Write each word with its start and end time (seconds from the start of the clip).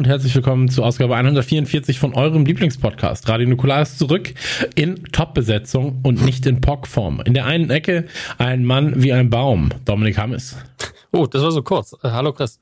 Und 0.00 0.08
herzlich 0.08 0.34
willkommen 0.34 0.70
zur 0.70 0.86
Ausgabe 0.86 1.14
144 1.14 1.98
von 1.98 2.14
eurem 2.14 2.46
Lieblingspodcast. 2.46 3.28
Radio 3.28 3.46
Nukular 3.46 3.82
ist 3.82 3.98
zurück 3.98 4.32
in 4.74 5.04
Top-Besetzung 5.12 6.00
und 6.02 6.24
nicht 6.24 6.46
in 6.46 6.62
POC-Form. 6.62 7.20
In 7.26 7.34
der 7.34 7.44
einen 7.44 7.68
Ecke 7.68 8.06
ein 8.38 8.64
Mann 8.64 9.02
wie 9.02 9.12
ein 9.12 9.28
Baum, 9.28 9.68
Dominik 9.84 10.16
Hammes. 10.16 10.56
Oh, 11.12 11.26
das 11.26 11.42
war 11.42 11.50
so 11.50 11.62
kurz. 11.62 11.92
Äh, 12.02 12.12
hallo 12.12 12.32
Chris. 12.32 12.60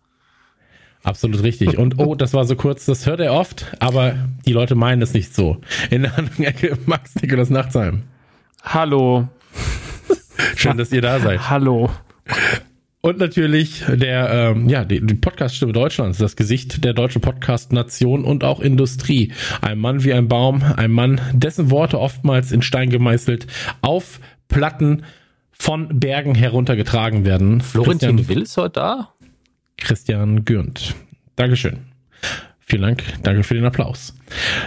Absolut 1.04 1.44
richtig. 1.44 1.78
Und 1.78 2.00
oh, 2.00 2.16
das 2.16 2.34
war 2.34 2.44
so 2.44 2.56
kurz, 2.56 2.86
das 2.86 3.06
hört 3.06 3.20
er 3.20 3.32
oft, 3.32 3.66
aber 3.78 4.16
die 4.44 4.52
Leute 4.52 4.74
meinen 4.74 5.00
es 5.00 5.14
nicht 5.14 5.32
so. 5.32 5.58
In 5.90 6.02
der 6.02 6.18
anderen 6.18 6.42
Ecke 6.42 6.76
Max 6.86 7.14
Nikolas 7.22 7.50
Nachtsheim. 7.50 8.02
Hallo. 8.64 9.28
Schön, 10.56 10.76
dass 10.76 10.90
ihr 10.90 11.02
da 11.02 11.20
seid. 11.20 11.48
Hallo. 11.48 11.88
Und 13.00 13.18
natürlich 13.18 13.84
der, 13.86 14.30
ähm, 14.30 14.68
ja, 14.68 14.84
die, 14.84 15.04
die 15.04 15.14
Podcast-Stimme 15.14 15.72
Deutschlands, 15.72 16.18
das 16.18 16.34
Gesicht 16.34 16.84
der 16.84 16.94
deutschen 16.94 17.20
Podcast-Nation 17.20 18.24
und 18.24 18.42
auch 18.42 18.58
Industrie. 18.60 19.32
Ein 19.60 19.78
Mann 19.78 20.02
wie 20.02 20.12
ein 20.12 20.26
Baum, 20.26 20.62
ein 20.76 20.90
Mann, 20.90 21.20
dessen 21.32 21.70
Worte 21.70 22.00
oftmals 22.00 22.50
in 22.50 22.60
Stein 22.60 22.90
gemeißelt 22.90 23.46
auf 23.82 24.18
Platten 24.48 25.04
von 25.52 26.00
Bergen 26.00 26.34
heruntergetragen 26.34 27.24
werden. 27.24 27.60
Florentin 27.60 28.16
Christian, 28.16 28.28
Will 28.28 28.42
ist 28.42 28.56
heute 28.56 28.80
da? 28.80 29.12
Christian 29.76 30.44
Gürnt. 30.44 30.96
Dankeschön. 31.36 31.78
Vielen 32.60 32.82
Dank. 32.82 33.04
Danke 33.22 33.44
für 33.44 33.54
den 33.54 33.64
Applaus. 33.64 34.14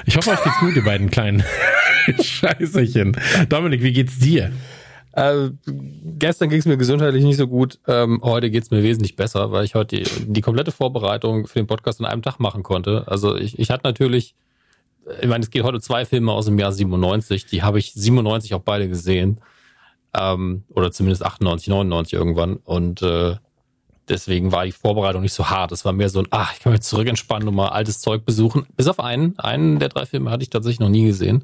Ich 0.06 0.16
hoffe, 0.16 0.32
euch 0.32 0.44
geht's 0.44 0.60
gut, 0.60 0.76
ihr 0.76 0.84
beiden 0.84 1.12
kleinen 1.12 1.44
Scheißerchen. 2.22 3.18
Dominik, 3.50 3.84
wie 3.84 3.92
geht's 3.92 4.20
dir? 4.20 4.52
Äh, 5.14 5.50
gestern 6.20 6.50
ging 6.50 6.60
es 6.60 6.66
mir 6.66 6.78
gesundheitlich 6.78 7.24
nicht 7.24 7.38
so 7.38 7.48
gut. 7.48 7.80
Ähm, 7.88 8.22
heute 8.24 8.50
geht 8.50 8.64
es 8.64 8.72
mir 8.72 8.82
wesentlich 8.84 9.16
besser, 9.16 9.52
weil 9.52 9.66
ich 9.66 9.76
heute 9.76 9.98
die, 9.98 10.26
die 10.26 10.42
komplette 10.42 10.72
Vorbereitung 10.72 11.48
für 11.48 11.60
den 11.60 11.68
Podcast 11.68 12.00
an 12.00 12.06
einem 12.06 12.22
Tag 12.22 12.40
machen 12.40 12.64
konnte. 12.64 13.04
Also 13.08 13.36
ich, 13.36 13.60
ich 13.60 13.70
hatte 13.70 13.86
natürlich, 13.86 14.36
ich 15.22 15.28
meine, 15.28 15.44
es 15.44 15.50
geht 15.50 15.64
heute 15.64 15.82
zwei 15.82 16.06
Filme 16.06 16.32
aus 16.32 16.46
dem 16.46 16.58
Jahr 16.58 16.72
97. 16.72 17.46
Die 17.46 17.62
habe 17.62 17.80
ich 17.80 17.94
97 17.94 18.54
auch 18.54 18.62
beide 18.62 18.88
gesehen. 18.88 19.42
Ähm, 20.14 20.64
oder 20.70 20.92
zumindest 20.92 21.26
98, 21.26 21.68
99 21.68 22.14
irgendwann. 22.14 22.58
Und 22.58 23.02
äh, 23.02 23.36
deswegen 24.08 24.52
war 24.52 24.66
die 24.66 24.72
Vorbereitung 24.72 25.22
nicht 25.22 25.34
so 25.34 25.50
hart. 25.50 25.72
Es 25.72 25.84
war 25.84 25.94
mehr 25.94 26.10
so 26.10 26.20
ein, 26.20 26.28
ah, 26.32 26.48
ich 26.54 26.60
kann 26.60 26.72
mich 26.72 26.82
zurück 26.82 27.08
entspannen 27.08 27.48
und 27.48 27.56
mal 27.56 27.70
altes 27.70 28.00
Zeug 28.00 28.26
besuchen. 28.26 28.66
Bis 28.78 28.88
auf 28.88 29.00
einen. 29.00 29.38
Einen 29.40 29.80
der 29.80 29.90
drei 29.90 30.06
Filme 30.06 30.32
hatte 30.32 30.44
ich 30.44 30.50
tatsächlich 30.50 30.80
noch 30.80 30.90
nie 30.90 31.06
gesehen. 31.06 31.44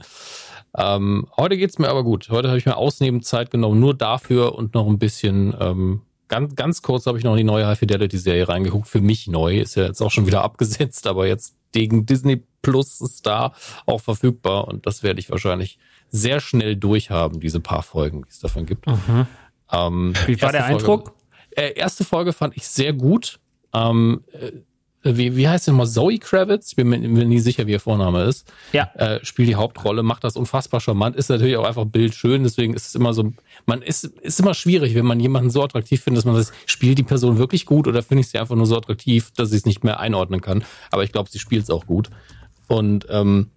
Ähm, 0.77 1.27
heute 1.35 1.57
geht's 1.57 1.79
mir 1.79 1.89
aber 1.89 2.03
gut. 2.03 2.29
Heute 2.29 2.49
habe 2.49 2.57
ich 2.57 2.65
mir 2.65 2.77
ausnehmend 2.77 3.25
Zeit 3.25 3.49
genommen, 3.49 3.79
nur 3.79 3.95
dafür 3.95 4.55
und 4.55 4.75
noch 4.75 4.88
ein 4.88 4.99
bisschen, 4.99 5.55
ähm, 5.59 6.01
ganz, 6.27 6.55
ganz 6.55 6.81
kurz 6.81 7.07
habe 7.07 7.17
ich 7.17 7.23
noch 7.23 7.31
in 7.31 7.38
die 7.38 7.43
neue 7.43 7.65
High 7.65 7.79
Fidelity 7.79 8.17
Serie 8.17 8.47
reingeguckt. 8.47 8.88
Für 8.88 9.01
mich 9.01 9.27
neu, 9.27 9.59
ist 9.59 9.75
ja 9.75 9.85
jetzt 9.85 10.01
auch 10.01 10.11
schon 10.11 10.27
wieder 10.27 10.43
abgesetzt, 10.43 11.07
aber 11.07 11.27
jetzt 11.27 11.55
gegen 11.71 12.05
Disney 12.05 12.43
Plus 12.61 13.01
ist 13.01 13.25
da 13.25 13.53
auch 13.85 14.01
verfügbar 14.01 14.67
und 14.67 14.85
das 14.85 15.01
werde 15.01 15.19
ich 15.19 15.31
wahrscheinlich 15.31 15.79
sehr 16.09 16.39
schnell 16.39 16.75
durchhaben, 16.75 17.39
diese 17.39 17.59
paar 17.59 17.83
Folgen, 17.83 18.23
die 18.23 18.29
es 18.29 18.39
davon 18.39 18.65
gibt. 18.65 18.88
Mhm. 18.88 19.27
Ähm, 19.71 20.13
Wie 20.25 20.41
war 20.41 20.51
der 20.51 20.61
erste 20.61 20.75
Eindruck? 20.75 21.05
Folge, 21.05 21.17
äh, 21.55 21.73
erste 21.73 22.05
Folge 22.05 22.33
fand 22.33 22.55
ich 22.55 22.67
sehr 22.67 22.94
gut. 22.94 23.39
Ähm, 23.73 24.23
äh, 24.31 24.51
wie, 25.03 25.35
wie 25.38 25.47
heißt 25.47 25.66
sie 25.66 25.72
nochmal? 25.72 25.88
Zoe 25.88 26.18
Kravitz? 26.18 26.69
Ich 26.69 26.75
bin 26.75 26.90
mir, 26.90 27.00
mir 27.00 27.25
nie 27.25 27.40
sicher, 27.40 27.68
wie 27.68 27.72
ihr 27.72 27.80
Vorname 27.80 28.24
ist. 28.24 28.52
Ja. 28.74 28.91
Äh, 28.96 29.24
spielt 29.24 29.47
die 29.47 29.56
Hauptrolle, 29.56 30.03
macht 30.03 30.24
das 30.24 30.35
unfassbar 30.35 30.81
charmant, 30.81 31.16
ist 31.16 31.30
natürlich 31.30 31.58
auch 31.58 31.66
einfach 31.66 31.85
bildschön, 31.85 32.44
deswegen 32.44 32.74
ist 32.74 32.88
es 32.88 32.96
immer 32.96 33.13
so, 33.13 33.31
man 33.66 33.81
ist, 33.81 34.06
ist 34.06 34.40
immer 34.40 34.53
schwierig, 34.53 34.96
wenn 34.96 35.06
man 35.06 35.19
jemanden 35.19 35.50
so 35.50 35.63
attraktiv 35.63 36.02
findet, 36.02 36.19
dass 36.19 36.25
man 36.25 36.41
sagt, 36.41 36.57
spielt 36.66 36.97
die 36.97 37.03
Person 37.03 37.38
wirklich 37.38 37.66
gut 37.66 37.88
oder 37.88 38.02
finde 38.03 38.22
ich 38.22 38.30
sie 38.30 38.40
einfach 38.40 38.56
nur 38.56 38.66
so 38.66 38.78
attraktiv, 38.78 39.31
dass 39.36 39.52
ich 39.52 39.59
es 39.59 39.66
nicht 39.66 39.84
mehr 39.84 40.00
einordnen 40.00 40.41
kann. 40.41 40.63
Aber 40.91 41.03
ich 41.03 41.12
glaube, 41.12 41.30
sie 41.30 41.40
spielt 41.40 41.63
es 41.63 41.69
auch 41.69 41.86
gut. 41.86 42.09
Und 42.68 43.06
ähm, 43.09 43.52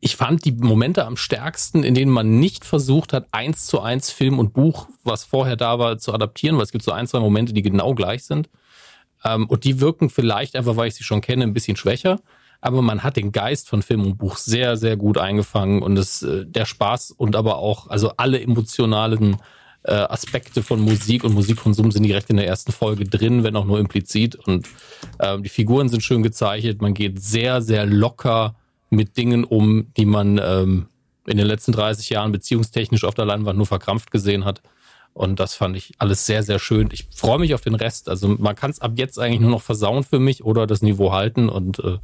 ich 0.00 0.16
fand 0.16 0.44
die 0.44 0.52
Momente 0.52 1.04
am 1.04 1.16
stärksten, 1.16 1.82
in 1.82 1.94
denen 1.94 2.12
man 2.12 2.38
nicht 2.38 2.64
versucht 2.64 3.12
hat, 3.12 3.26
eins 3.32 3.66
zu 3.66 3.80
eins 3.80 4.10
Film 4.10 4.38
und 4.38 4.52
Buch, 4.52 4.88
was 5.02 5.24
vorher 5.24 5.56
da 5.56 5.78
war, 5.78 5.98
zu 5.98 6.14
adaptieren, 6.14 6.56
weil 6.56 6.64
es 6.64 6.72
gibt 6.72 6.84
so 6.84 6.92
ein, 6.92 7.06
zwei 7.06 7.18
Momente, 7.18 7.52
die 7.52 7.62
genau 7.62 7.94
gleich 7.94 8.24
sind. 8.24 8.48
Ähm, 9.24 9.46
und 9.46 9.64
die 9.64 9.80
wirken 9.80 10.10
vielleicht 10.10 10.56
einfach, 10.56 10.76
weil 10.76 10.88
ich 10.88 10.94
sie 10.94 11.04
schon 11.04 11.20
kenne, 11.20 11.44
ein 11.44 11.54
bisschen 11.54 11.76
schwächer. 11.76 12.20
Aber 12.60 12.82
man 12.82 13.04
hat 13.04 13.16
den 13.16 13.30
Geist 13.30 13.68
von 13.68 13.82
Film 13.82 14.04
und 14.04 14.18
Buch 14.18 14.36
sehr, 14.36 14.76
sehr 14.76 14.96
gut 14.96 15.16
eingefangen 15.16 15.82
und 15.82 15.96
es, 15.96 16.22
äh, 16.22 16.44
der 16.44 16.64
Spaß 16.64 17.12
und 17.12 17.36
aber 17.36 17.58
auch, 17.58 17.88
also 17.88 18.12
alle 18.16 18.40
emotionalen 18.40 19.36
äh, 19.84 19.92
Aspekte 19.92 20.62
von 20.62 20.80
Musik 20.80 21.24
und 21.24 21.34
Musikkonsum 21.34 21.92
sind 21.92 22.02
direkt 22.02 22.30
in 22.30 22.36
der 22.36 22.46
ersten 22.46 22.72
Folge 22.72 23.04
drin, 23.04 23.44
wenn 23.44 23.56
auch 23.56 23.64
nur 23.64 23.78
implizit. 23.78 24.34
Und 24.34 24.68
ähm, 25.20 25.42
die 25.42 25.48
Figuren 25.48 25.88
sind 25.88 26.02
schön 26.02 26.22
gezeichnet. 26.22 26.82
Man 26.82 26.94
geht 26.94 27.22
sehr, 27.22 27.62
sehr 27.62 27.86
locker 27.86 28.56
mit 28.90 29.16
Dingen 29.16 29.44
um, 29.44 29.92
die 29.96 30.06
man 30.06 30.40
ähm, 30.42 30.88
in 31.26 31.36
den 31.36 31.46
letzten 31.46 31.72
30 31.72 32.10
Jahren 32.10 32.32
beziehungstechnisch 32.32 33.04
auf 33.04 33.14
der 33.14 33.26
Leinwand 33.26 33.56
nur 33.56 33.66
verkrampft 33.66 34.10
gesehen 34.10 34.44
hat. 34.44 34.62
Und 35.18 35.40
das 35.40 35.56
fand 35.56 35.76
ich 35.76 35.94
alles 35.98 36.26
sehr, 36.26 36.44
sehr 36.44 36.60
schön. 36.60 36.90
Ich 36.92 37.08
freue 37.12 37.40
mich 37.40 37.52
auf 37.52 37.60
den 37.60 37.74
Rest. 37.74 38.08
Also 38.08 38.28
man 38.28 38.54
kann 38.54 38.70
es 38.70 38.80
ab 38.80 38.92
jetzt 38.94 39.18
eigentlich 39.18 39.40
nur 39.40 39.50
noch 39.50 39.62
versauen 39.62 40.04
für 40.04 40.20
mich 40.20 40.44
oder 40.44 40.64
das 40.64 40.80
Niveau 40.80 41.12
halten 41.12 41.48
und 41.48 41.80
äh, 41.80 41.98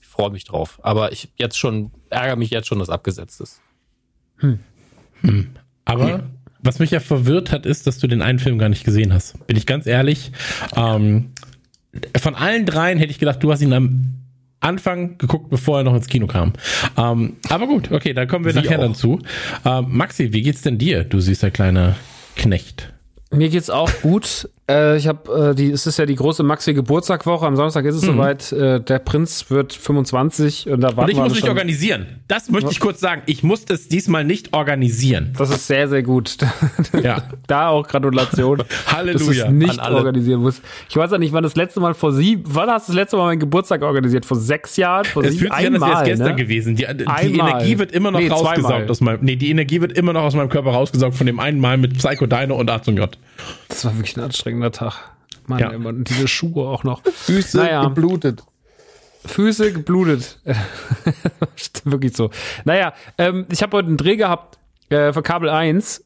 ich 0.00 0.08
freue 0.08 0.30
mich 0.30 0.44
drauf. 0.44 0.78
Aber 0.82 1.12
ich 1.12 1.28
jetzt 1.36 1.58
schon, 1.58 1.90
ärgere 2.08 2.36
mich 2.36 2.48
jetzt 2.48 2.66
schon, 2.66 2.78
dass 2.78 2.88
abgesetzt 2.88 3.42
ist. 3.42 3.60
Aber 5.84 6.22
was 6.62 6.78
mich 6.78 6.90
ja 6.90 7.00
verwirrt 7.00 7.52
hat, 7.52 7.66
ist, 7.66 7.86
dass 7.86 7.98
du 7.98 8.06
den 8.06 8.22
einen 8.22 8.38
Film 8.38 8.58
gar 8.58 8.70
nicht 8.70 8.84
gesehen 8.84 9.12
hast. 9.12 9.46
Bin 9.46 9.58
ich 9.58 9.66
ganz 9.66 9.86
ehrlich. 9.86 10.32
Ähm, 10.74 11.32
von 12.18 12.34
allen 12.34 12.64
dreien 12.64 12.96
hätte 12.96 13.10
ich 13.10 13.18
gedacht, 13.18 13.42
du 13.42 13.52
hast 13.52 13.60
ihn 13.60 13.74
am 13.74 14.14
Anfang 14.60 15.18
geguckt, 15.18 15.50
bevor 15.50 15.80
er 15.80 15.84
noch 15.84 15.94
ins 15.94 16.06
Kino 16.06 16.26
kam. 16.26 16.54
Ähm, 16.96 17.36
aber 17.50 17.66
gut, 17.66 17.92
okay, 17.92 18.14
da 18.14 18.24
kommen 18.24 18.46
wir 18.46 18.54
Wie 18.54 18.60
nachher 18.60 18.78
auch. 18.78 18.84
dann 18.84 18.94
zu. 18.94 19.18
Ähm, 19.66 19.84
Maxi, 19.90 20.32
wie 20.32 20.40
geht's 20.40 20.62
denn 20.62 20.78
dir, 20.78 21.04
du 21.04 21.20
süßer 21.20 21.50
kleiner 21.50 21.96
Knecht? 22.36 22.92
Mir 23.30 23.48
geht's 23.48 23.70
auch 23.70 23.90
gut. 24.02 24.48
Äh, 24.66 24.96
ich 24.96 25.06
habe 25.06 25.50
äh, 25.50 25.54
die, 25.54 25.70
es 25.70 25.86
ist 25.86 25.98
ja 25.98 26.06
die 26.06 26.14
große 26.14 26.42
Maxi 26.42 26.72
Geburtstagwoche. 26.72 27.44
Am 27.46 27.54
Samstag 27.54 27.84
ist 27.84 27.96
es 27.96 28.00
soweit. 28.00 28.50
Äh, 28.52 28.80
der 28.80 28.98
Prinz 28.98 29.50
wird 29.50 29.74
25 29.74 30.70
und 30.70 30.80
da 30.80 30.88
Und 30.88 30.96
warten 30.96 31.10
ich 31.10 31.18
muss 31.18 31.38
schon. 31.38 31.50
organisieren. 31.50 32.06
Das 32.28 32.50
möchte 32.50 32.70
ich 32.70 32.80
kurz 32.80 32.98
sagen. 32.98 33.20
Ich 33.26 33.42
muss 33.42 33.66
das 33.66 33.88
diesmal 33.88 34.24
nicht 34.24 34.54
organisieren. 34.54 35.34
Das 35.36 35.50
ist 35.50 35.66
sehr, 35.66 35.88
sehr 35.88 36.02
gut. 36.02 36.36
Ja. 37.02 37.22
da 37.46 37.68
auch 37.68 37.86
Gratulation. 37.86 38.62
Halleluja. 38.86 39.12
Dass 39.18 39.26
du 39.26 39.42
es 39.42 39.50
nicht 39.50 39.82
organisieren 39.82 40.40
musst. 40.40 40.62
Ich 40.88 40.96
weiß 40.96 41.10
ja 41.10 41.18
nicht, 41.18 41.32
wann 41.34 41.42
das 41.42 41.56
letzte 41.56 41.80
Mal 41.80 41.92
vor 41.92 42.12
sieben, 42.12 42.44
wann 42.46 42.70
hast 42.70 42.88
du 42.88 42.92
das 42.92 42.96
letzte 42.96 43.16
Mal 43.18 43.26
meinen 43.26 43.40
Geburtstag 43.40 43.82
organisiert? 43.82 44.24
Vor 44.24 44.38
sechs 44.38 44.76
Jahren? 44.76 45.04
Vor 45.04 45.22
Es 45.24 45.36
fühlt 45.36 45.52
sich 45.54 45.66
an, 45.66 45.74
als 45.74 45.82
wäre 45.82 45.82
es 45.82 45.82
Einmal, 45.82 46.04
gestern 46.06 46.28
ne? 46.28 46.34
gewesen. 46.36 46.76
Die, 46.76 46.86
die 46.86 47.06
Einmal. 47.06 47.50
Energie 47.50 47.78
wird 47.78 47.92
immer 47.92 48.10
noch 48.10 48.20
Nee, 48.20 48.28
rausgesaugt 48.28 48.60
zweimal. 48.62 48.90
aus 48.90 49.00
meinem. 49.02 49.18
Nee, 49.22 49.36
die 49.36 49.50
Energie 49.50 49.80
wird 49.82 49.92
immer 49.92 50.12
noch 50.14 50.22
aus 50.22 50.34
meinem 50.34 50.48
Körper 50.48 50.70
rausgesaugt 50.70 51.16
von 51.16 51.26
dem 51.26 51.38
einen 51.40 51.60
Mal 51.60 51.76
mit 51.76 51.98
Psycho 51.98 52.26
Dino 52.26 52.56
und 52.56 52.70
A 52.70 52.80
zum 52.82 52.96
J. 52.96 53.10
Das 53.74 53.84
war 53.84 53.96
wirklich 53.96 54.16
ein 54.16 54.22
anstrengender 54.22 54.70
Tag. 54.70 54.94
Mann, 55.46 55.58
Ja. 55.58 55.70
und 55.70 56.04
diese 56.08 56.28
Schuhe 56.28 56.68
auch 56.68 56.84
noch. 56.84 57.02
Füße 57.04 57.58
Naja. 57.58 57.84
geblutet. 57.84 58.44
Füße 59.26 59.72
geblutet. 59.72 60.38
Stimmt 61.56 61.86
wirklich 61.92 62.16
so. 62.16 62.30
Naja, 62.64 62.94
ähm, 63.18 63.46
ich 63.50 63.62
habe 63.62 63.76
heute 63.76 63.88
einen 63.88 63.96
Dreh 63.96 64.16
gehabt 64.16 64.58
äh, 64.90 65.12
für 65.12 65.22
Kabel 65.22 65.48
1 65.50 65.98
Hm, 65.98 66.03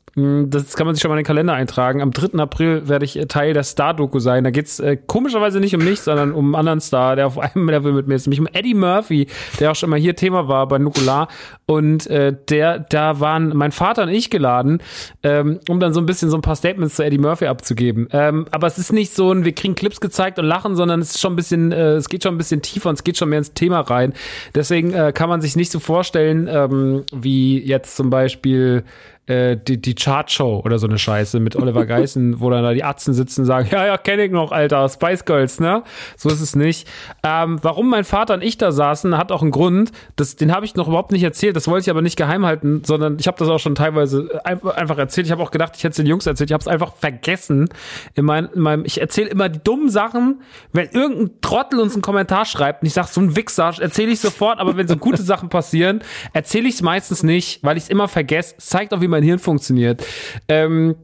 Das 0.50 0.76
kann 0.76 0.86
man 0.86 0.94
sich 0.94 1.02
schon 1.02 1.10
mal 1.10 1.14
in 1.16 1.22
den 1.22 1.26
Kalender 1.26 1.54
eintragen. 1.54 2.02
Am 2.02 2.12
3. 2.12 2.38
April 2.38 2.88
werde 2.88 3.04
ich 3.04 3.18
äh, 3.18 3.26
Teil 3.26 3.54
der 3.54 3.62
Star-Doku 3.62 4.18
sein. 4.18 4.44
Da 4.44 4.50
geht's 4.50 4.80
äh, 4.80 4.96
komischerweise 4.96 5.60
nicht 5.60 5.74
um 5.74 5.84
mich, 5.84 6.00
sondern 6.00 6.32
um 6.32 6.46
einen 6.46 6.54
anderen 6.54 6.80
Star, 6.80 7.16
der 7.16 7.26
auf 7.26 7.38
einem 7.56 7.68
Level 7.68 7.92
mit 7.92 8.08
mir 8.08 8.14
ist, 8.14 8.26
nämlich 8.26 8.40
um 8.40 8.48
Eddie 8.52 8.74
Murphy, 8.74 9.26
der 9.60 9.70
auch 9.70 9.76
schon 9.76 9.90
mal 9.90 9.98
hier 9.98 10.16
Thema 10.16 10.48
war 10.48 10.66
bei 10.68 10.78
Nukular. 10.78 11.28
Und 11.66 12.06
äh, 12.06 12.34
der, 12.48 12.78
da 12.78 13.20
waren 13.20 13.54
mein 13.54 13.72
Vater 13.72 14.04
und 14.04 14.08
ich 14.08 14.30
geladen, 14.30 14.82
ähm, 15.22 15.60
um 15.68 15.80
dann 15.80 15.92
so 15.92 16.00
ein 16.00 16.06
bisschen 16.06 16.30
so 16.30 16.36
ein 16.36 16.42
paar 16.42 16.56
Statements 16.56 16.96
zu 16.96 17.04
Eddie 17.04 17.18
Murphy 17.18 17.46
abzugeben. 17.46 18.08
Ähm, 18.12 18.46
aber 18.50 18.66
es 18.66 18.78
ist 18.78 18.92
nicht 18.92 19.14
so 19.14 19.32
ein, 19.32 19.44
wir 19.44 19.52
kriegen 19.52 19.74
Clips 19.74 20.00
gezeigt 20.00 20.38
und 20.38 20.46
lachen, 20.46 20.76
sondern 20.76 21.00
es 21.00 21.10
ist 21.10 21.20
schon 21.20 21.34
ein 21.34 21.36
bisschen, 21.36 21.72
äh, 21.72 21.94
es 21.94 22.08
geht 22.08 22.22
schon 22.22 22.34
ein 22.34 22.38
bisschen 22.38 22.62
tiefer 22.62 22.88
und 22.88 22.94
es 22.94 23.04
geht 23.04 23.18
schon 23.18 23.28
mehr 23.28 23.38
ins 23.38 23.52
Thema 23.52 23.80
rein. 23.80 24.14
Deswegen 24.54 24.92
äh, 24.92 25.12
kann 25.12 25.28
man 25.28 25.40
sich 25.40 25.56
nicht 25.56 25.70
so 25.70 25.78
vorstellen, 25.78 26.48
ähm, 26.50 27.04
wie 27.12 27.58
jetzt 27.62 27.96
zum 27.96 28.10
Beispiel 28.10 28.84
äh, 29.28 29.56
die, 29.56 29.80
die 29.80 29.94
Chartshow 29.94 30.62
oder 30.64 30.78
so 30.78 30.86
eine 30.86 30.98
Scheiße 30.98 31.38
mit 31.40 31.54
Oliver 31.56 31.86
Geissen, 31.86 32.40
wo 32.40 32.50
dann 32.50 32.62
da 32.62 32.72
die 32.72 32.84
Atzen 32.84 33.14
sitzen 33.14 33.42
und 33.42 33.46
sagen, 33.46 33.68
ja, 33.70 33.86
ja, 33.86 33.96
kenne 33.98 34.24
ich 34.24 34.32
noch, 34.32 34.52
Alter, 34.52 34.88
Spice 34.88 35.24
Girls, 35.24 35.60
ne? 35.60 35.82
So 36.16 36.28
ist 36.28 36.40
es 36.40 36.56
nicht. 36.56 36.88
Ähm, 37.22 37.58
warum 37.62 37.88
mein 37.90 38.04
Vater 38.04 38.34
und 38.34 38.42
ich 38.42 38.58
da 38.58 38.72
saßen, 38.72 39.16
hat 39.16 39.30
auch 39.32 39.42
einen 39.42 39.50
Grund. 39.50 39.92
Das, 40.16 40.36
den 40.36 40.52
habe 40.54 40.64
ich 40.66 40.74
noch 40.74 40.88
überhaupt 40.88 41.12
nicht 41.12 41.22
erzählt, 41.22 41.56
das 41.56 41.68
wollte 41.68 41.82
ich 41.84 41.90
aber 41.90 42.02
nicht 42.02 42.16
geheim 42.16 42.44
halten, 42.46 42.82
sondern 42.84 43.16
ich 43.20 43.26
habe 43.26 43.38
das 43.38 43.48
auch 43.48 43.58
schon 43.58 43.74
teilweise 43.74 44.40
ein- 44.44 44.62
einfach 44.66 44.98
erzählt. 44.98 45.26
Ich 45.26 45.30
habe 45.30 45.42
auch 45.42 45.50
gedacht, 45.50 45.72
ich 45.76 45.84
hätte 45.84 45.90
es 45.90 45.96
den 45.96 46.06
Jungs 46.06 46.26
erzählt. 46.26 46.50
Ich 46.50 46.54
habe 46.54 46.60
es 46.62 46.68
einfach 46.68 46.94
vergessen. 46.94 47.68
In, 48.14 48.24
mein, 48.24 48.46
in 48.54 48.60
meinem, 48.60 48.84
ich 48.84 49.00
erzähle 49.00 49.28
immer 49.28 49.48
die 49.48 49.60
dummen 49.62 49.90
Sachen, 49.90 50.40
wenn 50.72 50.88
irgendein 50.88 51.40
Trottel 51.40 51.80
uns 51.80 51.92
einen 51.94 52.02
Kommentar 52.02 52.44
schreibt 52.44 52.82
und 52.82 52.86
ich 52.86 52.94
sage, 52.94 53.08
so 53.10 53.20
ein 53.20 53.36
Wichser, 53.36 53.72
erzähle 53.80 54.12
ich 54.12 54.20
sofort, 54.20 54.58
aber 54.58 54.76
wenn 54.76 54.88
so 54.88 54.96
gute 54.96 55.22
Sachen 55.22 55.48
passieren, 55.48 56.00
erzähle 56.32 56.68
ich 56.68 56.74
es 56.76 56.82
meistens 56.82 57.22
nicht, 57.22 57.62
weil 57.62 57.76
ich 57.76 57.84
es 57.84 57.88
immer 57.88 58.08
vergesse. 58.08 58.54
Es 58.58 58.66
zeigt 58.66 58.94
auch, 58.94 59.00
wie 59.00 59.08
mein 59.08 59.17
Hirn 59.22 59.38
funktioniert. 59.38 60.04
Ähm, 60.48 60.96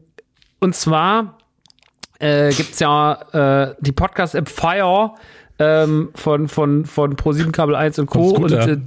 und 0.59 0.75
zwar 0.75 1.37
äh, 2.19 2.51
gibt's 2.53 2.79
ja 2.79 3.69
äh, 3.71 3.75
die 3.79 3.91
Podcast-App 3.91 4.49
Fire 4.49 5.11
ähm, 5.59 6.09
von, 6.15 6.47
von, 6.47 6.85
von 6.85 7.15
Pro7 7.15 7.51
Kabel 7.51 7.75
1 7.75 7.99
und 7.99 8.07
Co. 8.07 8.29
Und, 8.29 8.51
äh, 8.51 8.77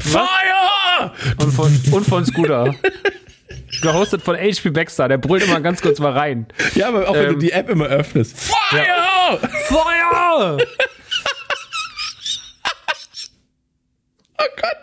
Fire! 0.00 1.12
und, 1.38 1.52
von, 1.52 1.80
und 1.92 2.06
von 2.06 2.24
Scooter. 2.24 2.74
Gehostet 3.82 4.20
von 4.22 4.36
HP 4.36 4.70
Baxter, 4.70 5.08
der 5.08 5.16
brüllt 5.18 5.44
immer 5.44 5.60
ganz 5.60 5.80
kurz 5.80 5.98
mal 5.98 6.12
rein. 6.12 6.46
Ja, 6.74 6.88
aber 6.88 7.08
auch 7.08 7.14
wenn 7.14 7.24
Ähm, 7.28 7.32
du 7.34 7.38
die 7.38 7.52
App 7.52 7.70
immer 7.70 7.86
öffnest. 7.86 8.38
Fire! 8.38 9.38
Feuer! 9.66 10.58
Oh 14.38 14.44
Gott. 14.60 14.81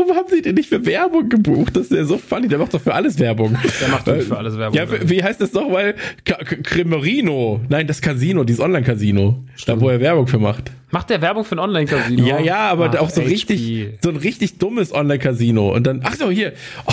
Warum 0.00 0.16
haben 0.16 0.28
sie 0.30 0.40
den 0.40 0.54
nicht 0.54 0.68
für 0.70 0.84
Werbung 0.86 1.28
gebucht? 1.28 1.76
Das 1.76 1.84
ist 1.84 1.92
ja 1.92 2.04
so 2.04 2.16
funny. 2.16 2.48
Der 2.48 2.58
macht 2.58 2.72
doch 2.72 2.80
für 2.80 2.94
alles 2.94 3.18
Werbung. 3.18 3.56
Der 3.80 3.88
macht 3.88 4.06
doch 4.08 4.16
für 4.20 4.36
alles 4.36 4.56
Werbung. 4.56 4.76
Ja, 4.76 4.86
wie 5.08 5.22
heißt 5.22 5.40
das 5.40 5.52
noch? 5.52 5.70
Weil 5.70 5.94
Cremerino. 6.24 7.60
Nein, 7.68 7.86
das 7.86 8.00
Casino, 8.00 8.44
dieses 8.44 8.60
Online-Casino. 8.60 9.44
Da, 9.66 9.80
wo 9.80 9.88
er 9.90 10.00
Werbung 10.00 10.26
für 10.26 10.38
macht. 10.38 10.70
Macht 10.90 11.10
der 11.10 11.20
Werbung 11.20 11.44
für 11.44 11.56
ein 11.56 11.58
Online-Casino? 11.58 12.26
Ja, 12.26 12.40
ja, 12.40 12.58
aber 12.70 12.90
Ach, 12.94 13.00
auch 13.00 13.10
so 13.10 13.20
HP. 13.20 13.30
richtig, 13.30 13.88
so 14.02 14.08
ein 14.10 14.16
richtig 14.16 14.58
dummes 14.58 14.92
Online-Casino. 14.94 15.74
Und 15.74 15.86
dann, 15.86 16.00
ach 16.02 16.14
so, 16.14 16.30
hier. 16.30 16.52
Oh, 16.86 16.92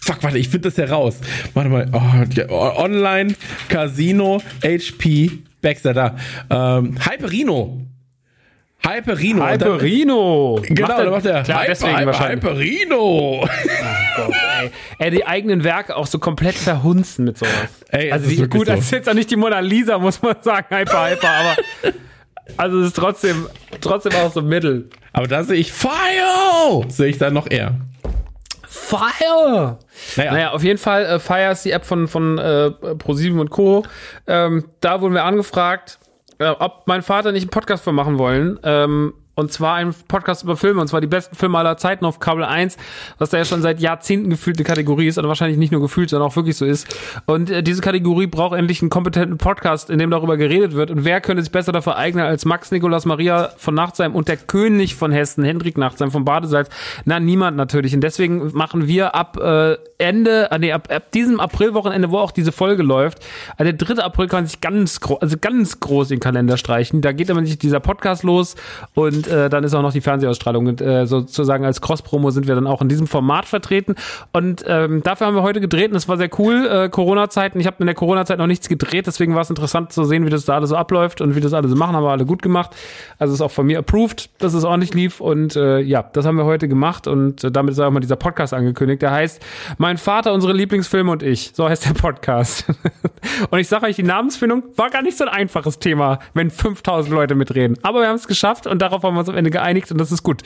fuck, 0.00 0.22
warte, 0.22 0.38
ich 0.38 0.48
finde 0.48 0.70
das 0.70 0.78
heraus. 0.78 1.20
Warte 1.54 1.68
mal. 1.70 1.86
Oh, 1.92 2.54
Online-Casino, 2.82 4.40
HP, 4.64 5.30
Baxter, 5.60 5.92
da. 5.94 6.16
Ähm, 6.50 6.96
Hyperino. 7.04 7.82
Hyperino. 8.86 9.42
Und 9.44 9.60
dann- 9.62 9.72
Hyperino! 9.72 10.60
Genau, 10.62 10.88
da 10.88 11.10
macht 11.10 11.26
er 11.26 11.42
Klar, 11.42 11.58
Hyper, 11.62 11.68
deswegen 11.68 11.96
Hyper, 11.96 12.06
wahrscheinlich. 12.06 12.44
Hyperino. 12.44 13.48
Gott, 14.16 14.34
ey. 14.60 14.70
ey, 14.98 15.10
die 15.10 15.26
eigenen 15.26 15.64
Werke 15.64 15.96
auch 15.96 16.06
so 16.06 16.18
komplett 16.18 16.54
verhunzen 16.54 17.24
mit 17.24 17.38
sowas. 17.38 17.52
Ey, 17.90 18.10
also 18.12 18.28
ist 18.28 18.38
die, 18.38 18.48
gut, 18.48 18.66
so. 18.66 18.72
das 18.72 18.80
ist 18.80 18.90
jetzt 18.92 19.08
auch 19.08 19.14
nicht 19.14 19.30
die 19.30 19.36
Mona 19.36 19.60
Lisa, 19.60 19.98
muss 19.98 20.22
man 20.22 20.36
sagen, 20.42 20.66
hyper, 20.74 21.10
hyper, 21.10 21.28
aber 21.28 21.56
also 22.56 22.80
es 22.80 22.88
ist 22.88 22.96
trotzdem, 22.96 23.46
trotzdem 23.80 24.12
auch 24.14 24.32
so 24.32 24.42
mittel. 24.42 24.88
Aber 25.12 25.26
da 25.26 25.42
sehe 25.44 25.56
ich 25.56 25.72
Fire! 25.72 26.84
Sehe 26.88 27.08
ich 27.08 27.18
dann 27.18 27.34
noch 27.34 27.50
eher. 27.50 27.74
Fire! 28.66 29.78
Naja. 30.16 30.32
Naja, 30.32 30.50
auf 30.52 30.62
jeden 30.62 30.78
Fall, 30.78 31.04
äh, 31.04 31.18
Fire 31.18 31.52
ist 31.52 31.64
die 31.64 31.72
App 31.72 31.84
von, 31.84 32.08
von 32.08 32.38
äh, 32.38 32.70
Pro7 32.82 33.38
und 33.38 33.50
Co. 33.50 33.84
Ähm, 34.26 34.64
da 34.80 35.00
wurden 35.00 35.14
wir 35.14 35.24
angefragt, 35.24 35.98
äh, 36.38 36.48
ob 36.48 36.82
mein 36.86 37.02
Vater 37.02 37.32
nicht 37.32 37.42
einen 37.42 37.50
Podcast 37.50 37.84
für 37.84 37.92
machen 37.92 38.18
wollen. 38.18 38.58
Ähm, 38.62 39.14
und 39.38 39.52
zwar 39.52 39.76
einen 39.76 39.94
Podcast 40.08 40.42
über 40.42 40.56
Filme, 40.56 40.80
und 40.80 40.88
zwar 40.88 41.00
die 41.00 41.06
besten 41.06 41.36
Filme 41.36 41.58
aller 41.58 41.76
Zeiten 41.76 42.04
auf 42.04 42.18
Kabel 42.18 42.42
1, 42.42 42.76
was 43.18 43.30
da 43.30 43.38
ja 43.38 43.44
schon 43.44 43.62
seit 43.62 43.78
Jahrzehnten 43.78 44.30
gefühlt 44.30 44.56
eine 44.56 44.64
Kategorie 44.64 45.06
ist, 45.06 45.16
oder 45.16 45.28
wahrscheinlich 45.28 45.58
nicht 45.58 45.70
nur 45.70 45.80
gefühlt, 45.80 46.10
sondern 46.10 46.28
auch 46.28 46.34
wirklich 46.34 46.56
so 46.56 46.64
ist. 46.64 46.88
Und 47.24 47.48
äh, 47.48 47.62
diese 47.62 47.80
Kategorie 47.80 48.26
braucht 48.26 48.58
endlich 48.58 48.82
einen 48.82 48.90
kompetenten 48.90 49.38
Podcast, 49.38 49.90
in 49.90 50.00
dem 50.00 50.10
darüber 50.10 50.36
geredet 50.36 50.74
wird. 50.74 50.90
Und 50.90 51.04
wer 51.04 51.20
könnte 51.20 51.44
sich 51.44 51.52
besser 51.52 51.70
dafür 51.70 51.96
eignen 51.96 52.24
als 52.24 52.46
Max 52.46 52.72
Nikolaus 52.72 53.04
Maria 53.04 53.52
von 53.56 53.76
Nachtsheim 53.76 54.16
und 54.16 54.26
der 54.26 54.38
König 54.38 54.96
von 54.96 55.12
Hessen, 55.12 55.44
Hendrik 55.44 55.78
Nachtsheim 55.78 56.10
von 56.10 56.24
Badesalz? 56.24 56.68
Na, 57.04 57.20
niemand 57.20 57.56
natürlich. 57.56 57.94
Und 57.94 58.00
deswegen 58.00 58.50
machen 58.56 58.88
wir 58.88 59.14
ab 59.14 59.36
äh, 59.36 59.76
Ende, 59.98 60.50
äh, 60.50 60.58
nee, 60.58 60.72
ab, 60.72 60.88
ab 60.90 61.10
diesem 61.12 61.40
Aprilwochenende, 61.40 62.10
wo 62.10 62.18
auch 62.18 62.30
diese 62.30 62.52
Folge 62.52 62.82
läuft, 62.82 63.18
also 63.56 63.72
der 63.72 63.72
3. 63.72 64.02
April 64.02 64.28
kann 64.28 64.46
sich 64.46 64.60
ganz 64.60 65.00
groß, 65.00 65.20
also 65.20 65.36
ganz 65.40 65.80
groß 65.80 66.10
in 66.10 66.16
den 66.16 66.20
Kalender 66.20 66.56
streichen. 66.56 67.00
Da 67.00 67.12
geht 67.12 67.28
nämlich 67.28 67.58
dieser 67.58 67.80
Podcast 67.80 68.22
los 68.22 68.54
und 68.94 69.26
äh, 69.26 69.48
dann 69.48 69.64
ist 69.64 69.74
auch 69.74 69.82
noch 69.82 69.92
die 69.92 70.00
Fernsehausstrahlung. 70.00 70.66
Und 70.66 70.80
äh, 70.80 71.06
sozusagen 71.06 71.64
als 71.64 71.80
Cross-Promo 71.80 72.30
sind 72.30 72.46
wir 72.46 72.54
dann 72.54 72.66
auch 72.66 72.80
in 72.80 72.88
diesem 72.88 73.06
Format 73.06 73.46
vertreten. 73.46 73.94
Und 74.32 74.64
ähm, 74.66 75.02
dafür 75.02 75.26
haben 75.26 75.34
wir 75.34 75.42
heute 75.42 75.60
gedreht 75.60 75.90
und 75.90 75.96
es 75.96 76.08
war 76.08 76.16
sehr 76.16 76.30
cool. 76.38 76.66
Äh, 76.66 76.88
Corona-Zeiten, 76.88 77.58
ich 77.58 77.66
habe 77.66 77.76
in 77.80 77.86
der 77.86 77.94
Corona-Zeit 77.94 78.38
noch 78.38 78.46
nichts 78.46 78.68
gedreht, 78.68 79.06
deswegen 79.06 79.34
war 79.34 79.42
es 79.42 79.50
interessant 79.50 79.92
zu 79.92 80.04
sehen, 80.04 80.24
wie 80.26 80.30
das 80.30 80.44
da 80.44 80.54
alles 80.54 80.70
so 80.70 80.76
abläuft 80.76 81.20
und 81.20 81.34
wie 81.34 81.40
das 81.40 81.52
alle 81.52 81.68
so 81.68 81.76
machen, 81.76 81.96
haben 81.96 82.04
wir 82.04 82.10
alle 82.10 82.26
gut 82.26 82.42
gemacht. 82.42 82.70
Also 83.18 83.34
ist 83.34 83.40
auch 83.40 83.50
von 83.50 83.66
mir 83.66 83.78
approved, 83.78 84.30
dass 84.38 84.54
es 84.54 84.64
ordentlich 84.64 84.94
lief 84.94 85.20
und 85.20 85.56
äh, 85.56 85.80
ja, 85.80 86.02
das 86.02 86.24
haben 86.24 86.36
wir 86.36 86.44
heute 86.44 86.68
gemacht 86.68 87.06
und 87.06 87.44
äh, 87.44 87.50
damit 87.50 87.72
ist 87.72 87.80
auch 87.80 87.90
mal 87.90 88.00
dieser 88.00 88.16
Podcast 88.16 88.54
angekündigt. 88.54 89.02
Der 89.02 89.10
heißt 89.10 89.42
Mein 89.78 89.87
Vater, 89.96 90.32
unsere 90.34 90.52
Lieblingsfilme 90.52 91.10
und 91.10 91.22
ich. 91.22 91.52
So 91.54 91.68
heißt 91.68 91.86
der 91.86 91.94
Podcast. 91.94 92.66
und 93.50 93.58
ich 93.58 93.68
sage 93.68 93.86
euch, 93.86 93.96
die 93.96 94.02
Namensfindung 94.02 94.64
war 94.76 94.90
gar 94.90 95.02
nicht 95.02 95.16
so 95.16 95.24
ein 95.24 95.30
einfaches 95.30 95.78
Thema, 95.78 96.18
wenn 96.34 96.50
5000 96.50 97.14
Leute 97.14 97.34
mitreden. 97.34 97.78
Aber 97.82 98.00
wir 98.00 98.08
haben 98.08 98.16
es 98.16 98.26
geschafft 98.26 98.66
und 98.66 98.82
darauf 98.82 99.02
haben 99.02 99.14
wir 99.14 99.20
uns 99.20 99.28
am 99.28 99.36
Ende 99.36 99.50
geeinigt 99.50 99.90
und 99.90 99.98
das 99.98 100.12
ist 100.12 100.22
gut. 100.22 100.42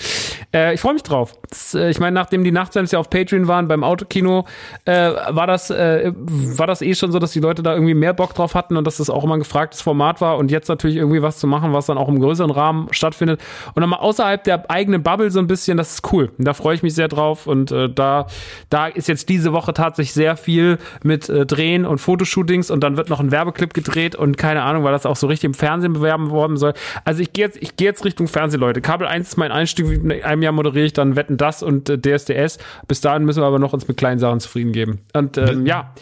Äh, 0.54 0.74
ich 0.74 0.80
freue 0.80 0.92
mich 0.94 1.02
drauf. 1.02 1.34
Das, 1.48 1.74
äh, 1.74 1.90
ich 1.90 1.98
meine, 1.98 2.14
nachdem 2.14 2.44
die 2.44 2.52
Nachtsams 2.52 2.92
ja 2.92 2.98
auf 2.98 3.10
Patreon 3.10 3.48
waren 3.48 3.66
beim 3.66 3.82
Autokino, 3.82 4.46
äh, 4.84 4.92
war 4.92 5.46
das 5.46 5.70
äh, 5.70 6.12
war 6.14 6.66
das 6.66 6.82
eh 6.82 6.94
schon 6.94 7.10
so, 7.10 7.18
dass 7.18 7.32
die 7.32 7.40
Leute 7.40 7.62
da 7.62 7.72
irgendwie 7.74 7.94
mehr 7.94 8.12
Bock 8.12 8.34
drauf 8.34 8.54
hatten 8.54 8.76
und 8.76 8.86
dass 8.86 8.98
das 8.98 9.10
auch 9.10 9.24
immer 9.24 9.34
ein 9.34 9.40
gefragtes 9.40 9.80
Format 9.80 10.20
war 10.20 10.36
und 10.38 10.50
jetzt 10.50 10.68
natürlich 10.68 10.96
irgendwie 10.96 11.22
was 11.22 11.38
zu 11.38 11.46
machen, 11.46 11.72
was 11.72 11.86
dann 11.86 11.98
auch 11.98 12.08
im 12.08 12.20
größeren 12.20 12.50
Rahmen 12.50 12.88
stattfindet 12.92 13.40
und 13.74 13.80
nochmal 13.80 14.00
außerhalb 14.00 14.44
der 14.44 14.70
eigenen 14.70 15.02
Bubble 15.02 15.30
so 15.30 15.38
ein 15.38 15.46
bisschen, 15.46 15.78
das 15.78 15.94
ist 15.94 16.12
cool. 16.12 16.30
Und 16.38 16.44
da 16.44 16.54
freue 16.54 16.74
ich 16.74 16.82
mich 16.82 16.94
sehr 16.94 17.08
drauf 17.08 17.46
und 17.46 17.72
äh, 17.72 17.88
da 17.88 18.26
da 18.68 18.86
ist 18.86 19.08
jetzt 19.08 19.28
diese 19.32 19.52
Woche 19.52 19.72
tatsächlich 19.72 20.12
sehr 20.12 20.36
viel 20.36 20.78
mit 21.02 21.28
äh, 21.28 21.46
Drehen 21.46 21.84
und 21.84 21.98
Fotoshootings 21.98 22.70
und 22.70 22.82
dann 22.82 22.96
wird 22.96 23.08
noch 23.08 23.20
ein 23.20 23.30
Werbeclip 23.30 23.74
gedreht 23.74 24.14
und 24.14 24.36
keine 24.36 24.62
Ahnung, 24.62 24.84
weil 24.84 24.92
das 24.92 25.06
auch 25.06 25.16
so 25.16 25.26
richtig 25.26 25.44
im 25.44 25.54
Fernsehen 25.54 25.92
bewerben 25.92 26.30
worden 26.30 26.56
soll. 26.56 26.74
Also 27.04 27.22
ich 27.22 27.32
gehe 27.32 27.46
jetzt 27.46 27.58
ich 27.60 27.76
gehe 27.76 27.88
jetzt 27.88 28.04
Richtung 28.04 28.28
Fernsehen, 28.28 28.60
Leute. 28.60 28.80
Kabel 28.80 29.06
1 29.06 29.28
ist 29.28 29.36
mein 29.36 29.52
Einstieg, 29.52 29.86
in 29.86 30.10
einem 30.22 30.42
Jahr 30.42 30.52
moderiere 30.52 30.86
ich 30.86 30.92
dann 30.92 31.16
Wetten 31.16 31.36
das 31.36 31.62
und 31.62 31.88
äh, 31.88 31.98
DSDS. 31.98 32.58
Bis 32.88 33.00
dahin 33.00 33.24
müssen 33.24 33.40
wir 33.40 33.46
aber 33.46 33.58
noch 33.58 33.72
uns 33.72 33.88
mit 33.88 33.96
kleinen 33.96 34.18
Sachen 34.18 34.40
zufrieden 34.40 34.72
geben. 34.72 35.00
Und 35.14 35.38
ähm, 35.38 35.66
ja, 35.66 35.92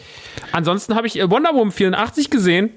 ansonsten 0.51 0.95
habe 0.95 1.07
ich 1.07 1.19
äh, 1.19 1.29
Wonder 1.29 1.53
Woman 1.53 1.71
84 1.71 2.29
gesehen. 2.29 2.71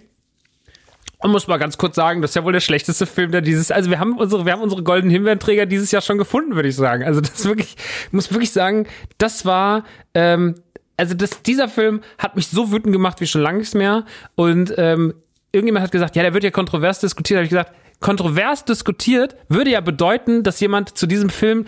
Und 1.25 1.31
muss 1.31 1.47
mal 1.47 1.57
ganz 1.57 1.79
kurz 1.79 1.97
sagen, 1.97 2.21
das 2.21 2.33
ist 2.33 2.35
ja 2.35 2.45
wohl 2.45 2.53
der 2.53 2.61
schlechteste 2.61 3.07
Film, 3.07 3.33
der 3.33 3.41
dieses, 3.41 3.71
also 3.71 3.89
wir 3.89 3.99
haben 3.99 4.19
unsere, 4.19 4.45
wir 4.45 4.53
haben 4.53 4.61
unsere 4.61 4.83
goldenen 4.83 5.11
Himbeerträger 5.11 5.65
dieses 5.65 5.91
Jahr 5.91 6.03
schon 6.03 6.19
gefunden, 6.19 6.55
würde 6.55 6.69
ich 6.69 6.77
sagen. 6.77 7.03
Also 7.03 7.23
das 7.23 7.47
wirklich, 7.47 7.77
ich 8.09 8.13
muss 8.13 8.31
wirklich 8.31 8.53
sagen, 8.53 8.87
das 9.17 9.47
war, 9.47 9.85
ähm, 10.13 10.57
also 10.99 11.15
das, 11.15 11.41
dieser 11.41 11.69
Film 11.69 12.03
hat 12.19 12.37
mich 12.37 12.49
so 12.49 12.71
wütend 12.71 12.93
gemacht 12.93 13.23
wie 13.23 13.27
schon 13.27 13.41
lange 13.41 13.61
nicht 13.61 13.75
mehr. 13.75 14.05
Und 14.35 14.75
ähm, 14.77 15.15
irgendjemand 15.51 15.85
hat 15.85 15.93
gesagt, 15.93 16.15
ja, 16.15 16.23
der 16.23 16.35
wird 16.35 16.45
ja 16.45 16.51
kontrovers 16.51 17.01
diskutiert. 17.01 17.37
Da 17.37 17.39
habe 17.39 17.45
ich 17.45 17.51
gesagt, 17.51 17.73
kontrovers 18.01 18.67
diskutiert 18.67 19.35
würde 19.49 19.71
ja 19.71 19.81
bedeuten, 19.81 20.43
dass 20.43 20.61
jemand 20.61 20.99
zu 20.99 21.07
diesem 21.07 21.31
Film 21.31 21.65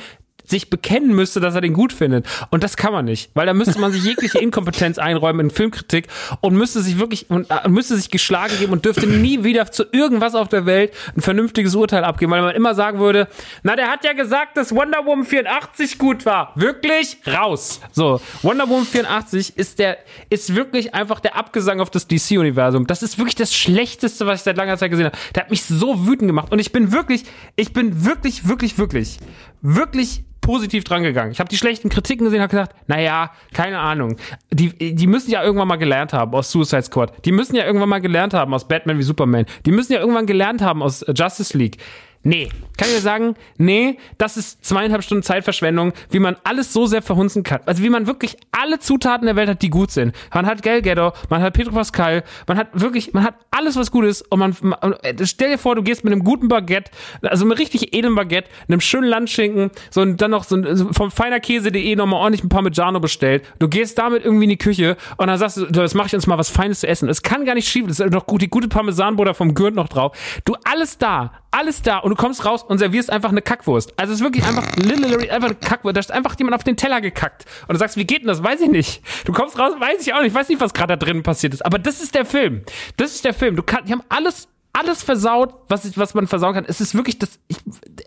sich 0.47 0.71
bekennen 0.71 1.15
müsste, 1.15 1.41
dass 1.41 1.55
er 1.55 1.61
den 1.61 1.73
gut 1.73 1.93
findet. 1.93 2.26
Und 2.50 2.62
das 2.62 2.76
kann 2.76 2.93
man 2.93 3.05
nicht, 3.05 3.31
weil 3.35 3.47
da 3.47 3.55
müsste 3.55 3.79
man 3.79 3.93
sich 3.93 4.05
jegliche 4.05 4.38
Inkompetenz 4.38 4.99
einräumen 4.99 5.47
in 5.47 5.50
Filmkritik 5.50 6.09
und 6.41 6.57
müsste 6.57 6.81
sich 6.81 6.99
wirklich 6.99 7.31
und 7.31 7.50
äh, 7.50 7.69
müsste 7.69 7.97
sich 7.97 8.11
geschlagen 8.11 8.55
geben 8.59 8.73
und 8.73 8.85
dürfte 8.85 9.07
nie 9.07 9.45
wieder 9.45 9.71
zu 9.71 9.85
irgendwas 9.93 10.35
auf 10.35 10.49
der 10.49 10.67
Welt 10.67 10.93
ein 11.17 11.21
vernünftiges 11.21 11.75
Urteil 11.75 12.05
abgeben, 12.05 12.33
weil 12.33 12.43
man 12.43 12.55
immer 12.55 12.75
sagen 12.75 12.99
würde, 12.99 13.29
na, 13.62 13.76
der 13.76 13.91
hat 13.91 14.05
ja 14.05 14.12
gesagt, 14.12 14.57
dass 14.57 14.75
Wonder 14.75 15.05
Woman 15.05 15.25
84 15.25 15.99
gut 15.99 16.26
war. 16.26 16.53
Wirklich 16.55 17.19
raus. 17.26 17.81
So, 17.93 18.21
Wonder 18.43 18.69
Woman 18.69 18.87
84 18.87 19.57
ist 19.57 19.79
der 19.79 19.99
ist 20.31 20.55
wirklich 20.55 20.95
einfach 20.95 21.21
der 21.21 21.37
Abgesang 21.37 21.81
auf 21.81 21.91
das 21.91 22.07
DC 22.07 22.33
Universum. 22.33 22.87
Das 22.87 23.03
ist 23.03 23.19
wirklich 23.19 23.35
das 23.35 23.55
schlechteste, 23.55 24.26
was 24.26 24.41
ich 24.41 24.45
seit 24.45 24.57
langer 24.57 24.76
Zeit 24.76 24.91
gesehen 24.91 25.07
habe. 25.07 25.17
Der 25.35 25.45
hat 25.45 25.50
mich 25.50 25.65
so 25.65 26.07
wütend 26.07 26.29
gemacht 26.29 26.53
und 26.53 26.59
ich 26.59 26.73
bin 26.73 26.93
wirklich, 26.93 27.25
ich 27.57 27.73
bin 27.73 28.05
wirklich 28.05 28.47
wirklich 28.49 28.79
wirklich 28.79 29.19
wirklich 29.62 30.25
positiv 30.46 30.84
dran 30.84 31.02
gegangen. 31.02 31.32
Ich 31.32 31.40
habe 31.40 31.48
die 31.48 31.56
schlechten 31.56 31.88
Kritiken 31.88 32.25
gesehen, 32.25 32.40
habe 32.40 32.50
gesagt, 32.50 32.76
naja, 32.86 33.32
keine 33.52 33.80
Ahnung. 33.80 34.16
Die, 34.52 34.94
die 34.94 35.06
müssen 35.08 35.32
ja 35.32 35.42
irgendwann 35.42 35.66
mal 35.66 35.76
gelernt 35.76 36.12
haben 36.12 36.32
aus 36.34 36.52
Suicide 36.52 36.82
Squad. 36.82 37.25
Die 37.25 37.32
müssen 37.32 37.56
ja 37.56 37.64
irgendwann 37.64 37.88
mal 37.88 38.00
gelernt 38.00 38.32
haben 38.32 38.54
aus 38.54 38.68
Batman 38.68 38.96
wie 38.96 39.02
Superman. 39.02 39.46
Die 39.66 39.72
müssen 39.72 39.92
ja 39.92 39.98
irgendwann 39.98 40.26
gelernt 40.26 40.62
haben 40.62 40.82
aus 40.82 41.02
äh, 41.02 41.12
Justice 41.16 41.58
League. 41.58 41.78
Nee, 42.26 42.49
kann 42.76 42.88
ich 42.88 42.97
dir 42.97 43.00
sagen, 43.00 43.37
nee, 43.56 43.99
das 44.18 44.37
ist 44.37 44.64
zweieinhalb 44.64 45.04
Stunden 45.04 45.23
Zeitverschwendung, 45.23 45.92
wie 46.11 46.18
man 46.18 46.35
alles 46.42 46.73
so 46.73 46.87
sehr 46.87 47.00
verhunzen 47.00 47.45
kann. 47.45 47.61
Also 47.66 47.85
wie 47.85 47.88
man 47.88 48.09
wirklich 48.09 48.37
alle 48.50 48.80
Zutaten 48.80 49.26
der 49.26 49.37
Welt 49.37 49.49
hat, 49.49 49.62
die 49.62 49.71
gut 49.71 49.92
sind. 49.92 50.12
Man 50.35 50.45
hat 50.45 50.64
Gal 50.64 50.83
Gadot, 50.83 51.14
man 51.30 51.40
hat 51.40 51.54
Pedro 51.54 51.71
Pascal, 51.71 52.25
man 52.49 52.59
hat 52.59 52.68
wirklich, 52.73 53.14
man 53.14 53.23
hat 53.23 53.37
alles, 53.52 53.76
was 53.76 53.92
gut 53.92 54.06
ist 54.06 54.23
und 54.23 54.40
man, 54.40 54.56
man 54.61 54.97
stell 55.23 55.50
dir 55.50 55.59
vor, 55.59 55.76
du 55.76 55.85
gehst 55.85 56.02
mit 56.02 56.12
einem 56.12 56.25
guten 56.25 56.49
Baguette, 56.49 56.90
also 57.23 57.45
einem 57.45 57.52
richtig 57.52 57.95
edlen 57.95 58.16
Baguette, 58.16 58.50
einem 58.66 58.80
schönen 58.80 59.06
Landschinken, 59.06 59.71
so 59.90 60.00
und 60.00 60.21
dann 60.21 60.33
noch 60.33 60.42
so 60.42 60.56
ein, 60.56 60.92
vom 60.92 61.12
feinerkäse.de 61.12 61.95
nochmal 61.95 62.21
ordentlich 62.21 62.42
ein 62.42 62.49
Parmigiano 62.49 62.99
bestellt. 62.99 63.45
Du 63.61 63.68
gehst 63.68 63.99
damit 63.99 64.25
irgendwie 64.25 64.45
in 64.45 64.50
die 64.50 64.59
Küche 64.59 64.97
und 65.16 65.28
dann 65.28 65.38
sagst 65.38 65.59
du, 65.59 65.66
das 65.66 65.95
mache 65.95 66.09
ich 66.09 66.14
uns 66.16 66.26
mal 66.26 66.38
was 66.38 66.50
Feines 66.50 66.80
zu 66.80 66.88
essen. 66.88 67.09
Es 67.09 67.23
kann 67.23 67.45
gar 67.45 67.54
nicht 67.54 67.68
schief, 67.68 67.87
es 67.88 68.00
ist 68.00 68.12
noch 68.12 68.26
gut, 68.26 68.42
die 68.42 68.50
gute 68.50 68.66
Parmesanbutter 68.66 69.33
vom 69.33 69.54
Gürnt 69.54 69.76
noch 69.76 69.88
drauf. 69.88 70.16
Du 70.45 70.56
alles 70.64 70.99
da, 70.99 71.30
alles 71.56 71.82
da 71.82 71.98
und 71.98 72.10
du 72.10 72.16
kommst 72.16 72.44
raus 72.44 72.62
und 72.62 72.78
servierst 72.78 73.10
einfach 73.10 73.30
eine 73.30 73.42
Kackwurst. 73.42 73.94
Also 73.96 74.12
es 74.12 74.20
ist 74.20 74.25
wirklich 74.25 74.44
einfach 74.44 74.76
literally 74.76 75.30
einfach 75.30 75.48
eine 75.48 75.56
Kackwurst. 75.56 75.96
Da 75.96 76.00
ist 76.00 76.12
einfach 76.12 76.38
jemand 76.38 76.54
auf 76.54 76.64
den 76.64 76.76
Teller 76.76 77.00
gekackt. 77.00 77.44
Und 77.66 77.75
du 77.75 77.78
sagst, 77.78 77.96
wie 77.96 78.04
geht 78.04 78.20
denn 78.20 78.28
das? 78.28 78.42
Weiß 78.42 78.60
ich 78.60 78.68
nicht. 78.68 79.02
Du 79.25 79.32
kommst 79.32 79.58
raus, 79.58 79.72
weiß 79.78 80.06
ich 80.06 80.12
auch 80.12 80.20
nicht. 80.20 80.28
Ich 80.28 80.34
weiß 80.34 80.48
nicht, 80.48 80.60
was 80.60 80.75
gerade 80.75 80.96
da 80.96 81.04
drin 81.04 81.22
passiert 81.22 81.54
ist. 81.54 81.64
Aber 81.64 81.78
das 81.78 82.00
ist 82.02 82.14
der 82.14 82.26
Film. 82.26 82.62
Das 82.96 83.14
ist 83.14 83.25
der 83.25 83.34
Film. 83.34 83.56
Du 83.56 83.62
kannst, 83.62 83.88
die 83.88 83.92
haben 83.92 84.02
alles 84.08 84.48
alles 84.76 85.02
versaut, 85.02 85.54
was, 85.68 85.96
was 85.96 86.12
man 86.12 86.26
versauen 86.26 86.52
kann. 86.52 86.66
Es 86.68 86.82
ist 86.82 86.94
wirklich 86.94 87.18
das, 87.18 87.38
ich, 87.48 87.56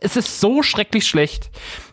es 0.01 0.15
ist 0.15 0.39
so 0.39 0.61
schrecklich 0.61 1.07
schlecht 1.07 1.49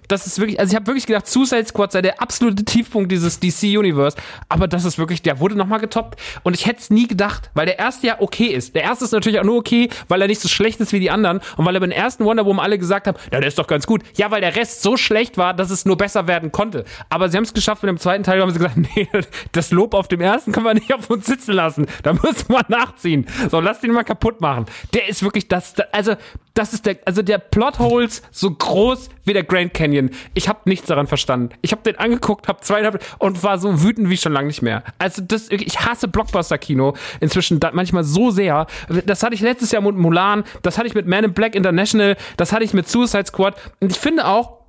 das 0.08 0.26
ist 0.26 0.38
wirklich, 0.38 0.58
also 0.60 0.70
ich 0.70 0.76
habe 0.76 0.86
wirklich 0.86 1.06
gedacht, 1.06 1.26
Suicide 1.26 1.66
Squad 1.66 1.92
sei 1.92 2.02
der 2.02 2.20
absolute 2.20 2.64
Tiefpunkt 2.64 3.10
dieses 3.10 3.40
DC-Universe, 3.40 4.16
aber 4.48 4.68
das 4.68 4.84
ist 4.84 4.98
wirklich, 4.98 5.22
der 5.22 5.40
wurde 5.40 5.56
nochmal 5.56 5.80
getoppt 5.80 6.20
und 6.42 6.54
ich 6.54 6.66
hätte 6.66 6.80
es 6.80 6.90
nie 6.90 7.06
gedacht, 7.06 7.50
weil 7.54 7.66
der 7.66 7.78
erste 7.78 8.06
ja 8.06 8.20
okay 8.20 8.46
ist. 8.46 8.74
Der 8.74 8.82
erste 8.82 9.04
ist 9.04 9.12
natürlich 9.12 9.38
auch 9.40 9.44
nur 9.44 9.56
okay, 9.56 9.88
weil 10.08 10.20
er 10.20 10.28
nicht 10.28 10.40
so 10.40 10.48
schlecht 10.48 10.80
ist 10.80 10.92
wie 10.92 11.00
die 11.00 11.10
anderen 11.10 11.40
und 11.56 11.64
weil 11.64 11.74
er 11.74 11.80
beim 11.80 11.90
ersten 11.90 12.24
Wonder 12.24 12.44
Woman 12.46 12.64
alle 12.64 12.78
gesagt 12.78 13.06
haben, 13.06 13.16
ja, 13.32 13.40
der 13.40 13.48
ist 13.48 13.58
doch 13.58 13.66
ganz 13.66 13.86
gut. 13.86 14.02
Ja, 14.16 14.30
weil 14.30 14.40
der 14.40 14.56
Rest 14.56 14.82
so 14.82 14.96
schlecht 14.96 15.38
war, 15.38 15.54
dass 15.54 15.70
es 15.70 15.84
nur 15.84 15.96
besser 15.96 16.26
werden 16.26 16.52
konnte. 16.52 16.84
Aber 17.08 17.28
sie 17.28 17.36
haben 17.36 17.44
es 17.44 17.54
geschafft 17.54 17.82
mit 17.82 17.88
dem 17.88 17.98
zweiten 17.98 18.24
Teil, 18.24 18.40
haben 18.40 18.50
sie 18.50 18.58
gesagt, 18.58 18.76
nee, 18.96 19.08
das 19.52 19.70
Lob 19.70 19.94
auf 19.94 20.08
dem 20.08 20.20
ersten 20.20 20.52
können 20.52 20.66
wir 20.66 20.74
nicht 20.74 20.92
auf 20.92 21.10
uns 21.10 21.26
sitzen 21.26 21.52
lassen. 21.52 21.86
Da 22.02 22.12
müssen 22.12 22.48
wir 22.48 22.64
nachziehen. 22.68 23.26
So, 23.50 23.60
lass 23.60 23.80
den 23.80 23.92
mal 23.92 24.04
kaputt 24.04 24.40
machen. 24.40 24.66
Der 24.94 25.08
ist 25.08 25.22
wirklich 25.22 25.48
das, 25.48 25.74
also 25.92 26.14
das 26.54 26.72
ist 26.72 26.86
der, 26.86 26.96
also 27.04 27.22
der 27.22 27.38
Plotholes 27.38 28.22
so 28.30 28.50
groß 28.50 29.10
wie 29.24 29.32
der 29.32 29.44
Grand 29.44 29.74
Canyon. 29.74 29.95
Ich 30.34 30.48
habe 30.48 30.60
nichts 30.64 30.86
daran 30.86 31.06
verstanden. 31.06 31.50
Ich 31.62 31.72
habe 31.72 31.82
den 31.82 31.98
angeguckt, 31.98 32.48
habe 32.48 32.60
zweieinhalb 32.60 33.04
und 33.18 33.42
war 33.42 33.58
so 33.58 33.82
wütend 33.82 34.10
wie 34.10 34.16
schon 34.16 34.32
lange 34.32 34.48
nicht 34.48 34.62
mehr. 34.62 34.82
Also 34.98 35.22
das, 35.22 35.50
ich 35.50 35.80
hasse 35.80 36.08
Blockbuster-Kino 36.08 36.94
inzwischen 37.20 37.60
manchmal 37.72 38.04
so 38.04 38.30
sehr. 38.30 38.66
Das 39.06 39.22
hatte 39.22 39.34
ich 39.34 39.40
letztes 39.40 39.72
Jahr 39.72 39.82
mit 39.82 39.96
Mulan, 39.96 40.44
das 40.62 40.78
hatte 40.78 40.86
ich 40.86 40.94
mit 40.94 41.06
Man 41.06 41.24
in 41.24 41.32
Black 41.32 41.54
International, 41.54 42.16
das 42.36 42.52
hatte 42.52 42.64
ich 42.64 42.74
mit 42.74 42.88
Suicide 42.88 43.26
Squad. 43.26 43.54
Und 43.80 43.92
ich 43.92 43.98
finde 43.98 44.26
auch, 44.26 44.64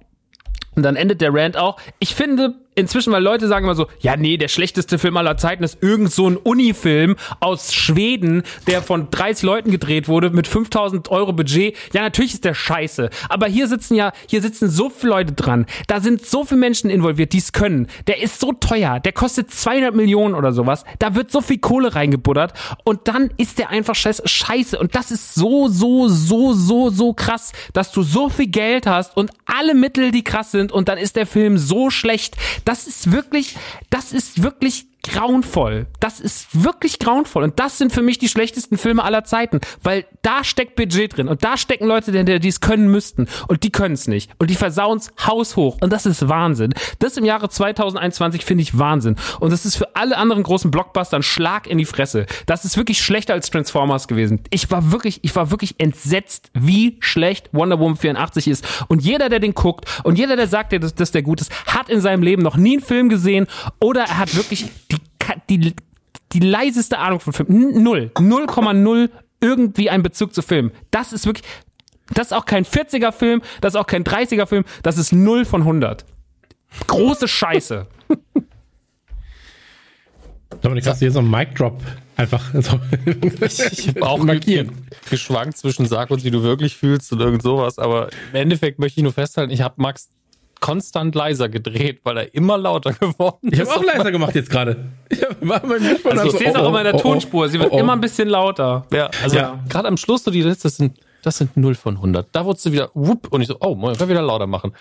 und 0.76 0.84
dann 0.84 0.96
endet 0.96 1.22
der 1.22 1.34
Rant 1.34 1.58
auch, 1.58 1.80
ich 2.00 2.14
finde, 2.16 2.56
inzwischen, 2.78 3.12
weil 3.12 3.24
Leute 3.24 3.48
sagen 3.48 3.66
immer 3.66 3.76
so, 3.76 3.88
ja, 4.00 4.16
nee, 4.16 4.38
der 4.38 4.48
schlechteste 4.48 5.00
Film 5.00 5.18
aller 5.18 5.36
Zeiten 5.38 5.64
ist 5.64 5.82
irgend 5.82 6.12
so 6.12 6.30
ein 6.30 6.38
Uni-Film 6.38 7.16
aus 7.40 7.74
Schweden, 7.74 8.44
der 8.68 8.82
von 8.84 9.10
30 9.10 9.44
Leuten 9.44 9.72
gedreht 9.72 10.08
wurde 10.08 10.30
mit 10.30 10.48
5000 10.48 11.10
Euro 11.10 11.34
Budget. 11.34 11.76
Ja, 11.94 12.04
natürlich 12.04 12.36
ist 12.36 12.46
der 12.46 12.54
scheiße. 12.54 13.10
Aber 13.30 13.48
hier 13.48 13.68
sitzen 13.68 13.96
ja, 13.96 14.12
hier 14.28 14.42
sitzen 14.42 14.70
so 14.70 14.90
viele 14.90 15.14
Leute 15.14 15.34
dran. 15.34 15.66
Da 15.88 16.00
sind 16.00 16.26
so 16.26 16.46
viele 16.46 16.60
Menschen 16.60 16.90
involviert, 16.90 17.34
die 17.34 17.40
es 17.40 17.52
können. 17.52 17.88
Der 18.06 18.22
ist 18.22 18.40
so 18.40 18.54
teuer. 18.54 19.00
Der 19.00 19.12
kostet 19.12 19.52
200 19.52 19.96
Millionen 19.96 20.36
oder 20.36 20.54
sowas. 20.54 20.86
Da 21.00 21.16
wird 21.16 21.32
so 21.32 21.42
viel 21.42 21.58
Kohle 21.58 21.96
reingebuttert. 21.96 22.54
Und 22.84 23.08
dann 23.08 23.32
ist 23.38 23.58
der 23.58 23.70
einfach 23.70 23.96
scheiße. 23.96 24.78
Und 24.78 24.96
das 24.96 25.10
ist 25.10 25.34
so, 25.34 25.68
so, 25.68 26.08
so, 26.08 26.54
so, 26.54 26.92
so 26.92 27.14
krass, 27.14 27.54
dass 27.74 27.92
du 27.92 28.04
so 28.04 28.30
viel 28.30 28.48
Geld 28.48 28.86
hast 28.86 29.18
und 29.18 29.32
alle 29.46 29.74
Mittel, 29.74 30.12
die 30.12 30.24
krass 30.24 30.52
sind. 30.52 30.72
Und 30.72 30.90
dann 30.90 31.00
ist 31.00 31.16
der 31.16 31.26
Film 31.26 31.58
so 31.58 31.90
schlecht 31.90 32.36
das 32.68 32.86
ist 32.86 33.12
wirklich, 33.14 33.56
das 33.90 34.12
ist 34.12 34.44
wirklich 34.44 34.88
grauenvoll. 35.12 35.88
Das 36.00 36.20
ist 36.20 36.64
wirklich 36.64 37.00
grauenvoll. 37.00 37.44
Und 37.44 37.60
das 37.60 37.78
sind 37.78 37.92
für 37.92 38.02
mich 38.02 38.18
die 38.18 38.30
schlechtesten 38.30 38.78
Filme 38.78 39.04
aller 39.04 39.24
Zeiten, 39.24 39.60
weil 39.84 40.06
da 40.22 40.44
steckt 40.44 40.76
Budget 40.76 41.18
drin 41.18 41.28
und 41.28 41.44
da 41.44 41.58
stecken 41.58 41.86
Leute, 41.86 42.12
die, 42.12 42.40
die 42.40 42.48
es 42.48 42.62
können 42.62 42.90
müssten 42.90 43.28
und 43.48 43.64
die 43.64 43.72
können 43.72 43.94
es 43.94 44.08
nicht. 44.08 44.32
Und 44.38 44.50
die 44.50 44.56
versauen 44.56 44.98
es 44.98 45.12
haushoch. 45.26 45.78
Und 45.82 45.92
das 45.92 46.06
ist 46.06 46.28
Wahnsinn. 46.28 46.74
Das 47.00 47.18
im 47.18 47.26
Jahre 47.26 47.50
2021 47.50 48.46
finde 48.46 48.64
ich 48.64 48.78
Wahnsinn. 48.78 49.16
Und 49.40 49.52
das 49.52 49.66
ist 49.66 49.78
für 49.78 49.96
alle 49.96 50.18
anderen 50.18 50.44
großen 50.44 50.72
Blockbuster 50.72 51.18
ein 51.18 51.24
Schlag 51.24 51.68
in 51.68 51.78
die 51.78 51.86
Fresse. 51.86 52.26
Das 52.46 52.66
ist 52.66 52.78
wirklich 52.78 53.02
schlechter 53.02 53.34
als 53.34 53.50
Transformers 53.50 54.08
gewesen. 54.08 54.42
Ich 54.50 54.70
war 54.72 54.92
wirklich, 54.92 55.20
ich 55.24 55.36
war 55.36 55.52
wirklich 55.52 55.76
entsetzt, 55.80 56.52
wie 56.54 56.98
schlecht 57.00 57.50
Wonder 57.52 57.80
Woman 57.80 57.98
84 57.98 58.48
ist. 58.48 58.66
Und 58.88 59.04
jeder, 59.04 59.30
der 59.30 59.40
den 59.40 59.54
guckt 59.54 59.86
und 60.04 60.18
jeder, 60.18 60.36
der 60.36 60.48
sagt, 60.48 60.74
dass, 60.74 60.96
dass 60.96 61.12
der 61.12 61.22
gut 61.22 61.42
ist, 61.42 61.52
hat 61.66 61.90
in 61.90 62.02
seinem 62.02 62.24
Leben 62.24 62.42
noch 62.42 62.58
nie 62.58 62.74
einen 62.74 62.84
Film 62.84 63.10
gesehen 63.10 63.48
oder 63.80 64.02
er 64.02 64.18
hat 64.18 64.36
wirklich 64.36 64.66
die 64.92 64.97
die, 65.50 65.75
die 66.34 66.39
leiseste 66.39 67.00
Ahnung 67.00 67.20
von 67.20 67.34
Film. 67.34 67.84
Null. 67.84 68.12
0,0 68.16 69.10
irgendwie 69.39 69.89
ein 69.89 70.04
Bezug 70.04 70.34
zu 70.34 70.42
Film. 70.42 70.72
Das 70.92 71.13
ist 71.13 71.25
wirklich, 71.25 71.46
das 72.13 72.27
ist 72.27 72.34
auch 72.34 72.46
kein 72.46 72.66
40er 72.66 73.12
Film, 73.12 73.42
das 73.62 73.74
ist 73.74 73.80
auch 73.80 73.88
kein 73.88 74.04
30er 74.04 74.46
Film, 74.46 74.63
das 74.84 74.98
ist 74.98 75.12
0 75.13 75.46
von 75.46 75.62
100. 75.62 76.06
Große 76.88 77.27
Scheiße. 77.27 77.88
Dominik, 80.62 80.88
hast 80.88 81.01
du 81.01 81.06
hier 81.06 81.12
so 81.12 81.20
einen 81.20 81.30
Mic-Drop 81.30 81.82
einfach 82.16 82.51
so 82.62 82.80
ich, 83.42 83.60
ich 83.60 83.88
habe 83.89 84.01
auch 84.01 84.18
markieren. 84.24 84.72
geschwankt 85.10 85.58
zwischen 85.58 85.86
Sag 85.86 86.10
uns, 86.10 86.24
wie 86.24 86.32
du 86.32 86.44
wirklich 86.44 86.75
fühlst 86.75 87.13
und 87.13 87.20
irgend 87.20 87.44
sowas, 87.44 87.77
aber 87.77 88.10
im 88.32 88.36
Endeffekt 88.36 88.80
möchte 88.80 89.00
ich 89.00 89.04
nur 89.04 89.13
festhalten, 89.13 89.51
ich 89.54 89.62
habe 89.62 89.75
Max 89.77 90.10
konstant 90.68 91.16
leiser 91.16 91.48
gedreht, 91.48 92.02
weil 92.04 92.18
er 92.18 92.36
immer 92.36 92.58
lauter 92.58 92.92
geworden 93.00 93.38
ist. 93.44 93.54
Ich 93.54 93.60
habe 93.62 93.80
auch 93.80 93.84
leiser 93.84 94.12
gemacht 94.12 94.36
jetzt 94.36 94.50
gerade. 94.50 94.92
Ich, 95.10 95.26
also, 95.26 96.26
ich 96.26 96.32
sehe 96.38 96.50
es 96.50 96.56
auch 96.56 96.68
immer 96.68 96.80
in 96.80 96.86
der 96.86 96.96
oh, 96.96 96.98
oh, 96.98 97.02
Tonspur. 97.02 97.48
Sie 97.48 97.58
wird 97.58 97.72
oh, 97.72 97.78
oh. 97.78 97.80
immer 97.80 97.94
ein 97.94 98.02
bisschen 98.02 98.28
lauter. 98.28 98.86
Ja, 98.92 99.10
also 99.24 99.38
ja. 99.38 99.64
gerade 99.70 99.88
am 99.88 99.96
Schluss 99.96 100.26
so 100.26 100.32
die 100.32 100.42
letzte 100.42 100.68
sind 100.68 101.00
das 101.24 101.40
sind 101.40 101.58
0 101.58 101.76
von 101.76 101.96
100. 101.96 102.28
Da 102.32 102.46
wurdest 102.46 102.66
du 102.66 102.72
wieder, 102.72 102.90
whoop, 102.94 103.34
und 103.34 103.42
ich 103.42 103.48
so, 103.48 103.58
oh, 103.60 103.76
man 103.76 103.98
kann 103.98 104.08
wieder 104.08 104.22
lauter 104.22 104.48
machen. 104.48 104.74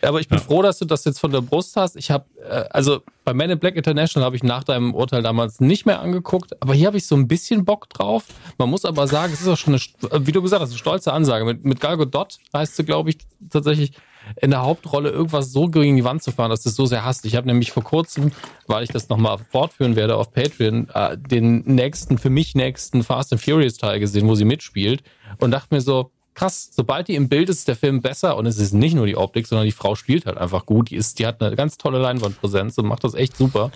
Aber 0.00 0.20
ich 0.20 0.28
bin 0.28 0.38
ja. 0.38 0.44
froh, 0.44 0.62
dass 0.62 0.78
du 0.78 0.84
das 0.84 1.04
jetzt 1.04 1.20
von 1.20 1.30
der 1.30 1.42
Brust 1.42 1.76
hast. 1.76 1.96
Ich 1.96 2.10
habe, 2.10 2.24
äh, 2.48 2.64
also 2.70 3.02
bei 3.24 3.34
Man 3.34 3.50
in 3.50 3.58
Black 3.58 3.76
International 3.76 4.26
habe 4.26 4.34
ich 4.34 4.42
nach 4.42 4.64
deinem 4.64 4.94
Urteil 4.94 5.22
damals 5.22 5.60
nicht 5.60 5.86
mehr 5.86 6.00
angeguckt, 6.00 6.60
aber 6.60 6.74
hier 6.74 6.88
habe 6.88 6.96
ich 6.96 7.06
so 7.06 7.14
ein 7.14 7.28
bisschen 7.28 7.64
Bock 7.64 7.88
drauf. 7.90 8.24
Man 8.58 8.68
muss 8.70 8.84
aber 8.84 9.06
sagen, 9.06 9.32
es 9.32 9.42
ist 9.42 9.48
auch 9.48 9.56
schon 9.56 9.74
eine, 9.74 10.26
wie 10.26 10.32
du 10.32 10.42
gesagt 10.42 10.62
hast, 10.62 10.70
eine 10.70 10.78
stolze 10.78 11.12
Ansage. 11.12 11.44
Mit, 11.44 11.64
mit 11.64 11.78
Gal 11.78 11.96
Gadot 11.96 12.38
heißt 12.52 12.74
sie, 12.74 12.84
glaube 12.84 13.10
ich, 13.10 13.18
tatsächlich, 13.50 13.92
in 14.40 14.50
der 14.50 14.62
Hauptrolle 14.62 15.10
irgendwas 15.10 15.52
so 15.52 15.66
gegen 15.66 15.96
die 15.96 16.04
Wand 16.04 16.22
zu 16.22 16.32
fahren, 16.32 16.50
dass 16.50 16.62
du 16.62 16.68
es 16.68 16.76
so 16.76 16.86
sehr 16.86 17.04
hasst. 17.04 17.24
Ich 17.24 17.36
habe 17.36 17.46
nämlich 17.46 17.72
vor 17.72 17.84
kurzem, 17.84 18.32
weil 18.66 18.84
ich 18.84 18.90
das 18.90 19.08
nochmal 19.08 19.38
fortführen 19.38 19.96
werde 19.96 20.16
auf 20.16 20.32
Patreon, 20.32 20.88
äh, 20.94 21.16
den 21.18 21.62
nächsten, 21.66 22.18
für 22.18 22.30
mich 22.30 22.54
nächsten 22.54 23.02
Fast 23.02 23.32
and 23.32 23.42
Furious 23.42 23.76
Teil 23.76 24.00
gesehen, 24.00 24.28
wo 24.28 24.34
sie 24.34 24.44
mitspielt 24.44 25.02
und 25.38 25.50
dachte 25.50 25.74
mir 25.74 25.80
so, 25.80 26.10
krass, 26.34 26.70
sobald 26.72 27.08
die 27.08 27.14
im 27.14 27.28
Bild 27.28 27.48
ist, 27.48 27.58
ist 27.58 27.68
der 27.68 27.76
Film 27.76 28.00
besser 28.00 28.36
und 28.36 28.46
es 28.46 28.58
ist 28.58 28.72
nicht 28.72 28.94
nur 28.94 29.06
die 29.06 29.16
Optik, 29.16 29.46
sondern 29.46 29.66
die 29.66 29.72
Frau 29.72 29.94
spielt 29.94 30.26
halt 30.26 30.38
einfach 30.38 30.66
gut. 30.66 30.90
Die 30.90 30.96
ist, 30.96 31.18
die 31.18 31.26
hat 31.26 31.42
eine 31.42 31.56
ganz 31.56 31.76
tolle 31.76 31.98
Leinwandpräsenz 31.98 32.78
und 32.78 32.86
macht 32.86 33.04
das 33.04 33.14
echt 33.14 33.36
super. 33.36 33.70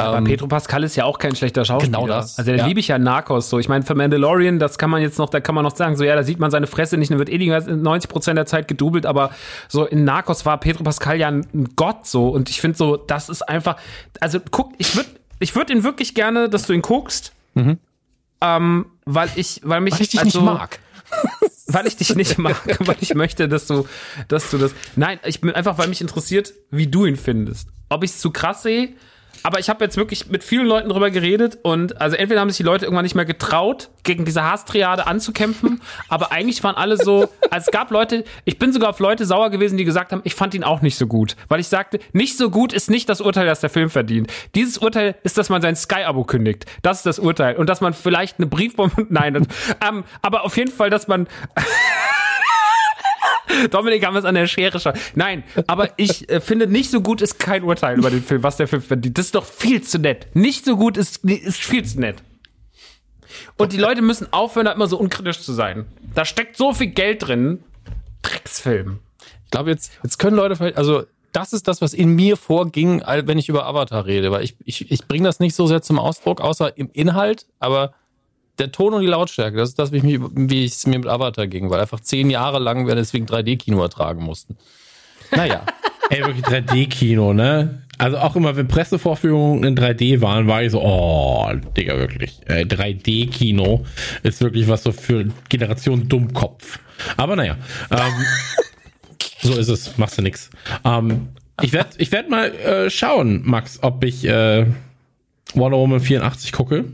Aber 0.00 0.18
ähm, 0.18 0.24
Pedro 0.24 0.46
Pascal 0.46 0.84
ist 0.84 0.96
ja 0.96 1.04
auch 1.04 1.18
kein 1.18 1.36
schlechter 1.36 1.64
Schauspieler. 1.64 1.98
Genau 1.98 2.06
das. 2.06 2.38
Also, 2.38 2.50
da 2.50 2.58
ja. 2.58 2.66
liebe 2.66 2.80
ich 2.80 2.88
ja 2.88 2.98
Narcos 2.98 3.50
so. 3.50 3.58
Ich 3.58 3.68
meine, 3.68 3.84
für 3.84 3.94
Mandalorian, 3.94 4.58
das 4.58 4.78
kann 4.78 4.90
man 4.90 5.02
jetzt 5.02 5.18
noch, 5.18 5.30
da 5.30 5.40
kann 5.40 5.54
man 5.54 5.64
noch 5.64 5.76
sagen, 5.76 5.96
so, 5.96 6.04
ja, 6.04 6.14
da 6.16 6.22
sieht 6.22 6.38
man 6.38 6.50
seine 6.50 6.66
Fresse 6.66 6.96
nicht, 6.96 7.10
dann 7.10 7.18
wird 7.18 7.28
eh 7.28 7.38
die 7.38 7.48
90 7.48 8.10
Prozent 8.10 8.36
der 8.38 8.46
Zeit 8.46 8.68
gedoubelt, 8.68 9.06
aber 9.06 9.30
so 9.68 9.84
in 9.84 10.04
Narcos 10.04 10.46
war 10.46 10.58
Pedro 10.58 10.82
Pascal 10.82 11.18
ja 11.18 11.28
ein 11.28 11.68
Gott 11.76 12.06
so. 12.06 12.28
Und 12.28 12.50
ich 12.50 12.60
finde 12.60 12.76
so, 12.76 12.96
das 12.96 13.28
ist 13.28 13.42
einfach, 13.42 13.76
also 14.20 14.38
guck, 14.50 14.72
ich 14.78 14.96
würde, 14.96 15.08
ich 15.38 15.54
würde 15.54 15.72
ihn 15.72 15.84
wirklich 15.84 16.14
gerne, 16.14 16.48
dass 16.48 16.66
du 16.66 16.72
ihn 16.72 16.82
guckst, 16.82 17.32
mhm. 17.54 17.78
ähm, 18.40 18.86
weil 19.04 19.28
ich, 19.36 19.60
weil 19.64 19.80
mich, 19.80 19.94
weil 19.94 20.02
ich 20.02 20.08
dich 20.10 20.20
also, 20.20 20.40
nicht 20.40 20.46
mag. 20.46 20.78
weil 21.66 21.86
ich 21.86 21.96
dich 21.96 22.14
nicht 22.14 22.38
mag, 22.38 22.56
weil 22.80 22.96
ich 23.00 23.14
möchte, 23.14 23.48
dass 23.48 23.66
du, 23.66 23.86
dass 24.28 24.50
du 24.50 24.58
das. 24.58 24.72
Nein, 24.96 25.18
ich 25.24 25.40
bin 25.40 25.50
einfach, 25.50 25.78
weil 25.78 25.88
mich 25.88 26.00
interessiert, 26.00 26.52
wie 26.70 26.86
du 26.86 27.06
ihn 27.06 27.16
findest. 27.16 27.68
Ob 27.88 28.04
ich 28.04 28.10
es 28.10 28.20
zu 28.20 28.30
krass 28.30 28.62
sehe, 28.62 28.90
aber 29.42 29.58
ich 29.58 29.68
habe 29.68 29.84
jetzt 29.84 29.96
wirklich 29.96 30.28
mit 30.28 30.44
vielen 30.44 30.66
Leuten 30.66 30.88
drüber 30.88 31.10
geredet 31.10 31.58
und 31.62 32.00
also 32.00 32.16
entweder 32.16 32.40
haben 32.40 32.50
sich 32.50 32.58
die 32.58 32.62
Leute 32.62 32.84
irgendwann 32.84 33.04
nicht 33.04 33.14
mehr 33.14 33.24
getraut, 33.24 33.90
gegen 34.02 34.24
diese 34.24 34.42
Hasstriade 34.42 35.06
anzukämpfen, 35.06 35.80
aber 36.08 36.32
eigentlich 36.32 36.62
waren 36.64 36.76
alle 36.76 36.96
so, 36.96 37.28
also 37.50 37.66
es 37.66 37.70
gab 37.70 37.90
Leute, 37.90 38.24
ich 38.44 38.58
bin 38.58 38.72
sogar 38.72 38.90
auf 38.90 38.98
Leute 38.98 39.26
sauer 39.26 39.50
gewesen, 39.50 39.76
die 39.76 39.84
gesagt 39.84 40.12
haben, 40.12 40.20
ich 40.24 40.34
fand 40.34 40.54
ihn 40.54 40.64
auch 40.64 40.82
nicht 40.82 40.96
so 40.96 41.06
gut, 41.06 41.36
weil 41.48 41.60
ich 41.60 41.68
sagte, 41.68 41.98
nicht 42.12 42.36
so 42.36 42.50
gut 42.50 42.72
ist 42.72 42.90
nicht 42.90 43.08
das 43.08 43.20
Urteil, 43.20 43.46
das 43.46 43.60
der 43.60 43.70
Film 43.70 43.90
verdient. 43.90 44.32
Dieses 44.54 44.78
Urteil 44.78 45.16
ist, 45.22 45.38
dass 45.38 45.48
man 45.48 45.62
sein 45.62 45.76
Sky-Abo 45.76 46.24
kündigt. 46.24 46.66
Das 46.82 46.98
ist 46.98 47.06
das 47.06 47.18
Urteil 47.18 47.56
und 47.56 47.68
dass 47.68 47.80
man 47.80 47.92
vielleicht 47.94 48.38
eine 48.38 48.46
Briefbombe, 48.46 49.06
nein, 49.10 49.34
das, 49.34 49.46
ähm, 49.86 50.04
aber 50.22 50.44
auf 50.44 50.56
jeden 50.56 50.72
Fall, 50.72 50.90
dass 50.90 51.08
man 51.08 51.26
Dominik 53.70 54.04
haben 54.04 54.14
wir 54.14 54.20
es 54.20 54.24
an 54.24 54.34
der 54.34 54.46
Schere 54.46 54.80
schon. 54.80 54.92
Nein, 55.14 55.44
aber 55.66 55.90
ich 55.96 56.28
äh, 56.28 56.40
finde, 56.40 56.66
nicht 56.66 56.90
so 56.90 57.00
gut 57.00 57.20
ist 57.22 57.38
kein 57.38 57.64
Urteil 57.64 57.98
über 57.98 58.10
den 58.10 58.22
Film, 58.22 58.42
was 58.42 58.56
der 58.56 58.68
Film 58.68 58.82
verdient. 58.82 59.18
Das 59.18 59.26
ist 59.26 59.34
doch 59.34 59.44
viel 59.44 59.82
zu 59.82 59.98
nett. 59.98 60.28
Nicht 60.34 60.64
so 60.64 60.76
gut 60.76 60.96
ist, 60.96 61.24
ist 61.24 61.60
viel 61.60 61.84
zu 61.84 62.00
nett. 62.00 62.16
Und 63.56 63.72
die 63.72 63.78
Leute 63.78 64.02
müssen 64.02 64.32
aufhören, 64.32 64.66
da 64.66 64.72
immer 64.72 64.86
so 64.86 64.98
unkritisch 64.98 65.40
zu 65.40 65.52
sein. 65.52 65.86
Da 66.14 66.24
steckt 66.24 66.56
so 66.56 66.72
viel 66.72 66.88
Geld 66.88 67.26
drin. 67.26 67.62
Drecksfilm. 68.22 69.00
Ich 69.44 69.50
glaube, 69.50 69.70
jetzt, 69.70 69.92
jetzt 70.02 70.18
können 70.18 70.36
Leute 70.36 70.56
vielleicht, 70.56 70.76
also 70.76 71.04
das 71.32 71.52
ist 71.52 71.68
das, 71.68 71.80
was 71.80 71.94
in 71.94 72.14
mir 72.14 72.36
vorging, 72.36 73.02
wenn 73.06 73.38
ich 73.38 73.48
über 73.48 73.66
Avatar 73.66 74.06
rede, 74.06 74.30
weil 74.30 74.42
ich, 74.42 74.56
ich, 74.64 74.90
ich 74.90 75.06
bringe 75.06 75.24
das 75.24 75.40
nicht 75.40 75.54
so 75.54 75.66
sehr 75.66 75.82
zum 75.82 75.98
Ausdruck, 75.98 76.40
außer 76.40 76.76
im 76.76 76.90
Inhalt, 76.92 77.46
aber 77.58 77.94
der 78.60 78.72
Ton 78.72 78.94
und 78.94 79.00
die 79.02 79.08
Lautstärke, 79.08 79.56
das 79.56 79.70
ist 79.70 79.78
das, 79.78 79.92
wie, 79.92 79.96
ich 79.98 80.02
mich, 80.02 80.20
wie 80.34 80.64
es 80.64 80.86
mir 80.86 80.98
mit 80.98 81.08
Avatar 81.08 81.46
ging, 81.46 81.70
weil 81.70 81.80
einfach 81.80 82.00
zehn 82.00 82.30
Jahre 82.30 82.58
lang 82.58 82.86
wir 82.86 82.94
deswegen 82.94 83.26
3D-Kino 83.26 83.82
ertragen 83.82 84.22
mussten. 84.22 84.56
Naja. 85.32 85.64
Ey, 86.10 86.20
wirklich 86.20 86.44
3D-Kino, 86.44 87.32
ne? 87.32 87.82
Also 87.96 88.18
auch 88.18 88.34
immer, 88.34 88.56
wenn 88.56 88.66
Pressevorführungen 88.66 89.62
in 89.62 89.76
3D 89.76 90.20
waren, 90.20 90.48
war 90.48 90.62
ich 90.62 90.72
so, 90.72 90.82
oh, 90.82 91.48
Digga, 91.76 91.98
wirklich. 91.98 92.40
Äh, 92.46 92.64
3D-Kino 92.64 93.84
ist 94.22 94.40
wirklich 94.40 94.66
was 94.68 94.82
so 94.82 94.90
für 94.90 95.26
Generation 95.48 96.08
Dummkopf. 96.08 96.80
Aber 97.16 97.36
naja, 97.36 97.56
ähm, 97.90 98.12
so 99.42 99.56
ist 99.56 99.68
es, 99.68 99.98
machst 99.98 100.18
du 100.18 100.22
nix. 100.22 100.50
Ähm, 100.84 101.28
ich 101.62 101.72
werde 101.72 101.90
ich 101.98 102.10
werd 102.10 102.30
mal 102.30 102.52
äh, 102.54 102.90
schauen, 102.90 103.42
Max, 103.44 103.78
ob 103.82 104.02
ich 104.02 104.24
äh, 104.24 104.66
Wonder 105.54 105.78
Woman 105.78 106.00
84 106.00 106.52
gucke. 106.52 106.86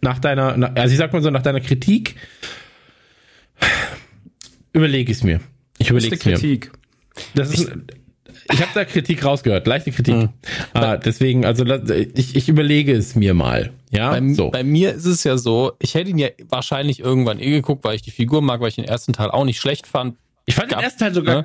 Nach 0.00 0.18
deiner, 0.18 0.72
also 0.76 0.92
ich 0.92 0.98
sag 0.98 1.12
mal 1.12 1.22
so, 1.22 1.30
nach 1.30 1.42
deiner 1.42 1.60
Kritik 1.60 2.16
überlege 4.72 5.10
ich 5.12 5.18
es 5.18 5.24
mir. 5.24 5.40
Ich 5.78 5.90
überlege 5.90 6.14
es 6.16 6.24
mir. 6.24 6.34
Kritik. 6.34 6.72
Das 7.34 7.50
ist, 7.50 7.70
ich 8.52 8.60
habe 8.60 8.70
da 8.74 8.84
Kritik 8.84 9.24
rausgehört, 9.24 9.66
leichte 9.66 9.90
Kritik. 9.90 10.14
Hm. 10.14 10.28
Äh, 10.74 10.98
deswegen, 10.98 11.44
also 11.44 11.64
ich, 11.64 12.36
ich 12.36 12.48
überlege 12.48 12.92
es 12.92 13.14
mir 13.14 13.34
mal. 13.34 13.70
Ja, 13.90 14.10
Bei, 14.10 14.34
so. 14.34 14.50
bei 14.50 14.64
mir 14.64 14.92
ist 14.94 15.06
es 15.06 15.24
ja 15.24 15.38
so, 15.38 15.72
ich 15.78 15.94
hätte 15.94 16.10
ihn 16.10 16.18
ja 16.18 16.28
wahrscheinlich 16.48 17.00
irgendwann 17.00 17.38
eh 17.40 17.50
geguckt, 17.50 17.84
weil 17.84 17.94
ich 17.96 18.02
die 18.02 18.10
Figur 18.10 18.42
mag, 18.42 18.60
weil 18.60 18.68
ich 18.68 18.74
den 18.74 18.84
ersten 18.84 19.12
Teil 19.12 19.30
auch 19.30 19.44
nicht 19.44 19.60
schlecht 19.60 19.86
fand. 19.86 20.16
ich 20.44 20.54
fand 20.54 20.70
den 20.70 20.74
gab- 20.76 20.84
ersten 20.84 20.98
Teil 20.98 21.14
sogar 21.14 21.36
ne? 21.42 21.44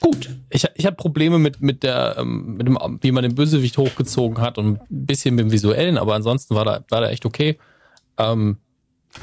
gut. 0.00 0.30
Ich, 0.48 0.64
ich 0.74 0.86
hatte 0.86 0.96
Probleme 0.96 1.38
mit, 1.38 1.60
mit 1.60 1.82
der, 1.82 2.16
ähm, 2.18 2.56
mit 2.56 2.66
dem, 2.66 2.78
wie 3.02 3.12
man 3.12 3.22
den 3.22 3.34
Bösewicht 3.34 3.76
hochgezogen 3.76 4.40
hat 4.42 4.56
und 4.56 4.80
ein 4.80 5.06
bisschen 5.06 5.34
mit 5.34 5.44
dem 5.44 5.52
Visuellen, 5.52 5.98
aber 5.98 6.14
ansonsten 6.14 6.54
war 6.54 6.64
da, 6.64 6.84
war 6.88 7.00
da 7.02 7.10
echt 7.10 7.26
okay. 7.26 7.58
Ähm, 8.20 8.58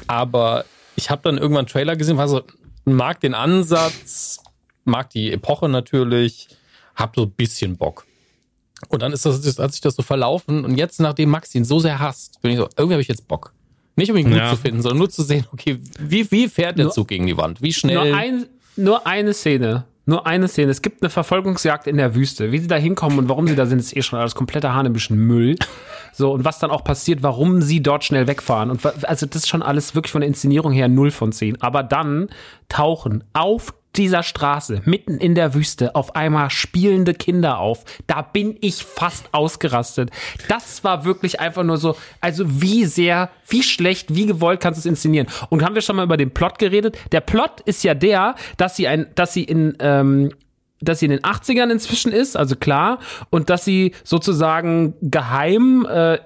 aber 0.08 0.66
ich 0.96 1.10
habe 1.10 1.22
dann 1.24 1.38
irgendwann 1.38 1.66
einen 1.66 1.68
Trailer 1.68 1.96
gesehen, 1.96 2.18
war 2.18 2.27
so, 2.27 2.42
mag 2.86 3.20
den 3.20 3.34
Ansatz, 3.34 4.39
mag 4.86 5.10
die 5.12 5.32
Epoche 5.32 5.70
natürlich, 5.70 6.48
hab 6.96 7.16
so 7.16 7.24
ein 7.24 7.32
bisschen 7.32 7.77
Bock. 7.77 8.06
Und 8.89 9.01
dann 9.01 9.12
ist 9.12 9.25
das, 9.25 9.42
das 9.42 9.58
hat 9.60 9.72
sich 9.72 9.82
das 9.82 9.96
so 9.96 10.04
verlaufen 10.04 10.63
und 10.66 10.77
jetzt, 10.77 11.00
nachdem 11.00 11.30
Max 11.30 11.54
ihn 11.56 11.66
so 11.66 11.80
sehr 11.80 12.00
hasst, 12.00 12.42
bin 12.42 12.51
ich 12.51 12.58
so, 12.58 12.68
irgendwie 12.77 12.94
habe 12.94 13.01
ich 13.01 13.08
jetzt 13.08 13.27
Bock. 13.27 13.54
Nicht 13.96 14.12
um 14.12 14.18
ihn 14.18 14.27
gut 14.30 14.38
Ja. 14.38 14.50
zu 14.51 14.58
finden, 14.58 14.82
sondern 14.84 15.00
nur 15.00 15.10
zu 15.10 15.24
sehen, 15.24 15.46
okay, 15.51 15.80
wie, 16.00 16.30
wie 16.32 16.48
fährt 16.48 16.77
der 16.77 16.86
Nur- 16.86 16.94
Zug 16.94 17.08
gegen 17.08 17.25
die 17.25 17.36
Wand? 17.38 17.62
Wie 17.62 17.74
schnell? 17.74 17.96
Nur, 18.10 18.16
ein, 18.18 18.46
nur 18.75 19.08
eine 19.08 19.34
Szene. 19.34 19.86
Nur 20.10 20.26
eine 20.26 20.48
Szene. 20.48 20.72
Es 20.72 20.82
gibt 20.82 21.04
eine 21.04 21.10
Verfolgungsjagd 21.10 21.86
in 21.86 21.98
der 21.98 22.16
Wüste. 22.16 22.54
Wie 22.54 22.60
sie 22.60 22.68
da 22.68 22.78
hinkommen 22.78 23.20
und 23.20 23.28
warum 23.28 23.46
sie 23.46 23.58
da 23.58 23.66
sind, 23.66 23.80
ist 23.80 23.96
eh 23.96 24.02
schon 24.02 24.18
alles 24.18 24.36
kompletter 24.36 24.74
hanebischen 24.74 25.18
Müll. 25.18 25.58
So, 26.14 26.32
und 26.32 26.46
was 26.46 26.60
dann 26.60 26.72
auch 26.72 26.86
passiert, 26.86 27.24
warum 27.24 27.62
sie 27.62 27.84
dort 27.84 28.06
schnell 28.06 28.26
wegfahren. 28.26 28.72
Und 28.72 28.86
also 29.06 29.26
das 29.26 29.44
ist 29.44 29.50
schon 29.50 29.62
alles 29.62 29.96
wirklich 29.96 30.14
von 30.14 30.22
der 30.22 30.30
Inszenierung 30.30 30.72
her 30.72 30.88
0 30.88 31.12
von 31.12 31.34
10. 31.34 31.62
Aber 31.62 31.84
dann 31.84 32.30
tauchen 32.70 33.26
auf 33.34 33.74
dieser 33.98 34.24
Straße, 34.24 34.82
mitten 34.86 35.18
in 35.18 35.36
der 35.36 35.54
Wüste, 35.54 35.96
auf 35.96 36.16
einmal 36.16 36.50
spielende 36.50 37.13
Kinder 37.13 37.60
auf. 37.60 37.84
Da 38.06 38.22
bin 38.22 38.58
ich 38.62 38.84
fast 38.84 39.34
ausgerastet. 39.34 40.12
Das 40.48 40.84
war 40.84 41.06
wirklich 41.06 41.39
einfach 41.39 41.63
nur 41.63 41.77
so, 41.77 41.96
also 42.22 42.62
wie 42.62 42.86
sehr, 42.86 43.30
wie 43.48 43.63
schlecht, 43.63 44.13
wie 44.13 44.25
gewollt 44.25 44.60
kannst 44.60 44.77
du 44.77 44.82
es 44.82 44.86
inszenieren. 44.86 45.27
Und 45.50 45.63
haben 45.63 45.75
wir 45.75 45.82
schon 45.82 45.96
mal 45.96 46.04
über 46.04 46.18
den 46.18 46.32
Plot 46.32 46.60
geredet? 46.60 46.98
Der 47.12 47.22
Plot 47.22 47.62
ist 47.62 47.84
ja 47.84 47.94
der, 47.94 48.36
dass 48.58 48.75
sie 48.75 48.88
ein, 48.88 49.08
dass 49.16 49.34
sie 49.34 49.44
in, 49.44 49.75
ähm, 49.80 50.32
dass 50.80 51.00
sie 51.00 51.06
in 51.06 51.12
den 51.12 51.22
80ern 51.22 51.72
inzwischen 51.72 52.12
ist, 52.12 52.38
also 52.38 52.56
klar, 52.56 53.00
und 53.30 53.50
dass 53.50 53.66
sie 53.66 53.94
sozusagen 54.04 54.94
geheim 55.01 55.88
äh, 55.89 56.20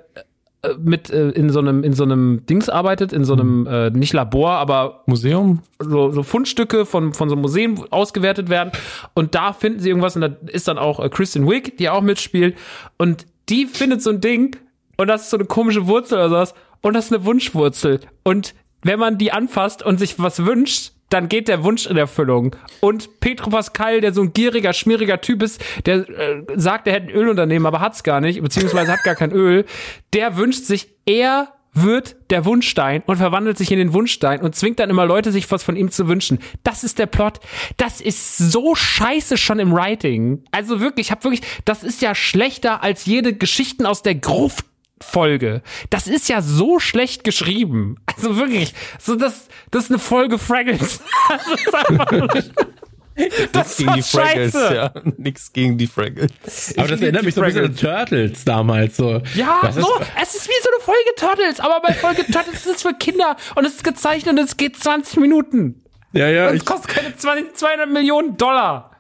mit 0.79 1.09
äh, 1.09 1.29
in 1.29 1.49
so 1.49 1.59
einem 1.59 1.83
in 1.83 1.93
so 1.93 2.03
einem 2.03 2.45
Dings 2.45 2.69
arbeitet, 2.69 3.13
in 3.13 3.25
so 3.25 3.33
einem 3.33 3.65
äh, 3.65 3.89
nicht 3.89 4.13
Labor, 4.13 4.51
aber 4.51 5.03
Museum? 5.07 5.61
so, 5.79 6.11
so 6.11 6.23
Fundstücke 6.23 6.85
von, 6.85 7.13
von 7.13 7.29
so 7.29 7.35
Museen 7.35 7.81
ausgewertet 7.89 8.49
werden. 8.49 8.71
Und 9.13 9.35
da 9.35 9.53
finden 9.53 9.79
sie 9.79 9.89
irgendwas 9.89 10.15
und 10.15 10.21
da 10.21 10.29
ist 10.47 10.67
dann 10.67 10.77
auch 10.77 10.99
äh, 10.99 11.09
Kristen 11.09 11.49
Wiig, 11.49 11.77
die 11.77 11.89
auch 11.89 12.01
mitspielt. 12.01 12.57
Und 12.97 13.25
die 13.49 13.65
findet 13.65 14.01
so 14.01 14.11
ein 14.11 14.21
Ding 14.21 14.57
und 14.97 15.07
das 15.07 15.23
ist 15.23 15.29
so 15.31 15.37
eine 15.37 15.45
komische 15.45 15.87
Wurzel 15.87 16.15
oder 16.15 16.29
sowas. 16.29 16.53
Und 16.81 16.93
das 16.93 17.05
ist 17.05 17.13
eine 17.13 17.25
Wunschwurzel. 17.25 17.99
Und 18.23 18.55
wenn 18.83 18.99
man 18.99 19.17
die 19.17 19.31
anfasst 19.31 19.83
und 19.83 19.99
sich 19.99 20.19
was 20.19 20.45
wünscht, 20.45 20.93
dann 21.11 21.29
geht 21.29 21.47
der 21.47 21.63
Wunsch 21.63 21.85
in 21.85 21.97
Erfüllung. 21.97 22.55
Und 22.79 23.19
Petro 23.19 23.49
Pascal, 23.49 24.01
der 24.01 24.13
so 24.13 24.21
ein 24.21 24.33
gieriger, 24.33 24.73
schmieriger 24.73 25.21
Typ 25.21 25.43
ist, 25.43 25.63
der 25.85 26.09
äh, 26.09 26.43
sagt, 26.55 26.87
er 26.87 26.93
hätte 26.93 27.09
ein 27.09 27.15
Ölunternehmen, 27.15 27.65
aber 27.65 27.81
hat's 27.81 28.03
gar 28.03 28.21
nicht, 28.21 28.41
beziehungsweise 28.41 28.91
hat 28.91 29.03
gar 29.03 29.15
kein 29.15 29.31
Öl, 29.31 29.65
der 30.13 30.37
wünscht 30.37 30.63
sich, 30.63 30.87
er 31.05 31.49
wird 31.73 32.15
der 32.29 32.43
Wunschstein 32.45 33.01
und 33.05 33.17
verwandelt 33.17 33.57
sich 33.57 33.71
in 33.71 33.77
den 33.77 33.93
Wunschstein 33.93 34.41
und 34.41 34.55
zwingt 34.55 34.79
dann 34.79 34.89
immer 34.89 35.05
Leute, 35.05 35.31
sich 35.31 35.49
was 35.51 35.63
von 35.63 35.75
ihm 35.75 35.89
zu 35.89 36.07
wünschen. 36.07 36.39
Das 36.63 36.83
ist 36.83 36.99
der 36.99 37.05
Plot. 37.05 37.39
Das 37.77 38.01
ist 38.01 38.37
so 38.37 38.75
scheiße 38.75 39.37
schon 39.37 39.59
im 39.59 39.71
Writing. 39.71 40.43
Also 40.51 40.81
wirklich, 40.81 41.07
ich 41.07 41.11
habe 41.11 41.23
wirklich, 41.23 41.41
das 41.63 41.83
ist 41.83 42.01
ja 42.01 42.13
schlechter 42.13 42.83
als 42.83 43.05
jede 43.05 43.33
Geschichten 43.33 43.85
aus 43.85 44.01
der 44.01 44.15
Gruft 44.15 44.65
Folge. 45.01 45.61
Das 45.89 46.07
ist 46.07 46.29
ja 46.29 46.41
so 46.41 46.79
schlecht 46.79 47.23
geschrieben. 47.23 47.97
Also 48.15 48.37
wirklich, 48.37 48.73
so 48.99 49.15
das, 49.15 49.47
das 49.71 49.85
ist 49.85 49.89
eine 49.91 49.99
Folge 49.99 50.37
Fraggles. 50.37 51.01
Das 51.29 51.47
ist 51.59 51.73
einfach 51.75 52.11
nur, 52.11 52.27
das 53.51 53.71
ist 53.71 53.77
gegen 53.77 53.93
die 53.93 54.01
Fraggles, 54.01 54.51
scheiße. 54.53 54.75
ja. 54.75 54.91
Nix 55.17 55.51
gegen 55.53 55.77
die 55.77 55.87
Fraggles. 55.87 56.31
Aber 56.77 56.87
das 56.87 57.01
erinnert 57.01 57.23
mich 57.23 57.35
so 57.35 57.41
ein 57.41 57.47
bisschen 57.53 57.65
an 57.65 57.75
Turtles 57.75 58.45
damals. 58.45 58.97
So. 58.97 59.21
Ja, 59.35 59.59
Was 59.61 59.75
ist- 59.77 59.83
so, 59.83 59.89
es 60.21 60.35
ist 60.35 60.47
wie 60.47 60.61
so 60.63 60.69
eine 60.73 60.83
Folge 60.83 61.15
Turtles, 61.17 61.59
aber 61.59 61.81
bei 61.85 61.93
Folge 61.93 62.25
Turtles 62.25 62.65
ist 62.65 62.75
es 62.77 62.81
für 62.81 62.93
Kinder 62.93 63.35
und 63.55 63.65
es 63.65 63.73
ist 63.75 63.83
gezeichnet 63.83 64.37
und 64.39 64.43
es 64.45 64.57
geht 64.57 64.77
20 64.77 65.19
Minuten. 65.19 65.83
Ja, 66.13 66.27
ja, 66.27 66.47
Und 66.49 66.55
ich, 66.55 66.61
es 66.61 66.65
kostet 66.65 66.89
keine 66.89 67.15
20, 67.15 67.55
200 67.55 67.89
Millionen 67.89 68.35
Dollar. 68.37 68.90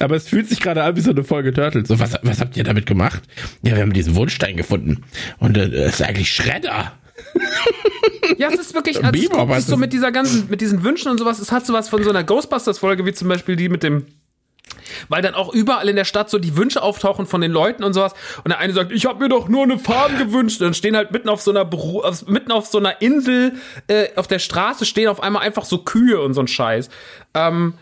Aber 0.00 0.16
es 0.16 0.28
fühlt 0.28 0.48
sich 0.48 0.60
gerade 0.60 0.82
an 0.82 0.96
wie 0.96 1.00
so 1.00 1.10
eine 1.10 1.24
Folge 1.24 1.52
Turtles. 1.52 1.88
So, 1.88 1.98
was, 1.98 2.18
was 2.22 2.40
habt 2.40 2.56
ihr 2.56 2.64
damit 2.64 2.86
gemacht? 2.86 3.22
Ja, 3.62 3.74
wir 3.74 3.82
haben 3.82 3.92
diesen 3.92 4.14
Wunschstein 4.14 4.56
gefunden. 4.56 5.04
Und 5.38 5.56
äh, 5.56 5.70
das 5.70 6.00
ist 6.00 6.02
eigentlich 6.02 6.32
Schredder. 6.32 6.92
Ja, 8.38 8.48
es 8.48 8.58
ist 8.58 8.74
wirklich, 8.74 8.96
also 8.96 9.08
es 9.08 9.12
Biber, 9.12 9.46
guckt 9.46 9.54
sich 9.54 9.66
so 9.66 9.76
mit 9.76 9.92
dieser 9.92 10.10
ganzen, 10.10 10.48
mit 10.50 10.60
diesen 10.60 10.82
Wünschen 10.82 11.10
und 11.10 11.18
sowas, 11.18 11.38
es 11.38 11.52
hat 11.52 11.64
sowas 11.64 11.88
von 11.88 12.02
so 12.02 12.10
einer 12.10 12.24
Ghostbusters-Folge, 12.24 13.06
wie 13.06 13.12
zum 13.12 13.28
Beispiel 13.28 13.54
die 13.54 13.68
mit 13.68 13.82
dem, 13.84 14.06
weil 15.08 15.22
dann 15.22 15.34
auch 15.34 15.52
überall 15.54 15.88
in 15.88 15.96
der 15.96 16.04
Stadt 16.04 16.28
so 16.28 16.38
die 16.38 16.56
Wünsche 16.56 16.82
auftauchen 16.82 17.26
von 17.26 17.40
den 17.40 17.52
Leuten 17.52 17.84
und 17.84 17.92
sowas. 17.94 18.14
Und 18.44 18.50
der 18.50 18.58
eine 18.58 18.72
sagt, 18.72 18.92
ich 18.92 19.06
habe 19.06 19.20
mir 19.20 19.28
doch 19.28 19.48
nur 19.48 19.62
eine 19.62 19.78
Farm 19.78 20.18
gewünscht. 20.18 20.60
Und 20.60 20.66
dann 20.66 20.74
stehen 20.74 20.96
halt 20.96 21.12
mitten 21.12 21.28
auf 21.28 21.40
so 21.40 21.50
einer 21.50 21.64
Beru 21.64 22.00
auf, 22.00 22.26
mitten 22.26 22.52
auf 22.52 22.66
so 22.66 22.78
einer 22.78 23.00
Insel, 23.00 23.54
äh, 23.86 24.08
auf 24.16 24.26
der 24.26 24.38
Straße 24.38 24.84
stehen 24.84 25.08
auf 25.08 25.22
einmal 25.22 25.42
einfach 25.42 25.64
so 25.64 25.78
Kühe 25.78 26.20
und 26.20 26.34
so 26.34 26.40
ein 26.40 26.48
Scheiß. 26.48 26.88
Ähm, 27.34 27.74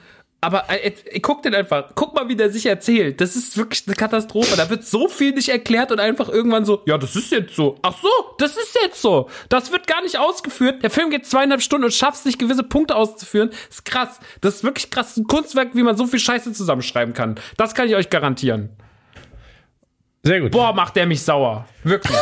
aber 0.45 0.69
äh, 0.69 0.89
äh, 0.89 1.21
guck 1.21 1.43
den 1.43 1.55
einfach, 1.55 1.93
guck 1.95 2.15
mal, 2.15 2.29
wie 2.29 2.37
der 2.37 2.51
sich 2.51 2.67
erzählt. 2.67 3.19
Das 3.21 3.35
ist 3.35 3.57
wirklich 3.57 3.85
eine 3.87 3.97
Katastrophe. 3.97 4.57
Da 4.57 4.69
wird 4.69 4.85
so 4.85 5.09
viel 5.09 5.33
nicht 5.33 5.49
erklärt 5.49 5.91
und 5.91 6.01
einfach 6.01 6.29
irgendwann 6.29 6.67
so, 6.67 6.83
ja, 6.85 6.99
das 6.99 7.17
ist 7.17 7.33
jetzt 7.33 7.57
so. 7.57 7.79
Ach 7.81 7.97
so, 8.01 8.09
das 8.37 8.57
ist 8.59 8.77
jetzt 8.83 9.01
so. 9.01 9.31
Das 9.49 9.73
wird 9.73 9.87
gar 9.87 10.03
nicht 10.03 10.19
ausgeführt. 10.19 10.83
Der 10.83 10.91
Film 10.91 11.09
geht 11.09 11.27
zweieinhalb 11.27 11.63
Stunden 11.63 11.87
und 11.87 11.95
schafft 11.95 12.19
es 12.19 12.25
nicht, 12.27 12.39
gewisse 12.39 12.63
Punkte 12.63 12.95
auszuführen. 12.95 13.51
Das 13.69 13.77
ist 13.77 13.85
krass. 13.87 14.21
Das 14.43 14.57
ist 14.57 14.65
wirklich 14.65 14.91
krass. 14.91 15.17
Ein 15.17 15.25
Kunstwerk, 15.25 15.75
wie 15.75 15.83
man 15.83 15.97
so 15.97 16.07
viel 16.07 16.21
Scheiße 16.21 16.53
zusammenschreiben 16.53 17.15
kann. 17.15 17.37
Das 17.57 17.75
kann 17.75 17.89
ich 17.89 17.95
euch 17.95 18.11
garantieren. 18.11 18.69
Sehr 20.25 20.43
gut. 20.43 20.51
Boah, 20.51 20.75
macht 20.75 20.97
der 20.97 21.07
mich 21.07 21.23
sauer. 21.23 21.67
Wirklich. 21.85 22.17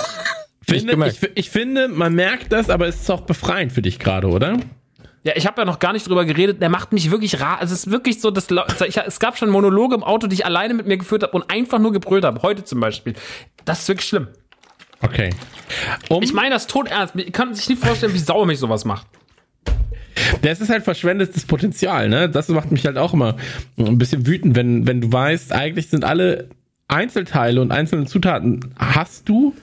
finde, 0.69 1.09
ich, 1.09 1.31
ich 1.35 1.51
finde, 1.51 1.89
man 1.89 2.15
merkt 2.15 2.53
das, 2.53 2.71
aber 2.71 2.87
es 2.87 3.01
ist 3.01 3.11
auch 3.11 3.23
befreiend 3.23 3.73
für 3.73 3.83
dich 3.83 3.99
gerade, 3.99 4.29
oder? 4.29 4.59
Ja, 5.25 5.33
ich 5.37 5.47
habe 5.47 5.61
ja 5.61 5.65
noch 5.65 5.79
gar 5.79 5.93
nicht 5.93 6.09
drüber 6.09 6.25
geredet. 6.25 6.61
Der 6.61 6.69
macht 6.69 6.93
mich 6.93 7.11
wirklich 7.11 7.41
ra. 7.41 7.59
Es 7.63 7.71
ist 7.71 7.91
wirklich 7.91 8.21
so, 8.21 8.31
dass 8.31 8.49
ich, 8.87 8.97
es 8.97 9.21
gab 9.21 9.39
schon 9.39 9.51
Monologe 9.51 9.95
im 9.95 10.03
Auto, 10.03 10.27
die 10.27 10.35
ich 10.35 10.47
alleine 10.47 10.75
mit 10.75 10.87
mir 10.87 10.97
geführt 10.97 11.23
habe 11.23 11.33
und 11.33 11.49
einfach 11.51 11.79
nur 11.79 11.93
gebrüllt 11.93 12.25
habe. 12.25 12.43
Heute 12.43 12.65
zum 12.65 12.81
Beispiel. 12.81 13.15
Das 13.65 13.83
ist 13.83 13.89
wirklich 13.89 14.09
schlimm. 14.09 14.29
Okay. 15.01 15.31
Um, 16.09 16.23
Ich 16.23 16.33
meine 16.33 16.51
das 16.51 16.67
tot 16.67 16.89
ernst. 16.89 17.15
Ich 17.17 17.33
kann 17.33 17.55
sich 17.55 17.69
nicht 17.69 17.85
vorstellen, 17.85 18.15
wie 18.15 18.19
sauer 18.19 18.47
mich 18.47 18.59
sowas 18.59 18.85
macht. 18.85 19.07
Das 20.43 20.61
ist 20.61 20.71
halt 20.71 20.85
verschwendetes 20.85 21.45
Potenzial, 21.47 22.09
ne? 22.09 22.29
Das 22.29 22.49
macht 22.49 22.71
mich 22.71 22.85
halt 22.87 22.99
auch 22.99 23.15
immer 23.15 23.37
ein 23.79 23.99
bisschen 23.99 24.27
wütend, 24.27 24.57
wenn, 24.57 24.87
wenn 24.87 25.01
du 25.01 25.13
weißt, 25.13 25.53
eigentlich 25.53 25.89
sind 25.89 26.05
alle 26.05 26.49
Einzelteile 26.89 27.61
und 27.61 27.73
einzelne 27.73 28.07
Zutaten 28.07 28.75
hast 28.79 29.29
du 29.29 29.55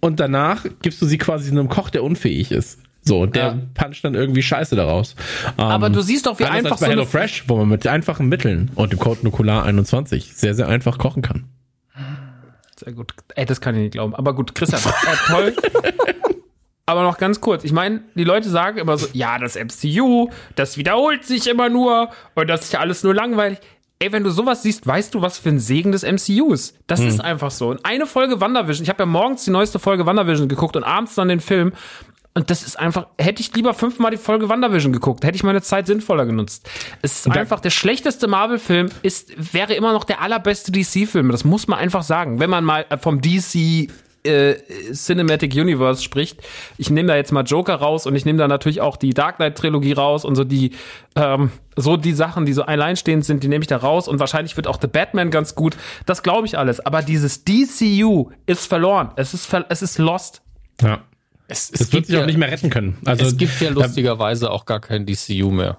und 0.00 0.20
danach 0.20 0.66
gibst 0.82 1.00
du 1.00 1.06
sie 1.06 1.18
quasi 1.18 1.50
einem 1.50 1.68
Koch, 1.68 1.90
der 1.90 2.04
unfähig 2.04 2.52
ist. 2.52 2.80
So, 3.08 3.24
der 3.26 3.44
Ja. 3.44 3.58
puncht 3.74 4.04
dann 4.04 4.14
irgendwie 4.14 4.42
Scheiße 4.42 4.74
daraus. 4.74 5.14
Ähm, 5.58 5.64
Aber 5.64 5.90
du 5.90 6.00
siehst 6.02 6.26
doch, 6.26 6.38
wie 6.40 6.44
einfach 6.44 6.72
als 6.72 6.80
bei 6.80 6.86
so 6.86 6.92
eine- 6.92 7.00
Hello 7.02 7.06
Fresh, 7.06 7.44
wo 7.46 7.56
man 7.56 7.68
mit 7.68 7.86
einfachen 7.86 8.28
Mitteln 8.28 8.70
und 8.74 8.92
dem 8.92 8.98
Code 8.98 9.20
Nukular 9.22 9.64
21 9.64 10.34
sehr, 10.34 10.54
sehr 10.54 10.68
einfach 10.68 10.98
kochen 10.98 11.22
kann. 11.22 11.44
Sehr 12.78 12.92
gut. 12.92 13.12
Ey, 13.36 13.46
das 13.46 13.60
kann 13.60 13.74
ich 13.74 13.80
nicht 13.82 13.92
glauben. 13.92 14.14
Aber 14.14 14.34
gut, 14.34 14.54
Christian, 14.54 14.82
äh, 14.82 15.16
toll. 15.32 15.54
Aber 16.88 17.02
noch 17.02 17.18
ganz 17.18 17.40
kurz. 17.40 17.64
Ich 17.64 17.72
meine, 17.72 18.02
die 18.14 18.22
Leute 18.24 18.48
sagen 18.48 18.78
immer 18.78 18.96
so, 18.96 19.08
ja, 19.12 19.38
das 19.38 19.56
MCU, 19.56 20.30
das 20.54 20.76
wiederholt 20.76 21.24
sich 21.24 21.48
immer 21.48 21.68
nur 21.68 22.10
und 22.34 22.48
das 22.48 22.62
ist 22.62 22.72
ja 22.72 22.80
alles 22.80 23.02
nur 23.02 23.14
langweilig. 23.14 23.58
Ey, 23.98 24.12
wenn 24.12 24.22
du 24.24 24.30
sowas 24.30 24.62
siehst, 24.62 24.86
weißt 24.86 25.14
du, 25.14 25.22
was 25.22 25.38
für 25.38 25.48
ein 25.48 25.58
Segen 25.58 25.90
des 25.90 26.02
MCUs. 26.04 26.74
Das 26.86 27.00
ist 27.00 27.18
einfach 27.20 27.50
so. 27.50 27.70
Und 27.70 27.80
eine 27.84 28.04
Folge 28.06 28.40
WandaVision, 28.42 28.82
ich 28.84 28.90
habe 28.90 29.02
ja 29.02 29.06
morgens 29.06 29.44
die 29.46 29.50
neueste 29.50 29.78
Folge 29.78 30.04
WandaVision 30.04 30.48
geguckt 30.48 30.76
und 30.76 30.84
abends 30.84 31.14
dann 31.14 31.28
den 31.28 31.40
Film. 31.40 31.72
Und 32.36 32.50
das 32.50 32.62
ist 32.62 32.78
einfach, 32.78 33.06
hätte 33.18 33.40
ich 33.40 33.54
lieber 33.56 33.72
fünfmal 33.72 34.10
die 34.10 34.18
Folge 34.18 34.50
WandaVision 34.50 34.92
geguckt, 34.92 35.24
hätte 35.24 35.36
ich 35.36 35.42
meine 35.42 35.62
Zeit 35.62 35.86
sinnvoller 35.86 36.26
genutzt. 36.26 36.68
Es 37.00 37.20
ist 37.20 37.30
einfach, 37.30 37.60
der 37.60 37.70
schlechteste 37.70 38.28
Marvel-Film 38.28 38.90
ist, 39.00 39.54
wäre 39.54 39.72
immer 39.72 39.94
noch 39.94 40.04
der 40.04 40.20
allerbeste 40.20 40.70
DC-Film. 40.70 41.32
Das 41.32 41.44
muss 41.44 41.66
man 41.66 41.78
einfach 41.78 42.02
sagen. 42.02 42.38
Wenn 42.38 42.50
man 42.50 42.62
mal 42.62 42.84
äh, 42.90 42.98
vom 42.98 43.22
DC 43.22 43.88
äh, 44.26 44.56
Cinematic 44.92 45.54
Universe 45.54 46.02
spricht. 46.02 46.42
Ich 46.76 46.90
nehme 46.90 47.08
da 47.08 47.16
jetzt 47.16 47.32
mal 47.32 47.44
Joker 47.44 47.76
raus 47.76 48.06
und 48.06 48.14
ich 48.16 48.26
nehme 48.26 48.38
da 48.38 48.48
natürlich 48.48 48.82
auch 48.82 48.98
die 48.98 49.14
Dark 49.14 49.36
Knight 49.36 49.56
Trilogie 49.56 49.92
raus 49.92 50.26
und 50.26 50.34
so 50.34 50.44
die 50.44 50.72
ähm, 51.14 51.50
so 51.74 51.96
die 51.96 52.12
Sachen, 52.12 52.44
die 52.44 52.52
so 52.52 52.64
alleinstehend 52.64 53.24
sind, 53.24 53.44
die 53.44 53.48
nehme 53.48 53.62
ich 53.62 53.68
da 53.68 53.78
raus 53.78 54.08
und 54.08 54.20
wahrscheinlich 54.20 54.56
wird 54.56 54.66
auch 54.66 54.78
The 54.80 54.88
Batman 54.88 55.30
ganz 55.30 55.54
gut. 55.54 55.76
Das 56.04 56.22
glaube 56.22 56.46
ich 56.46 56.58
alles. 56.58 56.84
Aber 56.84 57.00
dieses 57.00 57.44
DCU 57.44 58.30
ist 58.44 58.66
verloren. 58.66 59.12
Es 59.16 59.32
ist 59.32 59.46
ver 59.46 59.64
es 59.70 59.80
ist 59.80 59.96
lost. 59.98 60.42
Ja. 60.82 61.00
Es, 61.48 61.70
es 61.70 61.70
Das 61.70 61.80
wird 61.80 61.90
gibt 61.90 62.06
sich 62.06 62.16
auch 62.16 62.20
ja, 62.20 62.26
nicht 62.26 62.38
mehr 62.38 62.50
retten 62.50 62.70
können. 62.70 62.98
Also, 63.04 63.24
es 63.24 63.36
gibt 63.36 63.60
ja 63.60 63.70
lustigerweise 63.70 64.50
auch 64.50 64.64
gar 64.64 64.80
kein 64.80 65.06
DCU 65.06 65.50
mehr. 65.50 65.78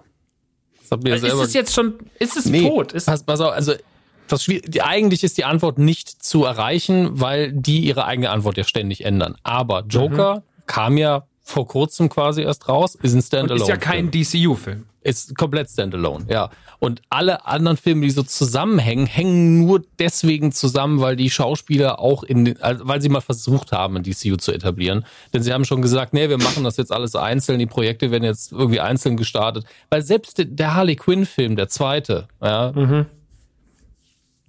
Ihr 1.06 1.16
Ist 1.16 1.22
selber 1.22 1.44
es 1.44 1.54
jetzt 1.54 1.74
schon? 1.74 1.96
Ist 2.20 2.38
es 2.38 2.46
Nee, 2.46 2.62
tot? 2.62 2.94
Ist, 2.94 3.08
pass, 3.08 3.24
pass 3.24 3.42
auf, 3.42 3.52
also 3.52 3.74
das 4.28 4.46
die, 4.46 4.82
eigentlich 4.82 5.24
ist 5.24 5.38
die 5.38 5.46
Antwort 5.46 5.78
nicht 5.78 6.10
zu 6.24 6.46
erreichen, 6.46 7.20
weil 7.20 7.52
die 7.52 7.80
ihre 7.80 8.06
eigene 8.06 8.30
Antwort 8.30 8.58
ja 8.58 8.64
ständig 8.64 9.06
ändern. 9.06 9.36
Aber 9.44 9.86
Joker 9.90 10.44
kam 10.66 10.98
ja 10.98 11.26
vor 11.42 11.68
kurzem 11.68 12.10
quasi 12.10 12.42
erst 12.42 12.68
raus, 12.68 12.96
ist 12.96 13.14
ein 13.14 13.18
und 13.18 13.26
Standalone. 13.26 13.62
ist 13.62 13.70
ja 13.70 13.78
kein 13.78 14.12
DCU-Film. 14.12 14.86
Ist 15.08 15.36
komplett 15.38 15.70
Standalone, 15.70 16.26
ja. 16.30 16.50
Und 16.80 17.02
alle 17.10 17.46
anderen 17.48 17.78
Filme, 17.78 18.02
die 18.02 18.12
so 18.12 18.22
zusammenhängen, 18.22 19.08
hängen 19.08 19.66
nur 19.66 19.82
deswegen 19.98 20.52
zusammen, 20.52 21.00
weil 21.02 21.16
die 21.16 21.30
Schauspieler 21.30 22.00
auch 22.00 22.24
in 22.24 22.46
den, 22.46 22.62
also 22.62 22.88
weil 22.88 23.02
sie 23.02 23.10
mal 23.10 23.22
versucht 23.22 23.72
haben, 23.72 23.96
ein 23.98 24.04
DCU 24.04 24.36
zu 24.36 24.52
etablieren. 24.52 25.06
Denn 25.34 25.42
sie 25.42 25.54
haben 25.54 25.66
schon 25.66 25.82
gesagt, 25.82 26.14
nee, 26.14 26.30
wir 26.30 26.38
machen 26.38 26.64
das 26.64 26.78
jetzt 26.78 26.92
alles 26.92 27.16
einzeln, 27.16 27.58
die 27.58 27.66
Projekte 27.66 28.12
werden 28.12 28.24
jetzt 28.24 28.52
irgendwie 28.52 28.80
einzeln 28.80 29.18
gestartet. 29.18 29.66
Weil 29.90 30.02
selbst 30.04 30.38
der- 30.38 30.76
Harley 30.76 30.96
Quinn-Film, 30.98 31.56
der 31.56 31.70
zweite, 31.70 32.28
ja, 32.42 32.72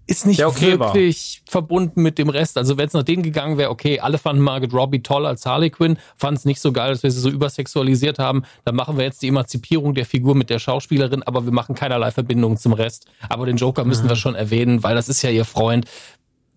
ist 0.09 0.27
nicht 0.27 0.41
Der 0.41 0.49
okay 0.49 0.79
war. 0.79 0.95
wirklich 0.95 1.43
verbunden 1.47 2.03
mit 2.03 2.17
dem 2.19 2.31
Rest. 2.31 2.57
Also 2.57 2.79
wenn 2.79 2.87
es 2.89 2.95
nach 2.95 3.03
denen 3.03 3.23
gegangen 3.23 3.59
wäre, 3.59 3.71
okay, 3.71 4.01
alle 4.01 4.17
fanden 4.19 4.43
Margaret 4.43 4.73
Robbie 4.73 5.03
toll 5.03 5.27
als 5.27 5.45
Harley 5.47 5.69
Quinn, 5.71 5.99
fanden 6.17 6.39
es 6.39 6.45
nicht 6.47 6.61
so 6.61 6.73
geil, 6.73 6.91
dass 6.93 7.03
wir 7.03 7.11
sie 7.11 7.21
so 7.21 7.29
übersexualisiert 7.29 8.19
haben. 8.19 8.43
Dann 8.65 8.75
machen 8.75 8.97
wir 8.97 9.05
jetzt 9.05 9.21
die 9.23 9.29
Emanzipierung 9.29 9.95
der 9.95 10.07
Figur 10.07 10.35
mit 10.35 10.49
der 10.51 10.59
Schauspielerin, 10.59 11.23
aber 11.23 11.45
wir 11.45 11.53
machen 11.53 11.75
keinerlei 11.75 12.11
Verbindung 12.11 12.57
zum 12.57 12.73
Rest. 12.73 13.07
Aber 13.29 13.45
den 13.47 13.57
Joker 13.59 13.85
müssen 13.85 14.07
Mhm. 14.07 14.09
wir 14.09 14.17
schon 14.17 14.35
erwähnen, 14.35 14.83
weil 14.83 14.95
das 14.95 15.09
ist 15.11 15.21
ja 15.23 15.29
ihr 15.31 15.45
Freund. 15.45 15.85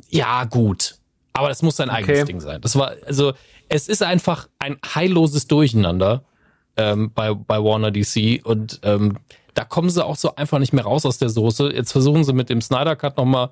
Ja, 0.09 0.45
gut. 0.45 0.95
Aber 1.33 1.49
das 1.49 1.61
muss 1.61 1.75
sein 1.75 1.89
eigenes 1.89 2.19
Okay. 2.19 2.25
Ding 2.27 2.39
sein. 2.41 2.61
Das 2.61 2.75
war, 2.77 2.93
also, 3.05 3.33
es 3.69 3.87
ist 3.87 4.01
einfach 4.03 4.47
ein 4.59 4.77
heilloses 4.95 5.47
Durcheinander 5.47 6.23
ähm, 6.77 7.11
bei, 7.13 7.33
bei 7.33 7.57
Warner 7.61 7.91
DC 7.91 8.41
und 8.45 8.79
ähm, 8.83 9.17
da 9.53 9.63
kommen 9.65 9.89
sie 9.89 10.03
auch 10.05 10.15
so 10.15 10.35
einfach 10.35 10.59
nicht 10.59 10.73
mehr 10.73 10.83
raus 10.83 11.05
aus 11.05 11.17
der 11.17 11.29
Soße. 11.29 11.71
Jetzt 11.73 11.91
versuchen 11.91 12.23
sie 12.23 12.33
mit 12.33 12.49
dem 12.49 12.61
Snyder 12.61 12.95
Cut 12.95 13.17
nochmal 13.17 13.49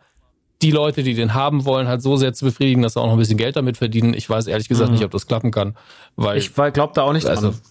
die 0.61 0.71
Leute, 0.71 1.03
die 1.03 1.13
den 1.13 1.33
haben 1.33 1.65
wollen, 1.65 1.87
halt 1.87 2.01
so 2.01 2.17
sehr 2.17 2.33
zu 2.33 2.45
befriedigen, 2.45 2.81
dass 2.81 2.93
sie 2.93 3.01
auch 3.01 3.05
noch 3.05 3.13
ein 3.13 3.19
bisschen 3.19 3.37
Geld 3.37 3.55
damit 3.55 3.77
verdienen. 3.77 4.13
Ich 4.13 4.29
weiß 4.29 4.47
ehrlich 4.47 4.67
gesagt 4.67 4.91
nicht, 4.91 5.03
ob 5.03 5.11
das 5.11 5.25
klappen 5.27 5.51
kann, 5.51 5.75
weil 6.15 6.37
Ich 6.37 6.53
glaube 6.53 6.91
da 6.93 7.03
auch 7.03 7.13
nicht 7.13 7.27
also 7.27 7.51
dran. 7.51 7.61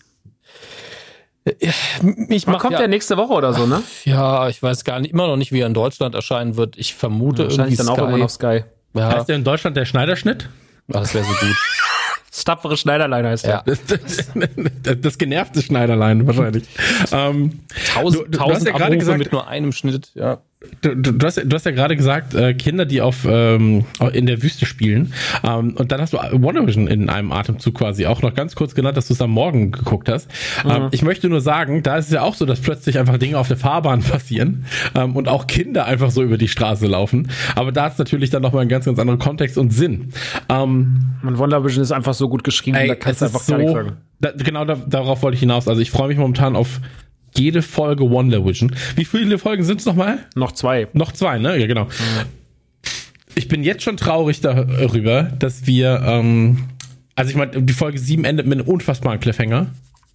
mich 2.28 2.46
Man 2.46 2.54
macht 2.54 2.62
kommt 2.62 2.74
ja, 2.74 2.82
ja, 2.82 2.88
nächste 2.88 3.16
Woche 3.16 3.32
oder 3.32 3.52
so, 3.52 3.66
ne? 3.66 3.82
ja, 4.04 4.48
ich 4.48 4.62
weiß 4.62 4.84
gar 4.84 5.00
nicht, 5.00 5.12
immer 5.12 5.26
noch 5.26 5.36
nicht, 5.36 5.52
wie 5.52 5.60
er 5.60 5.66
in 5.66 5.74
Deutschland 5.74 6.14
erscheinen 6.14 6.56
wird. 6.56 6.76
Ich 6.78 6.94
vermute 6.94 7.44
Wahrscheinlich 7.44 7.78
irgendwie 7.78 7.86
dann 7.86 7.88
auch 7.88 7.96
Sky. 7.96 8.08
immer 8.08 8.18
noch 8.18 8.30
Sky. 8.30 8.64
Ja, 8.94 9.16
heißt 9.16 9.28
der 9.28 9.36
in 9.36 9.44
Deutschland 9.44 9.76
der 9.76 9.84
Schneiderschnitt? 9.84 10.48
Ah, 10.88 11.00
das 11.00 11.12
wäre 11.14 11.24
so 11.24 11.30
gut. 11.32 11.56
Das 12.38 12.44
tapfere 12.44 12.76
Schneiderlein 12.76 13.26
heißt 13.26 13.46
Ja. 13.46 13.62
der. 13.62 13.74
Das, 13.88 14.30
das, 14.84 14.96
das 15.00 15.18
genervte 15.18 15.60
Schneiderlein 15.60 16.24
wahrscheinlich. 16.24 16.62
ähm, 17.12 17.58
Tausend, 17.92 18.22
Du- 18.22 18.24
du- 18.26 18.30
du 18.30 18.38
hast 18.38 18.46
tausend 18.48 18.66
ja 18.68 18.76
gerade 18.76 18.96
gesagt- 18.96 19.18
mit 19.18 19.32
nur 19.32 19.48
einem 19.48 19.72
Schnitt. 19.72 20.12
Ja. 20.14 20.38
Du, 20.80 20.96
du, 20.96 21.12
du, 21.12 21.24
hast, 21.24 21.36
ja- 21.36 21.44
du 21.44 21.54
hast 21.54 21.66
ja 21.66 21.70
gerade 21.70 21.94
gesagt, 21.96 22.34
äh, 22.34 22.52
Kinder, 22.52 22.84
die 22.84 23.00
auf 23.00 23.24
ähm, 23.30 23.84
in 24.12 24.26
der 24.26 24.42
Wüste 24.42 24.66
spielen. 24.66 25.12
Ähm, 25.44 25.74
und 25.76 25.92
dann 25.92 26.00
hast 26.00 26.14
du 26.14 26.16
WandaVision 26.18 26.88
in 26.88 27.08
einem 27.08 27.30
Atemzug 27.30 27.76
quasi 27.76 28.06
auch 28.06 28.22
noch 28.22 28.34
ganz 28.34 28.56
kurz 28.56 28.74
genannt, 28.74 28.96
dass 28.96 29.06
du 29.06 29.14
es 29.14 29.20
am 29.22 29.30
Morgen 29.30 29.70
geguckt 29.70 30.08
hast. 30.08 30.28
Ähm, 30.68 30.88
ich 30.90 31.02
möchte 31.02 31.28
nur 31.28 31.40
sagen, 31.40 31.84
da 31.84 31.96
ist 31.96 32.06
es 32.06 32.12
ja 32.12 32.22
auch 32.22 32.34
so, 32.34 32.44
dass 32.44 32.58
plötzlich 32.60 32.98
einfach 32.98 33.18
Dinge 33.18 33.38
auf 33.38 33.46
der 33.46 33.56
Fahrbahn 33.56 34.00
passieren 34.02 34.64
ähm, 34.96 35.14
und 35.14 35.28
auch 35.28 35.46
Kinder 35.46 35.84
einfach 35.84 36.10
so 36.10 36.24
über 36.24 36.38
die 36.38 36.48
Straße 36.48 36.88
laufen. 36.88 37.28
Aber 37.54 37.70
da 37.70 37.86
ist 37.86 38.00
natürlich 38.00 38.30
dann 38.30 38.42
nochmal 38.42 38.62
ein 38.62 38.68
ganz, 38.68 38.84
ganz 38.84 38.98
anderer 38.98 39.18
Kontext 39.18 39.58
und 39.58 39.72
Sinn. 39.72 40.12
Ähm, 40.48 41.12
Und 41.22 41.38
WandaVision 41.38 41.82
ist 41.84 41.92
einfach 41.92 42.14
so 42.14 42.28
gut 42.28 42.42
geschrieben, 42.42 42.78
da 42.88 42.96
kannst 42.96 43.20
du 43.20 43.26
es 43.26 43.30
einfach 43.32 43.42
ist 43.42 43.46
gar 43.48 43.58
nichts 43.58 43.72
sagen. 43.74 43.92
Da, 44.20 44.32
genau 44.32 44.64
da, 44.64 44.74
darauf 44.74 45.22
wollte 45.22 45.36
ich 45.36 45.40
hinaus. 45.40 45.68
Also 45.68 45.80
ich 45.80 45.92
freue 45.92 46.08
mich 46.08 46.18
momentan 46.18 46.56
auf 46.56 46.80
jede 47.36 47.62
Folge 47.62 48.10
WandaVision. 48.10 48.74
Wie 48.96 49.04
viele 49.04 49.38
Folgen 49.38 49.64
sind 49.64 49.80
es 49.80 49.86
nochmal? 49.86 50.18
Noch 50.34 50.52
zwei. 50.52 50.88
Noch 50.92 51.12
zwei, 51.12 51.38
ne? 51.38 51.56
Ja, 51.58 51.66
genau. 51.66 51.88
Ich 53.34 53.48
bin 53.48 53.62
jetzt 53.62 53.82
schon 53.82 53.96
traurig 53.96 54.40
darüber, 54.40 55.22
dass 55.22 55.66
wir, 55.66 56.02
ähm, 56.04 56.64
also 57.14 57.30
ich 57.30 57.36
meine, 57.36 57.62
die 57.62 57.72
Folge 57.72 57.98
7 57.98 58.24
endet 58.24 58.46
mit 58.46 58.58
einem 58.58 58.68
unfassbaren 58.68 59.20
Cliffhanger. 59.20 59.66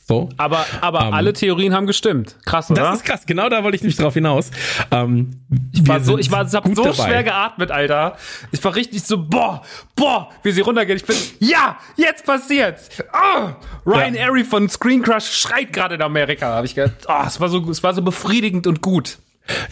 So. 0.05 0.27
Aber, 0.37 0.65
aber 0.81 1.07
Ähm. 1.07 1.13
alle 1.13 1.31
Theorien 1.33 1.73
haben 1.73 1.87
gestimmt. 1.87 2.35
Krass, 2.45 2.69
oder? 2.69 2.81
Das 2.81 2.97
ist 2.97 3.05
krass, 3.05 3.25
genau 3.25 3.47
da 3.47 3.63
wollte 3.63 3.75
ich 3.77 3.81
nämlich 3.83 3.95
drauf 3.95 4.13
hinaus. 4.13 4.51
Ähm, 4.91 5.39
Ich 5.71 5.87
war 5.87 6.01
so, 6.01 6.17
ich 6.17 6.29
war, 6.29 6.45
ich 6.45 6.53
hab 6.53 6.67
so 6.75 6.83
dabei. 6.83 6.93
schwer 6.93 7.23
geatmet, 7.23 7.71
Alter. 7.71 8.17
Ich 8.51 8.61
war 8.63 8.75
richtig 8.75 9.03
so, 9.03 9.17
boah, 9.17 9.61
boah, 9.95 10.29
wie 10.43 10.51
sie 10.51 10.59
runtergehen. 10.61 10.97
Ich 10.97 11.05
bin, 11.05 11.15
ja, 11.39 11.77
jetzt 11.95 12.25
passiert's. 12.25 12.89
Oh, 13.13 13.49
Ryan 13.85 14.15
Ja. 14.15 14.23
Airy 14.27 14.43
von 14.43 14.67
Screen 14.67 15.01
Crush 15.01 15.25
schreit 15.25 15.71
gerade 15.71 15.95
in 15.95 16.01
Amerika, 16.01 16.47
habe 16.47 16.65
ich 16.65 16.75
gedacht. 16.75 17.05
Oh, 17.07 17.23
es 17.25 17.39
war 17.39 17.47
so, 17.47 17.69
es 17.69 17.81
war 17.81 17.93
so 17.93 18.01
befriedigend 18.01 18.67
und 18.67 18.81
gut. 18.81 19.19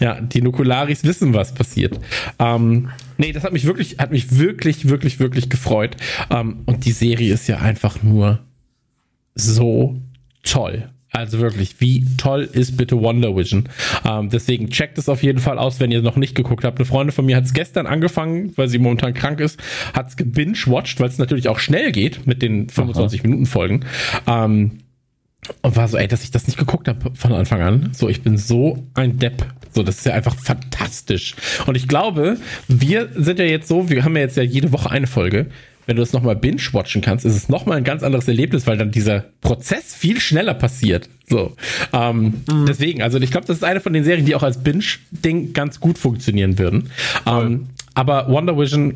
Ja, 0.00 0.20
die 0.20 0.40
Nukularis 0.42 1.04
wissen, 1.04 1.32
was 1.34 1.54
passiert. 1.54 1.98
Ähm, 2.38 2.90
nee, 3.18 3.32
das 3.32 3.44
hat 3.44 3.52
mich 3.52 3.64
wirklich, 3.66 3.98
hat 3.98 4.10
mich 4.10 4.38
wirklich, 4.38 4.88
wirklich, 4.88 5.18
wirklich 5.18 5.48
gefreut. 5.50 5.96
Ähm, 6.30 6.62
und 6.66 6.84
die 6.86 6.92
Serie 6.92 7.32
ist 7.32 7.48
ja 7.48 7.58
einfach 7.58 8.02
nur 8.02 8.38
so 9.34 9.96
toll. 10.42 10.88
Also 11.12 11.40
wirklich, 11.40 11.78
wie 11.78 12.06
toll 12.16 12.48
ist 12.50 12.78
bitte 12.78 12.98
Wonder 12.98 13.36
Vision? 13.36 13.68
Ähm, 14.08 14.30
deswegen 14.30 14.70
checkt 14.70 14.96
es 14.96 15.10
auf 15.10 15.22
jeden 15.22 15.40
Fall 15.40 15.58
aus, 15.58 15.78
wenn 15.78 15.90
ihr 15.90 16.00
noch 16.00 16.16
nicht 16.16 16.34
geguckt 16.34 16.64
habt. 16.64 16.78
Eine 16.78 16.86
Freundin 16.86 17.12
von 17.12 17.26
mir 17.26 17.36
hat 17.36 17.44
es 17.44 17.52
gestern 17.52 17.86
angefangen, 17.86 18.52
weil 18.56 18.68
sie 18.68 18.78
momentan 18.78 19.12
krank 19.12 19.40
ist, 19.40 19.60
hat 19.92 20.08
es 20.08 20.16
gebinged-watched, 20.16 21.00
weil 21.00 21.08
es 21.08 21.18
natürlich 21.18 21.48
auch 21.48 21.58
schnell 21.58 21.92
geht 21.92 22.26
mit 22.26 22.40
den 22.40 22.68
25-Minuten-Folgen. 22.68 23.84
Ähm, 24.26 24.78
und 25.60 25.76
war 25.76 25.88
so, 25.88 25.98
ey, 25.98 26.06
dass 26.06 26.22
ich 26.22 26.30
das 26.30 26.46
nicht 26.46 26.58
geguckt 26.58 26.88
habe 26.88 27.10
von 27.14 27.32
Anfang 27.32 27.60
an. 27.60 27.90
So, 27.92 28.08
ich 28.08 28.22
bin 28.22 28.38
so 28.38 28.86
ein 28.94 29.18
Depp. 29.18 29.44
So, 29.72 29.82
das 29.82 29.98
ist 29.98 30.06
ja 30.06 30.14
einfach 30.14 30.36
fantastisch. 30.36 31.34
Und 31.66 31.76
ich 31.76 31.88
glaube, 31.88 32.38
wir 32.68 33.08
sind 33.16 33.38
ja 33.38 33.44
jetzt 33.44 33.68
so, 33.68 33.90
wir 33.90 34.04
haben 34.04 34.14
ja 34.16 34.22
jetzt 34.22 34.36
ja 34.36 34.44
jede 34.44 34.72
Woche 34.72 34.90
eine 34.90 35.08
Folge. 35.08 35.50
Wenn 35.92 35.96
du 35.96 36.02
das 36.04 36.14
nochmal 36.14 36.36
binge-watchen 36.36 37.02
kannst, 37.02 37.26
ist 37.26 37.36
es 37.36 37.50
nochmal 37.50 37.76
ein 37.76 37.84
ganz 37.84 38.02
anderes 38.02 38.26
Erlebnis, 38.26 38.66
weil 38.66 38.78
dann 38.78 38.90
dieser 38.90 39.26
Prozess 39.42 39.94
viel 39.94 40.18
schneller 40.20 40.54
passiert. 40.54 41.10
So. 41.28 41.54
Ähm, 41.92 42.44
Deswegen, 42.66 43.02
also 43.02 43.18
ich 43.18 43.30
glaube, 43.30 43.46
das 43.46 43.58
ist 43.58 43.62
eine 43.62 43.80
von 43.80 43.92
den 43.92 44.02
Serien, 44.02 44.24
die 44.24 44.34
auch 44.34 44.42
als 44.42 44.62
Binge-Ding 44.62 45.52
ganz 45.52 45.80
gut 45.80 45.98
funktionieren 45.98 46.58
würden. 46.58 46.88
Ähm, 47.26 47.66
aber 47.92 48.28
Wonder 48.28 48.56
Vision 48.56 48.94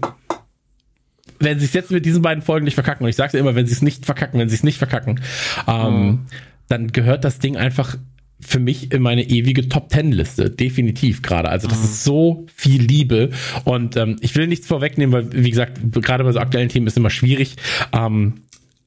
wenn 1.38 1.58
sie 1.58 1.66
es 1.66 1.74
jetzt 1.74 1.90
mit 1.90 2.06
diesen 2.06 2.22
beiden 2.22 2.42
Folgen 2.42 2.64
nicht 2.64 2.76
verkacken, 2.76 3.04
und 3.04 3.10
ich 3.10 3.16
sage 3.16 3.34
ja 3.34 3.40
immer, 3.40 3.54
wenn 3.54 3.66
sie 3.66 3.74
es 3.74 3.82
nicht 3.82 4.06
verkacken, 4.06 4.40
wenn 4.40 4.48
sie 4.48 4.54
es 4.54 4.62
nicht 4.62 4.78
verkacken, 4.78 5.20
ähm, 5.68 6.20
dann 6.68 6.92
gehört 6.92 7.24
das 7.24 7.40
Ding 7.40 7.58
einfach 7.58 7.98
für 8.40 8.58
mich 8.58 8.92
in 8.92 9.02
meine 9.02 9.22
ewige 9.22 9.68
Top 9.68 9.88
Ten 9.88 10.12
Liste, 10.12 10.50
definitiv 10.50 11.22
gerade. 11.22 11.48
Also 11.48 11.68
das 11.68 11.82
ist 11.82 12.04
so 12.04 12.46
viel 12.54 12.82
Liebe 12.82 13.30
und 13.64 13.96
ähm, 13.96 14.16
ich 14.20 14.36
will 14.36 14.46
nichts 14.46 14.66
vorwegnehmen, 14.66 15.12
weil 15.12 15.44
wie 15.44 15.50
gesagt, 15.50 15.80
gerade 15.92 16.24
bei 16.24 16.32
so 16.32 16.38
aktuellen 16.38 16.68
Themen 16.68 16.86
ist 16.86 16.96
immer 16.96 17.10
schwierig. 17.10 17.56
Ähm, 17.92 18.34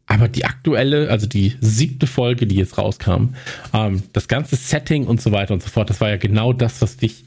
aber 0.05 0.27
die 0.27 0.45
aktuelle, 0.45 1.09
also 1.09 1.27
die 1.27 1.53
siebte 1.61 2.07
Folge, 2.07 2.47
die 2.47 2.55
jetzt 2.55 2.77
rauskam, 2.77 3.35
ähm, 3.73 4.03
das 4.13 4.27
ganze 4.27 4.55
Setting 4.55 5.05
und 5.05 5.21
so 5.21 5.31
weiter 5.31 5.53
und 5.53 5.61
so 5.61 5.69
fort, 5.69 5.89
das 5.89 6.01
war 6.01 6.09
ja 6.09 6.17
genau 6.17 6.51
das, 6.51 6.81
was 6.81 6.97
ich 7.01 7.25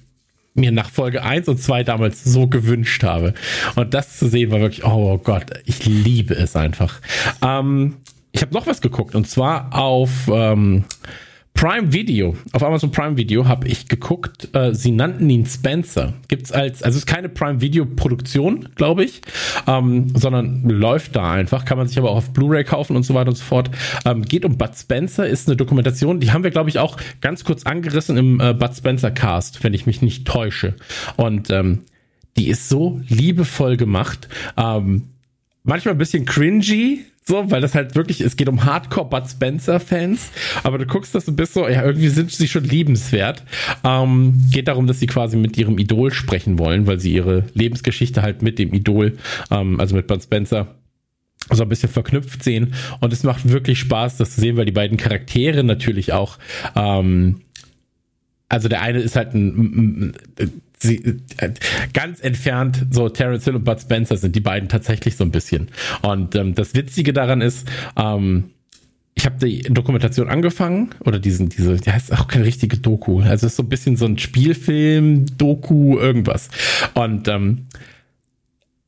mir 0.54 0.72
nach 0.72 0.90
Folge 0.90 1.22
1 1.22 1.48
und 1.48 1.58
2 1.60 1.84
damals 1.84 2.24
so 2.24 2.46
gewünscht 2.46 3.04
habe. 3.04 3.34
Und 3.76 3.94
das 3.94 4.18
zu 4.18 4.28
sehen 4.28 4.50
war 4.50 4.60
wirklich, 4.60 4.84
oh 4.84 5.18
Gott, 5.18 5.46
ich 5.64 5.86
liebe 5.86 6.34
es 6.34 6.56
einfach. 6.56 7.00
Ähm, 7.40 7.96
ich 8.32 8.42
habe 8.42 8.52
noch 8.52 8.66
was 8.66 8.80
geguckt 8.80 9.14
und 9.14 9.28
zwar 9.28 9.74
auf 9.74 10.28
ähm, 10.28 10.84
Prime 11.62 11.92
Video, 11.92 12.34
auf 12.50 12.64
Amazon 12.64 12.90
Prime 12.90 13.16
Video 13.16 13.46
habe 13.46 13.68
ich 13.68 13.86
geguckt, 13.86 14.48
äh, 14.52 14.74
sie 14.74 14.90
nannten 14.90 15.30
ihn 15.30 15.46
Spencer. 15.46 16.12
Gibt's 16.26 16.50
als, 16.50 16.82
also 16.82 16.96
es 16.96 17.04
ist 17.04 17.06
keine 17.06 17.28
Prime 17.28 17.60
Video 17.60 17.86
Produktion, 17.86 18.70
glaube 18.74 19.04
ich, 19.04 19.20
ähm, 19.68 20.08
sondern 20.16 20.68
läuft 20.68 21.14
da 21.14 21.30
einfach, 21.30 21.64
kann 21.64 21.78
man 21.78 21.86
sich 21.86 21.96
aber 22.00 22.10
auch 22.10 22.16
auf 22.16 22.32
Blu-ray 22.32 22.64
kaufen 22.64 22.96
und 22.96 23.04
so 23.04 23.14
weiter 23.14 23.28
und 23.28 23.36
so 23.36 23.44
fort. 23.44 23.70
Ähm, 24.04 24.22
geht 24.22 24.44
um 24.44 24.58
Bud 24.58 24.74
Spencer, 24.74 25.24
ist 25.24 25.46
eine 25.46 25.54
Dokumentation, 25.54 26.18
die 26.18 26.32
haben 26.32 26.42
wir, 26.42 26.50
glaube 26.50 26.68
ich, 26.68 26.80
auch 26.80 26.96
ganz 27.20 27.44
kurz 27.44 27.62
angerissen 27.62 28.16
im 28.16 28.40
äh, 28.40 28.54
Bud 28.54 28.74
Spencer 28.76 29.12
Cast, 29.12 29.62
wenn 29.62 29.72
ich 29.72 29.86
mich 29.86 30.02
nicht 30.02 30.26
täusche. 30.26 30.74
Und 31.16 31.50
ähm, 31.50 31.82
die 32.36 32.48
ist 32.48 32.68
so 32.68 33.00
liebevoll 33.06 33.76
gemacht. 33.76 34.26
Ähm, 34.56 35.10
manchmal 35.62 35.94
ein 35.94 35.98
bisschen 35.98 36.24
cringy, 36.24 37.04
so, 37.24 37.50
weil 37.50 37.60
das 37.60 37.74
halt 37.74 37.94
wirklich, 37.94 38.20
es 38.20 38.36
geht 38.36 38.48
um 38.48 38.64
Hardcore 38.64 39.08
Bud 39.08 39.28
Spencer 39.28 39.78
Fans, 39.78 40.30
aber 40.64 40.78
du 40.78 40.86
guckst 40.86 41.14
das 41.14 41.28
und 41.28 41.36
bist 41.36 41.54
so, 41.54 41.68
ja, 41.68 41.84
irgendwie 41.84 42.08
sind 42.08 42.32
sie 42.32 42.48
schon 42.48 42.64
liebenswert. 42.64 43.44
Ähm, 43.84 44.34
geht 44.50 44.66
darum, 44.68 44.86
dass 44.88 44.98
sie 44.98 45.06
quasi 45.06 45.36
mit 45.36 45.56
ihrem 45.56 45.78
Idol 45.78 46.12
sprechen 46.12 46.58
wollen, 46.58 46.86
weil 46.86 46.98
sie 46.98 47.12
ihre 47.12 47.44
Lebensgeschichte 47.54 48.22
halt 48.22 48.42
mit 48.42 48.58
dem 48.58 48.72
Idol, 48.72 49.18
ähm, 49.50 49.78
also 49.78 49.94
mit 49.94 50.08
Bud 50.08 50.22
Spencer, 50.22 50.74
so 51.50 51.62
ein 51.62 51.68
bisschen 51.68 51.88
verknüpft 51.88 52.42
sehen. 52.42 52.74
Und 53.00 53.12
es 53.12 53.22
macht 53.22 53.48
wirklich 53.48 53.78
Spaß, 53.78 54.16
das 54.16 54.34
zu 54.34 54.40
sehen, 54.40 54.56
weil 54.56 54.64
die 54.64 54.72
beiden 54.72 54.96
Charaktere 54.96 55.62
natürlich 55.62 56.12
auch, 56.12 56.38
ähm, 56.74 57.42
also 58.48 58.68
der 58.68 58.82
eine 58.82 58.98
ist 58.98 59.16
halt 59.16 59.34
ein, 59.34 60.14
sie, 60.82 61.20
äh, 61.38 61.50
ganz 61.92 62.20
entfernt, 62.20 62.86
so 62.90 63.08
Terence 63.08 63.44
Hill 63.44 63.56
und 63.56 63.64
Bud 63.64 63.80
Spencer 63.80 64.16
sind 64.16 64.36
die 64.36 64.40
beiden 64.40 64.68
tatsächlich 64.68 65.16
so 65.16 65.24
ein 65.24 65.30
bisschen. 65.30 65.68
Und 66.02 66.34
ähm, 66.34 66.54
das 66.54 66.74
Witzige 66.74 67.12
daran 67.12 67.40
ist, 67.40 67.68
ähm, 67.96 68.50
ich 69.14 69.26
habe 69.26 69.36
die 69.46 69.62
Dokumentation 69.62 70.28
angefangen 70.28 70.90
oder 71.00 71.18
diesen 71.18 71.48
diese 71.48 71.76
der 71.76 71.94
heißt 71.94 72.12
auch 72.12 72.28
keine 72.28 72.44
richtige 72.44 72.78
Doku. 72.78 73.20
Also 73.20 73.46
ist 73.46 73.56
so 73.56 73.62
ein 73.62 73.68
bisschen 73.68 73.96
so 73.96 74.06
ein 74.06 74.18
Spielfilm 74.18 75.26
Doku 75.36 75.98
irgendwas. 75.98 76.48
Und 76.94 77.28
ähm, 77.28 77.66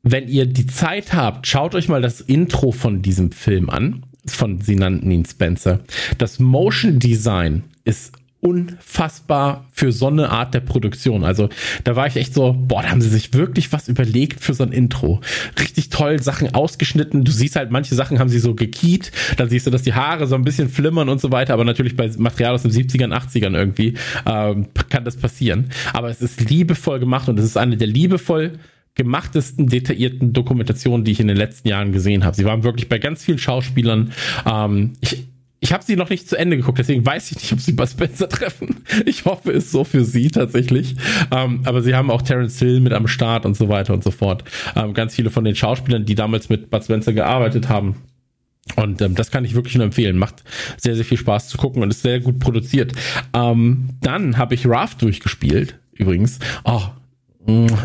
wenn 0.03 0.29
ihr 0.29 0.47
die 0.47 0.67
Zeit 0.67 1.13
habt 1.13 1.47
schaut 1.47 1.75
euch 1.75 1.89
mal 1.89 2.03
das 2.03 2.21
Intro 2.21 2.73
von 2.73 3.03
diesem 3.03 3.33
Film 3.33 3.71
an. 3.71 4.05
Von 4.27 4.63
sie 4.63 4.77
nannten 4.77 5.11
ihn 5.11 5.27
Spencer. 5.27 5.81
Das 6.17 6.39
Motion 6.39 6.99
Design 6.99 7.65
ist 7.85 8.13
unfassbar 8.45 9.65
für 9.73 9.91
so 9.91 10.09
eine 10.09 10.29
Art 10.29 10.53
der 10.53 10.61
Produktion. 10.61 11.25
Also 11.25 11.49
da 11.83 11.97
war 11.97 12.07
ich 12.07 12.17
echt 12.17 12.35
so, 12.35 12.53
boah, 12.53 12.83
da 12.83 12.91
haben 12.91 13.01
sie 13.01 13.09
sich 13.09 13.33
wirklich 13.33 13.73
was 13.73 13.89
überlegt 13.89 14.39
für 14.39 14.53
so 14.53 14.63
ein 14.63 14.71
Intro. 14.71 15.23
Richtig 15.59 15.89
toll, 15.89 16.23
Sachen 16.23 16.55
ausgeschnitten. 16.55 17.25
Du 17.25 17.33
siehst 17.33 17.57
halt, 17.57 17.71
manche 17.71 17.95
Sachen 17.95 18.19
haben 18.19 18.29
sie 18.29 18.39
so 18.39 18.55
gekiet. 18.55 19.13
Dann 19.39 19.49
siehst 19.49 19.67
du, 19.67 19.71
dass 19.71 19.81
die 19.81 19.95
Haare 19.95 20.27
so 20.27 20.35
ein 20.35 20.45
bisschen 20.45 20.69
flimmern 20.69 21.09
und 21.09 21.23
so 21.23 21.33
weiter. 21.33 21.55
Aber 21.55 21.65
natürlich 21.65 21.97
bei 21.97 22.11
Material 22.19 22.55
aus 22.55 22.63
den 22.63 22.71
70ern, 22.71 23.15
80ern 23.15 23.57
irgendwie 23.57 23.95
ähm, 24.27 24.67
kann 24.91 25.07
das 25.07 25.17
passieren. 25.17 25.71
Aber 25.95 26.11
es 26.11 26.21
ist 26.21 26.47
liebevoll 26.47 27.01
gemacht 27.01 27.31
und 27.31 27.39
es 27.39 27.47
ist 27.47 27.57
eine 27.57 27.79
der 27.79 27.89
liebevoll 27.89 28.59
gemachtesten, 28.95 29.69
detaillierten 29.69 30.35
Dokumentationen, 30.35 31.03
die 31.05 31.13
ich 31.13 31.21
in 31.21 31.29
den 31.29 31.39
letzten 31.39 31.69
Jahren 31.69 31.93
gesehen 31.93 32.25
habe. 32.25 32.37
Sie 32.37 32.45
waren 32.45 32.63
wirklich 32.63 32.91
bei 32.91 32.99
ganz 32.99 33.25
vielen 33.25 33.39
Schauspielern. 33.39 34.13
Ähm, 34.47 34.93
ich, 35.01 35.25
ich 35.65 35.73
habe 35.73 35.83
sie 35.83 35.97
noch 35.97 36.11
nicht 36.11 36.29
zu 36.29 36.37
Ende 36.37 36.59
geguckt, 36.59 36.79
deswegen 36.79 37.07
weiß 37.07 37.31
ich 37.31 37.39
nicht, 37.39 37.53
ob 37.55 37.59
sie 37.59 37.73
Bud 37.73 37.89
Spencer 37.89 38.29
treffen. 38.29 38.85
Ich 39.07 39.25
hoffe 39.25 39.51
es 39.51 39.71
so 39.71 39.83
für 39.85 40.05
sie 40.05 40.29
tatsächlich. 40.29 40.95
Ähm, 41.31 41.63
aber 41.65 41.81
sie 41.81 41.95
haben 41.95 42.11
auch 42.11 42.21
Terence 42.21 42.59
Hill 42.59 42.81
mit 42.81 42.93
am 42.93 43.09
Start 43.09 43.47
und 43.47 43.57
so 43.57 43.71
weiter 43.71 43.95
und 43.95 44.05
so 44.05 44.11
fort. 44.11 44.45
Ähm, 44.77 44.93
ganz 44.93 45.15
viele 45.15 45.31
von 45.31 45.43
den 45.43 45.57
Schauspielern, 45.57 46.05
die 46.05 46.15
damals 46.15 46.51
mit 46.51 46.71
Bud 46.71 46.85
Spencer 46.85 47.15
gearbeitet 47.15 47.71
haben. 47.71 47.97
Und 48.77 49.01
ähm, 49.01 49.15
das 49.15 49.31
kann 49.31 49.47
ich 49.47 49.55
wirklich 49.55 49.75
nur 49.77 49.87
empfehlen. 49.87 50.19
Macht 50.19 50.45
sehr, 50.77 50.97
sehr 50.97 51.05
viel 51.07 51.17
Spaß 51.17 51.49
zu 51.49 51.57
gucken 51.57 51.83
und 51.83 51.91
ist 51.91 52.03
sehr 52.03 52.21
gut 52.21 52.41
produziert. 52.41 52.93
Ähm, 53.33 53.89
dann 54.03 54.37
habe 54.37 54.55
ich 54.55 54.67
Raft 54.67 55.01
durchgespielt, 55.01 55.79
übrigens. 55.95 56.41
Oh, 56.65 56.83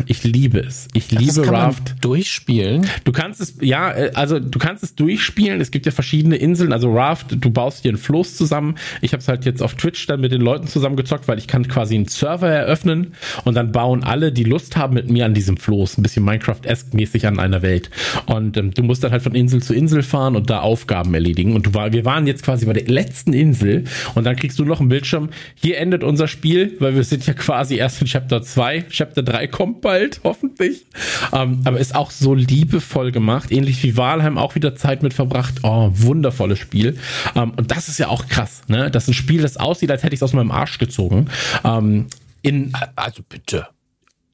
ich 0.06 0.24
liebe 0.24 0.60
es. 0.60 0.88
Ich 0.94 1.10
liebe 1.10 1.26
das 1.26 1.42
kann 1.42 1.54
Raft. 1.54 1.88
Man 1.90 2.00
durchspielen. 2.00 2.86
Du 3.04 3.12
kannst 3.12 3.42
es, 3.42 3.56
ja, 3.60 3.92
äh, 3.92 4.10
also 4.14 4.38
du 4.38 4.58
kannst 4.58 4.82
es 4.82 4.94
durchspielen. 4.94 5.60
Es 5.60 5.70
gibt 5.70 5.84
ja 5.84 5.92
verschiedene 5.92 6.36
Inseln. 6.36 6.72
Also 6.72 6.90
Raft, 6.94 7.36
du 7.38 7.50
baust 7.50 7.84
dir 7.84 7.90
einen 7.90 7.98
Floß 7.98 8.36
zusammen. 8.36 8.76
Ich 9.02 9.12
habe 9.12 9.20
es 9.20 9.28
halt 9.28 9.44
jetzt 9.44 9.62
auf 9.62 9.74
Twitch 9.74 10.06
dann 10.06 10.22
mit 10.22 10.32
den 10.32 10.40
Leuten 10.40 10.66
zusammengezockt, 10.66 11.28
weil 11.28 11.36
ich 11.36 11.46
kann 11.46 11.68
quasi 11.68 11.94
einen 11.94 12.08
Server 12.08 12.48
eröffnen 12.48 13.12
und 13.44 13.54
dann 13.54 13.70
bauen 13.70 14.02
alle, 14.02 14.32
die 14.32 14.44
Lust 14.44 14.76
haben, 14.76 14.94
mit 14.94 15.10
mir 15.10 15.26
an 15.26 15.34
diesem 15.34 15.58
Floß. 15.58 15.98
Ein 15.98 16.02
bisschen 16.04 16.24
Minecraft-esque 16.24 16.96
mäßig 16.96 17.26
an 17.26 17.38
einer 17.38 17.60
Welt. 17.60 17.90
Und 18.26 18.56
ähm, 18.56 18.72
du 18.72 18.82
musst 18.82 19.04
dann 19.04 19.12
halt 19.12 19.22
von 19.22 19.34
Insel 19.34 19.62
zu 19.62 19.74
Insel 19.74 20.02
fahren 20.02 20.36
und 20.36 20.48
da 20.48 20.60
Aufgaben 20.60 21.12
erledigen. 21.12 21.54
Und 21.54 21.66
du 21.66 21.74
war, 21.74 21.92
wir 21.92 22.06
waren 22.06 22.26
jetzt 22.26 22.44
quasi 22.44 22.64
bei 22.64 22.72
der 22.72 22.86
letzten 22.86 23.34
Insel 23.34 23.84
und 24.14 24.24
dann 24.24 24.36
kriegst 24.36 24.58
du 24.58 24.64
noch 24.64 24.80
einen 24.80 24.88
Bildschirm. 24.88 25.28
Hier 25.54 25.76
endet 25.76 26.02
unser 26.02 26.28
Spiel, 26.28 26.76
weil 26.78 26.94
wir 26.94 27.04
sind 27.04 27.26
ja 27.26 27.34
quasi 27.34 27.76
erst 27.76 28.00
in 28.00 28.06
Chapter 28.06 28.40
2. 28.40 28.86
Chapter 28.88 29.22
3 29.22 29.49
kommt 29.50 29.80
bald, 29.80 30.20
hoffentlich. 30.24 30.86
Ähm, 31.32 31.62
aber 31.64 31.78
ist 31.78 31.94
auch 31.94 32.10
so 32.10 32.34
liebevoll 32.34 33.12
gemacht, 33.12 33.50
ähnlich 33.52 33.82
wie 33.82 33.96
Walheim 33.96 34.38
auch 34.38 34.54
wieder 34.54 34.74
Zeit 34.74 35.02
mit 35.02 35.14
verbracht. 35.14 35.56
Oh, 35.62 35.90
wundervolles 35.92 36.58
Spiel. 36.58 36.96
Ähm, 37.34 37.52
und 37.56 37.70
das 37.70 37.88
ist 37.88 37.98
ja 37.98 38.08
auch 38.08 38.26
krass, 38.26 38.62
ne? 38.68 38.90
Das 38.90 39.04
ist 39.04 39.10
ein 39.10 39.14
Spiel, 39.14 39.42
das 39.42 39.56
aussieht, 39.56 39.90
als 39.90 40.02
hätte 40.02 40.14
ich 40.14 40.18
es 40.18 40.22
aus 40.22 40.32
meinem 40.32 40.50
Arsch 40.50 40.78
gezogen. 40.78 41.28
Ähm, 41.64 42.06
in, 42.42 42.72
also 42.96 43.22
bitte. 43.28 43.68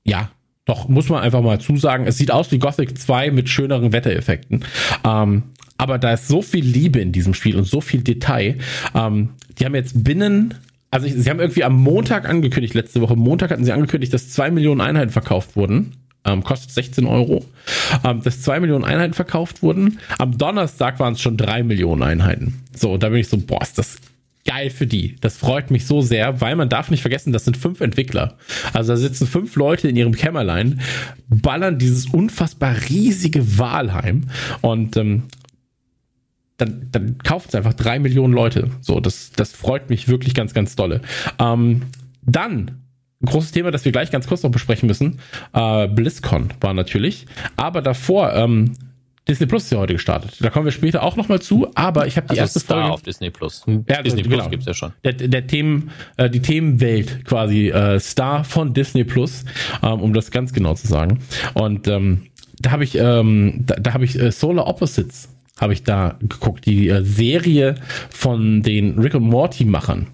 Ja, 0.05 0.31
doch, 0.65 0.89
muss 0.89 1.09
man 1.09 1.23
einfach 1.23 1.43
mal 1.43 1.61
zusagen. 1.61 2.07
Es 2.07 2.19
sieht 2.19 2.31
aus 2.31 2.51
wie 2.51 2.59
Gothic 2.59 2.99
2 2.99 3.31
mit 3.31 3.49
schöneren 3.49 3.93
Wettereffekten. 3.93 4.65
Ähm, 5.05 5.45
aber 5.79 5.99
da 5.99 6.13
ist 6.13 6.29
so 6.29 6.43
viel 6.43 6.65
Liebe 6.65 7.01
in 7.01 7.13
diesem 7.13 7.35
Spiel 7.35 7.57
und 7.57 7.65
so 7.65 7.81
viel 7.81 8.03
Detail. 8.03 8.59
Ähm, 8.95 9.31
die 9.59 9.65
haben 9.65 9.75
jetzt 9.75 10.03
binnen 10.05 10.55
also 10.91 11.09
sie 11.09 11.29
haben 11.29 11.41
irgendwie 11.41 11.65
am 11.65 11.77
Montag 11.77 12.29
angekündigt, 12.29 12.75
letzte 12.75 13.01
Woche 13.01 13.17
Montag 13.17 13.51
hatten 13.51 13.65
sie 13.65 13.73
angekündigt, 13.73 14.15
dass 14.15 14.31
zwei 14.31 14.51
Millionen 14.51 14.81
Einheiten 14.81 15.11
verkauft 15.11 15.57
wurden. 15.57 15.97
Ähm, 16.25 16.43
kostet 16.43 16.73
16 16.73 17.07
Euro. 17.07 17.45
Ähm, 18.05 18.21
dass 18.23 18.43
zwei 18.43 18.59
Millionen 18.59 18.85
Einheiten 18.85 19.15
verkauft 19.15 19.63
wurden. 19.63 19.99
Am 20.19 20.37
Donnerstag 20.37 20.99
waren 20.99 21.15
es 21.15 21.21
schon 21.21 21.37
drei 21.37 21.63
Millionen 21.63 22.03
Einheiten. 22.03 22.63
So, 22.75 22.99
da 22.99 23.11
bin 23.11 23.19
ich 23.19 23.29
so, 23.29 23.39
boah, 23.39 23.63
ist 23.63 23.79
das 23.79 23.99
geil 24.47 24.71
für 24.71 24.87
die. 24.87 25.17
Das 25.21 25.37
freut 25.37 25.71
mich 25.71 25.87
so 25.87 26.01
sehr, 26.01 26.41
weil 26.41 26.57
man 26.57 26.69
darf 26.69 26.91
nicht 26.91 27.03
vergessen, 27.03 27.33
das 27.33 27.45
sind 27.45 27.57
fünf 27.57 27.81
Entwickler. 27.81 28.39
Also 28.73 28.93
da 28.93 28.97
sitzen 28.97 29.27
fünf 29.27 29.57
Leute 29.57 29.89
in 29.89 29.97
ihrem 29.97 30.15
Kämmerlein, 30.15 30.81
ballern 31.29 31.79
dieses 31.79 32.07
unfassbar 32.07 32.77
riesige 32.89 33.59
Wahlheim 33.59 34.29
und 34.63 34.97
ähm, 34.97 35.25
dann, 36.57 36.89
dann 36.91 37.19
kaufen 37.19 37.49
es 37.49 37.55
einfach 37.55 37.75
drei 37.75 37.99
Millionen 37.99 38.33
Leute. 38.33 38.71
So, 38.81 39.01
das, 39.01 39.33
das 39.33 39.53
freut 39.53 39.91
mich 39.91 40.09
wirklich 40.09 40.35
ganz, 40.35 40.55
ganz 40.55 40.77
dolle. 40.77 41.01
Ähm, 41.39 41.83
dann 42.23 42.83
ein 43.23 43.27
großes 43.27 43.53
Thema, 43.53 43.71
das 43.71 43.85
wir 43.85 43.93
gleich 43.93 44.11
ganz 44.11 44.27
kurz 44.27 44.43
noch 44.43 44.51
besprechen 44.51 44.87
müssen. 44.87 45.21
Äh, 45.53 45.89
BlizzCon 45.89 46.49
war 46.61 46.75
natürlich. 46.75 47.27
Aber 47.57 47.81
davor, 47.83 48.35
ähm, 48.35 48.75
Disney 49.29 49.47
Plus 49.47 49.65
ist 49.65 49.73
ja 49.73 49.79
heute 49.79 49.95
gestartet. 49.95 50.37
Da 50.41 50.51
kommen 50.51 50.67
wir 50.67 50.73
später 50.73 51.03
auch 51.03 51.17
nochmal 51.17 51.41
zu, 51.41 51.69
aber 51.75 52.07
ich 52.07 52.17
habe 52.17 52.27
die 52.29 52.33
also 52.33 52.43
erste 52.43 52.61
Star 52.61 52.79
Folge 52.79 52.93
auf 52.93 53.03
Disney 53.03 53.31
Plus. 53.31 53.65
Ja, 53.89 54.03
Disney 54.03 54.23
genau. 54.23 54.37
Plus 54.37 54.51
gibt's 54.51 54.67
ja 54.67 54.75
schon. 54.75 54.93
Der, 55.05 55.15
der 55.15 55.47
Themen, 55.47 55.91
äh, 56.17 56.31
die 56.31 56.41
Themenwelt 56.41 57.25
quasi 57.25 57.71
äh, 57.71 57.99
Star 57.99 58.45
von 58.45 58.73
Disney 58.73 59.03
Plus, 59.05 59.45
ähm, 59.83 60.01
um 60.01 60.15
das 60.15 60.31
ganz 60.31 60.53
genau 60.53 60.75
zu 60.75 60.87
sagen. 60.87 61.19
Und 61.55 61.89
ähm, 61.89 62.27
da 62.61 62.71
habe 62.71 62.85
ich, 62.85 62.97
ähm, 62.97 63.65
da, 63.67 63.75
da 63.75 63.95
habe 63.95 64.05
ich 64.05 64.19
äh, 64.19 64.31
Solar 64.31 64.69
Opposites 64.69 65.29
habe 65.59 65.73
ich 65.73 65.83
da 65.83 66.19
geguckt. 66.21 66.67
Die 66.67 66.89
äh, 66.89 67.03
Serie 67.03 67.77
von 68.11 68.63
den 68.63 68.99
Rick 68.99 69.15
und 69.15 69.25
Morty 69.25 69.65
Machern 69.65 70.09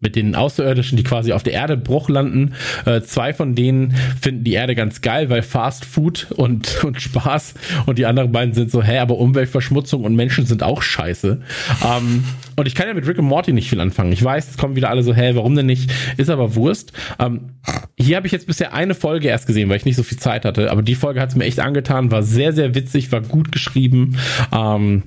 mit 0.00 0.14
den 0.14 0.34
Außerirdischen, 0.34 0.96
die 0.96 1.02
quasi 1.02 1.32
auf 1.32 1.42
der 1.42 1.54
Erde 1.54 1.76
Bruch 1.76 2.08
landen. 2.08 2.54
Äh, 2.84 3.00
zwei 3.02 3.32
von 3.32 3.54
denen 3.54 3.94
finden 4.20 4.44
die 4.44 4.52
Erde 4.52 4.74
ganz 4.74 5.00
geil, 5.00 5.28
weil 5.28 5.42
Fast 5.42 5.84
Food 5.84 6.28
und, 6.36 6.84
und 6.84 7.00
Spaß 7.00 7.54
und 7.86 7.98
die 7.98 8.06
anderen 8.06 8.32
beiden 8.32 8.54
sind 8.54 8.70
so, 8.70 8.82
hä, 8.82 8.98
aber 8.98 9.18
Umweltverschmutzung 9.18 10.04
und 10.04 10.14
Menschen 10.14 10.46
sind 10.46 10.62
auch 10.62 10.82
scheiße. 10.82 11.40
Ähm, 11.84 12.24
und 12.56 12.66
ich 12.66 12.74
kann 12.74 12.88
ja 12.88 12.94
mit 12.94 13.06
Rick 13.06 13.18
und 13.18 13.26
Morty 13.26 13.52
nicht 13.52 13.68
viel 13.68 13.80
anfangen. 13.80 14.12
Ich 14.12 14.22
weiß, 14.22 14.50
es 14.50 14.56
kommen 14.56 14.76
wieder 14.76 14.90
alle 14.90 15.02
so, 15.02 15.14
hä, 15.14 15.32
warum 15.34 15.54
denn 15.54 15.66
nicht? 15.66 15.90
Ist 16.16 16.30
aber 16.30 16.54
Wurst. 16.54 16.92
Ähm, 17.18 17.52
hier 17.96 18.16
habe 18.16 18.26
ich 18.26 18.32
jetzt 18.32 18.46
bisher 18.46 18.72
eine 18.72 18.94
Folge 18.94 19.28
erst 19.28 19.46
gesehen, 19.46 19.68
weil 19.68 19.76
ich 19.76 19.84
nicht 19.84 19.96
so 19.96 20.02
viel 20.02 20.18
Zeit 20.18 20.44
hatte, 20.44 20.70
aber 20.70 20.82
die 20.82 20.94
Folge 20.94 21.20
hat 21.20 21.30
es 21.30 21.36
mir 21.36 21.44
echt 21.44 21.60
angetan, 21.60 22.10
war 22.10 22.22
sehr, 22.22 22.52
sehr 22.52 22.74
witzig, 22.74 23.10
war 23.12 23.20
gut 23.20 23.52
geschrieben. 23.52 24.16
Ähm, 24.52 25.02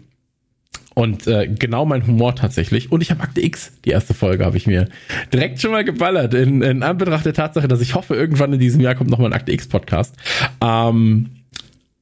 und 0.93 1.25
äh, 1.27 1.47
genau 1.47 1.85
mein 1.85 2.05
Humor 2.05 2.35
tatsächlich. 2.35 2.91
Und 2.91 3.01
ich 3.01 3.11
habe 3.11 3.21
Akte 3.21 3.41
X, 3.41 3.71
die 3.85 3.91
erste 3.91 4.13
Folge, 4.13 4.45
habe 4.45 4.57
ich 4.57 4.67
mir 4.67 4.89
direkt 5.31 5.61
schon 5.61 5.71
mal 5.71 5.85
geballert. 5.85 6.33
In, 6.33 6.61
in 6.61 6.83
Anbetracht 6.83 7.25
der 7.25 7.33
Tatsache, 7.33 7.67
dass 7.67 7.81
ich 7.81 7.95
hoffe, 7.95 8.15
irgendwann 8.15 8.51
in 8.53 8.59
diesem 8.59 8.81
Jahr 8.81 8.95
kommt 8.95 9.09
nochmal 9.09 9.29
ein 9.29 9.33
Akte 9.33 9.53
X-Podcast. 9.53 10.15
Ähm, 10.61 11.29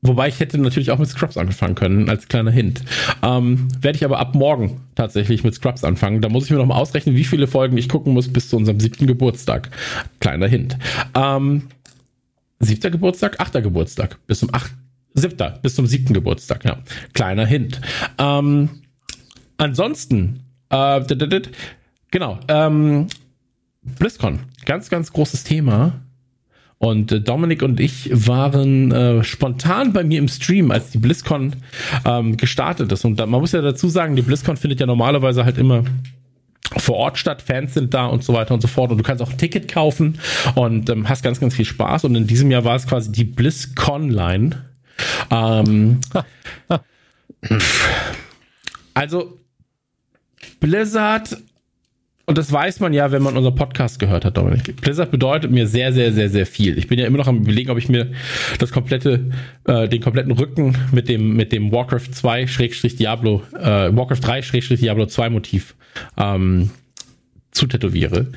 wobei 0.01 0.27
ich 0.27 0.39
hätte 0.39 0.57
natürlich 0.57 0.89
auch 0.89 0.97
mit 0.97 1.07
Scrubs 1.07 1.37
angefangen 1.37 1.75
können, 1.75 2.09
als 2.09 2.27
kleiner 2.27 2.49
Hint. 2.49 2.81
Ähm, 3.21 3.67
Werde 3.79 3.95
ich 3.95 4.05
aber 4.05 4.19
ab 4.19 4.33
morgen 4.33 4.81
tatsächlich 4.95 5.43
mit 5.43 5.53
Scrubs 5.53 5.83
anfangen. 5.83 6.21
Da 6.21 6.29
muss 6.29 6.45
ich 6.45 6.51
mir 6.51 6.57
nochmal 6.57 6.81
ausrechnen, 6.81 7.15
wie 7.15 7.25
viele 7.25 7.45
Folgen 7.45 7.77
ich 7.77 7.89
gucken 7.89 8.13
muss 8.13 8.27
bis 8.27 8.49
zu 8.49 8.57
unserem 8.57 8.79
siebten 8.79 9.05
Geburtstag. 9.05 9.69
Kleiner 10.19 10.47
Hint. 10.47 10.77
Ähm, 11.13 11.67
siebter 12.59 12.89
Geburtstag, 12.89 13.39
achter 13.39 13.61
Geburtstag. 13.61 14.17
Bis 14.25 14.39
zum 14.39 14.51
achten 14.51 14.88
siebter, 15.13 15.59
bis 15.61 15.75
zum 15.75 15.87
siebten 15.87 16.13
Geburtstag, 16.13 16.65
ja. 16.65 16.77
Kleiner 17.13 17.45
Hint. 17.45 17.81
Ähm, 18.17 18.69
ansonsten, 19.57 20.41
äh, 20.69 21.01
genau, 22.11 22.39
ähm, 22.47 23.07
BlizzCon, 23.81 24.39
ganz, 24.65 24.89
ganz 24.89 25.11
großes 25.11 25.43
Thema. 25.43 25.93
Und 26.77 27.11
äh, 27.11 27.19
Dominik 27.19 27.61
und 27.61 27.79
ich 27.79 28.09
waren 28.13 28.91
äh, 28.91 29.23
spontan 29.23 29.91
bei 29.91 30.03
mir 30.03 30.17
im 30.19 30.29
Stream, 30.29 30.71
als 30.71 30.91
die 30.91 30.97
BlizzCon 30.97 31.57
ähm, 32.05 32.37
gestartet 32.37 32.91
ist. 32.91 33.03
Und 33.03 33.19
da, 33.19 33.25
man 33.25 33.41
muss 33.41 33.51
ja 33.51 33.61
dazu 33.61 33.89
sagen, 33.89 34.15
die 34.15 34.21
BlizzCon 34.21 34.55
findet 34.55 34.79
ja 34.79 34.85
normalerweise 34.85 35.43
halt 35.43 35.57
immer 35.57 35.83
vor 36.77 36.95
Ort 36.95 37.17
statt, 37.17 37.41
Fans 37.41 37.73
sind 37.73 37.93
da 37.93 38.05
und 38.05 38.23
so 38.23 38.33
weiter 38.33 38.53
und 38.53 38.61
so 38.61 38.67
fort. 38.67 38.91
Und 38.91 38.97
du 38.97 39.03
kannst 39.03 39.21
auch 39.21 39.31
ein 39.31 39.37
Ticket 39.37 39.69
kaufen 39.69 40.19
und 40.55 40.89
ähm, 40.89 41.09
hast 41.09 41.21
ganz, 41.21 41.41
ganz 41.41 41.53
viel 41.53 41.65
Spaß. 41.65 42.05
Und 42.05 42.15
in 42.15 42.27
diesem 42.27 42.49
Jahr 42.49 42.63
war 42.63 42.75
es 42.75 42.87
quasi 42.87 43.11
die 43.11 43.25
BlizzConline. 43.25 44.68
Ähm, 45.31 45.99
also 48.93 49.39
Blizzard 50.59 51.37
und 52.29 52.37
das 52.37 52.51
weiß 52.51 52.79
man 52.79 52.93
ja, 52.93 53.11
wenn 53.11 53.23
man 53.23 53.35
unseren 53.35 53.55
Podcast 53.55 53.97
gehört 53.97 54.23
hat, 54.23 54.37
Dominik. 54.37 54.79
Blizzard 54.81 55.09
bedeutet 55.09 55.49
mir 55.49 55.65
sehr, 55.65 55.91
sehr, 55.93 56.13
sehr, 56.13 56.29
sehr 56.29 56.45
viel. 56.45 56.77
Ich 56.77 56.85
bin 56.85 56.99
ja 56.99 57.07
immer 57.07 57.17
noch 57.17 57.25
am 57.25 57.37
überlegen, 57.39 57.71
ob 57.71 57.79
ich 57.79 57.89
mir 57.89 58.11
das 58.59 58.71
komplette, 58.71 59.31
äh, 59.65 59.89
den 59.89 59.99
kompletten 59.99 60.31
Rücken 60.33 60.77
mit 60.91 61.09
dem, 61.09 61.35
mit 61.35 61.51
dem 61.51 61.71
Warcraft 61.71 62.11
2 62.11 62.45
Schrägstrich 62.45 62.97
Diablo, 62.97 63.41
äh, 63.59 63.95
Warcraft 63.95 64.19
3 64.21 64.43
Schrägstrich 64.43 64.79
Diablo 64.79 65.07
2 65.07 65.31
Motiv 65.31 65.73
ähm, 66.17 66.69
zutätowiere. 67.49 68.27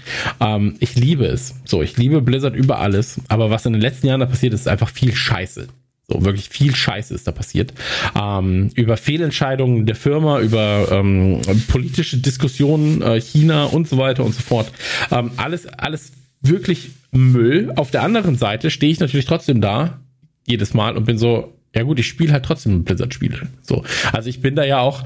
Ähm, 0.40 0.76
ich 0.80 0.94
liebe 0.94 1.26
es. 1.26 1.56
So, 1.66 1.82
ich 1.82 1.98
liebe 1.98 2.22
Blizzard 2.22 2.56
über 2.56 2.78
alles. 2.78 3.20
Aber 3.28 3.50
was 3.50 3.66
in 3.66 3.74
den 3.74 3.82
letzten 3.82 4.06
Jahren 4.06 4.20
da 4.20 4.26
passiert 4.26 4.54
ist, 4.54 4.60
ist 4.60 4.68
einfach 4.68 4.88
viel 4.88 5.14
Scheiße. 5.14 5.68
So, 6.08 6.24
wirklich 6.24 6.48
viel 6.48 6.74
Scheiße 6.74 7.14
ist 7.14 7.26
da 7.26 7.32
passiert. 7.32 7.72
Ähm, 8.20 8.70
über 8.74 8.96
Fehlentscheidungen 8.96 9.86
der 9.86 9.94
Firma, 9.94 10.40
über 10.40 10.88
ähm, 10.90 11.40
politische 11.68 12.18
Diskussionen, 12.18 13.02
äh, 13.02 13.20
China 13.20 13.64
und 13.64 13.88
so 13.88 13.98
weiter 13.98 14.24
und 14.24 14.34
so 14.34 14.42
fort. 14.42 14.72
Ähm, 15.10 15.30
alles, 15.36 15.66
alles 15.66 16.12
wirklich 16.40 16.90
Müll. 17.12 17.72
Auf 17.76 17.90
der 17.90 18.02
anderen 18.02 18.36
Seite 18.36 18.70
stehe 18.70 18.90
ich 18.90 19.00
natürlich 19.00 19.26
trotzdem 19.26 19.60
da, 19.60 20.00
jedes 20.46 20.74
Mal, 20.74 20.96
und 20.96 21.04
bin 21.04 21.18
so, 21.18 21.56
ja 21.74 21.84
gut, 21.84 21.98
ich 21.98 22.08
spiele 22.08 22.32
halt 22.32 22.44
trotzdem 22.44 22.84
Blizzard-Spiele. 22.84 23.48
So. 23.62 23.84
Also 24.12 24.28
ich 24.28 24.40
bin 24.40 24.56
da 24.56 24.64
ja 24.64 24.80
auch, 24.80 25.04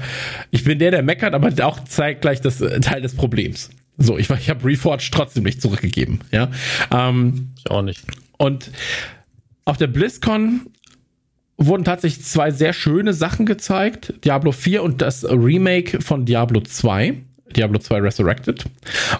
ich 0.51 0.63
bin 0.63 0.79
der, 0.79 0.91
der 0.91 1.03
meckert, 1.03 1.33
aber 1.33 1.53
auch 1.65 1.83
zeigt 1.85 2.21
gleich 2.21 2.41
das 2.41 2.59
äh, 2.59 2.79
Teil 2.79 3.01
des 3.01 3.15
Problems. 3.15 3.69
So, 3.97 4.17
ich, 4.17 4.29
ich 4.29 4.49
habe 4.49 4.65
Reforged 4.65 5.13
trotzdem 5.13 5.43
nicht 5.43 5.61
zurückgegeben. 5.61 6.19
Ja. 6.31 6.49
Ähm, 6.91 7.53
ich 7.57 7.69
auch 7.71 7.81
nicht. 7.81 8.03
Und 8.37 8.71
auf 9.65 9.77
der 9.77 9.87
BlizzCon 9.87 10.67
wurden 11.57 11.83
tatsächlich 11.83 12.25
zwei 12.25 12.51
sehr 12.51 12.73
schöne 12.73 13.13
Sachen 13.13 13.45
gezeigt. 13.45 14.13
Diablo 14.23 14.51
4 14.51 14.83
und 14.83 15.01
das 15.01 15.25
Remake 15.25 16.01
von 16.01 16.25
Diablo 16.25 16.61
2. 16.61 17.15
Diablo 17.55 17.79
2 17.79 17.99
Resurrected. 17.99 18.65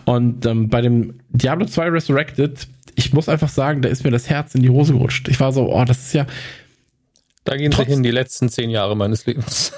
Und 0.06 0.46
ähm, 0.46 0.70
bei 0.70 0.82
dem 0.82 1.20
Diablo 1.30 1.66
2 1.66 1.90
Resurrected, 1.90 2.68
ich 2.96 3.14
muss 3.14 3.30
einfach 3.30 3.50
sagen, 3.50 3.82
da 3.82 3.90
ist 3.90 4.04
mir 4.04 4.12
das 4.12 4.30
Herz 4.30 4.54
in 4.54 4.62
die 4.62 4.70
Hose 4.70 4.94
gerutscht. 4.94 5.28
Ich 5.30 5.40
war 5.40 5.52
so, 5.52 5.74
oh, 5.74 5.86
das 5.86 6.08
ist 6.08 6.14
ja. 6.14 6.28
Da 7.44 7.56
gehen 7.56 7.72
trotz, 7.72 7.88
sie 7.88 7.94
hin 7.94 8.04
die 8.04 8.12
letzten 8.12 8.50
zehn 8.50 8.70
Jahre 8.70 8.96
meines 8.96 9.26
Lebens. 9.26 9.72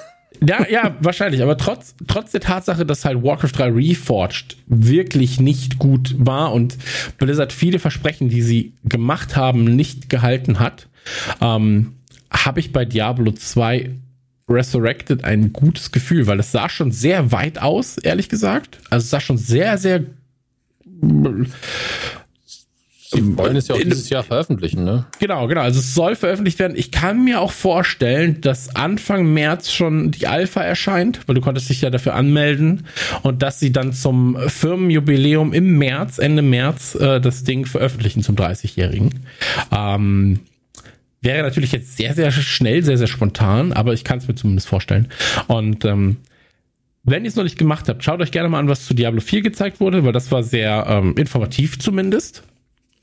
Ja, 0.45 0.65
ja, 0.69 0.95
wahrscheinlich. 1.02 1.43
Aber 1.43 1.58
trotz, 1.58 1.95
trotz 2.08 2.32
der 2.32 2.41
Tatsache, 2.41 2.86
dass 2.86 3.04
halt 3.04 3.22
Warcraft 3.24 3.52
3 3.52 3.72
Reforged 3.72 4.58
wirklich 4.67 5.39
nicht 5.39 5.80
gut 5.80 6.15
war 6.17 6.54
und 6.54 6.78
Blizzard 7.17 7.52
viele 7.52 7.80
Versprechen, 7.80 8.30
die 8.30 8.41
sie 8.41 8.74
gemacht 8.86 9.36
haben, 9.36 9.63
nicht 9.76 10.10
gehalten 10.10 10.60
hat, 10.60 10.88
ähm, 11.41 11.95
habe 12.32 12.60
ich 12.60 12.72
bei 12.72 12.86
Diablo 12.86 13.32
2 13.32 13.92
Resurrected 14.50 15.24
ein 15.24 15.54
gutes 15.54 15.92
Gefühl, 15.92 16.28
weil 16.28 16.39
es 16.39 16.52
sah 16.52 16.70
schon 16.70 16.92
sehr 16.92 17.32
weit 17.32 17.62
aus, 17.62 17.98
ehrlich 17.98 18.30
gesagt. 18.30 18.80
Also 18.89 19.04
es 19.04 19.10
sah 19.10 19.20
schon 19.20 19.38
sehr, 19.38 19.78
sehr. 19.78 20.04
Sie 23.12 23.38
wollen 23.38 23.56
es 23.56 23.68
ja 23.68 23.76
auch 23.76 23.80
dieses 23.80 24.10
Jahr 24.10 24.24
veröffentlichen, 24.24 24.84
ne? 24.84 25.06
Genau, 25.20 25.48
genau. 25.48 25.62
Also 25.62 25.80
es 25.80 25.96
soll 25.96 26.15
veröffentlicht 26.15 26.60
werden. 26.60 26.78
Ich 26.78 26.92
kann 26.92 27.24
mir 27.24 27.42
auch 27.42 27.52
vorstellen, 27.52 28.42
dass 28.42 28.76
Anfang 28.76 29.34
März 29.34 29.72
schon 29.72 30.12
die 30.12 30.28
Alpha 30.28 30.62
erscheint, 30.62 31.28
weil 31.28 31.34
du 31.34 31.42
konntest 31.42 31.70
dich 31.70 31.82
ja 31.82 31.89
dafür 31.89 32.13
anmelden 32.13 32.86
und 33.24 33.42
dass 33.42 33.60
sie 33.60 33.72
dann 33.72 33.94
zum 33.94 34.38
Firmenjubiläum 34.48 35.54
im 35.54 35.80
März, 35.80 36.20
Ende 36.20 36.44
März, 36.44 36.94
äh, 36.96 37.20
das 37.20 37.44
Ding 37.44 37.65
veröffentlichen 37.65 38.22
zum 38.22 38.36
30-Jährigen. 38.36 39.26
Ähm, 39.72 40.42
Wäre 41.21 41.43
natürlich 41.43 41.71
jetzt 41.71 41.97
sehr, 41.97 42.13
sehr 42.13 42.32
schnell, 42.32 42.84
sehr, 42.84 42.97
sehr 42.97 43.08
spontan, 43.08 43.73
aber 43.73 43.93
ich 43.93 44.03
kann 44.03 44.19
es 44.19 44.27
mir 44.27 44.36
zumindest 44.36 44.67
vorstellen. 44.67 45.10
Und 45.47 45.84
ähm, 45.86 46.17
wenn 47.03 47.23
ihr 47.23 47.29
es 47.29 47.36
noch 47.36 47.43
nicht 47.43 47.58
gemacht 47.58 47.89
habt, 47.89 48.03
schaut 48.03 48.21
euch 48.21 48.32
gerne 48.32 48.49
mal 48.49 48.60
an, 48.60 48.69
was 48.69 48.86
zu 48.86 48.93
Diablo 48.93 49.19
4 49.21 49.41
gezeigt 49.41 49.79
wurde, 49.79 50.05
weil 50.05 50.13
das 50.13 50.32
war 50.32 50.43
sehr 50.43 50.86
ähm, 50.88 51.15
informativ 51.17 51.79
zumindest. 51.79 52.43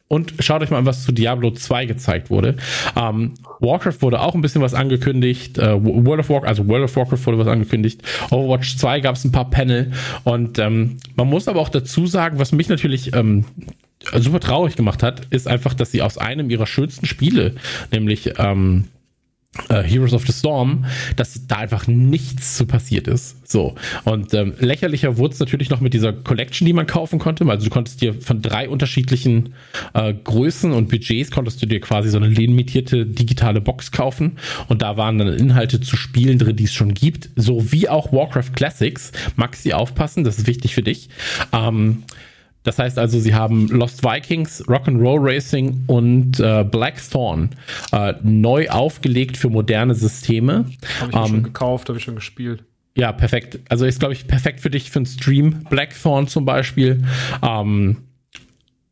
Und 0.09 0.35
schaut 0.39 0.63
euch 0.63 0.71
mal 0.71 0.79
an, 0.79 0.87
was 0.87 1.03
zu 1.03 1.11
Diablo 1.11 1.51
2 1.51 1.87
gezeigt 1.87 2.31
wurde. 2.31 2.57
Ähm, 2.95 3.35
Warcraft 3.59 4.03
wurde 4.03 4.21
auch 4.21 4.37
ein 4.37 4.41
bisschen 4.41 4.63
was 4.63 4.73
angekündigt. 4.73 5.59
Äh, 5.59 5.83
World 5.83 6.21
of 6.21 6.29
Warcraft, 6.29 6.49
also 6.49 6.69
World 6.69 6.85
of 6.85 6.95
Warcraft 6.95 7.27
wurde 7.27 7.39
was 7.39 7.49
angekündigt. 7.49 8.03
Overwatch 8.31 8.77
2 8.77 9.01
gab 9.01 9.17
es 9.17 9.25
ein 9.25 9.33
paar 9.33 9.51
Panel. 9.51 9.91
Und 10.23 10.61
ähm, 10.61 10.99
man 11.17 11.29
muss 11.29 11.49
aber 11.49 11.61
auch 11.61 11.71
dazu 11.71 12.07
sagen, 12.07 12.39
was 12.39 12.53
mich 12.53 12.69
natürlich 12.69 13.17
ähm, 13.17 13.47
super 14.15 14.41
traurig 14.41 14.77
gemacht 14.77 15.03
hat, 15.03 15.27
ist 15.31 15.49
einfach, 15.49 15.75
dass 15.75 15.93
sie 15.93 16.03
aus 16.03 16.19
einem 16.19 16.51
ihrer 16.51 16.67
schönsten 16.67 17.07
Spiele, 17.07 17.55
nämlich 17.91 18.33
ähm, 18.39 18.85
Uh, 19.71 19.83
Heroes 19.83 20.13
of 20.13 20.27
the 20.27 20.33
Storm, 20.33 20.85
dass 21.17 21.47
da 21.47 21.57
einfach 21.57 21.87
nichts 21.87 22.57
zu 22.57 22.67
passiert 22.67 23.09
ist. 23.09 23.51
So. 23.51 23.75
Und 24.05 24.35
ähm, 24.35 24.53
lächerlicher 24.61 25.17
wurde 25.17 25.35
es 25.35 25.41
natürlich 25.41 25.71
noch 25.71 25.81
mit 25.81 25.95
dieser 25.95 26.13
Collection, 26.13 26.67
die 26.67 26.73
man 26.73 26.87
kaufen 26.87 27.19
konnte. 27.19 27.45
Also 27.47 27.65
du 27.65 27.71
konntest 27.71 28.03
dir 28.03 28.15
von 28.15 28.43
drei 28.43 28.69
unterschiedlichen 28.69 29.55
äh, 29.95 30.13
Größen 30.13 30.73
und 30.73 30.89
Budgets 30.89 31.31
konntest 31.31 31.63
du 31.63 31.67
dir 31.67 31.81
quasi 31.81 32.11
so 32.11 32.19
eine 32.19 32.29
limitierte 32.29 33.07
digitale 33.07 33.61
Box 33.61 33.93
kaufen. 33.93 34.39
Und 34.69 34.83
da 34.83 34.97
waren 34.97 35.19
dann 35.19 35.29
Inhalte 35.29 35.81
zu 35.81 35.97
Spielen 35.97 36.39
drin, 36.39 36.57
die 36.57 36.65
es 36.65 36.75
schon 36.75 36.93
gibt. 36.93 37.31
So 37.35 37.73
wie 37.73 37.89
auch 37.89 38.13
Warcraft 38.13 38.53
Classics. 38.55 39.13
Maxi 39.37 39.73
aufpassen, 39.73 40.23
das 40.23 40.39
ist 40.39 40.47
wichtig 40.47 40.75
für 40.75 40.83
dich. 40.83 41.09
Ähm, 41.53 42.03
das 42.67 42.81
heißt 42.81 42.99
also, 42.99 43.21
sie 43.21 43.33
haben 43.33 43.69
Lost 43.69 44.03
Vikings, 44.03 44.65
Rock'n'Roll 44.67 45.19
Racing 45.21 45.85
und 45.87 46.41
äh, 46.41 46.65
Blackthorn 46.65 47.51
äh, 47.93 48.15
neu 48.25 48.69
aufgelegt 48.69 49.37
für 49.37 49.49
moderne 49.49 49.95
Systeme. 49.95 50.67
Habe 51.01 51.11
ich 51.13 51.17
ähm, 51.17 51.27
schon 51.27 51.43
gekauft, 51.45 51.89
habe 51.89 51.99
ich 51.99 52.05
schon 52.05 52.17
gespielt. 52.17 52.65
Ja, 52.97 53.13
perfekt. 53.13 53.61
Also 53.69 53.85
ist, 53.85 54.01
glaube 54.01 54.15
ich, 54.15 54.27
perfekt 54.27 54.61
für 54.61 54.71
dich 54.71 54.91
für 54.91 54.99
einen 54.99 55.07
Stream. 55.07 55.65
Blackthorn 55.71 56.27
zum 56.27 56.45
Beispiel. 56.45 57.05
Ähm, 57.41 57.99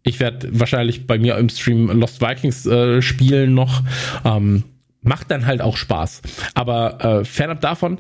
ich 0.05 0.21
werde 0.21 0.49
wahrscheinlich 0.53 1.09
bei 1.09 1.19
mir 1.19 1.37
im 1.37 1.49
Stream 1.49 1.89
Lost 1.99 2.21
Vikings 2.21 2.67
äh, 2.67 3.03
spielen 3.03 3.55
noch. 3.55 3.83
Ähm, 4.25 4.63
macht 5.03 5.33
dann 5.33 5.47
halt 5.47 5.61
auch 5.61 5.77
Spaß. 5.77 6.23
Aber 6.55 7.05
äh, 7.05 7.25
fernab 7.25 7.61
davon, 7.61 7.99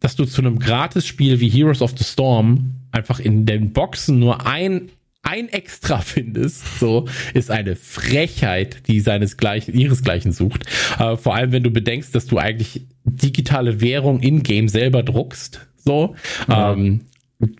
dass 0.00 0.16
du 0.16 0.24
zu 0.24 0.40
einem 0.40 0.58
Gratis-Spiel 0.58 1.38
wie 1.38 1.48
Heroes 1.48 1.82
of 1.82 1.96
the 1.96 2.04
Storm 2.04 2.72
einfach 2.90 3.20
in 3.20 3.46
den 3.46 3.72
Boxen 3.72 4.18
nur 4.18 4.44
ein 4.46 4.90
ein 5.24 5.48
Extra 5.48 5.98
findest, 5.98 6.78
so, 6.78 7.06
ist 7.32 7.50
eine 7.50 7.76
Frechheit, 7.76 8.86
die 8.86 9.00
seinesgleichen, 9.00 9.74
ihresgleichen 9.74 10.32
sucht. 10.32 10.66
Äh, 10.98 11.16
vor 11.16 11.34
allem, 11.34 11.52
wenn 11.52 11.62
du 11.62 11.70
bedenkst, 11.70 12.14
dass 12.14 12.26
du 12.26 12.38
eigentlich 12.38 12.82
digitale 13.04 13.80
Währung 13.80 14.20
in-game 14.20 14.68
selber 14.68 15.02
druckst, 15.02 15.66
so. 15.76 16.14
Ja. 16.48 16.72
Ähm, 16.72 17.00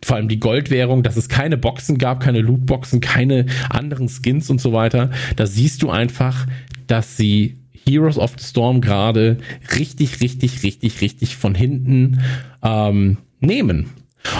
vor 0.02 0.16
allem 0.16 0.28
die 0.28 0.38
Goldwährung, 0.40 1.02
dass 1.02 1.16
es 1.16 1.28
keine 1.28 1.56
Boxen 1.56 1.98
gab, 1.98 2.20
keine 2.20 2.40
Lootboxen, 2.40 3.00
keine 3.00 3.46
anderen 3.70 4.08
Skins 4.08 4.48
und 4.48 4.60
so 4.60 4.72
weiter. 4.72 5.10
Da 5.36 5.46
siehst 5.46 5.82
du 5.82 5.90
einfach, 5.90 6.46
dass 6.86 7.16
sie 7.16 7.56
Heroes 7.86 8.18
of 8.18 8.34
the 8.38 8.44
Storm 8.44 8.80
gerade 8.80 9.38
richtig, 9.78 10.20
richtig, 10.20 10.62
richtig, 10.62 11.00
richtig 11.00 11.36
von 11.36 11.54
hinten 11.54 12.20
ähm, 12.62 13.18
nehmen. 13.40 13.90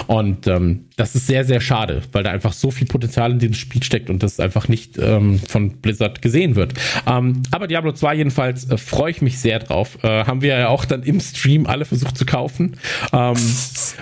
Und 0.07 0.47
ähm, 0.47 0.85
das 0.95 1.15
ist 1.15 1.27
sehr, 1.27 1.43
sehr 1.43 1.61
schade, 1.61 2.01
weil 2.11 2.23
da 2.23 2.31
einfach 2.31 2.53
so 2.53 2.71
viel 2.71 2.87
Potenzial 2.87 3.31
in 3.31 3.39
diesem 3.39 3.53
Spiel 3.53 3.83
steckt 3.83 4.09
und 4.09 4.23
das 4.23 4.39
einfach 4.39 4.67
nicht 4.67 4.97
ähm, 4.97 5.39
von 5.47 5.77
Blizzard 5.77 6.21
gesehen 6.21 6.55
wird. 6.55 6.73
Ähm, 7.07 7.43
aber 7.51 7.67
Diablo 7.67 7.91
2 7.91 8.15
jedenfalls 8.15 8.69
äh, 8.69 8.77
freue 8.77 9.11
ich 9.11 9.21
mich 9.21 9.39
sehr 9.39 9.59
drauf. 9.59 9.97
Äh, 10.03 10.25
haben 10.25 10.41
wir 10.41 10.57
ja 10.57 10.67
auch 10.69 10.85
dann 10.85 11.03
im 11.03 11.19
Stream 11.19 11.65
alle 11.67 11.85
versucht 11.85 12.17
zu 12.17 12.25
kaufen, 12.25 12.77
ähm, 13.13 13.35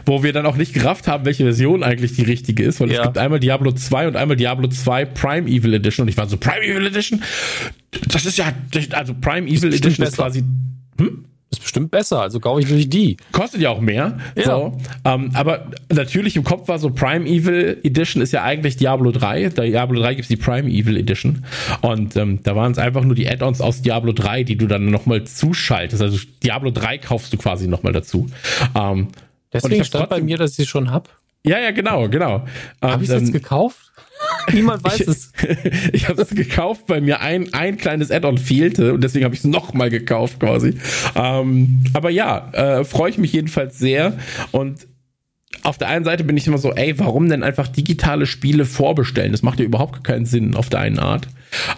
wo 0.05 0.23
wir 0.23 0.33
dann 0.33 0.45
auch 0.45 0.55
nicht 0.55 0.73
gerafft 0.73 1.07
haben, 1.07 1.25
welche 1.25 1.43
Version 1.43 1.83
eigentlich 1.83 2.13
die 2.13 2.23
richtige 2.23 2.63
ist, 2.63 2.79
weil 2.79 2.91
ja. 2.91 2.99
es 2.99 3.03
gibt 3.03 3.17
einmal 3.17 3.39
Diablo 3.39 3.71
2 3.71 4.07
und 4.07 4.15
einmal 4.15 4.37
Diablo 4.37 4.67
2 4.67 5.05
Prime 5.05 5.47
Evil 5.47 5.73
Edition 5.73 6.03
und 6.03 6.09
ich 6.09 6.17
war 6.17 6.27
so, 6.27 6.37
Prime 6.37 6.63
Evil 6.63 6.87
Edition? 6.87 7.21
Das 8.07 8.25
ist 8.25 8.37
ja, 8.37 8.53
also 8.91 9.13
Prime 9.13 9.47
Evil 9.47 9.73
Edition 9.73 10.05
ist 10.05 10.15
quasi... 10.15 10.43
Hm? 10.99 11.25
Ist 11.53 11.61
bestimmt 11.61 11.91
besser, 11.91 12.21
also 12.21 12.39
kaufe 12.39 12.59
ich 12.61 12.65
natürlich 12.65 12.89
die. 12.89 13.17
Kostet 13.31 13.61
ja 13.61 13.69
auch 13.69 13.79
mehr. 13.79 14.17
Ja. 14.35 14.43
So. 14.43 14.77
Ähm, 15.05 15.29
aber 15.33 15.67
natürlich 15.91 16.35
im 16.35 16.43
Kopf 16.43 16.67
war 16.67 16.79
so 16.79 16.89
Prime 16.89 17.25
Evil 17.27 17.79
Edition 17.83 18.21
ist 18.23 18.31
ja 18.33 18.43
eigentlich 18.43 18.75
Diablo 18.77 19.11
3. 19.11 19.49
Bei 19.51 19.67
Diablo 19.67 20.01
3 20.01 20.15
gibt 20.15 20.23
es 20.23 20.27
die 20.29 20.35
Prime 20.35 20.67
Evil 20.69 20.97
Edition. 20.97 21.45
Und 21.81 22.15
ähm, 22.15 22.39
da 22.41 22.55
waren 22.55 22.71
es 22.71 22.79
einfach 22.79 23.03
nur 23.03 23.15
die 23.15 23.29
Add-ons 23.29 23.61
aus 23.61 23.81
Diablo 23.83 24.13
3, 24.13 24.43
die 24.43 24.55
du 24.55 24.65
dann 24.67 24.87
nochmal 24.87 25.23
zuschaltest. 25.25 26.01
Also 26.01 26.17
Diablo 26.43 26.71
3 26.71 26.97
kaufst 26.97 27.31
du 27.31 27.37
quasi 27.37 27.67
nochmal 27.67 27.93
dazu. 27.93 28.27
Ähm, 28.75 29.09
Deswegen 29.53 29.85
stand 29.85 30.09
bei 30.09 30.21
mir, 30.21 30.37
dass 30.37 30.51
ich 30.51 30.57
sie 30.57 30.65
schon 30.65 30.89
hab. 30.91 31.09
Ja, 31.45 31.59
ja, 31.59 31.71
genau, 31.71 32.09
genau. 32.09 32.45
Habe 32.81 33.03
ich 33.03 33.09
es 33.09 33.15
Ähm, 33.15 33.25
jetzt 33.25 33.33
gekauft? 33.33 33.91
Niemand 34.51 34.83
weiß 34.83 35.01
ich, 35.01 35.07
es. 35.07 35.31
ich 35.93 36.07
habe 36.07 36.21
es 36.21 36.29
gekauft, 36.29 36.83
weil 36.87 37.01
mir 37.01 37.21
ein, 37.21 37.53
ein 37.53 37.77
kleines 37.77 38.11
Add-on 38.11 38.37
fehlte 38.37 38.93
und 38.93 39.03
deswegen 39.03 39.25
habe 39.25 39.33
ich 39.33 39.41
es 39.41 39.45
nochmal 39.45 39.89
gekauft 39.89 40.39
quasi. 40.39 40.75
Ähm, 41.15 41.83
aber 41.93 42.09
ja, 42.09 42.51
äh, 42.51 42.83
freue 42.83 43.09
ich 43.09 43.17
mich 43.17 43.33
jedenfalls 43.33 43.79
sehr 43.79 44.17
und 44.51 44.87
auf 45.61 45.77
der 45.77 45.87
einen 45.87 46.03
Seite 46.03 46.23
bin 46.23 46.35
ich 46.35 46.47
immer 46.47 46.57
so, 46.57 46.73
ey, 46.73 46.97
warum 46.99 47.29
denn 47.29 47.43
einfach 47.43 47.67
digitale 47.67 48.25
Spiele 48.25 48.65
vorbestellen? 48.65 49.31
Das 49.31 49.43
macht 49.43 49.59
ja 49.59 49.65
überhaupt 49.65 50.03
keinen 50.03 50.25
Sinn 50.25 50.55
auf 50.55 50.69
der 50.69 50.79
einen 50.79 50.99
Art. 50.99 51.27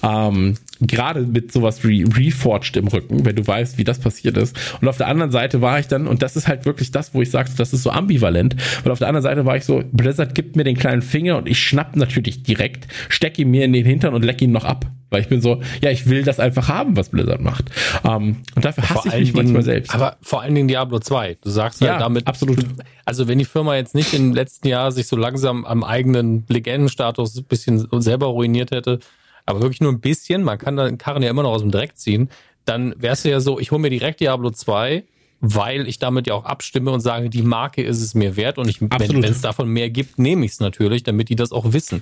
Ähm, 0.04 0.56
Gerade 0.82 1.22
mit 1.22 1.54
sowas 1.54 1.86
wie 1.86 2.04
Reforged 2.04 2.76
im 2.76 2.88
Rücken, 2.90 3.24
wenn 3.26 3.36
du 3.38 3.48
weißt, 3.48 3.78
wie 3.78 3.86
das 3.86 3.98
passiert 4.00 4.36
ist. 4.36 4.58
Und 4.82 4.90
auf 4.90 4.98
der 4.98 5.08
anderen 5.08 5.32
Seite 5.32 5.62
war 5.62 5.80
ich 5.80 5.88
dann, 5.88 6.06
und 6.06 6.22
das 6.22 6.36
ist 6.36 6.50
halt 6.50 6.66
wirklich 6.66 6.92
das, 6.92 7.14
wo 7.14 7.22
ich 7.22 7.32
sage, 7.32 7.50
das 7.58 7.72
ist 7.72 7.84
so 7.84 7.92
ambivalent, 7.92 8.58
weil 8.84 8.92
auf 8.92 9.00
der 9.00 9.08
anderen 9.08 9.24
Seite 9.24 9.46
war 9.46 9.56
ich 9.56 9.64
so, 9.64 9.84
Blizzard 9.94 10.36
gibt 10.36 10.58
mir 10.58 10.66
den 10.66 10.76
kleinen 10.78 11.02
Finger 11.02 11.38
und 11.38 11.48
ich 11.48 11.60
schnapp 11.60 11.96
natürlich 11.96 12.44
direkt, 12.44 12.88
stecke 13.08 13.42
ihn 13.44 13.52
mir 13.52 13.64
in 13.64 13.72
den 13.72 13.86
Hintern 13.86 14.14
und 14.14 14.26
leck 14.26 14.42
ihn 14.42 14.52
noch 14.52 14.66
ab. 14.66 14.86
Weil 15.12 15.22
ich 15.22 15.30
bin 15.30 15.40
so, 15.40 15.62
ja, 15.82 15.92
ich 15.92 16.10
will 16.10 16.24
das 16.24 16.42
einfach 16.42 16.68
haben, 16.68 16.98
was 16.98 17.08
Blizzard 17.10 17.40
macht. 17.40 17.72
Ähm, 18.04 18.38
und 18.56 18.66
dafür 18.66 18.90
hasse 18.90 19.08
ich 19.08 19.14
allen 19.14 19.24
mich 19.24 19.34
manchmal 19.34 19.54
Dingen- 19.62 19.64
selbst. 19.64 19.96
Aber 19.96 20.18
vor 20.22 20.42
allen 20.42 20.56
Dingen 20.56 20.68
Diablo 20.68 21.00
2. 21.00 21.38
Du 21.42 21.50
sagst 21.52 21.80
Ja, 21.80 21.88
ja 21.94 22.00
damit. 22.00 22.28
absolut. 22.28 22.66
Also 23.06 23.30
wenn 23.30 23.40
die 23.40 23.46
Firma 23.46 23.76
jetzt 23.78 23.96
nicht 23.96 24.14
im 24.14 24.34
letzten 24.34 24.68
Jahr 24.68 24.92
sich 24.92 25.08
so 25.08 25.16
langsam 25.16 25.64
am 25.64 25.86
eigenen 25.86 26.44
Legendenstatus 26.50 27.38
ein 27.38 27.46
bisschen 27.46 27.88
selber 28.02 28.26
ruiniert 28.26 28.72
hätte, 28.72 29.00
aber 29.46 29.62
wirklich 29.62 29.82
nur 29.82 29.92
ein 29.92 30.00
bisschen, 30.00 30.44
man 30.44 30.58
kann 30.58 30.76
den 30.78 30.98
Karren 30.98 31.24
ja 31.24 31.30
immer 31.30 31.44
noch 31.44 31.52
aus 31.52 31.62
dem 31.62 31.72
Dreck 31.72 31.98
ziehen, 31.98 32.30
dann 32.66 32.96
wär's 32.98 33.24
ja 33.24 33.40
so, 33.40 33.60
ich 33.60 33.72
hole 33.72 33.82
mir 33.82 33.90
direkt 33.90 34.20
Diablo 34.20 34.50
2, 34.50 35.04
weil 35.42 35.88
ich 35.88 36.00
damit 36.00 36.28
ja 36.28 36.34
auch 36.34 36.46
abstimme 36.46 36.92
und 36.92 37.02
sage, 37.02 37.30
die 37.30 37.44
Marke 37.44 37.84
ist 37.84 38.02
es 38.02 38.16
mir 38.16 38.36
wert 38.36 38.58
und 38.58 38.68
ich, 38.68 38.82
wenn 38.82 39.24
es 39.24 39.42
davon 39.42 39.70
mehr 39.70 39.90
gibt, 39.90 40.18
nehme 40.18 40.46
ich 40.46 40.54
es 40.54 40.60
natürlich, 40.60 41.04
damit 41.04 41.30
die 41.30 41.36
das 41.36 41.52
auch 41.52 41.74
wissen. 41.74 42.02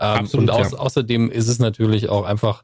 Ähm, 0.00 0.20
Absolut, 0.20 0.48
und 0.48 0.50
aus, 0.50 0.72
ja. 0.72 0.78
außerdem 0.78 1.30
ist 1.30 1.48
es 1.48 1.58
natürlich 1.58 2.08
auch 2.08 2.24
einfach, 2.24 2.62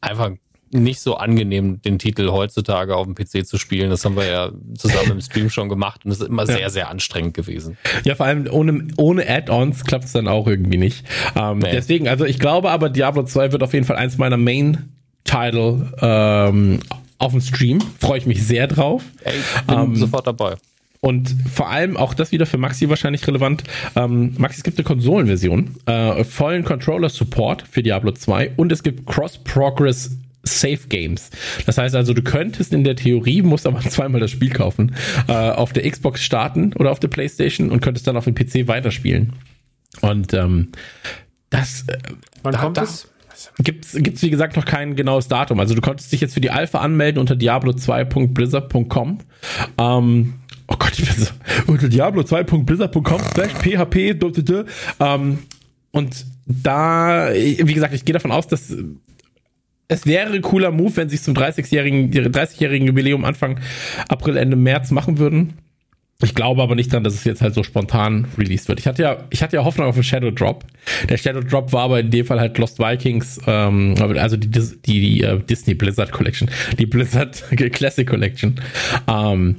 einfach 0.00 0.32
nicht 0.72 1.00
so 1.00 1.16
angenehm, 1.16 1.80
den 1.82 1.98
Titel 1.98 2.30
heutzutage 2.30 2.96
auf 2.96 3.06
dem 3.06 3.14
PC 3.14 3.46
zu 3.46 3.56
spielen. 3.58 3.90
Das 3.90 4.04
haben 4.04 4.16
wir 4.16 4.26
ja 4.26 4.50
zusammen 4.76 5.12
im 5.12 5.20
Stream 5.20 5.48
schon 5.50 5.68
gemacht 5.68 6.04
und 6.04 6.10
es 6.10 6.20
ist 6.20 6.28
immer 6.28 6.46
sehr, 6.46 6.70
sehr 6.70 6.88
anstrengend 6.90 7.34
gewesen. 7.34 7.78
Ja, 8.04 8.14
vor 8.16 8.26
allem 8.26 8.48
ohne, 8.50 8.88
ohne 8.96 9.28
Add-ons 9.28 9.84
klappt 9.84 10.04
es 10.06 10.12
dann 10.12 10.28
auch 10.28 10.46
irgendwie 10.46 10.78
nicht. 10.78 11.04
Ähm, 11.34 11.58
Nee. 11.58 11.70
Deswegen, 11.72 12.08
also 12.08 12.24
ich 12.24 12.38
glaube 12.38 12.70
aber, 12.70 12.90
Diablo 12.90 13.22
2 13.22 13.52
wird 13.52 13.62
auf 13.62 13.72
jeden 13.72 13.86
Fall 13.86 13.96
eins 13.96 14.18
meiner 14.18 14.36
Main-Title 14.36 15.92
ähm, 16.00 16.80
auf 17.18 17.32
dem 17.32 17.40
Stream. 17.40 17.80
Freue 18.00 18.18
ich 18.18 18.26
mich 18.26 18.44
sehr 18.46 18.66
drauf. 18.66 19.02
Ey, 19.24 19.34
ich 19.38 19.62
bin 19.62 19.78
Ähm, 19.78 19.96
sofort 19.96 20.26
dabei. 20.26 20.54
Und 21.00 21.34
vor 21.52 21.68
allem 21.70 21.96
auch 21.96 22.14
das 22.14 22.32
wieder 22.32 22.46
für 22.46 22.58
Maxi 22.58 22.88
wahrscheinlich 22.88 23.26
relevant. 23.28 23.62
Ähm, 23.94 24.34
Maxi, 24.38 24.58
es 24.58 24.64
gibt 24.64 24.78
eine 24.78 24.84
Konsolenversion, 24.84 25.76
äh, 25.86 26.24
vollen 26.24 26.64
Controller-Support 26.64 27.64
für 27.70 27.82
Diablo 27.82 28.12
2 28.12 28.52
und 28.56 28.72
es 28.72 28.82
gibt 28.82 29.06
Cross-Progress 29.06 30.16
Safe 30.46 30.80
Games. 30.88 31.30
Das 31.66 31.76
heißt 31.78 31.94
also, 31.94 32.14
du 32.14 32.22
könntest 32.22 32.72
in 32.72 32.84
der 32.84 32.96
Theorie, 32.96 33.42
musst 33.42 33.66
aber 33.66 33.80
zweimal 33.88 34.20
das 34.20 34.30
Spiel 34.30 34.50
kaufen, 34.50 34.94
äh, 35.28 35.32
auf 35.32 35.72
der 35.72 35.90
Xbox 35.90 36.22
starten 36.22 36.72
oder 36.74 36.90
auf 36.90 37.00
der 37.00 37.08
Playstation 37.08 37.70
und 37.70 37.80
könntest 37.80 38.06
dann 38.06 38.16
auf 38.16 38.24
dem 38.24 38.34
PC 38.34 38.68
weiterspielen. 38.68 39.32
Und 40.02 40.32
ähm, 40.34 40.68
das 41.50 41.84
äh, 41.88 41.98
Wann 42.42 42.52
Da- 42.52 42.58
kommt 42.60 42.76
da- 42.76 42.82
es? 42.84 43.08
gibt's 43.62 43.92
gibt's 43.98 44.22
wie 44.22 44.30
gesagt 44.30 44.56
noch 44.56 44.64
kein 44.64 44.96
genaues 44.96 45.28
Datum. 45.28 45.60
Also 45.60 45.74
du 45.74 45.82
konntest 45.82 46.10
dich 46.10 46.22
jetzt 46.22 46.32
für 46.34 46.40
die 46.40 46.50
Alpha 46.50 46.78
anmelden 46.80 47.20
unter 47.20 47.34
diablo2.blizzard.com. 47.34 49.18
Ähm, 49.78 50.34
oh 50.68 50.74
Gott, 50.78 50.92
ich 50.98 51.04
bin 51.14 51.24
so 51.24 51.30
unter 51.72 51.86
diablo2.blizzard.com 51.88 53.20
slash 53.34 53.52
php. 53.52 54.24
Ähm, 55.00 55.38
und 55.92 56.26
da, 56.46 57.30
wie 57.32 57.74
gesagt, 57.74 57.94
ich 57.94 58.04
gehe 58.04 58.12
davon 58.14 58.32
aus, 58.32 58.46
dass 58.48 58.74
es 59.88 60.06
wäre 60.06 60.32
ein 60.32 60.42
cooler 60.42 60.70
Move, 60.70 60.96
wenn 60.96 61.08
sie 61.08 61.16
es 61.16 61.22
zum 61.22 61.34
30-jährigen 61.34 62.12
30-jährigen 62.12 62.86
Jubiläum 62.86 63.24
Anfang 63.24 63.60
April, 64.08 64.36
Ende 64.36 64.56
März 64.56 64.90
machen 64.90 65.18
würden. 65.18 65.54
Ich 66.22 66.34
glaube 66.34 66.62
aber 66.62 66.74
nicht 66.74 66.90
dran, 66.90 67.04
dass 67.04 67.12
es 67.12 67.24
jetzt 67.24 67.42
halt 67.42 67.52
so 67.52 67.62
spontan 67.62 68.26
released 68.38 68.68
wird. 68.68 68.80
Ich 68.80 68.86
hatte 68.86 69.02
ja, 69.02 69.24
ich 69.28 69.42
hatte 69.42 69.56
ja 69.56 69.64
Hoffnung 69.64 69.86
auf 69.86 69.96
einen 69.96 70.04
Shadow 70.04 70.30
Drop. 70.30 70.64
Der 71.10 71.18
Shadow 71.18 71.40
Drop 71.40 71.74
war 71.74 71.82
aber 71.82 72.00
in 72.00 72.10
dem 72.10 72.24
Fall 72.24 72.40
halt 72.40 72.56
Lost 72.56 72.78
Vikings, 72.78 73.38
ähm, 73.46 73.94
also 73.98 74.38
die, 74.38 74.48
die, 74.48 74.72
die 74.86 75.22
äh, 75.22 75.38
Disney 75.38 75.74
Blizzard 75.74 76.12
Collection, 76.12 76.50
die 76.78 76.86
Blizzard 76.86 77.44
Classic 77.72 78.08
Collection. 78.08 78.58
Ähm, 79.06 79.56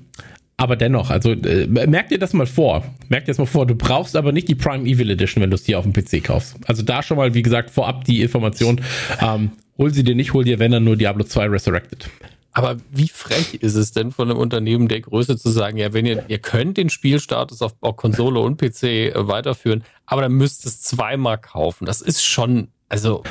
aber 0.58 0.76
dennoch, 0.76 1.12
also 1.12 1.32
äh, 1.32 1.68
merk 1.68 2.10
dir 2.10 2.18
das 2.18 2.34
mal 2.34 2.48
vor. 2.48 2.84
Merk 3.10 3.26
dir 3.26 3.32
das 3.32 3.38
mal 3.38 3.46
vor. 3.46 3.68
Du 3.68 3.76
brauchst 3.76 4.16
aber 4.16 4.32
nicht 4.32 4.48
die 4.48 4.56
Prime 4.56 4.86
Evil 4.86 5.12
Edition, 5.12 5.44
wenn 5.44 5.52
du 5.52 5.56
es 5.56 5.64
dir 5.64 5.78
auf 5.78 5.86
dem 5.86 5.94
PC 5.94 6.24
kaufst. 6.24 6.58
Also 6.66 6.82
da 6.82 7.04
schon 7.04 7.18
mal, 7.18 7.36
wie 7.36 7.44
gesagt, 7.44 7.70
vorab 7.70 8.06
die 8.06 8.24
Information. 8.24 8.82
Ähm, 9.22 9.52
hol 9.78 9.94
sie 9.94 10.04
dir 10.04 10.16
nicht, 10.16 10.34
hol 10.34 10.44
dir, 10.44 10.58
wenn 10.58 10.72
dann 10.72 10.84
nur 10.84 10.96
Diablo 10.96 11.24
2 11.24 11.46
Resurrected. 11.46 12.10
Aber 12.54 12.78
wie 12.92 13.08
frech 13.08 13.54
ist 13.54 13.76
es 13.76 13.92
denn 13.92 14.12
von 14.12 14.32
einem 14.32 14.40
Unternehmen 14.40 14.88
der 14.88 15.02
Größe 15.02 15.38
zu 15.38 15.50
sagen, 15.50 15.78
ja, 15.78 15.94
wenn 15.94 16.08
ihr, 16.08 16.24
ihr 16.28 16.40
könnt 16.40 16.78
den 16.78 16.90
Spielstatus 16.90 17.62
auf, 17.62 17.76
auf 17.82 17.96
Konsole 17.96 18.40
und 18.40 18.58
PC 18.58 18.84
äh, 18.84 19.12
weiterführen, 19.28 19.84
aber 20.08 20.24
dann 20.24 20.32
müsst 20.32 20.66
ihr 20.66 20.70
es 20.70 20.82
zweimal 20.82 21.38
kaufen. 21.38 21.86
Das 21.86 22.02
ist 22.02 22.24
schon, 22.24 22.70
also, 22.90 23.22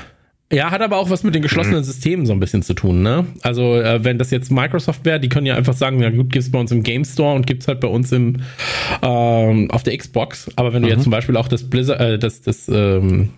Ja, 0.53 0.71
hat 0.71 0.81
aber 0.81 0.99
auch 0.99 1.11
was 1.11 1.25
mit 1.25 1.35
den 1.35 1.43
geschlossenen 1.43 1.83
Systemen 1.83 2.25
so 2.25 2.33
ein 2.33 2.39
bisschen 2.39 2.63
zu 2.63 2.73
tun, 2.75 3.03
ne? 3.03 3.27
Also, 3.43 3.81
äh, 3.81 4.05
wenn 4.05 4.17
das 4.17 4.31
jetzt 4.31 4.53
Microsoft 4.53 5.05
wäre, 5.05 5.19
die 5.19 5.29
können 5.29 5.45
ja 5.47 5.57
einfach 5.57 5.75
sagen, 5.75 5.99
na 5.99 6.11
gut, 6.11 6.31
gibt's 6.31 6.53
bei 6.53 6.61
uns 6.61 6.71
im 6.71 6.85
Game 6.85 7.05
Store 7.05 7.35
und 7.35 7.47
gibt's 7.49 7.67
halt 7.67 7.81
bei 7.81 7.89
uns 7.89 8.13
im 8.13 8.37
ähm, 9.03 9.71
auf 9.73 9.83
der 9.83 9.97
Xbox. 9.99 10.49
Aber 10.55 10.73
wenn 10.73 10.83
du 10.85 10.89
jetzt 10.89 11.03
zum 11.03 11.11
Beispiel 11.11 11.37
auch 11.37 11.49
das 11.49 11.69
Blizzard, 11.69 12.01
äh, 12.01 12.19
das, 12.21 12.43
das, 12.43 12.69
ähm, 12.69 13.31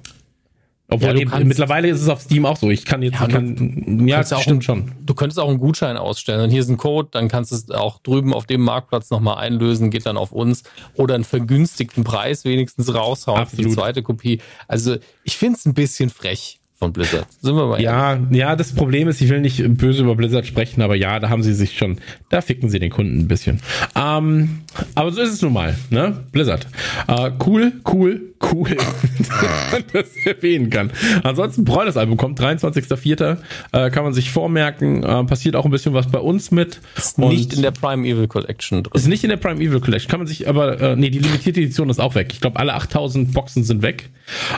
obwohl 0.90 1.18
Ja, 1.18 1.24
du 1.38 1.44
mittlerweile 1.46 1.88
ist 1.88 2.00
es 2.02 2.08
auf 2.10 2.20
Steam 2.20 2.44
auch 2.46 2.56
so. 2.56 2.70
Ich 2.70 2.84
kann 2.84 3.02
jetzt, 3.02 3.14
Ja, 3.20 3.26
ich 3.26 3.32
kann, 3.34 4.06
ja, 4.06 4.16
kannst 4.16 4.30
ja 4.32 4.36
auch 4.38 4.42
stimmt 4.42 4.68
einen- 4.68 4.86
schon. 4.86 4.92
du 5.06 5.14
könntest 5.14 5.38
auch 5.38 5.48
einen 5.48 5.58
Gutschein 5.60 5.96
ausstellen. 5.96 6.42
Und 6.42 6.50
hier 6.50 6.60
ist 6.60 6.68
ein 6.68 6.76
Code, 6.78 7.08
dann 7.12 7.28
kannst 7.28 7.52
du 7.52 7.56
es 7.56 7.70
auch 7.70 7.98
drüben 8.00 8.34
auf 8.34 8.44
dem 8.46 8.62
Marktplatz 8.62 9.10
nochmal 9.10 9.38
einlösen, 9.38 9.90
geht 9.90 10.04
dann 10.06 10.16
auf 10.18 10.32
uns 10.32 10.62
oder 10.94 11.14
einen 11.14 11.24
vergünstigten 11.24 12.04
Preis 12.04 12.44
wenigstens 12.44 12.92
raushauen 12.94 13.46
für 13.46 13.56
die 13.56 13.64
Absolut. 13.64 13.78
zweite 13.84 14.02
Kopie. 14.02 14.40
Also, 14.66 14.96
ich 15.24 15.36
finde 15.38 15.58
es 15.58 15.66
ein 15.66 15.74
bisschen 15.74 16.08
frech 16.10 16.57
von 16.78 16.92
Blizzard. 16.92 17.26
Sind 17.42 17.56
wir 17.56 17.66
mal 17.66 17.80
ehrlich. 17.80 17.84
Ja, 17.84 18.18
ja, 18.30 18.56
das 18.56 18.72
Problem 18.72 19.08
ist, 19.08 19.20
ich 19.20 19.28
will 19.28 19.40
nicht 19.40 19.62
böse 19.76 20.02
über 20.02 20.14
Blizzard 20.14 20.46
sprechen, 20.46 20.80
aber 20.80 20.94
ja, 20.94 21.18
da 21.18 21.28
haben 21.28 21.42
sie 21.42 21.52
sich 21.52 21.76
schon, 21.76 21.98
da 22.30 22.40
ficken 22.40 22.70
sie 22.70 22.78
den 22.78 22.90
Kunden 22.90 23.18
ein 23.18 23.28
bisschen. 23.28 23.60
Ähm, 23.96 24.60
aber 24.94 25.10
so 25.10 25.20
ist 25.20 25.32
es 25.32 25.42
nun 25.42 25.52
mal, 25.52 25.76
ne? 25.90 26.24
Blizzard. 26.30 26.68
Äh, 27.08 27.32
cool, 27.44 27.72
cool, 27.92 28.34
cool, 28.52 28.68
dass 28.76 29.72
man 29.72 29.82
das 29.92 30.06
erwähnen 30.24 30.70
kann. 30.70 30.92
Ansonsten, 31.24 31.64
Broilers 31.64 31.96
Album 31.96 32.16
kommt, 32.16 32.40
23.04. 32.40 33.38
Äh, 33.72 33.90
kann 33.90 34.04
man 34.04 34.12
sich 34.12 34.30
vormerken. 34.30 35.02
Äh, 35.02 35.24
passiert 35.24 35.56
auch 35.56 35.64
ein 35.64 35.72
bisschen 35.72 35.94
was 35.94 36.06
bei 36.06 36.20
uns 36.20 36.52
mit. 36.52 36.80
Ist 36.96 37.18
nicht 37.18 37.54
in 37.54 37.62
der 37.62 37.72
Prime 37.72 38.06
Evil 38.06 38.28
Collection 38.28 38.84
drin. 38.84 38.92
ist 38.94 39.08
nicht 39.08 39.24
in 39.24 39.30
der 39.30 39.36
Prime 39.36 39.60
Evil 39.60 39.80
Collection. 39.80 40.08
Kann 40.08 40.20
man 40.20 40.28
sich 40.28 40.48
aber, 40.48 40.80
äh, 40.80 40.96
nee, 40.96 41.10
die 41.10 41.18
limitierte 41.18 41.60
Edition 41.60 41.90
ist 41.90 41.98
auch 41.98 42.14
weg. 42.14 42.28
Ich 42.32 42.40
glaube, 42.40 42.60
alle 42.60 42.74
8000 42.74 43.32
Boxen 43.32 43.64
sind 43.64 43.82
weg. 43.82 44.10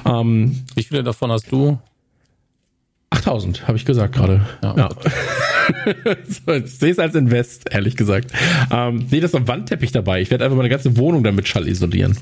Ähm, 0.05 0.65
Wie 0.75 0.83
viele 0.83 1.03
davon 1.03 1.33
hast 1.33 1.51
du? 1.51 1.79
8000, 3.11 3.67
habe 3.67 3.77
ich 3.77 3.85
gesagt 3.85 4.15
gerade. 4.15 4.47
Ja, 4.63 4.75
Ja. 4.77 4.89
so, 6.29 6.53
ich 6.65 6.71
sehe 6.79 6.93
es 6.93 6.99
als 6.99 7.15
Invest, 7.15 7.73
ehrlich 7.73 7.97
gesagt. 7.97 8.31
Ähm, 8.73 9.07
nee, 9.11 9.21
das 9.21 9.33
ist 9.33 9.37
ein 9.37 9.49
Wandteppich 9.49 9.93
dabei. 9.93 10.21
Ich 10.21 10.31
werde 10.31 10.45
einfach 10.45 10.57
meine 10.57 10.69
ganze 10.69 10.97
Wohnung 10.97 11.25
damit 11.25 11.49
Schall 11.49 11.67
isolieren. 11.69 12.17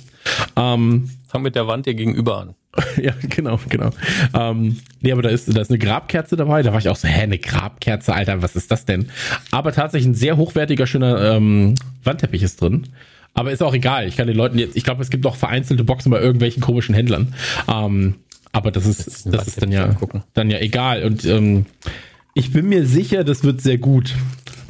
Ähm, 0.57 1.11
Fang 1.29 1.43
mit 1.43 1.55
der 1.55 1.67
Wand 1.67 1.85
hier 1.85 1.95
gegenüber 1.95 2.39
an. 2.41 2.55
ja, 3.03 3.13
genau, 3.29 3.61
genau. 3.69 3.91
Ähm, 4.35 4.79
nee, 5.01 5.13
aber 5.13 5.23
da 5.23 5.29
ist, 5.29 5.55
da 5.55 5.61
ist 5.61 5.71
eine 5.71 5.79
Grabkerze 5.79 6.37
dabei. 6.37 6.63
Da 6.63 6.73
war 6.73 6.79
ich 6.79 6.89
auch 6.89 6.97
so, 6.97 7.07
hä, 7.09 7.23
eine 7.23 7.39
Grabkerze, 7.39 8.15
Alter, 8.15 8.41
was 8.43 8.57
ist 8.57 8.71
das 8.71 8.85
denn? 8.85 9.11
Aber 9.51 9.73
tatsächlich 9.73 10.09
ein 10.09 10.15
sehr 10.15 10.37
hochwertiger, 10.37 10.87
schöner 10.87 11.35
ähm, 11.35 11.75
Wandteppich 12.05 12.43
ist 12.43 12.61
drin. 12.61 12.85
Aber 13.35 13.53
ist 13.53 13.63
auch 13.63 13.75
egal. 13.75 14.09
Ich 14.09 14.17
kann 14.17 14.27
den 14.27 14.37
Leuten 14.37 14.59
jetzt, 14.59 14.77
ich 14.77 14.85
glaube, 14.85 15.03
es 15.03 15.11
gibt 15.11 15.25
noch 15.25 15.37
vereinzelte 15.37 15.85
Boxen 15.85 16.11
bei 16.11 16.21
irgendwelchen 16.21 16.63
komischen 16.63 16.95
Händlern. 16.95 17.35
Ähm, 17.73 18.17
aber 18.53 18.71
das 18.71 18.87
ist, 18.87 19.27
das 19.27 19.49
ist 19.49 19.63
dann 19.63 19.73
ja, 19.73 19.85
angucken. 19.85 20.23
dann 20.35 20.51
ja 20.51 20.59
egal. 20.59 21.05
Und 21.05 21.25
ähm, 21.25 21.67
ich 22.35 22.53
bin 22.53 22.69
mir 22.69 22.87
sicher, 22.87 23.25
das 23.25 23.45
wird 23.45 23.61
sehr 23.61 23.79
gut, 23.79 24.15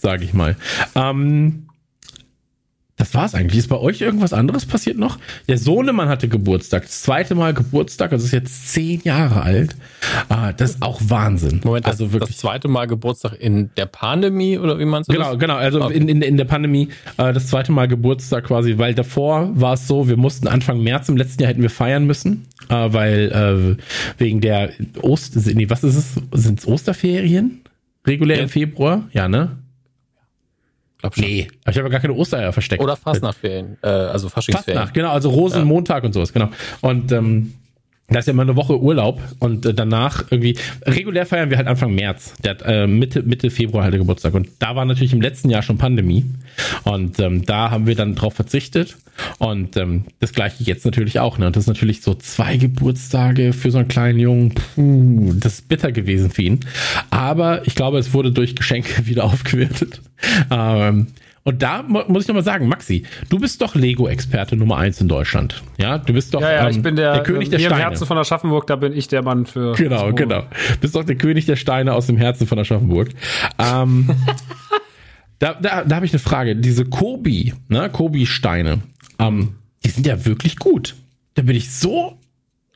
sage 0.01 0.25
ich 0.25 0.33
mal. 0.35 0.57
Ähm, 0.95 1.68
das 3.09 3.15
war's 3.15 3.35
eigentlich. 3.35 3.59
Ist 3.59 3.69
bei 3.69 3.77
euch 3.79 4.01
irgendwas 4.01 4.33
anderes 4.33 4.67
passiert 4.67 4.99
noch? 4.99 5.19
Der 5.49 5.59
Sohnemann 5.59 6.09
hatte 6.09 6.29
Geburtstag. 6.29 6.83
Das 6.83 7.03
zweite 7.03 7.35
Mal 7.35 7.55
Geburtstag, 7.55 8.13
also 8.13 8.25
ist 8.27 8.33
jetzt 8.33 8.69
zehn 8.73 9.01
Jahre 9.05 9.43
alt. 9.43 9.77
Ah, 10.29 10.53
das 10.53 10.71
ist 10.73 10.83
auch 10.83 11.01
Wahnsinn. 11.05 11.61
Moment, 11.65 11.87
das, 11.87 11.93
also 12.01 12.13
wirklich. 12.13 12.31
das 12.31 12.39
zweite 12.41 12.69
Mal 12.69 12.87
Geburtstag 12.87 13.35
in 13.41 13.71
der 13.77 13.87
Pandemie 13.87 14.59
oder 14.59 14.79
wie 14.79 14.85
meinst 14.85 15.09
du 15.09 15.15
Genau, 15.15 15.31
das? 15.33 15.39
genau. 15.41 15.57
Also 15.57 15.83
Okay. 15.83 15.97
in, 15.97 16.09
in, 16.09 16.23
in 16.23 16.37
der 16.37 16.45
Pandemie 16.45 16.89
äh, 17.17 17.33
das 17.33 17.47
zweite 17.49 17.73
Mal 17.73 17.89
Geburtstag 17.89 18.45
quasi, 18.45 18.79
weil 18.79 18.95
davor 18.95 19.51
war 19.59 19.75
es 19.75 19.87
so, 19.87 20.09
wir 20.09 20.17
mussten 20.17 20.49
Anfang 20.49 20.83
März 20.83 21.09
im 21.09 21.17
letzten 21.17 21.43
Jahr 21.43 21.51
hätten 21.51 21.63
wir 21.63 21.71
feiern 21.71 22.07
müssen, 22.07 22.47
äh, 22.69 22.75
weil 22.93 23.77
äh, 23.79 23.83
wegen 24.21 24.41
der 24.41 24.71
Ost, 25.03 25.37
nee, 25.47 25.71
was 25.71 25.85
ist 25.85 25.97
es? 25.97 26.15
Sind 26.43 26.59
es 26.61 26.67
Osterferien? 26.67 27.61
Regulär 28.07 28.39
Ja. 28.39 28.43
im 28.45 28.49
Februar? 28.49 29.05
Ja, 29.13 29.29
ne? 29.29 29.59
Glaub 30.99 31.15
schon. 31.15 31.25
Nee, 31.25 31.49
aber 31.63 31.71
ich 31.73 31.79
habe 31.79 31.91
gar 31.91 32.01
keine 32.01 32.15
Ostereier 32.15 32.53
versteckt. 32.53 32.83
Oder 32.83 32.97
Fastnachtferien, 32.97 33.79
äh, 33.83 33.89
also 33.89 34.29
Faschingsferien. 34.29 34.79
Fastnacht, 34.81 34.95
genau, 34.95 35.11
also 35.11 35.31
Rosenmontag 35.31 36.05
und 36.05 36.13
sowas, 36.13 36.33
genau. 36.33 36.51
Und 36.81 37.13
ähm, 37.13 37.55
da 38.09 38.21
ist 38.21 38.27
ja 38.27 38.33
immer 38.33 38.43
eine 38.43 38.57
Woche 38.57 38.81
Urlaub 38.81 39.21
und 39.39 39.67
äh, 39.67 39.75
danach 39.75 40.25
irgendwie, 40.31 40.57
regulär 40.85 41.27
feiern 41.27 41.51
wir 41.51 41.59
halt 41.59 41.69
Anfang 41.69 41.95
März. 41.95 42.33
Der 42.43 42.53
hat 42.53 42.63
äh, 42.65 42.87
Mitte, 42.87 43.23
Mitte 43.23 43.51
Februar 43.51 43.85
halt 43.85 43.95
Geburtstag. 43.95 44.33
Und 44.33 44.49
da 44.61 44.75
war 44.75 44.87
natürlich 44.87 45.13
im 45.13 45.21
letzten 45.21 45.51
Jahr 45.51 45.61
schon 45.61 45.77
Pandemie. 45.77 46.25
Und 46.85 47.21
ähm, 47.21 47.45
da 47.45 47.71
haben 47.71 47.87
wir 47.87 47.95
dann 47.95 48.15
drauf 48.15 48.35
verzichtet. 48.35 48.97
Und 49.39 49.77
ähm, 49.77 50.05
das 50.21 50.33
gleiche 50.33 50.65
jetzt 50.65 50.87
natürlich 50.87 51.21
auch. 51.21 51.37
Ne? 51.37 51.49
Und 51.49 51.57
das 51.57 51.65
ist 51.65 51.69
natürlich 51.69 52.01
so 52.01 52.15
zwei 52.15 52.57
Geburtstage 52.57 53.53
für 53.53 53.71
so 53.71 53.79
einen 53.79 53.89
kleinen 53.89 54.19
Jungen. 54.19 54.55
Puh, 54.55 55.35
das 55.35 55.55
ist 55.55 55.69
bitter 55.69 55.93
gewesen 55.93 56.31
für 56.31 56.43
ihn. 56.43 56.61
Aber 57.11 57.67
ich 57.67 57.75
glaube, 57.75 57.99
es 57.99 58.15
wurde 58.15 58.33
durch 58.33 58.57
Geschenke 58.57 59.07
wieder 59.07 59.25
aufgewertet. 59.25 60.01
Ähm, 60.51 61.09
und 61.49 61.63
da 61.63 61.83
mu- 61.83 62.03
muss 62.09 62.25
ich 62.25 62.29
nochmal 62.29 62.45
sagen, 62.45 62.69
Maxi, 62.69 63.05
du 63.31 63.39
bist 63.39 63.63
doch 63.63 63.75
Lego-Experte 63.75 64.55
Nummer 64.55 64.77
eins 64.77 65.01
in 65.01 65.09
Deutschland. 65.09 65.63
Ja, 65.79 65.97
du 65.97 66.13
bist 66.13 66.35
doch 66.35 66.43
Ja, 66.43 66.53
ja, 66.53 66.69
ich 66.69 66.77
ähm, 66.77 66.83
bin 66.83 66.97
der, 66.97 67.23
König 67.23 67.49
der 67.49 67.59
hier 67.59 67.69
im 67.69 67.75
Steine. 67.75 67.91
Herzen 67.91 68.07
von 68.07 68.19
Aschaffenburg, 68.19 68.67
da 68.67 68.77
bin 68.77 68.93
ich 68.93 69.09
der 69.09 69.23
Mann 69.23 69.47
für. 69.47 69.73
Genau, 69.75 70.13
genau. 70.13 70.45
Bist 70.83 70.95
doch 70.95 71.05
der 71.05 71.17
König 71.17 71.47
der 71.47 71.57
Steine 71.57 71.95
aus 71.95 72.07
dem 72.07 72.19
Herzen 72.19 72.47
von 72.47 72.59
Aschaffenburg. 72.59 73.09
Ähm, 73.59 74.11
da 75.39 75.55
da, 75.55 75.85
da 75.85 75.97
habe 75.97 76.07
ich 76.07 76.13
eine 76.13 76.19
Frage. 76.19 76.57
Diese 76.57 76.85
Kobi, 76.85 77.55
ne, 77.69 77.89
Kobi-Steine, 77.91 78.81
ähm, 79.19 79.55
die 79.85 79.91
sind 79.91 80.07
ja 80.07 80.25
wirklich 80.27 80.57
gut. 80.57 80.97
Da 81.35 81.43
bin 81.43 81.57
ich 81.57 81.71
so 81.73 82.19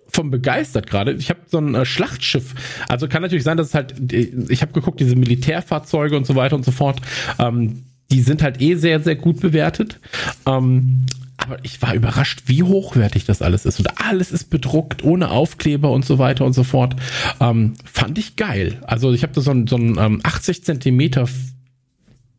von 0.09 0.31
begeistert 0.31 0.87
gerade. 0.89 1.13
Ich 1.13 1.31
habe 1.31 1.41
so 1.47 1.59
ein 1.59 1.75
äh, 1.75 1.85
Schlachtschiff. 1.85 2.55
Also 2.89 3.09
kann 3.09 3.23
natürlich 3.23 3.45
sein, 3.45 3.57
dass 3.57 3.69
es 3.69 3.75
halt, 3.75 4.13
äh, 4.13 4.31
ich 4.49 4.63
habe 4.63 4.73
geguckt, 4.73 5.01
diese 5.01 5.17
Militärfahrzeuge 5.17 6.17
und 6.17 6.27
so 6.27 6.37
weiter 6.37 6.55
und 6.57 6.65
so 6.65 6.71
fort, 6.71 7.01
ähm, 7.39 7.85
die 8.13 8.21
sind 8.21 8.43
halt 8.43 8.61
eh 8.61 8.75
sehr, 8.75 9.01
sehr 9.01 9.17
gut 9.17 9.41
bewertet. 9.41 9.99
Ähm, 10.47 11.07
aber 11.39 11.57
ich 11.63 11.81
war 11.83 11.95
überrascht, 11.95 12.43
wie 12.47 12.63
hochwertig 12.63 13.25
das 13.25 13.41
alles 13.43 13.65
ist. 13.65 13.81
Und 13.81 13.89
alles 14.01 14.31
ist 14.31 14.51
bedruckt, 14.51 15.03
ohne 15.03 15.31
Aufkleber 15.31 15.91
und 15.91 16.05
so 16.05 16.19
weiter 16.19 16.45
und 16.45 16.53
so 16.53 16.63
fort. 16.63 16.95
Ähm, 17.41 17.75
fand 17.85 18.19
ich 18.19 18.37
geil. 18.37 18.81
Also 18.87 19.13
ich 19.13 19.23
habe 19.23 19.33
da 19.33 19.41
so 19.41 19.51
ein, 19.51 19.67
so 19.67 19.77
ein 19.77 19.97
ähm, 19.99 20.21
80 20.23 20.63
Zentimeter 20.63 21.27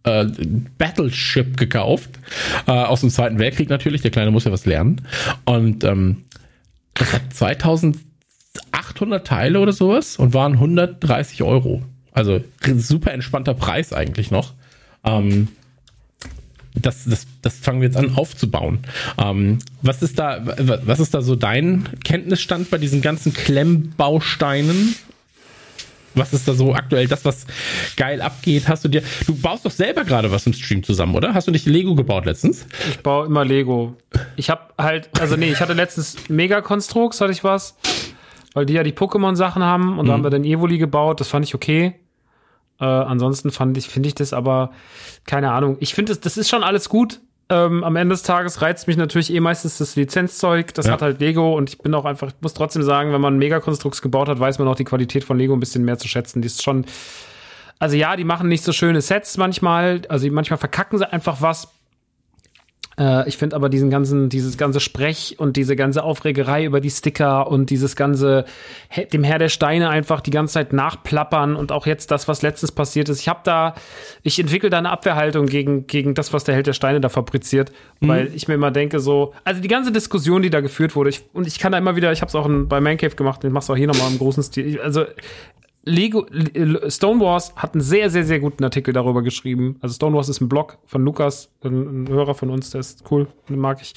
äh, 0.03 0.25
Battleship 0.77 1.57
gekauft. 1.57 2.11
Äh, 2.67 2.71
aus 2.71 3.01
dem 3.01 3.09
Zweiten 3.09 3.39
Weltkrieg 3.39 3.69
natürlich. 3.69 4.01
Der 4.03 4.11
Kleine 4.11 4.29
muss 4.31 4.45
ja 4.45 4.51
was 4.51 4.65
lernen. 4.65 5.01
Und 5.43 5.83
ähm, 5.83 6.25
das 6.93 7.13
hat 7.13 7.33
2800 7.33 9.25
Teile 9.25 9.59
oder 9.59 9.73
sowas 9.73 10.17
und 10.17 10.33
waren 10.33 10.53
130 10.53 11.41
Euro. 11.41 11.81
Also 12.11 12.41
super 12.75 13.11
entspannter 13.11 13.55
Preis 13.55 13.91
eigentlich 13.91 14.29
noch. 14.29 14.53
Ähm, 15.03 15.49
das, 16.75 17.05
das, 17.05 17.27
das 17.41 17.57
fangen 17.57 17.81
wir 17.81 17.87
jetzt 17.87 17.97
an 17.97 18.15
aufzubauen. 18.15 18.79
Ähm, 19.17 19.59
was 19.81 20.01
ist 20.01 20.17
da, 20.19 20.41
was 20.85 20.99
ist 20.99 21.13
da 21.13 21.21
so 21.21 21.35
dein 21.35 21.87
Kenntnisstand 22.03 22.69
bei 22.69 22.77
diesen 22.77 23.01
ganzen 23.01 23.33
Klemmbausteinen? 23.33 24.95
Was 26.15 26.31
ist 26.31 26.47
da 26.47 26.53
so 26.53 26.73
aktuell 26.73 27.07
das, 27.07 27.25
was 27.25 27.47
geil 27.97 28.21
abgeht? 28.21 28.67
Hast 28.67 28.85
du 28.85 28.89
dir, 28.89 29.01
du 29.25 29.35
baust 29.35 29.65
doch 29.65 29.71
selber 29.71 30.03
gerade 30.03 30.31
was 30.31 30.45
im 30.45 30.53
Stream 30.53 30.83
zusammen, 30.83 31.15
oder? 31.15 31.33
Hast 31.33 31.47
du 31.47 31.51
nicht 31.51 31.65
Lego 31.65 31.95
gebaut 31.95 32.25
letztens? 32.25 32.67
Ich 32.89 32.99
baue 32.99 33.25
immer 33.25 33.43
Lego. 33.43 33.97
Ich 34.35 34.49
habe 34.49 34.61
halt, 34.77 35.09
also 35.19 35.35
nee, 35.37 35.51
ich 35.51 35.59
hatte 35.59 35.73
letztens 35.73 36.17
Mega-Konstrukts, 36.29 37.19
hatte 37.19 37.31
ich 37.31 37.43
was, 37.43 37.75
weil 38.53 38.67
die 38.67 38.73
ja 38.73 38.83
die 38.83 38.91
Pokémon-Sachen 38.91 39.63
haben 39.63 39.97
und 39.97 40.07
da 40.07 40.13
haben 40.13 40.23
wir 40.23 40.29
dann 40.29 40.43
Evoli 40.43 40.77
gebaut, 40.77 41.19
das 41.19 41.29
fand 41.29 41.45
ich 41.45 41.55
okay. 41.55 41.95
Äh, 42.79 42.85
ansonsten 42.85 43.51
fand 43.51 43.77
ich, 43.77 43.87
finde 43.87 44.07
ich 44.09 44.15
das 44.15 44.33
aber, 44.33 44.71
keine 45.25 45.51
Ahnung. 45.51 45.77
Ich 45.79 45.93
finde, 45.93 46.11
das, 46.11 46.19
das 46.21 46.37
ist 46.37 46.49
schon 46.49 46.63
alles 46.63 46.89
gut. 46.89 47.19
Ähm, 47.49 47.83
am 47.83 47.95
Ende 47.97 48.13
des 48.13 48.23
Tages 48.23 48.61
reizt 48.61 48.87
mich 48.87 48.97
natürlich 48.97 49.31
eh 49.33 49.39
meistens 49.39 49.77
das 49.77 49.95
Lizenzzeug. 49.95 50.73
Das 50.73 50.87
Ja. 50.87 50.93
hat 50.93 51.01
halt 51.01 51.19
Lego 51.19 51.55
und 51.55 51.69
ich 51.69 51.77
bin 51.77 51.93
auch 51.93 52.05
einfach, 52.05 52.29
ich 52.29 52.35
muss 52.41 52.53
trotzdem 52.53 52.83
sagen, 52.83 53.11
wenn 53.11 53.21
man 53.21 53.37
Megakonstrukts 53.37 54.01
gebaut 54.01 54.29
hat, 54.29 54.39
weiß 54.39 54.59
man 54.59 54.67
auch 54.67 54.75
die 54.75 54.85
Qualität 54.85 55.23
von 55.23 55.37
Lego 55.37 55.53
ein 55.53 55.59
bisschen 55.59 55.83
mehr 55.85 55.97
zu 55.97 56.07
schätzen. 56.07 56.41
Die 56.41 56.45
ist 56.47 56.63
schon, 56.63 56.85
also 57.79 57.95
ja, 57.97 58.15
die 58.15 58.23
machen 58.23 58.47
nicht 58.47 58.63
so 58.63 58.71
schöne 58.71 59.01
Sets 59.01 59.37
manchmal. 59.37 60.01
Also 60.07 60.27
manchmal 60.31 60.57
verkacken 60.57 60.97
sie 60.97 61.11
einfach 61.11 61.41
was. 61.41 61.67
Äh, 62.99 63.27
ich 63.27 63.37
finde 63.37 63.55
aber 63.55 63.69
diesen 63.69 63.89
ganzen, 63.89 64.29
dieses 64.29 64.57
ganze 64.57 64.79
Sprech 64.79 65.35
und 65.37 65.57
diese 65.57 65.75
ganze 65.75 66.03
Aufregerei 66.03 66.65
über 66.65 66.81
die 66.81 66.89
Sticker 66.89 67.47
und 67.47 67.69
dieses 67.69 67.95
ganze 67.95 68.45
dem 69.11 69.23
Herr 69.23 69.39
der 69.39 69.49
Steine 69.49 69.89
einfach 69.89 70.21
die 70.21 70.31
ganze 70.31 70.55
Zeit 70.55 70.73
nachplappern 70.73 71.55
und 71.55 71.71
auch 71.71 71.85
jetzt 71.85 72.11
das, 72.11 72.27
was 72.27 72.41
letztens 72.41 72.71
passiert 72.71 73.09
ist. 73.09 73.21
Ich 73.21 73.27
habe 73.27 73.41
da, 73.43 73.75
ich 74.21 74.39
entwickle 74.39 74.69
da 74.69 74.77
eine 74.77 74.89
Abwehrhaltung 74.89 75.47
gegen, 75.47 75.87
gegen 75.87 76.13
das, 76.13 76.33
was 76.33 76.43
der 76.43 76.55
Held 76.55 76.67
der 76.67 76.73
Steine 76.73 77.01
da 77.01 77.09
fabriziert, 77.09 77.71
weil 78.01 78.31
ich 78.35 78.47
mir 78.47 78.55
immer 78.55 78.71
denke 78.71 78.99
so, 78.99 79.33
also 79.43 79.61
die 79.61 79.67
ganze 79.67 79.91
Diskussion, 79.91 80.41
die 80.41 80.49
da 80.49 80.61
geführt 80.61 80.95
wurde, 80.95 81.09
ich, 81.09 81.23
und 81.33 81.47
ich 81.47 81.59
kann 81.59 81.71
da 81.71 81.77
immer 81.77 81.95
wieder, 81.95 82.11
ich 82.11 82.21
habe 82.21 82.29
es 82.29 82.35
auch 82.35 82.45
in, 82.45 82.67
bei 82.67 82.81
Man 82.81 82.97
Cave 82.97 83.15
gemacht, 83.15 83.43
ich 83.43 83.51
mach's 83.51 83.69
auch 83.69 83.77
hier 83.77 83.87
nochmal 83.87 84.11
im 84.11 84.17
großen 84.17 84.43
Stil, 84.43 84.79
also 84.81 85.05
Lego, 85.85 86.25
Stonewars 86.87 87.53
hat 87.57 87.73
einen 87.73 87.81
sehr, 87.81 88.09
sehr, 88.09 88.23
sehr 88.23 88.39
guten 88.39 88.63
Artikel 88.63 88.93
darüber 88.93 89.21
geschrieben. 89.21 89.77
Also 89.81 89.95
Stonewars 89.95 90.29
ist 90.29 90.39
ein 90.39 90.47
Blog 90.47 90.77
von 90.85 91.03
Lukas, 91.03 91.49
ein, 91.61 92.03
ein 92.03 92.07
Hörer 92.07 92.35
von 92.35 92.49
uns, 92.49 92.69
der 92.69 92.79
ist 92.79 93.03
cool, 93.11 93.27
den 93.49 93.59
mag 93.59 93.81
ich. 93.81 93.93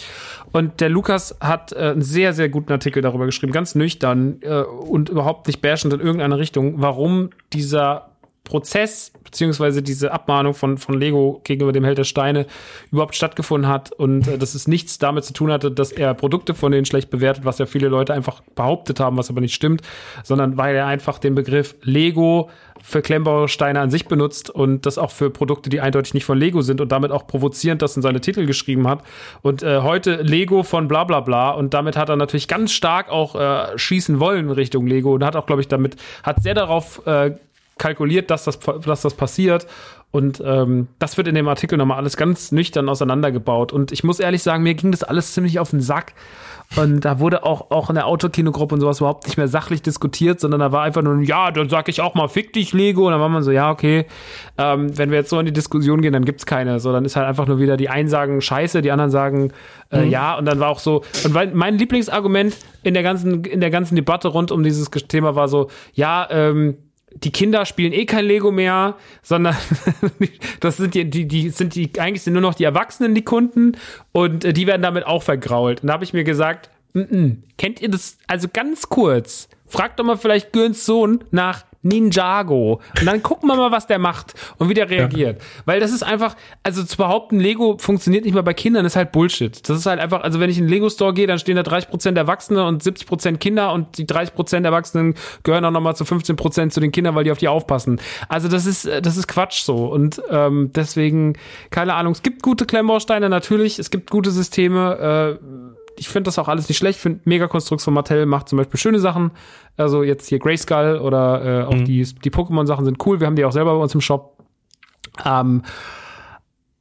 Und 0.53 0.81
der 0.81 0.89
Lukas 0.89 1.37
hat 1.41 1.73
äh, 1.73 1.77
einen 1.77 2.03
sehr, 2.03 2.33
sehr 2.33 2.49
guten 2.49 2.73
Artikel 2.73 3.03
darüber 3.03 3.25
geschrieben, 3.25 3.53
ganz 3.53 3.77
nüchtern 3.77 4.39
äh, 4.41 4.63
und 4.63 5.09
überhaupt 5.09 5.47
nicht 5.47 5.61
bashend 5.61 5.95
in 5.95 6.01
irgendeine 6.01 6.39
Richtung, 6.39 6.81
warum 6.81 7.31
dieser 7.53 8.16
Prozess 8.47 9.13
beziehungsweise 9.23 9.83
diese 9.83 10.13
Abmahnung 10.13 10.55
von, 10.55 10.79
von 10.79 10.99
Lego 10.99 11.43
gegenüber 11.45 11.73
dem 11.73 11.85
Held 11.85 11.99
der 11.99 12.05
Steine 12.05 12.47
überhaupt 12.91 13.15
stattgefunden 13.15 13.71
hat 13.71 13.93
und 13.93 14.27
äh, 14.27 14.39
dass 14.39 14.55
es 14.55 14.67
nichts 14.67 14.99
damit 14.99 15.25
zu 15.25 15.35
tun 15.35 15.53
hatte, 15.53 15.71
dass 15.71 15.93
er 15.93 16.15
Produkte 16.15 16.55
von 16.55 16.73
denen 16.73 16.87
schlecht 16.87 17.11
bewertet, 17.11 17.45
was 17.45 17.59
ja 17.59 17.67
viele 17.67 17.89
Leute 17.89 18.15
einfach 18.15 18.41
behauptet 18.55 19.01
haben, 19.01 19.19
was 19.19 19.29
aber 19.29 19.43
nicht 19.43 19.55
stimmt, 19.55 19.83
sondern 20.25 20.57
weil 20.57 20.75
er 20.75 20.87
einfach 20.87 21.19
den 21.19 21.35
Begriff 21.35 21.75
Lego 21.83 22.49
für 22.83 23.03
Klemmbausteine 23.03 23.81
an 23.81 23.91
sich 23.91 24.07
benutzt 24.07 24.49
und 24.49 24.87
das 24.87 24.97
auch 24.97 25.11
für 25.11 25.31
Produkte, 25.31 25.71
die 25.71 25.81
eindeutig 25.81 26.15
nicht 26.15 26.25
von 26.25 26.39
Lego 26.39 26.63
sind 26.63 26.81
und 26.81 26.93
damit 26.93 27.11
auch 27.11 27.27
provozierend 27.27 27.83
das 27.83 27.97
in 27.97 28.03
seine 28.03 28.21
Titel 28.21 28.47
geschrieben 28.47 28.87
hat. 28.87 29.03
Und 29.43 29.63
äh, 29.63 29.81
heute 29.81 30.23
Lego 30.23 30.63
von 30.63 30.87
bla 30.87 31.05
bla 31.05 31.21
bla 31.21 31.51
und 31.51 31.75
damit 31.75 31.97
hat 31.97 32.09
er 32.09 32.17
natürlich 32.17 32.49
ganz 32.49 32.73
stark 32.73 33.11
auch 33.11 33.35
äh, 33.35 33.77
schießen 33.77 34.21
wollen 34.21 34.51
Richtung 34.51 34.87
Lego 34.87 35.15
und 35.15 35.25
hat 35.25 35.35
auch, 35.35 35.47
glaube 35.47 35.63
ich, 35.63 35.69
damit, 35.69 35.97
hat 36.23 36.43
sehr 36.43 36.55
darauf 36.55 37.05
äh, 37.07 37.33
kalkuliert, 37.79 38.31
dass 38.31 38.45
das, 38.45 38.59
dass 38.59 39.03
das 39.03 39.15
passiert. 39.15 39.67
Und 40.13 40.43
ähm, 40.45 40.89
das 40.99 41.17
wird 41.19 41.29
in 41.29 41.35
dem 41.35 41.49
Artikel 41.49 41.77
nochmal 41.77 41.99
alles 41.99 42.17
ganz 42.17 42.51
nüchtern 42.51 42.89
auseinandergebaut. 42.89 43.73
Und 43.73 43.93
ich 43.93 44.03
muss 44.03 44.19
ehrlich 44.19 44.43
sagen, 44.43 44.63
mir 44.63 44.75
ging 44.75 44.91
das 44.91 45.03
alles 45.03 45.35
ziemlich 45.35 45.59
auf 45.59 45.71
den 45.71 45.81
Sack. 45.81 46.15
Und 46.75 47.05
da 47.05 47.21
wurde 47.21 47.45
auch, 47.45 47.71
auch 47.71 47.91
in 47.91 47.95
der 47.95 48.07
Autokinogruppe 48.07 48.75
und 48.75 48.81
sowas 48.81 48.99
überhaupt 48.99 49.27
nicht 49.27 49.37
mehr 49.37 49.47
sachlich 49.47 49.83
diskutiert, 49.83 50.41
sondern 50.41 50.61
da 50.61 50.73
war 50.73 50.83
einfach 50.83 51.03
nur, 51.03 51.21
ja, 51.21 51.51
dann 51.51 51.69
sag 51.69 51.89
ich 51.89 52.01
auch 52.01 52.15
mal, 52.15 52.29
fick 52.29 52.53
dich, 52.53 52.73
Lego. 52.73 53.07
Und 53.07 53.13
dann 53.13 53.21
war 53.21 53.29
man 53.29 53.43
so, 53.43 53.51
ja, 53.51 53.71
okay, 53.71 54.07
ähm, 54.57 54.97
wenn 54.97 55.11
wir 55.11 55.19
jetzt 55.19 55.31
so 55.31 55.39
in 55.39 55.47
die 55.47 55.53
Diskussion 55.53 56.01
gehen, 56.01 56.13
dann 56.13 56.25
gibt's 56.25 56.47
keine. 56.47 56.81
So, 56.81 56.93
dann 56.93 57.05
ist 57.05 57.15
halt 57.15 57.27
einfach 57.27 57.47
nur 57.47 57.59
wieder 57.59 57.77
die 57.77 57.89
einen 57.89 58.09
sagen 58.09 58.41
Scheiße, 58.41 58.83
die 58.83 58.91
anderen 58.91 59.11
sagen 59.11 59.53
äh, 59.93 60.07
ja. 60.07 60.37
Und 60.37 60.47
dann 60.47 60.59
war 60.59 60.71
auch 60.71 60.81
so, 60.81 61.05
und 61.25 61.35
weil 61.35 61.55
mein 61.55 61.79
Lieblingsargument 61.79 62.57
in 62.83 62.95
der 62.95 63.03
ganzen, 63.03 63.45
in 63.45 63.61
der 63.61 63.71
ganzen 63.71 63.97
Debatte 63.97 64.29
rund 64.29 64.51
um 64.51 64.63
dieses 64.63 64.91
Thema 64.91 65.35
war 65.35 65.49
so, 65.49 65.69
ja, 65.93 66.27
ähm, 66.31 66.79
die 67.25 67.33
Kinder 67.33 67.65
spielen 67.65 67.93
eh 67.93 68.07
kein 68.07 68.25
Lego 68.25 68.53
mehr, 68.53 68.97
sondern 69.23 69.57
das 70.61 70.77
sind 70.77 70.95
die, 70.95 71.09
die, 71.09 71.27
die 71.27 71.51
sind 71.51 71.75
die, 71.75 71.91
eigentlich 71.99 72.23
sind 72.23 72.35
nur 72.35 72.43
noch 72.43 72.55
die 72.55 72.65
Erwachsenen 72.65 73.15
die 73.15 73.25
Kunden 73.25 73.77
und 74.13 74.45
äh, 74.45 74.53
die 74.53 74.67
werden 74.67 74.83
damit 74.83 75.07
auch 75.07 75.23
vergrault. 75.23 75.83
Und 75.83 75.89
da 75.89 75.95
habe 75.95 76.05
ich 76.05 76.13
mir 76.13 76.25
gesagt, 76.25 76.71
mm 76.93 77.01
-mm, 77.01 77.37
kennt 77.59 77.81
ihr 77.81 77.89
das, 77.89 78.19
also 78.27 78.49
ganz 78.53 78.89
kurz, 78.89 79.49
fragt 79.67 79.99
doch 79.99 80.05
mal 80.05 80.17
vielleicht 80.17 80.53
Gürns 80.53 80.85
Sohn 80.85 81.25
nach 81.31 81.65
Ninjago. 81.87 82.81
Und 82.99 83.07
dann 83.07 83.23
gucken 83.23 83.49
wir 83.49 83.57
mal, 83.57 83.71
was 83.71 83.87
der 83.87 83.99
macht 83.99 84.35
und 84.59 84.69
wie 84.69 84.75
der 84.75 84.91
reagiert. 84.91 85.43
Weil 85.65 85.81
das 85.81 85.93
ist 85.93 86.03
einfach, 86.03 86.37
also 86.63 86.83
zu 86.85 86.97
behaupten, 86.97 87.39
Lego 87.39 87.77
funktioniert 87.79 88.25
nicht 88.25 88.35
mehr 88.35 88.43
bei 88.43 88.55
Kindern, 88.55 88.85
ist 88.85 88.97
halt 88.97 89.13
Bullshit. 89.13 89.69
Das 89.69 89.79
ist 89.79 89.87
halt 89.87 90.01
einfach, 90.01 90.23
also 90.23 90.41
wenn 90.41 90.51
ich 90.51 90.59
in 90.59 90.65
den 90.65 90.71
Lego-Store 90.71 91.15
gehe, 91.15 91.27
dann 91.27 91.39
stehen 91.39 91.57
da 91.57 91.63
30% 91.63 92.17
Erwachsene 92.17 92.65
und 92.67 92.83
70% 92.83 93.39
Kinder 93.39 93.73
und 93.73 93.99
die 93.99 94.07
30% 94.07 94.65
Erwachsenen 94.65 95.15
gehören 95.43 95.65
auch 95.65 95.71
nochmal 95.71 95.97
zu 95.97 96.05
15% 96.05 96.71
zu 96.71 96.81
den 96.81 96.93
Kindern, 96.93 97.15
weil 97.15 97.25
die 97.25 97.31
auf 97.31 97.39
die 97.39 97.49
aufpassen. 97.49 98.01
Also 98.29 98.49
das 98.49 98.67
ist, 98.67 98.87
das 98.87 99.17
ist 99.17 99.27
Quatsch 99.29 99.63
so. 99.63 99.87
Und 99.87 100.21
ähm, 100.31 100.71
deswegen, 100.75 101.35
keine 101.71 101.95
Ahnung, 101.95 102.13
es 102.13 102.23
gibt 102.23 102.43
gute 102.43 102.67
Klemmbausteine 102.67 103.29
natürlich, 103.29 103.79
es 103.79 103.91
gibt 103.91 104.11
gute 104.11 104.31
Systeme, 104.31 105.39
äh, 105.41 105.76
ich 105.97 106.09
finde 106.09 106.29
das 106.29 106.39
auch 106.39 106.49
alles 106.49 106.69
nicht 106.69 106.79
schlecht. 106.79 106.97
Ich 106.97 107.03
finde 107.03 107.21
Megakonstrukts 107.25 107.85
von 107.85 107.95
Mattel 107.95 108.27
macht 108.27 108.49
zum 108.49 108.59
Beispiel 108.59 108.79
schöne 108.79 108.99
Sachen. 108.99 109.31
Also 109.77 110.03
jetzt 110.03 110.29
hier 110.29 110.39
Grayskull 110.39 111.01
oder 111.03 111.45
äh, 111.45 111.65
auch 111.65 111.85
die, 111.85 112.03
die 112.03 112.31
Pokémon-Sachen 112.31 112.85
sind 112.85 113.05
cool. 113.07 113.21
Wir 113.21 113.27
haben 113.27 113.37
die 113.37 113.45
auch 113.45 113.53
selber 113.53 113.75
bei 113.77 113.83
uns 113.83 113.95
im 113.95 114.01
Shop. 114.01 114.39
Ähm, 115.25 115.63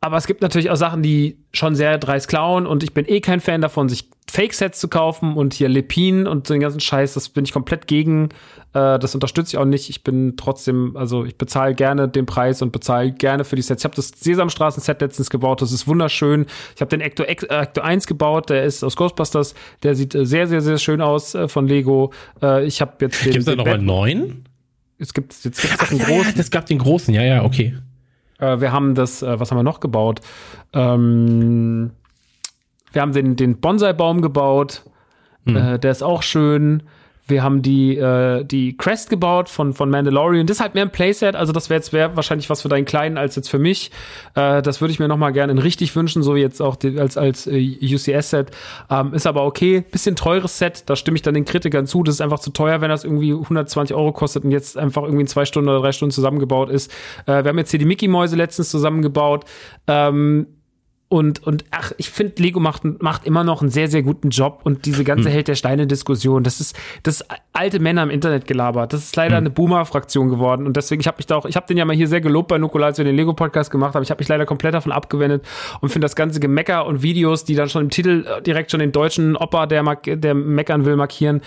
aber 0.02 0.18
es 0.18 0.28
gibt 0.28 0.42
natürlich 0.42 0.70
auch 0.70 0.76
Sachen, 0.76 1.02
die 1.02 1.40
schon 1.52 1.76
sehr 1.76 1.98
dreist 1.98 2.28
klauen 2.28 2.68
und 2.68 2.84
ich 2.84 2.94
bin 2.94 3.06
eh 3.08 3.22
kein 3.22 3.40
Fan 3.40 3.62
davon, 3.62 3.90
sich 3.90 4.12
Fake-Sets 4.36 4.82
zu 4.82 4.90
kaufen 4.90 5.38
und 5.38 5.54
hier 5.54 5.70
Lepin 5.70 6.28
und 6.28 6.50
den 6.50 6.60
ganzen 6.60 6.82
Scheiß, 6.82 7.14
das 7.14 7.30
bin 7.30 7.46
ich 7.46 7.54
komplett 7.54 7.88
gegen. 7.88 8.30
Äh, 8.74 9.00
das 9.00 9.16
unterstütze 9.16 9.56
ich 9.56 9.58
auch 9.58 9.66
nicht. 9.66 9.90
Ich 9.90 10.04
bin 10.04 10.36
trotzdem, 10.36 10.98
also 10.98 11.24
ich 11.24 11.38
bezahle 11.38 11.74
gerne 11.74 12.10
den 12.10 12.26
Preis 12.26 12.62
und 12.62 12.74
bezahle 12.74 13.14
gerne 13.14 13.46
für 13.46 13.56
die 13.56 13.62
Sets. 13.62 13.82
Ich 13.82 13.86
habe 13.86 13.96
das 13.96 14.10
Sesamstraßen-Set 14.10 15.00
letztens 15.00 15.30
gebaut, 15.30 15.62
das 15.62 15.72
ist 15.72 15.88
wunderschön. 15.88 16.48
Ich 16.76 16.82
habe 16.82 16.90
den 16.90 17.00
Ecto, 17.00 17.24
Ecto 17.24 17.82
1 17.82 18.08
gebaut, 18.08 18.50
der 18.50 18.66
ist 18.66 18.84
aus 18.84 18.98
Ghostbusters, 18.98 19.56
der 19.84 19.96
sieht 19.96 20.14
äh, 20.14 20.26
sehr, 20.26 20.48
sehr, 20.48 20.60
sehr 20.60 20.80
schön 20.80 21.00
aus 21.00 21.34
äh, 21.34 21.48
von 21.48 21.66
Lego. 21.66 22.12
Äh, 22.42 22.66
ich 22.66 22.82
habe 22.82 22.92
jetzt 23.00 23.24
den. 23.24 23.32
Gibt 23.32 23.48
es 23.48 23.56
da 23.56 23.56
noch 23.56 23.66
einen 23.66 23.86
neuen? 23.86 24.46
Es 24.98 25.14
gibt 25.14 25.32
jetzt 25.32 25.62
gibt's 25.62 25.78
Ach, 25.80 25.92
einen 25.92 26.02
ja, 26.02 26.08
großen. 26.08 26.32
Ja, 26.32 26.38
das 26.38 26.52
gab 26.52 26.66
den 26.66 26.80
großen, 26.80 27.14
ja, 27.14 27.24
ja, 27.24 27.44
okay. 27.46 27.74
Äh, 28.40 28.60
wir 28.60 28.74
haben 28.74 28.96
das, 28.96 29.22
äh, 29.22 29.40
was 29.40 29.52
haben 29.52 29.58
wir 29.58 29.64
noch 29.64 29.80
gebaut? 29.80 30.20
Ähm, 30.74 31.92
wir 32.96 33.02
haben 33.02 33.12
den, 33.12 33.36
den 33.36 33.60
Bonsai-Baum 33.60 34.22
gebaut. 34.22 34.84
Hm. 35.46 35.56
Äh, 35.56 35.80
der 35.80 35.92
ist 35.92 36.02
auch 36.02 36.24
schön. 36.24 36.84
Wir 37.28 37.42
haben 37.42 37.64
die, 37.64 37.98
äh, 37.98 38.44
die 38.44 38.78
Crest 38.78 39.10
gebaut 39.10 39.50
von, 39.50 39.74
von 39.74 39.90
Mandalorian. 39.90 40.46
Das 40.46 40.58
ist 40.58 40.62
halt 40.62 40.76
mehr 40.76 40.84
ein 40.84 40.92
Playset. 40.92 41.36
Also 41.36 41.54
das 41.54 41.72
wäre 41.72 41.80
jetzt 41.80 41.92
wär 41.92 42.16
wahrscheinlich 42.16 42.52
was 42.52 42.62
für 42.62 42.70
deinen 42.70 42.86
Kleinen 42.86 43.18
als 43.18 43.36
jetzt 43.36 43.50
für 43.50 43.58
mich. 43.58 43.90
Äh, 44.36 44.62
das 44.62 44.80
würde 44.80 44.92
ich 44.92 45.00
mir 45.00 45.08
noch 45.08 45.18
mal 45.18 45.32
gerne 45.32 45.52
in 45.52 45.58
richtig 45.58 45.96
wünschen, 45.96 46.22
so 46.22 46.36
wie 46.36 46.42
jetzt 46.42 46.62
auch 46.62 46.76
die, 46.76 47.00
als, 47.00 47.18
als 47.18 47.48
äh, 47.48 47.78
UCS-Set. 47.82 48.52
Ähm, 48.92 49.14
ist 49.16 49.26
aber 49.26 49.44
okay. 49.44 49.84
Bisschen 49.92 50.16
teures 50.16 50.60
Set. 50.60 50.84
Da 50.86 50.96
stimme 50.96 51.16
ich 51.16 51.24
dann 51.24 51.34
den 51.34 51.46
Kritikern 51.46 51.88
zu. 51.88 52.04
Das 52.04 52.16
ist 52.16 52.22
einfach 52.22 52.40
zu 52.40 52.52
teuer, 52.52 52.82
wenn 52.82 52.90
das 52.90 53.04
irgendwie 53.04 53.34
120 53.34 53.96
Euro 53.96 54.12
kostet 54.12 54.44
und 54.44 54.52
jetzt 54.52 54.78
einfach 54.78 55.02
irgendwie 55.02 55.22
in 55.22 55.28
zwei 55.28 55.46
Stunden 55.46 55.70
oder 55.70 55.80
drei 55.80 55.94
Stunden 55.94 56.12
zusammengebaut 56.12 56.70
ist. 56.70 56.92
Äh, 57.26 57.44
wir 57.44 57.50
haben 57.50 57.58
jetzt 57.58 57.72
hier 57.72 57.80
die 57.80 57.86
Mickey-Mäuse 57.86 58.36
letztens 58.36 58.70
zusammengebaut. 58.70 59.46
Ähm, 59.88 60.46
und, 61.16 61.48
und 61.48 61.64
ach, 61.72 61.94
ich 61.96 62.10
finde, 62.10 62.44
Lego 62.44 62.60
macht, 62.60 62.84
macht 63.02 63.26
immer 63.26 63.46
noch 63.46 63.62
einen 63.62 63.72
sehr, 63.72 63.88
sehr 63.88 64.04
guten 64.04 64.32
Job. 64.32 64.60
Und 64.66 64.86
diese 64.86 65.06
ganze 65.06 65.30
hm. 65.30 65.32
Held 65.32 65.48
der 65.48 65.56
Steine-Diskussion, 65.56 66.44
das 66.44 66.60
ist 66.60 66.78
das 67.04 67.24
alte 67.54 67.80
Männer 67.80 68.04
im 68.04 68.10
Internet 68.10 68.48
gelabert. 68.48 68.92
Das 68.92 69.02
ist 69.02 69.16
leider 69.16 69.38
hm. 69.38 69.44
eine 69.44 69.50
Boomer-Fraktion 69.50 70.28
geworden. 70.28 70.68
Und 70.68 70.76
deswegen, 70.76 71.00
ich 71.00 71.08
habe 71.08 71.16
mich 71.16 71.26
da 71.26 71.38
auch, 71.38 71.46
ich 71.46 71.56
habe 71.56 71.68
den 71.68 71.78
ja 71.78 71.86
mal 71.86 71.96
hier 71.96 72.10
sehr 72.10 72.20
gelobt 72.20 72.50
bei 72.50 72.58
Nukola, 72.58 72.88
als 72.88 72.98
wir 72.98 73.06
den 73.06 73.16
Lego-Podcast 73.16 73.72
gemacht 73.72 73.96
haben. 73.96 74.04
Ich 74.04 74.10
habe 74.10 74.20
mich 74.20 74.28
leider 74.28 74.46
komplett 74.46 74.74
davon 74.74 74.92
abgewendet 74.92 75.48
und 75.80 75.88
finde 75.88 76.04
das 76.04 76.18
ganze 76.18 76.42
Gemecker 76.42 76.86
und 76.86 77.02
Videos, 77.02 77.46
die 77.46 77.56
dann 77.56 77.70
schon 77.70 77.84
im 77.84 77.90
Titel 77.92 78.26
äh, 78.28 78.42
direkt 78.42 78.72
schon 78.72 78.82
den 78.82 78.92
deutschen 78.92 79.38
Opa, 79.38 79.68
der, 79.68 79.86
der 80.04 80.34
meckern 80.34 80.84
will, 80.84 80.98
markieren. 80.98 81.40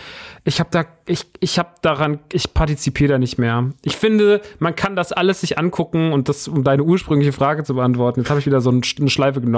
Ich 0.44 0.60
habe 0.60 0.70
da, 0.72 0.86
ich, 1.04 1.26
ich 1.40 1.58
habe 1.58 1.72
daran, 1.82 2.20
ich 2.32 2.54
partizipiere 2.54 3.12
da 3.12 3.18
nicht 3.18 3.36
mehr. 3.36 3.68
Ich 3.82 3.96
finde, 3.96 4.40
man 4.60 4.74
kann 4.74 4.96
das 4.96 5.12
alles 5.12 5.42
sich 5.42 5.58
angucken 5.58 6.12
und 6.12 6.30
das, 6.30 6.48
um 6.48 6.64
deine 6.64 6.84
ursprüngliche 6.84 7.32
Frage 7.32 7.64
zu 7.64 7.74
beantworten. 7.74 8.20
Jetzt 8.20 8.30
habe 8.30 8.40
ich 8.40 8.46
wieder 8.46 8.62
so 8.62 8.70
eine 8.70 9.10
Schleife 9.10 9.42
genommen. 9.42 9.57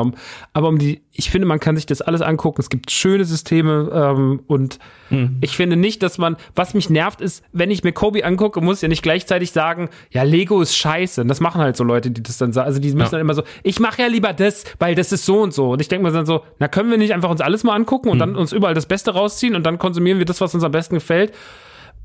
Aber 0.52 0.68
um 0.68 0.78
die, 0.78 1.02
ich 1.12 1.30
finde, 1.30 1.46
man 1.46 1.60
kann 1.60 1.76
sich 1.76 1.86
das 1.86 2.02
alles 2.02 2.20
angucken. 2.22 2.60
Es 2.60 2.70
gibt 2.70 2.90
schöne 2.90 3.24
Systeme 3.24 3.90
ähm, 3.92 4.40
und 4.46 4.78
hm. 5.08 5.38
ich 5.40 5.56
finde 5.56 5.76
nicht, 5.76 6.02
dass 6.02 6.18
man, 6.18 6.36
was 6.54 6.74
mich 6.74 6.90
nervt, 6.90 7.20
ist, 7.20 7.44
wenn 7.52 7.70
ich 7.70 7.84
mir 7.84 7.92
Kobe 7.92 8.24
angucke, 8.24 8.60
muss 8.60 8.78
ich 8.78 8.82
ja 8.82 8.88
nicht 8.88 9.02
gleichzeitig 9.02 9.52
sagen, 9.52 9.88
ja, 10.10 10.22
Lego 10.22 10.60
ist 10.60 10.76
scheiße. 10.76 11.22
Und 11.22 11.28
das 11.28 11.40
machen 11.40 11.60
halt 11.60 11.76
so 11.76 11.84
Leute, 11.84 12.10
die 12.10 12.22
das 12.22 12.38
dann 12.38 12.52
sagen. 12.52 12.66
Also 12.66 12.80
die 12.80 12.88
müssen 12.88 13.00
ja. 13.00 13.10
dann 13.10 13.20
immer 13.20 13.34
so, 13.34 13.42
ich 13.62 13.80
mache 13.80 14.02
ja 14.02 14.08
lieber 14.08 14.32
das, 14.32 14.64
weil 14.78 14.94
das 14.94 15.12
ist 15.12 15.26
so 15.26 15.40
und 15.40 15.52
so. 15.54 15.72
Und 15.72 15.80
ich 15.80 15.88
denke 15.88 16.06
mir 16.06 16.12
dann 16.12 16.26
so, 16.26 16.42
na, 16.58 16.68
können 16.68 16.90
wir 16.90 16.98
nicht 16.98 17.14
einfach 17.14 17.30
uns 17.30 17.40
alles 17.40 17.64
mal 17.64 17.74
angucken 17.74 18.08
und 18.08 18.20
hm. 18.20 18.32
dann 18.32 18.36
uns 18.36 18.52
überall 18.52 18.74
das 18.74 18.86
Beste 18.86 19.12
rausziehen 19.12 19.54
und 19.54 19.64
dann 19.64 19.78
konsumieren 19.78 20.18
wir 20.18 20.26
das, 20.26 20.40
was 20.40 20.54
uns 20.54 20.64
am 20.64 20.72
besten 20.72 20.94
gefällt. 20.94 21.32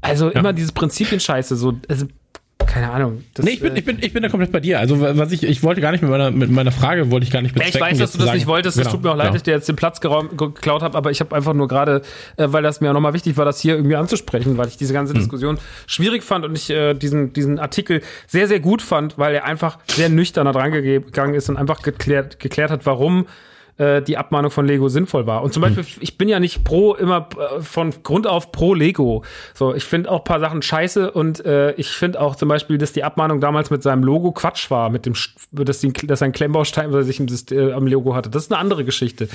Also 0.01 0.31
ja. 0.31 0.39
immer 0.39 0.53
dieses 0.53 0.71
Prinzipien-Scheiße, 0.71 1.55
so, 1.55 1.73
also 1.89 2.05
keine 2.65 2.91
Ahnung. 2.91 3.23
Das, 3.33 3.45
nee, 3.45 3.51
ich 3.51 3.59
bin, 3.59 3.75
äh, 3.75 3.79
ich, 3.79 3.85
bin, 3.85 3.97
ich 4.01 4.13
bin 4.13 4.23
da 4.23 4.29
komplett 4.29 4.51
bei 4.51 4.59
dir. 4.59 4.79
Also, 4.79 4.99
was 4.99 5.31
ich, 5.31 5.43
ich 5.43 5.63
wollte 5.63 5.81
gar 5.81 5.91
nicht 5.91 6.01
mit 6.01 6.11
meiner, 6.11 6.31
mit 6.31 6.49
meiner 6.51 6.71
Frage, 6.71 7.11
wollte 7.11 7.25
ich 7.25 7.31
gar 7.31 7.41
nicht 7.41 7.53
bezwecken. 7.53 7.75
Ich 7.75 7.81
weiß, 7.81 7.97
dass 7.97 8.11
du 8.11 8.17
das 8.17 8.27
sagen, 8.27 8.37
nicht 8.37 8.47
wolltest. 8.47 8.77
Es 8.77 8.83
genau, 8.83 8.95
tut 8.95 9.03
mir 9.03 9.11
auch 9.11 9.15
leid, 9.15 9.25
genau. 9.25 9.33
dass 9.33 9.39
ich 9.39 9.43
dir 9.43 9.53
jetzt 9.53 9.69
den 9.69 9.75
Platz 9.75 10.01
geklaut 10.01 10.81
habe, 10.81 10.97
aber 10.97 11.11
ich 11.11 11.19
habe 11.19 11.35
einfach 11.35 11.53
nur 11.53 11.67
gerade, 11.67 12.01
äh, 12.37 12.47
weil 12.49 12.63
das 12.63 12.81
mir 12.81 12.89
auch 12.89 12.93
nochmal 12.93 13.13
wichtig 13.13 13.37
war, 13.37 13.45
das 13.45 13.59
hier 13.59 13.75
irgendwie 13.75 13.95
anzusprechen, 13.95 14.57
weil 14.57 14.67
ich 14.67 14.77
diese 14.77 14.93
ganze 14.93 15.13
hm. 15.13 15.19
Diskussion 15.19 15.59
schwierig 15.87 16.23
fand 16.23 16.45
und 16.45 16.55
ich 16.55 16.69
äh, 16.69 16.93
diesen, 16.93 17.33
diesen 17.33 17.59
Artikel 17.59 18.01
sehr, 18.27 18.47
sehr 18.47 18.59
gut 18.59 18.81
fand, 18.81 19.17
weil 19.17 19.35
er 19.35 19.45
einfach 19.45 19.79
sehr 19.87 20.09
nüchtern 20.09 20.45
da 20.45 20.51
dran 20.51 20.71
gegangen 20.71 21.33
ist 21.33 21.49
und 21.49 21.57
einfach 21.57 21.81
geklärt, 21.81 22.39
geklärt 22.39 22.71
hat, 22.71 22.85
warum 22.85 23.25
äh, 23.77 24.01
die 24.01 24.17
Abmahnung 24.17 24.51
von 24.51 24.65
Lego 24.65 24.87
sinnvoll 24.89 25.27
war. 25.27 25.43
Und 25.43 25.53
zum 25.53 25.61
Beispiel, 25.61 25.83
hm. 25.83 25.93
ich 25.99 26.17
bin 26.17 26.29
ja 26.29 26.39
nicht 26.39 26.63
pro, 26.63 26.93
immer 26.93 27.27
äh, 27.37 27.61
von 27.61 27.93
Grund 28.03 28.27
auf 28.27 28.51
pro 28.51 28.73
Lego. 28.73 29.23
So, 29.53 29.75
ich 29.75 29.83
finde 29.83 30.11
auch 30.11 30.23
paar 30.23 30.39
Sachen 30.39 30.61
scheiße 30.61 31.11
und 31.11 31.45
äh, 31.45 31.73
ich 31.73 31.89
finde 31.89 32.21
auch 32.21 32.35
zum 32.35 32.49
Beispiel, 32.49 32.77
dass 32.77 32.93
die 32.93 33.03
Abmahnung 33.03 33.41
damals 33.41 33.69
mit 33.69 33.83
seinem 33.83 34.03
Logo 34.03 34.31
Quatsch 34.31 34.71
war, 34.71 34.89
mit 34.89 35.05
dem, 35.05 35.13
dass, 35.51 35.79
die, 35.79 35.91
dass 35.91 36.21
ein 36.21 36.31
Klemmbaustein 36.31 36.89
oder 36.89 37.03
sich 37.03 37.19
äh, 37.51 37.73
am 37.73 37.87
Logo 37.87 38.15
hatte. 38.15 38.29
Das 38.29 38.43
ist 38.43 38.51
eine 38.51 38.59
andere 38.59 38.85
Geschichte. 38.85 39.27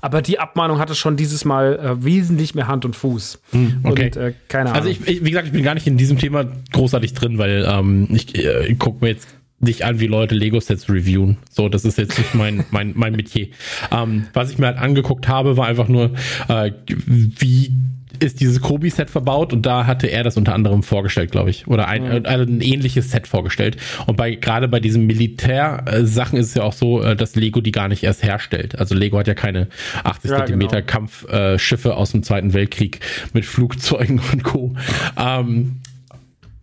Aber 0.00 0.22
die 0.22 0.38
Abmahnung 0.38 0.78
hatte 0.78 0.94
schon 0.94 1.16
dieses 1.16 1.44
Mal 1.44 1.78
äh, 1.78 2.04
wesentlich 2.04 2.54
mehr 2.54 2.66
Hand 2.66 2.84
und 2.84 2.96
Fuß. 2.96 3.40
Hm, 3.50 3.80
okay. 3.84 4.06
Und 4.06 4.16
äh, 4.16 4.34
keine 4.48 4.70
also 4.72 4.80
Ahnung. 4.88 4.96
Also 4.96 5.04
ich, 5.04 5.16
ich, 5.16 5.24
wie 5.24 5.30
gesagt, 5.30 5.46
ich 5.46 5.52
bin 5.52 5.62
gar 5.62 5.74
nicht 5.74 5.86
in 5.86 5.96
diesem 5.96 6.18
Thema 6.18 6.44
großartig 6.72 7.14
drin, 7.14 7.38
weil 7.38 7.64
ähm, 7.68 8.08
ich, 8.10 8.36
äh, 8.36 8.66
ich 8.66 8.78
gucke 8.78 9.04
mir 9.04 9.12
jetzt 9.12 9.28
nicht 9.64 9.82
an, 9.82 10.00
wie 10.00 10.06
Leute 10.06 10.34
Lego-Sets 10.34 10.88
reviewen. 10.88 11.38
So, 11.50 11.68
das 11.68 11.84
ist 11.84 11.98
jetzt 11.98 12.18
nicht 12.18 12.34
mein, 12.34 12.64
mein, 12.70 12.92
mein 12.94 13.14
Metier. 13.14 13.48
Ähm, 13.90 14.26
was 14.32 14.50
ich 14.50 14.58
mir 14.58 14.66
halt 14.66 14.78
angeguckt 14.78 15.28
habe, 15.28 15.56
war 15.56 15.66
einfach 15.66 15.88
nur, 15.88 16.12
äh, 16.48 16.72
wie 16.86 17.72
ist 18.20 18.40
dieses 18.40 18.60
Kobi-Set 18.60 19.10
verbaut 19.10 19.52
und 19.52 19.66
da 19.66 19.86
hatte 19.86 20.06
er 20.06 20.22
das 20.22 20.36
unter 20.36 20.54
anderem 20.54 20.82
vorgestellt, 20.82 21.30
glaube 21.30 21.50
ich. 21.50 21.66
Oder 21.66 21.88
ein, 21.88 22.04
mhm. 22.04 22.26
also 22.26 22.44
ein 22.44 22.60
ähnliches 22.60 23.10
Set 23.10 23.26
vorgestellt. 23.26 23.76
Und 24.06 24.16
bei 24.16 24.34
gerade 24.34 24.68
bei 24.68 24.80
diesen 24.80 25.06
Militär-Sachen 25.06 26.38
ist 26.38 26.48
es 26.48 26.54
ja 26.54 26.62
auch 26.62 26.72
so, 26.72 27.02
äh, 27.02 27.16
dass 27.16 27.34
Lego 27.36 27.60
die 27.60 27.72
gar 27.72 27.88
nicht 27.88 28.02
erst 28.02 28.22
herstellt. 28.22 28.78
Also 28.78 28.94
Lego 28.94 29.18
hat 29.18 29.26
ja 29.26 29.34
keine 29.34 29.68
80 30.04 30.30
ja, 30.30 30.38
Zentimeter 30.38 30.82
genau. 30.82 31.08
Kampfschiffe 31.08 31.96
aus 31.96 32.12
dem 32.12 32.22
Zweiten 32.22 32.52
Weltkrieg 32.52 33.00
mit 33.32 33.44
Flugzeugen 33.44 34.20
und 34.32 34.44
Co. 34.44 34.74
Ähm, 35.16 35.80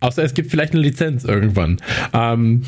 Außer 0.02 0.22
es 0.22 0.34
gibt 0.34 0.50
vielleicht 0.50 0.72
eine 0.72 0.82
Lizenz 0.82 1.24
irgendwann. 1.24 1.78
Ähm, 2.12 2.62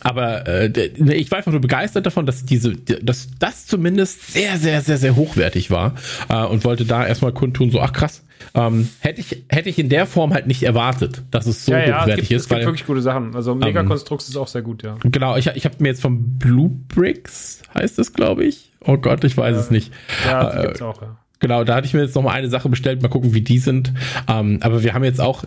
aber 0.00 0.46
äh, 0.46 0.66
ich 0.68 1.30
war 1.30 1.38
einfach 1.38 1.52
nur 1.52 1.60
begeistert 1.60 2.06
davon, 2.06 2.26
dass 2.26 2.44
diese, 2.44 2.74
dass 2.74 3.28
das 3.38 3.66
zumindest 3.66 4.32
sehr, 4.32 4.58
sehr, 4.58 4.82
sehr, 4.82 4.98
sehr 4.98 5.16
hochwertig 5.16 5.70
war 5.70 5.94
äh, 6.28 6.44
und 6.44 6.64
wollte 6.64 6.84
da 6.84 7.06
erstmal 7.06 7.32
kundtun, 7.32 7.70
so 7.70 7.80
ach 7.80 7.92
krass, 7.92 8.22
ähm, 8.54 8.88
hätte 9.00 9.20
ich 9.20 9.44
hätte 9.48 9.68
ich 9.68 9.78
in 9.78 9.88
der 9.88 10.06
Form 10.06 10.34
halt 10.34 10.46
nicht 10.46 10.62
erwartet, 10.62 11.22
dass 11.30 11.46
es 11.46 11.64
so 11.64 11.72
ja, 11.72 11.86
ja, 11.86 12.02
hochwertig 12.02 12.24
es 12.24 12.28
gibt, 12.28 12.36
ist. 12.36 12.42
Es 12.42 12.48
gibt 12.48 12.60
weil, 12.60 12.66
wirklich 12.66 12.86
gute 12.86 13.02
Sachen. 13.02 13.34
Also 13.34 13.54
Megakonstrukt 13.54 14.22
ähm, 14.22 14.28
ist 14.28 14.36
auch 14.36 14.48
sehr 14.48 14.62
gut, 14.62 14.82
ja. 14.82 14.96
Genau, 15.02 15.36
ich, 15.36 15.46
ich 15.46 15.64
habe 15.64 15.76
mir 15.78 15.88
jetzt 15.88 16.02
vom 16.02 16.38
Blue 16.38 16.70
Bricks 16.88 17.62
heißt 17.74 17.98
es, 17.98 18.12
glaube 18.12 18.44
ich. 18.44 18.72
Oh 18.80 18.98
Gott, 18.98 19.24
ich 19.24 19.36
weiß 19.36 19.54
ja, 19.54 19.60
es 19.60 19.70
nicht. 19.70 19.92
Ja, 20.26 20.50
die 20.50 20.58
äh, 20.58 20.62
gibt's 20.62 20.82
auch, 20.82 21.00
ja. 21.00 21.16
Genau, 21.38 21.64
da 21.64 21.74
hatte 21.74 21.86
ich 21.86 21.94
mir 21.94 22.02
jetzt 22.02 22.14
noch 22.14 22.22
mal 22.22 22.32
eine 22.32 22.48
Sache 22.48 22.68
bestellt, 22.68 23.02
mal 23.02 23.08
gucken, 23.08 23.34
wie 23.34 23.42
die 23.42 23.58
sind. 23.58 23.92
Ähm, 24.26 24.58
aber 24.62 24.82
wir 24.82 24.94
haben 24.94 25.04
jetzt 25.04 25.20
auch, 25.20 25.44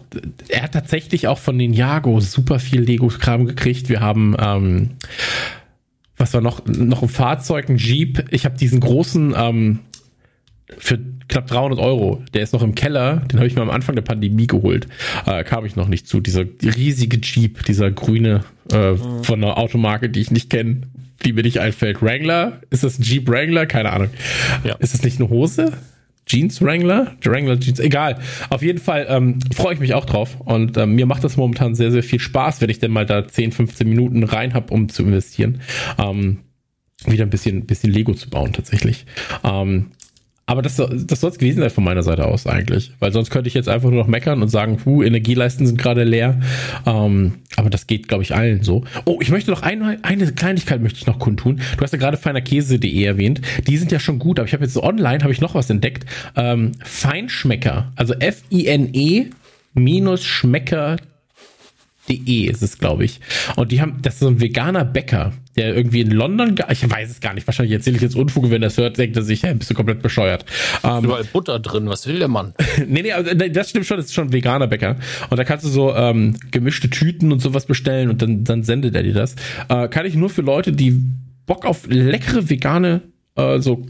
er 0.48 0.64
hat 0.64 0.74
tatsächlich 0.74 1.28
auch 1.28 1.40
von 1.40 1.58
den 1.58 1.74
Jago 1.74 2.20
super 2.20 2.60
viel 2.60 2.82
Lego-Kram 2.82 3.46
gekriegt. 3.46 3.90
Wir 3.90 4.00
haben, 4.00 4.36
ähm, 4.40 4.92
was 6.16 6.34
war 6.34 6.42
noch, 6.42 6.66
noch 6.68 7.02
ein 7.02 7.10
Fahrzeug, 7.10 7.70
ein 7.70 7.78
Jeep. 7.78 8.26
Ich 8.30 8.46
habe 8.46 8.58
diesen 8.58 8.80
großen, 8.80 9.34
ähm, 9.36 9.80
für 10.78 11.00
knapp 11.28 11.48
300 11.48 11.80
Euro. 11.80 12.24
Der 12.34 12.44
ist 12.44 12.54
noch 12.54 12.62
im 12.62 12.76
Keller. 12.76 13.18
Den 13.32 13.40
habe 13.40 13.48
ich 13.48 13.56
mir 13.56 13.62
am 13.62 13.70
Anfang 13.70 13.96
der 13.96 14.04
Pandemie 14.04 14.48
geholt. 14.48 14.88
Äh, 15.26 15.44
kam 15.44 15.66
ich 15.66 15.76
noch 15.76 15.88
nicht 15.88 16.08
zu. 16.08 16.20
Dieser 16.20 16.46
riesige 16.62 17.18
Jeep, 17.18 17.66
dieser 17.66 17.90
grüne 17.92 18.44
äh, 18.72 18.92
mhm. 18.92 19.24
von 19.24 19.44
einer 19.44 19.58
Automarke, 19.58 20.10
die 20.10 20.20
ich 20.20 20.32
nicht 20.32 20.50
kenne, 20.50 20.82
die 21.26 21.34
mir 21.34 21.44
nicht 21.44 21.60
einfällt. 21.60 22.02
Wrangler? 22.02 22.62
Ist 22.70 22.84
das 22.84 23.00
ein 23.00 23.04
Jeep 23.04 23.28
Wrangler? 23.30 23.66
Keine 23.66 23.92
Ahnung. 23.92 24.10
Ja. 24.64 24.76
Ist 24.76 24.94
das 24.94 25.04
nicht 25.04 25.20
eine 25.20 25.30
Hose? 25.30 25.74
Jeans 26.26 26.62
Wrangler? 26.62 27.16
Wrangler 27.24 27.60
Jeans, 27.60 27.80
egal. 27.80 28.20
Auf 28.50 28.62
jeden 28.62 28.80
Fall 28.80 29.08
ähm, 29.10 29.40
freue 29.54 29.74
ich 29.74 29.80
mich 29.80 29.96
auch 29.96 30.06
drauf. 30.06 30.38
Und 30.40 30.78
ähm, 30.78 30.94
mir 30.96 31.08
macht 31.08 31.24
das 31.24 31.38
momentan 31.38 31.76
sehr, 31.76 31.92
sehr 31.92 32.04
viel 32.04 32.20
Spaß, 32.20 32.62
wenn 32.62 32.70
ich 32.70 32.80
denn 32.80 32.92
mal 32.92 33.06
da 33.06 33.28
10, 33.28 33.52
15 33.52 33.90
Minuten 33.90 34.24
rein 34.24 34.54
habe, 34.54 34.74
um 34.74 34.90
zu 34.90 35.04
investieren. 35.04 35.62
Ähm, 35.98 36.40
wieder 37.06 37.26
ein 37.26 37.30
bisschen, 37.30 37.66
bisschen 37.66 37.92
Lego 37.92 38.14
zu 38.14 38.30
bauen 38.30 38.54
tatsächlich. 38.54 39.06
Ähm, 39.44 39.92
aber 40.50 40.64
das, 40.64 40.78
das 40.78 41.22
soll 41.22 41.30
es 41.30 41.38
gewesen 41.38 41.60
sein 41.60 41.70
von 41.70 41.84
meiner 41.84 42.02
Seite 42.02 42.26
aus 42.26 42.48
eigentlich. 42.48 42.92
Weil 42.98 43.14
sonst 43.14 43.30
könnte 43.30 43.48
ich 43.48 43.54
jetzt 43.54 43.70
einfach 43.70 43.92
nur 43.92 44.00
noch 44.00 44.08
meckern 44.08 44.42
und 44.42 44.48
sagen, 44.48 44.80
hu, 44.84 45.04
Energieleisten 45.04 45.68
sind 45.68 45.78
gerade 45.78 46.04
leer. 46.04 46.42
Ähm, 46.88 47.34
aber 47.56 47.70
das 47.70 47.86
geht, 47.86 48.08
glaube 48.08 48.24
ich, 48.24 48.34
allen 48.34 48.64
so. 48.64 48.84
Oh, 49.06 49.20
ich 49.22 49.30
möchte 49.30 49.52
noch 49.52 49.62
eine, 49.62 50.00
eine 50.02 50.32
Kleinigkeit 50.32 50.82
möchte 50.82 50.98
ich 50.98 51.06
noch 51.06 51.20
kundtun. 51.20 51.62
Du 51.78 51.84
hast 51.84 51.94
ja 51.94 52.00
gerade 52.00 52.18
feinerkäse.de 52.18 53.04
erwähnt. 53.04 53.42
Die 53.68 53.78
sind 53.78 53.92
ja 53.92 54.00
schon 54.00 54.18
gut, 54.18 54.40
aber 54.40 54.48
ich 54.48 54.54
habe 54.54 54.64
jetzt 54.64 54.74
so 54.74 54.82
online, 54.82 55.20
habe 55.22 55.32
ich 55.32 55.40
noch 55.40 55.54
was 55.54 55.70
entdeckt. 55.70 56.08
Ähm, 56.36 56.72
Feinschmecker, 56.84 57.92
also 57.96 58.16
F-I-N-E 58.16 59.28
minus 59.76 60.24
Schmecker 60.24 60.98
De 62.10 62.46
ist 62.46 62.64
es, 62.64 62.80
glaube 62.80 63.06
ich. 63.06 63.20
Und 63.56 63.72
die 63.72 63.82
haben, 63.82 64.02
das 64.02 64.16
ist 64.16 64.22
so 64.22 64.30
ein 64.30 64.42
veganer 64.42 64.84
Bäcker, 64.84 65.34
der 65.60 65.76
irgendwie 65.76 66.00
in 66.00 66.12
London, 66.12 66.56
ich 66.72 66.90
weiß 66.90 67.12
es 67.12 67.20
gar 67.20 67.34
nicht, 67.34 67.46
wahrscheinlich 67.46 67.74
erzähle 67.74 67.98
ich 67.98 68.02
jetzt 68.02 68.16
Unfug, 68.16 68.46
wenn 68.46 68.64
er 68.64 68.70
das 68.70 68.78
hört, 68.78 68.98
denkt 68.98 69.18
er 69.18 69.24
sich, 69.24 69.44
hey, 69.44 69.54
bist 69.54 69.70
du 69.70 69.74
komplett 69.74 70.02
bescheuert. 70.02 70.46
Ähm, 70.84 71.04
überall 71.04 71.26
Butter 71.26 71.60
drin, 71.60 71.88
was 71.90 72.08
will 72.08 72.18
der 72.18 72.30
Mann? 72.30 72.54
nee, 72.88 73.02
nee, 73.02 73.12
also, 73.12 73.34
das 73.34 73.70
stimmt 73.70 73.86
schon, 73.86 73.98
das 73.98 74.08
ist 74.08 74.14
schon 74.14 74.28
ein 74.28 74.34
veganer 74.34 74.68
Bäcker. 74.68 74.96
Und 75.30 75.38
da 75.38 75.44
kannst 75.44 75.66
du 75.66 75.70
so 75.70 75.94
ähm, 75.94 76.38
gemischte 76.52 76.90
Tüten 76.90 77.34
und 77.34 77.42
sowas 77.42 77.66
bestellen 77.66 78.10
und 78.10 78.22
dann, 78.22 78.46
dann 78.46 78.64
sendet 78.64 78.96
er 78.96 79.04
dir 79.04 79.14
das. 79.14 79.36
Äh, 79.68 79.90
kann 79.90 80.06
ich 80.06 80.16
nur 80.16 80.30
für 80.30 80.42
Leute, 80.42 80.72
die 80.72 81.04
Bock 81.46 81.66
auf 81.66 81.88
leckere 81.88 82.50
vegane, 82.50 83.02
äh, 83.36 83.60
so 83.60 83.86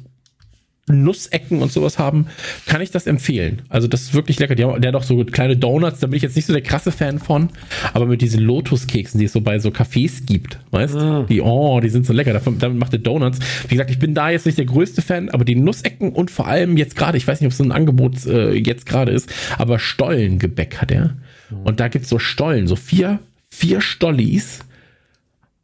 Nussecken 0.89 1.61
und 1.61 1.71
sowas 1.71 1.99
haben, 1.99 2.27
kann 2.65 2.81
ich 2.81 2.91
das 2.91 3.07
empfehlen. 3.07 3.61
Also 3.69 3.87
das 3.87 4.01
ist 4.01 4.13
wirklich 4.13 4.39
lecker. 4.39 4.55
Die 4.55 4.63
haben, 4.63 4.81
der 4.81 4.89
hat 4.89 4.95
auch 4.95 5.03
so 5.03 5.23
kleine 5.25 5.57
Donuts, 5.57 5.99
da 5.99 6.07
bin 6.07 6.17
ich 6.17 6.23
jetzt 6.23 6.35
nicht 6.35 6.45
so 6.45 6.53
der 6.53 6.61
krasse 6.61 6.91
Fan 6.91 7.19
von, 7.19 7.49
aber 7.93 8.05
mit 8.05 8.21
diesen 8.21 8.41
Lotuskeksen, 8.41 9.19
die 9.19 9.25
es 9.25 9.33
so 9.33 9.41
bei 9.41 9.59
so 9.59 9.69
Cafés 9.69 10.25
gibt, 10.25 10.59
weißt 10.71 10.95
Ah. 10.95 11.25
Die, 11.29 11.41
oh, 11.41 11.79
die 11.79 11.89
sind 11.89 12.05
so 12.05 12.13
lecker. 12.13 12.33
Davon, 12.33 12.57
damit 12.59 12.77
macht 12.79 12.93
der 12.93 12.99
Donuts. 12.99 13.39
Wie 13.67 13.75
gesagt, 13.75 13.91
ich 13.91 13.99
bin 13.99 14.13
da 14.13 14.29
jetzt 14.29 14.45
nicht 14.45 14.57
der 14.57 14.65
größte 14.65 15.01
Fan, 15.01 15.29
aber 15.29 15.45
die 15.45 15.55
Nussecken 15.55 16.11
und 16.11 16.31
vor 16.31 16.47
allem 16.47 16.77
jetzt 16.77 16.95
gerade, 16.95 17.17
ich 17.17 17.27
weiß 17.27 17.39
nicht, 17.41 17.47
ob 17.47 17.51
es 17.51 17.57
so 17.57 17.63
ein 17.63 17.71
Angebot 17.71 18.25
äh, 18.25 18.53
jetzt 18.53 18.85
gerade 18.85 19.11
ist, 19.11 19.31
aber 19.57 19.79
Stollengebäck 19.79 20.77
hat 20.81 20.91
er. 20.91 21.15
Und 21.63 21.79
da 21.79 21.87
gibt's 21.87 22.09
so 22.09 22.19
Stollen, 22.19 22.67
so 22.67 22.75
vier, 22.75 23.19
vier 23.49 23.81
Stollis. 23.81 24.59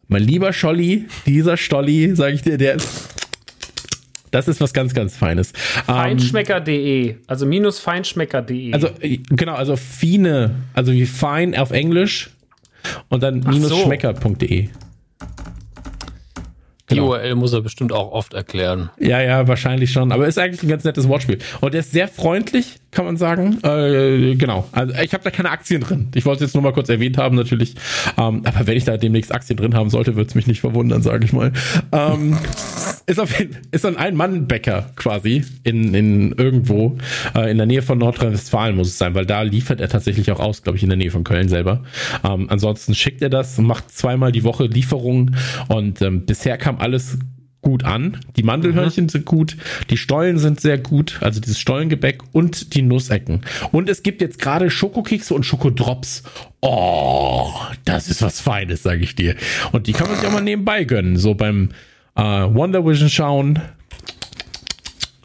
Mein 0.07 0.23
lieber 0.23 0.53
Scholli, 0.53 1.05
dieser 1.25 1.57
Stolli, 1.57 2.15
sage 2.15 2.33
ich 2.35 2.41
dir, 2.41 2.57
der 2.57 2.75
ist 2.75 3.24
das 4.35 4.49
ist 4.49 4.59
was 4.59 4.73
ganz, 4.73 4.93
ganz 4.93 5.15
Feines. 5.15 5.53
Ähm, 5.87 5.95
Feinschmecker.de, 5.95 7.15
also 7.27 7.45
minus 7.45 7.79
feinschmecker.de. 7.79 8.73
also, 8.73 8.89
genau, 9.29 9.53
also 9.53 9.77
Fine, 9.77 10.51
also 10.73 10.91
wie 10.91 11.05
fein 11.05 11.55
auf 11.55 11.71
Englisch 11.71 12.31
und 13.07 13.23
dann 13.23 13.39
minus 13.39 13.69
so. 13.69 13.77
schmecker.de. 13.77 14.69
Die 16.89 16.95
Genau. 16.95 17.09
URL 17.09 17.35
muss 17.35 17.51
er 17.51 17.61
bestimmt 17.61 17.91
auch 17.91 18.11
oft 18.11 18.35
erklären. 18.35 18.91
Ja, 18.99 19.19
ja, 19.19 19.47
wahrscheinlich 19.47 19.91
schon. 19.91 20.11
Aber 20.11 20.27
ist 20.27 20.37
eigentlich 20.37 20.61
ein 20.61 20.69
ganz 20.69 20.83
nettes 20.83 21.07
Wortspiel. 21.07 21.39
Und 21.61 21.73
der 21.73 21.79
ist 21.79 21.91
sehr 21.91 22.07
freundlich, 22.07 22.75
kann 22.91 23.05
man 23.05 23.17
sagen. 23.17 23.57
Äh, 23.63 24.35
genau. 24.35 24.67
Also 24.71 24.93
ich 25.01 25.13
habe 25.13 25.23
da 25.23 25.31
keine 25.31 25.49
Aktien 25.49 25.81
drin. 25.81 26.09
Ich 26.13 26.25
wollte 26.25 26.43
es 26.43 26.49
jetzt 26.49 26.53
nur 26.53 26.61
mal 26.61 26.73
kurz 26.73 26.89
erwähnt 26.89 27.17
haben, 27.17 27.35
natürlich. 27.35 27.73
Ähm, 28.19 28.43
aber 28.45 28.67
wenn 28.67 28.77
ich 28.77 28.83
da 28.83 28.97
demnächst 28.97 29.33
Aktien 29.33 29.57
drin 29.57 29.73
haben 29.73 29.89
sollte, 29.89 30.15
würde 30.15 30.29
es 30.29 30.35
mich 30.35 30.45
nicht 30.45 30.61
verwundern, 30.61 31.01
sage 31.01 31.25
ich 31.25 31.33
mal. 31.33 31.51
Ähm, 31.91 32.37
ist 33.07 33.19
auf 33.19 33.37
jeden 33.37 33.57
ist 33.71 33.85
ein 33.85 33.97
Ein-Mann-Bäcker 33.97 34.91
quasi 34.95 35.43
in, 35.63 35.93
in 35.93 36.31
irgendwo 36.33 36.97
äh, 37.35 37.49
in 37.49 37.57
der 37.57 37.65
Nähe 37.65 37.81
von 37.81 37.97
Nordrhein-Westfalen 37.97 38.75
muss 38.75 38.87
es 38.89 38.97
sein, 38.97 39.15
weil 39.15 39.25
da 39.25 39.41
liefert 39.41 39.81
er 39.81 39.89
tatsächlich 39.89 40.31
auch 40.31 40.39
aus, 40.39 40.61
glaube 40.61 40.77
ich, 40.77 40.83
in 40.83 40.89
der 40.89 40.97
Nähe 40.97 41.11
von 41.11 41.23
Köln 41.23 41.49
selber. 41.49 41.83
Ähm, 42.23 42.47
ansonsten 42.49 42.95
schickt 42.95 43.21
er 43.21 43.29
das, 43.29 43.57
macht 43.57 43.91
zweimal 43.91 44.31
die 44.31 44.43
Woche 44.43 44.65
Lieferungen 44.65 45.35
und 45.67 46.01
ähm, 46.01 46.25
bisher 46.25 46.57
kam 46.57 46.74
alles 46.79 47.17
gut 47.61 47.83
an. 47.83 48.19
Die 48.35 48.43
Mandelhörnchen 48.43 49.09
sind 49.09 49.25
gut, 49.25 49.57
die 49.89 49.97
Stollen 49.97 50.37
sind 50.37 50.61
sehr 50.61 50.77
gut, 50.77 51.17
also 51.21 51.39
dieses 51.41 51.57
Stollengebäck 51.59 52.21
und 52.31 52.75
die 52.75 52.83
Nussecken. 52.83 53.41
Und 53.71 53.89
es 53.89 54.03
gibt 54.03 54.21
jetzt 54.21 54.37
gerade 54.39 54.69
Schokokekse 54.69 55.33
und 55.33 55.45
Schokodrops. 55.47 56.21
Oh, 56.61 57.49
das 57.83 58.07
ist 58.07 58.21
was 58.21 58.39
Feines, 58.39 58.83
sage 58.83 59.03
ich 59.03 59.15
dir. 59.15 59.35
Und 59.71 59.87
die 59.87 59.93
kann 59.93 60.07
man 60.07 60.15
sich 60.17 60.27
auch 60.27 60.31
mal 60.31 60.41
nebenbei 60.43 60.83
gönnen, 60.83 61.17
so 61.17 61.33
beim 61.33 61.69
äh, 62.15 62.21
Wonder 62.21 62.85
Vision 62.85 63.09
schauen. 63.09 63.59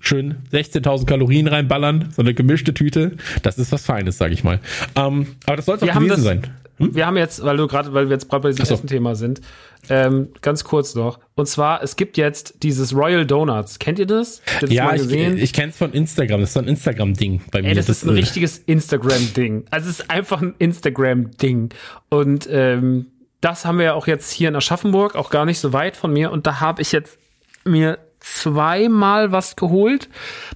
Schön 0.00 0.36
16.000 0.50 1.04
Kalorien 1.04 1.46
reinballern, 1.46 2.08
so 2.16 2.22
eine 2.22 2.32
gemischte 2.32 2.72
Tüte. 2.72 3.12
Das 3.42 3.58
ist 3.58 3.70
was 3.70 3.84
Feines, 3.84 4.16
sage 4.16 4.32
ich 4.32 4.42
mal. 4.42 4.60
Ähm, 4.96 5.26
aber 5.44 5.56
das 5.56 5.66
soll 5.66 5.76
es 5.76 5.82
auch 5.82 5.92
gewesen 5.94 6.40
das- 6.40 6.50
sein. 6.80 6.94
Wir 6.94 7.06
haben 7.06 7.16
jetzt, 7.16 7.44
weil 7.44 7.56
du 7.56 7.66
gerade, 7.66 7.92
weil 7.92 8.08
wir 8.08 8.14
jetzt 8.14 8.28
gerade 8.28 8.42
bei 8.42 8.48
diesem 8.50 8.64
so. 8.64 8.74
ersten 8.74 8.86
Thema 8.86 9.14
sind, 9.14 9.40
ähm, 9.88 10.28
ganz 10.42 10.64
kurz 10.64 10.94
noch. 10.94 11.18
Und 11.34 11.46
zwar, 11.46 11.82
es 11.82 11.96
gibt 11.96 12.16
jetzt 12.16 12.62
dieses 12.62 12.94
Royal 12.94 13.26
Donuts. 13.26 13.78
Kennt 13.78 13.98
ihr 13.98 14.06
das? 14.06 14.42
Das 14.60 14.70
Ja, 14.70 14.94
ich, 14.94 15.10
ich 15.10 15.52
kenne 15.52 15.70
es 15.70 15.76
von 15.76 15.92
Instagram. 15.92 16.40
Das 16.40 16.50
ist 16.50 16.54
so 16.54 16.60
ein 16.60 16.68
Instagram-Ding 16.68 17.42
bei 17.50 17.62
mir. 17.62 17.68
Ey, 17.68 17.74
das 17.74 17.88
ist 17.88 18.04
ein 18.04 18.10
äh, 18.10 18.20
richtiges 18.20 18.58
Instagram-Ding. 18.58 19.64
Also 19.70 19.88
es 19.88 20.00
ist 20.00 20.10
einfach 20.10 20.42
ein 20.42 20.54
Instagram-Ding. 20.58 21.70
Und 22.08 22.48
ähm, 22.50 23.06
das 23.40 23.64
haben 23.64 23.78
wir 23.78 23.86
ja 23.86 23.94
auch 23.94 24.06
jetzt 24.06 24.30
hier 24.32 24.48
in 24.48 24.56
Aschaffenburg, 24.56 25.14
auch 25.14 25.30
gar 25.30 25.44
nicht 25.44 25.58
so 25.58 25.72
weit 25.72 25.96
von 25.96 26.12
mir. 26.12 26.30
Und 26.30 26.46
da 26.46 26.60
habe 26.60 26.82
ich 26.82 26.92
jetzt 26.92 27.18
mir 27.64 27.98
zweimal 28.20 29.32
was 29.32 29.56
geholt. 29.56 30.08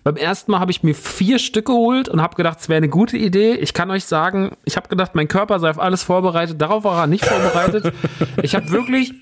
Beim 0.03 0.17
ersten 0.17 0.53
Mal 0.53 0.61
habe 0.61 0.71
ich 0.71 0.83
mir 0.83 0.95
vier 0.95 1.39
Stück 1.39 1.67
geholt 1.67 2.09
und 2.09 2.23
habe 2.23 2.37
gedacht, 2.37 2.61
es 2.61 2.69
wäre 2.69 2.79
eine 2.79 2.89
gute 2.89 3.17
Idee. 3.17 3.55
Ich 3.55 3.75
kann 3.75 3.91
euch 3.91 4.05
sagen, 4.05 4.57
ich 4.65 4.77
habe 4.77 4.89
gedacht, 4.89 5.15
mein 5.15 5.29
Körper 5.29 5.59
sei 5.59 5.71
auf 5.71 5.79
alles 5.79 6.03
vorbereitet. 6.03 6.61
Darauf 6.61 6.85
war 6.85 7.03
er 7.03 7.07
nicht 7.07 7.25
vorbereitet. 7.25 7.93
ich 8.43 8.55
habe 8.55 8.71
wirklich, 8.71 9.15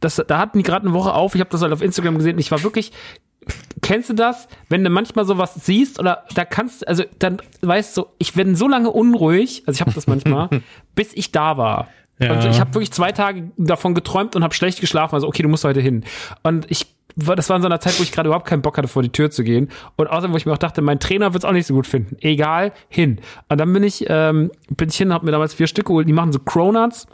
das, 0.00 0.22
da 0.26 0.38
hatten 0.38 0.58
die 0.58 0.64
gerade 0.64 0.86
eine 0.86 0.94
Woche 0.94 1.12
auf. 1.12 1.34
Ich 1.34 1.40
habe 1.40 1.50
das 1.50 1.62
halt 1.62 1.72
auf 1.72 1.82
Instagram 1.82 2.16
gesehen. 2.16 2.38
Ich 2.38 2.50
war 2.50 2.62
wirklich 2.62 2.92
Kennst 3.80 4.10
du 4.10 4.14
das, 4.14 4.48
wenn 4.68 4.84
du 4.84 4.90
manchmal 4.90 5.24
sowas 5.24 5.54
siehst 5.54 5.98
oder 5.98 6.24
da 6.34 6.44
kannst, 6.44 6.86
also 6.86 7.04
dann 7.18 7.40
weißt 7.62 7.96
du, 7.96 8.06
ich 8.18 8.34
bin 8.34 8.56
so 8.56 8.68
lange 8.68 8.90
unruhig, 8.90 9.62
also 9.66 9.76
ich 9.76 9.80
habe 9.80 9.92
das 9.92 10.06
manchmal, 10.06 10.48
bis 10.94 11.12
ich 11.14 11.32
da 11.32 11.56
war. 11.56 11.88
Ja. 12.18 12.32
Und 12.32 12.44
ich 12.44 12.60
habe 12.60 12.74
wirklich 12.74 12.92
zwei 12.92 13.12
Tage 13.12 13.50
davon 13.56 13.94
geträumt 13.94 14.34
und 14.36 14.42
habe 14.42 14.54
schlecht 14.54 14.80
geschlafen. 14.80 15.14
Also 15.14 15.28
okay, 15.28 15.42
du 15.42 15.48
musst 15.48 15.64
heute 15.64 15.80
hin. 15.80 16.04
Und 16.42 16.70
ich 16.70 16.86
das 17.16 17.48
war 17.48 17.56
in 17.56 17.62
so 17.62 17.66
einer 17.66 17.80
Zeit, 17.80 17.98
wo 17.98 18.02
ich 18.04 18.12
gerade 18.12 18.28
überhaupt 18.28 18.46
keinen 18.46 18.62
Bock 18.62 18.78
hatte, 18.78 18.86
vor 18.86 19.02
die 19.02 19.10
Tür 19.10 19.30
zu 19.30 19.42
gehen. 19.42 19.70
Und 19.96 20.06
außerdem, 20.06 20.32
wo 20.32 20.36
ich 20.36 20.46
mir 20.46 20.52
auch 20.52 20.58
dachte, 20.58 20.82
mein 20.82 21.00
Trainer 21.00 21.32
wird 21.32 21.42
es 21.42 21.48
auch 21.48 21.52
nicht 21.52 21.66
so 21.66 21.74
gut 21.74 21.86
finden. 21.86 22.16
Egal, 22.20 22.72
hin. 22.88 23.20
Und 23.48 23.58
dann 23.58 23.72
bin 23.72 23.82
ich, 23.82 24.04
ähm, 24.08 24.52
bin 24.70 24.88
ich 24.88 24.96
hin, 24.96 25.12
habe 25.12 25.24
mir 25.24 25.32
damals 25.32 25.54
vier 25.54 25.66
Stück 25.66 25.86
geholt. 25.86 26.08
Die 26.08 26.12
machen 26.12 26.32
so 26.32 26.38
Cronuts 26.38 27.06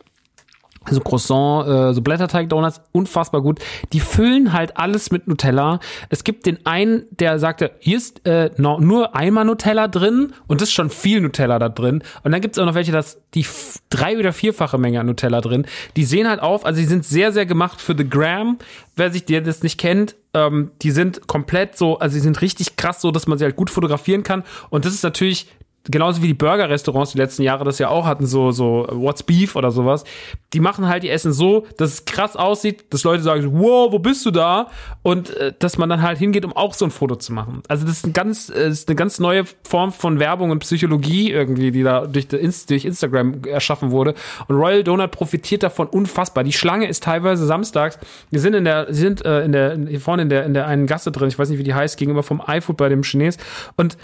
so 0.90 1.00
Croissant, 1.00 1.66
äh, 1.66 1.94
so 1.94 2.02
Blätterteig-Donuts, 2.02 2.82
unfassbar 2.92 3.42
gut. 3.42 3.60
Die 3.92 4.00
füllen 4.00 4.52
halt 4.52 4.76
alles 4.76 5.10
mit 5.10 5.26
Nutella. 5.26 5.80
Es 6.08 6.24
gibt 6.24 6.46
den 6.46 6.64
einen, 6.66 7.04
der 7.10 7.38
sagte, 7.38 7.72
hier 7.78 7.96
ist 7.96 8.26
äh, 8.26 8.50
no, 8.56 8.78
nur 8.80 9.14
einmal 9.16 9.44
Nutella 9.44 9.88
drin 9.88 10.32
und 10.46 10.60
das 10.60 10.68
ist 10.68 10.74
schon 10.74 10.90
viel 10.90 11.20
Nutella 11.20 11.58
da 11.58 11.68
drin. 11.68 12.02
Und 12.22 12.32
dann 12.32 12.40
gibt's 12.40 12.58
auch 12.58 12.66
noch 12.66 12.74
welche, 12.74 12.92
das 12.92 13.20
die 13.34 13.46
drei- 13.90 14.18
oder 14.18 14.32
vierfache 14.32 14.78
Menge 14.78 15.00
an 15.00 15.06
Nutella 15.06 15.40
drin. 15.40 15.66
Die 15.96 16.04
sehen 16.04 16.28
halt 16.28 16.40
auf, 16.40 16.64
also 16.64 16.80
die 16.80 16.86
sind 16.86 17.04
sehr, 17.04 17.32
sehr 17.32 17.46
gemacht 17.46 17.80
für 17.80 17.96
The 17.96 18.08
Gram. 18.08 18.58
Wer 18.96 19.10
sich 19.10 19.24
der 19.24 19.40
das 19.40 19.62
nicht 19.62 19.78
kennt, 19.78 20.14
ähm, 20.34 20.70
die 20.82 20.90
sind 20.90 21.26
komplett 21.26 21.76
so, 21.76 21.98
also 21.98 22.14
die 22.14 22.20
sind 22.20 22.40
richtig 22.42 22.76
krass 22.76 23.00
so, 23.00 23.10
dass 23.10 23.26
man 23.26 23.38
sie 23.38 23.44
halt 23.44 23.56
gut 23.56 23.70
fotografieren 23.70 24.22
kann. 24.22 24.44
Und 24.70 24.84
das 24.84 24.94
ist 24.94 25.02
natürlich 25.02 25.48
genauso 25.90 26.22
wie 26.22 26.28
die 26.28 26.34
Burger-Restaurants 26.34 27.12
die 27.12 27.18
letzten 27.18 27.42
Jahre 27.42 27.64
das 27.64 27.78
ja 27.78 27.88
auch 27.88 28.06
hatten, 28.06 28.26
so, 28.26 28.50
so 28.50 28.86
What's 28.90 29.22
Beef 29.22 29.54
oder 29.56 29.70
sowas, 29.70 30.04
die 30.52 30.60
machen 30.60 30.88
halt 30.88 31.02
die 31.02 31.10
Essen 31.10 31.32
so, 31.32 31.66
dass 31.76 31.92
es 31.92 32.04
krass 32.04 32.36
aussieht, 32.36 32.92
dass 32.92 33.04
Leute 33.04 33.22
sagen, 33.22 33.50
wow, 33.52 33.92
wo 33.92 33.98
bist 33.98 34.24
du 34.24 34.30
da? 34.30 34.68
Und 35.02 35.36
äh, 35.36 35.52
dass 35.58 35.76
man 35.76 35.88
dann 35.88 36.02
halt 36.02 36.18
hingeht, 36.18 36.44
um 36.44 36.54
auch 36.54 36.74
so 36.74 36.86
ein 36.86 36.90
Foto 36.90 37.16
zu 37.16 37.32
machen. 37.32 37.62
Also 37.68 37.84
das 37.86 37.98
ist, 37.98 38.06
ein 38.06 38.12
ganz, 38.12 38.48
äh, 38.48 38.68
ist 38.68 38.88
eine 38.88 38.96
ganz 38.96 39.18
neue 39.18 39.44
Form 39.62 39.92
von 39.92 40.18
Werbung 40.18 40.50
und 40.50 40.60
Psychologie 40.60 41.30
irgendwie, 41.30 41.70
die 41.70 41.82
da 41.82 42.06
durch, 42.06 42.28
durch 42.28 42.84
Instagram 42.84 43.44
erschaffen 43.44 43.90
wurde. 43.90 44.14
Und 44.48 44.56
Royal 44.56 44.84
Donut 44.84 45.10
profitiert 45.10 45.62
davon 45.62 45.86
unfassbar. 45.86 46.44
Die 46.44 46.52
Schlange 46.52 46.88
ist 46.88 47.02
teilweise 47.02 47.44
samstags, 47.46 47.98
wir 48.30 48.40
sind 48.40 48.54
in 48.54 48.64
der, 48.64 48.86
sind 48.92 49.24
äh, 49.24 49.44
in 49.44 49.52
der, 49.52 49.76
hier 49.76 50.00
vorne 50.00 50.22
in 50.22 50.28
der, 50.30 50.44
in 50.44 50.54
der 50.54 50.66
einen 50.66 50.86
Gasse 50.86 51.12
drin, 51.12 51.28
ich 51.28 51.38
weiß 51.38 51.50
nicht, 51.50 51.58
wie 51.58 51.64
die 51.64 51.74
heißt, 51.74 51.98
gegenüber 51.98 52.22
vom 52.22 52.42
iFood 52.46 52.76
bei 52.76 52.88
dem 52.88 53.02
Chines. 53.02 53.36
Und 53.76 53.98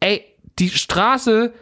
ey, 0.00 0.24
die 0.58 0.70
Straße 0.70 1.52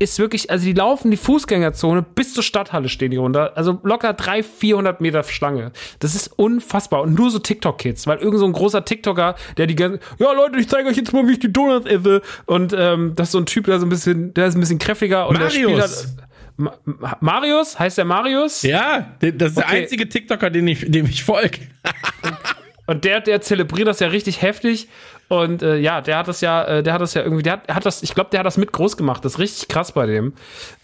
ist 0.00 0.20
wirklich, 0.20 0.48
also 0.48 0.64
die 0.64 0.74
laufen 0.74 1.10
die 1.10 1.16
Fußgängerzone 1.16 2.02
bis 2.02 2.32
zur 2.32 2.44
Stadthalle 2.44 2.88
stehen 2.88 3.10
die 3.10 3.16
runter. 3.16 3.56
Also 3.56 3.80
locker 3.82 4.12
300, 4.12 4.46
400 4.46 5.00
Meter 5.00 5.24
Schlange. 5.24 5.72
Das 5.98 6.14
ist 6.14 6.28
unfassbar. 6.38 7.02
Und 7.02 7.14
nur 7.18 7.30
so 7.32 7.40
TikTok-Kids, 7.40 8.06
weil 8.06 8.18
irgend 8.18 8.38
so 8.38 8.46
ein 8.46 8.52
großer 8.52 8.84
TikToker, 8.84 9.34
der 9.56 9.66
die 9.66 9.74
ganze, 9.74 9.98
ja 10.18 10.30
Leute, 10.32 10.58
ich 10.60 10.68
zeige 10.68 10.88
euch 10.88 10.96
jetzt 10.96 11.12
mal, 11.12 11.26
wie 11.26 11.32
ich 11.32 11.40
die 11.40 11.52
Donuts 11.52 11.86
esse. 11.90 12.22
Und 12.46 12.72
ähm, 12.78 13.14
das 13.16 13.28
ist 13.28 13.32
so 13.32 13.38
ein 13.38 13.46
Typ, 13.46 13.64
der 13.64 13.80
so 13.80 13.86
ein 13.86 13.88
bisschen, 13.88 14.32
der 14.34 14.46
ist 14.46 14.54
ein 14.54 14.60
bisschen 14.60 14.78
kräftiger. 14.78 15.26
Und 15.28 15.40
der 15.40 15.50
spielt 15.50 15.70
Marius. 15.70 16.06
halt, 16.06 16.16
Ma 16.58 16.74
Ma- 16.84 17.16
Marius? 17.20 17.76
Heißt 17.78 17.98
der 17.98 18.04
Marius? 18.04 18.62
Ja, 18.62 19.16
das 19.18 19.30
ist 19.32 19.40
der 19.40 19.64
Okay. 19.66 19.82
einzige 19.82 20.08
TikToker, 20.08 20.50
den 20.50 20.68
ich, 20.68 20.88
dem 20.88 21.06
ich 21.06 21.24
folge. 21.24 21.58
Und 22.88 23.04
der, 23.04 23.20
der 23.20 23.42
zelebriert 23.42 23.86
das 23.86 24.00
ja 24.00 24.08
richtig 24.08 24.40
heftig. 24.40 24.88
Und 25.28 25.62
äh, 25.62 25.76
ja, 25.76 26.00
der 26.00 26.16
hat 26.16 26.26
das 26.26 26.40
ja, 26.40 26.64
äh, 26.64 26.82
der 26.82 26.94
hat 26.94 27.02
das 27.02 27.12
ja 27.12 27.22
irgendwie, 27.22 27.42
der 27.42 27.52
hat, 27.52 27.68
hat 27.68 27.86
das, 27.86 28.02
ich 28.02 28.14
glaube, 28.14 28.30
der 28.30 28.40
hat 28.40 28.46
das 28.46 28.56
mit 28.56 28.72
groß 28.72 28.96
gemacht. 28.96 29.22
Das 29.26 29.34
ist 29.34 29.38
richtig 29.38 29.68
krass 29.68 29.92
bei 29.92 30.06
dem. 30.06 30.32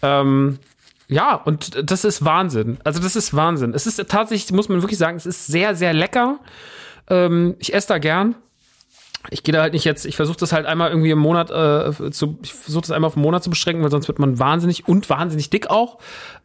Ähm, 0.02 0.58
ja, 1.08 1.34
und 1.34 1.90
das 1.90 2.04
ist 2.04 2.22
Wahnsinn. 2.22 2.76
Also 2.84 3.00
das 3.00 3.16
ist 3.16 3.34
Wahnsinn. 3.34 3.72
Es 3.72 3.86
ist 3.86 4.06
tatsächlich, 4.10 4.52
muss 4.52 4.68
man 4.68 4.82
wirklich 4.82 4.98
sagen, 4.98 5.16
es 5.16 5.24
ist 5.24 5.46
sehr, 5.46 5.74
sehr 5.74 5.94
lecker. 5.94 6.40
Ähm, 7.08 7.56
ich 7.58 7.72
esse 7.72 7.88
da 7.88 7.96
gern. 7.96 8.34
Ich 9.30 9.42
gehe 9.42 9.52
da 9.52 9.62
halt 9.62 9.72
nicht 9.72 9.84
jetzt, 9.84 10.04
ich 10.04 10.16
versuche 10.16 10.36
das 10.36 10.52
halt 10.52 10.66
einmal 10.66 10.90
irgendwie 10.90 11.10
im 11.10 11.18
Monat 11.18 11.50
äh, 11.50 12.10
zu, 12.10 12.38
ich 12.42 12.52
versuche 12.52 12.82
das 12.82 12.90
einmal 12.90 13.08
auf 13.08 13.14
den 13.14 13.22
Monat 13.22 13.42
zu 13.42 13.50
beschränken, 13.50 13.82
weil 13.82 13.90
sonst 13.90 14.08
wird 14.08 14.18
man 14.18 14.38
wahnsinnig 14.38 14.86
und 14.86 15.08
wahnsinnig 15.08 15.50
dick 15.50 15.70
auch. 15.70 15.98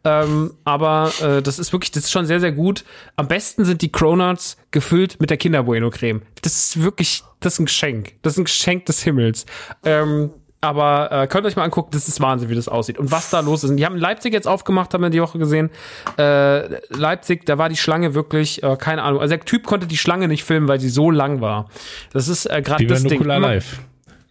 Ähm, 0.04 0.54
aber 0.64 1.12
äh, 1.20 1.42
das 1.42 1.58
ist 1.58 1.72
wirklich, 1.72 1.90
das 1.90 2.04
ist 2.04 2.10
schon 2.10 2.26
sehr, 2.26 2.40
sehr 2.40 2.52
gut. 2.52 2.84
Am 3.16 3.28
besten 3.28 3.64
sind 3.64 3.82
die 3.82 3.92
Cronuts 3.92 4.56
gefüllt 4.70 5.20
mit 5.20 5.30
der 5.30 5.36
Kinder 5.36 5.64
Bueno 5.64 5.90
Creme. 5.90 6.22
Das 6.42 6.56
ist 6.56 6.82
wirklich, 6.82 7.22
das 7.40 7.54
ist 7.54 7.60
ein 7.60 7.66
Geschenk. 7.66 8.14
Das 8.22 8.34
ist 8.34 8.38
ein 8.38 8.44
Geschenk 8.44 8.86
des 8.86 9.02
Himmels. 9.02 9.46
Ähm, 9.84 10.30
aber 10.62 11.10
äh, 11.10 11.26
könnt 11.26 11.46
euch 11.46 11.56
mal 11.56 11.64
angucken, 11.64 11.88
das 11.92 12.06
ist 12.06 12.20
Wahnsinn, 12.20 12.50
wie 12.50 12.54
das 12.54 12.68
aussieht. 12.68 12.98
Und 12.98 13.10
was 13.10 13.30
da 13.30 13.40
los 13.40 13.64
ist. 13.64 13.70
Und 13.70 13.76
Die 13.78 13.86
haben 13.86 13.94
in 13.94 14.00
Leipzig 14.00 14.32
jetzt 14.34 14.46
aufgemacht, 14.46 14.92
haben 14.92 15.02
wir 15.02 15.08
die 15.10 15.22
Woche 15.22 15.38
gesehen. 15.38 15.70
Äh, 16.18 16.68
Leipzig, 16.94 17.46
da 17.46 17.56
war 17.56 17.68
die 17.70 17.76
Schlange 17.76 18.14
wirklich, 18.14 18.62
äh, 18.62 18.76
keine 18.76 19.02
Ahnung. 19.02 19.20
Also 19.20 19.34
der 19.34 19.44
Typ 19.44 19.64
konnte 19.64 19.86
die 19.86 19.96
Schlange 19.96 20.28
nicht 20.28 20.44
filmen, 20.44 20.68
weil 20.68 20.78
sie 20.78 20.90
so 20.90 21.10
lang 21.10 21.40
war. 21.40 21.70
Das 22.12 22.28
ist 22.28 22.44
äh, 22.46 22.60
gerade 22.62 22.84
das 22.86 23.02
Ding. 23.04 23.12
Nukular 23.18 23.38
Immer- 23.38 23.48
Live. 23.54 23.80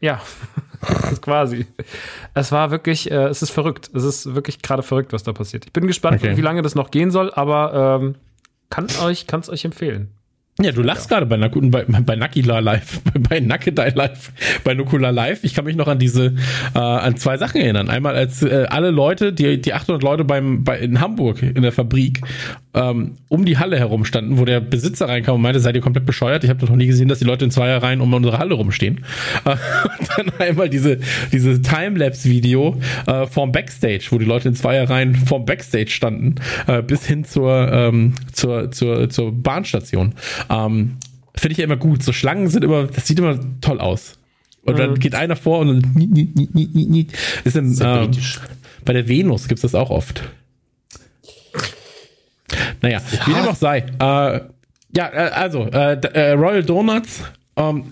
Ja, 0.01 0.21
das 1.01 1.13
ist 1.13 1.21
quasi. 1.23 1.65
Es 2.36 2.51
war 2.51 2.69
wirklich, 2.71 3.09
äh, 3.09 3.25
es 3.27 3.41
ist 3.41 3.49
verrückt. 3.49 3.89
Es 3.93 4.03
ist 4.03 4.36
wirklich 4.36 4.61
gerade 4.61 4.84
verrückt, 4.84 5.11
was 5.13 5.23
da 5.23 5.34
passiert. 5.34 5.65
Ich 5.65 5.73
bin 5.73 5.88
gespannt, 5.88 6.21
Okay. 6.23 6.38
wie 6.38 6.41
lange 6.41 6.61
das 6.61 6.75
noch 6.75 6.91
gehen 6.91 7.09
soll, 7.11 7.34
aber 7.34 7.99
ähm, 8.01 8.15
kann 8.69 8.88
euch, 9.03 9.25
kann 9.25 9.39
es 9.39 9.49
euch 9.49 9.65
empfehlen. 9.65 10.11
Ja, 10.62 10.74
du 10.74 10.82
lachst 10.82 11.07
gerade 11.07 11.26
bei, 11.26 11.38
Naku- 11.38 11.70
bei, 11.72 11.86
bei 11.86 12.16
Nakila 12.18 12.60
Live, 12.60 12.99
bei 13.30 13.39
Nakedai 13.39 13.91
Live, 13.95 14.32
bei 14.66 14.74
Nukula 14.74 15.10
Live. 15.10 15.45
Ich 15.45 15.53
kann 15.53 15.64
mich 15.64 15.78
noch 15.78 15.88
an 15.88 15.99
diese, 15.99 16.36
äh, 16.76 16.80
an 16.80 17.16
zwei 17.16 17.38
Sachen 17.38 17.62
erinnern. 17.62 17.89
Einmal 17.89 18.16
als 18.16 18.43
äh, 18.43 18.66
alle 18.70 18.91
Leute, 18.91 19.32
die, 19.32 19.62
die 19.62 19.74
800 19.74 20.03
Leute 20.03 20.26
beim, 20.26 20.66
bei, 20.66 20.78
in 20.80 20.99
Hamburg 20.99 21.41
in 21.41 21.62
der 21.62 21.72
Fabrik 21.72 22.20
ähm, 22.74 23.17
um 23.30 23.45
die 23.45 23.57
Halle 23.57 23.80
herum 23.80 24.05
standen, 24.05 24.38
wo 24.38 24.45
der 24.45 24.59
Besitzer 24.59 25.07
reinkam 25.07 25.36
und 25.36 25.41
meinte, 25.41 25.59
seid 25.59 25.76
ihr 25.76 25.82
komplett 25.82 26.05
bescheuert? 26.05 26.43
Ich 26.43 26.49
habe 26.49 26.63
noch 26.65 26.76
nie 26.76 26.86
gesehen, 26.86 27.07
dass 27.07 27.20
die 27.20 27.26
Leute 27.26 27.45
in 27.45 27.51
Zweierreihen 27.51 27.99
um 27.99 28.13
unsere 28.13 28.38
Halle 28.38 28.53
rumstehen. 28.53 29.05
Äh, 29.45 29.51
und 29.51 30.09
dann 30.17 30.32
einmal 30.39 30.70
diese, 30.70 30.99
diese 31.32 31.61
Timelapse-Video 31.61 32.80
äh, 33.07 33.26
vorm 33.26 33.51
Backstage, 33.51 34.07
wo 34.11 34.20
die 34.20 34.26
Leute 34.26 34.49
in 34.49 34.55
Zweierreihen 34.55 35.15
vorm 35.15 35.45
Backstage 35.45 35.89
standen, 35.89 36.36
äh, 36.67 36.84
bis 36.84 37.05
hin 37.05 37.24
zur, 37.24 37.72
ähm, 37.72 38.13
zur, 38.34 38.72
zur, 38.72 39.09
zur 39.09 39.32
Bahnstation. 39.32 40.13
Ähm, 40.49 40.97
Finde 41.36 41.53
ich 41.53 41.57
ja 41.57 41.63
immer 41.63 41.78
gut. 41.78 42.03
So 42.03 42.13
Schlangen 42.13 42.49
sind 42.49 42.63
immer, 42.63 42.88
das 42.88 43.07
sieht 43.07 43.17
immer 43.17 43.39
toll 43.61 43.80
aus. 43.80 44.20
Und 44.63 44.78
dann 44.78 44.99
geht 44.99 45.15
einer 45.15 45.36
vor 45.36 45.59
und 45.59 45.82
dann 45.82 47.07
ist 47.43 47.55
im, 47.55 47.76
ähm, 47.82 48.11
bei 48.86 48.93
der 48.93 49.07
Venus 49.07 49.47
gibt's 49.47 49.61
das 49.61 49.74
auch 49.74 49.89
oft. 49.89 50.30
Naja, 52.82 52.99
wie 53.25 53.34
dem 53.34 53.47
auch 53.47 53.55
sei. 53.55 53.80
Äh, 53.80 54.39
ja, 54.95 55.07
äh, 55.13 55.30
also, 55.34 55.65
äh, 55.67 55.93
äh, 56.13 56.32
Royal 56.32 56.63
Donuts. 56.63 57.23
Ähm, 57.55 57.91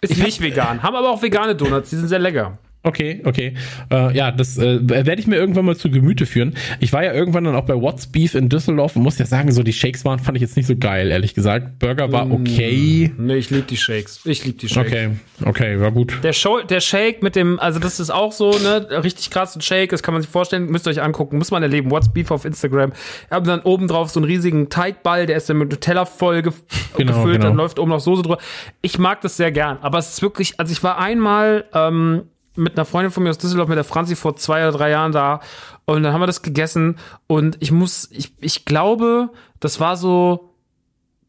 Ist 0.00 0.12
Ich 0.12 0.18
hab- 0.20 0.26
nicht 0.26 0.40
vegan. 0.40 0.82
Haben 0.82 0.94
aber 0.96 1.10
auch 1.10 1.20
vegane 1.20 1.54
Donuts, 1.56 1.90
die 1.90 1.96
sind 1.96 2.08
sehr 2.08 2.20
lecker. 2.20 2.56
Okay, 2.88 3.20
okay. 3.24 3.52
Äh, 3.90 4.16
ja, 4.16 4.30
das 4.32 4.56
äh, 4.56 4.78
werde 4.82 5.20
ich 5.20 5.26
mir 5.26 5.36
irgendwann 5.36 5.66
mal 5.66 5.76
zu 5.76 5.90
Gemüte 5.90 6.24
führen. 6.24 6.54
Ich 6.80 6.92
war 6.94 7.04
ja 7.04 7.12
irgendwann 7.12 7.44
dann 7.44 7.54
auch 7.54 7.66
bei 7.66 7.74
What's 7.74 8.06
Beef 8.06 8.34
in 8.34 8.48
Düsseldorf 8.48 8.96
und 8.96 9.02
muss 9.02 9.18
ja 9.18 9.26
sagen, 9.26 9.52
so 9.52 9.62
die 9.62 9.74
Shakes 9.74 10.06
waren, 10.06 10.18
fand 10.18 10.36
ich 10.38 10.40
jetzt 10.42 10.56
nicht 10.56 10.66
so 10.66 10.74
geil, 10.74 11.10
ehrlich 11.10 11.34
gesagt. 11.34 11.78
Burger 11.78 12.10
war 12.12 12.30
okay. 12.30 13.12
Nee, 13.18 13.36
ich 13.36 13.50
liebe 13.50 13.66
die 13.66 13.76
Shakes. 13.76 14.20
Ich 14.24 14.42
liebe 14.46 14.56
die 14.56 14.68
Shakes. 14.70 14.90
Okay, 14.90 15.10
okay, 15.44 15.80
war 15.80 15.92
gut. 15.92 16.16
Der, 16.22 16.32
Show, 16.32 16.62
der 16.62 16.80
Shake 16.80 17.22
mit 17.22 17.36
dem, 17.36 17.60
also 17.60 17.78
das 17.78 18.00
ist 18.00 18.08
auch 18.10 18.32
so, 18.32 18.52
ne, 18.52 19.02
richtig 19.04 19.30
krass 19.30 19.54
ein 19.54 19.60
Shake, 19.60 19.90
das 19.90 20.02
kann 20.02 20.14
man 20.14 20.22
sich 20.22 20.30
vorstellen, 20.30 20.66
müsst 20.66 20.86
ihr 20.86 20.90
euch 20.90 21.02
angucken, 21.02 21.36
muss 21.36 21.50
man 21.50 21.62
erleben. 21.62 21.90
What's 21.90 22.10
Beef 22.10 22.30
auf 22.30 22.46
Instagram. 22.46 22.92
Wir 23.28 23.36
haben 23.36 23.46
dann 23.46 23.60
oben 23.60 23.86
drauf 23.86 24.08
so 24.08 24.20
einen 24.20 24.24
riesigen 24.24 24.70
Teigball, 24.70 25.26
der 25.26 25.36
ist 25.36 25.50
dann 25.50 25.58
mit 25.58 25.70
Nutella 25.70 26.06
voll 26.06 26.40
gef 26.40 26.62
Genau, 26.96 27.12
gefüllt, 27.12 27.36
genau. 27.36 27.48
dann 27.48 27.56
läuft 27.56 27.78
oben 27.78 27.90
noch 27.90 28.00
Soße 28.00 28.22
drüber. 28.22 28.38
Ich 28.80 28.98
mag 28.98 29.20
das 29.20 29.36
sehr 29.36 29.52
gern, 29.52 29.78
aber 29.82 29.98
es 29.98 30.08
ist 30.08 30.22
wirklich, 30.22 30.58
also 30.58 30.72
ich 30.72 30.82
war 30.82 30.98
einmal 30.98 31.66
ähm, 31.74 32.22
mit 32.58 32.76
einer 32.76 32.84
Freundin 32.84 33.10
von 33.10 33.22
mir 33.22 33.30
aus 33.30 33.38
Düsseldorf, 33.38 33.68
mit 33.68 33.76
der 33.76 33.84
Franzi 33.84 34.16
vor 34.16 34.36
zwei 34.36 34.68
oder 34.68 34.76
drei 34.76 34.90
Jahren 34.90 35.12
da 35.12 35.40
und 35.84 36.02
dann 36.02 36.12
haben 36.12 36.20
wir 36.20 36.26
das 36.26 36.42
gegessen 36.42 36.96
und 37.26 37.56
ich 37.60 37.72
muss, 37.72 38.08
ich, 38.10 38.34
ich 38.40 38.64
glaube, 38.64 39.30
das 39.60 39.80
war 39.80 39.96
so 39.96 40.54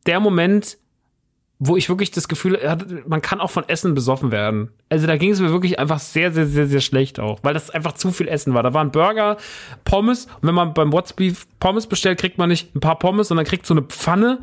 der 0.06 0.20
Moment, 0.20 0.78
wo 1.62 1.76
ich 1.76 1.90
wirklich 1.90 2.10
das 2.12 2.30
Gefühl 2.30 2.58
hatte, 2.68 3.04
man 3.06 3.22
kann 3.22 3.42
auch 3.42 3.52
von 3.52 3.68
Essen 3.68 3.94
besoffen 3.94 4.32
werden. 4.32 4.72
Also 4.88 5.08
da 5.08 5.18
ging 5.18 5.32
es 5.32 5.42
mir 5.42 5.52
wirklich 5.52 5.78
einfach 5.78 6.00
sehr, 6.00 6.32
sehr, 6.32 6.48
sehr, 6.48 6.68
sehr 6.68 6.80
schlecht 6.80 7.20
auch, 7.20 7.40
weil 7.44 7.54
das 7.54 7.70
einfach 7.70 7.94
zu 7.94 8.12
viel 8.12 8.30
Essen 8.30 8.54
war. 8.54 8.64
Da 8.64 8.74
waren 8.74 8.92
Burger, 8.92 9.36
Pommes 9.84 10.26
und 10.26 10.48
wenn 10.48 10.56
man 10.56 10.74
beim 10.74 10.94
What's 10.94 11.12
Beef 11.12 11.48
Pommes 11.60 11.86
bestellt, 11.86 12.18
kriegt 12.18 12.38
man 12.38 12.48
nicht 12.48 12.74
ein 12.76 12.80
paar 12.80 12.98
Pommes, 12.98 13.28
sondern 13.28 13.46
kriegt 13.46 13.66
so 13.66 13.74
eine 13.74 13.82
Pfanne. 13.82 14.40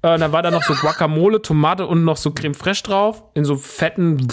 Äh, 0.00 0.18
da 0.18 0.32
war 0.32 0.42
da 0.42 0.50
noch 0.50 0.62
so 0.62 0.72
Guacamole, 0.74 1.42
Tomate 1.42 1.86
und 1.86 2.02
noch 2.02 2.16
so 2.16 2.30
Creme 2.30 2.54
Fraiche 2.54 2.82
drauf 2.82 3.22
in 3.34 3.44
so 3.44 3.56
fetten 3.56 4.26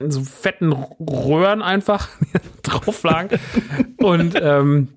in 0.00 0.10
so 0.10 0.22
fetten 0.22 0.72
Röhren 0.72 1.62
einfach 1.62 2.08
drauf 2.62 3.02
lagen. 3.02 3.38
Und 3.98 4.34
ähm, 4.40 4.88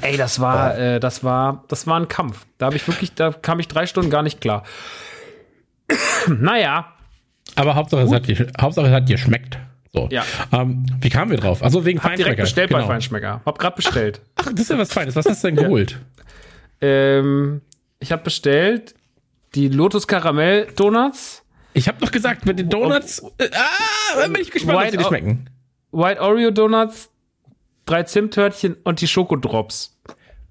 ey, 0.00 0.16
das 0.16 0.40
war, 0.40 0.78
äh, 0.78 1.00
das 1.00 1.24
war, 1.24 1.64
das 1.68 1.86
war 1.86 1.98
ein 1.98 2.08
Kampf. 2.08 2.46
Da 2.58 2.66
habe 2.66 2.76
ich 2.76 2.86
wirklich, 2.86 3.14
da 3.14 3.32
kam 3.32 3.60
ich 3.60 3.68
drei 3.68 3.86
Stunden 3.86 4.10
gar 4.10 4.22
nicht 4.22 4.40
klar. 4.40 4.62
naja, 6.28 6.92
Aber 7.56 7.74
Hauptsache 7.74 8.02
es, 8.02 8.12
hat 8.12 8.28
dir, 8.28 8.46
Hauptsache, 8.60 8.86
es 8.86 8.92
hat 8.92 9.08
dir 9.08 9.18
schmeckt. 9.18 9.58
So. 9.92 10.08
Ja. 10.10 10.24
Ähm, 10.52 10.86
wie 11.00 11.08
kamen 11.08 11.32
wir 11.32 11.38
drauf? 11.38 11.64
Also 11.64 11.84
wegen 11.84 11.98
hab 11.98 12.10
direkt 12.10 12.20
Feinschmecker. 12.20 12.42
bestellt 12.42 12.68
genau. 12.70 12.82
bei 12.82 12.86
Feinschmecker. 12.86 13.40
Hab 13.44 13.58
grad 13.58 13.74
bestellt. 13.74 14.20
Ach, 14.36 14.44
das 14.52 14.60
ist 14.60 14.70
ja 14.70 14.78
was 14.78 14.92
Feines. 14.92 15.16
Was 15.16 15.26
hast 15.26 15.42
du 15.42 15.48
denn 15.48 15.56
geholt? 15.56 15.98
ähm, 16.80 17.60
ich 17.98 18.12
habe 18.12 18.22
bestellt 18.22 18.94
die 19.54 19.68
Lotus 19.68 20.06
Karamell 20.06 20.68
Donuts, 20.76 21.39
Ich 21.72 21.88
habe 21.88 21.98
doch 22.00 22.10
gesagt, 22.10 22.46
mit 22.46 22.58
den 22.58 22.68
Donuts. 22.68 23.22
Äh, 23.38 23.48
ah, 23.52 24.26
bin 24.26 24.40
ich 24.42 24.50
gespannt, 24.50 24.76
ob 24.76 24.82
White 24.82 24.90
sie 24.92 24.96
dir 24.98 25.04
O- 25.04 25.08
schmecken. 25.08 25.50
White 25.92 26.20
Oreo 26.20 26.50
Donuts, 26.50 27.10
drei 27.86 28.02
Zimttörtchen 28.04 28.76
und 28.84 29.00
die 29.00 29.06
Schokodrops. 29.08 29.98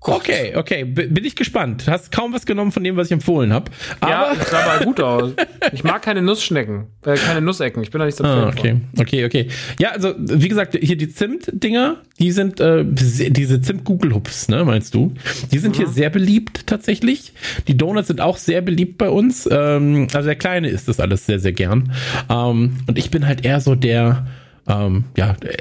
Okay, 0.01 0.55
okay, 0.55 0.85
b- 0.85 1.07
bin 1.07 1.25
ich 1.25 1.35
gespannt. 1.35 1.83
Hast 1.87 2.11
kaum 2.13 2.31
was 2.33 2.45
genommen 2.45 2.71
von 2.71 2.83
dem, 2.85 2.95
was 2.95 3.07
ich 3.07 3.11
empfohlen 3.11 3.51
habe. 3.51 3.69
Ja, 4.01 4.27
Aber 4.27 4.35
das 4.37 4.49
sah 4.49 4.59
aber 4.63 4.85
gut 4.85 5.01
aus. 5.01 5.33
Ich 5.73 5.83
mag 5.83 6.01
keine 6.01 6.21
Nussschnecken, 6.21 6.85
äh, 7.05 7.15
keine 7.15 7.41
Nussecken. 7.41 7.83
Ich 7.83 7.91
bin 7.91 7.99
da 7.99 8.05
nicht 8.05 8.17
so 8.17 8.23
Ah, 8.23 8.49
Fan 8.49 8.51
von. 8.53 8.59
okay, 8.59 8.77
okay, 8.97 9.25
okay. 9.25 9.47
Ja, 9.77 9.89
also 9.89 10.13
wie 10.17 10.47
gesagt, 10.47 10.77
hier 10.81 10.95
die 10.97 11.09
Zimt-Dinger, 11.09 11.97
die 12.17 12.31
sind 12.31 12.61
äh, 12.61 12.85
se- 12.95 13.29
diese 13.29 13.61
Zimt-Gugelhupfs, 13.61 14.47
ne, 14.47 14.63
meinst 14.63 14.95
du? 14.95 15.13
Die 15.51 15.57
sind 15.57 15.75
hier 15.75 15.87
sehr 15.87 16.09
beliebt 16.09 16.65
tatsächlich. 16.65 17.33
Die 17.67 17.75
Donuts 17.77 18.07
sind 18.07 18.21
auch 18.21 18.37
sehr 18.37 18.61
beliebt 18.61 18.97
bei 18.97 19.09
uns. 19.09 19.49
Ähm, 19.51 20.07
also 20.13 20.27
der 20.27 20.37
Kleine 20.37 20.69
isst 20.69 20.87
das 20.87 21.01
alles 21.01 21.25
sehr, 21.25 21.39
sehr 21.41 21.51
gern. 21.53 21.91
Ähm, 22.29 22.77
und 22.87 22.97
ich 22.97 23.11
bin 23.11 23.27
halt 23.27 23.43
eher 23.43 23.59
so 23.59 23.75
der 23.75 24.27
ähm, 24.69 25.05
ja, 25.17 25.35
äh, 25.41 25.57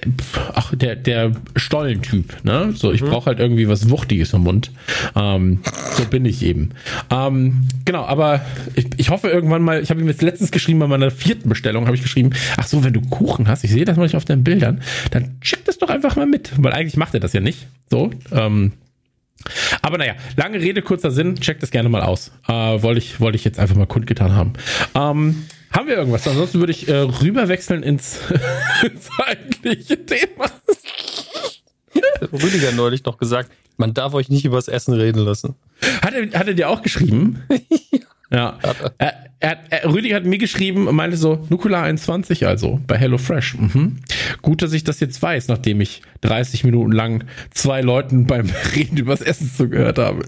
ach, 0.54 0.74
der, 0.74 0.94
der 0.94 1.32
Stollentyp, 1.56 2.44
ne? 2.44 2.72
So, 2.74 2.92
ich 2.92 3.02
brauche 3.02 3.26
halt 3.26 3.40
irgendwie 3.40 3.66
was 3.68 3.88
Wuchtiges 3.90 4.32
im 4.34 4.42
Mund. 4.42 4.70
Ähm, 5.16 5.60
so 5.96 6.04
bin 6.04 6.24
ich 6.26 6.42
eben. 6.42 6.70
Ähm, 7.10 7.68
genau, 7.84 8.04
aber 8.04 8.42
ich, 8.74 8.86
ich 8.98 9.10
hoffe 9.10 9.28
irgendwann 9.28 9.62
mal, 9.62 9.82
ich 9.82 9.90
habe 9.90 10.00
ihm 10.00 10.08
jetzt 10.08 10.22
letztens 10.22 10.50
geschrieben, 10.50 10.78
bei 10.78 10.86
meiner 10.86 11.10
vierten 11.10 11.48
Bestellung 11.48 11.86
habe 11.86 11.96
ich 11.96 12.02
geschrieben, 12.02 12.30
ach 12.56 12.66
so, 12.66 12.84
wenn 12.84 12.92
du 12.92 13.00
Kuchen 13.00 13.48
hast, 13.48 13.64
ich 13.64 13.70
sehe 13.70 13.84
das 13.84 13.96
manchmal 13.96 14.18
auf 14.18 14.26
deinen 14.26 14.44
Bildern, 14.44 14.82
dann 15.10 15.38
schick 15.40 15.64
das 15.64 15.78
doch 15.78 15.88
einfach 15.88 16.16
mal 16.16 16.26
mit, 16.26 16.52
weil 16.58 16.72
eigentlich 16.72 16.96
macht 16.96 17.14
er 17.14 17.20
das 17.20 17.32
ja 17.32 17.40
nicht. 17.40 17.66
So, 17.90 18.10
ähm, 18.32 18.72
aber 19.82 19.98
naja, 19.98 20.14
lange 20.36 20.60
Rede, 20.60 20.82
kurzer 20.82 21.10
Sinn, 21.10 21.36
check 21.36 21.60
das 21.60 21.70
gerne 21.70 21.88
mal 21.88 22.02
aus. 22.02 22.32
Äh, 22.46 22.52
wollte 22.52 22.98
ich, 22.98 23.20
wollte 23.20 23.36
ich 23.36 23.44
jetzt 23.44 23.58
einfach 23.58 23.76
mal 23.76 23.86
kundgetan 23.86 24.32
haben. 24.32 24.52
Ähm, 24.94 25.44
haben 25.70 25.86
wir 25.86 25.96
irgendwas? 25.96 26.26
Ansonsten 26.26 26.60
würde 26.60 26.72
ich 26.72 26.88
äh, 26.88 26.94
rüberwechseln 26.96 27.82
ins, 27.82 28.20
ins 28.82 29.08
eigentliche 29.24 30.04
Thema. 30.04 30.46
Rüdiger 32.32 32.72
neulich 32.72 33.04
noch 33.04 33.18
gesagt, 33.18 33.50
man 33.76 33.94
darf 33.94 34.14
euch 34.14 34.28
nicht 34.28 34.44
übers 34.44 34.68
Essen 34.68 34.94
reden 34.94 35.20
lassen. 35.20 35.54
Hat 36.02 36.12
er, 36.14 36.38
hat 36.38 36.48
er 36.48 36.54
dir 36.54 36.68
auch 36.68 36.82
geschrieben? 36.82 37.42
ja. 38.30 38.58
Er, 38.98 39.30
er, 39.38 39.58
er, 39.70 39.92
Rüdiger 39.92 40.16
hat 40.16 40.24
mir 40.24 40.38
geschrieben 40.38 40.88
und 40.88 40.96
meinte 40.96 41.16
so, 41.16 41.46
Nukula 41.48 41.82
21 41.82 42.46
also, 42.46 42.80
bei 42.86 42.98
HelloFresh. 42.98 43.54
Mhm. 43.54 43.98
Gut, 44.42 44.62
dass 44.62 44.72
ich 44.72 44.84
das 44.84 45.00
jetzt 45.00 45.22
weiß, 45.22 45.48
nachdem 45.48 45.80
ich 45.80 46.02
30 46.22 46.64
Minuten 46.64 46.92
lang 46.92 47.24
zwei 47.50 47.80
Leuten 47.80 48.26
beim 48.26 48.50
Reden 48.74 48.96
übers 48.96 49.20
Essen 49.20 49.50
zugehört 49.54 49.98
habe. 49.98 50.24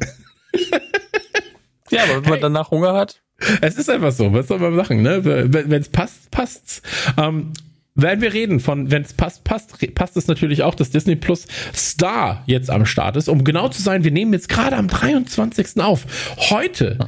Ja, 1.91 2.05
aber 2.05 2.23
wenn 2.23 2.31
man 2.31 2.41
danach 2.41 2.71
Hunger 2.71 2.95
hat, 2.95 3.21
Es 3.61 3.77
ist 3.77 3.89
einfach 3.89 4.13
so, 4.13 4.33
was 4.33 4.49
soll 4.49 4.59
man 4.59 4.75
machen, 4.75 5.03
ne? 5.03 5.25
Wenn 5.25 5.73
es 5.73 5.89
passt, 5.89 6.31
passt's. 6.31 6.83
Ähm, 7.17 7.53
wenn 7.95 8.21
wir 8.21 8.33
reden 8.33 8.61
von, 8.61 8.91
wenn 8.91 9.03
es 9.03 9.13
passt, 9.13 9.45
passt, 9.45 9.95
passt 9.95 10.17
es 10.17 10.27
natürlich 10.27 10.63
auch, 10.63 10.75
dass 10.75 10.91
Disney 10.91 11.17
Plus 11.17 11.47
Star 11.75 12.43
jetzt 12.47 12.71
am 12.71 12.87
Start 12.87 13.17
ist. 13.17 13.29
Um 13.29 13.45
genau 13.45 13.69
zu 13.69 13.83
sein, 13.83 14.05
wir 14.05 14.11
nehmen 14.11 14.33
jetzt 14.33 14.49
gerade 14.49 14.77
am 14.77 14.89
23. 14.89 15.81
auf. 15.81 16.07
Heute 16.51 16.99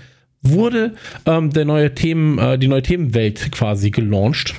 wurde 0.42 0.94
ähm, 1.24 1.50
der 1.50 1.64
neue 1.64 1.94
Themen, 1.94 2.38
äh, 2.38 2.58
die 2.58 2.68
neue 2.68 2.82
Themenwelt 2.82 3.52
quasi 3.52 3.90
gelauncht. 3.90 4.54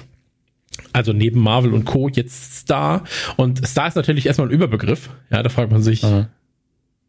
Also 0.94 1.12
neben 1.12 1.40
Marvel 1.40 1.74
und 1.74 1.86
Co. 1.86 2.08
jetzt 2.08 2.58
Star. 2.58 3.04
Und 3.36 3.66
Star 3.68 3.88
ist 3.88 3.96
natürlich 3.96 4.26
erstmal 4.26 4.48
ein 4.48 4.54
Überbegriff. 4.54 5.10
Ja, 5.30 5.44
da 5.44 5.50
fragt 5.50 5.72
man 5.72 5.82
sich, 5.82 6.04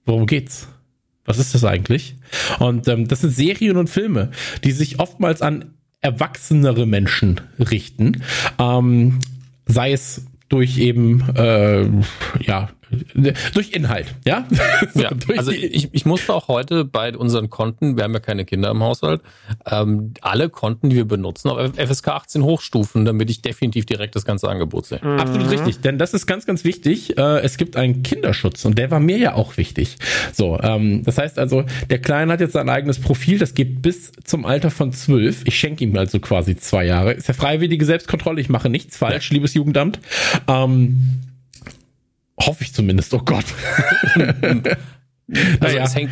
worum 0.07 0.27
geht's? 0.27 0.69
Was 1.25 1.39
ist 1.39 1.55
das 1.55 1.65
eigentlich? 1.65 2.17
Und 2.59 2.89
ähm, 2.89 3.09
das 3.09 3.23
sind 3.23 3.31
Serien 3.31 3.77
und 3.77 3.89
Filme, 3.89 4.31
die 4.63 4.73
sich 4.73 5.01
oftmals 5.01 5.43
an 5.43 5.75
erwachsenere 6.01 6.87
Menschen 6.87 7.41
richten. 7.59 8.23
Ähm, 8.59 9.21
sei 9.67 9.93
es 9.93 10.27
durch 10.51 10.79
eben, 10.79 11.23
äh, 11.35 11.87
ja, 12.43 12.69
durch 13.55 13.73
Inhalt, 13.73 14.07
ja? 14.25 14.47
Ja, 14.95 15.11
durch 15.27 15.39
also 15.39 15.51
ich, 15.51 15.89
ich 15.93 16.07
musste 16.07 16.35
auch 16.35 16.49
heute 16.49 16.85
bei 16.85 17.17
unseren 17.17 17.51
Konten, 17.51 17.97
wir 17.97 18.05
haben 18.05 18.15
ja 18.15 18.21
keine 18.21 18.45
Kinder 18.45 18.71
im 18.71 18.83
Haushalt, 18.83 19.21
ähm, 19.71 20.15
alle 20.21 20.49
Konten, 20.49 20.91
die 20.91 20.97
wir 20.97 21.05
benutzen, 21.05 21.49
auf 21.49 21.73
FSK 21.77 22.09
18 22.09 22.43
hochstufen, 22.43 23.05
damit 23.05 23.31
ich 23.31 23.43
definitiv 23.43 23.87
direkt 23.87 24.17
das 24.17 24.25
ganze 24.25 24.49
Angebot 24.49 24.87
sehe. 24.87 25.03
Absolut 25.03 25.51
richtig, 25.51 25.81
denn 25.81 25.99
das 25.99 26.15
ist 26.15 26.27
ganz, 26.27 26.47
ganz 26.47 26.65
wichtig. 26.65 27.17
Äh, 27.19 27.41
es 27.41 27.57
gibt 27.57 27.77
einen 27.77 28.03
Kinderschutz 28.03 28.65
und 28.65 28.79
der 28.79 28.91
war 28.91 29.01
mir 29.01 29.19
ja 29.19 29.35
auch 29.35 29.57
wichtig. 29.57 29.97
So, 30.33 30.59
ähm, 30.61 31.03
das 31.05 31.19
heißt 31.19 31.39
also, 31.39 31.65
der 31.91 32.01
Kleine 32.01 32.33
hat 32.33 32.41
jetzt 32.41 32.53
sein 32.53 32.69
eigenes 32.69 32.99
Profil, 33.01 33.39
das 33.39 33.55
geht 33.55 33.83
bis 33.83 34.13
zum 34.25 34.45
Alter 34.45 34.71
von 34.71 34.93
zwölf. 34.93 35.43
Ich 35.45 35.59
schenke 35.59 35.85
ihm 35.85 35.97
also 35.97 36.21
quasi 36.21 36.57
zwei 36.57 36.85
Jahre. 36.85 37.13
Ist 37.13 37.29
ja 37.29 37.35
freiwillige 37.35 37.85
Selbstkontrolle, 37.85 38.41
ich 38.41 38.49
mache 38.49 38.69
nichts 38.69 38.97
falsch, 38.97 39.31
liebes 39.31 39.55
Jugendamt. 39.55 40.01
Ähm, 40.49 41.34
hoffe 42.47 42.65
ich 42.65 42.73
zumindest, 42.75 43.13
oh 43.15 43.21
Gott. 43.25 43.45
Also 45.27 45.77
Naja. 45.77 45.85
es 45.85 45.95
hängt, 45.95 46.11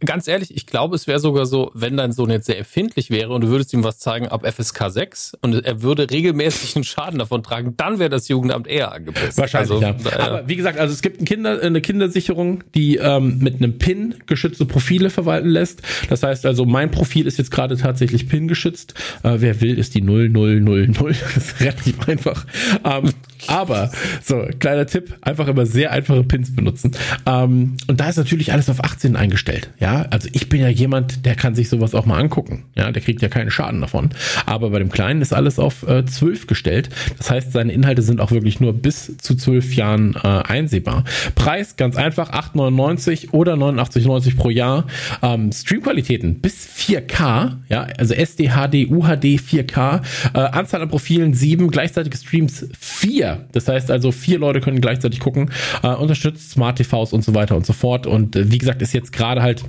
ganz 0.00 0.28
ehrlich, 0.28 0.54
ich 0.54 0.66
glaube, 0.66 0.94
es 0.94 1.06
wäre 1.06 1.18
sogar 1.18 1.46
so, 1.46 1.70
wenn 1.74 1.96
dein 1.96 2.12
Sohn 2.12 2.30
jetzt 2.30 2.46
sehr 2.46 2.58
empfindlich 2.58 3.10
wäre 3.10 3.32
und 3.32 3.42
du 3.42 3.48
würdest 3.48 3.72
ihm 3.72 3.82
was 3.82 3.98
zeigen 3.98 4.28
ab 4.28 4.46
FSK 4.46 4.90
6 4.90 5.38
und 5.40 5.64
er 5.64 5.82
würde 5.82 6.10
regelmäßig 6.10 6.76
einen 6.76 6.84
Schaden 6.84 7.18
davon 7.18 7.42
tragen, 7.42 7.74
dann 7.76 7.98
wäre 7.98 8.10
das 8.10 8.28
Jugendamt 8.28 8.66
eher 8.66 8.92
angepisst. 8.92 9.38
Wahrscheinlich, 9.38 9.72
also, 9.72 10.08
ja. 10.10 10.18
Aber 10.18 10.48
wie 10.48 10.56
gesagt, 10.56 10.78
also 10.78 10.92
es 10.92 11.00
gibt 11.00 11.20
ein 11.20 11.24
Kinder, 11.24 11.62
eine 11.62 11.80
Kindersicherung, 11.80 12.62
die 12.74 12.96
ähm, 12.96 13.38
mit 13.38 13.56
einem 13.56 13.78
PIN 13.78 14.16
geschützte 14.26 14.66
Profile 14.66 15.08
verwalten 15.08 15.48
lässt. 15.48 15.82
Das 16.10 16.22
heißt 16.22 16.44
also, 16.44 16.66
mein 16.66 16.90
Profil 16.90 17.26
ist 17.26 17.38
jetzt 17.38 17.50
gerade 17.50 17.76
tatsächlich 17.76 18.28
PIN 18.28 18.48
geschützt. 18.48 18.94
Äh, 19.22 19.36
wer 19.38 19.60
will, 19.60 19.78
ist 19.78 19.94
die 19.94 20.02
0000. 20.02 20.96
Das 21.36 21.36
ist 21.36 21.60
relativ 21.60 22.08
einfach. 22.08 22.46
Ähm, 22.84 23.10
aber, 23.46 23.90
so, 24.22 24.46
kleiner 24.58 24.86
Tipp, 24.86 25.14
einfach 25.20 25.48
immer 25.48 25.66
sehr 25.66 25.92
einfache 25.92 26.24
Pins 26.24 26.54
benutzen. 26.54 26.92
Ähm, 27.26 27.76
und 27.86 28.00
da 28.00 28.08
ist 28.08 28.16
natürlich 28.16 28.52
alles 28.52 28.68
auf 28.68 28.82
18 28.82 29.16
eingestellt. 29.16 29.70
Ja, 29.78 29.85
also 30.10 30.28
ich 30.32 30.48
bin 30.48 30.60
ja 30.60 30.68
jemand, 30.68 31.24
der 31.26 31.34
kann 31.34 31.54
sich 31.54 31.68
sowas 31.68 31.94
auch 31.94 32.06
mal 32.06 32.18
angucken. 32.18 32.64
Ja, 32.74 32.90
der 32.90 33.02
kriegt 33.02 33.22
ja 33.22 33.28
keinen 33.28 33.50
Schaden 33.50 33.80
davon. 33.80 34.10
Aber 34.46 34.70
bei 34.70 34.78
dem 34.78 34.90
Kleinen 34.90 35.22
ist 35.22 35.32
alles 35.32 35.58
auf 35.58 35.86
äh, 35.86 36.04
12 36.04 36.46
gestellt. 36.46 36.88
Das 37.18 37.30
heißt, 37.30 37.52
seine 37.52 37.72
Inhalte 37.72 38.02
sind 38.02 38.20
auch 38.20 38.30
wirklich 38.30 38.60
nur 38.60 38.72
bis 38.72 39.16
zu 39.18 39.34
12 39.36 39.74
Jahren 39.74 40.16
äh, 40.16 40.26
einsehbar. 40.28 41.04
Preis 41.34 41.76
ganz 41.76 41.96
einfach 41.96 42.32
8,99 42.32 43.32
oder 43.32 43.54
89,90 43.54 44.36
pro 44.36 44.50
Jahr. 44.50 44.86
Ähm, 45.22 45.52
Streamqualitäten 45.52 46.40
bis 46.40 46.66
4K, 46.66 47.56
ja, 47.68 47.86
also 47.98 48.14
SD, 48.14 48.48
HD, 48.48 48.90
UHD 48.90 49.38
4K. 49.38 50.02
Äh, 50.34 50.38
Anzahl 50.38 50.82
an 50.82 50.88
Profilen 50.88 51.34
7, 51.34 51.70
gleichzeitige 51.70 52.16
Streams 52.16 52.68
4. 52.78 53.46
Das 53.52 53.68
heißt 53.68 53.90
also, 53.90 54.12
vier 54.12 54.38
Leute 54.38 54.60
können 54.60 54.80
gleichzeitig 54.80 55.20
gucken. 55.20 55.50
Äh, 55.82 55.88
unterstützt 55.88 56.50
Smart 56.50 56.78
TVs 56.78 57.12
und 57.12 57.24
so 57.24 57.34
weiter 57.34 57.56
und 57.56 57.66
so 57.66 57.72
fort. 57.72 58.06
Und 58.06 58.36
äh, 58.36 58.50
wie 58.50 58.58
gesagt, 58.58 58.82
ist 58.82 58.92
jetzt 58.92 59.12
gerade 59.12 59.42
halt 59.42 59.64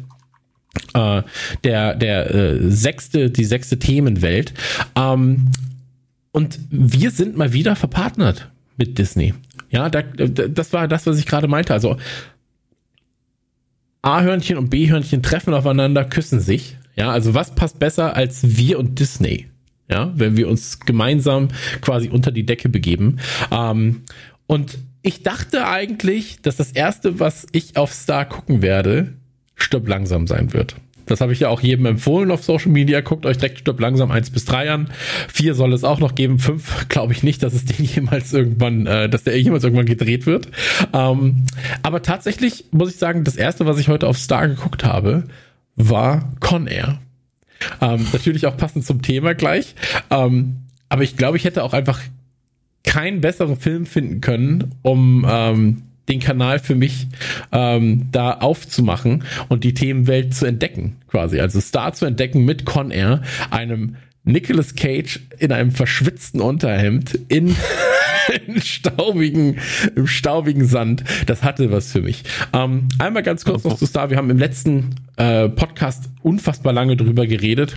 äh, 0.94 1.22
der 1.64 1.96
der 1.96 2.34
äh, 2.34 2.72
sechste 2.72 3.30
die 3.30 3.46
sechste 3.46 3.80
Themenwelt. 3.80 4.54
Ähm, 4.96 5.52
und 6.32 6.60
wir 6.70 7.12
sind 7.12 7.38
mal 7.38 7.54
wieder 7.54 7.76
verpartnert 7.76 8.50
mit 8.78 8.98
Disney. 8.98 9.34
Ja 9.70 9.90
da, 9.90 10.02
da, 10.02 10.48
das 10.48 10.74
war 10.74 10.88
das 10.88 11.06
was 11.06 11.20
ich 11.20 11.26
gerade 11.26 11.48
meinte. 11.48 11.74
Also 11.74 11.98
A-Hörnchen 14.02 14.58
und 14.58 14.70
B-Hörnchen 14.70 15.24
treffen 15.24 15.54
aufeinander 15.54 16.06
küssen 16.06 16.40
sich. 16.40 16.78
Ja 16.96 17.12
also 17.12 17.34
was 17.34 17.56
passt 17.56 17.80
besser 17.80 18.16
als 18.16 18.58
wir 18.58 18.80
und 18.80 19.00
Disney? 19.00 19.48
Ja 19.90 20.12
wenn 20.16 20.38
wir 20.38 20.48
uns 20.48 20.80
gemeinsam 20.80 21.50
quasi 21.82 22.10
unter 22.10 22.32
die 22.32 22.46
Decke 22.46 22.70
begeben. 22.70 23.20
Ähm, 23.52 24.04
und 24.48 24.78
ich 25.02 25.24
dachte 25.24 25.68
eigentlich, 25.68 26.42
dass 26.42 26.58
das 26.58 26.72
erste, 26.72 27.20
was 27.20 27.48
ich 27.52 27.78
auf 27.78 27.94
Star 27.94 28.26
gucken 28.26 28.62
werde, 28.62 29.14
Stirb 29.58 29.88
langsam 29.88 30.28
sein 30.28 30.54
wird. 30.54 30.76
Das 31.08 31.22
habe 31.22 31.34
ich 31.34 31.40
ja 31.40 31.50
auch 31.50 31.62
jedem 31.62 31.86
empfohlen 31.86 32.32
auf 32.32 32.44
Social 32.44 32.72
Media. 32.72 33.02
Guckt 33.02 33.26
euch 33.26 33.38
direkt 33.38 33.60
Stirb 33.60 33.80
langsam 33.80 34.12
eins 34.12 34.30
bis 34.30 34.46
drei 34.46 34.70
an. 34.70 34.90
Vier 35.30 35.56
soll 35.56 35.74
es 35.74 35.84
auch 35.84 36.00
noch 36.00 36.16
geben. 36.16 36.38
Fünf 36.38 36.88
glaube 36.90 37.14
ich 37.14 37.24
nicht, 37.24 37.42
dass 37.44 37.54
es 37.54 37.66
den 37.66 37.86
jemals 37.96 38.32
irgendwann, 38.34 38.86
äh, 38.86 39.10
dass 39.10 39.24
der 39.24 39.40
jemals 39.40 39.64
irgendwann 39.64 39.86
gedreht 39.86 40.26
wird. 40.26 40.50
Ähm, 40.94 41.46
aber 41.82 42.02
tatsächlich 42.02 42.66
muss 42.72 42.92
ich 42.92 42.98
sagen, 42.98 43.24
das 43.24 43.36
erste, 43.36 43.66
was 43.66 43.80
ich 43.80 43.88
heute 43.88 44.08
auf 44.08 44.18
Star 44.18 44.48
geguckt 44.48 44.84
habe, 44.84 45.24
war 45.76 46.34
Con 46.40 46.68
Air. 46.68 47.00
Ähm, 47.82 48.06
natürlich 48.14 48.46
auch 48.46 48.58
passend 48.58 48.86
zum 48.86 49.02
Thema 49.02 49.34
gleich. 49.34 49.76
Ähm, 50.10 50.58
aber 50.90 51.04
ich 51.04 51.18
glaube, 51.18 51.38
ich 51.38 51.46
hätte 51.46 51.64
auch 51.64 51.74
einfach 51.74 52.00
keinen 52.84 53.22
besseren 53.22 53.58
Film 53.58 53.86
finden 53.86 54.22
können, 54.22 54.76
um 54.82 55.26
ähm, 55.30 55.82
den 56.10 56.20
Kanal 56.20 56.60
für 56.60 56.76
mich 56.76 57.08
ähm, 57.52 58.08
da 58.12 58.34
aufzumachen 58.34 59.24
und 59.50 59.64
die 59.64 59.74
Themenwelt 59.74 60.34
zu 60.34 60.46
entdecken, 60.46 60.98
quasi. 61.08 61.40
Also 61.40 61.60
Star 61.60 61.94
zu 61.94 62.06
entdecken 62.06 62.46
mit 62.46 62.66
Con 62.66 62.92
Air, 62.92 63.22
einem 63.52 63.96
Nicolas 64.24 64.76
Cage 64.76 65.22
in 65.40 65.52
einem 65.52 65.72
verschwitzten 65.72 66.42
Unterhemd 66.42 67.18
in, 67.30 67.56
in 68.48 68.62
staubigen, 68.62 69.58
im 69.96 70.08
staubigen 70.08 70.66
Sand. 70.66 71.04
Das 71.26 71.44
hatte 71.44 71.72
was 71.72 71.92
für 71.92 72.02
mich. 72.02 72.24
Ähm, 72.54 72.90
einmal 73.00 73.24
ganz 73.24 73.46
kurz 73.46 73.64
noch 73.64 73.78
zu 73.78 73.86
Star. 73.86 74.10
Wir 74.10 74.18
haben 74.18 74.30
im 74.30 74.38
letzten 74.38 74.96
äh, 75.16 75.48
Podcast 75.48 76.10
unfassbar 76.22 76.74
lange 76.74 76.98
drüber 76.98 77.26
geredet. 77.26 77.76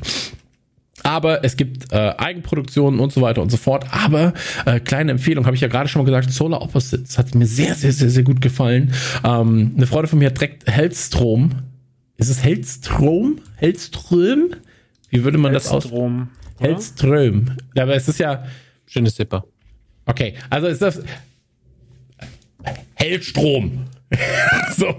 Aber 1.02 1.44
es 1.44 1.56
gibt 1.56 1.92
äh, 1.92 2.14
Eigenproduktionen 2.16 3.00
und 3.00 3.12
so 3.12 3.20
weiter 3.20 3.42
und 3.42 3.50
so 3.50 3.56
fort. 3.56 3.86
Aber 3.90 4.34
äh, 4.66 4.80
kleine 4.80 5.12
Empfehlung, 5.12 5.46
habe 5.46 5.56
ich 5.56 5.62
ja 5.62 5.68
gerade 5.68 5.88
schon 5.88 6.02
mal 6.02 6.06
gesagt, 6.06 6.32
Solar 6.32 6.62
Opposites 6.62 7.18
hat 7.18 7.34
mir 7.34 7.46
sehr, 7.46 7.74
sehr, 7.74 7.92
sehr, 7.92 8.10
sehr 8.10 8.22
gut 8.22 8.40
gefallen. 8.40 8.92
Ähm, 9.24 9.72
eine 9.76 9.86
Freundin 9.86 10.08
von 10.08 10.18
mir 10.18 10.26
hat 10.26 10.36
direkt 10.36 10.66
Hellstrom. 10.70 11.52
Ist 12.16 12.28
es 12.28 12.42
Hellstrom? 12.42 13.40
Hellström? 13.56 14.54
Wie 15.08 15.24
würde 15.24 15.38
man 15.38 15.52
das 15.52 15.68
aus? 15.68 15.84
Strom. 15.84 16.28
Hellström. 16.58 17.56
Ja, 17.74 17.84
aber 17.84 17.94
es 17.94 18.08
ist 18.08 18.18
ja. 18.18 18.44
Schönes 18.86 19.14
Zipper. 19.14 19.44
Okay, 20.06 20.34
also 20.50 20.66
ist 20.66 20.82
das. 20.82 21.02
Hellstrom. 22.94 23.86
so, 24.76 24.94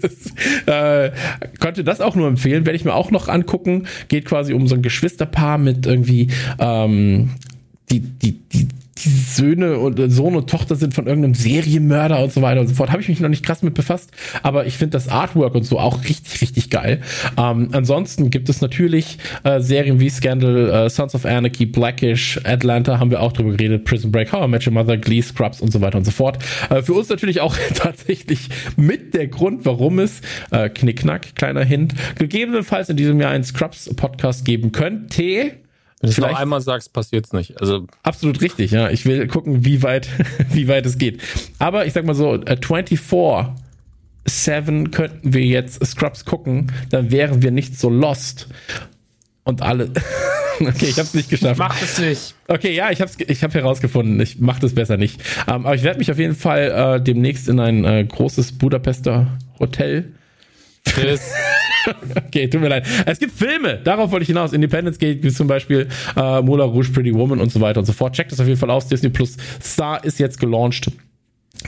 das, 0.00 0.66
äh, 0.66 1.12
konnte 1.60 1.84
das 1.84 2.00
auch 2.00 2.16
nur 2.16 2.26
empfehlen, 2.26 2.66
werde 2.66 2.76
ich 2.76 2.84
mir 2.84 2.94
auch 2.94 3.10
noch 3.10 3.28
angucken. 3.28 3.86
Geht 4.08 4.24
quasi 4.24 4.52
um 4.52 4.66
so 4.66 4.74
ein 4.74 4.82
Geschwisterpaar 4.82 5.58
mit 5.58 5.86
irgendwie 5.86 6.28
ähm, 6.58 7.30
die, 7.90 8.00
die, 8.00 8.32
die, 8.48 8.68
die 8.98 9.08
Söhne 9.08 9.78
und 9.78 9.98
Sohn 10.10 10.36
und 10.36 10.50
Tochter 10.50 10.76
sind 10.76 10.94
von 10.94 11.06
irgendeinem 11.06 11.34
Serienmörder 11.34 12.22
und 12.22 12.32
so 12.32 12.42
weiter 12.42 12.60
und 12.60 12.68
so 12.68 12.74
fort. 12.74 12.90
Habe 12.90 13.00
ich 13.00 13.08
mich 13.08 13.20
noch 13.20 13.28
nicht 13.28 13.44
krass 13.44 13.62
mit 13.62 13.74
befasst, 13.74 14.10
aber 14.42 14.66
ich 14.66 14.76
finde 14.76 14.92
das 14.92 15.08
Artwork 15.08 15.54
und 15.54 15.64
so 15.64 15.78
auch 15.78 16.04
richtig, 16.04 16.40
richtig 16.42 16.70
geil. 16.70 17.00
Ähm, 17.38 17.70
ansonsten 17.72 18.30
gibt 18.30 18.48
es 18.48 18.60
natürlich 18.60 19.18
äh, 19.44 19.60
Serien 19.60 19.98
wie 19.98 20.10
Scandal, 20.10 20.70
äh, 20.70 20.90
Sons 20.90 21.14
of 21.14 21.24
Anarchy, 21.24 21.66
Blackish, 21.66 22.38
Atlanta 22.44 22.98
haben 22.98 23.10
wir 23.10 23.20
auch 23.20 23.32
drüber 23.32 23.52
geredet, 23.52 23.84
Prison 23.84 24.12
Break, 24.12 24.32
How 24.32 24.46
I 24.46 24.48
Met 24.48 24.66
Your 24.66 24.74
Mother, 24.74 24.98
Glee, 24.98 25.22
Scrubs 25.22 25.60
und 25.60 25.72
so 25.72 25.80
weiter 25.80 25.98
und 25.98 26.04
so 26.04 26.10
fort. 26.10 26.38
Äh, 26.68 26.82
für 26.82 26.92
uns 26.92 27.08
natürlich 27.08 27.40
auch 27.40 27.56
tatsächlich 27.74 28.48
mit 28.76 29.14
der 29.14 29.28
Grund, 29.28 29.64
warum 29.64 29.98
es 29.98 30.20
äh, 30.50 30.68
Knickknack, 30.68 31.34
kleiner 31.34 31.64
Hint, 31.64 31.94
gegebenenfalls 32.18 32.88
in 32.88 32.96
diesem 32.96 33.20
Jahr 33.20 33.30
einen 33.30 33.44
Scrubs-Podcast 33.44 34.44
geben 34.44 34.72
könnte. 34.72 35.62
Wenn 36.02 36.10
du 36.10 36.20
noch 36.20 36.26
Vielleicht- 36.28 36.40
einmal 36.40 36.60
sagst, 36.60 36.92
passiert's 36.92 37.32
nicht. 37.32 37.60
Also 37.60 37.86
Absolut 38.02 38.40
richtig, 38.40 38.72
ja. 38.72 38.90
Ich 38.90 39.06
will 39.06 39.26
gucken, 39.28 39.64
wie 39.64 39.82
weit, 39.82 40.08
wie 40.50 40.68
weit 40.68 40.84
es 40.84 40.98
geht. 40.98 41.22
Aber 41.58 41.86
ich 41.86 41.92
sag 41.94 42.04
mal 42.04 42.14
so, 42.14 42.34
äh, 42.34 42.56
24 42.60 42.98
7 44.24 44.90
könnten 44.90 45.32
wir 45.32 45.42
jetzt 45.44 45.84
Scrubs 45.84 46.24
gucken, 46.24 46.70
dann 46.90 47.10
wären 47.10 47.42
wir 47.42 47.50
nicht 47.50 47.78
so 47.78 47.88
lost. 47.88 48.48
Und 49.44 49.62
alle. 49.62 49.90
okay, 50.60 50.86
ich 50.86 50.98
hab's 50.98 51.14
nicht 51.14 51.28
geschafft. 51.30 51.58
Macht 51.58 51.82
es 51.82 51.98
nicht. 51.98 52.34
Okay, 52.46 52.72
ja, 52.74 52.90
ich 52.92 53.00
hab's, 53.00 53.16
ich 53.18 53.42
hab 53.42 53.54
herausgefunden, 53.54 54.20
ich 54.20 54.38
mach 54.38 54.60
das 54.60 54.74
besser 54.74 54.96
nicht. 54.96 55.20
Ähm, 55.48 55.66
aber 55.66 55.74
ich 55.74 55.82
werde 55.82 55.98
mich 55.98 56.10
auf 56.12 56.18
jeden 56.18 56.36
Fall 56.36 56.98
äh, 56.98 57.02
demnächst 57.02 57.48
in 57.48 57.58
ein 57.58 57.84
äh, 57.84 58.04
großes 58.04 58.52
Budapester 58.58 59.38
Hotel 59.58 60.12
Chris, 60.84 61.20
Okay, 62.26 62.48
tut 62.48 62.60
mir 62.60 62.68
leid. 62.68 62.86
Es 63.06 63.18
gibt 63.18 63.32
Filme, 63.32 63.78
darauf 63.82 64.10
wollte 64.10 64.22
ich 64.22 64.28
hinaus. 64.28 64.52
Independence 64.52 64.98
Gate, 64.98 65.22
wie 65.22 65.30
zum 65.30 65.46
Beispiel 65.46 65.88
äh, 66.16 66.40
Moulin 66.40 66.68
Rouge, 66.68 66.90
Pretty 66.92 67.14
Woman 67.14 67.40
und 67.40 67.52
so 67.52 67.60
weiter 67.60 67.80
und 67.80 67.86
so 67.86 67.92
fort. 67.92 68.14
Checkt 68.14 68.32
das 68.32 68.40
auf 68.40 68.46
jeden 68.46 68.58
Fall 68.58 68.70
aus. 68.70 68.88
Disney 68.88 69.10
Plus 69.10 69.36
Star 69.62 70.02
ist 70.04 70.18
jetzt 70.18 70.40
gelauncht. 70.40 70.90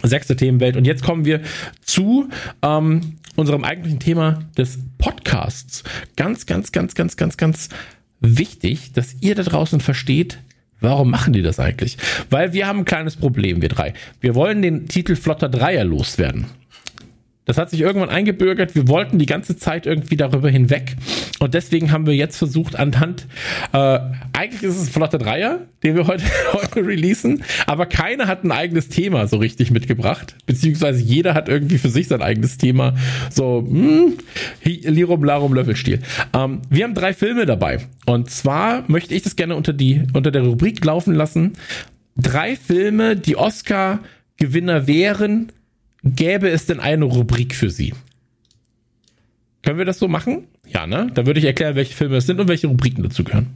Sechste 0.03 0.37
Themenwelt. 0.37 0.77
Und 0.77 0.87
jetzt 0.87 1.03
kommen 1.03 1.25
wir 1.25 1.41
zu 1.83 2.29
ähm, 2.62 3.19
unserem 3.37 3.65
eigentlichen 3.65 4.01
Thema 4.01 4.41
des 4.57 4.79
Podcasts. 4.99 5.85
Ganz, 6.17 6.47
ganz, 6.47 6.73
ganz, 6.73 6.95
ganz, 6.95 7.17
ganz, 7.17 7.37
ganz 7.37 7.69
wichtig, 8.21 8.93
dass 8.93 9.17
ihr 9.21 9.35
da 9.35 9.43
draußen 9.43 9.81
versteht, 9.81 10.39
Warum 10.81 11.11
machen 11.11 11.33
die 11.33 11.41
das 11.41 11.61
eigentlich? 11.61 11.97
Weil 12.29 12.53
wir 12.53 12.67
haben 12.67 12.81
ein 12.81 12.85
kleines 12.85 13.17
Problem, 13.17 13.62
wir 13.62 13.71
drei. 13.71 13.95
Wir 14.21 14.35
wollen 14.35 14.61
den 14.61 14.87
Titel 14.87 15.17
Flotter 15.17 15.49
Dreier 15.49 15.83
loswerden. 15.83 16.45
Das 17.47 17.59
hat 17.59 17.68
sich 17.68 17.80
irgendwann 17.82 18.09
eingebürgert. 18.09 18.74
Wir 18.74 18.88
wollten 18.88 19.18
die 19.18 19.26
ganze 19.26 19.57
Zeit 19.57 19.84
irgendwie 19.84 20.16
darüber 20.16 20.49
hinweg. 20.49 20.97
Und 21.40 21.53
deswegen 21.53 21.92
haben 21.92 22.07
wir 22.07 22.14
jetzt 22.14 22.38
versucht, 22.38 22.74
anhand, 22.76 23.26
äh, 23.72 23.99
eigentlich 24.32 24.62
ist 24.62 24.80
es 24.80 24.88
Flotte 24.88 25.18
Dreier, 25.18 25.61
den 25.82 25.95
wir 25.95 26.07
heute, 26.07 26.24
heute 26.55 26.86
releasen, 26.86 27.45
aber 27.66 27.84
keiner 27.84 28.28
hat 28.28 28.45
ein 28.45 28.53
eigenes 28.53 28.88
Thema 28.88 29.26
so 29.26 29.36
richtig 29.36 29.70
mitgebracht. 29.70 30.36
Beziehungsweise 30.47 31.03
jeder 31.03 31.34
hat 31.34 31.49
irgendwie 31.51 31.76
für 31.76 31.90
sich 31.90 32.09
sein 32.09 32.22
eigenes 32.22 32.57
Thema. 32.57 32.95
So, 33.30 33.62
hm, 33.68 34.14
Hi- 34.64 34.80
Lirum 34.86 35.22
Larum 35.22 35.53
Löffelstil. 35.53 36.01
Ähm, 36.34 36.62
wir 36.70 36.84
haben 36.84 36.95
drei 36.95 37.12
Filme 37.12 37.45
dabei. 37.45 37.80
Und 38.07 38.30
zwar 38.30 38.84
möchte 38.86 39.14
ich 39.14 39.22
das 39.22 39.36
gerne 39.36 39.55
unter 39.55 39.74
die, 39.74 40.03
unter 40.14 40.30
der 40.30 40.42
Rubrik 40.42 40.82
laufen 40.84 41.14
lassen. 41.14 41.53
Drei 42.16 42.57
Filme, 42.57 43.16
die 43.16 43.36
Oscar-Gewinner 43.36 44.86
wären, 44.86 45.53
gäbe 46.05 46.49
es 46.49 46.67
denn 46.67 46.81
eine 46.81 47.05
Rubrik 47.05 47.55
für 47.55 47.71
sie? 47.71 47.95
Können 49.63 49.79
wir 49.79 49.85
das 49.85 49.99
so 49.99 50.09
machen? 50.09 50.47
Ja, 50.67 50.87
ne? 50.87 51.11
Da 51.15 51.27
würde 51.27 51.41
ich 51.41 51.47
erklären, 51.47 51.75
welche 51.75 51.95
Filme 51.95 52.17
es 52.17 52.27
sind 52.27 52.39
und 52.39 52.49
welche 52.49 52.67
Rubriken 52.67 53.03
dazu 53.03 53.25
gehören. 53.25 53.49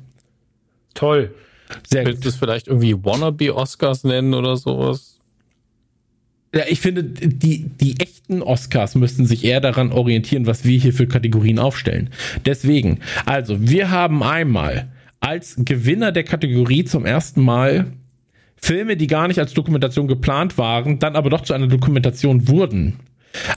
Toll. 0.94 1.34
Sehr 1.86 2.06
willst 2.06 2.24
du 2.24 2.30
es 2.30 2.36
vielleicht 2.36 2.66
irgendwie 2.66 2.94
Wannabe 3.04 3.54
Oscars 3.54 4.04
nennen 4.04 4.32
oder 4.32 4.56
sowas? 4.56 5.18
Ja, 6.54 6.62
ich 6.66 6.80
finde, 6.80 7.04
die, 7.04 7.64
die 7.64 8.00
echten 8.00 8.40
Oscars 8.40 8.94
müssten 8.94 9.26
sich 9.26 9.44
eher 9.44 9.60
daran 9.60 9.92
orientieren, 9.92 10.46
was 10.46 10.64
wir 10.64 10.78
hier 10.78 10.94
für 10.94 11.06
Kategorien 11.06 11.58
aufstellen. 11.58 12.08
Deswegen, 12.46 13.00
also 13.26 13.60
wir 13.60 13.90
haben 13.90 14.22
einmal 14.22 14.88
als 15.20 15.56
Gewinner 15.58 16.10
der 16.10 16.24
Kategorie 16.24 16.84
zum 16.84 17.04
ersten 17.04 17.42
Mal 17.42 17.92
Filme, 18.60 18.96
die 18.96 19.06
gar 19.06 19.28
nicht 19.28 19.38
als 19.38 19.54
Dokumentation 19.54 20.08
geplant 20.08 20.58
waren, 20.58 20.98
dann 20.98 21.16
aber 21.16 21.30
doch 21.30 21.42
zu 21.42 21.54
einer 21.54 21.68
Dokumentation 21.68 22.48
wurden. 22.48 22.98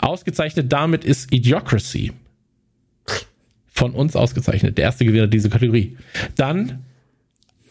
Ausgezeichnet 0.01 0.71
damit 0.71 1.03
ist 1.03 1.33
Idiocracy. 1.33 2.13
Von 3.67 3.93
uns 3.93 4.15
ausgezeichnet. 4.15 4.77
Der 4.77 4.85
erste 4.85 5.05
Gewinner 5.05 5.27
dieser 5.27 5.49
Kategorie. 5.49 5.97
Dann 6.35 6.83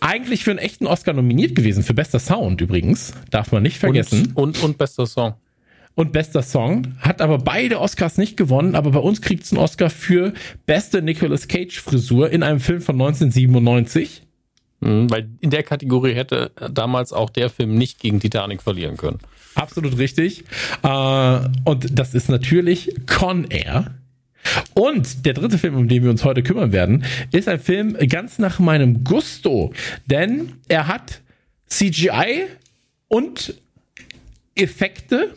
eigentlich 0.01 0.45
für 0.45 0.51
einen 0.51 0.59
echten 0.59 0.87
Oscar 0.87 1.13
nominiert 1.13 1.55
gewesen, 1.55 1.83
für 1.83 1.95
bester 1.95 2.19
Sound 2.19 2.61
übrigens. 2.61 3.13
Darf 3.31 3.53
man 3.53 3.63
nicht 3.63 3.79
vergessen. 3.79 4.33
Und, 4.35 4.59
und, 4.59 4.63
und 4.65 4.79
bester 4.79 5.07
Song. 5.07 5.35
Und 5.95 6.13
bester 6.13 6.43
Song. 6.43 6.95
Hat 7.01 7.21
aber 7.21 7.39
beide 7.39 7.81
Oscars 7.81 8.17
nicht 8.17 8.37
gewonnen, 8.37 8.75
aber 8.75 8.93
bei 8.93 8.99
uns 9.01 9.21
kriegt 9.21 9.45
es 9.45 9.53
einen 9.53 9.61
Oscar 9.61 9.91
für 9.91 10.33
beste 10.67 11.03
Nicolas 11.03 11.49
Cage 11.49 11.81
Frisur 11.81 12.31
in 12.31 12.43
einem 12.43 12.61
Film 12.61 12.81
von 12.81 12.95
1997. 12.95 14.23
Mhm, 14.81 15.11
weil 15.11 15.29
in 15.41 15.51
der 15.51 15.63
Kategorie 15.63 16.15
hätte 16.15 16.53
damals 16.71 17.13
auch 17.13 17.31
der 17.31 17.51
Film 17.51 17.75
nicht 17.75 18.01
gegen 18.01 18.21
Titanic 18.21 18.63
verlieren 18.63 18.97
können. 18.97 19.19
Absolut 19.55 19.99
richtig. 19.99 20.45
Äh, 20.83 21.41
und 21.65 21.99
das 21.99 22.15
ist 22.15 22.29
natürlich 22.29 22.95
Con 23.07 23.45
Air. 23.45 23.95
Und 24.75 25.27
der 25.27 25.35
dritte 25.35 25.59
Film, 25.59 25.77
um 25.77 25.89
den 25.89 26.03
wir 26.03 26.11
uns 26.11 26.25
heute 26.25 26.43
kümmern 26.43 26.73
werden, 26.73 27.05
ist 27.31 27.49
ein 27.49 27.61
Film 27.61 27.97
ganz 28.09 28.39
nach 28.39 28.59
meinem 28.59 29.05
Gusto. 29.05 29.73
Denn 30.07 30.55
er 30.69 30.87
hat 30.87 31.21
CGI 31.67 32.47
und 33.09 33.55
Effekte, 34.55 35.35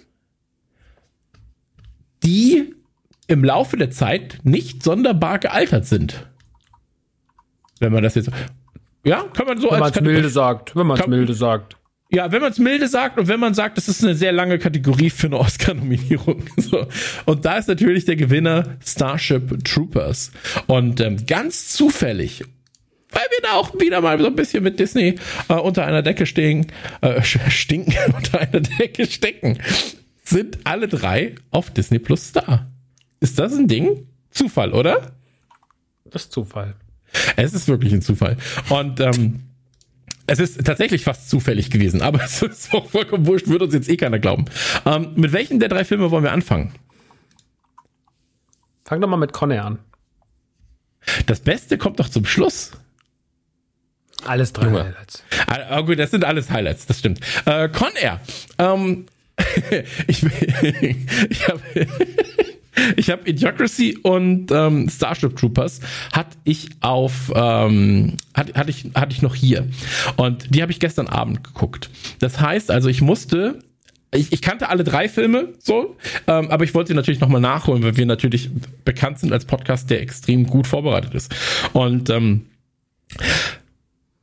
die 2.24 2.74
im 3.28 3.44
Laufe 3.44 3.78
der 3.78 3.92
Zeit 3.92 4.40
nicht 4.44 4.84
sonderbar 4.84 5.40
gealtert 5.40 5.86
sind. 5.86 6.28
Wenn 7.80 7.92
man 7.92 8.04
das 8.04 8.16
jetzt. 8.16 8.32
Ja, 9.06 9.24
kann 9.34 9.48
man 9.48 9.58
so 9.60 9.70
Wenn 9.70 9.80
man 9.80 9.84
als 9.84 9.98
es 9.98 10.02
milde 10.02 10.30
sagt. 10.30 10.76
Wenn 10.76 10.88
man 10.88 11.00
es 11.00 11.08
milde 11.08 11.34
sagt. 11.34 11.76
ja, 12.10 12.32
wenn 12.32 12.42
man 12.42 12.52
es 12.52 12.60
milde 12.60 12.88
sagt 12.88 13.20
und 13.20 13.28
wenn 13.28 13.40
man 13.40 13.54
sagt, 13.54 13.78
das 13.78 13.90
ist 13.90 14.04
eine 14.04 14.16
sehr 14.16 14.32
lange 14.32 14.60
Kategorie 14.60 15.10
für 15.10 15.28
eine 15.28 15.40
Oscar-Nominierung. 15.40 16.44
So. 16.58 16.88
Und 17.26 17.44
da 17.46 17.58
ist 17.58 17.68
natürlich 17.68 18.06
der 18.06 18.16
Gewinner 18.16 18.78
Starship 18.86 19.64
Troopers. 19.66 20.32
Und 20.68 21.02
ähm, 21.02 21.26
ganz 21.26 21.70
zufällig, 21.70 22.44
weil 23.12 23.24
wir 23.30 23.42
da 23.42 23.54
auch 23.54 23.74
wieder 23.80 24.00
mal 24.02 24.20
so 24.20 24.28
ein 24.28 24.36
bisschen 24.36 24.64
mit 24.64 24.80
Disney 24.80 25.16
äh, 25.50 25.54
unter 25.54 25.86
einer 25.86 26.02
Decke 26.02 26.26
stehen, 26.26 26.68
äh, 27.02 27.22
stinken, 27.24 27.96
unter 28.16 28.40
einer 28.40 28.62
Decke 28.62 29.06
stecken, 29.06 29.60
sind 30.24 30.60
alle 30.64 30.88
drei 30.88 31.36
auf 31.52 31.72
Disney 31.72 32.00
Plus 32.00 32.30
Star. 32.30 32.72
Ist 33.20 33.38
das 33.38 33.54
ein 33.54 33.68
Ding? 33.68 34.08
Zufall, 34.32 34.72
oder? 34.72 35.12
Das 36.06 36.24
ist 36.24 36.32
Zufall. 36.32 36.76
Es 37.36 37.54
ist 37.54 37.68
wirklich 37.68 37.94
ein 37.94 38.02
Zufall. 38.02 38.38
Und 38.70 39.00
ähm, 39.00 39.44
es 40.28 40.40
ist 40.40 40.64
tatsächlich 40.66 41.04
fast 41.04 41.30
zufällig 41.30 41.70
gewesen, 41.70 42.02
aber 42.02 42.22
es 42.24 42.42
ist 42.42 42.74
auch 42.74 42.90
vollkommen 42.90 43.26
wurscht, 43.26 43.48
würde 43.48 43.66
uns 43.66 43.74
jetzt 43.74 43.90
eh 43.90 43.98
keiner 43.98 44.20
glauben. 44.20 44.46
Ähm, 44.86 45.12
mit 45.16 45.34
welchen 45.34 45.60
der 45.60 45.70
drei 45.70 45.86
Filme 45.86 46.12
wollen 46.12 46.24
wir 46.24 46.32
anfangen? 46.32 46.74
Fang 48.86 49.02
doch 49.02 49.08
mal 49.08 49.18
mit 49.18 49.34
Conner 49.34 49.66
an. 49.66 49.80
Das 51.26 51.40
Beste 51.42 51.78
kommt 51.78 52.00
doch 52.00 52.10
zum 52.10 52.26
Schluss. 52.26 52.72
Alles 54.26 54.54
drei 54.54 54.66
Junge. 54.66 54.86
Highlights. 54.86 55.24
Ah, 55.48 55.82
gut, 55.82 56.00
das 56.00 56.12
sind 56.12 56.24
alles 56.24 56.50
Highlights, 56.50 56.86
das 56.86 57.00
stimmt. 57.00 57.20
Äh, 57.46 57.68
Con 57.70 57.92
Air. 58.00 58.22
Ähm, 58.58 59.06
ich 60.08 60.24
ich 60.24 61.48
habe 61.48 61.62
ich 62.96 63.10
hab 63.10 63.28
Idiocracy 63.28 63.98
und 64.02 64.52
ähm, 64.52 64.90
Starship 64.90 65.36
Troopers 65.36 65.80
hatte 66.12 66.38
ich 66.44 66.70
auf 66.82 67.32
ähm, 67.36 68.18
hatte, 68.34 68.54
hatte 68.54 68.70
ich 68.70 68.92
hatte 68.96 69.14
ich 69.14 69.22
noch 69.22 69.36
hier 69.36 69.68
und 70.16 70.54
die 70.54 70.62
habe 70.62 70.72
ich 70.72 70.80
gestern 70.80 71.08
Abend 71.08 71.44
geguckt. 71.44 71.90
Das 72.20 72.40
heißt 72.40 72.72
also, 72.72 72.90
ich 72.90 73.02
musste 73.02 73.60
ich, 74.14 74.32
ich 74.32 74.42
kannte 74.42 74.70
alle 74.70 74.84
drei 74.84 75.10
Filme 75.10 75.54
so, 75.60 75.98
ähm, 76.28 76.50
aber 76.52 76.64
ich 76.64 76.74
wollte 76.74 76.90
sie 76.90 76.94
natürlich 76.94 77.20
nochmal 77.20 77.42
nachholen, 77.42 77.84
weil 77.84 77.98
wir 77.98 78.06
natürlich 78.06 78.50
bekannt 78.86 79.20
sind 79.20 79.34
als 79.34 79.46
Podcast, 79.46 79.90
der 79.90 80.02
extrem 80.02 80.46
gut 80.46 80.68
vorbereitet 80.68 81.14
ist. 81.14 81.34
Und 81.74 82.10
ähm, 82.10 82.46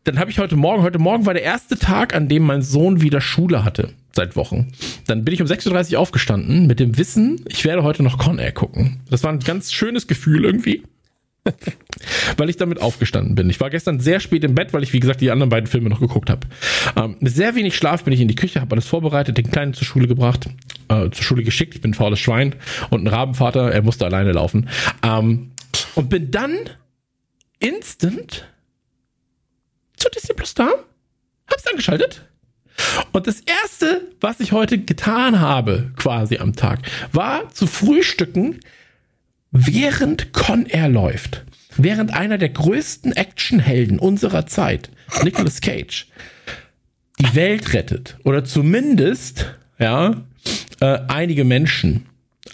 dann 0.05 0.19
habe 0.19 0.31
ich 0.31 0.39
heute 0.39 0.57
Morgen, 0.57 0.83
heute 0.83 0.99
Morgen 0.99 1.27
war 1.27 1.35
der 1.35 1.43
erste 1.43 1.79
Tag, 1.79 2.15
an 2.15 2.29
dem 2.29 2.45
mein 2.45 2.63
Sohn 2.63 3.01
wieder 3.01 3.21
Schule 3.21 3.65
hatte, 3.65 3.93
seit 4.13 4.37
Wochen. 4.37 4.73
Dann 5.07 5.25
bin 5.25 5.35
ich 5.35 5.41
um 5.41 5.47
6.30 5.47 5.93
Uhr 5.93 6.01
aufgestanden 6.01 6.67
mit 6.67 6.81
dem 6.81 6.99
Wissen, 6.99 7.45
ich 7.49 7.65
werde 7.65 7.83
heute 7.83 8.03
noch 8.03 8.19
Con 8.19 8.39
Air 8.39 8.53
gucken. 8.53 9.01
Das 9.11 9.23
war 9.23 9.33
ein 9.33 9.41
ganz 9.41 9.73
schönes 9.73 10.07
Gefühl 10.07 10.45
irgendwie. 10.45 10.83
weil 12.37 12.51
ich 12.51 12.57
damit 12.57 12.81
aufgestanden 12.81 13.35
bin. 13.35 13.49
Ich 13.51 13.61
war 13.61 13.71
gestern 13.71 14.01
sehr 14.01 14.21
spät 14.21 14.45
im 14.45 14.55
Bett, 14.55 14.73
weil 14.73 14.83
ich, 14.83 14.93
wie 14.93 15.01
gesagt, 15.01 15.21
die 15.21 15.31
anderen 15.31 15.49
beiden 15.49 15.67
Filme 15.67 15.89
noch 15.89 16.01
geguckt 16.01 16.31
habe. 16.31 16.47
Ähm, 16.97 17.17
mit 17.21 17.35
sehr 17.35 17.55
wenig 17.55 17.77
Schlaf 17.77 18.05
bin 18.05 18.13
ich 18.13 18.21
in 18.21 18.29
die 18.29 18.35
Küche, 18.35 18.61
habe 18.61 18.75
alles 18.75 18.87
vorbereitet, 18.87 19.39
den 19.39 19.51
Kleinen 19.51 19.75
zur 19.75 19.87
Schule 19.87 20.07
gebracht, 20.07 20.49
äh, 20.89 21.11
zur 21.11 21.25
Schule 21.25 21.43
geschickt. 21.43 21.75
Ich 21.75 21.81
bin 21.81 21.93
ein 21.93 21.95
faules 21.95 22.21
Schwein 22.21 22.57
und 22.91 23.05
ein 23.05 23.07
Rabenvater, 23.07 23.73
er 23.73 23.83
musste 23.83 24.05
alleine 24.05 24.33
laufen. 24.33 24.69
Ähm, 25.03 25.53
und 25.95 26.11
bin 26.11 26.31
dann 26.31 26.53
instant 27.59 28.47
zu 29.97 30.09
Disney 30.11 30.35
Plus 30.35 30.55
da, 30.55 30.71
hab's 31.47 31.67
angeschaltet. 31.67 32.30
Und 33.13 33.27
das 33.27 33.41
erste, 33.41 34.09
was 34.21 34.41
ich 34.41 34.53
heute 34.53 34.79
getan 34.79 35.41
habe, 35.41 35.91
quasi 35.97 36.39
am 36.39 36.55
Tag, 36.55 36.81
war 37.13 37.51
zu 37.51 37.67
frühstücken, 37.67 38.61
während 39.51 40.33
Con 40.33 40.67
Air 40.67 40.89
läuft. 40.89 41.45
Während 41.77 42.13
einer 42.13 42.39
der 42.39 42.51
größten 42.51 43.13
Actionhelden 43.13 43.99
unserer 43.99 44.47
Zeit, 44.47 44.91
Nicolas 45.23 45.61
Cage, 45.61 46.09
die 47.19 47.35
Welt 47.35 47.73
rettet. 47.73 48.19
Oder 48.25 48.45
zumindest, 48.45 49.55
ja, 49.79 50.23
äh, 50.81 50.99
einige 51.09 51.45
Menschen. 51.45 52.07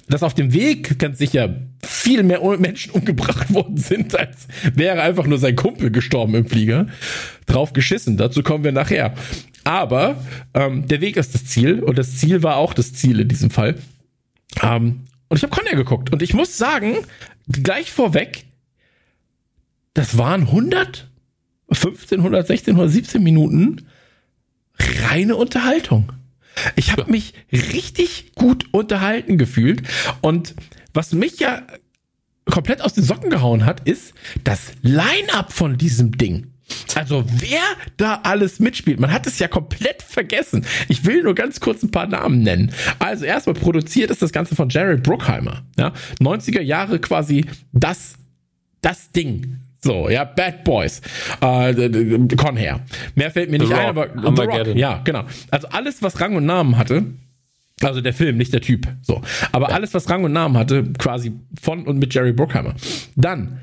Dass 0.09 0.23
auf 0.23 0.35
dem 0.35 0.53
Weg 0.53 0.99
ganz 0.99 1.19
sicher 1.19 1.57
viel 1.83 2.23
mehr 2.23 2.41
Menschen 2.59 2.93
umgebracht 2.93 3.53
worden 3.53 3.77
sind, 3.77 4.17
als 4.19 4.49
wäre 4.75 5.03
einfach 5.03 5.27
nur 5.27 5.39
sein 5.39 5.57
Kumpel 5.57 5.91
gestorben 5.91 6.35
im 6.35 6.47
Flieger. 6.47 6.87
Drauf 7.47 7.73
geschissen, 7.73 8.17
dazu 8.17 8.43
kommen 8.43 8.64
wir 8.64 8.73
nachher. 8.73 9.14
Aber 9.67 10.17
ähm, 10.55 10.87
der 10.87 11.01
Weg 11.01 11.17
ist 11.17 11.35
das 11.35 11.45
Ziel 11.45 11.83
und 11.83 11.99
das 11.99 12.19
Ziel 12.19 12.45
war 12.45 12.55
auch 12.55 12.73
das 12.73 12.93
Ziel 12.93 13.19
in 13.19 13.27
diesem 13.27 13.51
Fall. 13.51 13.75
Ähm, 14.62 15.07
und 15.29 15.37
ich 15.37 15.43
habe 15.43 15.53
Conner 15.53 15.75
geguckt 15.75 16.12
und 16.12 16.23
ich 16.23 16.35
muss 16.35 16.57
sagen, 16.57 16.99
gleich 17.49 17.91
vorweg, 17.91 18.45
das 19.93 20.17
waren 20.17 20.43
100, 20.43 21.11
15, 21.73 22.21
116, 22.21 22.75
117 22.75 23.21
Minuten 23.21 23.89
reine 24.79 25.35
Unterhaltung. 25.35 26.12
Ich 26.77 26.93
habe 26.93 27.11
mich 27.11 27.35
richtig 27.51 28.37
gut 28.37 28.73
unterhalten 28.73 29.37
gefühlt 29.37 29.83
und 30.21 30.55
was 30.95 31.12
mich 31.12 31.41
ja 31.41 31.67
komplett 32.45 32.83
aus 32.83 32.95
den 32.95 33.03
Socken 33.03 33.31
gehauen 33.31 33.64
hat, 33.64 33.81
ist 33.81 34.14
das 34.45 34.71
Line-up 34.83 35.53
von 35.53 35.77
diesem 35.77 36.17
Ding. 36.17 36.53
Also 36.95 37.25
wer 37.27 37.62
da 37.97 38.21
alles 38.23 38.59
mitspielt, 38.59 38.99
man 38.99 39.12
hat 39.12 39.27
es 39.27 39.39
ja 39.39 39.49
komplett 39.49 40.03
vergessen. 40.03 40.64
Ich 40.89 41.05
will 41.05 41.23
nur 41.23 41.35
ganz 41.35 41.61
kurz 41.61 41.83
ein 41.83 41.91
paar 41.91 42.07
Namen 42.07 42.43
nennen. 42.43 42.73
Also 42.99 43.25
erstmal 43.25 43.55
produziert 43.55 44.11
ist 44.11 44.23
das 44.23 44.33
Ganze 44.33 44.57
von 44.57 44.69
Jared 44.69 45.03
Bruckheimer. 45.03 45.62
Ja, 45.79 45.93
90er 46.21 46.62
Jahre 46.62 46.99
quasi 46.99 47.45
das, 47.73 48.14
das 48.81 49.12
Ding. 49.12 49.59
So, 49.81 50.09
ja, 50.09 50.25
Bad 50.25 50.64
Boys. 50.64 51.01
Äh, 51.41 51.73
Con 52.37 52.57
Hair. 52.57 52.81
Mehr 53.14 53.31
fällt 53.31 53.51
mir 53.51 53.59
nicht 53.59 53.73
ein, 53.73 53.97
Rock, 53.97 54.11
aber 54.17 54.37
The 54.37 54.59
Rock, 54.59 54.77
ja, 54.77 55.01
genau. 55.05 55.24
Also 55.51 55.69
alles, 55.69 56.03
was 56.03 56.20
Rang 56.20 56.35
und 56.35 56.47
Namen 56.47 56.77
hatte, 56.77 57.05
also 57.82 58.01
der 58.01 58.15
Film, 58.15 58.36
nicht 58.36 58.53
der 58.53 58.62
Typ. 58.62 58.89
So. 59.03 59.23
Aber 59.53 59.73
alles, 59.73 59.95
was 59.95 60.09
Rang 60.09 60.24
und 60.24 60.32
Namen 60.32 60.57
hatte, 60.57 60.85
quasi 60.99 61.32
von 61.61 61.86
und 61.86 61.99
mit 61.99 62.15
Jerry 62.15 62.32
Bruckheimer. 62.32 62.74
Dann 63.15 63.61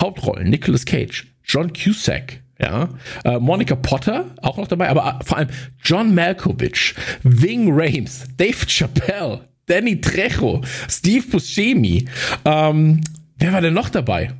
Hauptrollen, 0.00 0.48
Nicolas 0.48 0.84
Cage, 0.84 1.26
John 1.44 1.72
Cusack, 1.72 2.40
ja, 2.60 2.88
äh, 3.24 3.38
Monica 3.38 3.76
Potter, 3.76 4.34
auch 4.42 4.56
noch 4.56 4.66
dabei, 4.66 4.88
aber 4.88 5.20
äh, 5.20 5.24
vor 5.24 5.38
allem 5.38 5.48
John 5.82 6.14
Malkovich, 6.14 6.94
Ving 7.22 7.70
Rhames, 7.72 8.26
Dave 8.36 8.66
Chappelle, 8.66 9.48
Danny 9.66 10.00
Trejo, 10.00 10.62
Steve 10.88 11.26
Buscemi, 11.28 12.06
ähm, 12.44 13.00
wer 13.38 13.52
war 13.52 13.60
denn 13.60 13.74
noch 13.74 13.90
dabei? 13.90 14.32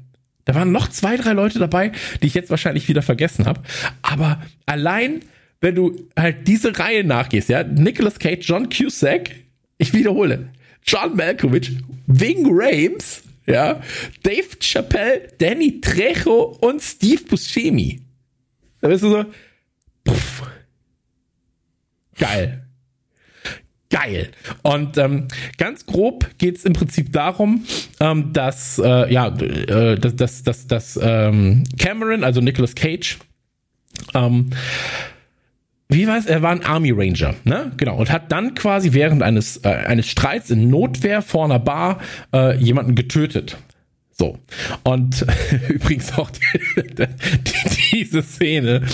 Da 0.44 0.54
waren 0.54 0.72
noch 0.72 0.88
zwei, 0.88 1.16
drei 1.16 1.32
Leute 1.32 1.58
dabei, 1.58 1.92
die 2.22 2.26
ich 2.26 2.34
jetzt 2.34 2.50
wahrscheinlich 2.50 2.88
wieder 2.88 3.02
vergessen 3.02 3.44
habe. 3.44 3.60
Aber 4.00 4.42
allein, 4.64 5.20
wenn 5.60 5.74
du 5.74 6.08
halt 6.18 6.48
diese 6.48 6.76
Reihe 6.78 7.04
nachgehst, 7.04 7.50
ja, 7.50 7.62
Nicolas 7.62 8.18
Cage, 8.18 8.48
John 8.48 8.70
Cusack, 8.70 9.30
ich 9.76 9.92
wiederhole, 9.92 10.48
John 10.86 11.14
Malkovich, 11.16 11.72
Ving 12.06 12.46
Rhames, 12.48 13.22
ja, 13.46 13.82
Dave 14.22 14.58
Chappelle, 14.58 15.28
Danny 15.38 15.80
Trejo 15.80 16.56
und 16.60 16.82
Steve 16.82 17.22
Buscemi. 17.28 18.00
Da 18.80 18.88
bist 18.88 19.02
du 19.02 19.10
so, 19.10 19.24
pff, 20.08 20.42
geil. 22.18 22.64
geil. 23.90 24.30
Und 24.62 24.98
ähm, 24.98 25.28
ganz 25.56 25.86
grob 25.86 26.28
geht 26.38 26.58
es 26.58 26.64
im 26.64 26.74
Prinzip 26.74 27.12
darum, 27.12 27.64
ähm, 28.00 28.32
dass 28.32 28.78
äh, 28.78 29.12
ja, 29.12 29.28
äh, 29.28 29.98
dass, 29.98 30.16
dass, 30.16 30.42
dass, 30.42 30.66
dass 30.66 30.98
ähm, 31.02 31.64
Cameron, 31.78 32.24
also 32.24 32.40
Nicolas 32.40 32.74
Cage, 32.74 33.18
ähm, 34.14 34.50
wie 35.90 36.06
weiß, 36.06 36.26
er 36.26 36.42
war 36.42 36.50
ein 36.50 36.64
Army 36.64 36.90
Ranger, 36.90 37.34
ne? 37.44 37.72
Genau. 37.78 37.96
Und 37.96 38.12
hat 38.12 38.30
dann 38.30 38.54
quasi 38.54 38.92
während 38.92 39.22
eines, 39.22 39.56
äh, 39.64 39.68
eines 39.68 40.06
Streits 40.06 40.50
in 40.50 40.68
Notwehr 40.68 41.22
vor 41.22 41.46
einer 41.46 41.58
Bar 41.58 41.98
äh, 42.32 42.56
jemanden 42.58 42.94
getötet. 42.94 43.56
So. 44.18 44.36
Und 44.82 45.24
übrigens 45.68 46.12
auch 46.18 46.30
die, 46.30 46.40
die, 46.92 47.92
diese 47.92 48.22
Szene, 48.22 48.84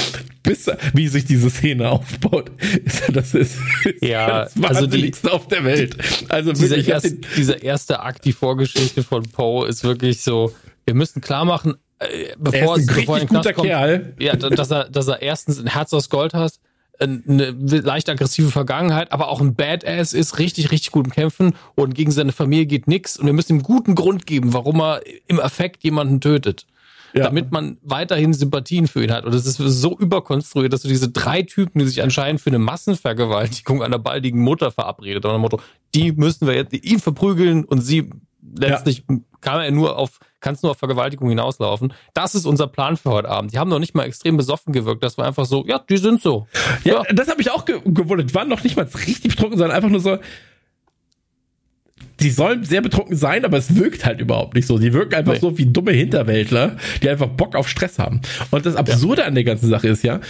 bis 0.42 0.70
wie 0.92 1.09
sich 1.09 1.24
diese 1.24 1.48
Szene 1.48 1.88
aufbaut, 1.88 2.51
ist, 2.84 3.05
das 3.10 3.34
ist, 3.34 3.56
ist 3.84 4.02
ja, 4.02 4.44
das 4.44 4.62
also 4.62 4.86
die, 4.86 5.12
auf 5.30 5.48
der 5.48 5.64
Welt. 5.64 5.96
Also 6.28 6.52
dieser, 6.52 6.76
wirklich, 6.76 6.88
erst, 6.88 7.16
dieser 7.36 7.62
erste 7.62 8.01
Akt, 8.01 8.26
die 8.26 8.32
Vorgeschichte 8.32 9.02
von 9.02 9.22
Poe 9.22 9.66
ist 9.66 9.82
wirklich 9.82 10.20
so, 10.20 10.55
wir 10.84 10.94
müssen 10.94 11.22
klar 11.22 11.46
machen, 11.46 11.76
äh, 12.01 12.34
bevor, 12.36 12.76
er 12.76 12.82
ist 12.82 12.90
ein 12.90 12.96
bevor 12.96 13.16
er 13.16 13.22
in 13.22 13.28
den 13.28 13.36
guter 13.36 13.52
kommt, 13.55 13.68
Kerl. 13.68 14.14
ja, 14.18 14.36
dass 14.36 14.70
er, 14.70 14.90
dass 14.90 15.09
er 15.09 15.22
erstens 15.22 15.59
ein 15.59 15.68
Herz 15.68 15.94
aus 15.94 16.10
Gold 16.10 16.34
hat, 16.34 16.52
eine 17.00 17.50
leicht 17.50 18.08
aggressive 18.08 18.50
Vergangenheit, 18.50 19.12
aber 19.12 19.28
auch 19.28 19.40
ein 19.40 19.54
Badass 19.54 20.12
ist, 20.12 20.38
richtig, 20.38 20.70
richtig 20.70 20.92
gut 20.92 21.06
im 21.06 21.12
Kämpfen 21.12 21.54
und 21.74 21.94
gegen 21.94 22.10
seine 22.10 22.32
Familie 22.32 22.66
geht 22.66 22.86
nix 22.86 23.16
und 23.16 23.26
wir 23.26 23.32
müssen 23.32 23.56
ihm 23.56 23.62
guten 23.62 23.94
Grund 23.94 24.26
geben, 24.26 24.52
warum 24.52 24.80
er 24.80 25.00
im 25.26 25.40
Effekt 25.40 25.82
jemanden 25.84 26.20
tötet. 26.20 26.66
Ja. 27.12 27.22
Damit 27.22 27.52
man 27.52 27.78
weiterhin 27.82 28.32
Sympathien 28.32 28.88
für 28.88 29.04
ihn 29.04 29.12
hat. 29.12 29.24
Und 29.24 29.32
es 29.36 29.46
ist 29.46 29.58
so 29.58 29.96
überkonstruiert, 29.96 30.72
dass 30.72 30.82
du 30.82 30.88
diese 30.88 31.10
drei 31.10 31.42
Typen, 31.42 31.78
die 31.78 31.86
sich 31.86 32.02
anscheinend 32.02 32.40
für 32.40 32.50
eine 32.50 32.58
Massenvergewaltigung 32.58 33.84
einer 33.84 34.00
baldigen 34.00 34.40
Mutter 34.40 34.72
verabredet, 34.72 35.22
dem 35.22 35.40
Motto, 35.40 35.60
die 35.94 36.10
müssen 36.10 36.48
wir 36.48 36.54
jetzt 36.54 36.72
ihn 36.72 36.98
verprügeln 36.98 37.64
und 37.64 37.82
sie 37.82 38.10
letztlich 38.56 39.04
ja. 39.08 39.16
kann 39.40 39.60
er 39.60 39.70
nur 39.70 39.96
auf, 39.98 40.18
kann 40.40 40.54
es 40.54 40.62
nur 40.62 40.72
auf 40.72 40.78
Vergewaltigung 40.78 41.28
hinauslaufen. 41.28 41.92
Das 42.12 42.34
ist 42.34 42.46
unser 42.46 42.66
Plan 42.66 42.96
für 42.96 43.10
heute 43.10 43.28
Abend. 43.28 43.52
Die 43.52 43.58
haben 43.58 43.70
noch 43.70 43.78
nicht 43.78 43.94
mal 43.94 44.04
extrem 44.04 44.36
besoffen 44.36 44.72
gewirkt. 44.72 45.02
Das 45.02 45.18
war 45.18 45.26
einfach 45.26 45.46
so, 45.46 45.64
ja, 45.66 45.78
die 45.78 45.96
sind 45.96 46.20
so. 46.20 46.46
Ja, 46.84 47.02
ja. 47.06 47.12
das 47.12 47.28
habe 47.28 47.40
ich 47.40 47.50
auch 47.50 47.64
ge 47.64 47.80
gewundert. 47.84 48.30
Die 48.30 48.34
waren 48.34 48.48
noch 48.48 48.62
nicht 48.64 48.76
mal 48.76 48.88
richtig 49.06 49.34
betrunken, 49.34 49.58
sondern 49.58 49.76
einfach 49.76 49.90
nur 49.90 50.00
so, 50.00 50.18
die 52.20 52.30
sollen 52.30 52.64
sehr 52.64 52.80
betrunken 52.80 53.16
sein, 53.16 53.44
aber 53.44 53.58
es 53.58 53.74
wirkt 53.76 54.04
halt 54.04 54.20
überhaupt 54.20 54.54
nicht 54.54 54.66
so. 54.66 54.78
Die 54.78 54.92
wirken 54.92 55.14
einfach 55.14 55.34
nee. 55.34 55.40
so 55.40 55.58
wie 55.58 55.66
dumme 55.66 55.92
Hinterwäldler, 55.92 56.76
die 57.02 57.08
einfach 57.08 57.28
Bock 57.28 57.56
auf 57.56 57.68
Stress 57.68 57.98
haben. 57.98 58.20
Und 58.50 58.66
das 58.66 58.76
Absurde 58.76 59.22
ja. 59.22 59.28
an 59.28 59.34
der 59.34 59.44
ganzen 59.44 59.68
Sache 59.68 59.88
ist 59.88 60.02
ja, 60.04 60.20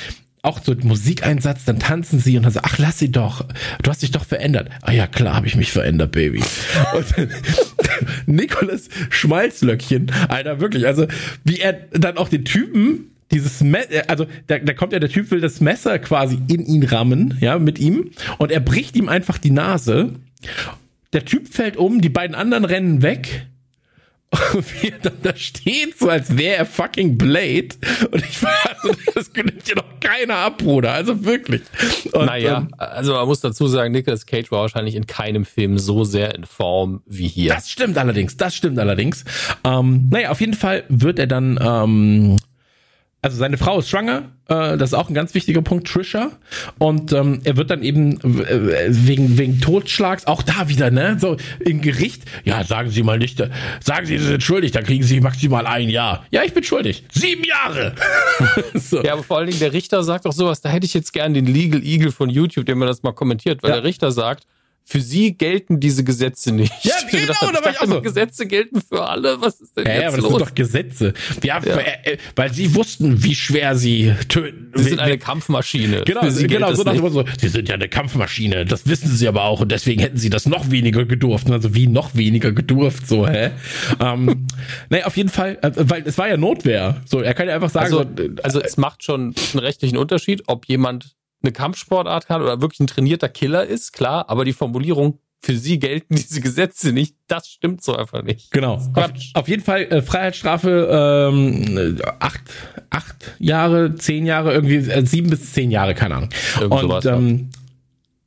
auch 0.44 0.62
so 0.62 0.74
Musikeinsatz, 0.82 1.64
dann 1.64 1.78
tanzen 1.78 2.18
sie 2.18 2.36
und 2.36 2.44
dann 2.44 2.52
so, 2.52 2.60
ach, 2.62 2.78
lass 2.78 2.98
sie 2.98 3.10
doch. 3.10 3.46
Du 3.82 3.90
hast 3.90 4.02
dich 4.02 4.10
doch 4.10 4.24
verändert. 4.24 4.70
Ah 4.82 4.92
ja, 4.92 5.06
klar 5.06 5.34
habe 5.34 5.46
ich 5.46 5.56
mich 5.56 5.72
verändert, 5.72 6.12
Baby. 6.12 6.42
Und 6.94 7.28
Nikolas 8.26 8.88
Schmalzlöckchen, 9.10 10.10
Alter, 10.28 10.60
wirklich, 10.60 10.86
also 10.86 11.06
wie 11.44 11.58
er 11.60 11.72
dann 11.92 12.16
auch 12.16 12.28
den 12.28 12.44
Typen 12.44 13.10
dieses 13.32 13.62
Me 13.62 13.80
also 14.06 14.26
da, 14.46 14.58
da 14.58 14.74
kommt 14.74 14.92
ja 14.92 15.00
der 15.00 15.08
Typ 15.08 15.30
will 15.30 15.40
das 15.40 15.60
Messer 15.60 15.98
quasi 15.98 16.38
in 16.48 16.64
ihn 16.64 16.84
rammen, 16.84 17.36
ja, 17.40 17.58
mit 17.58 17.78
ihm 17.78 18.10
und 18.38 18.52
er 18.52 18.60
bricht 18.60 18.96
ihm 18.96 19.08
einfach 19.08 19.38
die 19.38 19.50
Nase. 19.50 20.10
Der 21.12 21.24
Typ 21.24 21.48
fällt 21.48 21.76
um, 21.76 22.00
die 22.00 22.08
beiden 22.08 22.36
anderen 22.36 22.64
rennen 22.64 23.02
weg 23.02 23.46
wie 24.34 24.88
er 24.88 24.98
dann 24.98 25.18
da 25.22 25.36
steht, 25.36 25.98
so 25.98 26.08
als 26.08 26.36
wäre 26.36 26.56
er 26.56 26.66
fucking 26.66 27.16
Blade. 27.18 27.68
Und 28.10 28.24
ich 28.24 28.42
war, 28.42 28.52
also, 28.82 28.96
das 29.14 29.30
nimmt 29.34 29.68
dir 29.68 29.76
doch 29.76 30.00
keiner 30.00 30.36
ab, 30.36 30.58
Bruder. 30.58 30.92
Also 30.92 31.24
wirklich. 31.24 31.62
Und, 32.12 32.26
naja, 32.26 32.58
ähm, 32.58 32.74
also 32.78 33.14
man 33.14 33.26
muss 33.26 33.40
dazu 33.40 33.66
sagen, 33.66 33.92
Nicolas 33.92 34.26
Cage 34.26 34.50
war 34.50 34.62
wahrscheinlich 34.62 34.94
in 34.94 35.06
keinem 35.06 35.44
Film 35.44 35.78
so 35.78 36.04
sehr 36.04 36.34
in 36.34 36.44
Form 36.44 37.02
wie 37.06 37.28
hier. 37.28 37.54
Das 37.54 37.70
stimmt 37.70 37.98
allerdings, 37.98 38.36
das 38.36 38.54
stimmt 38.54 38.78
allerdings. 38.78 39.24
Ähm, 39.64 40.08
naja, 40.10 40.30
auf 40.30 40.40
jeden 40.40 40.54
Fall 40.54 40.84
wird 40.88 41.18
er 41.18 41.26
dann 41.26 41.58
ähm, 41.62 42.36
also 43.24 43.38
seine 43.38 43.56
Frau 43.56 43.78
ist 43.78 43.88
schwanger, 43.88 44.24
äh, 44.48 44.76
das 44.76 44.90
ist 44.90 44.94
auch 44.94 45.08
ein 45.08 45.14
ganz 45.14 45.32
wichtiger 45.32 45.62
Punkt, 45.62 45.88
Trisha. 45.88 46.32
Und 46.76 47.10
ähm, 47.14 47.40
er 47.44 47.56
wird 47.56 47.70
dann 47.70 47.82
eben 47.82 48.20
äh, 48.20 48.84
wegen, 48.90 49.38
wegen 49.38 49.62
Totschlags, 49.62 50.26
auch 50.26 50.42
da 50.42 50.68
wieder, 50.68 50.90
ne, 50.90 51.16
so 51.18 51.38
im 51.58 51.80
Gericht, 51.80 52.24
ja, 52.44 52.62
sagen 52.64 52.90
Sie 52.90 53.02
mal 53.02 53.18
nicht, 53.18 53.42
sagen 53.82 54.04
Sie, 54.04 54.18
Sie 54.18 54.26
sind 54.26 54.42
schuldig, 54.42 54.72
dann 54.72 54.84
kriegen 54.84 55.04
Sie 55.04 55.22
maximal 55.22 55.66
ein 55.66 55.88
Jahr. 55.88 56.26
Ja, 56.32 56.42
ich 56.44 56.52
bin 56.52 56.64
schuldig. 56.64 57.04
Sieben 57.12 57.44
Jahre! 57.44 57.94
so. 58.74 59.02
Ja, 59.02 59.14
aber 59.14 59.22
vor 59.22 59.38
allen 59.38 59.46
Dingen 59.46 59.60
der 59.60 59.72
Richter 59.72 60.04
sagt 60.04 60.26
auch 60.26 60.32
sowas, 60.32 60.60
da 60.60 60.68
hätte 60.68 60.84
ich 60.84 60.92
jetzt 60.92 61.14
gern 61.14 61.32
den 61.32 61.46
Legal 61.46 61.82
Eagle 61.82 62.12
von 62.12 62.28
YouTube, 62.28 62.66
der 62.66 62.76
mir 62.76 62.84
das 62.84 63.02
mal 63.02 63.12
kommentiert, 63.12 63.62
weil 63.62 63.70
ja. 63.70 63.76
der 63.76 63.84
Richter 63.84 64.12
sagt, 64.12 64.44
für 64.86 65.00
sie 65.00 65.32
gelten 65.32 65.80
diese 65.80 66.04
Gesetze 66.04 66.52
nicht. 66.52 66.72
Ja, 66.84 66.94
genau, 67.10 67.22
gedacht, 67.22 67.42
da 67.42 67.64
war 67.64 67.70
ich 67.70 67.80
auch 67.80 67.86
so. 67.86 68.02
Gesetze 68.02 68.46
gelten 68.46 68.82
für 68.82 69.06
alle. 69.06 69.40
Was 69.40 69.60
ist 69.60 69.76
denn 69.76 69.86
ja, 69.86 69.92
jetzt 69.92 70.02
ja, 70.02 70.08
aber 70.08 70.16
los? 70.18 70.24
das 70.24 70.32
sind 70.32 70.48
doch 70.48 70.54
Gesetze. 70.54 71.14
Ja, 71.42 71.58
ja. 71.64 71.76
Weil, 71.76 71.86
äh, 72.04 72.16
weil, 72.36 72.52
sie 72.52 72.74
wussten, 72.74 73.24
wie 73.24 73.34
schwer 73.34 73.76
sie 73.76 74.12
töten. 74.28 74.72
Sie 74.74 74.84
sind 74.84 75.00
eine 75.00 75.16
Kampfmaschine. 75.16 76.02
Genau, 76.04 76.28
sie 76.28 76.46
genau 76.46 76.74
so 76.74 76.82
nach 76.82 76.92
dem 76.92 77.08
so, 77.08 77.24
sie 77.40 77.48
sind 77.48 77.68
ja 77.68 77.76
eine 77.76 77.88
Kampfmaschine. 77.88 78.66
Das 78.66 78.86
wissen 78.86 79.10
sie 79.10 79.26
aber 79.26 79.44
auch 79.44 79.60
und 79.60 79.72
deswegen 79.72 80.02
hätten 80.02 80.18
sie 80.18 80.28
das 80.28 80.44
noch 80.44 80.70
weniger 80.70 81.06
gedurft. 81.06 81.50
Also 81.50 81.74
wie 81.74 81.86
noch 81.86 82.14
weniger 82.14 82.52
gedurft, 82.52 83.08
so, 83.08 83.26
hä? 83.26 83.52
ähm, 84.00 84.46
naja, 84.90 85.06
auf 85.06 85.16
jeden 85.16 85.30
Fall, 85.30 85.58
äh, 85.62 85.70
weil 85.76 86.02
es 86.06 86.18
war 86.18 86.28
ja 86.28 86.36
Notwehr. 86.36 87.02
So, 87.06 87.20
er 87.20 87.32
kann 87.32 87.48
ja 87.48 87.54
einfach 87.54 87.70
sagen, 87.70 87.86
also, 87.86 88.04
so, 88.16 88.22
äh, 88.22 88.30
also 88.42 88.60
es 88.60 88.76
macht 88.76 89.02
schon 89.02 89.34
einen 89.52 89.58
rechtlichen 89.60 89.96
Unterschied, 89.96 90.42
ob 90.46 90.66
jemand 90.66 91.14
eine 91.44 91.52
Kampfsportart 91.52 92.26
kann 92.26 92.42
oder 92.42 92.60
wirklich 92.60 92.80
ein 92.80 92.86
trainierter 92.86 93.28
Killer 93.28 93.64
ist, 93.64 93.92
klar, 93.92 94.28
aber 94.28 94.44
die 94.44 94.52
Formulierung 94.52 95.20
für 95.44 95.56
sie 95.56 95.78
gelten 95.78 96.14
diese 96.14 96.40
Gesetze 96.40 96.92
nicht. 96.92 97.16
Das 97.28 97.48
stimmt 97.48 97.82
so 97.82 97.94
einfach 97.94 98.22
nicht. 98.22 98.50
Genau. 98.50 98.74
Auf, 98.94 99.12
auf, 99.34 99.48
jeden 99.48 99.62
Fall 99.62 99.82
äh, 99.82 100.02
Freiheitsstrafe 100.02 101.30
ähm, 101.30 102.00
acht, 102.18 102.42
acht 102.90 103.34
Jahre, 103.38 103.94
zehn 103.94 104.26
Jahre, 104.26 104.52
irgendwie 104.52 104.76
äh, 104.76 105.04
sieben 105.04 105.30
bis 105.30 105.52
zehn 105.52 105.70
Jahre, 105.70 105.94
keine 105.94 106.16
Ahnung. 106.16 106.30
Irgend 106.60 106.72
Und 106.72 106.80
sowas, 106.80 107.04
ähm, 107.04 107.50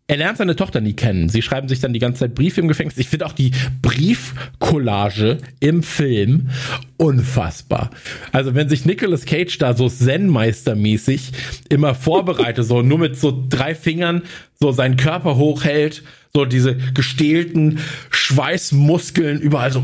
er 0.10 0.18
lernt 0.18 0.38
seine 0.38 0.56
Tochter 0.56 0.80
nie 0.80 0.94
kennen. 0.94 1.28
Sie 1.28 1.42
schreiben 1.42 1.68
sich 1.68 1.82
dann 1.82 1.92
die 1.92 2.00
ganze 2.00 2.22
Zeit 2.22 2.36
Briefe 2.36 2.62
im 2.62 2.70
Gefängnis. 2.70 2.98
Ich 2.98 3.10
finde 3.10 3.26
auch 3.26 3.34
die 3.34 3.52
Briefcollage 3.82 5.38
im 5.60 5.84
Film 5.84 6.50
unfassbar. 6.96 7.90
Also 8.32 8.56
wenn 8.56 8.70
sich 8.70 8.86
Nicolas 8.86 9.26
Cage 9.26 9.58
da 9.58 9.76
so 9.76 9.90
Zen-Meister-mäßig 9.90 11.34
immer 11.70 11.94
vorbereitet, 11.94 12.66
so 12.66 12.82
nur 12.82 13.00
mit 13.00 13.18
so 13.18 13.46
drei 13.50 13.76
Fingern 13.76 14.22
so 14.60 14.72
seinen 14.72 14.96
Körper 14.96 15.36
hochhält, 15.36 16.04
so 16.34 16.46
diese 16.46 16.78
gestählten 16.94 17.80
Schweißmuskeln 18.10 19.42
überall 19.42 19.74
so 19.74 19.84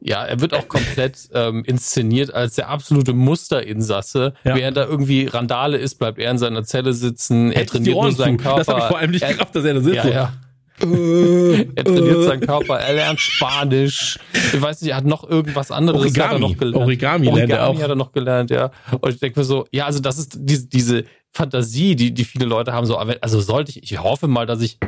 ja, 0.00 0.24
er 0.24 0.40
wird 0.40 0.54
auch 0.54 0.66
komplett 0.68 1.28
ähm, 1.34 1.62
inszeniert 1.64 2.32
als 2.32 2.54
der 2.54 2.68
absolute 2.68 3.12
Musterinsasse. 3.12 4.34
Ja. 4.44 4.56
Während 4.56 4.76
da 4.76 4.86
irgendwie 4.86 5.26
Randale 5.26 5.76
ist, 5.76 5.96
bleibt 5.96 6.18
er 6.18 6.30
in 6.30 6.38
seiner 6.38 6.64
Zelle 6.64 6.94
sitzen. 6.94 7.52
Er 7.52 7.66
trainiert 7.66 7.96
nur 7.96 8.12
seinen 8.12 8.38
zu. 8.38 8.44
Körper. 8.44 8.58
Das 8.58 8.68
habe 8.68 8.80
ich 8.80 8.86
vor 8.86 8.98
allem 8.98 9.10
nicht 9.10 9.28
gerafft, 9.28 9.54
dass 9.54 9.64
er 9.64 9.74
da 9.74 9.80
sitzt. 9.80 9.96
Ja, 9.96 10.08
ja. 10.08 10.32
er 10.80 11.84
trainiert 11.84 12.22
seinen 12.22 12.40
Körper, 12.40 12.78
er 12.80 12.94
lernt 12.94 13.20
Spanisch. 13.20 14.18
Ich 14.32 14.60
weiß 14.60 14.80
nicht, 14.80 14.90
er 14.90 14.96
hat 14.96 15.04
noch 15.04 15.28
irgendwas 15.28 15.70
anderes 15.70 16.00
Origami. 16.00 16.28
hat 16.28 16.32
er 16.32 16.38
noch 16.38 16.56
gelernt. 16.56 16.76
Origami, 16.76 17.28
Origami 17.28 17.38
lernt 17.38 17.52
er 17.52 17.68
auch. 17.68 17.82
hat 17.82 17.88
er 17.90 17.96
noch 17.96 18.12
gelernt, 18.12 18.50
ja. 18.50 18.70
Und 18.98 19.10
ich 19.12 19.20
denke 19.20 19.40
mir 19.40 19.44
so, 19.44 19.66
ja, 19.70 19.84
also 19.84 20.00
das 20.00 20.18
ist 20.18 20.38
diese, 20.38 20.68
diese 20.68 21.04
Fantasie, 21.32 21.96
die, 21.96 22.14
die 22.14 22.24
viele 22.24 22.46
Leute 22.46 22.72
haben, 22.72 22.86
so, 22.86 22.96
also 22.96 23.40
sollte 23.40 23.72
ich, 23.72 23.82
ich 23.82 24.02
hoffe 24.02 24.26
mal, 24.26 24.46
dass 24.46 24.62
ich 24.62 24.78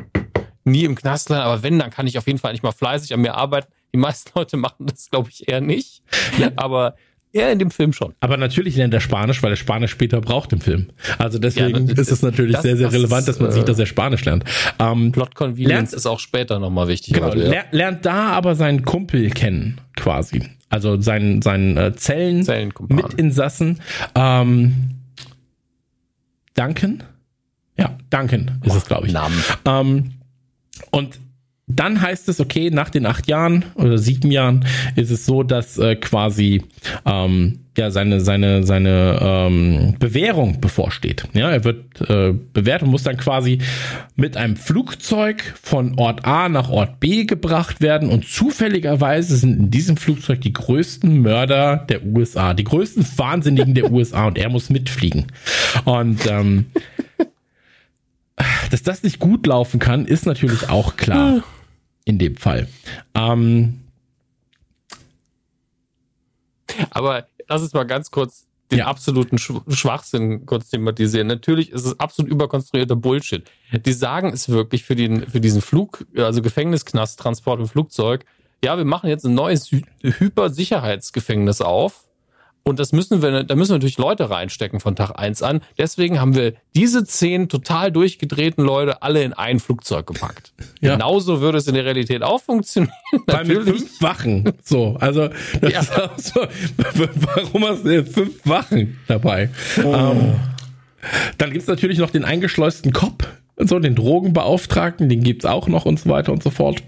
nie 0.64 0.84
im 0.84 0.94
Knast 0.94 1.28
lande, 1.28 1.44
aber 1.44 1.62
wenn, 1.62 1.78
dann 1.78 1.90
kann 1.90 2.06
ich 2.06 2.16
auf 2.16 2.26
jeden 2.26 2.38
Fall 2.38 2.52
nicht 2.52 2.62
mal 2.62 2.72
fleißig 2.72 3.12
an 3.12 3.20
mir 3.20 3.34
arbeiten 3.34 3.68
die 3.92 3.98
meisten 3.98 4.30
Leute 4.38 4.56
machen 4.56 4.86
das, 4.86 5.10
glaube 5.10 5.30
ich, 5.30 5.48
eher 5.48 5.60
nicht. 5.60 6.02
Aber 6.56 6.96
eher 7.32 7.50
in 7.50 7.58
dem 7.58 7.70
Film 7.70 7.92
schon. 7.92 8.14
Aber 8.20 8.36
natürlich 8.36 8.76
lernt 8.76 8.94
er 8.94 9.00
Spanisch, 9.00 9.42
weil 9.42 9.52
er 9.52 9.56
Spanisch 9.56 9.90
später 9.90 10.20
braucht 10.20 10.52
im 10.52 10.60
Film. 10.60 10.88
Also 11.18 11.38
deswegen 11.38 11.88
ja, 11.88 11.94
ist 11.94 12.10
es 12.10 12.22
natürlich 12.22 12.52
das, 12.52 12.62
sehr, 12.62 12.76
sehr 12.76 12.92
relevant, 12.92 13.26
dass 13.26 13.38
man 13.38 13.50
äh, 13.50 13.52
sieht, 13.52 13.68
dass 13.68 13.78
er 13.78 13.86
Spanisch 13.86 14.24
lernt. 14.24 14.44
Ähm, 14.78 15.12
Plot 15.12 15.34
Convenience 15.34 15.68
lernt, 15.68 15.92
ist 15.92 16.06
auch 16.06 16.20
später 16.20 16.58
nochmal 16.58 16.88
wichtig. 16.88 17.14
Genau, 17.14 17.28
heute, 17.28 17.52
ja. 17.52 17.64
lernt 17.70 18.04
da 18.04 18.28
aber 18.28 18.54
seinen 18.54 18.84
Kumpel 18.84 19.30
kennen, 19.30 19.80
quasi. 19.96 20.42
Also 20.68 21.00
seinen, 21.00 21.42
seinen 21.42 21.76
äh, 21.76 21.94
Zellen 21.94 22.72
mit 22.88 23.14
Insassen. 23.14 23.80
Ähm, 24.14 24.98
Duncan? 26.54 27.02
Ja, 27.78 27.96
Duncan 28.10 28.60
ist 28.64 28.72
oh, 28.72 28.76
es, 28.76 28.86
glaube 28.86 29.06
ich. 29.06 29.12
Namen. 29.12 29.42
Ähm, 29.66 30.12
und 30.90 31.18
dann 31.76 32.00
heißt 32.00 32.28
es, 32.28 32.40
okay, 32.40 32.70
nach 32.70 32.90
den 32.90 33.06
acht 33.06 33.28
Jahren 33.28 33.64
oder 33.74 33.98
sieben 33.98 34.30
Jahren 34.30 34.64
ist 34.96 35.10
es 35.10 35.26
so, 35.26 35.42
dass 35.42 35.78
äh, 35.78 35.96
quasi 35.96 36.62
ähm, 37.04 37.60
ja 37.76 37.90
seine 37.90 38.20
seine 38.20 38.64
seine 38.64 39.18
ähm, 39.20 39.96
Bewährung 39.98 40.60
bevorsteht. 40.60 41.24
Ja, 41.32 41.50
er 41.50 41.64
wird 41.64 42.00
äh, 42.08 42.32
bewährt 42.32 42.82
und 42.82 42.90
muss 42.90 43.02
dann 43.02 43.16
quasi 43.16 43.58
mit 44.16 44.36
einem 44.36 44.56
Flugzeug 44.56 45.42
von 45.62 45.98
Ort 45.98 46.24
A 46.24 46.48
nach 46.48 46.68
Ort 46.68 47.00
B 47.00 47.24
gebracht 47.24 47.80
werden 47.80 48.08
und 48.08 48.26
zufälligerweise 48.26 49.36
sind 49.36 49.58
in 49.58 49.70
diesem 49.70 49.96
Flugzeug 49.96 50.40
die 50.40 50.52
größten 50.52 51.20
Mörder 51.20 51.86
der 51.88 52.04
USA, 52.04 52.54
die 52.54 52.64
größten 52.64 53.06
Wahnsinnigen 53.16 53.74
der 53.74 53.90
USA 53.90 54.26
und 54.26 54.38
er 54.38 54.50
muss 54.50 54.70
mitfliegen. 54.70 55.26
Und 55.84 56.26
ähm, 56.26 56.66
dass 58.70 58.82
das 58.82 59.02
nicht 59.02 59.18
gut 59.18 59.46
laufen 59.46 59.78
kann, 59.80 60.06
ist 60.06 60.26
natürlich 60.26 60.68
auch 60.68 60.96
klar. 60.96 61.42
In 62.04 62.18
dem 62.18 62.36
Fall. 62.36 62.68
Ähm, 63.14 63.80
Aber 66.90 67.26
lass 67.48 67.62
uns 67.62 67.72
mal 67.74 67.84
ganz 67.84 68.10
kurz 68.10 68.46
den 68.70 68.78
Ja. 68.78 68.86
absoluten 68.86 69.36
Sch 69.38 69.52
Schwachsinn 69.68 70.46
kurz 70.46 70.70
thematisieren. 70.70 71.26
Natürlich 71.26 71.70
ist 71.70 71.84
es 71.84 72.00
absolut 72.00 72.30
überkonstruierter 72.30 72.96
Bullshit. 72.96 73.44
Die 73.84 73.92
sagen 73.92 74.32
es 74.32 74.48
wirklich 74.48 74.84
für 74.84 74.96
den, 74.96 75.26
für 75.28 75.40
diesen 75.40 75.60
Flug, 75.60 76.06
also 76.16 76.40
Gefängnisknasttransport 76.40 77.60
im 77.60 77.68
Flugzeug. 77.68 78.24
Ja, 78.64 78.78
wir 78.78 78.84
machen 78.86 79.10
jetzt 79.10 79.24
ein 79.26 79.34
neues 79.34 79.70
Hy 79.70 79.84
Hypersicherheitsgefängnis 80.02 81.60
auf. 81.60 82.08
Und 82.64 82.78
das 82.78 82.92
müssen 82.92 83.22
wir, 83.22 83.42
da 83.42 83.54
müssen 83.56 83.70
wir 83.70 83.74
natürlich 83.76 83.98
Leute 83.98 84.30
reinstecken 84.30 84.78
von 84.78 84.94
Tag 84.94 85.18
eins 85.18 85.42
an. 85.42 85.62
Deswegen 85.78 86.20
haben 86.20 86.34
wir 86.36 86.54
diese 86.76 87.04
zehn 87.04 87.48
total 87.48 87.90
durchgedrehten 87.90 88.64
Leute 88.64 89.02
alle 89.02 89.22
in 89.24 89.32
ein 89.32 89.58
Flugzeug 89.58 90.06
gepackt. 90.06 90.52
Ja. 90.80 90.94
Genauso 90.94 91.40
würde 91.40 91.58
es 91.58 91.68
in 91.68 91.74
der 91.74 91.84
Realität 91.84 92.22
auch 92.24 92.40
funktionieren. 92.42 92.92
Mit 93.12 93.62
fünf 93.62 94.02
Wachen. 94.02 94.52
So, 94.64 94.96
also 94.98 95.28
das 95.60 95.72
Ja. 95.72 95.80
ist 95.80 96.00
auch 96.00 96.18
so, 96.18 96.40
warum 97.36 97.64
hast 97.68 97.84
du 97.84 97.90
jetzt 97.94 98.14
fünf 98.14 98.34
Wachen 98.44 98.98
dabei? 99.06 99.48
Ähm, 99.78 100.34
dann 101.38 101.52
gibt's 101.52 101.68
natürlich 101.68 101.98
noch 101.98 102.10
den 102.10 102.24
eingeschleusten 102.24 102.92
Cop, 102.92 103.28
so 103.58 103.78
den 103.78 103.94
Drogenbeauftragten, 103.94 105.08
den 105.08 105.22
gibt's 105.22 105.44
auch 105.44 105.68
noch 105.68 105.84
und 105.84 106.00
so 106.00 106.10
weiter 106.10 106.32
und 106.32 106.42
so 106.42 106.50
fort. 106.50 106.82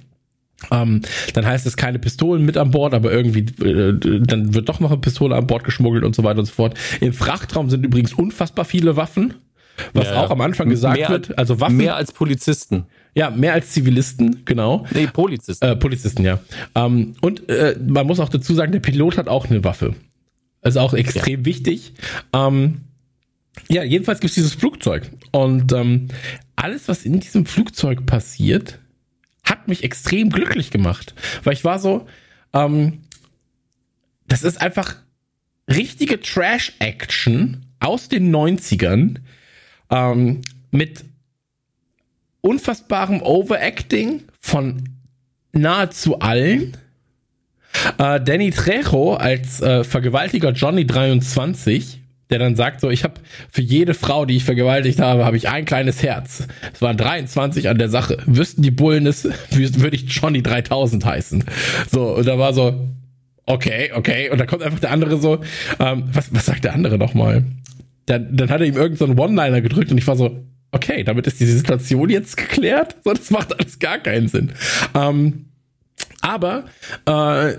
Ähm, 0.71 1.03
dann 1.35 1.47
heißt 1.47 1.67
es 1.67 1.77
keine 1.77 1.99
Pistolen 1.99 2.45
mit 2.45 2.57
an 2.57 2.71
Bord, 2.71 2.95
aber 2.95 3.13
irgendwie, 3.13 3.41
äh, 3.65 4.21
dann 4.21 4.55
wird 4.55 4.69
doch 4.69 4.81
noch 4.81 4.91
eine 4.91 5.01
Pistole 5.01 5.35
an 5.37 5.47
Bord 5.47 5.65
geschmuggelt 5.65 6.05
und 6.05 6.15
so 6.15 6.23
weiter 6.25 6.39
und 6.41 6.47
so 6.47 6.53
fort. 6.53 6.79
Im 7.01 7.13
Frachtraum 7.13 7.71
sind 7.71 7.85
übrigens 7.85 8.13
unfassbar 8.13 8.65
viele 8.65 8.97
Waffen, 8.97 9.35
was 9.93 10.07
Ja, 10.07 10.13
ja. 10.15 10.25
auch 10.25 10.31
am 10.31 10.41
Anfang 10.41 10.69
gesagt 10.69 10.99
Mehr- 10.99 11.09
wird. 11.09 11.37
Also 11.39 11.61
Waffen, 11.61 11.77
Mehr 11.77 11.97
als 11.97 12.13
Polizisten. 12.13 12.87
ja, 13.15 13.31
mehr 13.31 13.53
als 13.55 13.73
Zivilisten, 13.73 14.43
genau. 14.45 14.87
Nee, 14.93 15.09
Polizisten. 15.13 15.65
Äh, 15.65 15.77
Polizisten, 15.77 16.25
ja. 16.25 16.39
Ähm, 16.75 17.15
und 17.21 17.49
äh, 17.49 17.77
man 17.87 18.07
muss 18.07 18.21
auch 18.21 18.29
dazu 18.29 18.55
sagen, 18.55 18.73
der 18.73 18.81
Pilot 18.81 19.19
hat 19.19 19.29
auch 19.29 19.51
eine 19.51 19.65
Waffe. 19.65 19.95
Also 20.63 20.81
auch 20.81 20.95
extrem 20.95 21.45
wichtig. 21.45 21.93
Ähm, 22.33 22.83
ja, 23.69 23.83
jedenfalls 23.85 24.21
gibt's 24.21 24.35
dieses 24.35 24.55
Flugzeug. 24.55 25.11
Und 25.31 25.73
ähm, 25.73 26.09
alles, 26.57 26.89
was 26.89 27.05
in 27.05 27.21
diesem 27.21 27.45
Flugzeug 27.47 28.07
passiert, 28.07 28.79
hat 29.45 29.69
mich 29.69 29.85
extrem 29.85 30.31
glücklich 30.31 30.71
gemacht. 30.71 31.15
Weil 31.43 31.53
ich 31.53 31.65
war 31.65 31.79
so, 31.79 32.07
ähm, 32.53 33.01
das 34.27 34.43
ist 34.43 34.61
einfach 34.61 34.97
richtige 35.69 36.21
Trash-Action 36.21 37.67
aus 37.81 38.09
den 38.09 38.35
90ern 38.35 39.17
ähm, 39.91 40.43
mit 40.71 41.05
unfassbarem 42.41 43.23
Overacting 43.23 44.23
von 44.41 44.89
nahezu 45.53 46.19
allen. 46.19 46.77
Äh, 47.99 48.21
Danny 48.21 48.51
Trejo 48.51 49.15
als 49.15 49.61
äh, 49.61 49.85
Vergewaltiger 49.85 50.53
Johnny 50.53 50.87
23, 50.87 52.01
der 52.31 52.39
dann 52.39 52.57
sagt 52.57 52.81
so, 52.81 52.91
ich 52.91 53.05
habe 53.05 53.15
für 53.51 53.61
jede 53.63 53.95
Frau, 53.95 54.25
die 54.25 54.37
ich 54.37 54.45
vergewaltigt 54.45 55.01
habe, 55.01 55.25
habe 55.25 55.37
ich 55.37 55.49
ein 55.49 55.65
kleines 55.65 56.03
Herz. 56.03 56.47
Es 56.73 56.81
waren 56.83 56.97
23 56.97 57.69
an 57.69 57.79
der 57.79 57.89
Sache. 57.89 58.19
Wüssten 58.27 58.63
die 58.63 58.71
Bullen 58.71 59.07
es, 59.07 59.25
wü- 59.51 59.81
würde 59.81 59.97
ich 59.97 60.09
Johnny 60.11 60.43
3000 60.43 61.05
heißen. 61.05 61.45
So, 61.91 62.15
und 62.17 62.27
da 62.27 62.39
war 62.39 62.55
so, 62.55 62.89
okay, 63.47 63.91
okay. 63.95 64.31
Und 64.31 64.39
da 64.39 64.47
kommt 64.47 64.63
einfach 64.63 64.81
der 64.81 64.91
andere 64.91 65.19
so, 65.19 65.41
ähm, 65.79 66.05
was, 66.13 66.33
was 66.35 66.47
sagt 66.47 66.65
der 66.65 66.73
andere 66.75 66.97
nochmal? 66.99 67.45
Dann, 68.07 68.37
dann 68.37 68.51
hat 68.51 68.61
er 68.61 68.67
ihm 68.67 68.77
irgendeinen 68.77 69.17
so 69.17 69.23
One-Liner 69.23 69.61
gedrückt 69.61 69.91
und 69.91 69.99
ich 69.99 70.07
war 70.07 70.17
so, 70.17 70.45
okay, 70.73 71.05
damit 71.05 71.27
ist 71.27 71.41
diese 71.41 71.57
Situation 71.57 72.11
jetzt 72.11 72.37
geklärt. 72.37 72.97
So, 73.05 73.13
das 73.13 73.31
macht 73.31 73.59
alles 73.59 73.79
gar 73.79 73.99
keinen 73.99 74.29
Sinn. 74.29 74.53
Ähm, 74.95 75.47
aber 76.21 76.65
äh, 77.07 77.59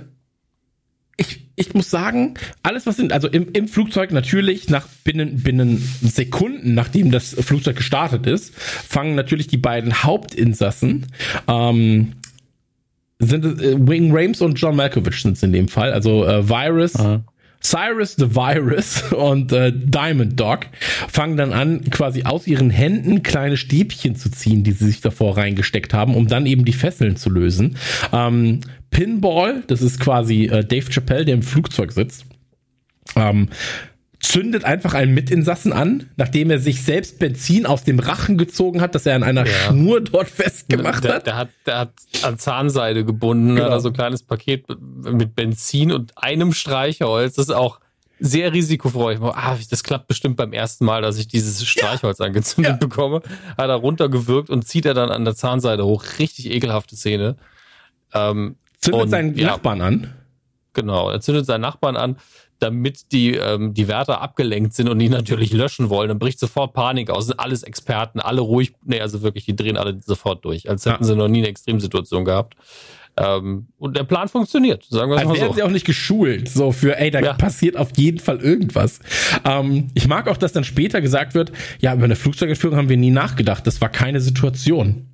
ich, 1.18 1.45
ich 1.56 1.74
muss 1.74 1.90
sagen, 1.90 2.34
alles 2.64 2.86
was 2.86 2.98
sind, 2.98 3.14
also 3.14 3.28
im, 3.28 3.52
im 3.54 3.68
Flugzeug 3.68 4.12
natürlich 4.12 4.70
nach 4.70 4.88
binnen, 5.04 5.42
binnen 5.42 5.78
Sekunden, 6.02 6.74
nachdem 6.74 7.12
das 7.12 7.34
Flugzeug 7.34 7.78
gestartet 7.78 8.28
ist, 8.28 8.54
fangen 8.56 9.16
natürlich 9.16 9.48
die 9.48 9.58
beiden 9.58 10.04
Hauptinsassen, 10.04 11.08
ähm, 11.48 12.14
sind 13.20 13.46
es, 13.46 13.62
äh, 13.62 13.76
Wing 13.80 14.12
Rames 14.14 14.42
und 14.42 14.60
John 14.60 14.76
Malkovich 14.76 15.22
sind 15.22 15.38
es 15.38 15.44
in 15.44 15.54
dem 15.54 15.70
Fall, 15.70 15.94
also 15.94 16.26
äh, 16.26 16.48
Virus, 16.50 16.94
Cyrus 17.62 18.16
the 18.18 18.36
Virus 18.36 19.12
und 19.12 19.52
äh, 19.52 19.72
Diamond 19.74 20.40
Dog 20.40 20.68
fangen 21.08 21.38
dann 21.38 21.54
an, 21.54 21.90
quasi 21.90 22.24
aus 22.24 22.48
ihren 22.48 22.70
Händen 22.70 23.24
kleine 23.24 23.58
Stäbchen 23.58 24.16
zu 24.16 24.30
ziehen, 24.30 24.64
die 24.64 24.72
sie 24.72 24.86
sich 24.86 25.02
davor 25.02 25.38
reingesteckt 25.38 25.94
haben, 25.94 26.16
um 26.16 26.28
dann 26.28 26.46
eben 26.46 26.66
die 26.66 26.74
Fesseln 26.74 27.16
zu 27.16 27.30
lösen. 27.30 27.78
Ähm, 28.12 28.60
Pinball, 28.92 29.64
das 29.68 29.82
ist 29.82 30.00
quasi 30.00 30.46
äh, 30.46 30.64
Dave 30.64 30.90
Chappelle, 30.92 31.26
der 31.26 31.36
im 31.36 31.42
Flugzeug 31.44 31.92
sitzt, 31.92 32.26
ähm, 33.16 33.50
zündet 34.20 34.64
einfach 34.64 34.94
einen 34.96 35.14
Mitinsassen 35.14 35.72
an, 35.74 36.10
nachdem 36.18 36.50
er 36.50 36.60
sich 36.60 36.82
selbst 36.82 37.20
Benzin 37.20 37.66
aus 37.66 37.84
dem 37.84 38.00
Rachen 38.00 38.38
gezogen 38.38 38.82
hat, 38.82 38.96
das 38.96 39.06
er 39.06 39.16
an 39.16 39.24
einer 39.24 39.46
Ja. 39.46 39.54
Schnur 39.54 40.02
dort 40.02 40.30
festgemacht 40.30 41.04
der, 41.04 41.14
hat. 41.16 41.28
Der 41.28 41.36
hat, 41.38 41.50
der 41.66 41.78
hat 41.80 41.94
an 42.24 42.40
Zahnseide 42.40 43.06
gebunden, 43.06 43.56
Genau. 43.56 43.70
hat 43.72 43.82
so 43.82 43.90
ein 43.90 43.94
kleines 43.94 44.24
Paket 44.24 44.66
mit 45.04 45.36
Benzin 45.36 45.92
und 45.92 46.14
einem 46.18 46.54
Streichholz. 46.54 47.36
Das 47.36 47.48
ist 47.50 47.54
auch 47.54 47.80
sehr 48.20 48.54
risikofreudig. 48.54 49.22
Ah, 49.22 49.58
das 49.70 49.84
klappt 49.84 50.08
bestimmt 50.08 50.38
beim 50.38 50.54
ersten 50.54 50.86
Mal, 50.86 51.02
dass 51.02 51.18
ich 51.20 51.28
dieses 51.28 51.64
Streichholz 51.68 52.20
angezündet 52.22 52.72
Ja. 52.74 52.78
bekomme. 52.78 53.22
Hat 53.58 53.70
er 53.70 53.76
runtergewirkt 53.76 54.50
und 54.50 54.66
zieht 54.68 54.86
er 54.86 54.94
dann 54.94 55.10
an 55.12 55.26
der 55.26 55.36
Zahnseide 55.36 55.86
hoch. 55.86 56.04
Richtig 56.18 56.50
ekelhafte 56.50 56.96
Szene. 56.96 57.36
Ähm, 58.14 58.56
Zündet 58.86 59.04
und, 59.04 59.10
seinen 59.10 59.36
ja. 59.38 59.48
Nachbarn 59.48 59.82
an. 59.82 60.14
Genau, 60.74 61.10
er 61.10 61.22
zündet 61.22 61.46
seinen 61.46 61.62
Nachbarn 61.62 61.96
an, 61.96 62.18
damit 62.60 63.12
die, 63.12 63.36
ähm, 63.36 63.74
die 63.74 63.88
Wärter 63.88 64.22
abgelenkt 64.22 64.74
sind 64.74 64.90
und 64.90 65.00
die 65.00 65.10
natürlich 65.10 65.54
löschen 65.54 65.90
wollen. 65.90 66.10
Dann 66.10 66.20
bricht 66.20 66.40
sofort 66.40 66.74
Panik 66.74 67.10
aus. 67.10 67.28
Sind 67.28 67.40
alles 67.40 67.64
Experten, 67.64 68.20
alle 68.20 68.42
ruhig. 68.42 68.74
Nee, 68.84 69.00
also 69.02 69.22
wirklich, 69.22 69.46
die 69.46 69.56
drehen 69.56 69.78
alle 69.78 70.00
sofort 70.02 70.44
durch, 70.46 70.70
als 70.70 70.86
hätten 70.86 71.04
Ja. 71.04 71.08
sie 71.08 71.16
noch 71.16 71.28
nie 71.28 71.40
eine 71.40 71.48
Extremsituation 71.48 72.26
gehabt. 72.26 72.56
Ähm, 73.18 73.68
und 73.78 73.96
der 73.96 74.04
Plan 74.04 74.28
funktioniert, 74.28 74.84
sagen 74.90 75.10
wir 75.10 75.16
es 75.16 75.22
Als 75.22 75.40
mal 75.40 75.48
so. 75.48 75.54
sie 75.54 75.64
auch 75.64 75.70
nicht 75.70 75.86
geschult, 75.86 76.50
so 76.50 76.74
für, 76.74 76.98
ey, 76.98 77.12
da 77.12 77.22
Ja. 77.22 77.34
passiert 77.34 77.78
auf 77.78 77.92
jeden 77.96 78.20
Fall 78.20 78.42
irgendwas. 78.42 79.00
Ähm, 79.46 79.88
ich 79.94 80.08
mag 80.10 80.28
auch, 80.28 80.36
dass 80.36 80.52
dann 80.52 80.66
später 80.66 81.00
gesagt 81.00 81.34
wird, 81.34 81.54
ja, 81.80 81.94
über 81.94 82.04
eine 82.04 82.18
Flugzeugentführung 82.18 82.78
haben 82.78 82.90
wir 82.90 82.98
nie 82.98 83.12
nachgedacht. 83.12 83.66
Das 83.66 83.80
war 83.80 83.88
keine 83.88 84.20
Situation. 84.20 85.08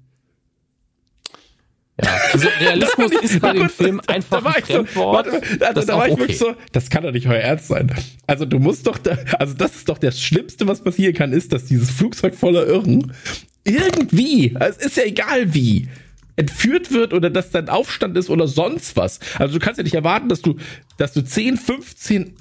Ja. 2.04 2.18
Also 2.34 2.48
Realismus 2.60 3.12
ist 3.22 3.40
bei 3.40 3.54
dem 3.54 3.70
Film 3.70 4.02
Da 4.06 4.14
einfach 4.14 4.44
war 4.44 4.56
ein 4.56 4.62
ich 4.62 4.66
so, 4.66 4.74
Fremdwort. 4.74 5.28
warte, 5.28 5.66
also, 5.66 5.88
da 5.88 5.98
war 5.98 6.08
ich 6.08 6.14
okay. 6.14 6.22
wirklich 6.22 6.38
so, 6.38 6.56
das 6.72 6.90
kann 6.90 7.04
doch 7.04 7.12
nicht 7.12 7.28
euer 7.28 7.36
Ernst 7.40 7.68
sein. 7.68 7.92
Also 8.28 8.46
du 8.46 8.60
musst 8.60 8.88
doch, 8.88 8.98
da, 8.98 9.18
also 9.38 9.54
das 9.54 9.76
ist 9.76 9.90
doch 9.90 9.98
das 9.98 10.22
Schlimmste, 10.22 10.68
was 10.68 10.84
passieren 10.84 11.14
kann, 11.14 11.34
ist, 11.34 11.54
dass 11.54 11.66
dieses 11.66 11.92
Flugzeug 11.92 12.36
voller 12.36 12.66
Irren 12.66 13.14
irgendwie, 13.64 14.56
also 14.56 14.80
es 14.80 14.88
ist 14.88 14.98
ja 14.98 15.04
egal 15.04 15.54
wie, 15.54 15.88
entführt 16.36 16.92
wird 16.92 17.14
oder 17.14 17.30
dass 17.30 17.52
dann 17.52 17.70
Aufstand 17.70 18.18
ist 18.18 18.30
oder 18.30 18.48
sonst 18.48 18.96
was. 18.96 19.20
Also 19.38 19.60
du 19.60 19.64
kannst 19.64 19.78
ja 19.78 19.84
nicht 19.84 19.94
erwarten, 19.94 20.30
dass 20.30 20.42
du, 20.42 20.58
dass 20.98 21.14
du 21.14 21.24
10, 21.24 21.58
15 21.58 22.34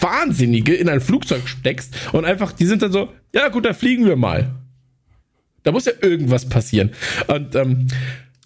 Wahnsinnige 0.00 0.74
in 0.74 0.88
ein 0.88 1.00
Flugzeug 1.00 1.48
steckst 1.48 1.94
und 2.12 2.24
einfach, 2.24 2.52
die 2.52 2.66
sind 2.66 2.82
dann 2.82 2.92
so, 2.92 3.12
ja 3.34 3.48
gut, 3.48 3.64
da 3.64 3.72
fliegen 3.72 4.06
wir 4.06 4.16
mal. 4.16 4.54
Da 5.62 5.72
muss 5.72 5.86
ja 5.86 5.92
irgendwas 6.00 6.48
passieren. 6.48 6.90
Und 7.26 7.54
ähm, 7.54 7.86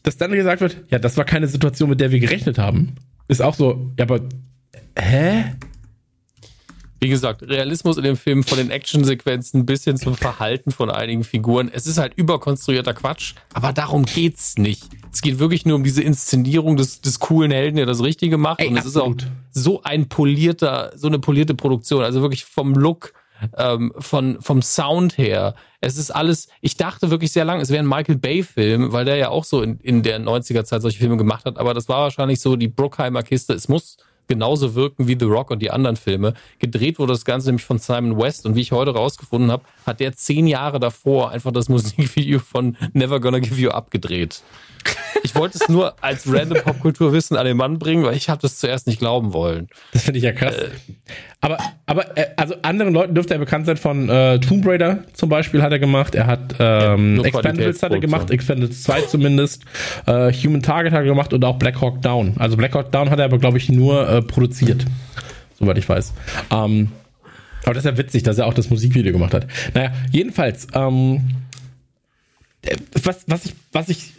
dass 0.05 0.17
dann 0.19 0.31
gesagt 0.33 0.61
wird, 0.61 0.77
ja, 0.91 1.01
das 1.01 1.17
war 1.17 1.25
keine 1.25 1.49
Situation, 1.49 1.91
mit 1.91 1.99
der 1.99 2.13
wir 2.13 2.21
gerechnet 2.21 2.59
haben, 2.59 2.95
ist 3.27 3.43
auch 3.43 3.55
so, 3.55 3.91
ja, 3.99 4.05
aber 4.05 4.21
hä? 4.97 5.55
Wie 7.01 7.09
gesagt, 7.09 7.43
Realismus 7.43 7.97
in 7.97 8.05
dem 8.05 8.17
Film 8.17 8.45
von 8.45 8.57
den 8.57 8.71
Actionsequenzen 8.71 9.67
bis 9.67 9.85
hin 9.85 9.97
zum 9.97 10.15
Verhalten 10.15 10.71
von 10.71 10.91
einigen 10.91 11.25
Figuren. 11.25 11.71
Es 11.73 11.87
ist 11.87 11.99
halt 11.99 12.15
überkonstruierter 12.17 12.95
Quatsch, 12.95 13.35
aber 13.53 13.73
darum 13.73 14.05
geht's 14.05 14.57
nicht. 14.57 14.85
Es 15.13 15.21
geht 15.21 15.39
wirklich 15.39 15.67
nur 15.67 15.77
um 15.77 15.85
diese 15.85 16.03
Inszenierung 16.03 16.77
des, 16.77 17.01
des 17.01 17.19
coolen 17.19 17.51
Helden, 17.51 17.77
der 17.77 17.87
das 17.87 18.03
Richtige 18.03 18.39
macht. 18.39 18.61
Ey, 18.61 18.69
und 18.69 18.77
es 18.77 18.87
ist 18.87 18.97
auch 18.97 19.15
so 19.51 19.83
ein 19.83 20.09
polierter, 20.09 20.93
so 20.97 21.07
eine 21.07 21.19
polierte 21.19 21.55
Produktion. 21.55 22.03
Also 22.03 22.23
wirklich 22.23 22.45
vom 22.45 22.75
Look, 22.75 23.13
ähm, 23.57 23.93
von, 23.99 24.41
vom 24.41 24.63
Sound 24.63 25.19
her. 25.19 25.55
Es 25.81 25.97
ist 25.97 26.11
alles, 26.11 26.49
ich 26.61 26.77
dachte 26.77 27.11
wirklich 27.11 27.33
sehr 27.33 27.45
lange, 27.45 27.63
es 27.63 27.71
wäre 27.71 27.83
ein 27.83 27.89
Michael 27.89 28.17
Bay-Film, 28.17 28.93
weil 28.93 29.05
der 29.05 29.17
ja 29.17 29.29
auch 29.29 29.45
so 29.45 29.63
in, 29.63 29.79
in 29.81 30.03
der 30.03 30.21
90er-Zeit 30.21 30.83
solche 30.83 30.99
Filme 30.99 31.17
gemacht 31.17 31.45
hat. 31.45 31.59
Aber 31.59 31.75
das 31.75 31.89
war 31.89 32.03
wahrscheinlich 32.03 32.41
so 32.41 32.57
die 32.57 32.69
Bruckheimer 32.69 33.23
Kiste. 33.23 33.53
Es 33.53 33.69
muss 33.69 33.99
genauso 34.27 34.75
wirken 34.75 35.07
wie 35.07 35.17
The 35.19 35.27
Rock 35.27 35.51
und 35.51 35.61
die 35.61 35.71
anderen 35.71 35.97
Filme. 35.97 36.35
Gedreht 36.59 36.99
wurde 36.99 37.13
das 37.13 37.25
Ganze 37.25 37.49
nämlich 37.49 37.65
von 37.65 37.79
Simon 37.79 38.19
West 38.19 38.47
und 38.47 38.55
wie 38.55 38.61
ich 38.61 38.73
heute 38.73 38.93
rausgefunden 38.93 39.51
habe, 39.51 39.65
hat 39.87 40.01
der 40.01 40.15
zehn 40.15 40.47
Jahre 40.47 40.81
davor 40.81 41.31
einfach 41.31 41.53
das 41.53 41.69
Musikvideo 41.75 42.39
von 42.39 42.77
Never 42.93 43.21
Gonna 43.21 43.39
Give 43.39 43.61
You 43.61 43.71
Up 43.71 43.91
gedreht. 43.91 44.43
Ich 45.23 45.35
wollte 45.35 45.59
es 45.61 45.69
nur 45.69 45.95
als 46.03 46.31
random 46.31 46.63
Popkulturwissen 46.63 47.37
an 47.37 47.47
den 47.47 47.57
Mann 47.57 47.79
bringen, 47.79 48.05
weil 48.05 48.17
ich 48.17 48.29
habe 48.29 48.43
das 48.43 48.59
zuerst 48.59 48.87
nicht 48.87 48.99
glauben 48.99 49.33
wollen. 49.33 49.69
Das 49.93 50.03
finde 50.03 50.19
ich 50.19 50.25
ja 50.25 50.33
krass. 50.33 50.55
Äh, 50.55 50.69
aber, 51.41 51.59
aber 51.87 52.17
äh, 52.17 52.27
also 52.37 52.55
anderen 52.63 52.93
Leuten 52.93 53.15
dürfte 53.15 53.35
er 53.35 53.41
bekannt 53.41 53.67
sein 53.67 53.77
von 53.77 54.09
äh, 54.09 54.39
Tomb 54.41 54.67
Raider 54.67 55.05
zum 55.15 55.29
Beispiel 55.29 55.63
hat 55.63 55.73
er 55.73 55.79
gemacht. 55.79 56.15
Er 56.15 56.27
hat 56.27 56.57
ähm, 56.59 57.17
ja, 57.17 57.25
Expendables 57.25 57.83
hat 57.83 57.93
er 57.93 58.01
gemacht, 58.01 58.31
Expendables 58.31 58.83
2 58.83 59.03
zumindest. 59.03 59.65
Äh, 60.07 60.33
Human 60.33 60.63
Target 60.63 60.93
hat 60.93 61.01
er 61.01 61.05
gemacht 61.05 61.33
und 61.33 61.45
auch 61.45 61.59
Black 61.59 61.81
Hawk 61.81 62.03
Down. 62.03 62.35
Also 62.39 62.57
Black 62.57 62.75
Hawk 62.75 62.93
Down 62.93 63.11
hat 63.11 63.19
er 63.19 63.25
aber, 63.27 63.39
glaube 63.39 63.59
ich, 63.59 63.69
nur 63.69 64.09
äh, 64.09 64.23
produziert. 64.23 64.85
Soweit 65.59 65.79
ich 65.79 65.89
weiß. 65.89 66.13
Ähm, 66.51 66.91
aber 67.65 67.75
das 67.75 67.85
ist 67.85 67.91
ja 67.91 67.99
witzig, 67.99 68.23
dass 68.23 68.39
er 68.39 68.47
auch 68.47 68.55
das 68.55 68.71
Musikvideo 68.71 69.13
gemacht 69.13 69.35
hat. 69.35 69.47
Naja, 69.73 69.93
jedenfalls, 70.13 70.67
ähm, 70.75 71.31
äh, 72.63 72.77
was, 73.03 73.25
was, 73.27 73.47
ich, 73.47 73.55
was 73.73 73.89
ich 73.89 74.14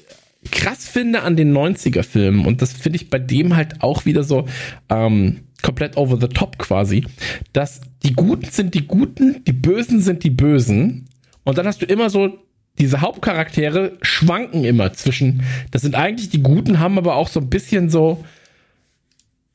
krass 0.51 0.87
finde 0.87 1.21
an 1.21 1.35
den 1.35 1.55
90er-Filmen, 1.55 2.45
und 2.45 2.61
das 2.61 2.73
finde 2.73 2.97
ich 2.97 3.09
bei 3.09 3.19
dem 3.19 3.55
halt 3.55 3.81
auch 3.81 4.05
wieder 4.05 4.23
so 4.23 4.45
ähm, 4.89 5.41
komplett 5.61 5.97
over 5.97 6.17
the 6.19 6.27
top 6.27 6.57
quasi, 6.57 7.05
dass 7.53 7.81
die 8.03 8.13
Guten 8.13 8.45
sind 8.45 8.73
die 8.73 8.87
Guten, 8.87 9.43
die 9.45 9.53
Bösen 9.53 10.01
sind 10.01 10.23
die 10.23 10.29
Bösen. 10.29 11.07
Und 11.43 11.57
dann 11.57 11.65
hast 11.65 11.81
du 11.81 11.85
immer 11.85 12.09
so, 12.09 12.37
diese 12.77 13.01
Hauptcharaktere 13.01 13.97
schwanken 14.01 14.63
immer 14.63 14.93
zwischen, 14.93 15.43
das 15.71 15.81
sind 15.81 15.95
eigentlich 15.95 16.29
die 16.29 16.43
Guten, 16.43 16.79
haben 16.79 16.97
aber 16.97 17.15
auch 17.15 17.27
so 17.27 17.39
ein 17.39 17.49
bisschen 17.49 17.89
so 17.89 18.23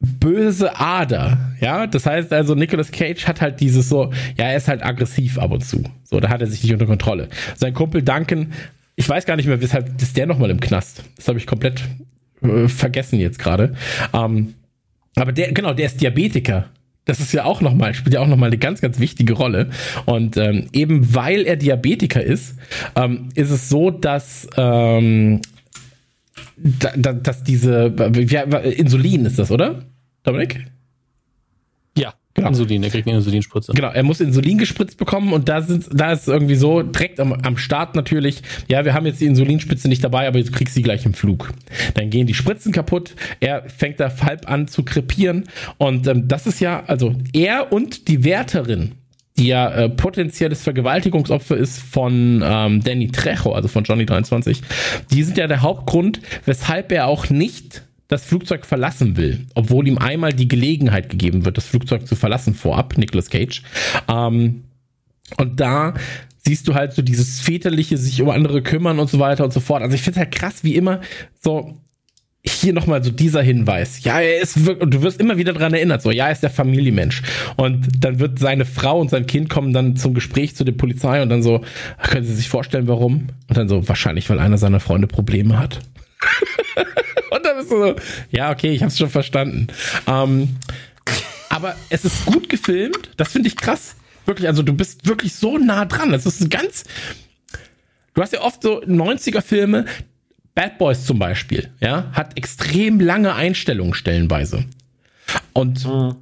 böse 0.01 0.81
Ader. 0.81 1.39
Ja, 1.61 1.87
das 1.87 2.07
heißt 2.07 2.33
also, 2.33 2.55
Nicolas 2.55 2.91
Cage 2.91 3.27
hat 3.27 3.41
halt 3.41 3.61
dieses 3.61 3.89
so, 3.89 4.13
ja, 4.37 4.47
er 4.47 4.57
ist 4.57 4.69
halt 4.69 4.83
aggressiv 4.83 5.39
ab 5.39 5.53
und 5.53 5.65
zu. 5.65 5.85
So, 6.05 6.21
da 6.21 6.31
hat 6.31 6.41
er 6.41 6.47
sich 6.47 6.63
nicht 6.63 6.73
unter 6.73 6.87
Kontrolle. 6.87 7.29
Sein 7.57 7.75
Kumpel 7.75 8.03
Duncan 8.03 8.53
ich 9.01 9.09
weiß 9.09 9.25
gar 9.25 9.37
nicht 9.37 9.47
mehr, 9.47 9.63
weshalb 9.63 10.01
ist 10.01 10.17
der 10.19 10.27
nochmal 10.27 10.51
im 10.51 10.61
Knast. 10.61 11.05
Das 11.17 11.27
habe 11.27 11.39
ich 11.39 11.47
komplett 11.47 11.83
äh, 12.43 12.69
vergessen 12.69 13.19
jetzt 13.19 13.39
gerade. 13.39 13.75
Ähm, 14.13 14.55
aber 15.17 15.33
der, 15.33 15.53
genau, 15.53 15.73
der 15.73 15.87
ist 15.87 16.03
Diabetiker. 16.03 16.67
Das 17.07 17.19
ist 17.19 17.33
ja 17.33 17.45
auch 17.45 17.63
nochmal, 17.63 17.95
spielt 17.95 18.13
ja 18.13 18.21
auch 18.21 18.27
nochmal 18.27 18.51
eine 18.51 18.59
ganz, 18.59 18.83
ganz 18.83 19.01
wichtige 19.01 19.33
Rolle. 19.33 19.71
Und 20.05 20.37
ähm, 20.37 20.67
eben 20.75 21.15
weil 21.15 21.47
er 21.47 21.57
Diabetiker 21.57 22.23
ist, 22.23 22.57
ähm, 22.95 23.31
ist 23.35 23.51
es 23.51 23.71
so, 23.71 23.91
dass, 23.91 24.47
ähm, 24.59 25.41
da, 26.59 26.93
da, 26.95 27.15
dass 27.15 27.43
diese, 27.43 27.95
ja, 28.29 28.43
Insulin 28.43 29.25
ist 29.25 29.39
das, 29.39 29.51
oder? 29.51 29.87
Dominik? 30.25 30.67
Genau. 32.41 32.51
Insulin, 32.51 32.83
er 32.83 32.91
kriegt 32.91 33.07
eine 33.07 33.19
Insulinspritze. 33.19 33.73
Genau, 33.73 33.91
er 33.91 34.03
muss 34.03 34.21
Insulin 34.21 34.59
gespritzt 34.59 34.99
bekommen 34.99 35.33
und 35.33 35.49
da 35.49 35.63
sind, 35.63 35.87
da 35.93 36.13
ist 36.13 36.29
irgendwie 36.29 36.55
so 36.55 36.83
direkt 36.83 37.21
am, 37.21 37.33
am 37.33 37.57
Start 37.57 37.95
natürlich, 37.95 38.43
ja, 38.69 38.85
wir 38.85 38.95
haben 38.95 39.07
jetzt 39.07 39.21
die 39.21 39.27
Insulinspritze 39.27 39.89
nicht 39.89 40.03
dabei, 40.03 40.27
aber 40.27 40.43
du 40.43 40.51
kriegst 40.51 40.75
sie 40.75 40.83
gleich 40.83 41.07
im 41.07 41.15
Flug. 41.15 41.53
Dann 41.95 42.11
gehen 42.11 42.27
die 42.27 42.35
Spritzen 42.35 42.73
kaputt, 42.73 43.15
er 43.41 43.69
fängt 43.69 44.01
da 44.01 44.13
halb 44.23 44.51
an 44.51 44.69
zu 44.69 44.83
krepieren 44.83 45.45
und 45.79 46.07
ähm, 46.07 46.29
das 46.29 46.47
ist 46.47 46.61
ja, 46.61 46.83
also 46.87 47.15
er 47.33 47.73
und 47.73 48.09
die 48.09 48.25
Wärterin, 48.25 48.93
die 49.39 49.49
ja 49.49 49.71
äh, 49.71 49.89
potenzielles 49.89 50.63
Vergewaltigungsopfer 50.63 51.57
ist 51.57 51.79
von 51.79 52.43
ähm, 52.45 52.83
Danny 52.83 53.09
Trejo, 53.09 53.53
also 53.53 53.69
von 53.69 53.85
Johnny 53.85 54.07
23, 54.07 54.63
die 55.11 55.23
sind 55.23 55.39
ja 55.39 55.47
der 55.47 55.63
Hauptgrund, 55.63 56.21
weshalb 56.45 56.93
er 56.93 57.07
auch 57.07 57.31
nicht 57.31 57.83
das 58.11 58.25
Flugzeug 58.25 58.67
verlassen 58.67 59.17
will, 59.17 59.47
obwohl 59.55 59.87
ihm 59.87 59.97
einmal 59.97 60.33
die 60.33 60.49
Gelegenheit 60.49 61.09
gegeben 61.09 61.45
wird, 61.45 61.57
das 61.57 61.67
Flugzeug 61.67 62.07
zu 62.07 62.17
verlassen 62.17 62.55
vorab, 62.55 62.99
Nicolas 62.99 63.31
Cage. 63.31 63.63
Ähm, 64.09 64.65
und 65.39 65.61
da 65.61 65.95
siehst 66.45 66.67
du 66.67 66.75
halt 66.75 66.93
so 66.93 67.03
dieses 67.03 67.41
väterliche 67.41 67.97
sich 67.97 68.21
um 68.21 68.29
andere 68.29 68.63
kümmern 68.63 68.99
und 68.99 69.09
so 69.09 69.21
weiter 69.21 69.45
und 69.45 69.53
so 69.53 69.61
fort. 69.61 69.83
Also 69.83 69.95
ich 69.95 70.03
finde 70.03 70.21
halt 70.21 70.33
krass, 70.33 70.65
wie 70.65 70.75
immer 70.75 71.01
so 71.41 71.79
hier 72.43 72.73
nochmal 72.73 73.05
so 73.05 73.13
dieser 73.13 73.43
Hinweis. 73.43 74.03
Ja, 74.03 74.19
er 74.19 74.41
ist 74.41 74.65
wirklich, 74.65 74.83
und 74.83 74.95
du 74.95 75.03
wirst 75.03 75.21
immer 75.21 75.37
wieder 75.37 75.53
dran 75.53 75.73
erinnert, 75.73 76.03
so, 76.03 76.11
ja, 76.11 76.27
er 76.27 76.33
ist 76.33 76.43
der 76.43 76.51
Familienmensch. 76.51 77.23
Und 77.57 77.87
dann 78.01 78.19
wird 78.19 78.39
seine 78.41 78.65
Frau 78.65 78.99
und 78.99 79.11
sein 79.11 79.27
Kind 79.27 79.51
kommen 79.51 79.73
dann 79.73 79.95
zum 79.97 80.15
Gespräch 80.15 80.57
zu 80.57 80.65
der 80.65 80.73
Polizei 80.73 81.23
und 81.23 81.29
dann 81.29 81.43
so, 81.43 81.63
können 82.03 82.25
Sie 82.25 82.35
sich 82.35 82.49
vorstellen, 82.49 82.89
warum? 82.89 83.29
Und 83.49 83.57
dann 83.57 83.69
so, 83.69 83.87
wahrscheinlich, 83.87 84.29
weil 84.31 84.41
einer 84.41 84.59
seiner 84.59 84.81
Freunde 84.81 85.07
Probleme 85.07 85.59
hat. 85.59 85.81
so, 87.63 87.97
ja, 88.31 88.51
okay, 88.51 88.73
ich 88.73 88.83
hab's 88.83 88.99
schon 88.99 89.11
verstanden. 89.11 89.69
Ähm, 90.07 90.57
aber 91.49 91.77
es 91.89 92.05
ist 92.05 92.27
gut 92.27 92.49
gefilmt, 92.49 93.11
das 93.17 93.33
finde 93.33 93.49
ich 93.49 93.57
krass. 93.57 93.97
Wirklich, 94.27 94.49
also 94.49 94.63
du 94.63 94.73
bist 94.73 95.07
wirklich 95.07 95.35
so 95.35 95.59
nah 95.59 95.85
dran. 95.85 96.13
Das 96.13 96.27
ist 96.27 96.41
ein 96.41 96.51
ganz. 96.51 96.85
Du 98.15 98.23
hast 98.23 98.33
ja 98.33 98.43
oft 98.43 98.63
so 98.63 98.81
90er-Filme, 98.83 99.87
Bad 100.55 100.79
Boys 100.79 101.05
zum 101.05 101.19
Beispiel, 101.19 101.71
ja, 101.81 102.11
hat 102.13 102.37
extrem 102.37 103.01
lange 103.01 103.35
Einstellungen 103.35 103.95
stellenweise. 103.95 104.65
Und 105.53 105.87
mhm. 105.87 106.17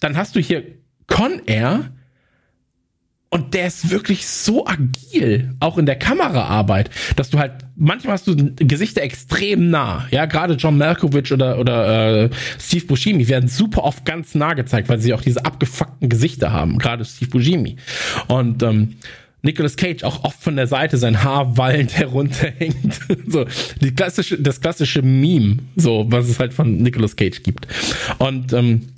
dann 0.00 0.16
hast 0.16 0.36
du 0.36 0.40
hier 0.40 0.64
Con 1.06 1.42
Air, 1.46 1.90
und 3.28 3.54
der 3.54 3.66
ist 3.66 3.90
wirklich 3.90 4.26
so 4.26 4.66
agil, 4.66 5.54
auch 5.58 5.78
in 5.78 5.86
der 5.86 5.96
Kameraarbeit, 5.96 6.90
dass 7.16 7.30
du 7.30 7.38
halt, 7.38 7.52
manchmal 7.74 8.14
hast 8.14 8.28
du 8.28 8.36
Gesichter 8.54 9.02
extrem 9.02 9.68
nah. 9.68 10.06
Ja, 10.10 10.26
gerade 10.26 10.54
John 10.54 10.78
Malkovich 10.78 11.32
oder, 11.32 11.58
oder 11.58 12.24
äh, 12.24 12.30
Steve 12.58 12.86
Buscemi 12.86 13.26
werden 13.28 13.48
super 13.48 13.82
oft 13.82 14.04
ganz 14.04 14.34
nah 14.36 14.54
gezeigt, 14.54 14.88
weil 14.88 15.00
sie 15.00 15.12
auch 15.12 15.22
diese 15.22 15.44
abgefuckten 15.44 16.08
Gesichter 16.08 16.52
haben, 16.52 16.78
gerade 16.78 17.04
Steve 17.04 17.30
Buscemi. 17.30 17.76
Und 18.28 18.62
ähm, 18.62 18.94
Nicolas 19.42 19.76
Cage 19.76 20.02
auch 20.04 20.24
oft 20.24 20.42
von 20.42 20.56
der 20.56 20.66
Seite 20.66 20.96
sein 20.96 21.22
Haar 21.22 21.56
wallend 21.56 21.94
herunterhängt. 21.96 23.00
so, 23.26 23.46
die 23.80 23.94
klassische, 23.94 24.40
das 24.40 24.60
klassische 24.60 25.02
Meme, 25.02 25.58
so, 25.74 26.06
was 26.08 26.28
es 26.28 26.38
halt 26.38 26.54
von 26.54 26.76
Nicolas 26.76 27.16
Cage 27.16 27.42
gibt. 27.42 27.66
Und 28.18 28.52
ähm, 28.52 28.88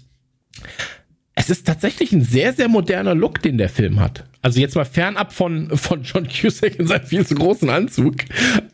es 1.38 1.50
ist 1.50 1.68
tatsächlich 1.68 2.12
ein 2.12 2.22
sehr, 2.22 2.52
sehr 2.52 2.66
moderner 2.68 3.14
Look, 3.14 3.40
den 3.42 3.58
der 3.58 3.68
Film 3.68 4.00
hat. 4.00 4.24
Also 4.42 4.58
jetzt 4.58 4.74
mal 4.74 4.84
fernab 4.84 5.32
von, 5.32 5.70
von 5.76 6.02
John 6.02 6.26
Cusack 6.26 6.80
in 6.80 6.88
seinem 6.88 7.06
viel 7.06 7.24
zu 7.24 7.36
großen 7.36 7.70
Anzug. 7.70 8.16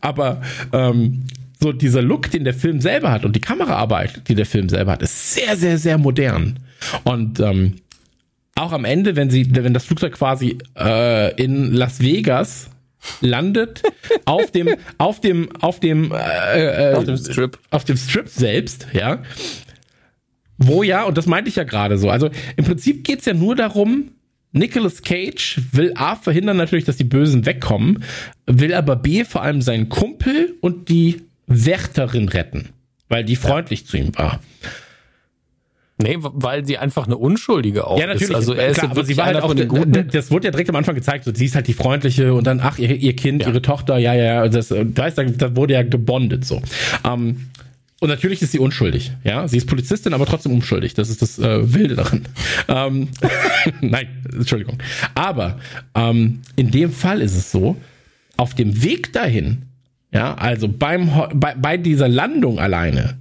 Aber 0.01 0.41
ähm, 0.73 1.25
so 1.61 1.71
dieser 1.71 2.01
Look, 2.01 2.31
den 2.31 2.43
der 2.43 2.55
Film 2.55 2.81
selber 2.81 3.11
hat 3.11 3.23
und 3.23 3.35
die 3.35 3.39
Kameraarbeit, 3.39 4.27
die 4.27 4.33
der 4.33 4.47
Film 4.47 4.67
selber 4.67 4.93
hat, 4.93 5.03
ist 5.03 5.35
sehr, 5.35 5.55
sehr, 5.55 5.77
sehr 5.77 5.99
modern. 5.99 6.59
Und 7.03 7.39
ähm, 7.39 7.75
auch 8.55 8.71
am 8.71 8.83
Ende, 8.83 9.15
wenn 9.15 9.29
sie, 9.29 9.47
wenn 9.55 9.75
das 9.75 9.85
Flugzeug 9.85 10.13
quasi 10.13 10.57
äh, 10.75 11.39
in 11.39 11.71
Las 11.71 11.99
Vegas 11.99 12.71
landet, 13.21 13.83
auf 14.25 14.49
dem, 14.49 14.75
auf 14.97 15.21
dem, 15.21 15.49
auf 15.61 15.79
dem, 15.79 16.11
äh, 16.11 16.93
äh, 16.93 16.95
auf 16.95 17.03
dem 17.03 17.17
Strip, 17.17 17.59
auf 17.69 17.85
dem 17.85 17.97
Strip 17.97 18.27
selbst, 18.27 18.87
ja, 18.91 19.19
wo 20.57 20.83
ja, 20.83 21.03
und 21.03 21.17
das 21.17 21.25
meinte 21.25 21.49
ich 21.49 21.55
ja 21.55 21.63
gerade 21.63 21.97
so, 21.97 22.09
also 22.09 22.29
im 22.55 22.65
Prinzip 22.65 23.03
geht's 23.03 23.25
ja 23.25 23.33
nur 23.33 23.55
darum, 23.55 24.11
Nicolas 24.51 25.01
Cage 25.01 25.59
will 25.73 25.91
A 25.95 26.15
verhindern 26.15 26.55
natürlich, 26.55 26.85
dass 26.85 26.95
die 26.95 27.03
Bösen 27.03 27.45
wegkommen, 27.45 28.03
will 28.45 28.73
aber 28.73 28.95
B 28.95 29.25
vor 29.25 29.41
allem 29.41 29.61
seinen 29.61 29.89
Kumpel 29.89 30.55
und 30.61 30.87
die 30.87 31.21
Wärterin 31.47 32.29
retten, 32.29 32.69
weil 33.09 33.25
die 33.25 33.35
freundlich 33.35 33.81
ja. 33.81 33.85
zu 33.87 33.97
ihm 33.97 34.17
war. 34.17 34.39
Nee, 35.97 36.17
weil 36.19 36.65
sie 36.65 36.77
einfach 36.77 37.05
eine 37.05 37.15
Unschuldige 37.15 37.87
auch 37.87 37.97
ja, 37.97 38.07
natürlich. 38.07 38.29
ist. 38.29 38.35
Also 38.35 38.53
er 38.53 38.67
ist 38.67 38.79
Klar, 38.79 38.91
aber 38.91 39.05
sie 39.05 39.15
war 39.15 39.27
halt 39.27 39.41
auch, 39.41 39.53
das 39.53 40.29
wurde 40.29 40.47
ja 40.47 40.51
direkt 40.51 40.69
am 40.69 40.75
Anfang 40.75 40.95
gezeigt, 40.95 41.23
so, 41.23 41.33
sie 41.33 41.45
ist 41.45 41.55
halt 41.55 41.67
die 41.67 41.73
freundliche 41.73 42.33
und 42.33 42.45
dann, 42.47 42.59
ach, 42.59 42.77
ihr, 42.77 42.93
ihr 42.95 43.15
Kind, 43.15 43.43
ja. 43.43 43.47
ihre 43.47 43.61
Tochter, 43.61 43.97
ja, 43.97 44.13
ja, 44.13 44.23
ja, 44.23 44.47
das, 44.49 44.69
da, 44.69 45.07
ist, 45.07 45.17
da 45.17 45.55
wurde 45.55 45.73
ja 45.73 45.83
gebondet 45.83 46.43
so. 46.43 46.61
Ähm, 47.05 47.47
und 48.01 48.09
natürlich 48.09 48.41
ist 48.41 48.51
sie 48.51 48.59
unschuldig, 48.59 49.13
ja. 49.23 49.47
Sie 49.47 49.57
ist 49.57 49.67
Polizistin, 49.67 50.13
aber 50.13 50.25
trotzdem 50.25 50.51
unschuldig. 50.51 50.93
Das 50.95 51.09
ist 51.09 51.21
das 51.21 51.39
äh, 51.39 51.73
Wilde 51.73 51.95
daran. 51.95 52.27
Ähm, 52.67 53.09
Nein, 53.81 54.07
Entschuldigung. 54.33 54.79
Aber 55.13 55.59
ähm, 55.93 56.41
in 56.55 56.71
dem 56.71 56.91
Fall 56.91 57.21
ist 57.21 57.35
es 57.35 57.51
so, 57.51 57.75
auf 58.37 58.55
dem 58.55 58.81
Weg 58.81 59.13
dahin, 59.13 59.63
ja, 60.11 60.33
also 60.33 60.67
beim 60.67 61.11
bei, 61.35 61.53
bei 61.55 61.77
dieser 61.77 62.07
Landung 62.07 62.59
alleine, 62.59 63.19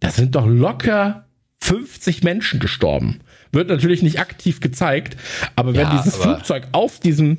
da 0.00 0.10
sind 0.10 0.36
doch 0.36 0.46
locker 0.46 1.26
50 1.60 2.22
Menschen 2.22 2.60
gestorben. 2.60 3.20
Wird 3.50 3.68
natürlich 3.68 4.02
nicht 4.02 4.20
aktiv 4.20 4.60
gezeigt, 4.60 5.16
aber 5.56 5.74
wenn 5.74 5.88
ja, 5.88 5.96
dieses 5.96 6.16
Flugzeug 6.16 6.68
auf 6.72 7.00
diesem 7.00 7.36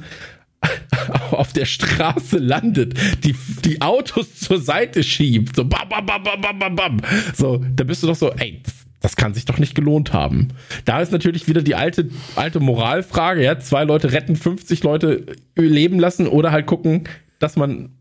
auf 1.32 1.54
der 1.54 1.66
Straße 1.66 2.38
landet, 2.38 2.96
die, 3.24 3.36
die 3.66 3.82
Autos 3.82 4.40
zur 4.40 4.60
Seite 4.60 5.04
schiebt, 5.04 5.56
so 5.56 5.66
bam, 5.66 5.88
bam, 5.90 6.06
bam, 6.06 6.24
bam, 6.24 6.60
bam, 6.60 6.76
bam, 6.76 6.98
so, 7.36 7.64
da 7.76 7.84
bist 7.84 8.04
du 8.04 8.08
doch 8.08 8.16
so, 8.16 8.32
ey, 8.34 8.62
das, 8.64 8.74
das 9.00 9.16
kann 9.16 9.34
sich 9.34 9.46
doch 9.46 9.60
nicht 9.60 9.76
gelohnt 9.76 10.14
haben. 10.14 10.50
Da 10.86 11.02
ist 11.02 11.12
natürlich 11.12 11.48
wieder 11.48 11.62
die 11.62 11.76
alte, 11.76 12.10
alte 12.36 12.60
Moralfrage, 12.60 13.44
ja, 13.44 13.60
zwei 13.60 13.84
Leute 13.84 14.12
retten 14.12 14.36
50 14.36 14.84
Leute 14.84 15.26
leben 15.56 16.00
lassen 16.00 16.28
oder 16.28 16.52
halt 16.52 16.66
gucken, 16.66 17.08
dass 17.40 17.56
man 17.56 17.98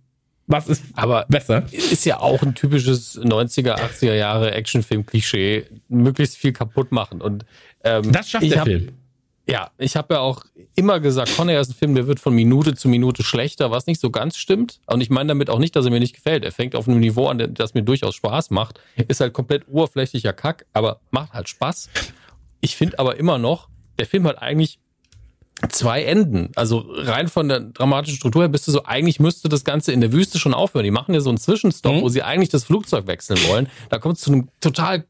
was 0.49 0.69
ist 0.69 0.85
aber 0.95 1.27
besser? 1.29 1.65
Ist 1.73 2.07
ja 2.07 2.21
auch 2.21 2.43
ein 2.43 2.55
typisches 2.55 3.21
90er, 3.21 3.75
80er 3.75 4.15
Jahre 4.15 4.53
Actionfilm-Klischee, 4.53 5.65
möglichst 5.89 6.37
viel 6.37 6.53
kaputt 6.53 6.93
machen. 6.93 7.21
Und 7.21 7.45
ähm, 7.83 8.13
das 8.13 8.31
schafft 8.31 8.51
der 8.51 8.61
hab, 8.61 8.67
Film. 8.67 8.93
Ja, 9.49 9.71
ich 9.79 9.95
habe 9.97 10.15
ja 10.15 10.21
auch 10.21 10.45
immer 10.75 10.99
gesagt, 10.99 11.37
Con 11.37 11.49
Air 11.49 11.61
ist 11.61 11.71
ein 11.71 11.75
Film, 11.75 11.95
der 11.95 12.09
wird 12.09 12.19
von 12.19 12.35
Minute 12.35 12.75
zu 12.75 12.89
Minute 12.89 13.23
schlechter, 13.23 13.71
was 13.71 13.87
nicht 13.87 14.01
so 14.01 14.11
ganz 14.11 14.37
stimmt. 14.37 14.81
Und 14.87 15.01
ich 15.01 15.09
meine 15.09 15.29
damit 15.29 15.51
auch 15.51 15.61
nicht, 15.61 15.77
dass 15.77 15.85
er 15.85 15.93
mir 15.93 16.01
nicht 16.01 16.17
gefällt. 16.17 16.45
Er 16.45 16.51
fängt 16.51 16.75
auf 16.75 16.89
einem 16.89 16.99
Niveau 16.99 17.29
an, 17.29 17.55
das 17.55 17.75
mir 17.75 17.83
durchaus 17.83 18.17
Spaß 18.17 18.51
macht. 18.51 18.81
Ist 19.07 19.21
halt 19.21 19.35
komplett 19.35 19.69
oberflächlicher 19.69 20.33
Kack, 20.33 20.67
aber 20.73 21.01
macht 21.11 21.33
halt 21.33 21.49
Spaß. 21.49 21.91
Ich 22.61 22.75
finde 22.75 22.99
aber 22.99 23.17
immer 23.19 23.39
noch, 23.39 23.69
der 24.01 24.07
Film 24.07 24.27
hat 24.27 24.43
eigentlich 24.43 24.81
zwei 25.71 26.03
Enden. 26.03 26.51
Also 26.57 26.85
rein 26.89 27.29
von 27.29 27.49
der 27.49 27.61
dramatischen 27.61 28.17
Struktur 28.17 28.43
her 28.43 28.49
bist 28.49 28.67
du 28.67 28.73
so, 28.73 28.85
eigentlich 28.85 29.21
müsste 29.21 29.49
das 29.49 29.65
Ganze 29.65 29.93
in 29.93 30.01
der 30.01 30.13
Wüste 30.13 30.39
schon 30.39 30.55
aufhören. 30.55 30.85
Die 30.85 30.91
machen 30.91 31.15
ja 31.15 31.21
so 31.21 31.31
einen 31.31 31.39
Zwischenstopp, 31.39 31.95
mhm. 31.95 32.03
wo 32.03 32.09
sie 32.09 32.23
eigentlich 32.23 32.51
das 32.51 32.65
Flugzeug 32.65 33.07
wechseln 33.07 33.39
wollen. 33.49 33.69
Da 33.89 33.99
kommt 33.99 34.17
es 34.17 34.23
zu 34.23 34.33
einem 34.33 34.49
total 34.61 35.07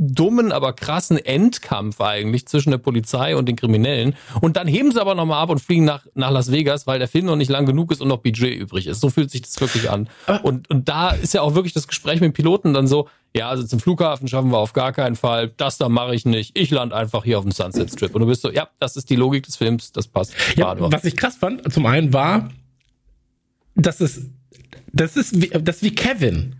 dummen, 0.00 0.52
aber 0.52 0.72
krassen 0.72 1.18
Endkampf 1.18 2.00
eigentlich 2.00 2.46
zwischen 2.46 2.70
der 2.70 2.78
Polizei 2.78 3.34
und 3.36 3.46
den 3.46 3.56
Kriminellen. 3.56 4.14
Und 4.40 4.56
dann 4.56 4.68
heben 4.68 4.92
sie 4.92 5.00
aber 5.00 5.16
nochmal 5.16 5.42
ab 5.42 5.50
und 5.50 5.60
fliegen 5.60 5.84
nach, 5.84 6.06
nach 6.14 6.30
Las 6.30 6.52
Vegas, 6.52 6.86
weil 6.86 7.00
der 7.00 7.08
Film 7.08 7.26
noch 7.26 7.34
nicht 7.34 7.50
lang 7.50 7.66
genug 7.66 7.90
ist 7.90 8.00
und 8.00 8.08
noch 8.08 8.18
Budget 8.18 8.56
übrig 8.56 8.86
ist. 8.86 9.00
So 9.00 9.10
fühlt 9.10 9.30
sich 9.30 9.42
das 9.42 9.60
wirklich 9.60 9.90
an. 9.90 10.08
Und, 10.44 10.70
und 10.70 10.88
da 10.88 11.10
ist 11.10 11.34
ja 11.34 11.42
auch 11.42 11.54
wirklich 11.56 11.72
das 11.72 11.88
Gespräch 11.88 12.20
mit 12.20 12.28
dem 12.28 12.32
Piloten 12.32 12.72
dann 12.74 12.86
so, 12.86 13.08
ja, 13.34 13.48
also 13.48 13.64
zum 13.64 13.80
Flughafen 13.80 14.28
schaffen 14.28 14.50
wir 14.50 14.58
auf 14.58 14.72
gar 14.72 14.92
keinen 14.92 15.16
Fall. 15.16 15.52
Das 15.56 15.78
da 15.78 15.88
mache 15.88 16.14
ich 16.14 16.24
nicht. 16.24 16.56
Ich 16.56 16.70
lande 16.70 16.94
einfach 16.94 17.24
hier 17.24 17.38
auf 17.38 17.44
dem 17.44 17.52
Sunset 17.52 17.90
Strip. 17.90 18.14
Und 18.14 18.20
du 18.20 18.26
bist 18.28 18.42
so, 18.42 18.50
ja, 18.52 18.68
das 18.78 18.96
ist 18.96 19.10
die 19.10 19.16
Logik 19.16 19.44
des 19.44 19.56
Films, 19.56 19.90
das 19.90 20.06
passt. 20.06 20.32
Ja, 20.56 20.76
was 20.78 21.04
ich 21.04 21.16
krass 21.16 21.36
fand, 21.36 21.70
zum 21.72 21.86
einen 21.86 22.12
war, 22.12 22.50
dass 23.74 24.00
es, 24.00 24.26
das 24.92 25.16
ist 25.16 25.40
wie, 25.40 25.48
das 25.48 25.76
ist 25.76 25.82
wie 25.82 25.94
Kevin. 25.94 26.57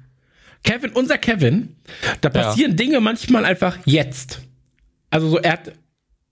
Kevin, 0.62 0.90
unser 0.93 1.18
Kevin, 1.18 1.76
da 2.20 2.28
passieren 2.28 2.72
ja. 2.72 2.76
Dinge 2.76 3.01
manchmal 3.01 3.44
einfach 3.44 3.78
jetzt. 3.85 4.40
Also 5.10 5.28
so, 5.28 5.39
er 5.39 5.52
hat, 5.52 5.72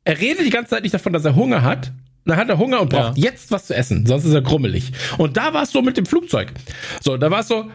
er 0.04 0.20
redet 0.20 0.44
die 0.44 0.50
ganze 0.50 0.70
Zeit 0.70 0.82
nicht 0.82 0.94
davon, 0.94 1.12
dass 1.12 1.24
er 1.24 1.34
Hunger 1.34 1.62
hat. 1.62 1.92
Dann 2.24 2.36
hat 2.36 2.48
er 2.48 2.58
Hunger 2.58 2.80
und 2.80 2.90
braucht 2.90 3.16
ja. 3.16 3.30
jetzt 3.30 3.52
was 3.52 3.66
zu 3.68 3.74
essen, 3.74 4.04
sonst 4.04 4.24
ist 4.24 4.34
er 4.34 4.42
grummelig. 4.42 4.92
Und 5.16 5.36
da 5.36 5.54
war 5.54 5.62
es 5.62 5.70
so 5.70 5.80
mit 5.80 5.96
dem 5.96 6.06
Flugzeug. 6.06 6.52
So, 7.00 7.16
da 7.16 7.30
war 7.30 7.40
es 7.40 7.48
so, 7.48 7.70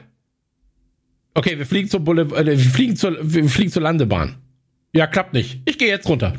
okay, 1.34 1.58
wir 1.58 1.66
fliegen 1.66 1.90
zur 1.90 2.02
Boulevard, 2.02 2.48
äh, 2.48 2.58
wir 2.58 2.70
fliegen 2.70 2.98
zur, 2.98 3.18
wir 3.22 3.48
fliegen 3.48 3.72
zur 3.72 3.82
Landebahn. 3.82 4.36
Ja, 4.94 5.08
klappt 5.08 5.34
nicht. 5.34 5.62
Ich 5.66 5.78
gehe 5.78 5.88
jetzt 5.88 6.08
runter. 6.10 6.34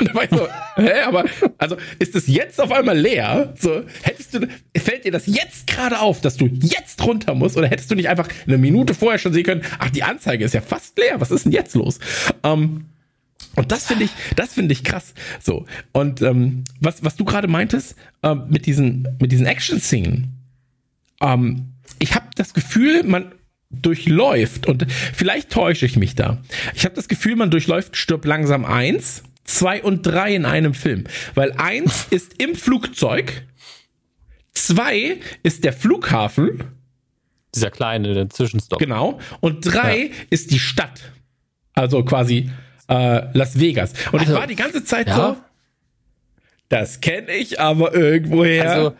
da 0.04 0.14
war 0.14 0.24
ich 0.24 0.30
so, 0.30 0.48
hä, 0.76 1.00
aber, 1.02 1.24
also, 1.58 1.76
ist 1.98 2.14
es 2.14 2.26
jetzt 2.26 2.60
auf 2.60 2.72
einmal 2.72 2.98
leer? 2.98 3.54
So, 3.58 3.82
hättest 4.02 4.34
du, 4.34 4.48
fällt 4.76 5.04
dir 5.04 5.12
das 5.12 5.26
jetzt 5.26 5.66
gerade 5.66 6.00
auf, 6.00 6.20
dass 6.20 6.36
du 6.36 6.46
jetzt 6.46 7.04
runter 7.04 7.34
musst? 7.34 7.56
Oder 7.56 7.68
hättest 7.68 7.90
du 7.90 7.94
nicht 7.94 8.08
einfach 8.08 8.28
eine 8.46 8.58
Minute 8.58 8.94
vorher 8.94 9.18
schon 9.18 9.32
sehen 9.32 9.44
können, 9.44 9.62
ach, 9.78 9.90
die 9.90 10.02
Anzeige 10.02 10.44
ist 10.44 10.54
ja 10.54 10.60
fast 10.60 10.98
leer, 10.98 11.20
was 11.20 11.30
ist 11.30 11.44
denn 11.44 11.52
jetzt 11.52 11.74
los? 11.74 11.98
Ähm, 12.42 12.86
und 13.54 13.70
das 13.70 13.86
finde 13.86 14.04
ich, 14.04 14.10
das 14.36 14.54
finde 14.54 14.72
ich 14.72 14.84
krass. 14.84 15.14
So. 15.40 15.66
Und 15.92 16.22
ähm, 16.22 16.64
was, 16.80 17.04
was 17.04 17.16
du 17.16 17.24
gerade 17.24 17.48
meintest, 17.48 17.96
ähm, 18.22 18.44
mit 18.48 18.66
diesen, 18.66 19.08
mit 19.20 19.32
diesen 19.32 19.46
Action-Szenen, 19.46 20.38
ähm, 21.20 21.72
ich 21.98 22.14
habe 22.14 22.26
das 22.34 22.54
Gefühl, 22.54 23.02
man 23.04 23.32
durchläuft, 23.70 24.66
und 24.66 24.86
vielleicht 24.90 25.50
täusche 25.50 25.86
ich 25.86 25.96
mich 25.96 26.14
da. 26.14 26.42
Ich 26.74 26.84
habe 26.84 26.94
das 26.94 27.08
Gefühl, 27.08 27.36
man 27.36 27.50
durchläuft 27.50 27.96
Stirb 27.96 28.24
langsam 28.24 28.64
eins, 28.64 29.22
zwei 29.44 29.82
und 29.82 30.02
drei 30.02 30.34
in 30.34 30.44
einem 30.44 30.74
Film. 30.74 31.04
Weil 31.34 31.52
eins 31.52 32.06
ist 32.10 32.42
im 32.42 32.54
Flugzeug, 32.54 33.44
zwei 34.52 35.18
ist 35.42 35.64
der 35.64 35.72
Flughafen. 35.72 36.64
Dieser 37.54 37.70
kleine 37.70 38.14
der 38.14 38.30
Zwischenstopp. 38.30 38.78
Genau. 38.78 39.18
Und 39.40 39.60
drei 39.60 40.06
ja. 40.06 40.10
ist 40.30 40.50
die 40.50 40.58
Stadt. 40.58 41.12
Also 41.74 42.02
quasi 42.04 42.50
äh, 42.88 43.26
Las 43.36 43.58
Vegas. 43.58 43.92
Und 44.10 44.20
also, 44.20 44.32
ich 44.32 44.38
war 44.38 44.46
die 44.46 44.56
ganze 44.56 44.84
Zeit 44.84 45.08
ja. 45.08 45.16
so, 45.16 45.36
das 46.68 47.00
kenne 47.00 47.32
ich 47.32 47.60
aber 47.60 47.94
irgendwoher. 47.94 48.70
Also, 48.70 48.96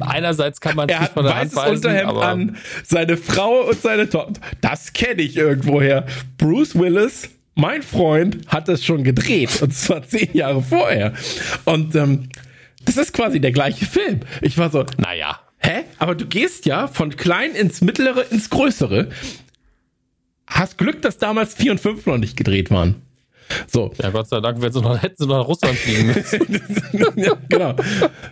Einerseits 0.00 0.60
kann 0.60 0.76
man 0.76 0.88
es 0.88 0.98
nicht 0.98 1.12
von 1.12 1.24
der 1.24 1.36
Hand 1.36 1.54
weisen, 1.54 1.74
Unterhemd 1.76 2.16
an, 2.16 2.56
seine 2.84 3.18
Frau 3.18 3.68
und 3.68 3.80
seine 3.80 4.08
Tochter. 4.08 4.40
Das 4.62 4.94
kenne 4.94 5.20
ich 5.20 5.36
irgendwoher. 5.36 6.06
Bruce 6.38 6.74
Willis, 6.74 7.28
mein 7.54 7.82
Freund, 7.82 8.48
hat 8.48 8.68
das 8.68 8.84
schon 8.84 9.04
gedreht 9.04 9.62
und 9.62 9.72
zwar 9.72 10.02
zehn 10.02 10.32
Jahre 10.32 10.62
vorher. 10.62 11.14
Und 11.64 11.94
ähm, 11.94 12.28
das 12.84 12.96
ist 12.96 13.12
quasi 13.12 13.40
der 13.40 13.52
gleiche 13.52 13.86
Film. 13.86 14.20
Ich 14.40 14.58
war 14.58 14.70
so, 14.70 14.84
naja, 14.98 15.40
hä? 15.58 15.84
Aber 15.98 16.14
du 16.14 16.26
gehst 16.26 16.66
ja 16.66 16.88
von 16.88 17.16
klein 17.16 17.52
ins 17.52 17.80
mittlere 17.80 18.30
ins 18.30 18.50
größere. 18.50 19.08
Hast 20.46 20.78
Glück, 20.78 21.00
dass 21.02 21.18
damals 21.18 21.54
4 21.54 21.72
und 21.72 21.80
5 21.80 22.06
noch 22.06 22.18
nicht 22.18 22.36
gedreht 22.36 22.70
waren. 22.70 23.02
So. 23.66 23.92
Ja, 24.02 24.10
Gott 24.10 24.28
sei 24.28 24.40
Dank, 24.40 24.60
wenn 24.60 24.72
sie 24.72 24.80
noch, 24.80 25.00
hätten 25.00 25.16
sie 25.18 25.26
noch 25.26 25.38
nach 25.38 25.48
Russland 25.48 25.76
fliegen 25.76 26.06
müssen. 26.06 26.62
ja, 27.16 27.34
genau. 27.48 27.74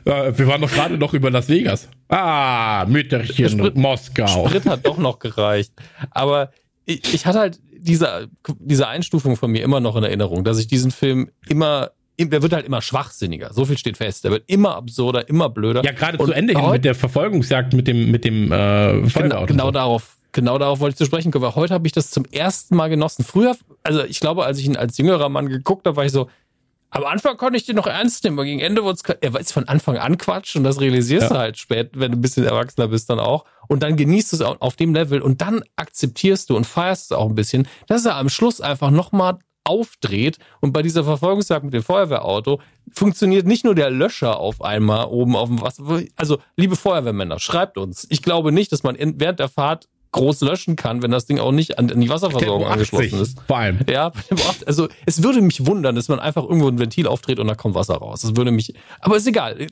Wir 0.05 0.47
waren 0.47 0.61
doch 0.61 0.71
gerade 0.71 0.97
noch 0.99 1.15
über 1.15 1.31
Las 1.31 1.49
Vegas. 1.49 1.89
Ah, 2.09 2.85
Mütterchen, 2.89 3.49
Sprit, 3.51 3.77
Moskau. 3.77 4.49
Sprit 4.49 4.67
hat 4.67 4.87
doch 4.87 4.99
noch 4.99 5.19
gereicht. 5.19 5.73
Aber 6.11 6.51
ich, 6.87 7.15
ich 7.15 7.27
hatte 7.27 7.39
halt 7.39 7.61
diese, 7.83 8.29
diese 8.59 8.89
Einstufung 8.89 9.37
von 9.37 9.51
mir 9.51 9.63
immer 9.63 9.81
noch 9.81 9.97
in 9.97 10.05
Erinnerung, 10.05 10.45
dass 10.45 10.59
ich 10.59 10.67
diesen 10.67 10.91
Film 10.91 11.31
immer 11.49 11.91
der 12.19 12.43
wird 12.43 12.53
halt 12.53 12.67
immer 12.67 12.81
schwachsinniger. 12.81 13.53
So 13.53 13.65
viel 13.65 13.79
steht 13.79 13.97
fest. 13.97 14.23
Der 14.23 14.31
wird 14.31 14.45
immer 14.47 14.77
absurder, 14.77 15.29
immer 15.29 15.49
blöder. 15.49 15.83
Ja, 15.83 15.93
gerade 15.93 16.19
zu 16.19 16.31
Ende 16.31 16.55
hin 16.55 16.71
mit 16.71 16.85
der 16.85 16.95
Verfolgungsjagd 16.95 17.73
mit 17.73 17.89
dem 17.89 18.11
mit 18.11 18.25
dem 18.25 18.53
äh, 18.53 19.01
Genau, 19.01 19.47
genau 19.47 19.65
so. 19.67 19.71
darauf 19.73 20.17
genau 20.33 20.59
darauf 20.59 20.81
wollte 20.81 20.95
ich 20.95 20.99
zu 20.99 21.05
sprechen 21.05 21.31
kommen, 21.33 21.45
weil 21.45 21.55
heute 21.55 21.75
habe 21.75 21.87
ich 21.87 21.93
das 21.93 22.11
zum 22.11 22.25
ersten 22.27 22.77
Mal 22.77 22.89
genossen. 22.89 23.25
Früher, 23.25 23.57
also 23.83 24.05
ich 24.05 24.21
glaube, 24.21 24.45
als 24.45 24.59
ich 24.59 24.67
ihn 24.67 24.77
als 24.77 24.99
jüngerer 24.99 25.29
Mann 25.29 25.49
geguckt 25.49 25.87
habe, 25.87 25.97
war 25.97 26.05
ich 26.05 26.13
so, 26.13 26.29
am 26.95 27.05
Anfang 27.05 27.39
konnte 27.39 27.57
ich 27.57 27.65
den 27.65 27.77
noch 27.77 27.87
ernst 27.87 28.23
nehmen, 28.23 28.39
aber 28.39 28.45
gegen 28.45 28.61
Ende 28.61 28.85
wurde 28.85 28.99
es, 29.03 29.17
er 29.21 29.33
weiß 29.33 29.51
von 29.51 29.67
Anfang 29.67 29.97
an 29.97 30.19
Quatsch 30.19 30.57
und 30.57 30.65
das 30.65 30.79
realisierst 30.79 31.29
ja. 31.31 31.33
du 31.33 31.39
halt 31.39 31.57
spät, 31.57 31.91
wenn 31.95 32.13
du 32.13 32.19
ein 32.19 32.21
bisschen 32.21 32.45
erwachsener 32.45 32.89
bist 32.89 33.09
dann 33.09 33.19
auch. 33.19 33.47
Und 33.67 33.83
dann 33.83 33.97
genießt 33.97 34.33
du 34.33 34.37
es 34.37 34.43
auf 34.43 34.77
dem 34.77 34.95
Level 34.95 35.23
und 35.23 35.41
dann 35.41 35.65
akzeptierst 35.77 36.51
du 36.51 36.57
und 36.57 36.67
feierst 36.67 37.11
es 37.11 37.17
auch 37.17 37.31
ein 37.31 37.35
bisschen, 37.35 37.67
dass 37.87 38.05
er 38.05 38.17
am 38.17 38.29
Schluss 38.29 38.61
einfach 38.61 38.91
nochmal 38.91 39.39
aufdreht 39.65 40.39
und 40.61 40.73
bei 40.73 40.83
dieser 40.83 41.05
Verfolgungsjagd 41.05 41.65
mit 41.65 41.73
dem 41.73 41.83
Feuerwehrauto 41.83 42.61
funktioniert 42.93 43.47
nicht 43.47 43.65
nur 43.65 43.75
der 43.75 43.89
Löscher 43.89 44.39
auf 44.39 44.61
einmal 44.61 45.07
oben 45.07 45.35
auf 45.35 45.49
dem 45.49 45.63
Wasser. 45.63 45.85
Also, 46.17 46.39
liebe 46.57 46.77
Feuerwehrmänner, 46.77 47.39
schreibt 47.39 47.79
uns. 47.79 48.07
Ich 48.11 48.21
glaube 48.21 48.53
nicht, 48.53 48.71
dass 48.71 48.83
man 48.83 48.97
während 48.99 49.39
der 49.39 49.49
Fahrt 49.49 49.89
groß 50.13 50.43
löschen 50.43 50.77
kann, 50.77 51.03
wenn 51.03 51.11
das 51.11 51.27
Ding 51.27 51.39
auch 51.39 51.53
nicht 51.53 51.79
an, 51.79 51.91
an 51.91 52.01
die 52.01 52.09
Wasserversorgung 52.09 52.67
angeschlossen 52.67 53.21
ist. 53.21 53.39
Vor 53.47 53.57
allem. 53.57 53.81
Ja, 53.89 54.13
also 54.67 54.89
es 55.07 55.23
würde 55.23 55.41
mich 55.41 55.67
wundern, 55.67 55.97
dass 55.97 56.09
man 56.09 56.21
einfach 56.21 56.45
irgendwo 56.45 56.69
ein 56.69 56.79
Ventil 56.79 57.07
aufdreht 57.07 57.39
und 57.39 57.49
da 57.49 57.55
kommt 57.55 57.75
Wasser 57.75 57.95
raus. 57.95 58.21
Das 58.21 58.37
würde 58.37 58.51
mich, 58.51 58.75
aber 59.01 59.17
ist 59.17 59.27
egal. 59.27 59.67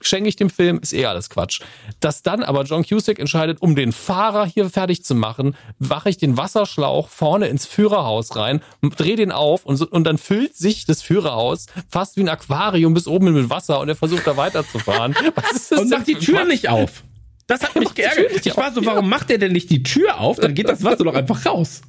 Schenke 0.00 0.28
ich 0.28 0.36
dem 0.36 0.50
Film, 0.50 0.80
ist 0.80 0.92
eh 0.92 1.06
alles 1.06 1.30
Quatsch. 1.30 1.62
Dass 2.00 2.22
dann 2.22 2.42
aber 2.42 2.64
John 2.64 2.84
Cusack 2.84 3.18
entscheidet, 3.18 3.62
um 3.62 3.74
den 3.74 3.90
Fahrer 3.90 4.44
hier 4.44 4.68
fertig 4.68 5.02
zu 5.02 5.14
machen, 5.14 5.56
wache 5.78 6.10
ich 6.10 6.18
den 6.18 6.36
Wasserschlauch 6.36 7.08
vorne 7.08 7.46
ins 7.46 7.64
Führerhaus 7.64 8.36
rein, 8.36 8.60
drehe 8.82 9.16
den 9.16 9.32
auf 9.32 9.64
und, 9.64 9.76
so, 9.76 9.88
und 9.88 10.04
dann 10.04 10.18
füllt 10.18 10.56
sich 10.56 10.84
das 10.84 11.00
Führerhaus 11.00 11.66
fast 11.88 12.18
wie 12.18 12.20
ein 12.20 12.28
Aquarium 12.28 12.92
bis 12.92 13.06
oben 13.06 13.32
mit 13.32 13.48
Wasser 13.48 13.80
und 13.80 13.88
er 13.88 13.96
versucht 13.96 14.26
da 14.26 14.36
weiterzufahren. 14.36 15.16
und 15.70 15.88
macht 15.88 16.06
die 16.06 16.16
Tür 16.16 16.44
nicht 16.44 16.68
auf. 16.68 17.02
Das 17.46 17.62
hat 17.62 17.76
mich 17.76 17.94
geärgert. 17.94 18.44
Ich 18.44 18.56
war 18.56 18.72
so, 18.72 18.84
warum 18.84 19.08
macht 19.08 19.30
er 19.30 19.38
denn 19.38 19.52
nicht 19.52 19.70
die 19.70 19.82
Tür 19.82 20.20
auf? 20.20 20.38
Dann 20.38 20.54
geht 20.54 20.68
das 20.68 20.82
Wasser 20.82 21.04
doch 21.04 21.14
einfach 21.14 21.44
raus. 21.46 21.82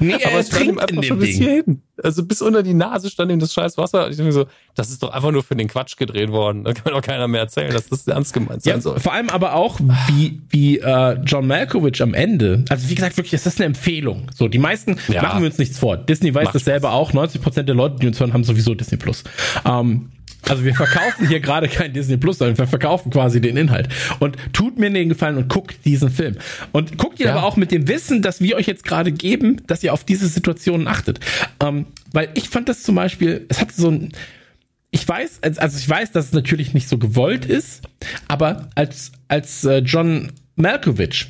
Nee, 0.00 0.16
er 0.20 0.30
aber 0.30 0.38
es 0.38 0.48
trinkt 0.48 0.90
in 0.90 1.00
dem 1.00 1.18
bis 1.18 1.36
hierhin. 1.36 1.82
Also 2.02 2.24
bis 2.24 2.40
unter 2.40 2.62
die 2.62 2.74
Nase 2.74 3.10
stand 3.10 3.32
ihm 3.32 3.40
das 3.40 3.52
scheiß 3.52 3.78
Wasser. 3.78 4.08
Ich 4.08 4.16
denke 4.16 4.32
so, 4.32 4.46
das 4.76 4.90
ist 4.90 5.02
doch 5.02 5.10
einfach 5.10 5.32
nur 5.32 5.42
für 5.42 5.56
den 5.56 5.66
Quatsch 5.66 5.96
gedreht 5.96 6.30
worden. 6.30 6.64
Da 6.64 6.72
kann 6.72 6.92
doch 6.92 7.00
keiner 7.00 7.26
mehr 7.26 7.40
erzählen, 7.40 7.72
dass 7.72 7.88
das 7.88 8.06
ernst 8.06 8.32
gemeint 8.32 8.62
sein 8.62 8.74
ja, 8.74 8.80
soll. 8.80 9.00
Vor 9.00 9.12
allem 9.12 9.28
aber 9.30 9.54
auch, 9.54 9.80
wie, 10.08 10.40
wie 10.50 10.78
äh, 10.78 11.18
John 11.24 11.46
Malkovich 11.46 12.00
am 12.02 12.14
Ende, 12.14 12.64
also 12.68 12.88
wie 12.88 12.94
gesagt, 12.94 13.16
wirklich, 13.16 13.32
das 13.32 13.46
ist 13.46 13.58
eine 13.58 13.66
Empfehlung. 13.66 14.30
So, 14.34 14.46
die 14.46 14.58
meisten 14.58 14.98
ja. 15.08 15.22
machen 15.22 15.40
wir 15.40 15.48
uns 15.48 15.58
nichts 15.58 15.78
vor. 15.78 15.96
Disney 15.96 16.34
weiß 16.34 16.44
Macht 16.44 16.54
das 16.54 16.64
selber 16.64 16.92
auch. 16.92 17.12
90% 17.12 17.62
der 17.62 17.74
Leute, 17.74 17.96
die 18.00 18.06
uns 18.06 18.20
hören, 18.20 18.32
haben 18.32 18.44
sowieso 18.44 18.74
Disney 18.74 18.98
Plus. 18.98 19.24
Ähm, 19.64 20.10
also 20.46 20.64
wir 20.64 20.74
verkaufen 20.74 21.28
hier 21.28 21.40
gerade 21.40 21.68
kein 21.68 21.92
Disney 21.92 22.16
Plus, 22.16 22.38
sondern 22.38 22.56
wir 22.56 22.66
verkaufen 22.66 23.10
quasi 23.10 23.40
den 23.40 23.56
Inhalt. 23.56 23.88
Und 24.18 24.36
tut 24.52 24.78
mir 24.78 24.90
den 24.90 25.08
Gefallen 25.08 25.36
und 25.36 25.48
guckt 25.48 25.84
diesen 25.84 26.10
Film. 26.10 26.36
Und 26.72 26.96
guckt 26.98 27.20
ihn 27.20 27.26
ja. 27.26 27.34
aber 27.34 27.44
auch 27.44 27.56
mit 27.56 27.70
dem 27.70 27.88
Wissen, 27.88 28.22
dass 28.22 28.40
wir 28.40 28.56
euch 28.56 28.66
jetzt 28.66 28.84
gerade 28.84 29.12
geben, 29.12 29.62
dass 29.66 29.82
ihr 29.82 29.92
auf 29.92 30.04
diese 30.04 30.28
Situationen 30.28 30.88
achtet. 30.88 31.20
Ähm, 31.62 31.86
weil 32.12 32.30
ich 32.34 32.48
fand 32.48 32.68
das 32.68 32.82
zum 32.82 32.94
Beispiel, 32.94 33.46
es 33.48 33.60
hat 33.60 33.72
so 33.72 33.90
ein, 33.90 34.12
ich 34.90 35.06
weiß, 35.06 35.40
also 35.42 35.78
ich 35.78 35.88
weiß, 35.88 36.12
dass 36.12 36.26
es 36.26 36.32
natürlich 36.32 36.72
nicht 36.72 36.88
so 36.88 36.98
gewollt 36.98 37.44
ist, 37.44 37.82
aber 38.26 38.70
als, 38.74 39.12
als 39.28 39.64
äh, 39.64 39.78
John 39.78 40.32
Malkovich 40.56 41.28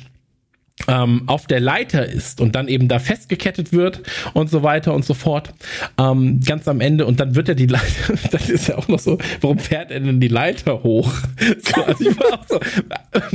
ähm, 0.87 1.23
auf 1.27 1.47
der 1.47 1.59
Leiter 1.59 2.05
ist 2.05 2.41
und 2.41 2.55
dann 2.55 2.67
eben 2.67 2.87
da 2.87 2.99
festgekettet 2.99 3.73
wird 3.73 4.01
und 4.33 4.49
so 4.49 4.63
weiter 4.63 4.93
und 4.93 5.05
so 5.05 5.13
fort. 5.13 5.53
Ähm, 5.97 6.39
ganz 6.45 6.67
am 6.67 6.81
Ende 6.81 7.05
und 7.05 7.19
dann 7.19 7.35
wird 7.35 7.49
er 7.49 7.55
die 7.55 7.67
Leiter, 7.67 8.13
das 8.31 8.49
ist 8.49 8.67
ja 8.67 8.77
auch 8.77 8.87
noch 8.87 8.99
so, 8.99 9.17
warum 9.41 9.59
fährt 9.59 9.91
er 9.91 9.99
denn 9.99 10.19
die 10.19 10.27
Leiter 10.27 10.83
hoch? 10.83 11.11
So, 11.59 11.83
also 11.83 12.09
ich 12.09 12.19
war 12.19 12.39
auch 12.39 12.45
so, 12.47 12.59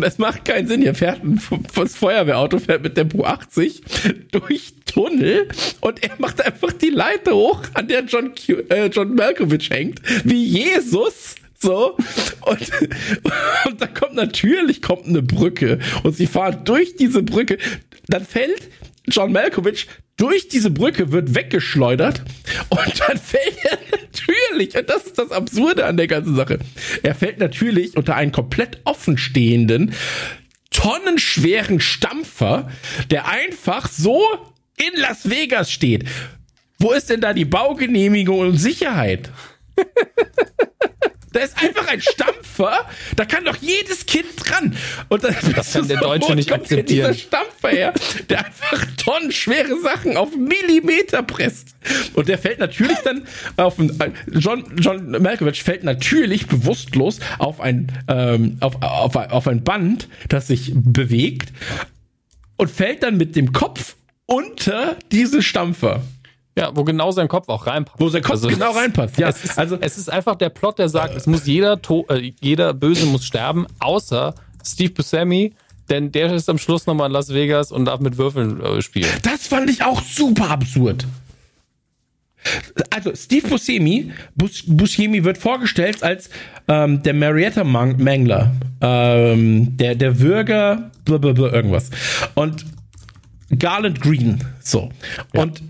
es 0.02 0.18
macht 0.18 0.44
keinen 0.44 0.66
Sinn. 0.66 0.82
Ihr 0.82 0.94
fährt 0.94 1.22
ein 1.22 1.40
das 1.74 1.96
Feuerwehrauto 1.96 2.58
fährt 2.58 2.82
mit 2.82 2.94
Tempo 2.94 3.24
80 3.24 3.82
durch 4.30 4.74
Tunnel 4.86 5.48
und 5.80 6.02
er 6.02 6.10
macht 6.18 6.44
einfach 6.44 6.72
die 6.72 6.90
Leiter 6.90 7.34
hoch, 7.34 7.62
an 7.74 7.88
der 7.88 8.04
John, 8.04 8.32
Q, 8.34 8.52
äh, 8.68 8.86
John 8.86 9.14
Malkovich 9.14 9.70
hängt, 9.70 10.00
wie 10.24 10.44
Jesus. 10.44 11.36
So. 11.64 11.96
Und, 12.42 12.70
und 13.64 13.80
da 13.80 13.86
kommt 13.86 14.14
natürlich 14.14 14.82
kommt 14.82 15.06
eine 15.06 15.22
Brücke. 15.22 15.78
Und 16.02 16.14
sie 16.14 16.26
fahren 16.26 16.60
durch 16.64 16.96
diese 16.96 17.22
Brücke. 17.22 17.56
Dann 18.06 18.26
fällt 18.26 18.68
John 19.08 19.32
Malkovich 19.32 19.88
durch 20.18 20.48
diese 20.48 20.70
Brücke, 20.70 21.10
wird 21.10 21.34
weggeschleudert. 21.34 22.22
Und 22.68 23.00
dann 23.00 23.16
fällt 23.16 23.56
er 23.62 23.78
natürlich, 23.90 24.76
und 24.76 24.88
das 24.90 25.04
ist 25.04 25.18
das 25.18 25.30
Absurde 25.30 25.86
an 25.86 25.96
der 25.96 26.06
ganzen 26.06 26.36
Sache, 26.36 26.58
er 27.02 27.14
fällt 27.14 27.38
natürlich 27.38 27.96
unter 27.96 28.14
einen 28.14 28.30
komplett 28.30 28.80
offenstehenden, 28.84 29.94
tonnenschweren 30.70 31.80
Stampfer, 31.80 32.70
der 33.10 33.26
einfach 33.26 33.88
so 33.88 34.22
in 34.76 35.00
Las 35.00 35.30
Vegas 35.30 35.72
steht. 35.72 36.04
Wo 36.78 36.92
ist 36.92 37.08
denn 37.08 37.22
da 37.22 37.32
die 37.32 37.46
Baugenehmigung 37.46 38.40
und 38.40 38.58
Sicherheit? 38.58 39.30
Da 41.34 41.40
ist 41.40 41.60
einfach 41.60 41.88
ein 41.88 42.00
Stampfer, 42.00 42.88
da 43.16 43.24
kann 43.24 43.44
doch 43.44 43.56
jedes 43.56 44.06
Kind 44.06 44.26
dran. 44.38 44.76
Und 45.08 45.24
dann 45.24 45.34
das 45.56 45.72
kann 45.72 45.88
der 45.88 45.98
Deutsche 45.98 46.36
nicht 46.36 46.52
akzeptieren. 46.52 47.12
Dieser 47.12 47.14
Stampfer 47.14 47.68
her, 47.70 47.92
der 48.28 48.46
einfach 48.46 48.86
tonnenschwere 48.96 49.80
Sachen 49.82 50.16
auf 50.16 50.28
Millimeter 50.36 51.24
presst. 51.24 51.74
Und 52.14 52.28
der 52.28 52.38
fällt 52.38 52.60
natürlich 52.60 52.98
dann 52.98 53.26
auf 53.56 53.80
ein, 53.80 54.14
John, 54.32 54.64
John 54.78 55.10
Malkovich 55.10 55.64
fällt 55.64 55.82
natürlich 55.82 56.46
bewusstlos 56.46 57.18
auf 57.38 57.60
ein, 57.60 57.90
ähm, 58.06 58.56
auf, 58.60 58.80
auf, 58.80 59.16
auf 59.16 59.48
ein 59.48 59.64
Band, 59.64 60.08
das 60.28 60.46
sich 60.46 60.70
bewegt 60.72 61.52
und 62.58 62.70
fällt 62.70 63.02
dann 63.02 63.16
mit 63.16 63.34
dem 63.34 63.52
Kopf 63.52 63.96
unter 64.26 64.96
diese 65.10 65.42
Stampfer. 65.42 66.04
Ja, 66.56 66.70
wo 66.74 66.84
genau 66.84 67.10
sein 67.10 67.26
Kopf 67.26 67.48
auch 67.48 67.66
reinpasst. 67.66 68.00
Wo 68.00 68.08
sein 68.08 68.22
Kopf 68.22 68.32
also, 68.32 68.48
genau 68.48 68.70
reinpasst, 68.70 69.18
ja. 69.18 69.28
Es 69.28 69.44
ist, 69.44 69.58
also, 69.58 69.76
es 69.80 69.98
ist 69.98 70.10
einfach 70.10 70.36
der 70.36 70.50
Plot, 70.50 70.78
der 70.78 70.88
sagt, 70.88 71.16
es 71.16 71.26
muss 71.26 71.46
jeder, 71.46 71.80
äh, 72.08 72.32
jeder 72.40 72.72
Böse 72.74 73.06
muss 73.06 73.24
sterben, 73.24 73.66
außer 73.80 74.34
Steve 74.64 74.92
Buscemi, 74.92 75.52
denn 75.90 76.12
der 76.12 76.32
ist 76.32 76.48
am 76.48 76.58
Schluss 76.58 76.86
nochmal 76.86 77.08
in 77.08 77.12
Las 77.12 77.34
Vegas 77.34 77.72
und 77.72 77.86
darf 77.86 78.00
mit 78.00 78.18
Würfeln 78.18 78.60
äh, 78.60 78.82
spielen. 78.82 79.10
Das 79.22 79.48
fand 79.48 79.68
ich 79.68 79.82
auch 79.82 80.00
super 80.02 80.50
absurd. 80.50 81.06
Also 82.90 83.14
Steve 83.14 83.48
Buscemi, 83.48 84.12
Bus, 84.34 84.64
Buscemi 84.66 85.24
wird 85.24 85.38
vorgestellt 85.38 86.02
als 86.02 86.28
ähm, 86.68 87.02
der 87.02 87.14
Marietta 87.14 87.64
Mangler, 87.64 88.52
ähm, 88.80 89.76
der 89.76 89.94
der 89.94 90.20
Würger, 90.20 90.90
blablabla 91.06 91.52
irgendwas 91.52 91.90
und 92.34 92.66
Garland 93.58 94.00
Green, 94.00 94.44
so 94.60 94.90
ja. 95.32 95.42
und 95.42 95.62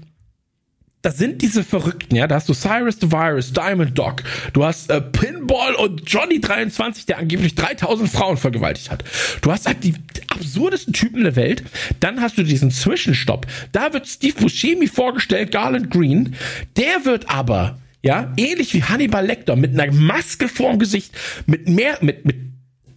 das 1.05 1.19
sind 1.19 1.43
diese 1.43 1.63
Verrückten, 1.63 2.17
ja. 2.17 2.27
Da 2.27 2.37
hast 2.37 2.49
du 2.49 2.55
Cyrus 2.55 2.97
the 2.99 3.13
Virus, 3.13 3.53
Diamond 3.53 3.97
Dog, 3.99 4.23
du 4.55 4.65
hast 4.65 4.91
äh, 4.91 5.03
Pinball 5.03 5.75
und 5.75 6.03
Johnny 6.11 6.41
23, 6.41 7.05
der 7.05 7.19
angeblich 7.19 7.55
3000 7.55 8.11
Frauen 8.11 8.39
vergewaltigt 8.39 8.91
hat. 8.91 9.05
Du 9.43 9.53
hast 9.53 9.67
halt 9.67 9.85
die 9.85 9.95
absurdesten 10.29 10.95
Typen 10.95 11.25
der 11.25 11.37
Welt. 11.37 11.63
Dann 12.01 12.23
hast 12.23 12.39
du 12.39 12.43
diesen 12.43 12.71
Zwischenstopp. 12.71 13.47
Da 13.73 13.93
wird 13.93 14.07
Steve 14.07 14.41
Buscemi 14.41 14.87
vorgestellt, 14.87 15.53
Garland 15.53 15.91
Green. 15.91 16.37
Der 16.77 17.05
wird 17.05 17.29
aber, 17.29 17.79
ja, 18.03 18.33
ähnlich 18.39 18.73
wie 18.73 18.83
Hannibal 18.83 19.27
Lecter, 19.27 19.57
mit 19.57 19.79
einer 19.79 19.93
Maske 19.93 20.49
vorm 20.49 20.79
Gesicht, 20.79 21.13
mit 21.47 21.69
mehr, 21.69 21.99
mit, 22.01 22.25
mit, 22.25 22.37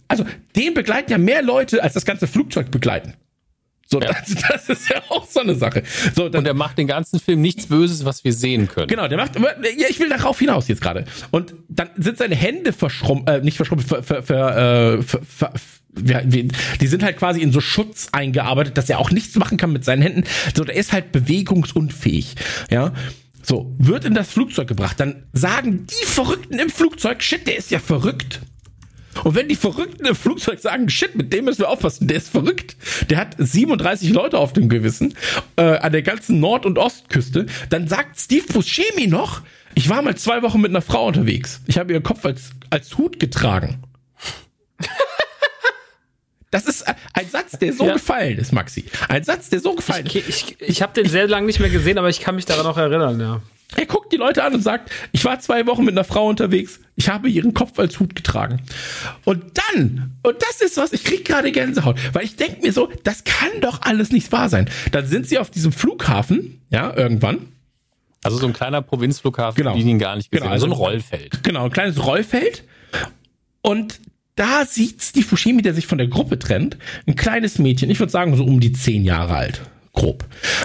also 0.08 0.24
den 0.56 0.72
begleiten 0.72 1.12
ja 1.12 1.18
mehr 1.18 1.42
Leute, 1.42 1.82
als 1.82 1.92
das 1.92 2.06
ganze 2.06 2.26
Flugzeug 2.26 2.70
begleiten. 2.70 3.12
So, 3.90 4.00
ja. 4.00 4.08
das, 4.12 4.34
das, 4.48 4.68
ist 4.68 4.90
ja 4.90 5.02
auch 5.08 5.26
so 5.26 5.40
eine 5.40 5.54
Sache. 5.54 5.82
So, 6.14 6.28
dann, 6.28 6.40
und 6.40 6.46
er 6.46 6.52
macht 6.52 6.76
den 6.76 6.86
ganzen 6.86 7.18
Film 7.18 7.40
nichts 7.40 7.66
Böses, 7.66 8.04
was 8.04 8.22
wir 8.22 8.34
sehen 8.34 8.68
können. 8.68 8.86
Genau, 8.86 9.08
der 9.08 9.16
macht, 9.16 9.36
ja, 9.36 9.86
ich 9.88 9.98
will 9.98 10.10
darauf 10.10 10.38
hinaus 10.38 10.68
jetzt 10.68 10.82
gerade. 10.82 11.06
Und 11.30 11.54
dann 11.68 11.88
sind 11.96 12.18
seine 12.18 12.34
Hände 12.34 12.74
verschrumpft, 12.74 13.28
äh, 13.28 13.40
nicht 13.40 13.56
verschrumpft, 13.56 13.88
ver, 13.88 14.02
ver, 14.02 14.22
ver, 14.22 14.98
äh, 14.98 15.02
ver, 15.02 15.20
ver 15.24 15.52
die 16.00 16.86
sind 16.86 17.02
halt 17.02 17.16
quasi 17.16 17.40
in 17.40 17.50
so 17.50 17.60
Schutz 17.60 18.08
eingearbeitet, 18.12 18.76
dass 18.76 18.90
er 18.90 18.98
auch 18.98 19.10
nichts 19.10 19.34
machen 19.36 19.56
kann 19.56 19.72
mit 19.72 19.84
seinen 19.84 20.02
Händen. 20.02 20.24
So, 20.54 20.64
der 20.64 20.76
ist 20.76 20.92
halt 20.92 21.10
bewegungsunfähig. 21.10 22.34
Ja. 22.70 22.92
So, 23.42 23.74
wird 23.78 24.04
in 24.04 24.12
das 24.12 24.30
Flugzeug 24.30 24.68
gebracht, 24.68 25.00
dann 25.00 25.24
sagen 25.32 25.86
die 25.86 26.06
Verrückten 26.06 26.58
im 26.58 26.68
Flugzeug, 26.68 27.22
shit, 27.22 27.46
der 27.46 27.56
ist 27.56 27.70
ja 27.70 27.78
verrückt. 27.78 28.40
Und 29.24 29.34
wenn 29.34 29.48
die 29.48 29.56
Verrückten 29.56 30.06
im 30.06 30.14
Flugzeug 30.14 30.60
sagen, 30.60 30.88
shit, 30.88 31.14
mit 31.16 31.32
dem 31.32 31.46
müssen 31.46 31.60
wir 31.60 31.68
aufpassen, 31.68 32.08
der 32.08 32.18
ist 32.18 32.28
verrückt, 32.28 32.76
der 33.10 33.18
hat 33.18 33.36
37 33.38 34.10
Leute 34.10 34.38
auf 34.38 34.52
dem 34.52 34.68
Gewissen, 34.68 35.14
äh, 35.56 35.62
an 35.62 35.92
der 35.92 36.02
ganzen 36.02 36.40
Nord- 36.40 36.66
und 36.66 36.78
Ostküste, 36.78 37.46
dann 37.70 37.88
sagt 37.88 38.18
Steve 38.18 38.46
Buscemi 38.52 39.06
noch, 39.06 39.42
ich 39.74 39.88
war 39.88 40.02
mal 40.02 40.16
zwei 40.16 40.42
Wochen 40.42 40.60
mit 40.60 40.70
einer 40.70 40.82
Frau 40.82 41.06
unterwegs. 41.06 41.60
Ich 41.66 41.78
habe 41.78 41.92
ihren 41.92 42.02
Kopf 42.02 42.24
als, 42.24 42.50
als 42.70 42.96
Hut 42.98 43.20
getragen. 43.20 43.82
Das 46.50 46.64
ist 46.64 46.82
ein 47.12 47.28
Satz, 47.28 47.58
der 47.58 47.74
so 47.74 47.84
ja. 47.84 47.92
gefallen 47.92 48.38
ist, 48.38 48.54
Maxi. 48.54 48.86
Ein 49.10 49.22
Satz, 49.22 49.50
der 49.50 49.60
so 49.60 49.74
gefallen 49.74 50.06
ich, 50.06 50.16
ist. 50.16 50.28
Ich, 50.28 50.56
ich, 50.62 50.68
ich 50.68 50.82
habe 50.82 50.94
den 50.94 51.06
sehr 51.06 51.28
lange 51.28 51.44
nicht 51.44 51.60
mehr 51.60 51.68
gesehen, 51.68 51.98
aber 51.98 52.08
ich 52.08 52.20
kann 52.20 52.36
mich 52.36 52.46
daran 52.46 52.64
noch 52.64 52.78
erinnern, 52.78 53.20
ja. 53.20 53.42
Er 53.76 53.86
guckt 53.86 54.12
die 54.12 54.16
Leute 54.16 54.44
an 54.44 54.54
und 54.54 54.62
sagt, 54.62 54.90
ich 55.12 55.24
war 55.24 55.40
zwei 55.40 55.66
Wochen 55.66 55.84
mit 55.84 55.92
einer 55.92 56.04
Frau 56.04 56.26
unterwegs, 56.26 56.80
ich 56.96 57.10
habe 57.10 57.28
ihren 57.28 57.52
Kopf 57.52 57.78
als 57.78 58.00
Hut 58.00 58.14
getragen. 58.14 58.62
Und 59.24 59.44
dann, 59.58 60.16
und 60.22 60.36
das 60.40 60.62
ist 60.62 60.78
was, 60.78 60.92
ich 60.92 61.04
krieg 61.04 61.24
gerade 61.24 61.52
Gänsehaut, 61.52 61.98
weil 62.14 62.24
ich 62.24 62.36
denke 62.36 62.62
mir 62.62 62.72
so, 62.72 62.88
das 63.04 63.24
kann 63.24 63.60
doch 63.60 63.82
alles 63.82 64.10
nicht 64.10 64.32
wahr 64.32 64.48
sein. 64.48 64.70
Dann 64.92 65.06
sind 65.06 65.28
sie 65.28 65.38
auf 65.38 65.50
diesem 65.50 65.72
Flughafen, 65.72 66.62
ja, 66.70 66.96
irgendwann. 66.96 67.48
Also 68.22 68.38
so 68.38 68.46
ein 68.46 68.52
kleiner 68.52 68.82
Provinzflughafen, 68.82 69.62
genau. 69.62 69.76
die 69.76 69.82
ihn 69.82 69.98
gar 69.98 70.16
nicht 70.16 70.30
gesehen 70.30 70.44
genau, 70.44 70.52
also 70.52 70.66
so 70.66 70.72
ein 70.72 70.76
Rollfeld. 70.76 71.42
Genau, 71.44 71.66
ein 71.66 71.70
kleines 71.70 72.04
Rollfeld. 72.04 72.64
Und 73.60 74.00
da 74.34 74.64
sieht 74.64 75.02
Steve 75.02 75.26
Fushimi, 75.26 75.62
der 75.62 75.74
sich 75.74 75.86
von 75.86 75.98
der 75.98 76.08
Gruppe 76.08 76.38
trennt, 76.38 76.78
ein 77.06 77.16
kleines 77.16 77.58
Mädchen, 77.58 77.90
ich 77.90 78.00
würde 78.00 78.12
sagen 78.12 78.34
so 78.36 78.44
um 78.44 78.60
die 78.60 78.72
zehn 78.72 79.04
Jahre 79.04 79.34
alt, 79.34 79.60
grob. 79.92 80.24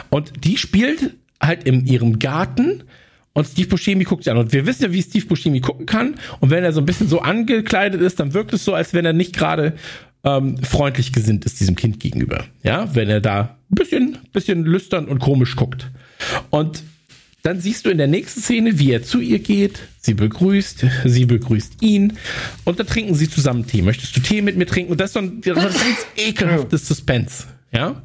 Und 0.09 0.45
die 0.45 0.57
spielt 0.57 1.15
halt 1.45 1.64
in 1.64 1.86
ihrem 1.86 2.20
Garten 2.20 2.84
und 3.34 3.48
Steve 3.48 3.68
Buscemi 3.68 4.03
guckt 4.03 4.24
sie 4.24 4.32
an. 4.32 4.38
Und 4.38 4.53
wir 4.53 4.65
wissen 4.65 4.84
ja, 4.84 4.94
wie 4.94 5.02
Steve 5.02 5.26
Buscemi 5.26 5.60
gucken 5.60 5.86
kann. 5.86 6.15
Und 6.40 6.52
wenn 6.52 6.64
er 6.64 6.72
so 6.72 6.82
ein 6.82 6.86
bisschen 6.86 7.07
so 7.07 7.20
angekleidet 7.20 7.99
ist, 7.99 8.20
dann 8.20 8.34
wirkt 8.34 8.53
es 8.53 8.64
so, 8.64 8.74
als 8.74 8.94
wenn 8.94 9.06
er 9.06 9.14
nicht 9.14 9.36
gerade 9.36 9.74
ähm, 10.24 10.57
freundlich 10.64 11.11
gesinnt 11.14 11.45
ist 11.45 11.60
diesem 11.60 11.76
Kind 11.76 11.99
gegenüber. 11.99 12.45
Ja, 12.64 12.94
wenn 12.95 13.10
er 13.10 13.22
da 13.22 13.57
ein 13.72 13.76
bisschen, 13.76 14.18
bisschen 14.32 14.64
lüstern 14.64 15.06
und 15.06 15.20
komisch 15.20 15.56
guckt. 15.56 15.90
Und 16.52 16.84
dann 17.41 17.60
siehst 17.60 17.86
du 17.86 17.90
in 17.90 17.98
der 17.98 18.07
nächsten 18.07 18.40
Szene, 18.40 18.80
wie 18.80 18.91
er 18.91 19.03
zu 19.03 19.20
ihr 19.20 19.40
geht, 19.40 19.80
sie 19.99 20.14
begrüßt, 20.14 20.86
sie 21.06 21.26
begrüßt 21.26 21.82
ihn 21.82 22.14
und 22.64 22.80
dann 22.80 22.88
trinken 22.88 23.15
sie 23.15 23.30
zusammen 23.30 23.68
Tee. 23.68 23.82
Möchtest 23.82 24.15
du 24.15 24.22
Tee 24.22 24.41
mit 24.41 24.56
mir 24.56 24.65
trinken? 24.65 24.94
Und 24.94 25.02
das 25.02 25.10
ist 25.10 25.14
so 25.14 25.20
ein, 25.20 25.41
so 25.44 25.52
ein 25.52 25.57
ganz 25.57 25.76
ekelhaftes 26.15 26.88
Suspense. 26.88 27.44
Ja? 27.73 28.01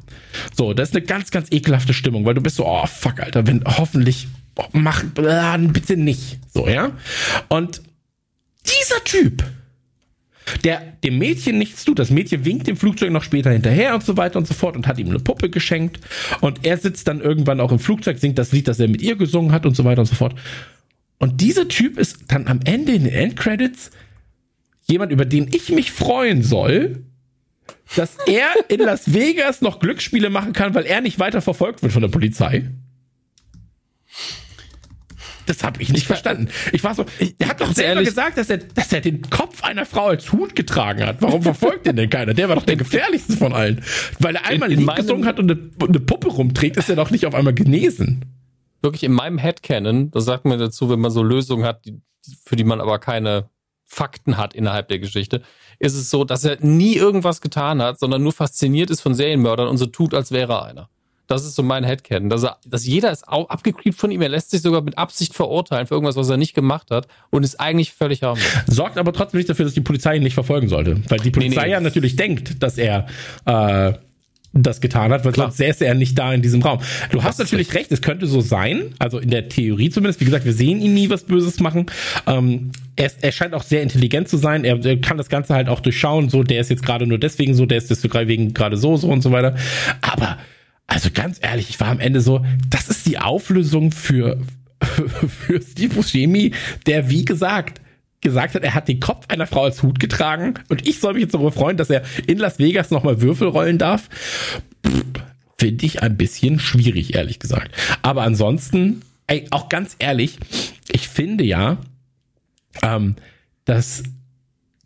So, 0.55 0.73
das 0.73 0.89
ist 0.89 0.95
eine 0.95 1.05
ganz, 1.05 1.31
ganz 1.31 1.51
ekelhafte 1.51 1.93
Stimmung, 1.93 2.25
weil 2.25 2.33
du 2.33 2.41
bist 2.41 2.55
so, 2.55 2.65
oh 2.65 2.85
fuck, 2.85 3.19
Alter, 3.19 3.45
wenn 3.47 3.63
hoffentlich, 3.65 4.27
oh, 4.55 4.65
mach, 4.73 5.03
bitte 5.03 5.97
nicht. 5.97 6.39
So, 6.53 6.67
ja? 6.67 6.91
Und 7.47 7.81
dieser 8.65 9.03
Typ, 9.03 9.43
der 10.63 10.81
dem 11.03 11.17
Mädchen 11.17 11.57
nichts 11.57 11.85
tut. 11.85 11.99
Das 11.99 12.09
Mädchen 12.09 12.45
winkt 12.45 12.67
dem 12.67 12.77
Flugzeug 12.77 13.11
noch 13.11 13.23
später 13.23 13.51
hinterher 13.51 13.93
und 13.93 14.03
so 14.03 14.17
weiter 14.17 14.39
und 14.39 14.47
so 14.47 14.53
fort 14.53 14.75
und 14.75 14.87
hat 14.87 14.97
ihm 14.97 15.09
eine 15.09 15.19
Puppe 15.19 15.49
geschenkt. 15.49 15.99
Und 16.41 16.65
er 16.65 16.77
sitzt 16.77 17.07
dann 17.07 17.21
irgendwann 17.21 17.59
auch 17.59 17.71
im 17.71 17.79
Flugzeug, 17.79 18.17
singt 18.17 18.37
das 18.37 18.51
Lied, 18.51 18.67
das 18.67 18.79
er 18.79 18.87
mit 18.87 19.01
ihr 19.01 19.15
gesungen 19.15 19.51
hat 19.51 19.65
und 19.65 19.75
so 19.75 19.83
weiter 19.85 20.01
und 20.01 20.07
so 20.07 20.15
fort. 20.15 20.35
Und 21.19 21.41
dieser 21.41 21.67
Typ 21.67 21.97
ist 21.97 22.17
dann 22.27 22.47
am 22.47 22.61
Ende 22.63 22.93
in 22.93 23.03
den 23.03 23.13
Endcredits 23.13 23.91
jemand, 24.85 25.11
über 25.11 25.25
den 25.25 25.49
ich 25.53 25.69
mich 25.69 25.91
freuen 25.91 26.41
soll, 26.43 27.03
dass 27.95 28.17
er 28.27 28.49
in 28.67 28.79
Las 28.79 29.13
Vegas 29.13 29.61
noch 29.61 29.79
Glücksspiele 29.79 30.29
machen 30.29 30.53
kann, 30.53 30.73
weil 30.73 30.85
er 30.85 31.01
nicht 31.01 31.19
weiter 31.19 31.41
verfolgt 31.41 31.81
wird 31.81 31.91
von 31.91 32.01
der 32.01 32.09
Polizei. 32.09 32.69
Das 35.49 35.63
habe 35.63 35.81
ich 35.81 35.89
nicht 35.89 36.01
ich 36.01 36.07
verstanden. 36.07 36.49
Ich 36.73 36.83
war 36.83 36.93
so, 36.93 37.05
er 37.39 37.47
hat 37.47 37.59
doch 37.59 37.73
selber 37.73 37.93
ehrlich, 37.93 38.09
gesagt, 38.09 38.37
dass 38.37 38.51
er, 38.51 38.59
dass 38.59 38.93
er 38.93 39.01
den 39.01 39.23
Kopf 39.31 39.63
einer 39.63 39.87
Frau 39.87 40.05
als 40.05 40.31
Hut 40.31 40.55
getragen 40.55 41.03
hat. 41.03 41.23
Warum 41.23 41.41
verfolgt 41.41 41.87
ihn 41.87 41.95
denn 41.95 42.11
keiner? 42.11 42.35
Der 42.35 42.49
war 42.49 42.55
doch 42.55 42.65
der 42.65 42.75
gefährlichste 42.77 43.35
von 43.35 43.53
allen. 43.53 43.83
Weil 44.19 44.35
er 44.35 44.45
einmal 44.45 44.69
ein 44.71 44.77
Lied 44.77 44.95
gesungen 44.95 45.25
hat 45.25 45.39
und 45.39 45.49
eine, 45.49 45.71
eine, 45.81 45.99
Puppe 45.99 46.27
rumträgt, 46.27 46.77
ist 46.77 46.87
er 46.87 46.95
doch 46.95 47.09
nicht 47.09 47.25
auf 47.25 47.33
einmal 47.33 47.55
genesen. 47.55 48.25
Wirklich 48.83 49.03
in 49.03 49.11
meinem 49.11 49.39
Headcanon, 49.39 50.11
das 50.11 50.25
sagt 50.25 50.45
man 50.45 50.59
dazu, 50.59 50.87
wenn 50.91 50.99
man 50.99 51.09
so 51.09 51.23
Lösungen 51.23 51.65
hat, 51.65 51.83
die, 51.83 51.99
für 52.45 52.55
die 52.55 52.63
man 52.63 52.79
aber 52.79 52.99
keine 52.99 53.49
Fakten 53.87 54.37
hat 54.37 54.53
innerhalb 54.53 54.87
der 54.87 54.99
Geschichte, 54.99 55.41
ist 55.79 55.95
es 55.95 56.09
so, 56.09 56.23
dass 56.25 56.43
er 56.43 56.57
nie 56.59 56.95
irgendwas 56.95 57.41
getan 57.41 57.81
hat, 57.81 57.99
sondern 57.99 58.21
nur 58.21 58.33
fasziniert 58.33 58.89
ist 58.89 59.01
von 59.01 59.13
Serienmördern 59.13 59.67
und 59.67 59.77
so 59.77 59.85
tut, 59.85 60.13
als 60.13 60.31
wäre 60.31 60.53
er 60.53 60.65
einer. 60.65 60.89
Das 61.27 61.45
ist 61.45 61.55
so 61.55 61.61
mein 61.61 61.83
Headcanon. 61.83 62.29
Dass, 62.29 62.43
er, 62.43 62.57
dass 62.65 62.87
jeder 62.87 63.11
ist 63.11 63.27
auch 63.27 63.49
abgekriegt 63.49 63.97
von 63.97 64.09
ihm. 64.09 64.21
Er 64.21 64.29
lässt 64.29 64.49
sich 64.49 64.63
sogar 64.63 64.81
mit 64.81 64.97
Absicht 64.97 65.35
verurteilen 65.35 65.85
für 65.85 65.93
irgendwas, 65.93 66.15
was 66.15 66.27
er 66.27 66.37
nicht 66.37 66.55
gemacht 66.55 66.89
hat 66.89 67.07
und 67.29 67.43
ist 67.43 67.59
eigentlich 67.59 67.93
völlig 67.93 68.23
harmlos. 68.23 68.43
Sorgt 68.67 68.97
aber 68.97 69.13
trotzdem 69.13 69.37
nicht 69.37 69.49
dafür, 69.49 69.65
dass 69.65 69.75
die 69.75 69.81
Polizei 69.81 70.15
ihn 70.15 70.23
nicht 70.23 70.33
verfolgen 70.33 70.69
sollte. 70.69 70.99
Weil 71.07 71.19
die 71.19 71.29
Polizei 71.29 71.61
nee, 71.61 71.67
nee. 71.67 71.71
ja 71.73 71.79
natürlich 71.81 72.15
denkt, 72.15 72.63
dass 72.63 72.79
er 72.79 73.05
äh, 73.45 73.93
das 74.53 74.81
getan 74.81 75.11
hat, 75.11 75.25
weil 75.25 75.31
Klar. 75.31 75.47
sonst 75.47 75.57
säße 75.57 75.85
er 75.85 75.93
nicht 75.93 76.17
da 76.17 76.33
in 76.33 76.41
diesem 76.41 76.61
Raum. 76.61 76.79
Du 77.11 77.17
das 77.17 77.25
hast 77.25 77.39
natürlich 77.39 77.67
recht. 77.67 77.77
recht, 77.77 77.91
es 77.91 78.01
könnte 78.01 78.25
so 78.25 78.41
sein, 78.41 78.95
also 78.97 79.19
in 79.19 79.29
der 79.29 79.47
Theorie 79.47 79.89
zumindest. 79.89 80.19
Wie 80.21 80.25
gesagt, 80.25 80.45
wir 80.45 80.53
sehen 80.53 80.81
ihn 80.81 80.93
nie 80.93 81.09
was 81.09 81.23
Böses 81.23 81.59
machen. 81.59 81.85
Ähm, 82.25 82.71
er, 82.95 83.11
er 83.21 83.31
scheint 83.31 83.53
auch 83.53 83.63
sehr 83.63 83.83
intelligent 83.83 84.27
zu 84.27 84.37
sein. 84.37 84.65
Er, 84.65 84.83
er 84.83 84.99
kann 84.99 85.17
das 85.17 85.29
Ganze 85.29 85.53
halt 85.53 85.69
auch 85.69 85.79
durchschauen. 85.79 86.29
So, 86.29 86.43
der 86.43 86.61
ist 86.61 86.69
jetzt 86.69 86.83
gerade 86.83 87.05
nur 87.05 87.19
deswegen 87.19 87.53
so, 87.53 87.65
der 87.65 87.77
ist 87.77 87.89
deswegen 87.89 88.53
gerade 88.53 88.77
so, 88.77 88.97
so 88.97 89.09
und 89.09 89.21
so 89.21 89.31
weiter. 89.31 89.55
Aber 90.01 90.37
also 90.87 91.09
ganz 91.13 91.37
ehrlich, 91.41 91.69
ich 91.69 91.79
war 91.79 91.89
am 91.89 91.99
Ende 91.99 92.19
so, 92.19 92.43
das 92.69 92.89
ist 92.89 93.05
die 93.05 93.19
Auflösung 93.19 93.91
für 93.91 94.39
für 94.81 95.61
Steve 95.61 95.93
Buscemi, 95.93 96.53
der 96.87 97.09
wie 97.09 97.25
gesagt 97.25 97.81
gesagt 98.21 98.55
hat, 98.55 98.63
er 98.63 98.75
hat 98.75 98.87
den 98.87 98.99
Kopf 98.99 99.25
einer 99.29 99.47
Frau 99.47 99.63
als 99.63 99.81
Hut 99.81 99.99
getragen 99.99 100.55
und 100.67 100.87
ich 100.87 100.99
soll 100.99 101.13
mich 101.13 101.23
jetzt 101.23 101.33
darüber 101.33 101.51
freuen, 101.51 101.77
dass 101.77 101.89
er 101.89 102.03
in 102.27 102.37
Las 102.37 102.59
Vegas 102.59 102.91
nochmal 102.91 103.21
Würfel 103.21 103.47
rollen 103.47 103.77
darf. 103.77 104.09
Finde 105.57 105.85
ich 105.85 106.01
ein 106.01 106.17
bisschen 106.17 106.59
schwierig, 106.59 107.15
ehrlich 107.15 107.39
gesagt. 107.39 107.75
Aber 108.01 108.23
ansonsten, 108.23 109.01
ey, 109.27 109.45
auch 109.51 109.69
ganz 109.69 109.95
ehrlich, 109.99 110.37
ich 110.91 111.07
finde 111.07 111.43
ja, 111.43 111.77
ähm, 112.81 113.15
dass, 113.65 114.03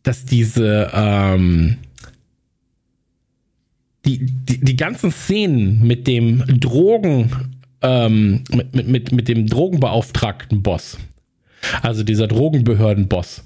dass 0.03 0.25
diese, 0.25 0.91
ähm, 0.93 1.77
die, 4.05 4.25
die, 4.25 4.59
die 4.59 4.75
ganzen 4.75 5.11
Szenen 5.11 5.85
mit 5.85 6.07
dem 6.07 6.43
Drogen, 6.59 7.53
ähm, 7.81 8.43
mit, 8.51 8.75
mit, 8.75 8.87
mit, 8.87 9.11
mit 9.11 9.27
dem 9.27 9.47
Drogenbeauftragten 9.47 10.61
Boss, 10.61 10.97
also 11.81 12.03
dieser 12.03 12.27
Drogenbehördenboss. 12.27 13.43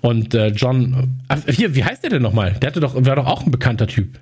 Und 0.00 0.34
äh, 0.34 0.48
John, 0.48 1.20
äh, 1.28 1.52
hier, 1.52 1.74
wie 1.74 1.84
heißt 1.84 2.02
der 2.02 2.10
denn 2.10 2.22
nochmal? 2.22 2.54
Der 2.54 2.68
hatte 2.68 2.80
doch, 2.80 2.94
war 2.94 3.16
doch 3.16 3.26
auch 3.26 3.44
ein 3.44 3.50
bekannter 3.50 3.86
Typ. 3.86 4.18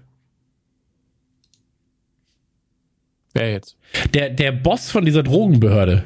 Wer 3.34 3.52
jetzt? 3.52 3.76
Der, 4.14 4.30
der 4.30 4.52
Boss 4.52 4.90
von 4.90 5.04
dieser 5.04 5.22
Drogenbehörde. 5.22 6.04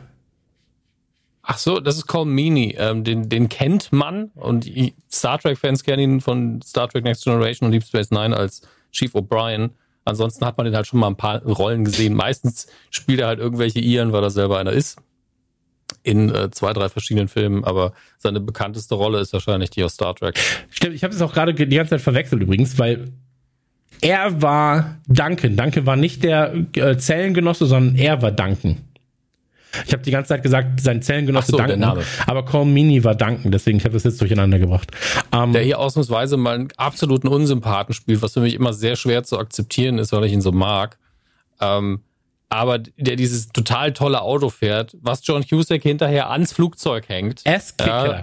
Ach 1.43 1.59
so, 1.59 1.81
das 1.81 1.97
ist 1.97 2.07
Colm 2.07 2.35
Meaney. 2.35 2.77
Ähm, 2.79 3.05
den, 3.05 3.29
den 3.29 3.49
kennt 3.49 3.93
man 3.93 4.31
und 4.35 4.71
Star 5.11 5.39
Trek-Fans 5.39 5.83
kennen 5.83 6.03
ihn 6.03 6.21
von 6.21 6.63
Star 6.63 6.89
Trek 6.89 7.05
Next 7.05 7.25
Generation 7.25 7.67
und 7.67 7.73
Deep 7.73 7.85
Space 7.85 8.11
Nine 8.11 8.37
als 8.37 8.63
Chief 8.93 9.15
O'Brien. 9.15 9.71
Ansonsten 10.05 10.45
hat 10.45 10.57
man 10.57 10.67
den 10.67 10.75
halt 10.75 10.87
schon 10.87 11.01
mal 11.01 11.09
ein 11.09 11.17
paar 11.17 11.43
Rollen 11.43 11.85
gesehen. 11.85 12.15
Meistens 12.15 12.67
spielt 12.91 13.21
er 13.21 13.29
halt 13.29 13.39
irgendwelche 13.39 13.81
Iren, 13.81 14.13
weil 14.13 14.23
er 14.23 14.31
selber 14.31 14.59
einer 14.59 14.73
ist 14.73 14.99
in 16.03 16.35
äh, 16.35 16.51
zwei, 16.51 16.73
drei 16.73 16.89
verschiedenen 16.89 17.29
Filmen, 17.29 17.65
aber 17.65 17.93
seine 18.19 18.41
bekannteste 18.41 18.95
Rolle 18.95 19.21
ist 19.21 19.33
wahrscheinlich 19.33 19.71
die 19.71 19.85
aus 19.85 19.95
Star 19.95 20.15
Trek. 20.15 20.39
Stimmt, 20.71 20.95
ich 20.95 21.05
habe 21.05 21.15
es 21.15 21.23
auch 21.23 21.33
gerade 21.33 21.55
die 21.55 21.67
ganze 21.67 21.91
Zeit 21.91 22.01
verwechselt 22.01 22.43
übrigens, 22.43 22.79
weil 22.79 23.13
er 24.01 24.43
war 24.43 24.97
Duncan. 25.07 25.57
Duncan 25.57 25.87
war 25.87 25.97
nicht 25.97 26.25
der 26.25 26.55
äh, 26.75 26.97
Zellengenosse, 26.97 27.67
sondern 27.67 27.97
er 27.97 28.21
war 28.21 28.33
Duncan. 28.33 28.79
Ich 29.87 29.93
habe 29.93 30.03
die 30.03 30.11
ganze 30.11 30.29
Zeit 30.29 30.43
gesagt, 30.43 30.81
sein 30.81 31.01
Zellengenosse 31.01 31.53
so, 31.53 31.57
Duncan, 31.57 32.05
aber 32.27 32.45
Colm 32.45 32.75
Mini 32.75 33.03
war 33.05 33.15
Duncan, 33.15 33.53
deswegen 33.53 33.79
ich 33.79 33.85
habe 33.85 33.95
das 33.95 34.05
jetzt 34.05 34.21
durcheinander 34.21 34.59
gebracht. 34.59 34.91
Ähm, 35.33 35.53
der 35.53 35.63
hier 35.63 35.79
ausnahmsweise 35.79 36.37
mal 36.37 36.57
einen 36.57 36.69
absoluten 36.77 37.29
Unsympathen 37.29 37.95
spielt, 37.95 38.21
was 38.21 38.35
für 38.35 38.41
mich 38.41 38.55
immer 38.55 38.75
sehr 38.75 38.97
schwer 38.97 39.25
zu 39.25 39.39
akzeptieren 39.39 39.99
ist, 39.99 40.13
weil 40.13 40.25
ich 40.25 40.33
ihn 40.33 40.43
so 40.43 40.53
mag. 40.53 40.99
Ähm, 41.61 42.01
aber 42.53 42.79
der 42.79 43.17
dieses 43.17 43.49
total 43.49 43.95
tolle 43.95 44.21
Auto 44.21 44.51
fährt, 44.51 44.95
was 45.01 45.27
John 45.27 45.43
Cusack 45.47 45.83
hinterher 45.83 46.31
ans 46.31 46.53
Flugzeug 46.53 47.09
hängt. 47.09 47.41
s 47.45 47.75
ja, 47.81 48.23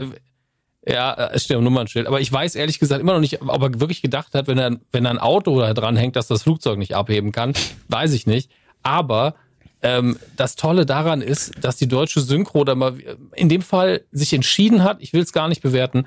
ja, 0.88 1.30
es 1.34 1.45
steht 1.45 1.57
am 1.57 1.64
Nummernschild. 1.64 2.06
Aber 2.06 2.22
ich 2.22 2.31
weiß 2.31 2.53
ehrlich 2.53 2.77
gesagt 2.77 3.01
immer 3.01 3.14
noch 3.14 3.22
nicht, 3.22 3.41
ob 3.41 3.61
er 3.61 3.80
wirklich 3.80 4.03
gedacht 4.03 4.35
hat, 4.35 4.47
wenn 4.47 4.60
er, 4.60 4.77
wenn 4.91 5.06
er 5.06 5.11
ein 5.11 5.18
Auto 5.18 5.60
da 5.60 5.73
dran 5.73 5.97
hängt, 5.97 6.15
dass 6.15 6.27
das 6.27 6.43
Flugzeug 6.43 6.77
nicht 6.77 6.95
abheben 6.95 7.31
kann. 7.31 7.53
Weiß 7.88 8.14
ich 8.14 8.27
nicht. 8.27 8.51
Aber 8.84 9.34
ähm, 9.81 10.19
das 10.38 10.56
Tolle 10.56 10.85
daran 10.85 11.22
ist, 11.22 11.51
dass 11.61 11.77
die 11.77 11.88
deutsche 11.88 12.22
Synchro 12.22 12.64
da 12.64 12.76
mal 12.76 12.97
in 13.35 13.49
dem 13.49 13.64
Fall 13.64 14.01
sich 14.11 14.31
entschieden 14.34 14.84
hat, 14.84 14.97
ich 15.01 15.11
will 15.11 15.22
es 15.22 15.34
gar 15.34 15.47
nicht 15.47 15.64
bewerten, 15.64 16.06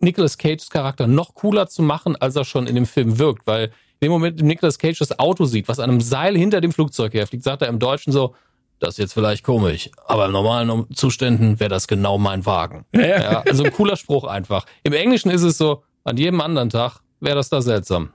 Nicolas 0.00 0.36
Cages 0.36 0.68
Charakter 0.68 1.06
noch 1.06 1.34
cooler 1.34 1.66
zu 1.66 1.82
machen, 1.82 2.14
als 2.14 2.36
er 2.36 2.44
schon 2.44 2.66
in 2.66 2.74
dem 2.74 2.86
Film 2.86 3.18
wirkt, 3.18 3.46
weil 3.46 3.72
dem 4.02 4.10
Moment, 4.10 4.34
in 4.34 4.44
dem 4.44 4.48
Nicolas 4.48 4.78
Cage 4.78 4.98
das 4.98 5.18
Auto 5.18 5.44
sieht, 5.44 5.68
was 5.68 5.78
an 5.78 5.90
einem 5.90 6.00
Seil 6.00 6.36
hinter 6.36 6.60
dem 6.60 6.72
Flugzeug 6.72 7.14
herfliegt, 7.14 7.44
sagt 7.44 7.62
er 7.62 7.68
im 7.68 7.78
Deutschen 7.78 8.12
so, 8.12 8.34
das 8.78 8.90
ist 8.90 8.98
jetzt 8.98 9.12
vielleicht 9.12 9.42
komisch, 9.42 9.90
aber 10.06 10.26
in 10.26 10.32
normalen 10.32 10.86
Zuständen 10.94 11.58
wäre 11.58 11.70
das 11.70 11.88
genau 11.88 12.18
mein 12.18 12.46
Wagen. 12.46 12.84
Ja, 12.94 13.06
ja. 13.06 13.42
also 13.42 13.64
ein 13.64 13.72
cooler 13.72 13.96
Spruch 13.96 14.24
einfach. 14.24 14.66
Im 14.84 14.92
Englischen 14.92 15.30
ist 15.30 15.42
es 15.42 15.58
so, 15.58 15.82
an 16.04 16.16
jedem 16.16 16.40
anderen 16.40 16.70
Tag 16.70 17.00
wäre 17.20 17.36
das 17.36 17.48
da 17.48 17.60
seltsam. 17.60 18.10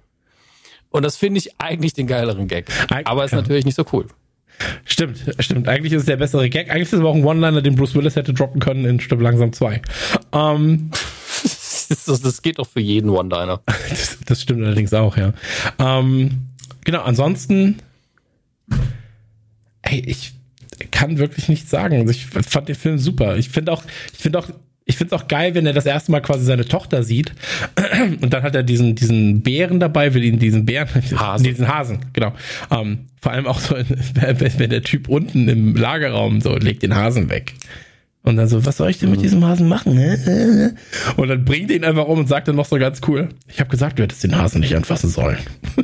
Und 0.89 1.03
das 1.03 1.18
finde 1.18 1.39
ich 1.39 1.60
eigentlich 1.60 1.93
den 1.93 2.07
geileren 2.07 2.47
Gag. 2.47 2.68
Aber 3.05 3.26
ist 3.26 3.34
natürlich 3.34 3.65
nicht 3.65 3.76
so 3.76 3.84
cool. 3.91 4.07
Stimmt, 4.85 5.19
stimmt. 5.39 5.68
Eigentlich 5.68 5.93
ist 5.93 6.01
es 6.01 6.05
der 6.05 6.18
bessere 6.18 6.49
Gag. 6.49 6.69
Eigentlich 6.69 6.84
ist 6.84 6.93
es 6.93 6.99
aber 6.99 7.10
auch 7.10 7.15
ein 7.15 7.26
One-Liner, 7.26 7.61
den 7.61 7.76
Bruce 7.76 7.95
Willis 7.95 8.15
hätte 8.15 8.34
droppen 8.34 8.61
können 8.61 8.85
in 8.85 8.99
Stirb 8.99 9.19
langsam 9.19 9.51
2. 9.51 9.81
Ähm, 10.31 10.91
das, 12.05 12.21
das 12.21 12.41
geht 12.41 12.59
doch 12.59 12.67
für 12.67 12.79
jeden 12.79 13.09
One-Liner. 13.09 13.61
Das, 13.89 14.17
das, 14.25 14.41
stimmt 14.41 14.63
allerdings 14.63 14.93
auch, 14.93 15.17
ja. 15.17 15.33
Ähm, 15.79 16.47
genau, 16.83 17.01
ansonsten, 17.03 17.77
ey, 19.83 20.01
ich 20.05 20.33
kann 20.91 21.17
wirklich 21.17 21.49
nichts 21.49 21.69
sagen. 21.69 21.99
Also 21.99 22.11
ich 22.11 22.25
fand 22.25 22.69
den 22.69 22.75
Film 22.75 22.97
super. 22.97 23.37
Ich 23.37 23.49
finde 23.49 23.71
auch, 23.71 23.83
ich 24.13 24.19
finde 24.19 24.39
auch, 24.39 24.47
ich 24.85 24.97
finde 24.97 25.15
es 25.15 25.21
auch 25.21 25.27
geil, 25.27 25.55
wenn 25.55 25.65
er 25.65 25.73
das 25.73 25.85
erste 25.85 26.11
Mal 26.11 26.21
quasi 26.21 26.43
seine 26.43 26.65
Tochter 26.65 27.03
sieht 27.03 27.33
und 28.21 28.33
dann 28.33 28.43
hat 28.43 28.53
er 28.55 28.63
diesen 28.63 28.95
diesen 28.95 29.41
Bären 29.41 29.79
dabei, 29.79 30.13
will 30.13 30.23
ihn 30.23 30.39
diesen 30.39 30.65
Bären, 30.65 30.89
Hasen. 31.15 31.43
diesen 31.45 31.67
Hasen, 31.67 31.99
genau. 32.13 32.33
Ähm, 32.69 33.05
vor 33.21 33.31
allem 33.31 33.47
auch 33.47 33.59
so, 33.59 33.75
wenn 34.15 34.69
der 34.69 34.83
Typ 34.83 35.07
unten 35.07 35.47
im 35.47 35.75
Lagerraum 35.75 36.41
so 36.41 36.55
legt 36.57 36.83
den 36.83 36.95
Hasen 36.95 37.29
weg. 37.29 37.53
Und 38.23 38.37
dann 38.37 38.47
so, 38.47 38.65
was 38.65 38.77
soll 38.77 38.89
ich 38.89 38.99
denn 38.99 39.09
mit 39.09 39.19
mhm. 39.19 39.23
diesem 39.23 39.45
Hasen 39.45 39.67
machen? 39.67 39.97
Und 41.17 41.27
dann 41.27 41.43
bringt 41.43 41.69
ihn 41.71 41.83
einfach 41.83 42.07
um 42.07 42.19
und 42.19 42.27
sagt 42.27 42.47
dann 42.47 42.55
noch 42.55 42.65
so 42.65 42.77
ganz 42.77 43.01
cool, 43.07 43.29
ich 43.47 43.59
habe 43.59 43.69
gesagt, 43.69 43.99
du 43.99 44.03
hättest 44.03 44.23
den 44.23 44.37
Hasen 44.37 44.61
nicht 44.61 44.75
anfassen 44.75 45.09
sollen. 45.09 45.39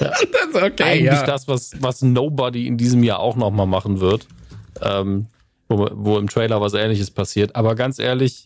Ja. 0.00 0.10
das 0.10 0.46
ist 0.50 0.54
okay, 0.54 0.82
Eigentlich 0.84 1.04
ja. 1.06 1.26
das, 1.26 1.48
was, 1.48 1.72
was 1.80 2.02
Nobody 2.02 2.68
in 2.68 2.76
diesem 2.76 3.02
Jahr 3.02 3.18
auch 3.18 3.34
nochmal 3.34 3.66
machen 3.66 3.98
wird. 3.98 4.28
Ähm, 4.80 5.26
wo, 5.68 5.88
wo 5.92 6.18
im 6.18 6.28
Trailer 6.28 6.60
was 6.60 6.74
ähnliches 6.74 7.10
passiert. 7.10 7.56
Aber 7.56 7.74
ganz 7.74 7.98
ehrlich, 7.98 8.44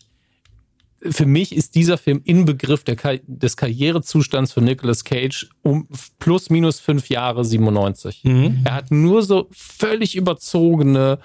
für 1.01 1.25
mich 1.25 1.55
ist 1.55 1.75
dieser 1.75 1.97
Film 1.97 2.21
Inbegriff 2.23 2.83
der, 2.83 2.95
des 3.27 3.57
Karrierezustands 3.57 4.53
für 4.53 4.61
Nicolas 4.61 5.03
Cage 5.03 5.49
um 5.61 5.87
plus 6.19 6.49
minus 6.49 6.79
fünf 6.79 7.09
Jahre 7.09 7.43
97. 7.43 8.23
Mhm. 8.23 8.61
Er 8.63 8.75
hat 8.75 8.91
nur 8.91 9.23
so 9.23 9.47
völlig 9.51 10.15
überzogene 10.15 11.19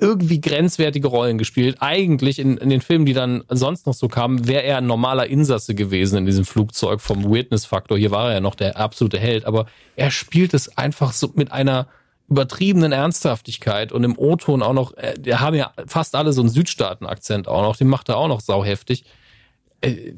irgendwie 0.00 0.40
grenzwertige 0.40 1.08
Rollen 1.08 1.38
gespielt. 1.38 1.76
Eigentlich 1.80 2.38
in, 2.38 2.56
in 2.56 2.70
den 2.70 2.80
Filmen, 2.80 3.06
die 3.06 3.12
dann 3.12 3.44
sonst 3.48 3.86
noch 3.86 3.94
so 3.94 4.08
kamen, 4.08 4.46
wäre 4.46 4.62
er 4.62 4.78
ein 4.78 4.86
normaler 4.86 5.26
Insasse 5.26 5.74
gewesen 5.74 6.18
in 6.18 6.26
diesem 6.26 6.44
Flugzeug 6.44 7.00
vom 7.00 7.24
Weirdness-Faktor. 7.24 7.98
Hier 7.98 8.10
war 8.10 8.28
er 8.28 8.34
ja 8.34 8.40
noch 8.40 8.54
der 8.54 8.76
absolute 8.76 9.18
Held, 9.18 9.44
aber 9.44 9.66
er 9.96 10.10
spielt 10.10 10.54
es 10.54 10.76
einfach 10.76 11.12
so 11.12 11.32
mit 11.34 11.52
einer 11.52 11.88
übertriebenen 12.28 12.92
Ernsthaftigkeit 12.92 13.90
und 13.90 14.04
im 14.04 14.18
O-Ton 14.18 14.62
auch 14.62 14.74
noch, 14.74 14.96
äh, 14.96 15.14
haben 15.32 15.56
ja 15.56 15.72
fast 15.86 16.14
alle 16.14 16.32
so 16.32 16.42
einen 16.42 16.50
Südstaaten-Akzent 16.50 17.48
auch 17.48 17.62
noch, 17.62 17.76
den 17.76 17.88
macht 17.88 18.08
er 18.08 18.18
auch 18.18 18.28
noch 18.28 18.40
sauheftig. 18.40 19.04
Äh, 19.80 20.12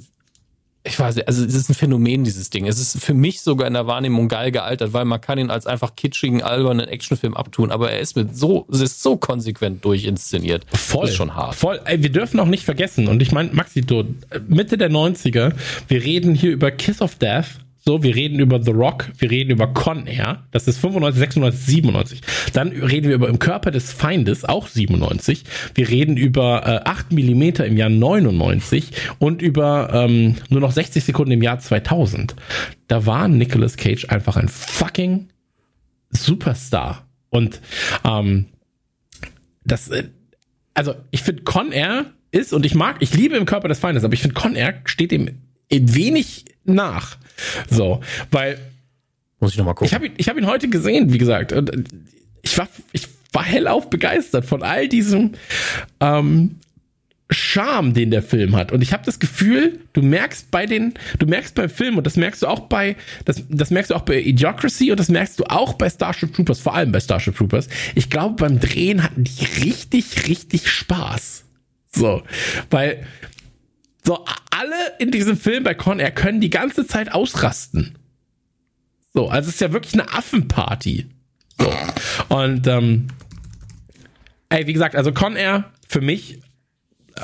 ich 0.83 0.99
weiß 0.99 1.17
nicht, 1.17 1.29
also 1.29 1.45
es 1.45 1.55
ist 1.55 1.69
ein 1.69 1.75
Phänomen, 1.75 2.25
dieses 2.25 2.49
Ding. 2.49 2.67
Es 2.67 2.81
ist 2.81 3.03
für 3.05 3.13
mich 3.13 3.43
sogar 3.43 3.67
in 3.67 3.75
der 3.75 3.87
Wahrnehmung 3.87 4.29
geil 4.29 4.51
gealtert, 4.51 4.95
weil 4.95 5.05
man 5.05 5.21
kann 5.21 5.39
ihn 5.39 5.51
als 5.51 5.67
einfach 5.67 5.95
kitschigen, 5.95 6.43
albernen 6.43 6.89
Actionfilm 6.89 7.35
abtun, 7.35 7.71
aber 7.71 7.91
er 7.91 8.01
ist 8.01 8.17
mit 8.17 8.35
so, 8.37 8.67
es 8.73 8.81
ist 8.81 9.03
so 9.03 9.19
konsequent 9.19 9.85
durchinszeniert. 9.85 10.65
Voll. 10.73 11.03
Das 11.03 11.11
ist 11.11 11.17
schon 11.17 11.35
hart. 11.35 11.55
Voll. 11.55 11.81
Ey, 11.85 12.03
wir 12.03 12.11
dürfen 12.11 12.41
auch 12.41 12.47
nicht 12.47 12.65
vergessen, 12.65 13.09
und 13.09 13.21
ich 13.21 13.31
meine, 13.31 13.51
Maxi, 13.53 13.83
du, 13.83 14.05
Mitte 14.49 14.79
der 14.79 14.91
90er, 14.91 15.53
wir 15.89 16.03
reden 16.03 16.35
hier 16.35 16.51
über 16.51 16.71
Kiss 16.71 17.03
of 17.03 17.17
Death, 17.17 17.61
so, 17.83 18.03
wir 18.03 18.15
reden 18.15 18.39
über 18.39 18.63
The 18.63 18.73
Rock, 18.73 19.11
wir 19.19 19.31
reden 19.31 19.51
über 19.51 19.69
Con 19.69 20.07
Air, 20.07 20.45
das 20.51 20.69
ist 20.69 20.79
95, 20.79 21.19
96, 21.19 21.67
97. 21.67 22.21
Dann 22.53 22.69
reden 22.69 23.09
wir 23.09 23.15
über 23.15 23.29
Im 23.29 23.39
Körper 23.39 23.71
des 23.71 23.93
Feindes, 23.93 24.45
auch 24.45 24.69
97. 24.69 25.45
Wir 25.75 25.89
reden 25.89 26.19
über 26.19 26.67
äh, 26.67 26.89
8 26.89 27.13
Millimeter 27.13 27.65
im 27.65 27.79
Jahr 27.79 27.89
99 27.89 28.91
und 29.19 29.41
über 29.41 29.91
ähm, 29.95 30.37
nur 30.51 30.61
noch 30.61 30.73
60 30.73 31.03
Sekunden 31.03 31.33
im 31.33 31.43
Jahr 31.43 31.59
2000. 31.59 32.37
Da 32.87 33.07
war 33.07 33.29
Nicolas 33.29 33.79
Cage 33.79 34.07
einfach 34.11 34.37
ein 34.37 34.49
fucking 34.49 35.29
Superstar. 36.11 37.09
Und 37.31 37.63
ähm, 38.05 38.47
das, 39.65 39.89
äh, 39.89 40.05
also 40.75 40.95
ich 41.11 41.23
finde 41.23 41.45
Con 41.45 41.73
Air 41.73 42.07
ist, 42.31 42.53
und 42.53 42.67
ich 42.67 42.75
mag, 42.75 42.97
ich 43.01 43.15
liebe 43.15 43.37
Im 43.37 43.47
Körper 43.47 43.69
des 43.69 43.79
Feindes, 43.79 44.05
aber 44.05 44.13
ich 44.13 44.21
finde 44.21 44.35
Con 44.35 44.55
Air 44.55 44.83
steht 44.85 45.13
ihm 45.13 45.31
wenig 45.71 46.45
nach. 46.65 47.17
So, 47.69 48.01
weil 48.31 48.59
Muss 49.39 49.53
ich 49.53 49.59
nochmal 49.59 49.75
gucken. 49.75 49.87
Ich 49.87 49.95
habe 49.95 50.07
ihn, 50.07 50.13
ich 50.17 50.29
hab 50.29 50.37
ihn 50.37 50.47
heute 50.47 50.69
gesehen, 50.69 51.13
wie 51.13 51.19
gesagt. 51.19 51.53
Und 51.53 51.73
äh, 51.73 51.83
ich 52.43 52.57
war, 52.59 52.69
ich 52.93 53.09
war 53.33 53.45
hellauf 53.45 53.91
begeistert 53.91 54.45
von 54.45 54.63
all 54.63 54.89
diesem 54.89 55.33
ähm, 56.01 56.57
Charme, 57.31 57.95
den 57.95 58.11
der 58.11 58.23
Film 58.23 58.57
hat. 58.57 58.73
Und 58.73 58.83
ich 58.83 58.93
habe 58.93 59.05
das 59.05 59.19
Gefühl, 59.21 59.81
du 59.93 60.03
merkst 60.03 60.51
bei 60.51 60.67
den, 60.67 60.95
du 61.19 61.27
merkst 61.27 61.55
beim 61.55 61.71
Film 61.71 61.97
und 61.97 62.07
das 62.07 62.17
merkst 62.17 62.43
du 62.43 62.47
auch 62.49 62.61
bei, 62.61 62.97
das, 63.25 63.45
das 63.49 63.71
merkst 63.71 63.93
du 63.93 63.95
auch 63.95 64.03
bei 64.03 64.21
Idiocracy 64.21 64.91
und 64.91 64.99
das 64.99 65.09
merkst 65.09 65.39
du 65.39 65.45
auch 65.45 65.75
bei 65.75 65.89
Starship 65.89 66.35
Troopers, 66.35 66.61
vor 66.61 66.75
allem 66.75 66.91
bei 66.93 67.01
Starship 67.01 67.37
Troopers. 67.37 67.69
Ich 67.95 68.11
glaube, 68.11 68.35
beim 68.37 68.59
Drehen 68.59 69.03
hatten 69.03 69.25
die 69.25 69.45
richtig, 69.63 70.29
richtig 70.29 70.69
Spaß. 70.69 71.45
So, 71.93 72.23
weil 72.71 73.05
so 74.05 74.25
alle 74.51 74.97
in 74.99 75.11
diesem 75.11 75.37
Film 75.37 75.65
bei 75.65 75.75
Con 75.75 76.01
Air 76.01 76.11
können 76.11 76.41
die 76.41 76.51
ganze 76.51 76.87
Zeit 76.87 77.13
ausrasten. 77.13 77.99
So, 79.13 79.29
also 79.29 79.49
es 79.49 79.57
ist 79.57 79.61
ja 79.61 79.73
wirklich 79.73 79.95
eine 79.95 80.13
Affenparty. 80.13 81.07
So. 81.59 81.73
Und 82.29 82.67
ähm, 82.67 83.09
ey, 84.49 84.67
wie 84.67 84.73
gesagt, 84.73 84.97
also 84.97 85.13
Con 85.13 85.37
Air 85.37 85.73
für 85.89 86.01
mich 86.01 86.39
äh, 87.17 87.23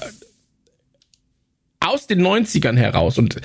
aus 1.80 2.06
den 2.06 2.20
90ern 2.20 2.76
heraus 2.76 3.18
und 3.18 3.40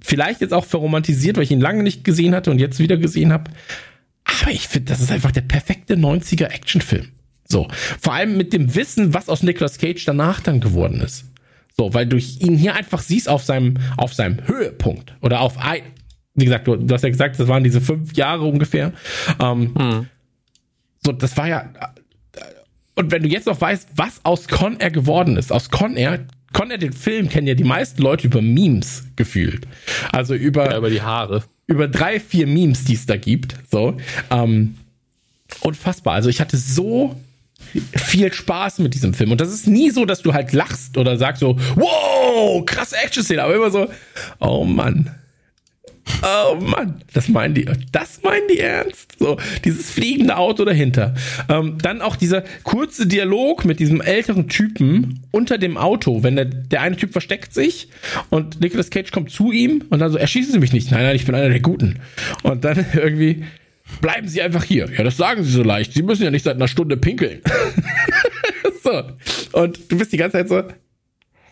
vielleicht 0.00 0.40
jetzt 0.40 0.52
auch 0.52 0.64
verromantisiert, 0.64 1.36
weil 1.36 1.44
ich 1.44 1.50
ihn 1.50 1.60
lange 1.60 1.82
nicht 1.82 2.04
gesehen 2.04 2.34
hatte 2.34 2.50
und 2.50 2.58
jetzt 2.58 2.78
wieder 2.78 2.96
gesehen 2.96 3.32
habe. 3.32 3.50
Aber 4.24 4.50
ich 4.50 4.68
finde, 4.68 4.90
das 4.90 5.00
ist 5.00 5.12
einfach 5.12 5.32
der 5.32 5.42
perfekte 5.42 5.94
90er 5.94 6.46
Actionfilm. 6.46 7.12
So, 7.46 7.68
vor 8.00 8.14
allem 8.14 8.36
mit 8.36 8.52
dem 8.52 8.74
Wissen, 8.74 9.14
was 9.14 9.28
aus 9.28 9.42
Nicolas 9.42 9.78
Cage 9.78 10.04
danach 10.04 10.40
dann 10.40 10.60
geworden 10.60 11.00
ist. 11.00 11.26
So, 11.76 11.92
weil 11.92 12.06
du 12.06 12.16
ihn 12.16 12.56
hier 12.56 12.74
einfach 12.74 13.02
siehst 13.02 13.28
auf 13.28 13.42
seinem, 13.42 13.74
auf 13.96 14.14
seinem 14.14 14.46
Höhepunkt 14.46 15.14
oder 15.20 15.40
auf 15.40 15.58
ein, 15.58 15.82
wie 16.34 16.44
gesagt, 16.44 16.68
du, 16.68 16.76
du 16.76 16.94
hast 16.94 17.02
ja 17.02 17.08
gesagt, 17.08 17.38
das 17.38 17.48
waren 17.48 17.64
diese 17.64 17.80
fünf 17.80 18.14
Jahre 18.14 18.44
ungefähr. 18.44 18.92
Ähm, 19.40 19.74
hm. 19.76 20.06
So, 21.04 21.12
das 21.12 21.36
war 21.36 21.48
ja, 21.48 21.70
und 22.94 23.10
wenn 23.10 23.22
du 23.22 23.28
jetzt 23.28 23.46
noch 23.46 23.60
weißt, 23.60 23.88
was 23.96 24.20
aus 24.24 24.48
Con 24.48 24.78
Air 24.78 24.90
geworden 24.90 25.36
ist, 25.36 25.52
aus 25.52 25.70
Con 25.70 25.96
Air, 25.96 26.26
Con 26.52 26.70
Air, 26.70 26.78
den 26.78 26.92
Film 26.92 27.28
kennen 27.28 27.46
ja 27.46 27.54
die 27.54 27.64
meisten 27.64 28.00
Leute 28.00 28.28
über 28.28 28.40
Memes 28.40 29.04
gefühlt. 29.16 29.66
Also 30.12 30.34
über, 30.34 30.70
ja, 30.70 30.78
über 30.78 30.90
die 30.90 31.02
Haare. 31.02 31.42
Über 31.66 31.88
drei, 31.88 32.20
vier 32.20 32.46
Memes, 32.46 32.84
die 32.84 32.94
es 32.94 33.06
da 33.06 33.16
gibt. 33.16 33.56
So, 33.70 33.96
ähm, 34.30 34.76
unfassbar. 35.60 36.14
Also 36.14 36.28
ich 36.28 36.40
hatte 36.40 36.56
so 36.56 37.16
viel 37.96 38.32
Spaß 38.32 38.78
mit 38.78 38.94
diesem 38.94 39.14
Film. 39.14 39.32
Und 39.32 39.40
das 39.40 39.52
ist 39.52 39.66
nie 39.66 39.90
so, 39.90 40.04
dass 40.04 40.22
du 40.22 40.34
halt 40.34 40.52
lachst 40.52 40.96
oder 40.96 41.16
sagst 41.16 41.40
so, 41.40 41.58
wow, 41.76 42.64
krasse 42.64 42.96
Action-Szene, 42.96 43.42
aber 43.42 43.54
immer 43.54 43.70
so, 43.70 43.88
oh 44.40 44.64
Mann. 44.64 45.10
Oh 46.22 46.56
Mann, 46.56 47.02
das 47.12 47.28
meinen 47.28 47.54
die, 47.54 47.66
das 47.92 48.22
meinen 48.22 48.46
die 48.48 48.58
ernst? 48.58 49.16
So, 49.18 49.38
dieses 49.64 49.90
fliegende 49.90 50.36
Auto 50.36 50.64
dahinter. 50.64 51.14
Ähm, 51.48 51.78
dann 51.80 52.02
auch 52.02 52.16
dieser 52.16 52.44
kurze 52.62 53.06
Dialog 53.06 53.64
mit 53.64 53.80
diesem 53.80 54.00
älteren 54.00 54.48
Typen 54.48 55.20
unter 55.30 55.58
dem 55.58 55.76
Auto, 55.76 56.22
wenn 56.22 56.36
der, 56.36 56.44
der 56.46 56.82
eine 56.82 56.96
Typ 56.96 57.12
versteckt 57.12 57.54
sich 57.54 57.88
und 58.30 58.60
Nicolas 58.60 58.90
Cage 58.90 59.12
kommt 59.12 59.30
zu 59.30 59.50
ihm 59.50 59.84
und 59.90 59.98
dann 59.98 60.12
so, 60.12 60.18
erschießen 60.18 60.52
Sie 60.52 60.58
mich 60.58 60.72
nicht. 60.72 60.90
Nein, 60.90 61.04
nein, 61.04 61.16
ich 61.16 61.24
bin 61.24 61.34
einer 61.34 61.48
der 61.48 61.60
Guten. 61.60 62.00
Und 62.42 62.64
dann 62.64 62.84
irgendwie, 62.94 63.44
bleiben 64.00 64.28
Sie 64.28 64.42
einfach 64.42 64.64
hier. 64.64 64.88
Ja, 64.96 65.04
das 65.04 65.16
sagen 65.16 65.42
Sie 65.44 65.50
so 65.50 65.62
leicht. 65.62 65.92
Sie 65.92 66.02
müssen 66.02 66.24
ja 66.24 66.30
nicht 66.30 66.44
seit 66.44 66.56
einer 66.56 66.68
Stunde 66.68 66.96
pinkeln. 66.96 67.40
so. 68.82 69.02
Und 69.52 69.90
du 69.90 69.98
bist 69.98 70.12
die 70.12 70.16
ganze 70.16 70.38
Zeit 70.38 70.48
so, 70.48 70.62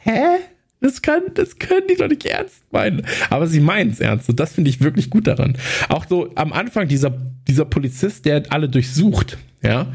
hä? 0.03 0.39
Das, 0.81 1.01
kann, 1.01 1.23
das 1.35 1.59
können 1.59 1.87
die 1.89 1.95
doch 1.95 2.09
nicht 2.09 2.27
ernst 2.27 2.65
meinen. 2.73 3.07
Aber 3.31 3.47
sie 3.47 3.61
meinen 3.61 3.91
es 3.91 4.01
ernst. 4.01 4.29
Und 4.29 4.41
das 4.41 4.53
finde 4.53 4.69
ich 4.69 4.81
wirklich 4.81 5.11
gut 5.11 5.29
daran. 5.29 5.57
Auch 5.89 6.07
so 6.09 6.33
am 6.35 6.53
Anfang 6.53 6.89
dieser, 6.89 7.11
dieser 7.47 7.65
Polizist, 7.65 8.25
der 8.25 8.43
alle 8.51 8.69
durchsucht, 8.69 9.39
ja, 9.63 9.93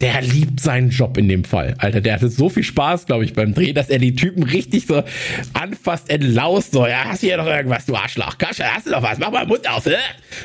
der 0.00 0.22
liebt 0.22 0.60
seinen 0.60 0.90
Job 0.90 1.16
in 1.16 1.28
dem 1.28 1.44
Fall. 1.44 1.74
Alter, 1.78 2.00
der 2.00 2.14
hatte 2.14 2.28
so 2.28 2.48
viel 2.48 2.64
Spaß, 2.64 3.06
glaube 3.06 3.24
ich, 3.24 3.32
beim 3.32 3.54
Dreh, 3.54 3.72
dass 3.72 3.90
er 3.90 3.98
die 3.98 4.14
Typen 4.14 4.42
richtig 4.42 4.86
so 4.86 5.02
anfasst, 5.52 6.10
entlaust, 6.10 6.72
so, 6.72 6.86
ja, 6.86 7.04
hast 7.04 7.22
du 7.22 7.28
hier 7.28 7.36
noch 7.36 7.46
irgendwas, 7.46 7.86
du 7.86 7.94
Arschloch? 7.94 8.36
Kasche, 8.38 8.64
hast 8.64 8.86
du 8.86 8.90
noch 8.90 9.02
was? 9.02 9.18
Mach 9.18 9.30
mal 9.30 9.44
den 9.44 9.48
Mund 9.48 9.68
auf, 9.68 9.86
äh? 9.86 9.96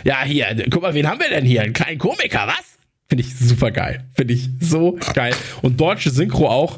Ja, 0.03 0.23
hier, 0.23 0.65
guck 0.69 0.83
mal, 0.83 0.93
wen 0.93 1.07
haben 1.07 1.19
wir 1.19 1.29
denn 1.29 1.45
hier? 1.45 1.63
Einen 1.63 1.73
kleinen 1.73 1.97
Komiker, 1.97 2.47
was? 2.47 2.77
Finde 3.09 3.23
ich 3.23 3.35
super 3.35 3.71
geil. 3.71 4.03
Finde 4.13 4.35
ich 4.35 4.49
so 4.61 4.99
geil. 5.15 5.33
Und 5.63 5.81
deutsche 5.81 6.11
Synchro 6.11 6.47
auch. 6.47 6.77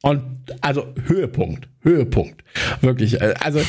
Und 0.00 0.22
also 0.62 0.94
Höhepunkt. 1.06 1.68
Höhepunkt. 1.82 2.42
Wirklich. 2.80 3.20
Äh, 3.20 3.34
also 3.38 3.60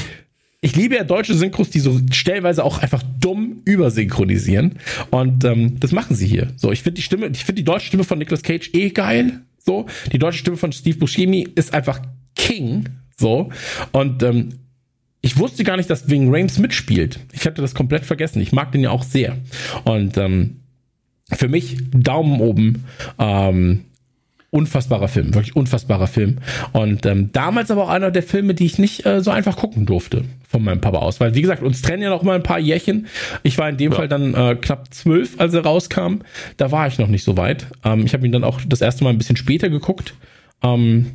ich 0.62 0.76
liebe 0.76 0.96
ja 0.96 1.04
deutsche 1.04 1.34
Synchros, 1.34 1.72
die 1.72 1.80
so 1.80 2.00
stellweise 2.12 2.64
auch 2.64 2.78
einfach 2.78 3.02
dumm 3.20 3.62
übersynchronisieren. 3.66 4.78
Und 5.10 5.44
ähm, 5.44 5.80
das 5.80 5.92
machen 5.92 6.16
sie 6.16 6.28
hier. 6.28 6.54
So, 6.56 6.72
ich 6.72 6.84
finde 6.84 6.98
die 6.98 7.02
Stimme, 7.02 7.28
ich 7.28 7.44
finde 7.44 7.62
die 7.62 7.66
deutsche 7.66 7.88
Stimme 7.88 8.04
von 8.04 8.20
Nicolas 8.20 8.44
Cage 8.44 8.70
eh 8.74 8.92
geil. 8.92 9.42
So, 9.58 9.88
die 10.12 10.20
deutsche 10.20 10.38
Stimme 10.38 10.58
von 10.58 10.72
Steve 10.72 11.00
Buscemi 11.00 11.48
ist 11.56 11.74
einfach 11.74 12.00
King. 12.36 12.90
So. 13.18 13.50
Und 13.92 14.22
ähm, 14.22 14.50
ich 15.22 15.38
wusste 15.38 15.64
gar 15.64 15.78
nicht, 15.78 15.90
dass 15.90 16.10
Wing 16.10 16.34
Rames 16.34 16.60
mitspielt. 16.60 17.20
Ich 17.32 17.46
hatte 17.46 17.62
das 17.62 17.74
komplett 17.74 18.06
vergessen. 18.06 18.40
Ich 18.40 18.52
mag 18.52 18.72
den 18.72 18.82
ja 18.82 18.92
auch 18.92 19.04
sehr. 19.04 19.38
Und 19.84 20.18
ähm, 20.18 20.62
für 21.32 21.48
mich 21.48 21.78
Daumen 21.92 22.40
oben. 22.40 22.86
Ähm, 23.18 23.86
unfassbarer 24.52 25.07
Film, 25.07 25.34
wirklich 25.34 25.56
unfassbarer 25.56 26.07
Film. 26.07 26.40
Und 26.73 27.06
ähm, 27.06 27.32
damals 27.32 27.72
aber 27.72 27.86
auch 27.86 27.90
einer 27.90 28.11
der 28.11 28.22
Filme, 28.22 28.53
die 28.53 28.65
ich 28.65 28.78
nicht 28.78 29.06
äh, 29.06 29.22
so 29.22 29.32
einfach 29.32 29.56
gucken 29.56 29.86
durfte 29.86 30.26
von 30.48 30.61
meinem 30.64 30.82
Papa 30.82 30.99
aus. 30.99 31.19
Weil, 31.22 31.34
wie 31.34 31.41
gesagt, 31.41 31.64
uns 31.64 31.82
trennen 31.82 32.03
ja 32.03 32.10
noch 32.10 32.22
mal 32.22 32.36
ein 32.36 32.44
paar 32.44 32.60
Jährchen. 32.60 33.07
Ich 33.44 33.57
war 33.57 33.69
in 33.69 33.78
dem 33.78 33.91
ja. 33.91 33.98
Fall 33.98 34.10
dann 34.10 34.34
äh, 34.34 34.56
knapp 34.56 34.94
zwölf, 34.94 35.40
als 35.40 35.53
er 35.53 35.64
rauskam. 35.64 36.19
Da 36.57 36.72
war 36.72 36.86
ich 36.88 36.99
noch 36.99 37.07
nicht 37.07 37.23
so 37.23 37.38
weit. 37.38 37.68
Ähm, 37.86 38.06
ich 38.06 38.14
habe 38.14 38.26
ihn 38.26 38.34
dann 38.34 38.44
auch 38.44 38.60
das 38.68 38.82
erste 38.82 39.06
Mal 39.06 39.11
ein 39.11 39.18
bisschen 39.18 39.38
später 39.38 39.69
geguckt. 39.69 40.14
Ähm, 40.61 41.14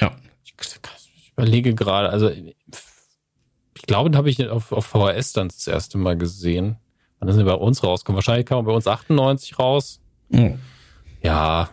ja. 0.00 0.12
Ich 0.44 1.32
überlege 1.32 1.74
gerade, 1.74 2.10
also 2.10 2.30
ich 2.30 3.82
glaube, 3.86 4.10
den 4.10 4.16
habe 4.16 4.30
ich 4.30 4.44
auf, 4.48 4.70
auf 4.72 4.86
VHS 4.86 5.32
dann 5.32 5.48
das 5.48 5.66
erste 5.66 5.98
Mal 5.98 6.16
gesehen. 6.16 6.76
Wann 7.18 7.28
ist 7.28 7.36
er 7.36 7.44
bei 7.44 7.54
uns 7.54 7.82
rausgekommen? 7.82 8.16
Wahrscheinlich 8.16 8.46
kam 8.46 8.58
er 8.58 8.62
bei 8.64 8.72
uns 8.72 8.86
98 8.86 9.58
raus. 9.58 10.00
Mhm. 10.28 10.58
Ja, 11.22 11.70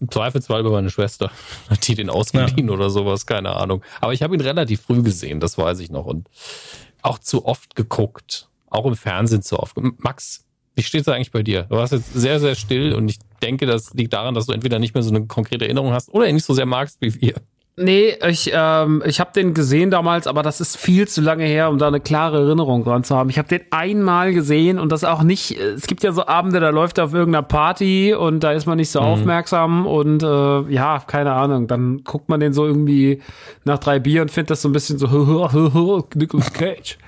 im 0.00 0.10
Zweifelsfall 0.10 0.60
über 0.60 0.70
meine 0.70 0.90
Schwester. 0.90 1.30
Hat 1.68 1.86
die 1.86 1.94
den 1.94 2.10
ausgeliehen 2.10 2.68
ja. 2.68 2.74
oder 2.74 2.90
sowas, 2.90 3.26
keine 3.26 3.56
Ahnung. 3.56 3.82
Aber 4.00 4.12
ich 4.12 4.22
habe 4.22 4.34
ihn 4.34 4.40
relativ 4.40 4.82
früh 4.82 5.02
gesehen, 5.02 5.40
das 5.40 5.58
weiß 5.58 5.80
ich 5.80 5.90
noch. 5.90 6.06
Und 6.06 6.28
auch 7.02 7.18
zu 7.18 7.46
oft 7.46 7.74
geguckt. 7.74 8.48
Auch 8.70 8.84
im 8.84 8.96
Fernsehen 8.96 9.42
zu 9.42 9.58
oft. 9.58 9.76
Max, 9.98 10.44
wie 10.74 10.82
steht's 10.82 11.08
eigentlich 11.08 11.32
bei 11.32 11.42
dir? 11.42 11.64
Du 11.64 11.76
warst 11.76 11.92
jetzt 11.92 12.12
sehr, 12.12 12.38
sehr 12.38 12.54
still 12.54 12.92
und 12.92 13.08
ich 13.08 13.18
denke, 13.42 13.66
das 13.66 13.94
liegt 13.94 14.12
daran, 14.12 14.34
dass 14.34 14.46
du 14.46 14.52
entweder 14.52 14.78
nicht 14.78 14.94
mehr 14.94 15.02
so 15.02 15.10
eine 15.10 15.26
konkrete 15.26 15.64
Erinnerung 15.64 15.92
hast 15.92 16.08
oder 16.10 16.28
ihn 16.28 16.34
nicht 16.34 16.44
so 16.44 16.54
sehr 16.54 16.66
magst 16.66 16.98
wie 17.00 17.20
wir. 17.20 17.34
Nee, 17.80 18.16
ich, 18.26 18.50
ähm, 18.52 19.02
ich 19.06 19.20
habe 19.20 19.30
den 19.32 19.54
gesehen 19.54 19.90
damals, 19.90 20.26
aber 20.26 20.42
das 20.42 20.60
ist 20.60 20.76
viel 20.76 21.06
zu 21.06 21.20
lange 21.20 21.44
her, 21.44 21.68
um 21.70 21.78
da 21.78 21.86
eine 21.86 22.00
klare 22.00 22.38
Erinnerung 22.38 22.84
dran 22.84 23.04
zu 23.04 23.16
haben. 23.16 23.30
Ich 23.30 23.38
habe 23.38 23.48
den 23.48 23.60
einmal 23.70 24.34
gesehen 24.34 24.78
und 24.78 24.90
das 24.90 25.04
auch 25.04 25.22
nicht, 25.22 25.52
es 25.52 25.86
gibt 25.86 26.02
ja 26.02 26.12
so 26.12 26.26
Abende, 26.26 26.60
da 26.60 26.70
läuft 26.70 26.98
er 26.98 27.04
auf 27.04 27.14
irgendeiner 27.14 27.44
Party 27.44 28.14
und 28.14 28.40
da 28.40 28.52
ist 28.52 28.66
man 28.66 28.78
nicht 28.78 28.90
so 28.90 29.00
mhm. 29.00 29.06
aufmerksam 29.06 29.86
und 29.86 30.22
äh, 30.22 30.60
ja, 30.72 31.02
keine 31.06 31.32
Ahnung, 31.32 31.68
dann 31.68 32.02
guckt 32.04 32.28
man 32.28 32.40
den 32.40 32.52
so 32.52 32.66
irgendwie 32.66 33.22
nach 33.64 33.78
drei 33.78 33.98
Bier 34.00 34.22
und 34.22 34.30
findet 34.30 34.50
das 34.50 34.62
so 34.62 34.68
ein 34.68 34.72
bisschen 34.72 34.98
so 34.98 36.04
Nicolas 36.14 36.52
Cage. 36.52 36.98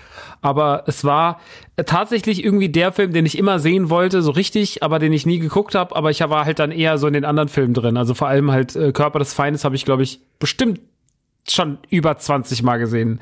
Aber 0.42 0.84
es 0.86 1.04
war 1.04 1.40
tatsächlich 1.84 2.44
irgendwie 2.44 2.68
der 2.68 2.92
Film, 2.92 3.12
den 3.12 3.26
ich 3.26 3.36
immer 3.36 3.58
sehen 3.58 3.90
wollte, 3.90 4.22
so 4.22 4.30
richtig, 4.30 4.82
aber 4.82 4.98
den 4.98 5.12
ich 5.12 5.26
nie 5.26 5.38
geguckt 5.38 5.74
habe. 5.74 5.94
Aber 5.94 6.10
ich 6.10 6.20
war 6.20 6.44
halt 6.44 6.58
dann 6.58 6.70
eher 6.70 6.98
so 6.98 7.06
in 7.06 7.12
den 7.12 7.24
anderen 7.24 7.48
Filmen 7.48 7.74
drin. 7.74 7.96
Also 7.96 8.14
vor 8.14 8.28
allem 8.28 8.50
halt 8.50 8.74
äh, 8.76 8.92
Körper 8.92 9.18
des 9.18 9.34
Feindes 9.34 9.64
habe 9.64 9.76
ich, 9.76 9.84
glaube 9.84 10.02
ich, 10.02 10.20
bestimmt 10.38 10.80
schon 11.48 11.78
über 11.90 12.16
20 12.16 12.62
Mal 12.62 12.78
gesehen. 12.78 13.20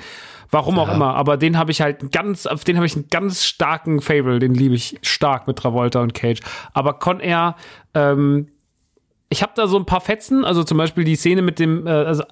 Warum 0.51 0.77
ja. 0.77 0.83
auch 0.83 0.95
immer, 0.95 1.15
aber 1.15 1.37
den 1.37 1.59
habe 1.59 1.71
ich 1.71 1.81
halt 1.81 2.11
ganz, 2.11 2.47
auf 2.47 2.65
den 2.65 2.77
habe 2.77 2.87
ich 2.87 2.97
einen 2.97 3.09
ganz 3.11 3.45
starken 3.45 4.01
Fable, 4.01 4.39
den 4.39 4.55
liebe 4.55 4.75
ich 4.75 4.99
stark 5.03 5.47
mit 5.47 5.59
Travolta 5.59 6.01
und 6.01 6.15
Cage. 6.15 6.41
Aber 6.73 6.95
Con 6.95 7.21
Air, 7.21 7.57
ähm, 7.95 8.49
ich 9.29 9.43
habe 9.43 9.53
da 9.55 9.67
so 9.67 9.79
ein 9.79 9.85
paar 9.85 10.01
Fetzen, 10.01 10.45
also 10.45 10.65
zum 10.65 10.79
Beispiel 10.79 11.05
die 11.05 11.17
Szene 11.17 11.43
mit 11.43 11.59
dem, 11.59 11.87
äh, 11.87 11.91
also 11.91 12.25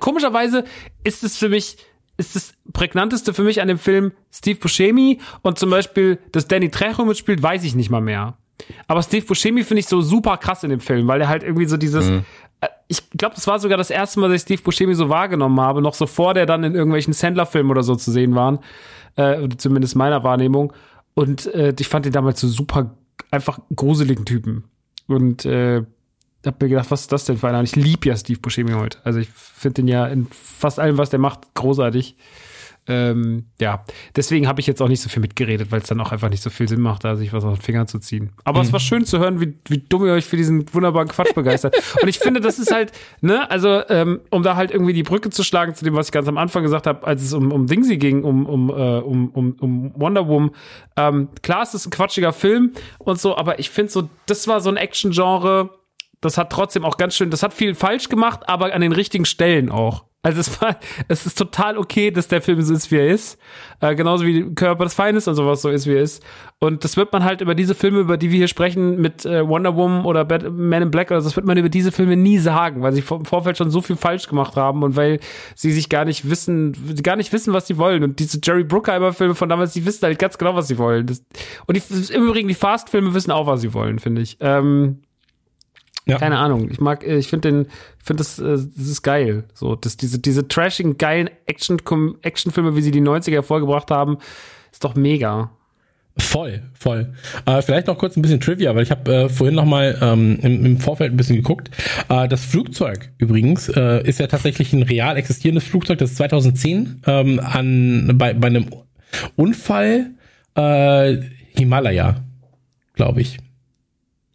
komischerweise 0.00 0.64
ist 1.02 1.24
es 1.24 1.38
für 1.38 1.48
mich 1.48 1.78
ist 2.16 2.36
das 2.36 2.54
prägnanteste 2.72 3.34
für 3.34 3.42
mich 3.42 3.60
an 3.60 3.68
dem 3.68 3.78
Film 3.78 4.12
Steve 4.32 4.58
Buscemi 4.58 5.20
und 5.42 5.58
zum 5.58 5.70
Beispiel, 5.70 6.18
dass 6.32 6.46
Danny 6.46 6.70
Trejo 6.70 7.04
mitspielt, 7.04 7.42
weiß 7.42 7.64
ich 7.64 7.74
nicht 7.74 7.90
mal 7.90 8.00
mehr. 8.00 8.36
Aber 8.86 9.02
Steve 9.02 9.26
Buscemi 9.26 9.64
finde 9.64 9.80
ich 9.80 9.86
so 9.86 10.00
super 10.00 10.36
krass 10.36 10.62
in 10.62 10.70
dem 10.70 10.80
Film, 10.80 11.08
weil 11.08 11.20
er 11.20 11.28
halt 11.28 11.42
irgendwie 11.42 11.66
so 11.66 11.76
dieses, 11.76 12.08
mhm. 12.08 12.24
Äh, 12.60 12.68
ich 12.88 13.10
glaube, 13.10 13.34
das 13.34 13.46
war 13.46 13.58
sogar 13.58 13.76
das 13.76 13.90
erste 13.90 14.20
Mal, 14.20 14.28
dass 14.28 14.36
ich 14.36 14.42
Steve 14.42 14.62
Buscemi 14.62 14.94
so 14.94 15.08
wahrgenommen 15.08 15.60
habe, 15.60 15.82
noch 15.82 15.94
so 15.94 16.06
vor 16.06 16.32
der 16.34 16.46
dann 16.46 16.64
in 16.64 16.74
irgendwelchen 16.74 17.12
Sandler-Filmen 17.12 17.70
oder 17.70 17.82
so 17.82 17.96
zu 17.96 18.10
sehen 18.10 18.34
waren, 18.34 18.60
äh, 19.16 19.48
zumindest 19.58 19.96
meiner 19.96 20.24
Wahrnehmung. 20.24 20.72
Und 21.14 21.52
äh, 21.54 21.74
ich 21.78 21.88
fand 21.88 22.06
ihn 22.06 22.12
damals 22.12 22.40
so 22.40 22.48
super 22.48 22.94
einfach 23.30 23.58
gruseligen 23.74 24.24
Typen. 24.24 24.64
Und 25.08 25.44
äh, 25.44 25.82
hab 26.46 26.60
mir 26.60 26.68
gedacht, 26.68 26.90
was 26.90 27.02
ist 27.02 27.12
das 27.12 27.24
denn 27.24 27.38
für 27.38 27.48
einer? 27.48 27.62
Ich 27.62 27.76
liebe 27.76 28.08
ja 28.08 28.16
Steve 28.16 28.40
Buscemi 28.40 28.72
heute. 28.72 28.98
Also 29.04 29.20
ich 29.20 29.28
finde 29.28 29.82
den 29.82 29.88
ja 29.88 30.06
in 30.06 30.26
fast 30.30 30.78
allem, 30.78 30.98
was 30.98 31.10
der 31.10 31.18
macht, 31.18 31.54
großartig. 31.54 32.16
Ähm, 32.88 33.46
ja, 33.60 33.84
deswegen 34.16 34.48
habe 34.48 34.60
ich 34.60 34.66
jetzt 34.66 34.82
auch 34.82 34.88
nicht 34.88 35.00
so 35.00 35.08
viel 35.08 35.22
mitgeredet, 35.22 35.70
weil 35.70 35.80
es 35.80 35.86
dann 35.86 36.00
auch 36.00 36.10
einfach 36.10 36.30
nicht 36.30 36.42
so 36.42 36.50
viel 36.50 36.68
Sinn 36.68 36.80
macht, 36.80 37.04
da 37.04 37.14
sich 37.14 37.32
was 37.32 37.44
aus 37.44 37.58
den 37.58 37.62
Fingern 37.62 37.86
zu 37.86 38.00
ziehen. 38.00 38.32
Aber 38.42 38.58
mhm. 38.58 38.66
es 38.66 38.72
war 38.72 38.80
schön 38.80 39.04
zu 39.04 39.20
hören, 39.20 39.40
wie, 39.40 39.54
wie 39.68 39.78
dumm 39.78 40.04
ihr 40.04 40.12
euch 40.12 40.24
für 40.24 40.36
diesen 40.36 40.72
wunderbaren 40.74 41.06
Quatsch 41.06 41.32
begeistert. 41.32 41.76
Und 42.02 42.08
ich 42.08 42.18
finde, 42.18 42.40
das 42.40 42.58
ist 42.58 42.72
halt, 42.72 42.90
ne, 43.20 43.48
also 43.48 43.82
ähm, 43.88 44.20
um 44.30 44.42
da 44.42 44.56
halt 44.56 44.72
irgendwie 44.72 44.94
die 44.94 45.04
Brücke 45.04 45.30
zu 45.30 45.44
schlagen 45.44 45.76
zu 45.76 45.84
dem, 45.84 45.94
was 45.94 46.08
ich 46.08 46.12
ganz 46.12 46.26
am 46.26 46.38
Anfang 46.38 46.64
gesagt 46.64 46.88
habe, 46.88 47.06
als 47.06 47.22
es 47.22 47.32
um, 47.32 47.52
um 47.52 47.68
Dingsy 47.68 47.98
ging, 47.98 48.24
um, 48.24 48.46
um, 48.46 48.68
äh, 48.70 48.72
um, 48.72 49.28
um, 49.28 49.52
um 49.60 49.92
Wonder 49.94 50.26
Woman. 50.26 50.50
Ähm, 50.96 51.28
klar, 51.42 51.62
es 51.62 51.74
ist 51.74 51.86
ein 51.86 51.90
quatschiger 51.90 52.32
Film 52.32 52.72
und 52.98 53.20
so, 53.20 53.36
aber 53.36 53.60
ich 53.60 53.70
finde 53.70 53.92
so, 53.92 54.08
das 54.26 54.48
war 54.48 54.60
so 54.60 54.70
ein 54.70 54.76
Action-Genre, 54.76 55.70
das 56.22 56.38
hat 56.38 56.50
trotzdem 56.50 56.84
auch 56.84 56.96
ganz 56.96 57.14
schön, 57.14 57.30
das 57.30 57.42
hat 57.42 57.52
viel 57.52 57.74
falsch 57.74 58.08
gemacht, 58.08 58.48
aber 58.48 58.72
an 58.72 58.80
den 58.80 58.92
richtigen 58.92 59.26
Stellen 59.26 59.70
auch. 59.70 60.04
Also 60.24 60.38
es 60.38 60.62
war, 60.62 60.78
es 61.08 61.26
ist 61.26 61.36
total 61.36 61.76
okay, 61.76 62.12
dass 62.12 62.28
der 62.28 62.40
Film 62.40 62.62
so 62.62 62.72
ist, 62.72 62.90
wie 62.92 62.96
er 62.96 63.08
ist. 63.08 63.38
Äh, 63.80 63.96
genauso 63.96 64.24
wie 64.24 64.54
Körper 64.54 64.84
des 64.84 64.94
Feindes 64.94 65.26
und 65.26 65.34
sowas 65.34 65.62
so 65.62 65.68
ist, 65.68 65.86
wie 65.86 65.94
er 65.94 66.02
ist. 66.02 66.22
Und 66.60 66.84
das 66.84 66.96
wird 66.96 67.12
man 67.12 67.24
halt 67.24 67.40
über 67.40 67.56
diese 67.56 67.74
Filme, 67.74 67.98
über 67.98 68.16
die 68.16 68.30
wir 68.30 68.38
hier 68.38 68.48
sprechen, 68.48 69.00
mit 69.00 69.26
äh, 69.26 69.46
Wonder 69.46 69.74
Woman 69.74 70.04
oder 70.04 70.24
Man 70.48 70.82
in 70.82 70.90
Black 70.92 71.10
oder 71.10 71.20
so, 71.20 71.28
das 71.28 71.34
wird 71.34 71.44
man 71.44 71.58
über 71.58 71.68
diese 71.68 71.90
Filme 71.90 72.16
nie 72.16 72.38
sagen, 72.38 72.82
weil 72.82 72.92
sie 72.92 73.02
im 73.10 73.24
Vorfeld 73.24 73.58
schon 73.58 73.70
so 73.70 73.80
viel 73.80 73.96
falsch 73.96 74.28
gemacht 74.28 74.54
haben 74.54 74.84
und 74.84 74.94
weil 74.94 75.18
sie 75.56 75.72
sich 75.72 75.88
gar 75.88 76.04
nicht 76.04 76.30
wissen, 76.30 77.02
gar 77.02 77.16
nicht 77.16 77.32
wissen, 77.32 77.52
was 77.52 77.66
sie 77.66 77.78
wollen. 77.78 78.04
Und 78.04 78.20
diese 78.20 78.38
Jerry 78.40 78.62
Bruckheimer-Filme 78.62 79.34
von 79.34 79.48
damals, 79.48 79.72
die 79.72 79.84
wissen 79.84 80.04
halt 80.04 80.20
ganz 80.20 80.38
genau, 80.38 80.54
was 80.54 80.68
sie 80.68 80.78
wollen. 80.78 81.06
Das, 81.06 81.24
und 81.66 81.76
die, 81.76 82.14
im 82.14 82.22
Übrigen, 82.22 82.46
die 82.46 82.54
Fast-Filme 82.54 83.12
wissen 83.12 83.32
auch, 83.32 83.48
was 83.48 83.60
sie 83.60 83.74
wollen, 83.74 83.98
finde 83.98 84.22
ich. 84.22 84.36
Ähm, 84.38 85.00
ja. 86.06 86.18
Keine 86.18 86.38
Ahnung. 86.38 86.68
Ich 86.70 86.80
mag, 86.80 87.06
ich 87.06 87.28
finde 87.28 87.50
den, 87.50 87.66
ich 87.98 88.04
finde 88.04 88.22
das, 88.22 88.38
äh, 88.38 88.58
das 88.76 88.88
ist 88.88 89.02
geil. 89.02 89.44
So, 89.54 89.76
dass 89.76 89.96
diese, 89.96 90.18
diese 90.18 90.48
trashigen, 90.48 90.98
geilen 90.98 91.30
Action, 91.46 91.80
Actionfilme, 92.22 92.74
wie 92.76 92.82
sie 92.82 92.90
die 92.90 93.00
90er 93.00 93.32
hervorgebracht 93.32 93.90
haben, 93.90 94.18
ist 94.72 94.82
doch 94.82 94.96
mega. 94.96 95.50
Voll, 96.18 96.62
voll. 96.74 97.14
Äh, 97.46 97.62
vielleicht 97.62 97.86
noch 97.86 97.96
kurz 97.96 98.16
ein 98.16 98.22
bisschen 98.22 98.40
Trivia, 98.40 98.74
weil 98.74 98.82
ich 98.82 98.90
habe 98.90 99.12
äh, 99.12 99.28
vorhin 99.30 99.54
noch 99.54 99.64
mal 99.64 99.96
ähm, 100.02 100.38
im, 100.42 100.66
im, 100.66 100.78
Vorfeld 100.78 101.12
ein 101.12 101.16
bisschen 101.16 101.36
geguckt. 101.36 101.70
Äh, 102.10 102.28
das 102.28 102.44
Flugzeug 102.44 103.10
übrigens 103.16 103.68
äh, 103.68 104.06
ist 104.06 104.20
ja 104.20 104.26
tatsächlich 104.26 104.74
ein 104.74 104.82
real 104.82 105.16
existierendes 105.16 105.64
Flugzeug, 105.64 105.98
das 105.98 106.10
ist 106.10 106.16
2010 106.18 107.02
ähm, 107.06 107.40
an 107.40 108.12
bei, 108.18 108.34
bei 108.34 108.48
einem 108.48 108.66
Unfall 109.36 110.10
äh, 110.54 111.16
Himalaya, 111.56 112.16
glaube 112.94 113.22
ich. 113.22 113.38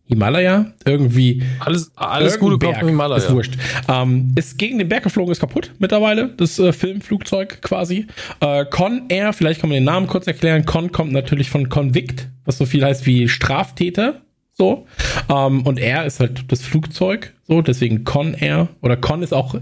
Himalaya, 0.07 0.71
irgendwie. 0.85 1.43
Alles, 1.59 1.91
alles 1.95 2.39
gute 2.39 2.57
Berg, 2.57 2.79
Himalaya. 2.79 3.17
Ist 3.17 3.31
wurscht. 3.31 3.57
Ähm, 3.89 4.33
ist 4.35 4.57
gegen 4.57 4.77
den 4.77 4.87
Berg 4.87 5.03
geflogen, 5.03 5.31
ist 5.31 5.39
kaputt 5.41 5.71
mittlerweile, 5.79 6.29
das 6.29 6.57
äh, 6.59 6.71
Filmflugzeug 6.71 7.61
quasi. 7.61 8.07
Äh, 8.39 8.65
Con 8.65 9.03
Air, 9.09 9.33
vielleicht 9.33 9.59
kann 9.59 9.69
man 9.69 9.75
den 9.75 9.83
Namen 9.83 10.07
kurz 10.07 10.25
erklären. 10.25 10.65
Con 10.65 10.91
kommt 10.91 11.11
natürlich 11.11 11.49
von 11.49 11.67
Convict, 11.67 12.29
was 12.45 12.57
so 12.57 12.65
viel 12.65 12.85
heißt 12.85 13.05
wie 13.05 13.27
Straftäter. 13.27 14.21
So. 14.53 14.87
Ähm, 15.29 15.61
und 15.63 15.77
Air 15.79 16.05
ist 16.05 16.19
halt 16.19 16.45
das 16.51 16.61
Flugzeug. 16.61 17.33
So, 17.47 17.61
deswegen 17.61 18.05
Con 18.05 18.33
Air. 18.33 18.69
Oder 18.81 18.97
Con 18.97 19.21
ist 19.21 19.33
auch, 19.33 19.55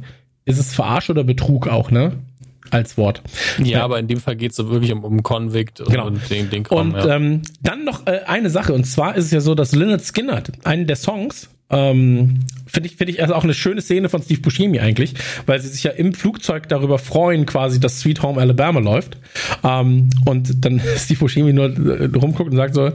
ist 0.45 0.59
es 0.59 0.73
Verarsch 0.73 1.09
oder 1.09 1.23
Betrug 1.23 1.67
auch, 1.67 1.89
ne? 1.91 2.13
Als 2.71 2.97
Wort. 2.97 3.21
Ja, 3.63 3.83
aber 3.83 3.99
in 3.99 4.07
dem 4.07 4.19
Fall 4.19 4.35
geht 4.35 4.51
es 4.51 4.57
so 4.57 4.69
wirklich 4.69 4.91
um, 4.91 5.03
um 5.03 5.23
Convict 5.23 5.81
und, 5.81 5.89
genau. 5.89 6.07
und 6.07 6.29
den, 6.29 6.49
den 6.49 6.63
Kram, 6.63 6.93
Und 6.93 6.95
ja. 6.95 7.15
ähm, 7.15 7.41
dann 7.61 7.83
noch 7.83 8.05
äh, 8.07 8.21
eine 8.25 8.49
Sache, 8.49 8.73
und 8.73 8.85
zwar 8.85 9.15
ist 9.15 9.25
es 9.25 9.31
ja 9.31 9.41
so, 9.41 9.55
dass 9.55 9.73
Lynyrd 9.73 10.03
Skinner, 10.03 10.43
einen 10.63 10.87
der 10.87 10.95
Songs, 10.95 11.49
ähm, 11.69 12.45
Finde 12.75 12.89
ich, 12.89 12.97
finde 12.97 13.13
ich 13.13 13.21
also 13.21 13.35
auch 13.35 13.45
eine 13.45 13.53
schöne 13.53 13.79
Szene 13.79 14.09
von 14.09 14.21
Steve 14.21 14.41
Buscemi 14.41 14.81
eigentlich, 14.81 15.13
weil 15.45 15.61
sie 15.61 15.69
sich 15.69 15.83
ja 15.83 15.91
im 15.91 16.13
Flugzeug 16.13 16.67
darüber 16.67 16.99
freuen, 16.99 17.45
quasi, 17.45 17.79
dass 17.79 18.01
Sweet 18.01 18.21
Home 18.21 18.41
Alabama 18.41 18.81
läuft. 18.81 19.17
Ähm, 19.63 20.09
und 20.25 20.65
dann 20.65 20.81
Steve 20.97 21.19
Buscemi 21.19 21.53
nur 21.53 21.67
äh, 21.67 22.09
rumguckt 22.13 22.51
und 22.51 22.57
sagt 22.57 22.73
so, 22.73 22.91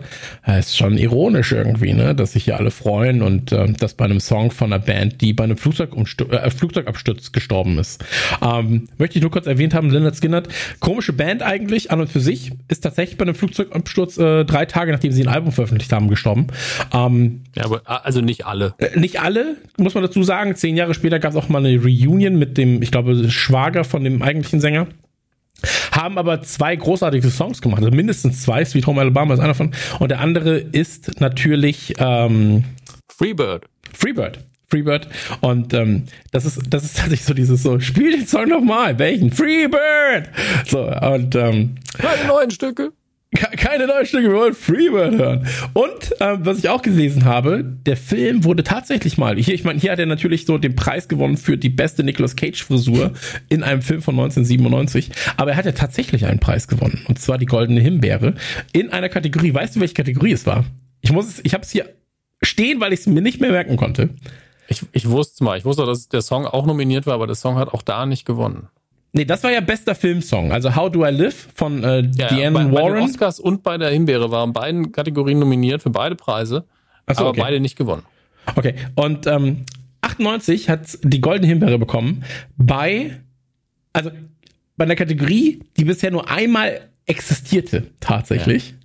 ist 0.59 0.76
schon 0.76 0.98
ironisch 0.98 1.52
irgendwie, 1.52 1.94
ne, 1.94 2.14
dass 2.14 2.32
sich 2.32 2.44
hier 2.44 2.59
alle 2.59 2.70
freuen 2.70 3.22
und 3.22 3.52
äh, 3.52 3.72
das 3.72 3.94
bei 3.94 4.05
einem 4.05 4.20
Song 4.20 4.51
von 4.51 4.70
einer 4.70 4.82
Band, 4.84 5.22
die 5.22 5.32
bei 5.32 5.44
einem 5.44 5.56
äh, 5.56 6.51
Flugzeugabsturz 6.51 7.32
gestorben 7.32 7.78
ist. 7.78 8.05
Ähm, 8.42 8.88
möchte 8.98 9.16
ich 9.16 9.22
nur 9.22 9.30
kurz 9.30 9.47
erwähnt 9.47 9.72
haben, 9.72 9.88
Leonard 9.88 10.16
Skinner, 10.16 10.42
komische 10.80 11.14
Band 11.14 11.42
eigentlich, 11.42 11.90
an 11.90 12.02
und 12.02 12.10
für 12.10 12.20
sich, 12.20 12.52
ist 12.68 12.80
tatsächlich 12.80 13.16
bei 13.16 13.22
einem 13.22 13.34
Flugzeugabsturz 13.34 14.18
äh, 14.18 14.44
drei 14.44 14.66
Tage, 14.66 14.92
nachdem 14.92 15.12
sie 15.12 15.22
ein 15.22 15.28
Album 15.28 15.52
veröffentlicht 15.52 15.90
haben, 15.92 16.09
gestorben. 16.09 16.48
Ähm, 16.92 17.44
ja, 17.56 17.64
aber 17.64 17.82
also 18.05 18.20
nicht 18.20 18.44
alle. 18.44 18.60
Äh, 18.78 18.99
nicht 18.99 19.20
alle, 19.20 19.57
muss 19.77 19.95
man 19.95 20.03
dazu 20.03 20.23
sagen. 20.23 20.55
Zehn 20.57 20.77
Jahre 20.77 20.95
später 20.95 21.19
gab 21.19 21.32
es 21.32 21.37
auch 21.37 21.49
mal 21.49 21.65
eine 21.65 21.81
Reunion 21.81 22.39
mit 22.39 22.59
dem, 22.59 22.82
ich 22.82 22.91
glaube, 22.91 23.31
Schwager 23.31 23.85
von 23.85 24.05
dem 24.05 24.23
eigentlichen 24.23 24.61
Sänger. 24.61 24.87
Haben 25.93 26.16
aber 26.16 26.43
zwei 26.43 26.74
großartige 26.74 27.28
Songs 27.28 27.61
gemacht, 27.61 27.82
also 27.82 27.95
mindestens 27.95 28.43
zwei. 28.43 28.65
Sweet 28.65 28.87
Home 28.87 29.01
Alabama 29.01 29.35
ist 29.35 29.41
einer 29.41 29.55
von. 29.55 29.73
Und 29.99 30.11
der 30.11 30.20
andere 30.20 30.57
ist 30.59 31.20
natürlich 31.20 31.95
ähm, 31.99 32.65
Freebird. 33.09 33.65
Freebird. 33.93 34.39
Freebird. 34.69 35.09
Und 35.41 35.74
ähm, 35.74 36.05
das 36.31 36.47
ist 36.47 36.61
das 36.70 36.85
ist 36.85 36.97
tatsächlich 36.97 37.24
so 37.24 37.35
dieses 37.35 37.62
so, 37.62 37.81
spiel 37.81 38.12
den 38.12 38.27
Song 38.27 38.49
nochmal. 38.49 38.99
Welchen? 38.99 39.32
Freebird! 39.32 40.31
So, 40.66 40.87
und 40.87 41.35
ähm, 41.35 41.74
Keine 41.99 42.28
neuen 42.28 42.51
Stücke 42.51 42.93
keine 43.32 43.86
neuen 43.86 44.07
Stücke, 44.07 44.28
wir 44.28 44.36
wollen 44.36 44.55
Freebird 44.55 45.15
hören. 45.15 45.47
Und 45.73 46.20
äh, 46.20 46.36
was 46.40 46.59
ich 46.59 46.69
auch 46.69 46.82
gelesen 46.82 47.24
habe, 47.24 47.62
der 47.62 47.97
Film 47.97 48.43
wurde 48.44 48.65
tatsächlich 48.65 49.19
mal, 49.19 49.36
hier, 49.36 49.55
ich 49.55 49.62
meine, 49.62 49.78
hier 49.78 49.93
hat 49.93 50.01
er 50.01 50.07
natürlich 50.07 50.47
so 50.47 50.59
den 50.59 50.74
Preis 50.74 51.07
gewonnen 51.07 51.36
für 51.36 51.57
die 51.57 51.69
beste 51.69 52.02
Nicolas 52.02 52.35
Cage 52.35 52.62
Frisur 52.62 53.12
in 53.48 53.62
einem 53.62 53.82
Film 53.82 54.02
von 54.02 54.15
1997, 54.15 55.12
aber 55.36 55.52
er 55.52 55.57
hat 55.57 55.65
ja 55.65 55.73
tatsächlich 55.73 56.27
einen 56.27 56.40
Preis 56.40 56.66
gewonnen 56.66 57.05
und 57.07 57.20
zwar 57.20 57.39
die 57.39 57.47
Goldene 57.47 57.81
Himbeere 57.81 58.35
in 58.73 58.90
einer 58.90 59.09
Kategorie. 59.09 59.55
Weißt 59.55 59.77
du, 59.77 59.81
welche 59.81 59.94
Kategorie 59.94 60.32
es 60.32 60.44
war? 60.47 60.65
Ich 61.01 61.12
muss 61.12 61.28
es, 61.28 61.40
ich 61.44 61.55
habe 61.55 61.62
es 61.62 61.70
hier 61.70 61.89
stehen, 62.43 62.81
weil 62.81 62.93
ich 62.93 63.01
es 63.01 63.07
mir 63.07 63.23
nicht 63.23 63.40
mehr 63.40 63.52
merken 63.52 63.77
konnte. 63.77 64.11
Ich, 64.66 64.82
ich 64.93 65.09
wusste 65.09 65.44
mal, 65.44 65.57
ich 65.57 65.65
wusste, 65.65 65.86
dass 65.86 66.09
der 66.09 66.23
Song 66.23 66.47
auch 66.47 66.66
nominiert 66.66 67.07
war, 67.07 67.15
aber 67.15 67.27
der 67.27 67.36
Song 67.36 67.57
hat 67.57 67.73
auch 67.73 67.82
da 67.82 68.07
nicht 68.07 68.24
gewonnen. 68.24 68.69
Nee, 69.12 69.24
das 69.24 69.43
war 69.43 69.51
ja 69.51 69.61
bester 69.61 69.95
Filmsong. 69.95 70.53
Also 70.53 70.74
How 70.77 70.91
Do 70.91 71.05
I 71.05 71.11
Live 71.11 71.49
von 71.55 71.82
äh, 71.82 72.03
ja, 72.15 72.28
Diane 72.28 72.53
bei, 72.53 72.73
Warren. 72.73 72.93
Bei 72.93 73.01
den 73.01 73.09
Oscars 73.09 73.41
und 73.41 73.62
bei 73.62 73.77
der 73.77 73.91
Himbeere 73.91 74.31
waren 74.31 74.53
beiden 74.53 74.93
Kategorien 74.93 75.39
nominiert 75.39 75.82
für 75.82 75.91
beide 75.91 76.15
Preise, 76.15 76.65
so, 77.09 77.20
aber 77.20 77.31
okay. 77.31 77.41
beide 77.41 77.61
nicht 77.61 77.77
gewonnen. 77.77 78.05
Okay, 78.55 78.74
und 78.95 79.27
ähm, 79.27 79.65
98 80.03 80.69
hat 80.69 80.99
die 81.03 81.20
Goldene 81.20 81.49
Himbeere 81.49 81.78
bekommen 81.78 82.24
bei, 82.57 83.20
also 83.93 84.11
bei 84.77 84.85
einer 84.85 84.97
Kategorie, 84.97 85.61
die 85.77 85.85
bisher 85.85 86.11
nur 86.11 86.31
einmal 86.31 86.89
existierte, 87.07 87.89
tatsächlich. 88.01 88.70
Ja. 88.70 88.77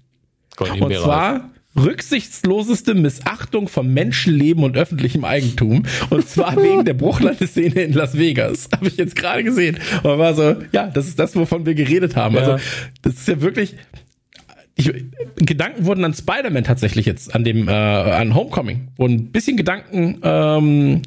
Goldene 0.58 0.80
Himbeere. 0.80 1.02
Und 1.02 1.06
zwar 1.06 1.50
rücksichtsloseste 1.78 2.94
Missachtung 2.94 3.68
von 3.68 3.94
Menschenleben 3.94 4.64
und 4.64 4.78
öffentlichem 4.78 5.26
Eigentum. 5.26 5.84
Und 6.10 6.28
zwar 6.28 6.56
wegen 6.62 6.86
der 6.86 6.94
Bruchlandeszene 6.94 7.82
in 7.82 7.94
Las 7.94 8.18
Vegas. 8.18 8.70
Habe 8.76 8.88
ich 8.88 8.98
jetzt 8.98 9.16
gerade 9.16 9.44
gesehen. 9.44 9.78
Und 10.04 10.18
war 10.18 10.34
so, 10.34 10.56
ja, 10.72 10.88
das 10.88 11.08
ist 11.08 11.20
das, 11.20 11.36
wovon 11.36 11.66
wir 11.66 11.76
geredet 11.76 12.16
haben. 12.16 12.38
Also, 12.38 12.52
ja. 12.52 12.56
Also, 12.56 12.66
das 13.02 13.14
ist 13.14 13.28
ja 13.28 13.42
wirklich. 13.42 13.76
Ich, 14.78 14.92
Gedanken 15.38 15.86
wurden 15.86 16.04
an 16.04 16.14
Spider-Man 16.14 16.66
tatsächlich 16.66 17.06
jetzt, 17.06 17.34
an 17.34 17.46
dem, 17.46 17.70
äh, 17.70 17.72
an 17.72 18.36
Homecoming, 18.36 18.90
wurden 18.98 19.14
ein 19.14 19.32
bisschen 19.32 19.56
Gedanken 19.56 20.20
ähm, 20.22 21.02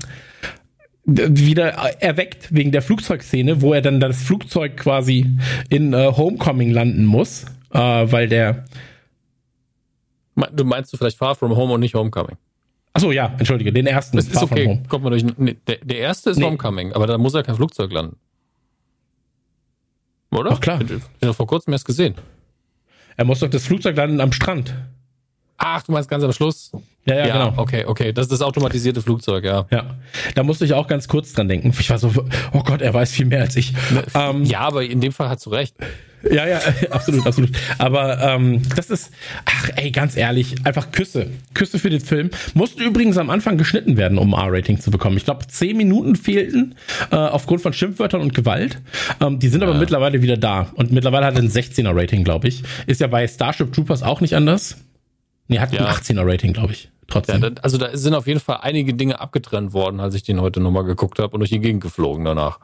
wieder 1.04 1.68
erweckt 2.00 2.48
wegen 2.50 2.72
der 2.72 2.80
Flugzeugszene, 2.80 3.60
wo 3.60 3.74
er 3.74 3.82
dann 3.82 4.00
das 4.00 4.22
Flugzeug 4.22 4.78
quasi 4.78 5.26
in 5.68 5.92
äh, 5.92 6.12
Homecoming 6.16 6.70
landen 6.70 7.04
muss, 7.04 7.44
äh, 7.72 7.78
weil 7.78 8.28
der 8.28 8.64
Du 10.52 10.64
meinst 10.64 10.92
du 10.92 10.96
vielleicht 10.96 11.18
Far 11.18 11.34
From 11.34 11.56
Home 11.56 11.74
und 11.74 11.80
nicht 11.80 11.94
Homecoming? 11.94 12.36
Achso, 12.92 13.12
ja, 13.12 13.34
entschuldige, 13.38 13.72
den 13.72 13.86
ersten. 13.86 14.16
Das 14.16 14.26
ist 14.26 14.42
okay, 14.42 14.80
kommt 14.88 15.04
man 15.04 15.12
durch. 15.12 15.24
Nee, 15.36 15.56
der, 15.66 15.76
der 15.76 15.98
erste 15.98 16.30
ist 16.30 16.38
nee. 16.38 16.44
Homecoming, 16.44 16.92
aber 16.92 17.06
da 17.06 17.18
muss 17.18 17.34
ja 17.34 17.42
kein 17.42 17.54
Flugzeug 17.54 17.92
landen. 17.92 18.16
Oder? 20.30 20.52
Ach 20.52 20.60
klar. 20.60 20.80
Ich 20.80 21.00
habe 21.22 21.34
vor 21.34 21.46
kurzem 21.46 21.72
erst 21.72 21.84
gesehen. 21.84 22.14
Er 23.16 23.24
muss 23.24 23.40
doch 23.40 23.48
das 23.48 23.64
Flugzeug 23.64 23.96
landen 23.96 24.20
am 24.20 24.32
Strand. 24.32 24.74
Ach, 25.56 25.82
du 25.82 25.90
meinst 25.90 26.08
ganz 26.08 26.22
am 26.22 26.32
Schluss? 26.32 26.70
Ja, 27.04 27.16
ja, 27.16 27.26
ja, 27.26 27.32
genau. 27.32 27.60
Okay, 27.60 27.84
okay. 27.84 28.12
Das 28.12 28.26
ist 28.26 28.32
das 28.32 28.42
automatisierte 28.42 29.02
Flugzeug, 29.02 29.44
ja. 29.44 29.66
Ja. 29.70 29.96
Da 30.36 30.44
musste 30.44 30.64
ich 30.64 30.72
auch 30.74 30.86
ganz 30.86 31.08
kurz 31.08 31.32
dran 31.32 31.48
denken. 31.48 31.74
Ich 31.78 31.90
war 31.90 31.98
so, 31.98 32.12
oh 32.52 32.62
Gott, 32.62 32.80
er 32.80 32.94
weiß 32.94 33.10
viel 33.10 33.26
mehr 33.26 33.40
als 33.40 33.56
ich. 33.56 33.72
Ne, 33.90 34.04
ähm, 34.14 34.44
ja, 34.44 34.60
aber 34.60 34.84
in 34.84 35.00
dem 35.00 35.12
Fall 35.12 35.28
hast 35.28 35.44
du 35.46 35.50
recht. 35.50 35.74
Ja, 36.22 36.46
ja, 36.46 36.60
absolut, 36.90 37.26
absolut. 37.26 37.50
Aber 37.78 38.20
ähm, 38.20 38.62
das 38.74 38.90
ist, 38.90 39.10
ach 39.44 39.70
ey, 39.76 39.90
ganz 39.90 40.16
ehrlich, 40.16 40.54
einfach 40.64 40.90
Küsse. 40.92 41.30
Küsse 41.54 41.78
für 41.78 41.90
den 41.90 42.00
Film. 42.00 42.30
Musste 42.54 42.82
übrigens 42.82 43.18
am 43.18 43.30
Anfang 43.30 43.58
geschnitten 43.58 43.96
werden, 43.96 44.18
um 44.18 44.32
R-Rating 44.32 44.80
zu 44.80 44.90
bekommen. 44.90 45.16
Ich 45.16 45.24
glaube, 45.24 45.46
zehn 45.46 45.76
Minuten 45.76 46.16
fehlten 46.16 46.74
äh, 47.10 47.16
aufgrund 47.16 47.62
von 47.62 47.72
Schimpfwörtern 47.72 48.20
und 48.20 48.34
Gewalt. 48.34 48.80
Ähm, 49.20 49.38
die 49.38 49.48
sind 49.48 49.62
ja. 49.62 49.68
aber 49.68 49.78
mittlerweile 49.78 50.22
wieder 50.22 50.36
da. 50.36 50.70
Und 50.74 50.92
mittlerweile 50.92 51.26
hat 51.26 51.34
er 51.34 51.42
ein 51.42 51.50
16er-Rating, 51.50 52.24
glaube 52.24 52.48
ich. 52.48 52.62
Ist 52.86 53.00
ja 53.00 53.06
bei 53.06 53.26
Starship 53.26 53.72
Troopers 53.72 54.02
auch 54.02 54.20
nicht 54.20 54.34
anders. 54.34 54.76
Nee, 55.48 55.60
hat 55.60 55.72
ja. 55.72 55.86
ein 55.86 55.94
18er-Rating, 55.94 56.52
glaube 56.52 56.72
ich. 56.72 56.90
Trotzdem. 57.08 57.42
Ja, 57.42 57.50
also 57.62 57.78
da 57.78 57.96
sind 57.96 58.14
auf 58.14 58.26
jeden 58.26 58.40
Fall 58.40 58.58
einige 58.60 58.92
Dinge 58.92 59.18
abgetrennt 59.18 59.72
worden, 59.72 59.98
als 59.98 60.14
ich 60.14 60.22
den 60.22 60.40
heute 60.40 60.60
nochmal 60.60 60.84
geguckt 60.84 61.18
habe 61.18 61.32
und 61.32 61.40
durch 61.40 61.50
die 61.50 61.60
Gegend 61.60 61.82
geflogen 61.82 62.24
danach. 62.24 62.60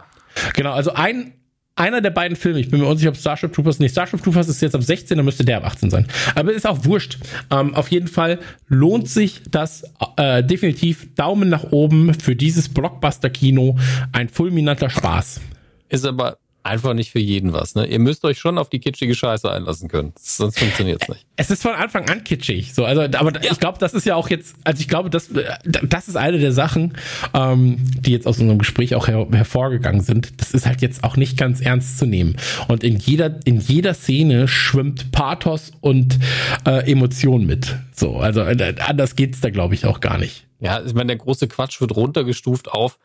Genau, 0.55 0.72
also 0.72 0.93
ein 0.93 1.32
einer 1.76 2.01
der 2.01 2.10
beiden 2.10 2.36
Filme, 2.36 2.60
ich 2.60 2.70
bin 2.70 2.80
mir 2.80 2.86
unsicher, 2.86 3.10
ob 3.10 3.16
Starship 3.16 3.52
Troopers, 3.52 3.80
nee, 3.80 3.88
Starship 3.88 4.22
Troopers 4.22 4.48
ist 4.48 4.62
jetzt 4.62 4.74
ab 4.74 4.82
16, 4.82 5.16
dann 5.16 5.24
müsste 5.24 5.44
der 5.44 5.56
ab 5.59 5.66
18 5.66 5.90
sein. 5.90 6.06
Aber 6.34 6.52
ist 6.52 6.66
auch 6.66 6.84
wurscht. 6.84 7.18
Ähm, 7.51 7.74
auf 7.74 7.88
jeden 7.90 8.09
Fall 8.09 8.38
lohnt 8.68 9.09
sich 9.09 9.42
das 9.51 9.84
äh, 10.16 10.44
definitiv 10.44 11.14
Daumen 11.14 11.48
nach 11.48 11.72
oben 11.72 12.14
für 12.14 12.36
dieses 12.36 12.68
Blockbuster-Kino. 12.68 13.76
Ein 14.12 14.28
fulminanter 14.28 14.88
Spaß. 14.88 15.40
Ist 15.88 16.06
aber 16.06 16.38
einfach 16.64 16.94
nicht 16.94 17.10
für 17.10 17.18
jeden 17.18 17.52
was. 17.52 17.74
Ne? 17.74 17.86
Ihr 17.86 17.98
müsst 17.98 18.24
euch 18.24 18.38
schon 18.38 18.58
auf 18.58 18.70
die 18.70 18.80
kitschige 18.80 19.14
Scheiße 19.14 19.50
einlassen 19.50 19.88
können. 19.88 20.12
Sonst 20.18 20.58
funktioniert's 20.58 21.08
nicht. 21.08 21.26
Es 21.36 21.50
ist 21.50 21.62
von 21.62 21.74
Anfang 21.74 22.08
an 22.08 22.24
kitschig. 22.24 22.72
So, 22.74 22.84
also, 22.84 23.02
aber 23.02 23.32
ja. 23.42 23.52
ich 23.52 23.60
glaube, 23.60 23.78
das 23.78 23.92
ist 23.92 24.06
ja 24.06 24.14
auch 24.16 24.30
jetzt, 24.30 24.56
also 24.64 24.80
ich 24.80 24.88
glaube, 24.88 25.10
das, 25.10 25.30
das 25.64 26.08
ist 26.08 26.16
eine 26.16 26.38
der 26.38 26.52
Sachen, 26.52 26.94
ähm, 27.34 27.76
die 28.00 28.12
jetzt 28.12 28.26
aus 28.26 28.38
unserem 28.38 28.58
Gespräch 28.58 28.94
auch 28.94 29.08
her, 29.08 29.26
hervorgegangen 29.30 30.00
sind. 30.00 30.40
Das 30.40 30.52
ist 30.52 30.66
halt 30.66 30.80
jetzt 30.80 31.04
auch 31.04 31.16
nicht 31.16 31.36
ganz 31.36 31.60
ernst 31.60 31.98
zu 31.98 32.06
nehmen. 32.06 32.36
Und 32.68 32.82
in 32.82 32.96
jeder, 32.96 33.40
in 33.44 33.60
jeder 33.60 33.94
Szene 33.94 34.48
schwimmt 34.48 35.12
Pathos 35.12 35.72
und 35.80 36.18
äh, 36.66 36.90
Emotion 36.90 37.44
mit. 37.44 37.76
So, 37.94 38.16
also 38.16 38.40
äh, 38.40 38.74
anders 38.78 39.16
geht's 39.16 39.40
da, 39.40 39.50
glaube 39.50 39.74
ich, 39.74 39.84
auch 39.84 40.00
gar 40.00 40.18
nicht. 40.18 40.46
Ja, 40.60 40.82
ich 40.82 40.94
meine, 40.94 41.08
der 41.08 41.16
große 41.16 41.46
Quatsch 41.46 41.80
wird 41.82 41.94
runtergestuft 41.94 42.70
auf 42.70 42.98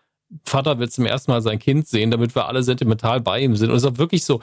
Vater 0.45 0.79
will 0.79 0.89
zum 0.89 1.05
ersten 1.05 1.31
Mal 1.31 1.41
sein 1.41 1.59
Kind 1.59 1.87
sehen, 1.87 2.11
damit 2.11 2.35
wir 2.35 2.47
alle 2.47 2.63
sentimental 2.63 3.21
bei 3.21 3.39
ihm 3.39 3.55
sind. 3.55 3.69
Und 3.69 3.77
es 3.77 3.83
ist 3.83 3.89
auch 3.89 3.97
wirklich 3.97 4.25
so, 4.25 4.41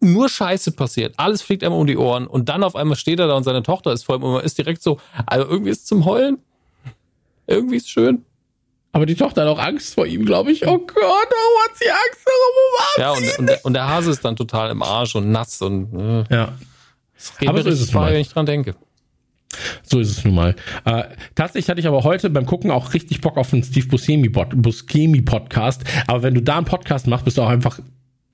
nur 0.00 0.28
Scheiße 0.28 0.72
passiert. 0.72 1.14
Alles 1.16 1.42
fliegt 1.42 1.64
einmal 1.64 1.80
um 1.80 1.86
die 1.86 1.96
Ohren. 1.96 2.26
Und 2.26 2.48
dann 2.48 2.62
auf 2.62 2.76
einmal 2.76 2.96
steht 2.96 3.20
er 3.20 3.26
da 3.26 3.34
und 3.34 3.44
seine 3.44 3.62
Tochter 3.62 3.92
ist 3.92 4.04
vor 4.04 4.16
ihm 4.16 4.22
und 4.22 4.32
man 4.34 4.44
ist 4.44 4.58
direkt 4.58 4.82
so, 4.82 4.98
also 5.26 5.48
irgendwie 5.48 5.70
ist 5.70 5.80
es 5.80 5.86
zum 5.86 6.04
Heulen. 6.04 6.38
Irgendwie 7.46 7.76
ist 7.76 7.84
es 7.84 7.90
schön. 7.90 8.24
Aber 8.92 9.06
die 9.06 9.16
Tochter 9.16 9.42
hat 9.42 9.48
auch 9.48 9.58
Angst 9.58 9.94
vor 9.94 10.06
ihm, 10.06 10.24
glaube 10.24 10.52
ich. 10.52 10.64
Oh 10.66 10.78
Gott, 10.78 10.88
warum 10.96 11.64
hat 11.64 11.76
sie 11.76 11.90
Angst? 11.90 12.20
Warum 12.24 12.54
ja, 12.96 13.10
und, 13.10 13.38
und, 13.38 13.46
der, 13.46 13.64
und 13.64 13.72
der 13.72 13.88
Hase 13.88 14.10
ist 14.12 14.24
dann 14.24 14.36
total 14.36 14.70
im 14.70 14.82
Arsch 14.82 15.16
und 15.16 15.32
nass 15.32 15.60
und. 15.62 15.92
Äh, 15.98 16.24
ja. 16.32 16.52
Aber 17.46 17.62
so 17.62 17.70
ist 17.70 17.80
es 17.80 17.94
wenn 17.94 18.14
ich 18.16 18.28
dran 18.28 18.46
denke. 18.46 18.76
So 19.82 20.00
ist 20.00 20.10
es 20.10 20.24
nun 20.24 20.34
mal. 20.34 20.56
Äh, 20.84 21.04
tatsächlich 21.34 21.68
hatte 21.68 21.80
ich 21.80 21.86
aber 21.86 22.04
heute 22.04 22.30
beim 22.30 22.46
Gucken 22.46 22.70
auch 22.70 22.94
richtig 22.94 23.20
Bock 23.20 23.36
auf 23.36 23.52
einen 23.52 23.62
Steve 23.62 23.86
Buscemi, 23.86 24.28
Buscemi 24.28 25.22
Podcast. 25.22 25.84
Aber 26.06 26.22
wenn 26.22 26.34
du 26.34 26.42
da 26.42 26.56
einen 26.56 26.66
Podcast 26.66 27.06
machst, 27.06 27.24
bist 27.24 27.38
du 27.38 27.42
auch 27.42 27.48
einfach 27.48 27.80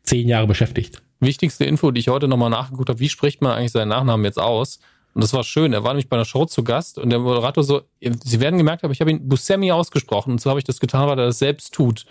zehn 0.02 0.28
Jahre 0.28 0.47
beschäftigt. 0.47 1.02
Wichtigste 1.20 1.64
Info, 1.64 1.90
die 1.90 2.01
ich 2.01 2.09
heute 2.09 2.28
nochmal 2.28 2.51
nachgeguckt 2.51 2.88
habe, 2.88 3.01
wie 3.01 3.09
spricht 3.09 3.42
man 3.42 3.52
eigentlich 3.52 3.72
seinen 3.72 3.88
Nachnamen 3.88 4.24
jetzt 4.24 4.38
aus? 4.38 4.80
Und 5.14 5.22
das 5.22 5.32
war 5.32 5.44
schön. 5.44 5.72
Er 5.72 5.84
war 5.84 5.92
nämlich 5.92 6.09
bei 6.09 6.16
einer 6.16 6.24
Show 6.24 6.44
zu 6.47 6.62
Gast 6.64 6.98
und 6.98 7.10
der 7.10 7.18
Moderator 7.18 7.64
so, 7.64 7.82
Sie 8.01 8.40
werden 8.40 8.59
gemerkt 8.59 8.82
haben, 8.82 8.92
ich 8.92 9.01
habe 9.01 9.10
ihn 9.10 9.28
Buscemi 9.28 9.72
ausgesprochen 9.72 10.32
und 10.32 10.40
so 10.40 10.51
habe 10.51 10.60
ich 10.60 10.64
das 10.64 10.80
getan, 10.80 11.09
weil 11.09 11.18
er 11.18 11.26
das 11.26 11.38
selbst 11.38 11.74
tut. 11.74 12.06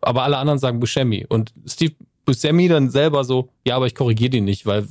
Aber 0.00 0.22
alle 0.22 0.36
anderen 0.36 0.58
sagen 0.58 0.80
Buscemi. 0.80 1.26
Und 1.28 1.52
Steve 1.66 1.94
Buscemi 2.24 2.68
dann 2.68 2.90
selber 2.90 3.24
so, 3.24 3.50
ja, 3.66 3.76
aber 3.76 3.86
ich 3.86 3.94
korrigiere 3.94 4.30
den 4.30 4.44
nicht, 4.44 4.66
weil 4.66 4.86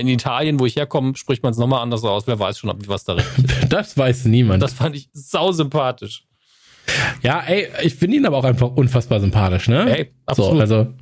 in 0.00 0.08
Italien, 0.08 0.58
wo 0.58 0.66
ich 0.66 0.76
herkomme, 0.76 1.16
spricht 1.16 1.42
man 1.42 1.52
es 1.52 1.58
nochmal 1.58 1.82
anders 1.82 2.04
aus. 2.04 2.26
Wer 2.26 2.38
weiß 2.38 2.58
schon, 2.58 2.70
ob 2.70 2.86
was 2.88 3.04
da 3.04 3.14
richtig 3.14 3.44
ist. 3.44 3.52
Das 3.72 3.96
weiß 3.96 4.26
niemand. 4.26 4.62
Das 4.62 4.72
fand 4.72 4.96
ich 4.96 5.08
sau 5.12 5.52
sympathisch. 5.52 6.24
Ja, 7.22 7.40
ey, 7.40 7.68
ich 7.82 7.94
finde 7.94 8.16
ihn 8.16 8.26
aber 8.26 8.36
auch 8.36 8.44
einfach 8.44 8.70
unfassbar 8.70 9.20
sympathisch, 9.20 9.68
ne? 9.68 9.98
Ey, 9.98 10.12
absolut. 10.26 10.54
So, 10.54 10.60
also, 10.60 10.94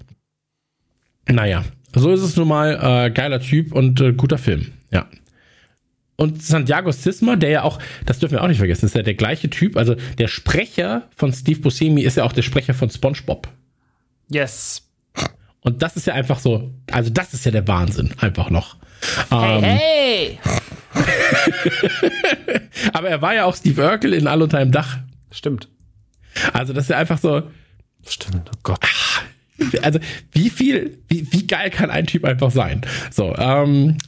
naja, 1.29 1.65
so 1.95 2.13
ist 2.13 2.21
es 2.21 2.37
nun 2.37 2.49
mal. 2.49 3.07
Äh, 3.07 3.11
geiler 3.11 3.41
Typ 3.41 3.73
und 3.73 4.01
äh, 4.01 4.13
guter 4.13 4.39
Film, 4.39 4.73
ja. 4.91 5.07
Und 6.17 6.43
Santiago 6.43 6.93
Sisma, 6.93 7.37
der 7.37 7.49
ja 7.49 7.63
auch, 7.63 7.79
das 8.05 8.19
dürfen 8.19 8.35
wir 8.35 8.43
auch 8.43 8.49
nicht 8.49 8.59
vergessen, 8.59 8.85
ist 8.85 8.95
ja 8.95 9.03
der 9.03 9.15
gleiche 9.15 9.49
Typ. 9.49 9.79
Also 9.79 9.97
der 10.19 10.29
Sprecher 10.29 11.09
von 11.17 11.33
Steve 11.33 11.61
Buscemi 11.61 12.03
ist 12.03 12.19
ja 12.19 12.25
auch 12.25 12.35
der 12.35 12.43
Sprecher 12.43 12.75
von 12.75 12.91
SpongeBob. 12.91 13.49
Yes. 14.29 14.90
Und 15.63 15.83
das 15.83 15.97
ist 15.97 16.07
ja 16.07 16.15
einfach 16.15 16.39
so, 16.39 16.73
also 16.91 17.11
das 17.11 17.35
ist 17.35 17.45
ja 17.45 17.51
der 17.51 17.69
Wahnsinn, 17.69 18.15
einfach 18.19 18.51
noch. 18.51 18.77
Hey, 19.31 19.59
ähm, 19.59 19.65
hey! 19.65 20.39
aber 22.93 23.09
er 23.09 23.23
war 23.23 23.35
ja 23.35 23.45
auch 23.45 23.57
Steve 23.57 23.83
Urkel 23.83 24.15
in 24.15 24.27
All 24.27 24.43
unter 24.43 24.59
einem 24.59 24.73
Dach. 24.73 24.99
Stimmt. 25.31 25.69
Also 26.53 26.73
das 26.73 26.85
ist 26.85 26.91
ja 26.91 26.99
einfach 26.99 27.19
so. 27.19 27.43
Stimmt, 28.07 28.51
oh 28.53 28.59
Gott. 28.63 28.81
Also 29.83 30.01
wie 30.33 30.49
viel, 30.49 30.99
wie, 31.09 31.31
wie 31.33 31.47
geil 31.47 31.71
kann 31.71 31.91
ein 31.91 32.07
Typ 32.07 32.25
einfach 32.25 32.51
sein? 32.51 32.81
So, 33.11 33.35
ähm, 33.37 33.99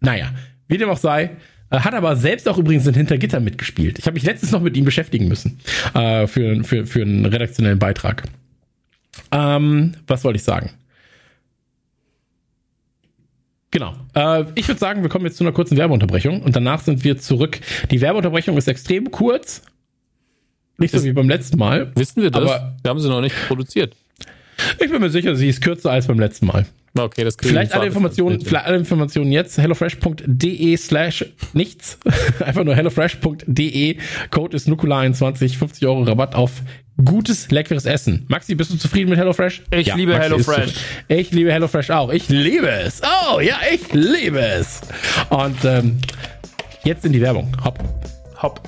naja, 0.00 0.32
wie 0.66 0.78
dem 0.78 0.90
auch 0.90 0.98
sei, 0.98 1.30
äh, 1.70 1.78
hat 1.80 1.94
aber 1.94 2.16
selbst 2.16 2.48
auch 2.48 2.58
übrigens 2.58 2.86
in 2.86 2.94
Hintergitter 2.94 3.40
mitgespielt. 3.40 3.98
Ich 3.98 4.06
habe 4.06 4.14
mich 4.14 4.24
letztens 4.24 4.50
noch 4.50 4.60
mit 4.60 4.76
ihm 4.76 4.84
beschäftigen 4.84 5.28
müssen 5.28 5.60
äh, 5.94 6.26
für, 6.26 6.64
für, 6.64 6.86
für 6.86 7.02
einen 7.02 7.26
redaktionellen 7.26 7.78
Beitrag. 7.78 8.24
Ähm, 9.30 9.94
was 10.06 10.24
wollte 10.24 10.36
ich 10.36 10.44
sagen? 10.44 10.70
Genau. 13.70 13.94
Äh, 14.14 14.44
ich 14.54 14.66
würde 14.66 14.78
sagen, 14.78 15.02
wir 15.02 15.10
kommen 15.10 15.26
jetzt 15.26 15.36
zu 15.36 15.44
einer 15.44 15.52
kurzen 15.52 15.76
Werbeunterbrechung 15.76 16.42
und 16.42 16.56
danach 16.56 16.80
sind 16.80 17.04
wir 17.04 17.18
zurück. 17.18 17.60
Die 17.90 18.00
Werbeunterbrechung 18.00 18.56
ist 18.56 18.66
extrem 18.68 19.10
kurz. 19.10 19.62
Nicht 20.78 20.94
so 20.94 21.04
wie 21.04 21.12
beim 21.12 21.28
letzten 21.28 21.58
Mal. 21.58 21.92
Wissen 21.96 22.22
wir 22.22 22.30
das? 22.30 22.42
Aber 22.42 22.76
wir 22.82 22.88
haben 22.88 23.00
sie 23.00 23.08
noch 23.08 23.20
nicht 23.20 23.34
produziert. 23.48 23.96
Ich 24.78 24.90
bin 24.90 25.00
mir 25.00 25.10
sicher, 25.10 25.34
sie 25.36 25.48
ist 25.48 25.60
kürzer 25.60 25.90
als 25.90 26.06
beim 26.06 26.18
letzten 26.18 26.46
Mal. 26.46 26.66
Okay, 26.96 27.24
das 27.24 27.36
vielleicht 27.40 27.74
alle 27.74 27.86
Informationen, 27.86 28.40
vielleicht 28.40 28.66
alle 28.66 28.78
Informationen 28.78 29.30
jetzt 29.30 29.58
hellofresh.de 29.58 30.76
slash 30.76 31.26
nichts. 31.52 31.98
Einfach 32.44 32.64
nur 32.64 32.74
hellofresh.de. 32.74 33.98
Code 34.30 34.56
ist 34.56 34.68
Nukula21, 34.68 35.56
50 35.56 35.86
Euro 35.86 36.02
Rabatt 36.02 36.34
auf 36.34 36.62
gutes, 37.04 37.50
leckeres 37.50 37.84
Essen. 37.84 38.24
Maxi, 38.28 38.54
bist 38.54 38.72
du 38.72 38.76
zufrieden 38.76 39.10
mit 39.10 39.18
HelloFresh? 39.18 39.62
Ich 39.70 39.86
ja, 39.86 39.94
liebe 39.94 40.18
HelloFresh. 40.18 40.72
Ich 41.08 41.30
liebe 41.30 41.52
HelloFresh 41.52 41.90
auch. 41.90 42.12
Ich 42.12 42.28
liebe 42.28 42.68
es. 42.68 43.00
Oh, 43.02 43.40
ja, 43.40 43.56
ich 43.72 43.92
liebe 43.92 44.40
es. 44.40 44.80
Und 45.30 45.64
ähm, 45.64 45.98
jetzt 46.84 47.04
in 47.04 47.12
die 47.12 47.20
Werbung. 47.20 47.50
Hopp. 47.64 47.78
Hopp. 48.42 48.60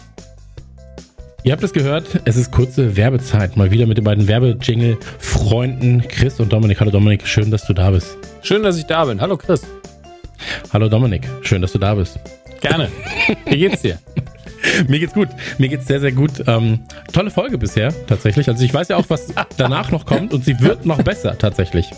Ihr 1.43 1.53
habt 1.53 1.63
es 1.63 1.73
gehört, 1.73 2.21
es 2.27 2.37
ist 2.37 2.53
kurze 2.53 2.97
Werbezeit. 2.97 3.57
Mal 3.57 3.71
wieder 3.71 3.87
mit 3.87 3.97
den 3.97 4.05
beiden 4.05 4.29
Werbejingle-Freunden 4.29 6.07
Chris 6.07 6.39
und 6.39 6.53
Dominik. 6.53 6.81
Hallo 6.81 6.91
Dominik, 6.91 7.27
schön, 7.27 7.51
dass 7.51 7.67
du 7.67 7.73
da 7.73 7.91
bist. 7.91 8.19
Schön, 8.43 8.63
dass 8.63 8.77
ich 8.77 8.85
da 8.85 9.07
bin. 9.07 9.21
Hallo 9.21 9.39
Chris. 9.39 9.63
Hallo 10.73 10.89
Dominik, 10.89 11.27
schön, 11.43 11.63
dass 11.63 11.73
du 11.73 11.79
da 11.79 11.95
bist. 11.95 12.19
Gerne. 12.61 12.91
Wie 13.47 13.57
geht's 13.57 13.83
dir? 13.83 13.99
Mir 14.89 14.99
geht's 14.99 15.15
gut. 15.15 15.29
Mir 15.59 15.69
geht's 15.69 15.87
sehr, 15.87 16.01
sehr 16.01 16.13
gut. 16.13 16.45
Ähm, 16.47 16.81
tolle 17.13 17.31
Folge 17.31 17.59
bisher, 17.59 17.93
tatsächlich. 18.07 18.49
Also 18.49 18.65
ich 18.65 18.73
weiß 18.73 18.89
ja 18.89 18.97
auch, 18.97 19.07
was 19.09 19.29
danach 19.57 19.91
noch 19.91 20.07
kommt 20.07 20.33
und 20.33 20.45
sie 20.45 20.61
wird 20.61 20.87
noch 20.87 21.03
besser, 21.03 21.39
tatsächlich. 21.39 21.91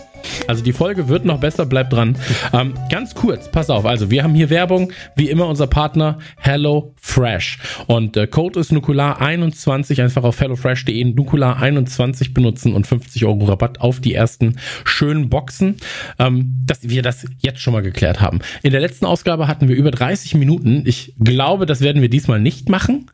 Also 0.46 0.62
die 0.62 0.72
Folge 0.72 1.08
wird 1.08 1.24
noch 1.24 1.40
besser, 1.40 1.66
bleibt 1.66 1.92
dran. 1.92 2.16
Ähm, 2.52 2.74
ganz 2.90 3.14
kurz, 3.14 3.50
pass 3.50 3.70
auf. 3.70 3.84
Also 3.84 4.10
wir 4.10 4.22
haben 4.22 4.34
hier 4.34 4.50
Werbung, 4.50 4.92
wie 5.16 5.30
immer 5.30 5.46
unser 5.46 5.66
Partner 5.66 6.18
Hello 6.36 6.94
Fresh. 7.00 7.58
Und 7.86 8.16
äh, 8.16 8.26
Code 8.26 8.60
ist 8.60 8.72
Nukular21, 8.72 10.02
einfach 10.02 10.24
auf 10.24 10.40
hellofresh.de 10.40 11.04
Nukular21 11.04 12.34
benutzen 12.34 12.74
und 12.74 12.86
50 12.86 13.24
Euro 13.24 13.44
Rabatt 13.44 13.80
auf 13.80 14.00
die 14.00 14.14
ersten 14.14 14.58
schönen 14.84 15.28
Boxen. 15.28 15.76
Ähm, 16.18 16.54
dass 16.64 16.88
wir 16.88 17.02
das 17.02 17.26
jetzt 17.38 17.60
schon 17.60 17.72
mal 17.72 17.82
geklärt 17.82 18.20
haben. 18.20 18.40
In 18.62 18.72
der 18.72 18.80
letzten 18.80 19.06
Ausgabe 19.06 19.48
hatten 19.48 19.68
wir 19.68 19.76
über 19.76 19.90
30 19.90 20.34
Minuten. 20.34 20.84
Ich 20.86 21.14
glaube, 21.18 21.66
das 21.66 21.80
werden 21.80 22.02
wir 22.02 22.08
diesmal 22.08 22.40
nicht 22.40 22.68
machen. 22.68 23.10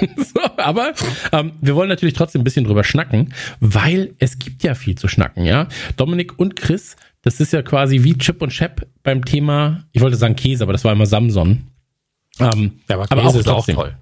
so, 0.16 0.40
aber 0.64 0.94
ähm, 1.32 1.52
wir 1.60 1.74
wollen 1.74 1.88
natürlich 1.88 2.14
trotzdem 2.14 2.40
ein 2.40 2.44
bisschen 2.44 2.64
drüber 2.64 2.84
schnacken, 2.84 3.34
weil 3.60 4.14
es 4.18 4.38
gibt 4.38 4.62
ja 4.62 4.74
viel 4.74 4.96
zu 4.96 5.08
schnacken, 5.08 5.44
ja. 5.44 5.68
Dominik 5.96 6.38
und 6.38 6.56
Chris, 6.56 6.96
das 7.22 7.40
ist 7.40 7.52
ja 7.52 7.62
quasi 7.62 8.02
wie 8.02 8.16
Chip 8.18 8.42
und 8.42 8.50
Chap 8.50 8.86
beim 9.02 9.24
Thema, 9.24 9.84
ich 9.92 10.02
wollte 10.02 10.16
sagen 10.16 10.36
Käse, 10.36 10.64
aber 10.64 10.72
das 10.72 10.84
war 10.84 10.92
immer 10.92 11.06
Samson. 11.06 11.66
Ähm, 12.40 12.80
ja, 12.88 12.96
aber 12.96 13.06
Käse 13.06 13.12
aber 13.12 13.24
auch 13.24 13.34
ist 13.34 13.44
trotzdem. 13.44 13.76
auch 13.76 13.82
toll. 13.82 13.96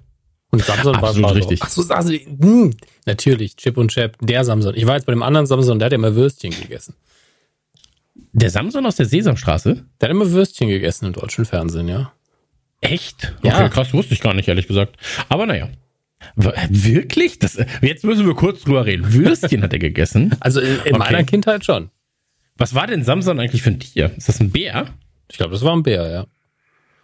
Und 0.51 0.63
Samson 0.63 0.95
Absolut 0.95 1.23
war 1.23 1.35
richtig. 1.35 1.59
Ach 1.63 1.69
so, 1.69 1.81
also, 1.91 2.13
mh, 2.13 2.19
hm, 2.41 2.73
natürlich, 3.05 3.55
Chip 3.55 3.75
und 3.77 3.89
Chap, 3.89 4.17
der 4.21 4.43
Samson. 4.43 4.75
Ich 4.75 4.85
war 4.85 4.95
jetzt 4.95 5.05
bei 5.05 5.13
dem 5.13 5.23
anderen 5.23 5.47
Samson, 5.47 5.79
der 5.79 5.87
hat 5.87 5.93
ja 5.93 5.97
immer 5.97 6.15
Würstchen 6.15 6.51
gegessen. 6.51 6.95
Der 8.33 8.51
Samson 8.51 8.85
aus 8.85 8.95
der 8.95 9.07
Sesamstraße? 9.07 9.83
Der 9.99 10.09
hat 10.09 10.15
immer 10.15 10.29
Würstchen 10.29 10.67
gegessen 10.67 11.07
im 11.07 11.13
deutschen 11.13 11.45
Fernsehen, 11.45 11.87
ja. 11.87 12.13
Echt? 12.81 13.33
Okay, 13.39 13.47
ja. 13.47 13.69
krass, 13.69 13.93
wusste 13.93 14.13
ich 14.13 14.21
gar 14.21 14.33
nicht, 14.33 14.47
ehrlich 14.47 14.67
gesagt. 14.67 14.97
Aber 15.29 15.45
naja. 15.45 15.69
Wirklich? 16.35 17.39
Das, 17.39 17.57
jetzt 17.81 18.03
müssen 18.03 18.25
wir 18.25 18.33
kurz 18.35 18.61
drüber 18.61 18.85
reden. 18.85 19.13
Würstchen 19.13 19.61
hat 19.63 19.73
er 19.73 19.79
gegessen. 19.79 20.35
Also 20.39 20.59
in, 20.59 20.67
in 20.67 20.95
okay. 20.95 20.97
meiner 20.97 21.23
Kindheit 21.23 21.63
schon. 21.63 21.89
Was 22.57 22.75
war 22.75 22.87
denn 22.87 23.03
Samson 23.03 23.39
eigentlich 23.39 23.61
für 23.61 23.71
ein 23.71 23.79
Tier? 23.79 24.11
Ist 24.17 24.29
das 24.29 24.39
ein 24.39 24.51
Bär? 24.51 24.87
Ich 25.29 25.37
glaube, 25.37 25.53
das 25.53 25.63
war 25.63 25.73
ein 25.73 25.83
Bär, 25.83 26.09
ja. 26.09 26.25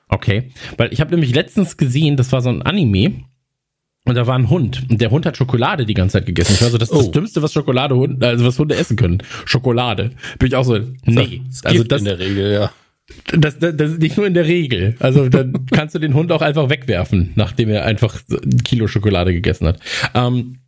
Okay. 0.09 0.51
Weil 0.77 0.91
ich 0.91 0.99
habe 0.99 1.11
nämlich 1.11 1.33
letztens 1.33 1.77
gesehen, 1.77 2.17
das 2.17 2.31
war 2.31 2.41
so 2.41 2.49
ein 2.49 2.61
Anime. 2.61 3.23
Und 4.05 4.15
da 4.15 4.25
war 4.27 4.37
ein 4.37 4.49
Hund. 4.49 4.85
Und 4.89 4.99
der 5.01 5.11
Hund 5.11 5.25
hat 5.25 5.37
Schokolade 5.37 5.85
die 5.85 5.93
ganze 5.93 6.13
Zeit 6.13 6.25
gegessen. 6.25 6.53
Ich 6.53 6.61
weiß 6.61 6.71
so, 6.71 6.77
das 6.77 6.89
ist 6.89 6.95
oh. 6.95 7.01
das 7.01 7.11
Dümmste, 7.11 7.41
was 7.41 7.53
Schokolade, 7.53 7.95
also 8.21 8.45
was 8.45 8.57
Hunde 8.57 8.75
essen 8.75 8.97
können. 8.97 9.21
Schokolade. 9.45 10.11
Bin 10.39 10.47
ich 10.47 10.55
auch 10.55 10.63
so, 10.63 10.79
nee. 11.05 11.41
Das 11.47 11.65
also 11.65 11.83
das, 11.83 11.99
in 11.99 12.05
der 12.05 12.19
Regel, 12.19 12.53
ja. 12.53 12.71
Das, 13.31 13.59
das, 13.59 13.75
das 13.75 13.91
ist 13.91 14.01
nicht 14.01 14.17
nur 14.17 14.25
in 14.25 14.33
der 14.33 14.45
Regel. 14.45 14.95
Also 14.99 15.29
dann 15.29 15.65
kannst 15.71 15.95
du 15.95 15.99
den 15.99 16.13
Hund 16.13 16.31
auch 16.31 16.41
einfach 16.41 16.69
wegwerfen, 16.69 17.31
nachdem 17.35 17.69
er 17.69 17.85
einfach 17.85 18.21
ein 18.29 18.63
Kilo 18.63 18.87
Schokolade 18.87 19.33
gegessen 19.33 19.67
hat. 19.67 19.79
Ähm, 20.13 20.59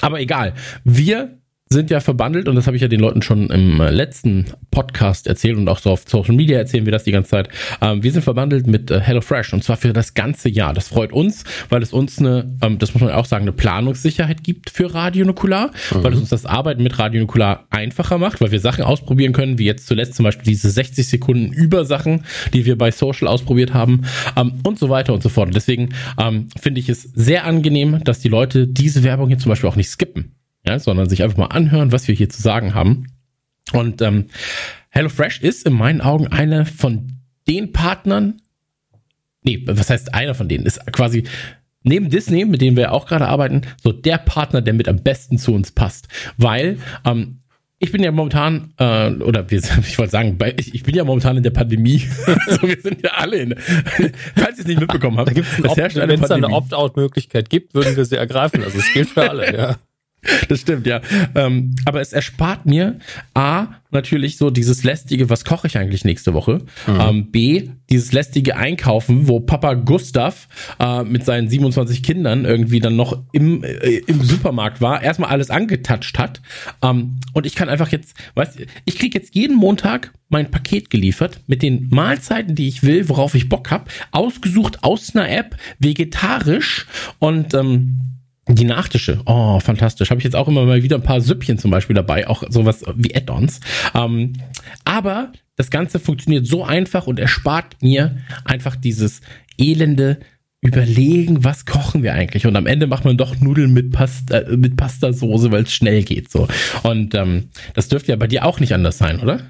aber 0.00 0.20
egal. 0.20 0.54
Wir 0.84 1.37
sind 1.70 1.90
ja 1.90 2.00
verbandelt 2.00 2.48
und 2.48 2.56
das 2.56 2.66
habe 2.66 2.76
ich 2.76 2.82
ja 2.82 2.88
den 2.88 3.00
Leuten 3.00 3.22
schon 3.22 3.50
im 3.50 3.80
äh, 3.80 3.90
letzten 3.90 4.46
Podcast 4.70 5.26
erzählt 5.26 5.56
und 5.56 5.68
auch 5.68 5.78
so 5.78 5.90
auf 5.90 6.04
Social 6.06 6.34
Media 6.34 6.58
erzählen 6.58 6.86
wir 6.86 6.92
das 6.92 7.04
die 7.04 7.12
ganze 7.12 7.30
Zeit. 7.30 7.48
Ähm, 7.80 8.02
wir 8.02 8.10
sind 8.10 8.22
verbandelt 8.22 8.66
mit 8.66 8.90
äh, 8.90 9.00
HelloFresh 9.00 9.52
und 9.52 9.62
zwar 9.62 9.76
für 9.76 9.92
das 9.92 10.14
ganze 10.14 10.48
Jahr. 10.48 10.72
Das 10.72 10.88
freut 10.88 11.12
uns, 11.12 11.44
weil 11.68 11.82
es 11.82 11.92
uns 11.92 12.18
eine, 12.18 12.56
ähm, 12.62 12.78
das 12.78 12.94
muss 12.94 13.02
man 13.02 13.12
auch 13.12 13.26
sagen, 13.26 13.42
eine 13.42 13.52
Planungssicherheit 13.52 14.42
gibt 14.42 14.70
für 14.70 14.94
Radio 14.94 15.26
Nukular, 15.26 15.70
mhm. 15.92 16.04
weil 16.04 16.12
es 16.14 16.20
uns 16.20 16.30
das 16.30 16.46
Arbeiten 16.46 16.82
mit 16.82 16.98
Radio 16.98 17.20
Nukular 17.20 17.66
einfacher 17.70 18.18
macht, 18.18 18.40
weil 18.40 18.50
wir 18.50 18.60
Sachen 18.60 18.84
ausprobieren 18.84 19.32
können, 19.32 19.58
wie 19.58 19.66
jetzt 19.66 19.86
zuletzt 19.86 20.14
zum 20.14 20.24
Beispiel 20.24 20.46
diese 20.46 20.70
60 20.70 21.06
Sekunden 21.06 21.52
Übersachen, 21.52 22.24
die 22.52 22.64
wir 22.64 22.78
bei 22.78 22.90
Social 22.90 23.28
ausprobiert 23.28 23.74
haben 23.74 24.02
ähm, 24.36 24.54
und 24.64 24.78
so 24.78 24.88
weiter 24.88 25.12
und 25.12 25.22
so 25.22 25.28
fort. 25.28 25.54
deswegen 25.54 25.90
ähm, 26.18 26.48
finde 26.58 26.80
ich 26.80 26.88
es 26.88 27.02
sehr 27.02 27.44
angenehm, 27.44 28.02
dass 28.04 28.20
die 28.20 28.28
Leute 28.28 28.66
diese 28.66 29.02
Werbung 29.02 29.28
hier 29.28 29.38
zum 29.38 29.50
Beispiel 29.50 29.68
auch 29.68 29.76
nicht 29.76 29.90
skippen 29.90 30.37
ja, 30.66 30.78
sondern 30.78 31.08
sich 31.08 31.22
einfach 31.22 31.36
mal 31.36 31.46
anhören, 31.46 31.92
was 31.92 32.08
wir 32.08 32.14
hier 32.14 32.28
zu 32.28 32.42
sagen 32.42 32.74
haben. 32.74 33.06
Und 33.72 34.02
ähm, 34.02 34.26
HelloFresh 34.90 35.40
ist 35.40 35.66
in 35.66 35.74
meinen 35.74 36.00
Augen 36.00 36.28
einer 36.28 36.66
von 36.66 37.18
den 37.46 37.72
Partnern, 37.72 38.40
nee, 39.42 39.62
was 39.66 39.90
heißt 39.90 40.14
einer 40.14 40.34
von 40.34 40.48
denen, 40.48 40.66
ist 40.66 40.80
quasi 40.92 41.24
neben 41.82 42.10
Disney, 42.10 42.44
mit 42.44 42.60
dem 42.60 42.76
wir 42.76 42.92
auch 42.92 43.06
gerade 43.06 43.28
arbeiten, 43.28 43.62
so 43.82 43.92
der 43.92 44.18
Partner, 44.18 44.60
der 44.60 44.74
mit 44.74 44.88
am 44.88 45.02
besten 45.02 45.38
zu 45.38 45.54
uns 45.54 45.72
passt. 45.72 46.08
Weil 46.36 46.78
ähm, 47.04 47.40
ich 47.80 47.92
bin 47.92 48.02
ja 48.02 48.10
momentan, 48.10 48.74
äh, 48.78 49.10
oder 49.10 49.50
wir, 49.50 49.62
ich 49.86 49.98
wollte 49.98 50.10
sagen, 50.10 50.36
bei, 50.38 50.54
ich, 50.58 50.74
ich 50.74 50.82
bin 50.82 50.94
ja 50.94 51.04
momentan 51.04 51.36
in 51.36 51.42
der 51.42 51.50
Pandemie. 51.50 52.02
also 52.46 52.62
wir 52.62 52.80
sind 52.80 53.02
ja 53.02 53.12
alle 53.12 53.36
in. 53.36 53.54
Falls 54.36 54.58
ihr 54.58 54.60
es 54.60 54.66
nicht 54.66 54.80
mitbekommen 54.80 55.18
habt, 55.18 55.28
da 55.28 55.32
gibt's 55.32 55.58
wenn 55.62 56.22
es 56.22 56.30
eine 56.30 56.48
Opt-out-Möglichkeit 56.48 57.50
gibt, 57.50 57.74
würden 57.74 57.96
wir 57.96 58.04
sie 58.04 58.16
ergreifen. 58.16 58.62
Also 58.64 58.78
es 58.78 58.92
gilt 58.92 59.08
für 59.08 59.28
alle, 59.28 59.56
ja. 59.56 59.76
Das 60.48 60.60
stimmt, 60.60 60.86
ja. 60.86 61.00
Ähm, 61.34 61.74
aber 61.84 62.00
es 62.00 62.12
erspart 62.12 62.66
mir 62.66 62.98
A, 63.34 63.68
natürlich 63.90 64.36
so 64.36 64.50
dieses 64.50 64.84
lästige, 64.84 65.30
was 65.30 65.44
koche 65.44 65.66
ich 65.68 65.78
eigentlich 65.78 66.04
nächste 66.04 66.34
Woche? 66.34 66.62
Mhm. 66.86 67.00
Ähm, 67.00 67.30
B, 67.30 67.68
dieses 67.88 68.12
lästige 68.12 68.56
Einkaufen, 68.56 69.28
wo 69.28 69.40
Papa 69.40 69.74
Gustav 69.74 70.48
äh, 70.80 71.04
mit 71.04 71.24
seinen 71.24 71.48
27 71.48 72.02
Kindern 72.02 72.44
irgendwie 72.44 72.80
dann 72.80 72.96
noch 72.96 73.22
im, 73.32 73.62
äh, 73.62 73.98
im 74.06 74.22
Supermarkt 74.22 74.80
war, 74.80 75.02
erstmal 75.02 75.30
alles 75.30 75.50
angetatscht 75.50 76.18
hat. 76.18 76.42
Ähm, 76.82 77.20
und 77.32 77.46
ich 77.46 77.54
kann 77.54 77.68
einfach 77.68 77.88
jetzt, 77.88 78.14
weißt 78.34 78.58
ich 78.84 78.98
krieg 78.98 79.14
jetzt 79.14 79.34
jeden 79.34 79.56
Montag 79.56 80.12
mein 80.28 80.50
Paket 80.50 80.90
geliefert 80.90 81.40
mit 81.46 81.62
den 81.62 81.88
Mahlzeiten, 81.90 82.54
die 82.54 82.68
ich 82.68 82.82
will, 82.82 83.08
worauf 83.08 83.34
ich 83.34 83.48
Bock 83.48 83.70
hab, 83.70 83.88
ausgesucht 84.10 84.82
aus 84.82 85.14
einer 85.14 85.30
App, 85.30 85.56
vegetarisch 85.78 86.86
und 87.18 87.54
ähm, 87.54 88.17
die 88.48 88.64
Nachtische, 88.64 89.20
oh, 89.26 89.60
fantastisch. 89.60 90.10
Habe 90.10 90.20
ich 90.20 90.24
jetzt 90.24 90.36
auch 90.36 90.48
immer 90.48 90.64
mal 90.64 90.82
wieder 90.82 90.96
ein 90.96 91.02
paar 91.02 91.20
Süppchen 91.20 91.58
zum 91.58 91.70
Beispiel 91.70 91.94
dabei, 91.94 92.28
auch 92.28 92.42
sowas 92.48 92.82
wie 92.96 93.14
Add-ons. 93.14 93.60
Ähm, 93.94 94.34
aber 94.84 95.32
das 95.56 95.70
Ganze 95.70 95.98
funktioniert 95.98 96.46
so 96.46 96.64
einfach 96.64 97.06
und 97.06 97.18
erspart 97.18 97.82
mir 97.82 98.16
einfach 98.44 98.76
dieses 98.76 99.20
elende 99.58 100.18
Überlegen, 100.60 101.44
was 101.44 101.66
kochen 101.66 102.02
wir 102.02 102.14
eigentlich? 102.14 102.46
Und 102.46 102.56
am 102.56 102.66
Ende 102.66 102.88
macht 102.88 103.04
man 103.04 103.16
doch 103.16 103.38
Nudeln 103.38 103.72
mit 103.72 103.92
Pasta, 103.92 104.38
äh, 104.38 104.56
mit 104.56 104.76
Pastasoße, 104.76 105.52
weil 105.52 105.62
es 105.62 105.72
schnell 105.72 106.02
geht. 106.02 106.30
So. 106.30 106.48
Und 106.82 107.14
ähm, 107.14 107.50
das 107.74 107.88
dürfte 107.88 108.10
ja 108.10 108.16
bei 108.16 108.26
dir 108.26 108.44
auch 108.44 108.58
nicht 108.58 108.72
anders 108.74 108.98
sein, 108.98 109.20
oder? 109.20 109.40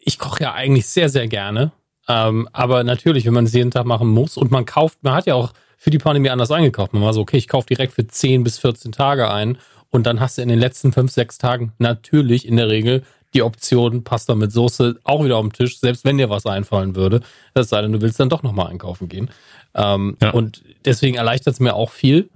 Ich 0.00 0.18
koche 0.18 0.42
ja 0.42 0.54
eigentlich 0.54 0.86
sehr, 0.86 1.08
sehr 1.08 1.28
gerne. 1.28 1.72
Ähm, 2.08 2.48
aber 2.52 2.82
natürlich, 2.82 3.24
wenn 3.24 3.34
man 3.34 3.44
es 3.44 3.52
jeden 3.52 3.70
Tag 3.70 3.86
machen 3.86 4.08
muss 4.08 4.36
und 4.36 4.50
man 4.50 4.64
kauft, 4.64 4.98
man 5.02 5.14
hat 5.14 5.26
ja 5.26 5.34
auch 5.34 5.52
für 5.80 5.88
die 5.88 5.98
Pandemie 5.98 6.28
anders 6.28 6.50
eingekauft. 6.50 6.92
Man 6.92 7.02
war 7.02 7.14
so, 7.14 7.22
okay, 7.22 7.38
ich 7.38 7.48
kaufe 7.48 7.66
direkt 7.66 7.94
für 7.94 8.06
10 8.06 8.44
bis 8.44 8.58
14 8.58 8.92
Tage 8.92 9.30
ein 9.30 9.56
und 9.88 10.04
dann 10.04 10.20
hast 10.20 10.36
du 10.36 10.42
in 10.42 10.50
den 10.50 10.58
letzten 10.58 10.92
5, 10.92 11.10
6 11.10 11.38
Tagen 11.38 11.72
natürlich 11.78 12.46
in 12.46 12.58
der 12.58 12.68
Regel 12.68 13.02
die 13.32 13.42
Option 13.42 14.04
Pasta 14.04 14.34
mit 14.34 14.52
Soße 14.52 15.00
auch 15.04 15.24
wieder 15.24 15.38
auf 15.38 15.42
dem 15.42 15.54
Tisch, 15.54 15.80
selbst 15.80 16.04
wenn 16.04 16.18
dir 16.18 16.28
was 16.28 16.44
einfallen 16.44 16.96
würde. 16.96 17.22
Das 17.54 17.70
sei 17.70 17.80
denn, 17.80 17.92
du 17.92 18.02
willst 18.02 18.20
dann 18.20 18.28
doch 18.28 18.42
nochmal 18.42 18.66
einkaufen 18.66 19.08
gehen. 19.08 19.30
Ähm, 19.74 20.18
ja. 20.20 20.32
Und 20.32 20.62
deswegen 20.84 21.16
erleichtert 21.16 21.54
es 21.54 21.60
mir 21.60 21.74
auch 21.74 21.90
viel. 21.90 22.28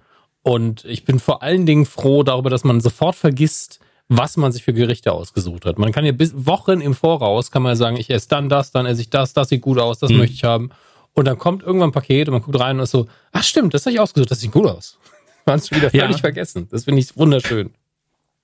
Und 0.43 0.87
ich 0.87 1.05
bin 1.05 1.19
vor 1.19 1.43
allen 1.43 1.66
Dingen 1.66 1.85
froh 1.85 2.23
darüber, 2.23 2.49
dass 2.49 2.65
man 2.65 2.81
sofort 2.81 3.15
vergisst, 3.15 3.79
was 4.09 4.39
man 4.39 4.53
sich 4.53 4.62
für 4.62 4.73
Gerichte 4.73 5.12
ausgesucht 5.12 5.66
hat. 5.66 5.79
Man 5.79 5.93
kann 5.93 6.07
ja 6.07 6.12
bis 6.12 6.47
Wochen 6.47 6.81
im 6.81 6.95
Voraus 6.95 7.51
kann 7.51 7.62
man 7.62 7.77
sagen, 7.77 7.99
ich 7.99 8.09
esse 8.09 8.29
dann 8.29 8.49
das, 8.49 8.71
dann 8.71 8.87
esse 8.87 9.03
ich 9.03 9.11
das, 9.11 9.35
das 9.35 9.51
sieht 9.51 9.61
gut 9.61 9.79
aus, 9.79 9.99
das 9.99 10.11
mhm. 10.11 10.19
möchte 10.19 10.35
ich 10.35 10.45
haben. 10.45 10.71
Und 11.15 11.27
dann 11.27 11.39
kommt 11.39 11.62
irgendwann 11.62 11.91
ein 11.91 11.93
Paket 11.93 12.28
und 12.28 12.35
man 12.35 12.43
guckt 12.43 12.59
rein 12.59 12.77
und 12.77 12.82
ist 12.82 12.91
so, 12.91 13.07
ach 13.32 13.43
stimmt, 13.43 13.73
das 13.73 13.86
habe 13.86 13.95
ich 13.95 14.01
ausgesucht, 14.01 14.31
das 14.31 14.41
sieht 14.41 14.53
gut 14.53 14.66
aus. 14.66 14.99
Man 15.47 15.59
es 15.59 15.69
schon 15.69 15.78
wieder 15.78 15.91
völlig 15.91 16.16
ja. 16.16 16.19
vergessen. 16.19 16.69
Das 16.70 16.85
finde 16.85 17.01
ich 17.01 17.16
wunderschön. 17.16 17.70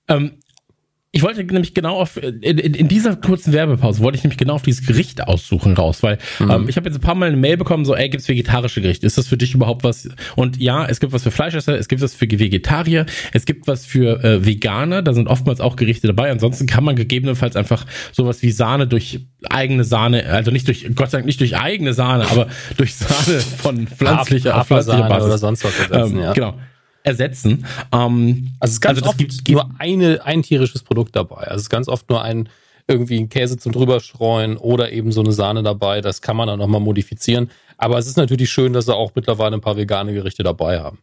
Ähm, 0.07 0.39
ich 1.13 1.23
wollte 1.23 1.43
nämlich 1.43 1.73
genau 1.73 1.97
auf, 1.97 2.15
in, 2.15 2.57
in, 2.57 2.87
dieser 2.87 3.17
kurzen 3.17 3.51
Werbepause 3.51 4.01
wollte 4.01 4.17
ich 4.17 4.23
nämlich 4.23 4.37
genau 4.37 4.53
auf 4.53 4.61
dieses 4.61 4.87
Gericht 4.87 5.27
aussuchen 5.27 5.73
raus, 5.73 6.03
weil 6.03 6.19
mhm. 6.39 6.51
ähm, 6.51 6.69
ich 6.69 6.77
habe 6.77 6.87
jetzt 6.87 6.99
ein 6.99 7.01
paar 7.01 7.15
Mal 7.15 7.27
eine 7.27 7.35
Mail 7.35 7.57
bekommen, 7.57 7.83
so, 7.83 7.93
ey, 7.93 8.07
gibt's 8.07 8.29
vegetarische 8.29 8.79
Gerichte? 8.81 9.05
Ist 9.05 9.17
das 9.17 9.27
für 9.27 9.35
dich 9.35 9.53
überhaupt 9.53 9.83
was? 9.83 10.07
Und 10.37 10.55
ja, 10.61 10.85
es 10.85 11.01
gibt 11.01 11.11
was 11.11 11.23
für 11.23 11.31
Fleischesser, 11.31 11.77
es 11.77 11.89
gibt 11.89 12.01
was 12.01 12.15
für 12.15 12.31
Vegetarier, 12.31 13.05
es 13.33 13.45
gibt 13.45 13.67
was 13.67 13.85
für 13.85 14.23
äh, 14.23 14.45
Veganer, 14.45 15.01
da 15.01 15.13
sind 15.13 15.27
oftmals 15.27 15.59
auch 15.59 15.75
Gerichte 15.75 16.07
dabei. 16.07 16.31
Ansonsten 16.31 16.65
kann 16.65 16.85
man 16.85 16.95
gegebenenfalls 16.95 17.57
einfach 17.57 17.85
sowas 18.13 18.41
wie 18.41 18.51
Sahne 18.51 18.87
durch 18.87 19.19
eigene 19.49 19.83
Sahne, 19.83 20.27
also 20.27 20.51
nicht 20.51 20.69
durch, 20.69 20.87
Gott 20.95 21.11
sei 21.11 21.17
Dank 21.17 21.25
nicht 21.25 21.41
durch 21.41 21.57
eigene 21.57 21.93
Sahne, 21.93 22.31
aber 22.31 22.47
durch 22.77 22.95
Sahne 22.95 23.39
von 23.41 23.85
pflanzlicher, 23.85 24.61
auf 24.61 24.67
pflanzlicher 24.67 25.09
Basis. 25.09 25.25
Oder 25.25 25.37
sonst 25.37 25.65
was 25.65 25.77
ersetzen, 25.77 26.15
ähm, 26.15 26.23
ja. 26.23 26.31
Genau 26.31 26.55
ersetzen. 27.03 27.65
Ähm, 27.91 28.51
also 28.59 28.71
es 28.71 28.73
ist 28.73 28.81
ganz 28.81 28.99
also 28.99 29.09
oft 29.09 29.17
gibt, 29.17 29.49
nur 29.49 29.69
eine, 29.79 30.25
ein 30.25 30.43
tierisches 30.43 30.83
Produkt 30.83 31.15
dabei. 31.15 31.43
Also 31.43 31.55
es 31.57 31.61
ist 31.63 31.69
ganz 31.69 31.87
oft 31.87 32.09
nur 32.09 32.21
ein 32.21 32.49
irgendwie 32.87 33.19
ein 33.19 33.29
Käse 33.29 33.57
zum 33.57 33.71
drüberstreuen 33.71 34.57
oder 34.57 34.91
eben 34.91 35.11
so 35.11 35.21
eine 35.21 35.31
Sahne 35.31 35.63
dabei. 35.63 36.01
Das 36.01 36.21
kann 36.21 36.35
man 36.35 36.47
dann 36.47 36.59
nochmal 36.59 36.81
modifizieren. 36.81 37.49
Aber 37.77 37.97
es 37.97 38.07
ist 38.07 38.17
natürlich 38.17 38.51
schön, 38.51 38.73
dass 38.73 38.85
sie 38.85 38.95
auch 38.95 39.13
mittlerweile 39.15 39.55
ein 39.55 39.61
paar 39.61 39.77
vegane 39.77 40.13
Gerichte 40.13 40.43
dabei 40.43 40.79
haben. 40.79 40.99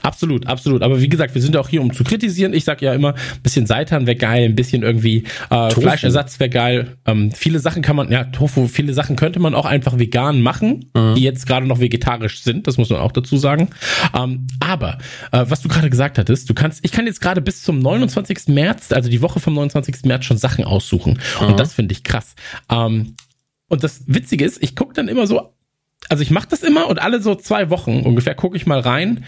Absolut, 0.00 0.46
absolut. 0.46 0.82
Aber 0.82 1.00
wie 1.00 1.08
gesagt, 1.08 1.34
wir 1.34 1.42
sind 1.42 1.56
auch 1.56 1.68
hier, 1.68 1.82
um 1.82 1.92
zu 1.92 2.02
kritisieren. 2.02 2.54
Ich 2.54 2.64
sag 2.64 2.80
ja 2.80 2.94
immer, 2.94 3.14
ein 3.14 3.42
bisschen 3.42 3.66
Seitan 3.66 4.06
wäre 4.06 4.16
geil, 4.16 4.44
ein 4.44 4.54
bisschen 4.54 4.82
irgendwie 4.82 5.24
äh, 5.50 5.70
Fleischersatz 5.70 6.40
wäre 6.40 6.50
geil. 6.50 6.96
Ähm, 7.04 7.30
viele 7.32 7.58
Sachen 7.58 7.82
kann 7.82 7.96
man, 7.96 8.10
ja, 8.10 8.24
Tofu, 8.24 8.68
viele 8.68 8.94
Sachen 8.94 9.16
könnte 9.16 9.38
man 9.38 9.54
auch 9.54 9.66
einfach 9.66 9.98
vegan 9.98 10.40
machen, 10.40 10.86
mhm. 10.94 11.14
die 11.14 11.22
jetzt 11.22 11.46
gerade 11.46 11.66
noch 11.66 11.80
vegetarisch 11.80 12.42
sind. 12.42 12.66
Das 12.66 12.78
muss 12.78 12.88
man 12.90 13.00
auch 13.00 13.12
dazu 13.12 13.36
sagen. 13.36 13.68
Ähm, 14.18 14.46
aber 14.60 14.98
äh, 15.30 15.44
was 15.48 15.60
du 15.60 15.68
gerade 15.68 15.90
gesagt 15.90 16.18
hattest, 16.18 16.48
du 16.48 16.54
kannst, 16.54 16.84
ich 16.84 16.92
kann 16.92 17.06
jetzt 17.06 17.20
gerade 17.20 17.42
bis 17.42 17.62
zum 17.62 17.78
29. 17.78 18.48
März, 18.48 18.92
also 18.92 19.10
die 19.10 19.20
Woche 19.20 19.40
vom 19.40 19.54
29. 19.54 20.04
März 20.04 20.24
schon 20.24 20.38
Sachen 20.38 20.64
aussuchen. 20.64 21.18
Mhm. 21.40 21.48
Und 21.48 21.60
das 21.60 21.74
finde 21.74 21.92
ich 21.92 22.02
krass. 22.02 22.34
Ähm, 22.70 23.14
und 23.68 23.84
das 23.84 24.02
Witzige 24.06 24.44
ist, 24.44 24.62
ich 24.62 24.74
gucke 24.74 24.94
dann 24.94 25.08
immer 25.08 25.26
so 25.26 25.52
also 26.08 26.22
ich 26.22 26.30
mache 26.30 26.48
das 26.48 26.62
immer 26.62 26.88
und 26.88 27.00
alle 27.00 27.22
so 27.22 27.36
zwei 27.36 27.70
Wochen 27.70 28.00
ungefähr 28.00 28.34
gucke 28.34 28.56
ich 28.56 28.66
mal 28.66 28.80
rein 28.80 29.24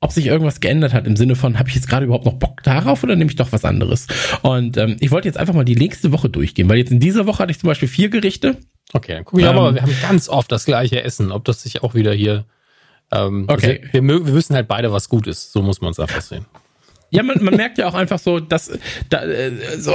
ob 0.00 0.12
sich 0.12 0.26
irgendwas 0.26 0.60
geändert 0.60 0.92
hat 0.92 1.06
im 1.06 1.16
Sinne 1.16 1.34
von, 1.34 1.58
habe 1.58 1.68
ich 1.68 1.74
jetzt 1.74 1.88
gerade 1.88 2.06
überhaupt 2.06 2.24
noch 2.24 2.34
Bock 2.34 2.62
darauf 2.62 3.02
oder 3.02 3.16
nehme 3.16 3.30
ich 3.30 3.36
doch 3.36 3.50
was 3.52 3.64
anderes? 3.64 4.06
Und 4.42 4.76
ähm, 4.76 4.96
ich 5.00 5.10
wollte 5.10 5.26
jetzt 5.26 5.38
einfach 5.38 5.54
mal 5.54 5.64
die 5.64 5.76
nächste 5.76 6.12
Woche 6.12 6.30
durchgehen, 6.30 6.68
weil 6.68 6.78
jetzt 6.78 6.92
in 6.92 7.00
dieser 7.00 7.26
Woche 7.26 7.40
hatte 7.40 7.50
ich 7.50 7.58
zum 7.58 7.68
Beispiel 7.68 7.88
vier 7.88 8.08
Gerichte. 8.08 8.56
Okay, 8.92 9.14
dann 9.14 9.24
guck 9.24 9.40
ich 9.40 9.44
ähm, 9.44 9.56
aber, 9.56 9.74
wir 9.74 9.82
haben 9.82 9.94
ganz 10.00 10.28
oft 10.28 10.52
das 10.52 10.64
gleiche 10.64 11.02
Essen, 11.02 11.32
ob 11.32 11.44
das 11.44 11.62
sich 11.62 11.82
auch 11.82 11.94
wieder 11.94 12.12
hier. 12.12 12.44
Ähm, 13.10 13.46
okay. 13.48 13.80
Also 13.82 13.92
wir, 13.92 14.26
wir 14.26 14.34
wissen 14.34 14.54
halt 14.54 14.68
beide, 14.68 14.92
was 14.92 15.08
gut 15.08 15.26
ist. 15.26 15.52
So 15.52 15.62
muss 15.62 15.80
man 15.80 15.90
es 15.90 15.98
einfach 15.98 16.20
sehen. 16.20 16.46
Ja, 17.10 17.22
man, 17.22 17.42
man 17.42 17.56
merkt 17.56 17.78
ja 17.78 17.88
auch 17.88 17.94
einfach 17.94 18.18
so, 18.18 18.38
dass 18.38 18.70
da, 19.08 19.24
äh, 19.24 19.78
so, 19.78 19.94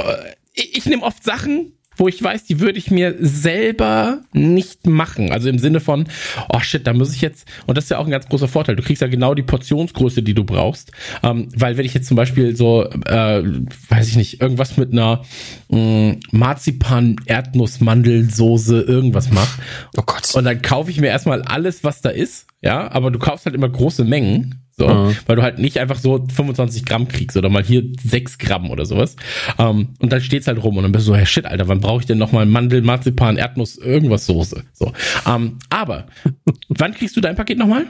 ich, 0.52 0.78
ich 0.78 0.86
nehme 0.86 1.02
oft 1.02 1.22
Sachen, 1.24 1.72
wo 1.96 2.08
ich 2.08 2.22
weiß, 2.22 2.44
die 2.44 2.60
würde 2.60 2.78
ich 2.78 2.90
mir 2.90 3.16
selber 3.18 4.22
nicht 4.32 4.86
machen. 4.86 5.32
Also 5.32 5.48
im 5.48 5.58
Sinne 5.58 5.80
von, 5.80 6.06
oh 6.48 6.60
shit, 6.60 6.86
da 6.86 6.92
muss 6.92 7.14
ich 7.14 7.20
jetzt, 7.20 7.46
und 7.66 7.76
das 7.76 7.84
ist 7.84 7.90
ja 7.90 7.98
auch 7.98 8.06
ein 8.06 8.10
ganz 8.10 8.26
großer 8.28 8.48
Vorteil, 8.48 8.76
du 8.76 8.82
kriegst 8.82 9.02
ja 9.02 9.08
genau 9.08 9.34
die 9.34 9.42
Portionsgröße, 9.42 10.22
die 10.22 10.34
du 10.34 10.44
brauchst. 10.44 10.92
Ähm, 11.22 11.48
weil 11.54 11.76
wenn 11.76 11.86
ich 11.86 11.94
jetzt 11.94 12.08
zum 12.08 12.16
Beispiel 12.16 12.56
so, 12.56 12.84
äh, 12.84 13.42
weiß 13.88 14.08
ich 14.08 14.16
nicht, 14.16 14.40
irgendwas 14.40 14.76
mit 14.76 14.92
einer 14.92 15.22
äh, 15.70 16.16
Marzipan, 16.30 17.16
Erdnuss, 17.26 17.80
Mandelsoße, 17.80 18.82
irgendwas 18.82 19.30
mache. 19.30 19.60
Oh 19.96 20.02
Gott. 20.04 20.34
Und 20.34 20.44
dann 20.44 20.62
kaufe 20.62 20.90
ich 20.90 21.00
mir 21.00 21.08
erstmal 21.08 21.42
alles, 21.42 21.84
was 21.84 22.00
da 22.00 22.10
ist, 22.10 22.46
ja, 22.62 22.90
aber 22.90 23.10
du 23.10 23.18
kaufst 23.18 23.46
halt 23.46 23.54
immer 23.54 23.68
große 23.68 24.04
Mengen 24.04 24.63
so, 24.76 24.88
mhm. 24.88 25.16
weil 25.26 25.36
du 25.36 25.42
halt 25.42 25.58
nicht 25.58 25.78
einfach 25.78 25.98
so 25.98 26.26
25 26.34 26.84
Gramm 26.84 27.06
kriegst 27.06 27.36
oder 27.36 27.48
mal 27.48 27.62
hier 27.62 27.84
6 28.02 28.38
Gramm 28.38 28.70
oder 28.70 28.86
sowas. 28.86 29.14
Ähm, 29.58 29.90
und 30.00 30.12
dann 30.12 30.20
steht's 30.20 30.48
halt 30.48 30.62
rum 30.62 30.76
und 30.76 30.82
dann 30.82 30.92
bist 30.92 31.06
du 31.06 31.12
so, 31.12 31.16
hey 31.16 31.26
shit, 31.26 31.46
Alter, 31.46 31.68
wann 31.68 31.80
brauche 31.80 32.00
ich 32.00 32.06
denn 32.06 32.18
nochmal 32.18 32.44
Mandel, 32.46 32.82
Marzipan, 32.82 33.36
Erdnuss, 33.36 33.78
irgendwas 33.78 34.26
Soße? 34.26 34.64
So. 34.72 34.92
Ähm, 35.28 35.58
aber, 35.70 36.06
wann 36.68 36.92
kriegst 36.92 37.16
du 37.16 37.20
dein 37.20 37.36
Paket 37.36 37.58
nochmal? 37.58 37.86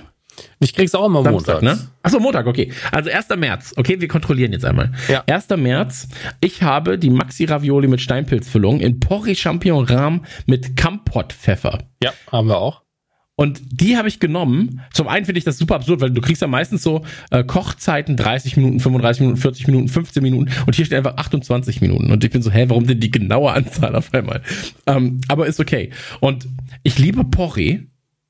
Ich 0.59 0.74
krieg's 0.74 0.94
auch 0.94 1.06
immer 1.06 1.23
Montag, 1.23 1.62
ne? 1.62 1.78
Achso, 2.02 2.19
Montag, 2.19 2.47
okay. 2.47 2.73
Also 2.90 3.11
1. 3.11 3.28
März. 3.36 3.73
Okay, 3.77 4.01
wir 4.01 4.09
kontrollieren 4.09 4.52
jetzt 4.52 4.65
einmal. 4.65 4.93
Ja. 5.09 5.23
1. 5.27 5.48
März. 5.56 6.09
Ich 6.40 6.62
habe 6.62 6.98
die 6.98 7.11
Maxi 7.11 7.44
Ravioli 7.44 7.86
mit 7.86 8.01
Steinpilzfüllung 8.01 8.81
in 8.81 9.01
Porree 9.01 9.35
Champignon 9.35 9.85
Rahm 9.85 10.24
mit 10.47 10.77
Kampot 10.77 11.32
Pfeffer. 11.32 11.78
Ja, 12.02 12.12
haben 12.31 12.48
wir 12.48 12.59
auch. 12.59 12.84
Und 13.36 13.61
die 13.66 13.97
habe 13.97 14.06
ich 14.06 14.20
genommen. 14.20 14.81
Zum 14.93 15.09
einen 15.09 15.27
finde 15.27 15.39
ich 15.39 15.44
das 15.44 15.59
super 15.59 15.74
absurd, 15.74 16.01
weil 16.01 16.11
du 16.11 16.20
kriegst 16.20 16.40
ja 16.40 16.47
meistens 16.47 16.82
so 16.82 17.05
äh, 17.31 17.43
Kochzeiten 17.43 18.16
30 18.16 18.56
Minuten, 18.56 18.78
35 18.78 19.20
Minuten, 19.23 19.40
40 19.40 19.66
Minuten, 19.66 19.89
15 19.89 20.23
Minuten 20.23 20.51
und 20.66 20.77
hier 20.77 20.85
steht 20.85 20.98
einfach 20.98 21.16
28 21.16 21.81
Minuten. 21.81 22.12
Und 22.12 22.23
ich 22.23 22.31
bin 22.31 22.43
so, 22.43 22.51
hä, 22.52 22.66
warum 22.69 22.86
denn 22.86 23.01
die 23.01 23.11
genaue 23.11 23.52
Anzahl 23.52 23.97
auf 23.97 24.15
einmal? 24.15 24.43
Ähm, 24.86 25.20
aber 25.27 25.47
ist 25.47 25.59
okay. 25.59 25.90
Und 26.20 26.47
ich 26.85 26.98
liebe 26.98 27.24
Porree. 27.24 27.81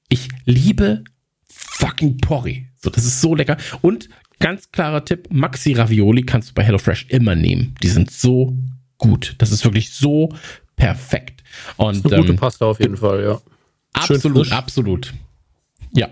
Ich 0.08 0.28
liebe 0.46 1.04
fucking 1.48 2.18
Porree. 2.18 2.64
So, 2.76 2.88
das 2.88 3.04
ist 3.04 3.20
so 3.20 3.34
lecker. 3.34 3.58
Und 3.82 4.08
ganz 4.38 4.70
klarer 4.70 5.04
Tipp, 5.04 5.28
Maxi 5.30 5.74
Ravioli 5.74 6.22
kannst 6.22 6.50
du 6.50 6.54
bei 6.54 6.64
HelloFresh 6.64 7.06
immer 7.08 7.34
nehmen. 7.34 7.74
Die 7.82 7.88
sind 7.88 8.10
so 8.10 8.56
gut. 8.96 9.34
Das 9.38 9.52
ist 9.52 9.64
wirklich 9.64 9.92
so 9.92 10.34
perfekt. 10.76 11.42
Und, 11.76 11.88
Das 11.88 11.96
ist 11.98 12.12
eine 12.12 12.22
gute 12.22 12.32
ähm, 12.32 12.38
Pasta 12.38 12.64
auf 12.66 12.80
jeden 12.80 12.96
Fall, 12.96 13.22
ja. 13.22 13.40
Absolut, 13.94 14.52
absolut. 14.52 15.14
Ja. 15.92 16.08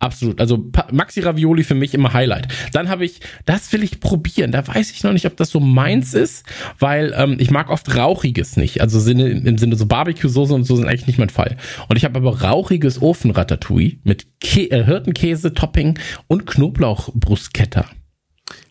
Absolut. 0.00 0.38
Also 0.38 0.70
Maxi 0.90 1.20
Ravioli 1.20 1.64
für 1.64 1.74
mich 1.76 1.94
immer 1.94 2.12
Highlight. 2.12 2.48
Dann 2.72 2.90
habe 2.90 3.06
ich, 3.06 3.20
das 3.46 3.72
will 3.72 3.82
ich 3.82 4.00
probieren. 4.00 4.52
Da 4.52 4.66
weiß 4.66 4.90
ich 4.90 5.02
noch 5.02 5.12
nicht, 5.12 5.24
ob 5.24 5.36
das 5.38 5.48
so 5.48 5.60
meins 5.60 6.12
ist, 6.12 6.44
weil 6.78 7.14
ähm, 7.16 7.36
ich 7.38 7.50
mag 7.50 7.70
oft 7.70 7.96
Rauchiges 7.96 8.58
nicht. 8.58 8.82
Also 8.82 9.00
Sinne, 9.00 9.28
im 9.30 9.56
Sinne 9.56 9.76
so 9.76 9.86
Barbecue-Soße 9.86 10.52
und 10.52 10.64
so 10.64 10.76
sind 10.76 10.88
eigentlich 10.88 11.06
nicht 11.06 11.18
mein 11.18 11.30
Fall. 11.30 11.56
Und 11.88 11.96
ich 11.96 12.04
habe 12.04 12.18
aber 12.18 12.42
rauchiges 12.42 13.00
Ofenratatouille 13.00 13.98
mit 14.02 14.26
Kä 14.40 14.66
äh, 14.66 14.84
Hirtenkäse, 14.84 15.54
Topping 15.54 15.98
und 16.26 16.44
Knoblauchbruschetta. 16.44 17.86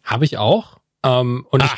Habe 0.03 0.25
ich 0.25 0.37
auch. 0.37 0.77
Ähm, 1.03 1.47
und, 1.49 1.63
Ah. 1.63 1.65
ich, 1.65 1.71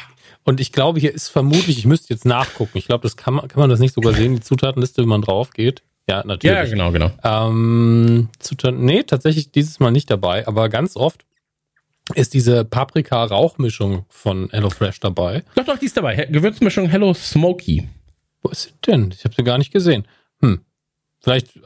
und 0.43 0.59
ich 0.59 0.73
glaube, 0.73 0.99
hier 0.99 1.13
ist 1.13 1.29
vermutlich, 1.29 1.77
ich 1.77 1.85
müsste 1.85 2.13
jetzt 2.13 2.25
nachgucken. 2.25 2.77
Ich 2.77 2.87
glaube, 2.87 3.03
das 3.03 3.15
kann 3.15 3.35
man, 3.35 3.47
kann 3.47 3.59
man 3.61 3.69
das 3.69 3.79
nicht 3.79 3.93
sogar 3.93 4.13
sehen, 4.13 4.33
die 4.35 4.41
Zutatenliste, 4.41 5.01
wenn 5.03 5.09
man 5.09 5.21
drauf 5.21 5.51
geht. 5.51 5.83
Ja, 6.07 6.23
natürlich. 6.26 6.56
Ja, 6.56 6.65
genau, 6.65 6.91
genau. 6.91 7.11
Ähm, 7.23 8.30
Zutaten, 8.40 8.86
nee, 8.86 9.03
tatsächlich 9.03 9.52
dieses 9.52 9.80
Mal 9.80 9.91
nicht 9.91 10.10
dabei, 10.10 10.48
aber 10.48 10.69
ganz 10.69 10.95
oft 10.95 11.26
ist 12.14 12.36
diese 12.36 12.64
Paprika-Rauchmischung 12.64 14.06
von 14.10 14.49
HelloFresh 14.52 14.99
dabei. 14.99 15.44
Doch, 15.56 15.65
doch, 15.65 15.80
die 15.80 15.86
ist 15.86 15.98
dabei. 15.98 16.15
Gewürzmischung 16.30 16.88
Hello 16.88 17.14
Smoky. 17.15 17.88
Wo 18.44 18.49
ist 18.49 18.64
sie 18.64 18.69
denn? 18.86 19.11
Ich 19.11 19.23
habe 19.23 19.34
sie 19.34 19.44
gar 19.44 19.57
nicht 19.57 19.73
gesehen. 19.73 20.07
Hm. 20.41 20.61
Vielleicht 21.19 21.60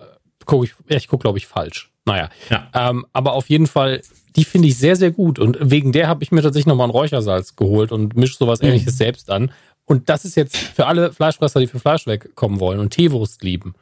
gucke 0.45 0.65
ich, 0.65 0.73
ja, 0.87 0.95
ich 0.95 1.09
gucke, 1.09 1.23
glaube 1.23 1.37
ich, 1.37 1.45
falsch. 1.45 1.91
Naja. 2.05 2.29
Ja. 2.49 2.69
Ähm, 2.73 3.05
aber 3.11 3.33
auf 3.33 3.49
jeden 3.49 3.67
Fall, 3.67 4.01
die 4.37 4.45
finde 4.45 4.69
ich 4.69 4.77
sehr, 4.77 4.95
sehr 4.95 5.11
gut. 5.11 5.39
Und 5.39 5.57
wegen 5.59 5.91
der 5.91 6.07
habe 6.07 6.23
ich 6.23 6.31
mir 6.31 6.41
tatsächlich 6.41 6.67
nochmal 6.67 6.87
ein 6.87 6.91
Räuchersalz 6.91 7.57
geholt 7.57 7.91
und 7.91 8.15
mische 8.15 8.37
sowas 8.37 8.61
ähnliches 8.61 8.97
selbst 8.97 9.29
an. 9.29 9.51
Und 9.83 10.07
das 10.07 10.23
ist 10.23 10.35
jetzt 10.35 10.55
für 10.55 10.85
alle 10.85 11.11
Fleischfresser, 11.11 11.59
die 11.59 11.67
für 11.67 11.79
Fleisch 11.79 12.07
wegkommen 12.07 12.61
wollen 12.61 12.79
und 12.79 12.91
Teewurst 12.91 13.43
lieben. 13.43 13.75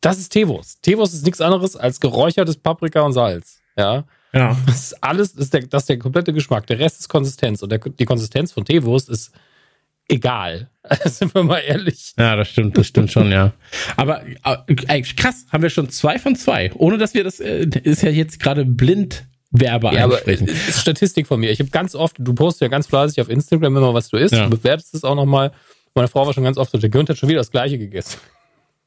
Das 0.00 0.18
ist 0.18 0.30
Teewurst. 0.30 0.82
Teewurst 0.82 1.14
ist 1.14 1.24
nichts 1.24 1.40
anderes 1.40 1.76
als 1.76 2.00
geräuchertes 2.00 2.56
Paprika 2.56 3.02
und 3.02 3.12
Salz. 3.12 3.60
Ja. 3.76 4.04
Ja. 4.32 4.56
Das 4.66 4.76
ist 4.84 5.02
alles, 5.04 5.34
das 5.34 5.46
ist 5.46 5.54
der, 5.54 5.66
das 5.66 5.82
ist 5.82 5.88
der 5.88 5.98
komplette 5.98 6.32
Geschmack. 6.32 6.66
Der 6.68 6.78
Rest 6.78 7.00
ist 7.00 7.08
Konsistenz. 7.08 7.62
Und 7.62 7.70
der, 7.72 7.78
die 7.78 8.04
Konsistenz 8.04 8.52
von 8.52 8.64
Teewurst 8.64 9.08
ist 9.08 9.32
egal. 10.08 10.70
Sind 11.04 11.34
wir 11.34 11.42
mal 11.42 11.58
ehrlich. 11.58 12.14
Ja, 12.18 12.36
das 12.36 12.48
stimmt, 12.48 12.78
das 12.78 12.86
stimmt 12.86 13.10
schon, 13.10 13.30
ja. 13.30 13.52
Aber 13.96 14.22
äh, 14.24 15.02
krass, 15.02 15.46
haben 15.52 15.62
wir 15.62 15.70
schon 15.70 15.90
zwei 15.90 16.18
von 16.18 16.36
zwei. 16.36 16.70
Ohne 16.74 16.98
dass 16.98 17.14
wir 17.14 17.24
das, 17.24 17.40
äh, 17.40 17.66
ist 17.82 18.02
ja 18.02 18.10
jetzt 18.10 18.40
gerade 18.40 18.64
blind 18.64 19.26
Werbe 19.52 19.90
Ja, 19.92 20.04
aber 20.04 20.14
einsprechen. 20.14 20.46
das 20.46 20.68
ist 20.68 20.80
Statistik 20.80 21.26
von 21.26 21.40
mir. 21.40 21.50
Ich 21.50 21.58
habe 21.58 21.70
ganz 21.70 21.96
oft, 21.96 22.16
du 22.18 22.34
postest 22.34 22.60
ja 22.62 22.68
ganz 22.68 22.86
fleißig 22.86 23.20
auf 23.20 23.28
Instagram 23.28 23.76
immer, 23.76 23.92
was 23.94 24.08
du 24.08 24.16
isst. 24.16 24.32
Ja. 24.32 24.44
Du 24.44 24.50
bewertest 24.56 24.94
es 24.94 25.02
auch 25.02 25.16
nochmal. 25.16 25.50
Meine 25.94 26.06
Frau 26.06 26.24
war 26.24 26.32
schon 26.32 26.44
ganz 26.44 26.56
oft 26.56 26.70
so, 26.70 26.78
der 26.78 26.88
Günther 26.88 27.14
hat 27.14 27.18
schon 27.18 27.28
wieder 27.28 27.40
das 27.40 27.50
Gleiche 27.50 27.76
gegessen. 27.76 28.20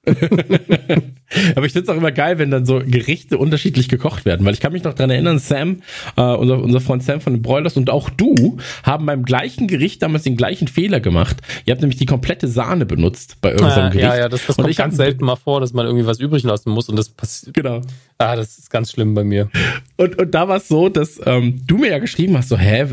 Aber 1.56 1.66
ich 1.66 1.72
find's 1.72 1.90
auch 1.90 1.96
immer 1.96 2.12
geil, 2.12 2.38
wenn 2.38 2.52
dann 2.52 2.66
so 2.66 2.80
Gerichte 2.86 3.38
unterschiedlich 3.38 3.88
gekocht 3.90 4.26
werden, 4.26 4.46
weil 4.46 4.54
ich 4.54 4.60
kann 4.60 4.74
mich 4.74 4.84
noch 4.84 4.94
dran 4.94 5.10
erinnern, 5.10 5.40
Sam, 5.40 5.82
äh, 6.18 6.22
unser, 6.22 6.62
unser 6.62 6.82
Freund 6.82 7.04
Sam 7.04 7.22
von 7.22 7.34
den 7.34 7.42
Broilers 7.42 7.78
und 7.78 7.90
auch 7.90 8.10
du 8.10 8.58
haben 8.84 9.06
beim 9.06 9.24
gleichen 9.24 9.68
Gericht 9.68 10.02
damals 10.02 10.24
den 10.24 10.36
gleichen 10.36 10.68
Fehler 10.68 11.00
gemacht. 11.00 11.38
Ihr 11.66 11.72
habt 11.72 11.82
nämlich 11.82 11.98
die 11.98 12.06
komplette 12.06 12.48
Sahne 12.48 12.86
benutzt 12.86 13.38
bei 13.42 13.52
irgendeinem 13.52 13.92
Gericht. 13.92 14.10
ja, 14.10 14.18
ja, 14.18 14.30
das, 14.30 14.46
das 14.46 14.58
kommt 14.58 14.76
ganz 14.76 14.94
hab- 14.94 14.98
selten 14.98 15.26
mal 15.26 15.38
vor, 15.38 15.62
dass 15.62 15.74
man 15.74 15.86
irgendwie 15.86 16.06
was 16.06 16.20
übrig 16.20 16.44
lassen 16.44 16.70
muss 16.72 16.90
und 16.90 16.98
das 16.98 17.10
passiert. 17.10 17.54
Genau. 17.54 17.82
Ah, 18.18 18.36
das 18.36 18.58
ist 18.58 18.70
ganz 18.70 18.92
schlimm 18.92 19.14
bei 19.14 19.24
mir. 19.24 19.50
Und, 19.98 20.20
und 20.20 20.34
da 20.34 20.48
war 20.48 20.58
es 20.58 20.68
so, 20.68 20.90
dass 20.90 21.20
ähm, 21.26 21.62
du 21.66 21.78
mir 21.78 21.92
ja 21.92 22.00
geschrieben 22.00 22.38
hast, 22.38 22.50
so, 22.50 22.58
hä, 22.58 22.86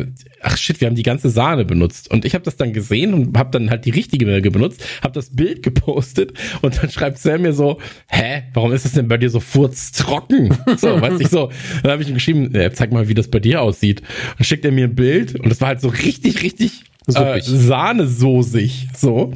ach 0.42 0.56
shit, 0.56 0.80
wir 0.80 0.88
haben 0.88 0.96
die 0.96 1.02
ganze 1.02 1.30
Sahne 1.30 1.64
benutzt. 1.64 2.10
Und 2.10 2.24
ich 2.24 2.34
habe 2.34 2.44
das 2.44 2.56
dann 2.56 2.72
gesehen 2.72 3.14
und 3.14 3.36
habe 3.36 3.50
dann 3.50 3.70
halt 3.70 3.84
die 3.84 3.90
richtige 3.90 4.26
Milke 4.26 4.50
benutzt, 4.50 4.84
habe 5.02 5.12
das 5.12 5.34
Bild 5.34 5.62
gepostet 5.70 6.32
und 6.62 6.82
dann 6.82 6.90
schreibt 6.90 7.18
Sam 7.18 7.42
mir 7.42 7.52
so, 7.52 7.78
hä, 8.08 8.44
warum 8.54 8.72
ist 8.72 8.84
das 8.84 8.92
denn 8.92 9.08
bei 9.08 9.18
dir 9.18 9.30
so 9.30 9.40
furztrocken? 9.40 10.56
So, 10.76 11.00
weiß 11.00 11.20
ich 11.20 11.28
so. 11.28 11.50
Dann 11.82 11.92
habe 11.92 12.02
ich 12.02 12.08
ihm 12.08 12.14
geschrieben, 12.14 12.50
ja, 12.54 12.72
zeig 12.72 12.92
mal, 12.92 13.08
wie 13.08 13.14
das 13.14 13.28
bei 13.28 13.40
dir 13.40 13.60
aussieht. 13.60 14.02
Dann 14.38 14.44
schickt 14.44 14.64
er 14.64 14.72
mir 14.72 14.84
ein 14.84 14.94
Bild 14.94 15.38
und 15.38 15.48
das 15.50 15.60
war 15.60 15.68
halt 15.68 15.80
so 15.80 15.88
richtig, 15.88 16.42
richtig 16.42 16.89
äh, 17.06 17.12
Suppig. 17.12 17.44
Sahnesoßig, 17.44 18.88
so. 18.96 19.32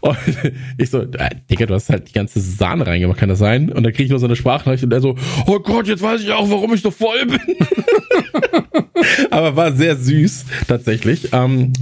Und 0.00 0.16
ich 0.78 0.90
so, 0.90 1.02
äh, 1.02 1.30
Digga, 1.50 1.66
du 1.66 1.74
hast 1.74 1.88
halt 1.88 2.08
die 2.08 2.12
ganze 2.12 2.40
Sahne 2.40 2.86
reingemacht, 2.86 3.18
kann 3.18 3.28
das 3.28 3.38
sein? 3.38 3.70
Und 3.72 3.84
dann 3.84 3.92
krieg 3.92 4.06
ich 4.06 4.10
nur 4.10 4.18
so 4.18 4.26
eine 4.26 4.36
Sprachnachricht 4.36 4.84
und 4.84 4.92
er 4.92 5.00
so, 5.00 5.16
oh 5.46 5.58
Gott, 5.60 5.86
jetzt 5.86 6.02
weiß 6.02 6.20
ich 6.22 6.32
auch, 6.32 6.50
warum 6.50 6.74
ich 6.74 6.82
so 6.82 6.90
voll 6.90 7.26
bin. 7.26 7.40
aber 9.30 9.56
war 9.56 9.72
sehr 9.72 9.96
süß, 9.96 10.46
tatsächlich. 10.66 11.32
Ähm, 11.32 11.72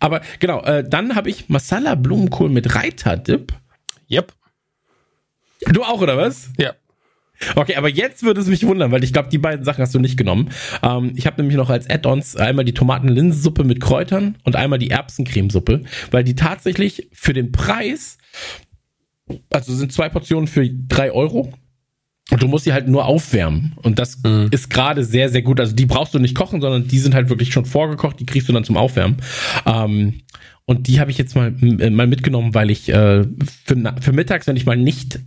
aber 0.00 0.20
genau, 0.40 0.62
äh, 0.62 0.84
dann 0.88 1.14
habe 1.14 1.30
ich 1.30 1.48
Masala 1.48 1.94
Blumenkohl 1.94 2.50
mit 2.50 2.74
Reiterdip. 2.74 3.52
Yep. 4.10 4.32
Du 5.72 5.84
auch, 5.84 6.00
oder 6.00 6.16
was? 6.16 6.50
Ja. 6.58 6.72
Okay, 7.56 7.76
aber 7.76 7.88
jetzt 7.88 8.22
würde 8.22 8.40
es 8.40 8.46
mich 8.46 8.64
wundern, 8.66 8.92
weil 8.92 9.04
ich 9.04 9.12
glaube, 9.12 9.28
die 9.30 9.38
beiden 9.38 9.64
Sachen 9.64 9.82
hast 9.82 9.94
du 9.94 9.98
nicht 9.98 10.16
genommen. 10.16 10.50
Ähm, 10.82 11.12
ich 11.16 11.26
habe 11.26 11.40
nämlich 11.40 11.56
noch 11.56 11.70
als 11.70 11.88
Add-ons 11.88 12.36
einmal 12.36 12.64
die 12.64 12.74
Tomaten-Linsensuppe 12.74 13.64
mit 13.64 13.80
Kräutern 13.80 14.36
und 14.44 14.56
einmal 14.56 14.78
die 14.78 14.90
Erbsencremesuppe, 14.90 15.82
weil 16.10 16.24
die 16.24 16.34
tatsächlich 16.34 17.08
für 17.12 17.32
den 17.32 17.52
Preis, 17.52 18.18
also 19.50 19.74
sind 19.74 19.92
zwei 19.92 20.08
Portionen 20.08 20.46
für 20.46 20.68
drei 20.68 21.12
Euro. 21.12 21.52
Und 22.30 22.42
du 22.42 22.46
musst 22.48 22.64
die 22.64 22.72
halt 22.72 22.88
nur 22.88 23.04
aufwärmen. 23.04 23.74
Und 23.82 23.98
das 23.98 24.22
Mhm. 24.22 24.48
ist 24.52 24.70
gerade 24.70 25.04
sehr, 25.04 25.28
sehr 25.28 25.42
gut. 25.42 25.60
Also 25.60 25.74
die 25.74 25.84
brauchst 25.86 26.14
du 26.14 26.18
nicht 26.18 26.34
kochen, 26.34 26.60
sondern 26.62 26.88
die 26.88 26.98
sind 26.98 27.14
halt 27.14 27.28
wirklich 27.28 27.52
schon 27.52 27.66
vorgekocht. 27.66 28.20
Die 28.20 28.26
kriegst 28.26 28.48
du 28.48 28.52
dann 28.54 28.64
zum 28.64 28.76
Aufwärmen. 28.76 29.16
Ähm, 29.66 30.20
und 30.64 30.86
die 30.86 31.00
habe 31.00 31.10
ich 31.10 31.18
jetzt 31.18 31.34
mal, 31.34 31.52
äh, 31.60 31.90
mal 31.90 32.06
mitgenommen, 32.06 32.54
weil 32.54 32.70
ich 32.70 32.88
äh, 32.88 33.24
für, 33.66 33.94
für 34.00 34.12
mittags, 34.12 34.46
wenn 34.46 34.56
ich 34.56 34.64
mal 34.64 34.76
nicht 34.76 35.18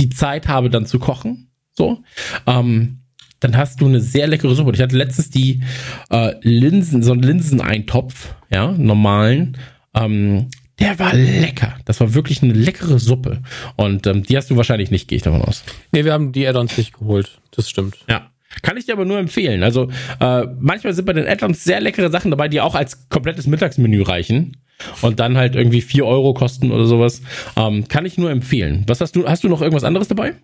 die 0.00 0.08
Zeit 0.10 0.48
habe, 0.48 0.70
dann 0.70 0.86
zu 0.86 0.98
kochen, 0.98 1.50
so, 1.72 2.02
ähm, 2.46 3.00
dann 3.38 3.56
hast 3.56 3.80
du 3.80 3.86
eine 3.86 4.00
sehr 4.00 4.26
leckere 4.26 4.54
Suppe. 4.54 4.72
Ich 4.74 4.80
hatte 4.80 4.96
letztens 4.96 5.30
die 5.30 5.62
äh, 6.10 6.34
Linsen, 6.42 7.02
so 7.02 7.12
einen 7.12 7.22
Linseneintopf, 7.22 8.34
ja, 8.50 8.72
normalen. 8.72 9.56
Ähm, 9.94 10.48
der 10.78 10.98
war 10.98 11.14
lecker. 11.14 11.74
Das 11.84 12.00
war 12.00 12.14
wirklich 12.14 12.42
eine 12.42 12.52
leckere 12.52 12.98
Suppe. 12.98 13.42
Und 13.76 14.06
ähm, 14.06 14.22
die 14.22 14.36
hast 14.36 14.50
du 14.50 14.56
wahrscheinlich 14.56 14.90
nicht, 14.90 15.08
gehe 15.08 15.16
ich 15.16 15.22
davon 15.22 15.42
aus. 15.42 15.62
Nee, 15.92 16.04
wir 16.04 16.12
haben 16.12 16.32
die 16.32 16.46
Add-ons 16.46 16.76
nicht 16.76 16.98
geholt. 16.98 17.40
Das 17.50 17.68
stimmt. 17.68 17.98
Ja. 18.08 18.30
Kann 18.62 18.76
ich 18.76 18.86
dir 18.86 18.94
aber 18.94 19.04
nur 19.04 19.18
empfehlen. 19.18 19.62
Also 19.62 19.90
äh, 20.18 20.46
manchmal 20.58 20.92
sind 20.92 21.04
bei 21.04 21.12
den 21.12 21.26
Add-ons 21.26 21.64
sehr 21.64 21.80
leckere 21.80 22.10
Sachen 22.10 22.30
dabei, 22.30 22.48
die 22.48 22.60
auch 22.60 22.74
als 22.74 23.08
komplettes 23.08 23.46
Mittagsmenü 23.46 24.02
reichen 24.02 24.56
und 25.02 25.20
dann 25.20 25.36
halt 25.36 25.54
irgendwie 25.56 25.80
vier 25.80 26.06
Euro 26.06 26.34
kosten 26.34 26.70
oder 26.72 26.86
sowas. 26.86 27.22
Ähm, 27.56 27.88
kann 27.88 28.06
ich 28.06 28.18
nur 28.18 28.30
empfehlen. 28.30 28.84
Was 28.86 29.00
hast 29.00 29.16
du? 29.16 29.26
Hast 29.28 29.44
du 29.44 29.48
noch 29.48 29.60
irgendwas 29.62 29.84
anderes 29.84 30.08
dabei? 30.08 30.34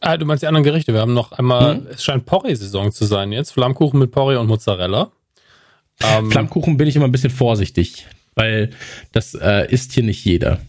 Ah, 0.00 0.16
du 0.16 0.26
meinst 0.26 0.42
die 0.42 0.46
anderen 0.46 0.64
Gerichte. 0.64 0.92
Wir 0.92 1.00
haben 1.00 1.14
noch 1.14 1.32
einmal, 1.32 1.76
Mhm. 1.76 1.86
es 1.90 2.04
scheint 2.04 2.26
Porree-Saison 2.26 2.92
zu 2.92 3.06
sein 3.06 3.32
jetzt. 3.32 3.52
Flammkuchen 3.52 3.98
mit 3.98 4.10
Porree 4.10 4.36
und 4.36 4.46
Mozzarella. 4.46 5.10
Ähm, 6.02 6.30
Flammkuchen 6.30 6.76
bin 6.76 6.86
ich 6.86 6.96
immer 6.96 7.06
ein 7.06 7.12
bisschen 7.12 7.30
vorsichtig, 7.30 8.06
weil 8.34 8.70
das 9.12 9.34
äh, 9.34 9.66
isst 9.72 9.92
hier 9.92 10.02
nicht 10.02 10.24
jeder. 10.24 10.60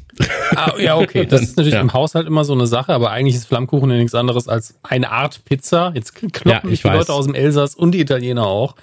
Ah, 0.56 0.74
ja, 0.80 0.98
okay. 0.98 1.26
Das 1.26 1.42
ist 1.42 1.58
natürlich 1.58 1.76
Ja. 1.76 1.82
im 1.82 1.94
Haushalt 1.94 2.26
immer 2.28 2.44
so 2.44 2.54
eine 2.54 2.68
Sache, 2.68 2.94
aber 2.94 3.12
eigentlich 3.12 3.36
ist 3.36 3.46
Flammkuchen 3.48 3.90
ja 3.92 3.98
nichts 3.98 4.16
anderes 4.16 4.48
als 4.48 4.76
eine 4.84 5.12
Art 5.12 5.44
Pizza. 5.46 5.92
Jetzt 5.94 6.16
kloppen 6.16 6.50
Ja, 6.52 6.62
mich 6.64 6.74
ich 6.74 6.82
die 6.82 6.88
weiß. 6.88 6.98
Leute 6.98 7.14
aus 7.14 7.26
dem 7.26 7.36
Elsass 7.36 7.76
und 7.76 7.92
die 7.92 8.00
Italiener 8.00 8.46
auch. 8.46 8.76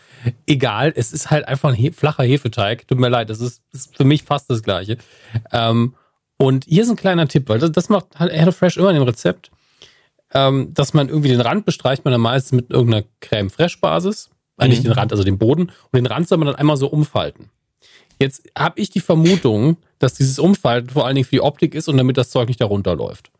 Egal, 0.46 0.92
es 0.94 1.12
ist 1.12 1.30
halt 1.30 1.46
einfach 1.48 1.70
ein 1.70 1.74
he 1.74 1.90
flacher 1.90 2.22
Hefeteig. 2.22 2.86
Tut 2.88 2.98
mir 2.98 3.08
leid, 3.08 3.30
das 3.30 3.40
ist, 3.40 3.62
ist 3.72 3.96
für 3.96 4.04
mich 4.04 4.22
fast 4.22 4.48
das 4.50 4.62
Gleiche. 4.62 4.98
Ähm, 5.52 5.94
und 6.36 6.64
hier 6.66 6.82
ist 6.82 6.90
ein 6.90 6.96
kleiner 6.96 7.28
Tipp, 7.28 7.48
weil 7.48 7.58
das, 7.58 7.72
das 7.72 7.88
macht 7.88 8.06
halt 8.18 8.32
HelloFresh 8.32 8.76
immer 8.76 8.90
in 8.90 8.96
dem 8.96 9.02
Rezept, 9.04 9.50
ähm, 10.32 10.72
dass 10.74 10.94
man 10.94 11.08
irgendwie 11.08 11.28
den 11.28 11.40
Rand 11.40 11.64
bestreicht 11.64 12.04
man 12.04 12.12
dann 12.12 12.20
meistens 12.20 12.52
mit 12.52 12.70
irgendeiner 12.70 13.04
Creme 13.20 13.50
Fraiche 13.50 13.78
Basis. 13.80 14.30
Äh, 14.58 14.68
Nicht 14.68 14.78
Mhm. 14.80 14.88
den 14.88 14.92
Rand, 14.92 15.12
also 15.12 15.24
den 15.24 15.38
Boden. 15.38 15.64
Und 15.64 15.94
den 15.94 16.06
Rand 16.06 16.28
soll 16.28 16.38
man 16.38 16.46
dann 16.46 16.56
einmal 16.56 16.76
so 16.76 16.86
umfalten. 16.88 17.50
Jetzt 18.18 18.42
habe 18.56 18.80
ich 18.80 18.90
die 18.90 19.00
Vermutung, 19.00 19.76
dass 19.98 20.14
dieses 20.14 20.38
Umfalten 20.38 20.90
vor 20.90 21.06
allen 21.06 21.16
Dingen 21.16 21.24
für 21.24 21.36
die 21.36 21.40
Optik 21.40 21.74
ist 21.74 21.88
und 21.88 21.96
damit 21.96 22.16
das 22.16 22.30
Zeug 22.30 22.48
nicht 22.48 22.60
da 22.60 22.66
runterläuft. 22.66 23.30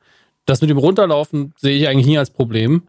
Das 0.47 0.61
mit 0.61 0.71
dem 0.71 0.79
Runterlaufen 0.79 1.55
sehe 1.59 1.77
ich 1.79 1.89
eigentlich 1.89 2.07
nie 2.07 2.19
als 2.19 2.31
Problem. 2.31 2.83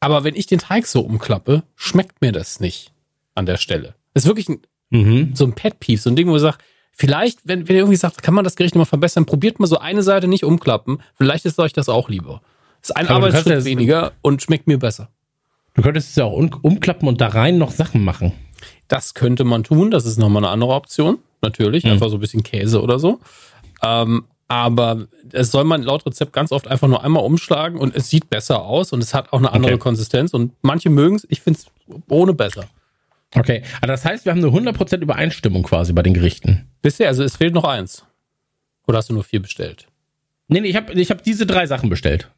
Aber 0.00 0.24
wenn 0.24 0.34
ich 0.34 0.46
den 0.46 0.58
Teig 0.58 0.86
so 0.86 1.00
umklappe, 1.00 1.62
schmeckt 1.76 2.20
mir 2.20 2.32
das 2.32 2.60
nicht 2.60 2.92
an 3.34 3.46
der 3.46 3.56
Stelle. 3.56 3.94
Das 4.14 4.24
ist 4.24 4.28
wirklich 4.28 4.48
ein, 4.48 4.60
Mhm. 4.90 5.30
so 5.34 5.44
ein 5.46 5.54
Pet 5.54 5.80
Peeve, 5.80 6.00
so 6.00 6.10
ein 6.10 6.16
Ding, 6.16 6.28
wo 6.28 6.36
ich 6.36 6.42
sage, 6.42 6.58
vielleicht, 6.92 7.38
wenn, 7.44 7.66
wenn 7.66 7.76
ihr 7.76 7.82
irgendwie 7.82 7.96
sagt, 7.96 8.22
kann 8.22 8.34
man 8.34 8.44
das 8.44 8.56
Gericht 8.56 8.74
nochmal 8.74 8.86
verbessern, 8.86 9.24
probiert 9.24 9.58
mal 9.58 9.66
so 9.66 9.78
eine 9.78 10.02
Seite 10.02 10.28
nicht 10.28 10.44
umklappen. 10.44 10.98
Vielleicht 11.16 11.46
ist 11.46 11.58
euch 11.58 11.72
das 11.72 11.88
auch 11.88 12.10
lieber. 12.10 12.42
Ist 12.82 12.94
ein 12.94 13.06
Aber 13.08 13.26
Arbeitsschritt 13.26 13.64
weniger 13.64 14.12
und 14.20 14.42
schmeckt 14.42 14.66
mir 14.66 14.78
besser. 14.78 15.08
Du 15.74 15.82
könntest 15.82 16.10
es 16.10 16.16
ja 16.16 16.24
auch 16.24 16.34
um, 16.34 16.50
umklappen 16.60 17.08
und 17.08 17.20
da 17.22 17.28
rein 17.28 17.56
noch 17.56 17.70
Sachen 17.70 18.04
machen. 18.04 18.32
Das 18.88 19.14
könnte 19.14 19.44
man 19.44 19.64
tun. 19.64 19.90
Das 19.90 20.06
ist 20.06 20.18
nochmal 20.18 20.44
eine 20.44 20.52
andere 20.52 20.72
Option. 20.72 21.18
Natürlich. 21.40 21.84
Einfach 21.84 22.08
so 22.08 22.16
ein 22.16 22.20
bisschen 22.20 22.42
Käse 22.42 22.80
oder 22.82 22.98
so. 22.98 23.20
Ähm, 23.82 24.24
aber 24.48 25.06
es 25.32 25.50
soll 25.50 25.64
man 25.64 25.82
laut 25.82 26.04
Rezept 26.04 26.32
ganz 26.32 26.52
oft 26.52 26.68
einfach 26.68 26.86
nur 26.86 27.02
einmal 27.02 27.24
umschlagen 27.24 27.78
und 27.78 27.96
es 27.96 28.10
sieht 28.10 28.28
besser 28.28 28.62
aus 28.62 28.92
und 28.92 29.02
es 29.02 29.14
hat 29.14 29.32
auch 29.32 29.38
eine 29.38 29.50
andere 29.52 29.72
Okay. 29.72 29.80
Konsistenz 29.82 30.34
und 30.34 30.52
manche 30.60 30.90
mögen 30.90 31.16
es. 31.16 31.26
Ich 31.30 31.40
finde 31.40 31.58
es 31.58 31.94
ohne 32.08 32.34
besser. 32.34 32.66
Okay, 33.34 33.62
also 33.80 33.86
das 33.92 34.04
heißt, 34.04 34.24
wir 34.26 34.32
haben 34.32 34.44
eine 34.44 34.72
100% 34.72 34.98
Übereinstimmung 34.98 35.62
quasi 35.62 35.94
bei 35.94 36.02
den 36.02 36.12
Gerichten. 36.12 36.68
Bisher, 36.82 37.08
also 37.08 37.24
es 37.24 37.36
fehlt 37.36 37.54
noch 37.54 37.64
eins. 37.64 38.04
Oder 38.86 38.98
hast 38.98 39.08
du 39.08 39.14
nur 39.14 39.24
vier 39.24 39.40
bestellt? 39.40 39.86
Nee, 40.48 40.60
nee, 40.60 40.68
ich 40.68 40.76
habe 40.76 40.92
ich 40.92 41.10
hab 41.10 41.22
diese 41.22 41.46
drei 41.46 41.66
Sachen 41.66 41.88
bestellt. 41.88 42.28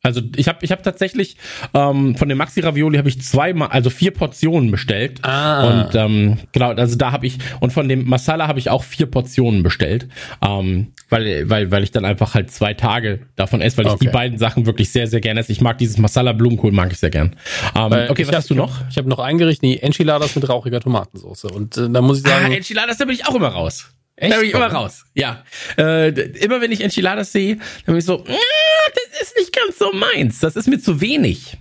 Also 0.00 0.20
ich 0.36 0.46
habe 0.46 0.58
ich 0.62 0.70
hab 0.70 0.82
tatsächlich 0.84 1.36
ähm, 1.74 2.14
von 2.14 2.28
dem 2.28 2.38
Maxi 2.38 2.60
Ravioli 2.60 2.98
habe 2.98 3.08
ich 3.08 3.20
zweimal, 3.20 3.68
also 3.68 3.90
vier 3.90 4.12
Portionen 4.12 4.70
bestellt. 4.70 5.18
Ah. 5.22 5.66
Und 5.86 5.94
ähm, 5.96 6.38
genau, 6.52 6.70
also 6.72 6.96
da 6.96 7.10
habe 7.10 7.26
ich 7.26 7.38
und 7.58 7.72
von 7.72 7.88
dem 7.88 8.08
Masala 8.08 8.46
habe 8.46 8.60
ich 8.60 8.70
auch 8.70 8.84
vier 8.84 9.06
Portionen 9.06 9.64
bestellt, 9.64 10.06
ähm, 10.40 10.92
weil 11.08 11.50
weil 11.50 11.72
weil 11.72 11.82
ich 11.82 11.90
dann 11.90 12.04
einfach 12.04 12.34
halt 12.34 12.52
zwei 12.52 12.74
Tage 12.74 13.20
davon 13.34 13.60
esse, 13.60 13.76
weil 13.78 13.86
ich 13.86 13.92
Okay. 13.92 14.06
die 14.06 14.12
beiden 14.12 14.38
Sachen 14.38 14.66
wirklich 14.66 14.90
sehr 14.90 15.08
sehr 15.08 15.20
gerne 15.20 15.40
esse. 15.40 15.50
Ich 15.50 15.60
mag 15.60 15.78
dieses 15.78 15.98
Masala 15.98 16.32
Blumenkohl 16.32 16.70
mag 16.70 16.92
ich 16.92 16.98
sehr 16.98 17.10
gern. 17.10 17.34
Ähm, 17.74 17.90
Weil 17.90 18.08
okay, 18.10 18.22
ich 18.22 18.28
was 18.28 18.34
hab- 18.34 18.38
hast 18.42 18.50
du 18.50 18.54
noch? 18.54 18.82
Ich 18.90 18.98
habe 18.98 19.08
noch 19.08 19.18
ein 19.18 19.36
Gericht, 19.36 19.62
die 19.62 19.82
Enchiladas 19.82 20.36
mit 20.36 20.48
rauchiger 20.48 20.78
Tomatensauce. 20.80 21.44
Und 21.44 21.76
äh, 21.76 21.90
da 21.90 22.00
muss 22.02 22.20
ich 22.20 22.26
Ah, 22.26 22.40
sagen, 22.40 22.52
Enchiladas, 22.52 22.98
da 22.98 23.04
bin 23.04 23.14
ich 23.14 23.26
auch 23.26 23.34
immer 23.34 23.48
raus. 23.48 23.90
Echt? 24.20 24.32
Da 24.32 24.38
bin 24.38 24.48
ich 24.48 24.54
immer 24.54 24.66
raus. 24.72 25.04
Ja. 25.14 25.44
Äh, 25.76 26.08
immer 26.40 26.60
wenn 26.60 26.72
ich 26.72 26.80
Enchiladas 26.80 27.32
sehe, 27.32 27.56
dann 27.56 27.64
bin 27.86 27.96
ich 27.98 28.04
so, 28.04 28.24
"Ah, 28.26 28.90
das 28.94 29.22
ist 29.22 29.36
nicht 29.36 29.52
ganz 29.52 29.78
so 29.78 29.92
meins. 29.92 30.40
Das 30.40 30.56
ist 30.56 30.66
mir 30.68 30.78
zu 30.80 31.00
wenig. 31.00 31.56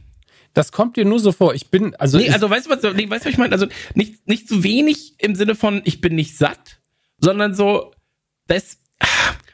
das 0.54 0.72
kommt 0.72 0.98
dir 0.98 1.06
nur 1.06 1.20
so 1.20 1.32
vor. 1.32 1.54
Ich 1.54 1.68
bin, 1.70 1.94
also, 1.98 2.18
Nee, 2.18 2.32
also 2.32 2.50
weißt 2.50 2.66
du 2.66 2.72
was, 2.72 2.82
nee, 2.96 3.08
weißt 3.08 3.26
du, 3.26 3.28
was 3.28 3.34
ich 3.34 3.38
meine? 3.38 3.52
Also 3.54 3.68
nicht, 3.94 4.28
nicht 4.28 4.48
zu 4.50 4.64
wenig 4.64 5.14
im 5.20 5.36
Sinne 5.36 5.54
von, 5.54 5.84
ich 5.86 6.02
bin 6.02 6.16
nicht 6.16 6.36
satt, 6.36 6.80
sondern 7.20 7.54
so, 7.54 7.94
das, 8.48 8.80
ah, 9.00 9.06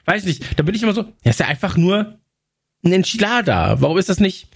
weiß 0.05 0.25
ich 0.25 0.39
nicht, 0.39 0.57
da 0.57 0.63
bin 0.63 0.73
ich 0.75 0.81
immer 0.81 0.93
so, 0.93 1.03
das 1.25 1.35
ist 1.35 1.39
ja 1.41 1.47
einfach 1.47 1.75
nur 1.75 2.19
ein 2.85 2.93
Enchilada. 2.93 3.81
Warum 3.81 3.97
ist 3.97 4.07
das 4.07 4.21
nicht? 4.21 4.47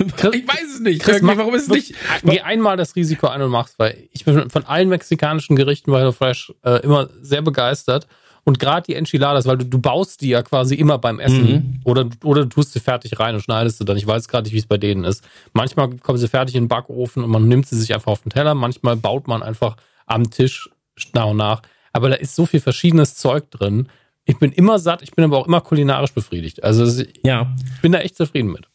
Ich 0.00 0.46
weiß 0.48 0.74
es 0.74 0.80
nicht. 0.80 1.02
Chris, 1.02 1.22
mach 1.22 1.36
warum 1.36 1.54
ist 1.54 1.62
es 1.64 1.68
nicht? 1.68 1.94
Geh 2.24 2.40
einmal 2.40 2.76
das 2.76 2.94
Risiko 2.96 3.28
ein 3.28 3.42
und 3.42 3.50
mach's, 3.50 3.74
weil 3.78 3.96
ich 4.12 4.24
bin 4.24 4.48
von 4.50 4.64
allen 4.64 4.88
mexikanischen 4.88 5.56
Gerichten 5.56 5.90
bei 5.90 6.00
HelloFresh 6.00 6.52
äh, 6.64 6.82
immer 6.82 7.08
sehr 7.22 7.42
begeistert. 7.42 8.06
Und 8.44 8.60
gerade 8.60 8.84
die 8.86 8.94
Enchiladas, 8.94 9.44
weil 9.46 9.58
du, 9.58 9.64
du 9.64 9.78
baust 9.80 10.20
die 10.20 10.28
ja 10.28 10.40
quasi 10.42 10.76
immer 10.76 10.98
beim 10.98 11.18
Essen 11.18 11.46
Mhm. 11.50 11.80
oder, 11.82 12.08
oder 12.22 12.42
du 12.42 12.48
tust 12.48 12.72
sie 12.74 12.78
fertig 12.80 13.18
rein 13.18 13.34
und 13.34 13.40
schneidest 13.40 13.78
sie 13.78 13.84
dann. 13.84 13.96
Ich 13.96 14.06
weiß 14.06 14.28
gerade 14.28 14.44
nicht, 14.44 14.54
wie 14.54 14.58
es 14.58 14.66
bei 14.66 14.78
denen 14.78 15.02
ist. 15.02 15.24
Manchmal 15.52 15.90
kommen 15.96 16.16
sie 16.18 16.28
fertig 16.28 16.54
in 16.54 16.64
den 16.64 16.68
Backofen 16.68 17.24
und 17.24 17.30
man 17.30 17.48
nimmt 17.48 17.66
sie 17.66 17.76
sich 17.76 17.92
einfach 17.92 18.12
auf 18.12 18.22
den 18.22 18.30
Teller. 18.30 18.54
Manchmal 18.54 18.94
baut 18.96 19.26
man 19.26 19.42
einfach 19.42 19.76
am 20.06 20.30
Tisch 20.30 20.70
nach 21.12 21.26
und 21.26 21.38
nach. 21.38 21.62
Aber 21.92 22.08
da 22.08 22.14
ist 22.14 22.36
so 22.36 22.46
viel 22.46 22.60
verschiedenes 22.60 23.16
Zeug 23.16 23.50
drin. 23.50 23.88
Ich 24.26 24.38
bin 24.38 24.52
immer 24.52 24.78
satt, 24.78 25.02
ich 25.02 25.10
bin 25.12 25.24
aber 25.24 25.38
auch 25.38 25.48
immer 25.48 25.60
kulinarisch 25.60 26.12
befriedigt. 26.12 26.62
Also 26.62 26.84
ich 27.02 27.08
Ja. 27.24 27.52
bin 27.82 27.90
da 27.90 27.98
echt 27.98 28.16
zufrieden 28.16 28.52
mit. 28.52 28.68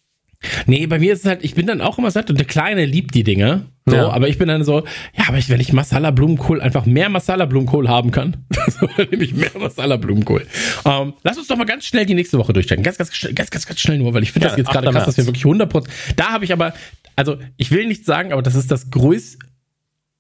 Nee, 0.66 0.88
bei 0.88 0.98
mir 1.00 1.14
ist 1.14 1.20
es 1.20 1.26
halt, 1.26 1.44
ich 1.44 1.54
bin 1.56 1.68
dann 1.68 1.82
auch 1.82 1.98
immer 2.00 2.10
satt 2.12 2.30
und 2.30 2.38
der 2.40 2.48
Kleine 2.48 2.86
liebt 2.86 3.14
die 3.14 3.24
Dinge. 3.24 3.68
So, 3.86 3.96
Ja. 3.96 4.10
aber 4.10 4.28
ich 4.28 4.38
bin 4.38 4.48
dann 4.48 4.64
so, 4.64 4.80
ja, 5.16 5.26
aber 5.28 5.38
ich, 5.38 5.50
wenn 5.50 5.60
ich 5.60 5.72
Masala-Blumenkohl 5.74 6.62
einfach 6.62 6.86
mehr 6.86 7.10
Masala-Blumenkohl 7.10 7.88
haben 7.90 8.12
kann, 8.12 8.38
so, 8.68 8.88
dann 8.98 9.08
nehme 9.10 9.24
ich 9.24 9.34
mehr 9.34 9.52
Masala-Blumenkohl. 9.60 10.46
Ähm, 10.86 11.14
lass 11.24 11.38
uns 11.38 11.48
doch 11.48 11.58
mal 11.58 11.66
ganz 11.66 11.86
schnell 11.86 12.06
die 12.06 12.14
nächste 12.16 12.38
Woche 12.38 12.54
durchstecken. 12.54 12.84
Ganz, 12.84 12.98
ganz, 12.98 13.16
schnell- 13.16 13.34
ganz, 13.34 13.50
ganz, 13.52 13.66
ganz 13.66 13.80
schnell 13.80 13.98
nur, 14.00 14.14
weil 14.14 14.24
ich 14.24 14.32
finde 14.32 14.48
Ja, 14.48 14.50
das 14.52 14.58
jetzt 14.58 14.68
8. 14.70 14.74
gerade 14.74 14.92
krass, 14.92 15.06
dass 15.06 15.18
wir 15.18 15.24
März. 15.26 15.44
wirklich 15.44 15.46
100%, 15.46 15.86
da 16.16 16.30
habe 16.32 16.46
ich 16.46 16.54
aber, 16.54 16.74
also 17.16 17.38
ich 17.58 17.72
will 17.72 17.88
nicht 17.88 18.06
sagen, 18.06 18.32
aber 18.34 18.42
das 18.42 18.56
ist 18.56 18.72
das 18.72 18.90
größte, 18.92 19.40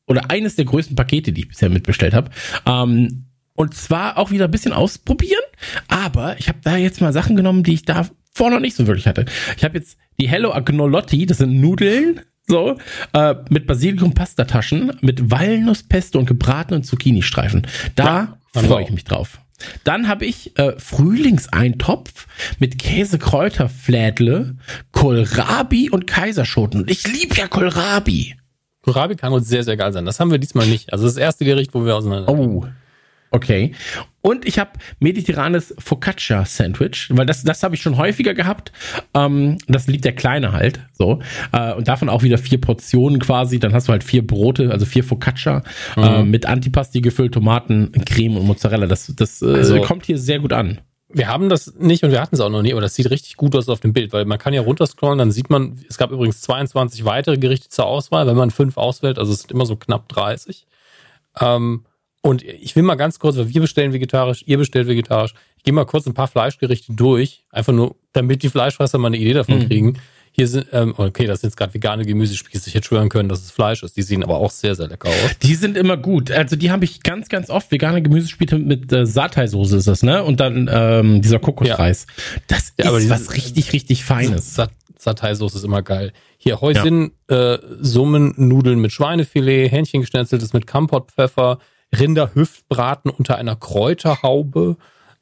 oder 0.08 0.30
eines 0.30 0.56
der 0.56 0.66
größten 0.66 0.96
Pakete, 0.96 1.32
die 1.32 1.42
ich 1.42 1.48
bisher 1.48 1.70
mitbestellt 1.70 2.14
habe. 2.14 2.32
Ähm, 2.66 3.26
und 3.54 3.74
zwar 3.76 4.18
auch 4.18 4.32
wieder 4.32 4.46
ein 4.46 4.52
bisschen 4.52 4.74
ausprobieren, 4.74 5.42
aber 5.88 6.38
ich 6.40 6.48
habe 6.48 6.60
da 6.64 6.78
jetzt 6.78 7.00
mal 7.02 7.14
Sachen 7.14 7.36
genommen, 7.36 7.64
die 7.64 7.74
ich 7.74 7.86
da 7.86 8.08
vorher 8.34 8.56
noch 8.58 8.62
nicht 8.62 8.76
so 8.76 8.88
wirklich 8.88 9.08
hatte. 9.08 9.26
Ich 9.58 9.64
habe 9.64 9.78
jetzt 9.78 9.98
die 10.20 10.28
Hello 10.28 10.54
Agnolotti, 10.54 11.26
das 11.26 11.40
sind 11.40 11.60
Nudeln, 11.60 12.22
so, 12.48 12.78
äh, 13.14 13.36
mit 13.50 13.68
Basilikum-Pastataschen, 13.68 14.98
mit 15.02 15.32
Walnusspesto 15.32 16.20
und 16.20 16.26
gebratenen 16.26 16.84
Zucchini-Streifen. 16.84 17.68
Da 17.96 18.38
Ja, 18.56 18.62
freue 18.62 18.84
ich 18.84 18.92
mich 18.92 19.04
drauf. 19.06 19.40
Dann 19.84 20.08
habe 20.08 20.26
ich 20.26 20.58
äh, 20.58 20.74
Frühlingseintopf 20.80 22.28
mit 22.60 22.80
Käse-Kräuterflädle, 22.80 24.56
Kohlrabi 24.92 25.90
und 25.90 26.08
Kaiserschoten. 26.08 26.82
Und 26.82 26.92
ich 26.92 27.08
liebe 27.08 27.36
ja 27.36 27.48
Kohlrabi. 27.48 28.36
Kohlrabi 28.82 29.16
kann 29.16 29.32
uns 29.34 29.48
sehr, 29.48 29.64
sehr 29.64 29.78
geil 29.78 29.94
sein. 29.94 30.06
Das 30.06 30.20
haben 30.20 30.32
wir 30.32 30.40
diesmal 30.40 30.66
nicht. 30.66 30.92
Also 30.92 31.06
das 31.06 31.18
erste 31.18 31.46
Gericht, 31.46 31.74
wo 31.74 31.86
wir 31.86 31.96
auseinander. 31.96 32.30
Oh. 32.30 32.66
Okay. 33.30 33.74
Und 34.22 34.46
ich 34.46 34.60
habe 34.60 34.72
mediterranes 35.00 35.74
Focaccia 35.80 36.46
Sandwich, 36.46 37.10
weil 37.12 37.26
das, 37.26 37.44
das 37.44 37.64
habe 37.64 37.74
ich 37.76 37.82
schon 37.82 37.98
häufiger 37.98 38.34
gehabt. 38.36 38.72
Ähm, 39.16 39.58
das 39.68 39.88
liebt 39.88 40.06
der 40.06 40.14
Kleine 40.14 40.52
halt. 40.52 40.80
So. 40.94 41.20
Äh, 41.52 41.74
und 41.74 41.88
davon 41.88 42.08
auch 42.08 42.22
wieder 42.22 42.38
vier 42.38 42.62
Portionen 42.62 43.20
quasi. 43.20 43.60
Dann 43.60 43.74
hast 43.74 43.88
du 43.88 43.92
halt 43.92 44.04
vier 44.04 44.26
Brote, 44.26 44.72
also 44.72 44.86
vier 44.86 45.04
Focaccia 45.04 45.64
äh, 45.98 46.24
mit 46.24 46.46
Antipasti 46.46 47.02
gefüllt, 47.02 47.34
Tomaten, 47.34 47.92
Creme 48.06 48.38
und 48.38 48.46
Mozzarella. 48.46 48.86
Das, 48.86 49.12
das 49.16 49.42
äh, 49.42 49.48
Also- 49.56 49.82
kommt 49.82 50.06
hier 50.06 50.18
sehr 50.20 50.40
gut 50.40 50.54
an. 50.54 50.82
Wir 51.14 51.28
haben 51.28 51.50
das 51.50 51.74
nicht 51.78 52.06
und 52.06 52.12
wir 52.12 52.22
hatten 52.22 52.36
es 52.36 52.40
auch 52.42 52.50
noch 52.50 52.62
nie, 52.62 52.72
aber 52.72 52.80
das 52.80 52.96
sieht 52.96 53.10
richtig 53.10 53.36
gut 53.36 53.54
aus 53.54 53.68
auf 53.68 53.82
dem 53.82 53.92
Bild, 53.92 54.14
weil 54.14 54.24
man 54.24 54.38
kann 54.40 54.54
ja 54.54 54.62
runterscrollen, 54.62 55.18
dann 55.18 55.30
sieht 55.30 55.50
man, 55.50 55.78
es 55.90 55.98
gab 55.98 56.10
übrigens 56.12 56.40
22 56.40 57.04
weitere 57.04 57.38
Gerichte 57.38 57.68
zur 57.68 57.86
Auswahl, 57.86 58.28
wenn 58.28 58.38
man 58.38 58.50
fünf 58.50 58.78
auswählt, 58.78 59.20
also 59.20 59.34
es 59.34 59.42
sind 59.42 59.52
immer 59.52 59.66
so 59.66 59.76
knapp 59.76 60.08
30. 60.08 60.68
Ähm, 61.42 61.84
und 62.22 62.44
ich 62.44 62.76
will 62.76 62.84
mal 62.84 62.96
ganz 62.96 63.20
kurz, 63.20 63.38
weil 63.38 63.50
wir 63.50 63.62
bestellen 63.62 63.94
vegetarisch, 63.94 64.44
ihr 64.46 64.58
bestellt 64.58 64.88
vegetarisch. 64.88 65.34
Ich 65.58 65.64
gehe 65.64 65.74
mal 65.74 65.86
kurz 65.86 66.06
ein 66.06 66.14
paar 66.14 66.28
Fleischgerichte 66.28 66.94
durch, 66.94 67.44
einfach 67.52 67.74
nur, 67.74 67.96
damit 68.14 68.44
die 68.44 68.50
Fleischfresser 68.50 68.98
mal 68.98 69.08
eine 69.08 69.18
Idee 69.18 69.34
davon 69.34 69.68
kriegen. 69.68 69.98
Hier 70.34 70.48
sind, 70.48 70.68
ähm, 70.72 70.94
okay, 70.96 71.26
das 71.28 71.42
sind 71.42 71.50
jetzt 71.50 71.58
gerade 71.58 71.74
vegane 71.74 72.06
Gemüsespieße. 72.06 72.70
Ich 72.70 72.76
hätte 72.76 72.88
schwören 72.88 73.10
können, 73.10 73.28
dass 73.28 73.42
es 73.42 73.52
Fleisch 73.52 73.84
ist. 73.84 73.98
Die 73.98 74.02
sehen 74.02 74.24
aber 74.24 74.38
auch 74.38 74.50
sehr, 74.50 74.76
sehr 74.76 74.88
lecker 74.88 75.10
aus. 75.10 75.38
Die 75.44 75.56
sind 75.56 75.76
immer 75.76 75.98
gut. 75.98 76.32
Also 76.32 76.56
die 76.56 76.72
habe 76.72 76.86
ich 76.86 77.04
ganz, 77.04 77.28
ganz 77.28 77.50
oft. 77.50 77.70
Vegane 77.70 78.02
Gemüsespiele 78.02 78.58
mit 78.58 78.94
äh, 78.94 79.06
Satay-Soße 79.06 79.76
ist 79.76 79.88
das, 79.90 80.04
ne? 80.04 80.24
Und 80.24 80.40
dann 80.40 80.70
ähm, 80.72 81.22
dieser 81.22 81.40
Kokosreis. 81.40 82.08
Das 82.48 82.74
Ja, 82.80 82.88
aber 82.88 83.00
ist 83.00 83.10
was 83.10 83.34
richtig, 83.34 83.74
richtig 83.74 84.06
Feines. 84.06 84.56
Sat 84.56 84.72
Satay-Soße 84.98 85.58
ist 85.58 85.66
immer 85.66 85.82
geil. 85.82 86.14
Hier 86.38 86.62
Häuschen, 86.62 87.12
äh, 87.28 87.58
Summen-Nudeln 87.82 88.80
mit 88.80 88.92
Schweinefilet, 88.92 89.70
Hähnchengeschnetzeltes 89.70 90.54
mit 90.54 90.66
Kampotpfeffer, 90.66 91.58
Rinderhüftbraten 91.98 93.12
unter 93.12 93.38
einer 93.38 93.56
Kräuterhaube, 93.56 94.78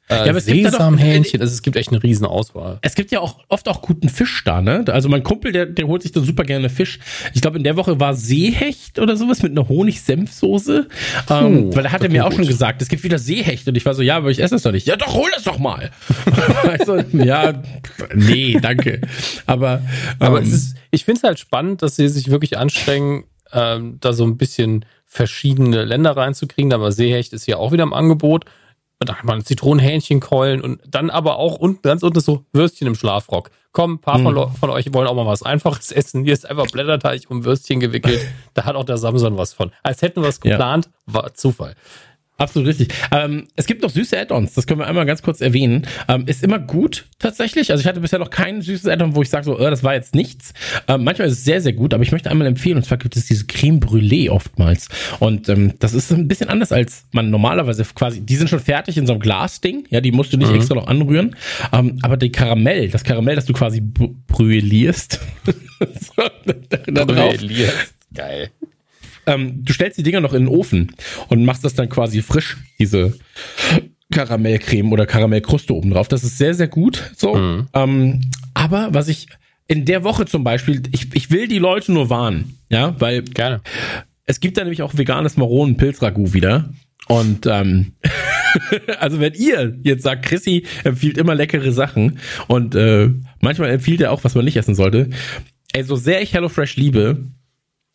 äh, 0.08 0.32
doch- 0.32 0.40
Sesamhähnchen. 0.40 1.40
Also 1.40 1.52
es 1.52 1.62
gibt 1.62 1.76
echt 1.76 1.90
eine 1.90 2.02
riesen 2.02 2.26
Auswahl. 2.26 2.78
Es 2.82 2.96
gibt 2.96 3.12
ja 3.12 3.20
auch 3.20 3.38
oft 3.48 3.68
auch 3.68 3.80
guten 3.80 4.08
Fisch 4.08 4.42
da, 4.44 4.60
ne? 4.60 4.84
Also 4.88 5.08
mein 5.08 5.22
Kumpel, 5.22 5.52
der, 5.52 5.66
der 5.66 5.86
holt 5.86 6.02
sich 6.02 6.10
da 6.10 6.20
super 6.20 6.42
gerne 6.42 6.68
Fisch. 6.68 6.98
Ich 7.32 7.40
glaube, 7.40 7.58
in 7.58 7.64
der 7.64 7.76
Woche 7.76 8.00
war 8.00 8.14
Seehecht 8.14 8.98
oder 8.98 9.16
sowas 9.16 9.40
mit 9.42 9.52
einer 9.52 9.68
Honig-Senfsoße. 9.68 10.88
Ähm, 11.28 11.74
weil 11.76 11.84
da 11.84 11.92
hat 11.92 12.02
er 12.02 12.10
mir 12.10 12.26
auch 12.26 12.32
schon 12.32 12.46
gesagt, 12.46 12.82
es 12.82 12.88
gibt 12.88 13.04
wieder 13.04 13.20
Seehecht. 13.20 13.68
Und 13.68 13.76
ich 13.76 13.86
war 13.86 13.94
so, 13.94 14.02
ja, 14.02 14.16
aber 14.16 14.30
ich 14.32 14.42
esse 14.42 14.56
das 14.56 14.62
doch 14.62 14.72
nicht. 14.72 14.86
Ja, 14.88 14.96
doch, 14.96 15.14
hol 15.14 15.30
das 15.32 15.44
doch 15.44 15.58
mal. 15.58 15.90
also, 16.64 16.98
ja, 17.12 17.62
nee, 18.12 18.58
danke. 18.60 19.02
Aber, 19.46 19.82
Aber 20.18 20.38
ähm, 20.38 20.44
es 20.44 20.52
ist, 20.52 20.76
ich 20.90 21.04
finde 21.04 21.18
es 21.18 21.22
halt 21.24 21.38
spannend, 21.38 21.82
dass 21.82 21.94
sie 21.94 22.08
sich 22.08 22.30
wirklich 22.32 22.58
anstrengen, 22.58 23.24
ähm, 23.52 23.98
da 24.00 24.12
so 24.12 24.24
ein 24.24 24.36
bisschen 24.36 24.84
verschiedene 25.06 25.84
Länder 25.84 26.16
reinzukriegen. 26.16 26.72
Aber 26.72 26.92
Seehecht 26.92 27.32
ist 27.32 27.44
hier 27.44 27.58
auch 27.58 27.72
wieder 27.72 27.82
im 27.82 27.92
Angebot. 27.94 28.44
Und 29.00 29.08
dann 29.08 29.16
hat 29.16 29.24
man 29.24 29.42
Zitronenhähnchenkeulen 29.44 30.60
und 30.60 30.80
dann 30.86 31.08
aber 31.08 31.36
auch 31.38 31.56
unten, 31.56 31.80
ganz 31.82 32.02
unten 32.02 32.20
so 32.20 32.44
Würstchen 32.52 32.86
im 32.86 32.94
Schlafrock. 32.94 33.50
Komm, 33.72 33.94
ein 33.94 33.98
paar 33.98 34.18
von, 34.18 34.34
Leu- 34.34 34.48
von 34.48 34.68
euch 34.68 34.92
wollen 34.92 35.06
auch 35.08 35.14
mal 35.14 35.24
was 35.26 35.42
Einfaches 35.42 35.90
essen. 36.00 36.24
Hier 36.24 36.34
ist 36.34 36.48
einfach 36.48 36.66
Blätterteig 36.66 37.22
um 37.30 37.44
Würstchen 37.44 37.80
gewickelt. 37.80 38.20
Da 38.54 38.64
hat 38.64 38.76
auch 38.76 38.84
der 38.84 38.98
Samson 38.98 39.38
was 39.38 39.54
von. 39.54 39.70
Als 39.82 40.02
hätten 40.02 40.20
wir 40.22 40.28
es 40.28 40.40
Ja. 40.44 40.50
geplant, 40.52 40.90
war 41.06 41.32
Zufall. 41.34 41.76
Absolut 42.40 42.68
richtig. 42.68 42.88
Ähm, 43.12 43.48
es 43.54 43.66
gibt 43.66 43.82
noch 43.82 43.90
süße 43.90 44.18
Add-ons, 44.18 44.54
das 44.54 44.66
können 44.66 44.80
wir 44.80 44.86
einmal 44.86 45.04
ganz 45.04 45.20
kurz 45.22 45.42
erwähnen. 45.42 45.86
Ähm, 46.08 46.24
ist 46.26 46.42
immer 46.42 46.58
gut 46.58 47.04
tatsächlich. 47.18 47.70
Also 47.70 47.82
ich 47.82 47.86
hatte 47.86 48.00
bisher 48.00 48.18
noch 48.18 48.30
kein 48.30 48.62
süßes 48.62 48.86
Add-on, 48.86 49.14
wo 49.14 49.20
ich 49.20 49.28
sage 49.28 49.44
so, 49.44 49.58
äh, 49.58 49.68
das 49.68 49.84
war 49.84 49.92
jetzt 49.92 50.14
nichts. 50.14 50.54
Ähm, 50.88 51.04
manchmal 51.04 51.28
ist 51.28 51.34
es 51.34 51.44
sehr, 51.44 51.60
sehr 51.60 51.74
gut, 51.74 51.92
aber 51.92 52.02
ich 52.02 52.12
möchte 52.12 52.30
einmal 52.30 52.46
empfehlen, 52.46 52.78
und 52.78 52.84
zwar 52.84 52.96
gibt 52.96 53.14
es 53.14 53.26
diese 53.26 53.44
Creme 53.46 53.78
Brûlée 53.78 54.30
oftmals. 54.30 54.88
Und 55.18 55.50
ähm, 55.50 55.74
das 55.80 55.92
ist 55.92 56.10
ein 56.12 56.28
bisschen 56.28 56.48
anders, 56.48 56.72
als 56.72 57.04
man 57.12 57.28
normalerweise 57.28 57.84
quasi, 57.94 58.22
die 58.22 58.36
sind 58.36 58.48
schon 58.48 58.60
fertig 58.60 58.96
in 58.96 59.06
so 59.06 59.12
einem 59.12 59.20
Glasding, 59.20 59.84
ja, 59.90 60.00
die 60.00 60.10
musst 60.12 60.32
du 60.32 60.38
nicht 60.38 60.50
extra 60.54 60.74
noch 60.76 60.86
anrühren. 60.86 61.36
Ähm, 61.74 61.98
aber 62.00 62.16
die 62.16 62.32
Karamell, 62.32 62.88
das 62.88 63.04
Karamell, 63.04 63.36
das 63.36 63.44
du 63.44 63.52
quasi 63.52 63.82
br- 63.82 64.14
brûlierst, 64.28 65.20
so, 66.16 66.22
da 66.86 67.04
drauf, 67.04 67.34
Geil. 68.14 68.50
Ähm, 69.30 69.64
du 69.64 69.72
stellst 69.72 69.98
die 69.98 70.02
Dinger 70.02 70.20
noch 70.20 70.34
in 70.34 70.46
den 70.46 70.48
Ofen 70.48 70.92
und 71.28 71.44
machst 71.44 71.64
das 71.64 71.74
dann 71.74 71.88
quasi 71.88 72.22
frisch, 72.22 72.56
diese 72.78 73.18
Karamellcreme 74.12 74.92
oder 74.92 75.06
Karamellkruste 75.06 75.74
oben 75.74 75.90
drauf. 75.90 76.08
Das 76.08 76.24
ist 76.24 76.38
sehr, 76.38 76.54
sehr 76.54 76.68
gut. 76.68 77.12
So. 77.16 77.36
Ähm, 77.72 78.20
aber 78.54 78.92
was 78.92 79.08
ich 79.08 79.28
in 79.68 79.84
der 79.84 80.02
Woche 80.02 80.26
zum 80.26 80.42
Beispiel, 80.42 80.82
ich, 80.90 81.14
ich 81.14 81.30
will 81.30 81.46
die 81.46 81.58
Leute 81.58 81.92
nur 81.92 82.10
warnen, 82.10 82.58
ja, 82.70 82.94
weil 82.98 83.22
Gerne. 83.22 83.60
es 84.26 84.40
gibt 84.40 84.56
da 84.56 84.62
nämlich 84.62 84.82
auch 84.82 84.96
veganes 84.96 85.36
Maronen-Pilzragout 85.36 86.34
wieder. 86.34 86.70
Und 87.06 87.46
ähm, 87.46 87.92
also 88.98 89.20
wenn 89.20 89.34
ihr 89.34 89.78
jetzt 89.84 90.02
sagt, 90.02 90.24
Chrissy 90.24 90.66
empfiehlt 90.82 91.18
immer 91.18 91.36
leckere 91.36 91.72
Sachen 91.72 92.18
und 92.48 92.74
äh, 92.74 93.10
manchmal 93.40 93.70
empfiehlt 93.70 94.00
er 94.00 94.10
auch, 94.10 94.24
was 94.24 94.34
man 94.34 94.44
nicht 94.44 94.56
essen 94.56 94.74
sollte. 94.74 95.10
Ey, 95.72 95.84
so 95.84 95.94
sehr 95.94 96.20
ich 96.20 96.34
HelloFresh 96.34 96.76
liebe, 96.76 97.28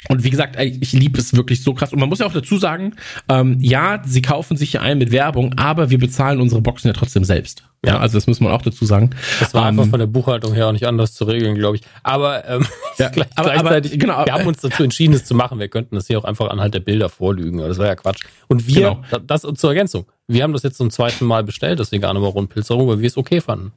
und 0.09 0.23
wie 0.23 0.29
gesagt, 0.29 0.57
ich 0.59 0.93
liebe 0.93 1.19
es 1.19 1.35
wirklich 1.35 1.63
so 1.63 1.73
krass. 1.73 1.91
Und 1.93 1.99
man 1.99 2.09
muss 2.09 2.19
ja 2.19 2.25
auch 2.25 2.33
dazu 2.33 2.57
sagen, 2.57 2.93
ähm, 3.29 3.57
ja, 3.59 4.01
sie 4.05 4.21
kaufen 4.21 4.57
sich 4.57 4.71
hier 4.71 4.81
ein 4.81 4.97
mit 4.97 5.11
Werbung, 5.11 5.53
aber 5.57 5.89
wir 5.89 5.97
bezahlen 5.99 6.39
unsere 6.41 6.61
Boxen 6.61 6.87
ja 6.87 6.93
trotzdem 6.93 7.23
selbst. 7.23 7.63
Ja, 7.85 7.99
also 7.99 8.17
das 8.17 8.25
muss 8.25 8.39
man 8.39 8.51
auch 8.51 8.63
dazu 8.63 8.83
sagen. 8.85 9.11
Das 9.39 9.53
war 9.53 9.61
Ähm, 9.69 9.79
einfach 9.79 9.91
von 9.91 9.99
der 9.99 10.07
Buchhaltung 10.07 10.53
her 10.53 10.67
auch 10.67 10.71
nicht 10.71 10.87
anders 10.87 11.13
zu 11.13 11.25
regeln, 11.25 11.53
glaube 11.55 11.77
ich. 11.77 11.83
Aber, 12.01 12.47
ähm, 12.49 12.65
Ja, 12.97 13.09
gleich, 13.09 13.27
aber- 13.35 13.51
aber- 13.53 13.59
gleichzeitig, 13.69 13.99
genau, 13.99 14.25
wir 14.25 14.33
haben 14.33 14.47
uns 14.47 14.61
dazu 14.61 14.81
entschieden, 14.83 15.13
es 15.13 15.25
zu 15.25 15.35
machen. 15.35 15.59
Wir 15.59 15.67
könnten 15.67 15.95
das 15.95 16.07
hier 16.07 16.17
auch 16.17 16.23
einfach 16.23 16.49
anhalt 16.49 16.73
der 16.73 16.79
Bilder 16.79 17.09
vorlügen. 17.09 17.59
Aber 17.59 17.67
das 17.67 17.77
wäre 17.77 17.89
ja 17.89 17.95
Quatsch. 17.95 18.21
Und 18.47 18.67
wir, 18.67 18.75
Genau. 18.91 19.03
da- 19.11 19.19
das 19.19 19.41
zur 19.41 19.69
Ergänzung, 19.69 20.05
wir 20.27 20.41
haben 20.41 20.53
das 20.53 20.63
jetzt 20.63 20.77
zum 20.77 20.89
zweiten 20.89 21.25
Mal 21.25 21.43
bestellt, 21.43 21.79
das 21.79 21.91
vegane 21.91 22.19
Maronenpilzerung, 22.19 22.87
weil 22.87 22.99
wir 23.01 23.07
es 23.07 23.17
okay 23.17 23.39
fanden. 23.41 23.71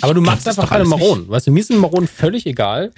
Aber 0.00 0.14
du 0.14 0.20
machst 0.22 0.48
einfach 0.48 0.68
keine 0.68 0.84
Maronen. 0.84 1.28
Weißt 1.28 1.46
du, 1.48 1.50
mir 1.50 1.62
sind 1.64 1.78
Maronen 1.78 2.06
völlig 2.08 2.46
egal. 2.46 2.92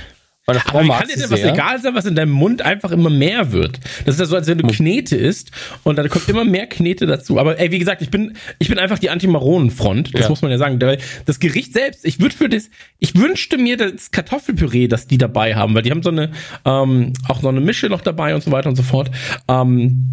Meine 0.47 0.59
Frau 0.59 0.79
Aber 0.79 0.87
wie 0.87 0.91
kann 0.91 1.07
dir 1.09 1.17
denn 1.17 1.31
was 1.31 1.41
egal 1.41 1.81
sein, 1.81 1.95
was 1.95 2.05
in 2.05 2.17
deinem 2.17 2.33
Mund 2.33 2.63
einfach 2.63 2.91
immer 2.91 3.11
mehr 3.11 3.53
wird? 3.53 3.79
Das 4.05 4.17
ist 4.17 4.21
ja 4.21 4.27
so, 4.27 4.35
als 4.35 4.49
wenn 4.49 4.59
du 4.59 4.67
Knete 4.67 5.17
isst 5.17 5.53
und 5.85 5.97
dann 5.97 6.09
kommt 6.09 6.29
immer 6.29 6.45
mehr 6.45 6.67
Knete 6.67 7.07
dazu. 7.07 7.39
Aber 7.39 7.61
ey, 7.61 7.71
wie 7.71 7.79
gesagt, 7.79 8.03
ich 8.03 8.11
bin, 8.11 8.37
ich 8.59 8.69
bin 8.69 8.79
einfach 8.81 8.99
die 8.99 9.11
Anti-Maronen-Front. 9.11 10.15
Das 10.15 10.23
Ja. 10.23 10.29
muss 10.29 10.43
man 10.43 10.51
ja 10.51 10.59
sagen. 10.59 10.81
Weil 10.81 10.99
das 11.27 11.39
Gericht 11.39 11.73
selbst, 11.73 12.05
ich 12.05 12.19
würde 12.19 12.35
für 12.35 12.49
das, 12.49 12.71
ich 12.99 13.15
wünschte 13.15 13.57
mir 13.57 13.77
das 13.77 14.11
Kartoffelpüree, 14.11 14.89
das 14.89 15.07
die 15.07 15.19
dabei 15.19 15.55
haben, 15.55 15.75
weil 15.77 15.83
die 15.83 15.93
haben 15.93 16.03
so 16.03 16.11
eine, 16.11 16.33
ähm, 16.65 17.13
auch 17.29 17.41
so 17.41 17.49
eine 17.49 17.61
Mische 17.61 17.87
noch 17.89 18.01
dabei 18.01 18.35
und 18.35 18.43
so 18.43 18.51
weiter 18.51 18.69
und 18.69 18.75
so 18.77 18.83
fort. 18.83 19.13
Ähm, 19.47 20.09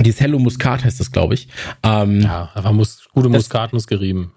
dieses 0.00 0.20
Hello 0.20 0.38
Muscat 0.38 0.84
heißt 0.84 1.00
das, 1.00 1.12
glaube 1.12 1.32
ich. 1.34 1.48
Ähm, 1.82 2.20
Ja, 2.20 2.50
einfach 2.54 2.72
muss, 2.72 3.08
gute 3.14 3.30
Muskatnuss 3.30 3.86
gerieben. 3.86 4.32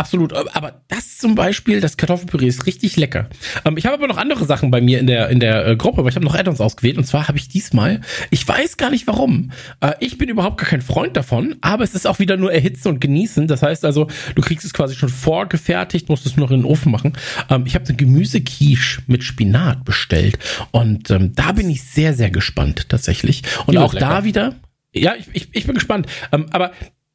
Absolut, 0.00 0.32
aber 0.32 0.80
das 0.88 1.18
zum 1.18 1.34
Beispiel, 1.34 1.82
das 1.82 1.98
Kartoffelpüree 1.98 2.46
ist 2.46 2.64
richtig 2.64 2.96
lecker. 2.96 3.28
Ähm, 3.66 3.76
ich 3.76 3.84
habe 3.84 3.96
aber 3.96 4.08
noch 4.08 4.16
andere 4.16 4.46
Sachen 4.46 4.70
bei 4.70 4.80
mir 4.80 4.98
in 4.98 5.06
der 5.06 5.28
in 5.28 5.40
der 5.40 5.66
äh, 5.66 5.76
Gruppe, 5.76 5.98
aber 5.98 6.08
ich 6.08 6.16
habe 6.16 6.24
noch 6.24 6.34
Add-ons 6.34 6.58
ausgewählt 6.62 6.96
und 6.96 7.04
zwar 7.04 7.28
habe 7.28 7.36
ich 7.36 7.48
diesmal, 7.48 8.00
ich 8.30 8.48
weiß 8.48 8.78
gar 8.78 8.88
nicht 8.88 9.06
warum, 9.06 9.52
äh, 9.82 9.92
ich 10.00 10.16
bin 10.16 10.30
überhaupt 10.30 10.56
gar 10.56 10.70
kein 10.70 10.80
Freund 10.80 11.18
davon, 11.18 11.56
aber 11.60 11.84
es 11.84 11.94
ist 11.94 12.06
auch 12.06 12.18
wieder 12.18 12.38
nur 12.38 12.50
erhitzen 12.50 12.88
und 12.88 13.02
genießen. 13.02 13.46
Das 13.46 13.62
heißt 13.62 13.84
also, 13.84 14.08
du 14.34 14.40
kriegst 14.40 14.64
es 14.64 14.72
quasi 14.72 14.94
schon 14.94 15.10
vorgefertigt, 15.10 16.08
musst 16.08 16.24
es 16.24 16.34
nur 16.34 16.46
noch 16.46 16.52
in 16.52 16.60
den 16.60 16.66
Ofen 16.66 16.90
machen. 16.90 17.12
Ähm, 17.50 17.64
ich 17.66 17.74
habe 17.74 17.84
eine 17.84 17.96
Gemüsequiche 17.96 19.02
mit 19.06 19.22
Spinat 19.22 19.84
bestellt 19.84 20.38
und 20.70 21.10
ähm, 21.10 21.34
da 21.34 21.52
bin 21.52 21.68
ich 21.68 21.82
sehr 21.82 22.14
sehr 22.14 22.30
gespannt 22.30 22.88
tatsächlich. 22.88 23.42
Und 23.66 23.76
auch 23.76 23.92
da 23.92 24.24
wieder, 24.24 24.54
ja, 24.94 25.12
ich, 25.14 25.26
ich, 25.34 25.48
ich 25.52 25.66
bin 25.66 25.74
gespannt. 25.74 26.06
Ähm, 26.32 26.46
aber 26.52 26.72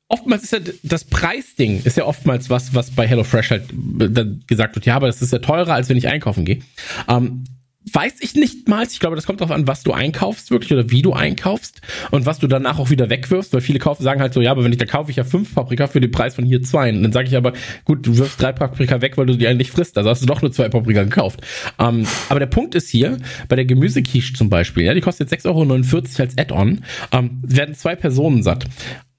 oftmals 0.07 0.43
ist 0.43 0.53
ja 0.53 0.59
das 0.83 1.03
Preisding 1.03 1.81
ist 1.83 1.97
ja 1.97 2.05
oftmals 2.05 2.49
was, 2.49 2.73
was 2.73 2.91
bei 2.91 3.07
HelloFresh 3.07 3.49
halt 3.51 3.63
äh, 3.71 4.25
gesagt 4.47 4.75
wird, 4.75 4.85
ja, 4.85 4.95
aber 4.95 5.07
das 5.07 5.21
ist 5.21 5.33
ja 5.33 5.39
teurer, 5.39 5.73
als 5.73 5.89
wenn 5.89 5.97
ich 5.97 6.07
einkaufen 6.07 6.45
gehe. 6.45 6.59
Ähm, 7.07 7.43
weiß 7.91 8.15
ich 8.21 8.35
nicht 8.35 8.67
mal. 8.67 8.85
Ich 8.85 8.99
glaube, 8.99 9.15
das 9.15 9.25
kommt 9.25 9.41
darauf 9.41 9.55
an, 9.55 9.67
was 9.67 9.83
du 9.83 9.93
einkaufst 9.93 10.51
wirklich 10.51 10.71
oder 10.73 10.89
wie 10.89 11.01
du 11.01 11.13
einkaufst 11.13 11.81
und 12.11 12.25
was 12.25 12.39
du 12.39 12.47
danach 12.47 12.79
auch 12.79 12.89
wieder 12.89 13.09
wegwirfst, 13.09 13.53
weil 13.53 13.61
viele 13.61 13.79
kaufen, 13.79 14.03
sagen 14.03 14.21
halt 14.21 14.33
so, 14.33 14.41
ja, 14.41 14.51
aber 14.51 14.63
wenn 14.63 14.71
ich, 14.71 14.77
da 14.77 14.85
kaufe 14.85 15.11
ich 15.11 15.17
ja 15.17 15.23
fünf 15.23 15.53
Paprika 15.53 15.87
für 15.87 16.01
den 16.01 16.11
Preis 16.11 16.35
von 16.35 16.45
hier 16.45 16.63
zwei. 16.63 16.89
Und 16.89 17.03
dann 17.03 17.11
sage 17.11 17.27
ich 17.27 17.37
aber, 17.37 17.53
gut, 17.83 18.05
du 18.05 18.17
wirfst 18.17 18.41
drei 18.41 18.51
Paprika 18.51 19.01
weg, 19.01 19.17
weil 19.17 19.27
du 19.27 19.37
die 19.37 19.47
eigentlich 19.47 19.71
frisst. 19.71 19.97
Also 19.97 20.09
hast 20.09 20.21
du 20.21 20.25
doch 20.25 20.41
nur 20.41 20.51
zwei 20.51 20.69
Paprika 20.69 21.03
gekauft. 21.03 21.41
Ähm, 21.79 22.07
aber 22.29 22.39
der 22.39 22.47
Punkt 22.47 22.75
ist 22.75 22.89
hier, 22.89 23.17
bei 23.47 23.55
der 23.55 23.65
Gemüsequiche 23.65 24.33
zum 24.33 24.49
Beispiel, 24.49 24.83
ja, 24.83 24.93
die 24.93 25.01
kostet 25.01 25.29
6,49 25.29 25.45
Euro 25.49 26.03
als 26.19 26.37
Add-on, 26.37 26.83
ähm, 27.11 27.39
werden 27.43 27.75
zwei 27.75 27.95
Personen 27.95 28.41
satt. 28.41 28.65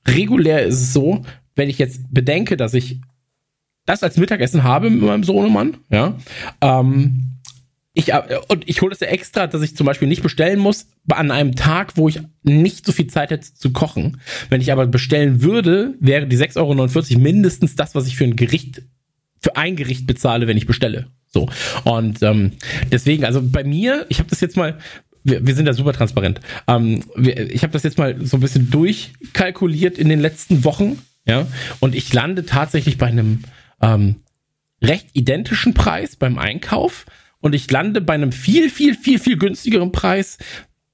Regulär 0.06 0.64
ist 0.64 0.80
es 0.80 0.92
so, 0.92 1.24
wenn 1.54 1.68
ich 1.68 1.78
jetzt 1.78 2.00
bedenke, 2.12 2.56
dass 2.56 2.74
ich 2.74 3.00
das 3.86 4.02
als 4.02 4.16
Mittagessen 4.16 4.64
habe 4.64 4.90
mit 4.90 5.02
meinem 5.02 5.24
Sohnemann, 5.24 5.78
ja, 5.90 6.16
ähm, 6.60 7.36
ich, 7.98 8.12
äh, 8.12 8.38
und 8.48 8.68
ich 8.68 8.82
hole 8.82 8.90
das 8.90 9.00
ja 9.00 9.06
extra, 9.06 9.46
dass 9.46 9.62
ich 9.62 9.74
zum 9.74 9.86
Beispiel 9.86 10.06
nicht 10.06 10.22
bestellen 10.22 10.58
muss 10.58 10.86
an 11.08 11.30
einem 11.30 11.54
Tag, 11.54 11.96
wo 11.96 12.08
ich 12.08 12.20
nicht 12.42 12.84
so 12.84 12.92
viel 12.92 13.06
Zeit 13.06 13.30
hätte 13.30 13.54
zu 13.54 13.72
kochen. 13.72 14.20
Wenn 14.50 14.60
ich 14.60 14.70
aber 14.70 14.86
bestellen 14.86 15.40
würde, 15.42 15.94
wäre 15.98 16.26
die 16.26 16.36
6,49 16.36 16.56
Euro 16.56 17.20
mindestens 17.22 17.74
das, 17.74 17.94
was 17.94 18.06
ich 18.06 18.16
für 18.16 18.24
ein 18.24 18.36
Gericht, 18.36 18.82
für 19.40 19.56
ein 19.56 19.76
Gericht 19.76 20.06
bezahle, 20.06 20.46
wenn 20.46 20.58
ich 20.58 20.66
bestelle. 20.66 21.06
So. 21.28 21.48
Und 21.84 22.22
ähm, 22.22 22.52
deswegen, 22.92 23.24
also 23.24 23.40
bei 23.42 23.64
mir, 23.64 24.04
ich 24.10 24.18
habe 24.18 24.28
das 24.28 24.42
jetzt 24.42 24.58
mal, 24.58 24.78
wir, 25.26 25.46
wir 25.46 25.54
sind 25.54 25.66
da 25.66 25.72
super 25.72 25.92
transparent. 25.92 26.40
Ähm, 26.68 27.02
wir, 27.16 27.50
ich 27.50 27.62
habe 27.62 27.72
das 27.72 27.82
jetzt 27.82 27.98
mal 27.98 28.24
so 28.24 28.36
ein 28.36 28.40
bisschen 28.40 28.70
durchkalkuliert 28.70 29.98
in 29.98 30.08
den 30.08 30.20
letzten 30.20 30.64
Wochen, 30.64 30.98
ja, 31.26 31.46
und 31.80 31.94
ich 31.94 32.12
lande 32.12 32.46
tatsächlich 32.46 32.98
bei 32.98 33.06
einem 33.06 33.42
ähm, 33.82 34.16
recht 34.80 35.08
identischen 35.12 35.74
Preis 35.74 36.14
beim 36.16 36.38
Einkauf 36.38 37.04
und 37.40 37.54
ich 37.54 37.70
lande 37.70 38.00
bei 38.00 38.14
einem 38.14 38.30
viel, 38.30 38.70
viel, 38.70 38.94
viel, 38.94 39.18
viel 39.18 39.36
günstigeren 39.36 39.90
Preis 39.90 40.38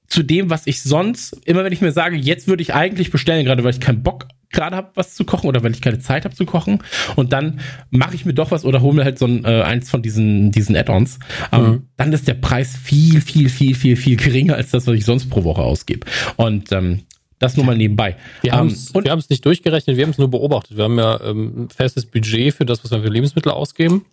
zu 0.07 0.23
dem, 0.23 0.49
was 0.49 0.67
ich 0.67 0.81
sonst, 0.81 1.39
immer 1.45 1.63
wenn 1.63 1.73
ich 1.73 1.81
mir 1.81 1.91
sage, 1.91 2.15
jetzt 2.15 2.47
würde 2.47 2.63
ich 2.63 2.73
eigentlich 2.73 3.11
bestellen, 3.11 3.45
gerade 3.45 3.63
weil 3.63 3.71
ich 3.71 3.79
keinen 3.79 4.03
Bock 4.03 4.27
gerade 4.53 4.75
habe, 4.75 4.91
was 4.95 5.15
zu 5.15 5.25
kochen 5.25 5.47
oder 5.47 5.63
wenn 5.63 5.73
ich 5.73 5.81
keine 5.81 5.99
Zeit 5.99 6.23
habe 6.23 6.35
zu 6.35 6.45
kochen 6.45 6.79
und 7.15 7.33
dann 7.33 7.59
mache 7.89 8.15
ich 8.15 8.25
mir 8.25 8.33
doch 8.33 8.51
was 8.51 8.63
oder 8.63 8.81
hole 8.81 8.93
mir 8.93 9.03
halt 9.03 9.19
so 9.19 9.25
ein, 9.25 9.43
äh, 9.43 9.61
eins 9.63 9.89
von 9.89 10.01
diesen, 10.01 10.51
diesen 10.51 10.75
Add-ons, 10.75 11.19
ähm, 11.51 11.87
dann 11.97 12.13
ist 12.13 12.27
der 12.27 12.35
Preis 12.35 12.77
viel, 12.77 13.19
viel, 13.19 13.49
viel, 13.49 13.75
viel, 13.75 13.95
viel 13.97 14.15
geringer 14.15 14.55
als 14.55 14.71
das, 14.71 14.87
was 14.87 14.95
ich 14.95 15.05
sonst 15.05 15.29
pro 15.29 15.43
Woche 15.43 15.61
ausgebe. 15.61 16.05
Und 16.37 16.71
ähm, 16.71 17.01
das 17.39 17.57
nur 17.57 17.65
mal 17.65 17.75
nebenbei. 17.75 18.15
Wir 18.41 18.53
Ähm, 18.53 18.57
haben 18.57 18.67
es 18.67 18.93
haben's 18.93 19.29
nicht 19.29 19.45
durchgerechnet, 19.45 19.97
wir 19.97 20.05
haben 20.05 20.11
es 20.11 20.17
nur 20.17 20.29
beobachtet. 20.29 20.77
Wir 20.77 20.85
haben 20.85 20.97
ja 20.97 21.19
ähm, 21.21 21.63
ein 21.63 21.69
festes 21.69 22.05
Budget 22.05 22.53
für 22.53 22.65
das, 22.65 22.83
was 22.83 22.91
wir 22.91 23.01
für 23.01 23.09
Lebensmittel 23.09 23.51
ausgeben. 23.51 24.05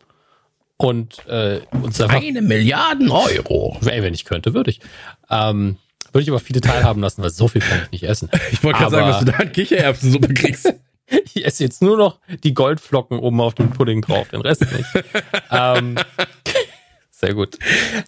Und 0.76 1.26
äh, 1.28 1.60
uns 1.82 2.00
einfach, 2.00 2.20
eine 2.20 2.42
Milliarden 2.42 3.10
Euro. 3.10 3.76
ey, 3.84 4.02
wenn 4.02 4.14
ich 4.14 4.24
könnte, 4.24 4.54
würde 4.54 4.70
ich. 4.70 4.80
Ähm, 5.30 5.76
würde 6.12 6.22
ich 6.22 6.30
aber 6.30 6.40
viele 6.40 6.60
teilhaben 6.60 7.00
lassen, 7.00 7.22
weil 7.22 7.30
so 7.30 7.48
viel 7.48 7.62
kann 7.62 7.82
ich 7.84 7.90
nicht 7.92 8.02
essen. 8.04 8.30
Ich 8.52 8.62
wollte 8.64 8.78
gerade 8.78 8.90
sagen, 8.90 9.06
dass 9.06 9.18
du 9.20 9.24
da 9.26 9.32
an 9.34 9.52
Kichererbsensuppe 9.52 10.34
kriegst. 10.34 10.72
Ich 11.34 11.44
esse 11.44 11.64
jetzt 11.64 11.82
nur 11.82 11.96
noch 11.96 12.20
die 12.44 12.54
Goldflocken 12.54 13.18
oben 13.18 13.40
auf 13.40 13.56
dem 13.56 13.70
Pudding 13.70 14.00
drauf, 14.00 14.28
den 14.28 14.42
Rest 14.42 14.60
nicht. 14.60 15.04
ähm, 15.50 15.96
sehr 17.20 17.34
gut. 17.34 17.58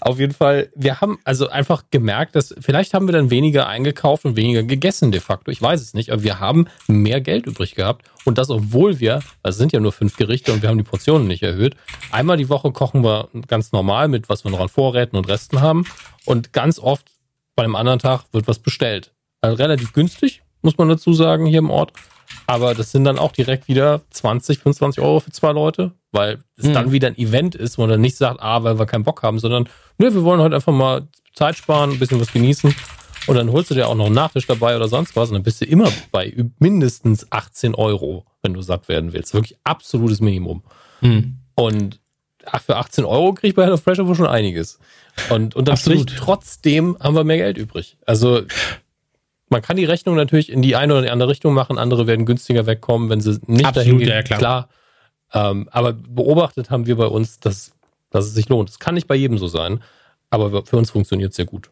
Auf 0.01 0.19
jeden 0.19 0.33
Fall, 0.33 0.71
wir 0.75 1.03
haben 1.03 1.19
also 1.25 1.49
einfach 1.51 1.85
gemerkt, 1.91 2.35
dass 2.35 2.55
vielleicht 2.59 2.95
haben 2.95 3.07
wir 3.07 3.13
dann 3.13 3.29
weniger 3.29 3.67
eingekauft 3.67 4.25
und 4.25 4.37
weniger 4.37 4.63
gegessen 4.63 5.13
de 5.13 5.21
facto. 5.21 5.51
Ich 5.51 5.61
weiß 5.61 5.83
es 5.83 5.93
nicht, 5.93 6.13
aber 6.13 6.23
wir 6.23 6.41
haben 6.41 6.67
mehr 6.87 7.21
Geld 7.21 7.47
übrig 7.47 7.75
gehabt. 7.75 8.07
Und 8.25 8.39
das, 8.39 8.49
obwohl 8.49 9.01
wir, 9.01 9.17
also 9.43 9.57
es 9.57 9.57
sind 9.57 9.73
ja 9.73 9.81
nur 9.81 9.93
fünf 9.93 10.17
Gerichte 10.17 10.53
und 10.53 10.63
wir 10.63 10.71
haben 10.71 10.79
die 10.79 10.85
Portionen 10.85 11.27
nicht 11.27 11.43
erhöht. 11.43 11.77
Einmal 12.11 12.39
die 12.39 12.49
Woche 12.49 12.73
kochen 12.73 13.05
wir 13.05 13.29
ganz 13.49 13.73
normal 13.73 14.09
mit, 14.09 14.31
was 14.31 14.45
wir 14.45 14.51
noch 14.51 14.61
an 14.61 14.71
Vorräten 14.71 15.19
und 15.19 15.29
Resten 15.29 15.61
haben. 15.61 15.85
Und 16.25 16.55
ganz 16.55 16.79
oft 16.79 17.11
bei 17.55 17.65
einem 17.65 17.77
anderen 17.77 17.99
Tag 17.99 18.25
wird 18.33 18.49
was 18.49 18.59
bestellt. 18.59 19.13
Also 19.41 19.57
relativ 19.57 19.93
günstig, 19.93 20.43
muss 20.63 20.79
man 20.79 20.89
dazu 20.89 21.13
sagen, 21.13 21.47
hier 21.47 21.59
im 21.59 21.71
Ort. 21.71 21.93
Aber 22.47 22.75
das 22.75 22.93
sind 22.93 23.05
dann 23.05 23.19
auch 23.19 23.33
direkt 23.33 23.69
wieder 23.69 24.01
20, 24.11 24.59
25 24.61 25.03
Euro 25.03 25.21
für 25.21 25.31
zwei 25.33 25.53
Leute, 25.53 25.93
weil 26.13 26.39
es 26.57 26.67
Mhm. 26.67 26.73
dann 26.73 26.93
wieder 26.93 27.09
ein 27.09 27.19
Event 27.19 27.55
ist, 27.55 27.77
wo 27.77 27.83
man 27.83 27.91
dann 27.91 28.01
nicht 28.01 28.17
sagt, 28.17 28.41
ah, 28.41 28.63
weil 28.65 28.79
wir 28.79 28.87
keinen 28.87 29.05
Bock 29.05 29.23
haben, 29.23 29.39
sondern, 29.39 29.69
nö, 29.99 30.13
wir 30.15 30.25
wollen 30.25 30.41
heute 30.41 30.55
einfach 30.55 30.73
mal 30.73 31.07
Zeit 31.35 31.57
sparen, 31.57 31.91
ein 31.91 31.99
bisschen 31.99 32.21
was 32.21 32.33
genießen. 32.33 32.75
Und 33.27 33.37
dann 33.37 33.53
holst 33.53 33.71
du 33.71 33.75
dir 33.75 33.87
auch 33.89 33.95
noch 33.95 34.07
einen 34.07 34.15
Nachtisch 34.17 34.47
dabei 34.47 34.75
oder 34.75 34.89
sonst 34.89 35.15
was 35.15 35.29
und 35.29 35.35
dann 35.35 35.43
bist 35.45 35.61
du 35.61 35.65
immer 35.65 35.89
bei 36.11 36.35
mindestens 36.59 37.31
18 37.31 37.75
Euro, 37.75 38.25
wenn 38.43 38.55
du 38.55 38.63
satt 38.63 38.89
werden 38.89 39.13
willst. 39.13 39.33
Wirklich 39.35 39.57
absolutes 39.63 40.21
Minimum. 40.21 40.63
Hm. 41.01 41.39
Und 41.55 42.01
für 42.65 42.77
18 42.77 43.05
Euro 43.05 43.33
krieg 43.35 43.51
ich 43.51 43.55
bei 43.55 43.65
HelloFresh 43.65 43.99
aber 44.01 44.15
schon 44.15 44.27
einiges. 44.27 44.79
Und 45.31 45.55
unterm 45.55 45.77
Strich, 45.77 46.07
trotzdem 46.07 46.97
haben 47.01 47.15
wir 47.15 47.25
mehr 47.25 47.37
Geld 47.39 47.59
übrig. 47.59 47.97
Also 48.07 48.43
man 49.49 49.63
kann 49.63 49.77
die 49.77 49.85
Rechnung 49.85 50.17
natürlich 50.17 50.51
in 50.51 50.63
die 50.63 50.77
eine 50.77 50.95
oder 50.95 51.03
die 51.03 51.11
andere 51.11 51.29
Richtung 51.29 51.55
machen. 51.55 51.79
Andere 51.79 52.07
werden 52.07 52.27
günstiger 52.27 52.67
wegkommen, 52.67 53.11
wenn 53.11 53.21
sie 53.21 53.39
nicht 53.47 53.67
Absolut, 53.67 53.77
dahin 53.77 53.99
gehen. 53.99 54.09
ja, 54.09 54.23
klar. 54.23 54.69
Ähm, 55.33 55.69
aber 55.71 55.93
beobachtet 55.93 56.71
haben 56.71 56.87
wir 56.87 56.97
bei 56.97 57.07
uns, 57.07 57.39
dass, 57.39 57.73
dass 58.11 58.27
es 58.27 58.35
sich 58.35 58.49
lohnt. 58.49 58.71
Es 58.71 58.79
kann 58.79 58.95
nicht 58.95 59.07
bei 59.07 59.15
jedem 59.15 59.39
so 59.39 59.47
sein, 59.47 59.83
aber 60.31 60.65
für 60.65 60.77
uns 60.77 60.91
funktioniert 60.91 61.31
es 61.31 61.37
sehr 61.37 61.47
gut. 61.47 61.71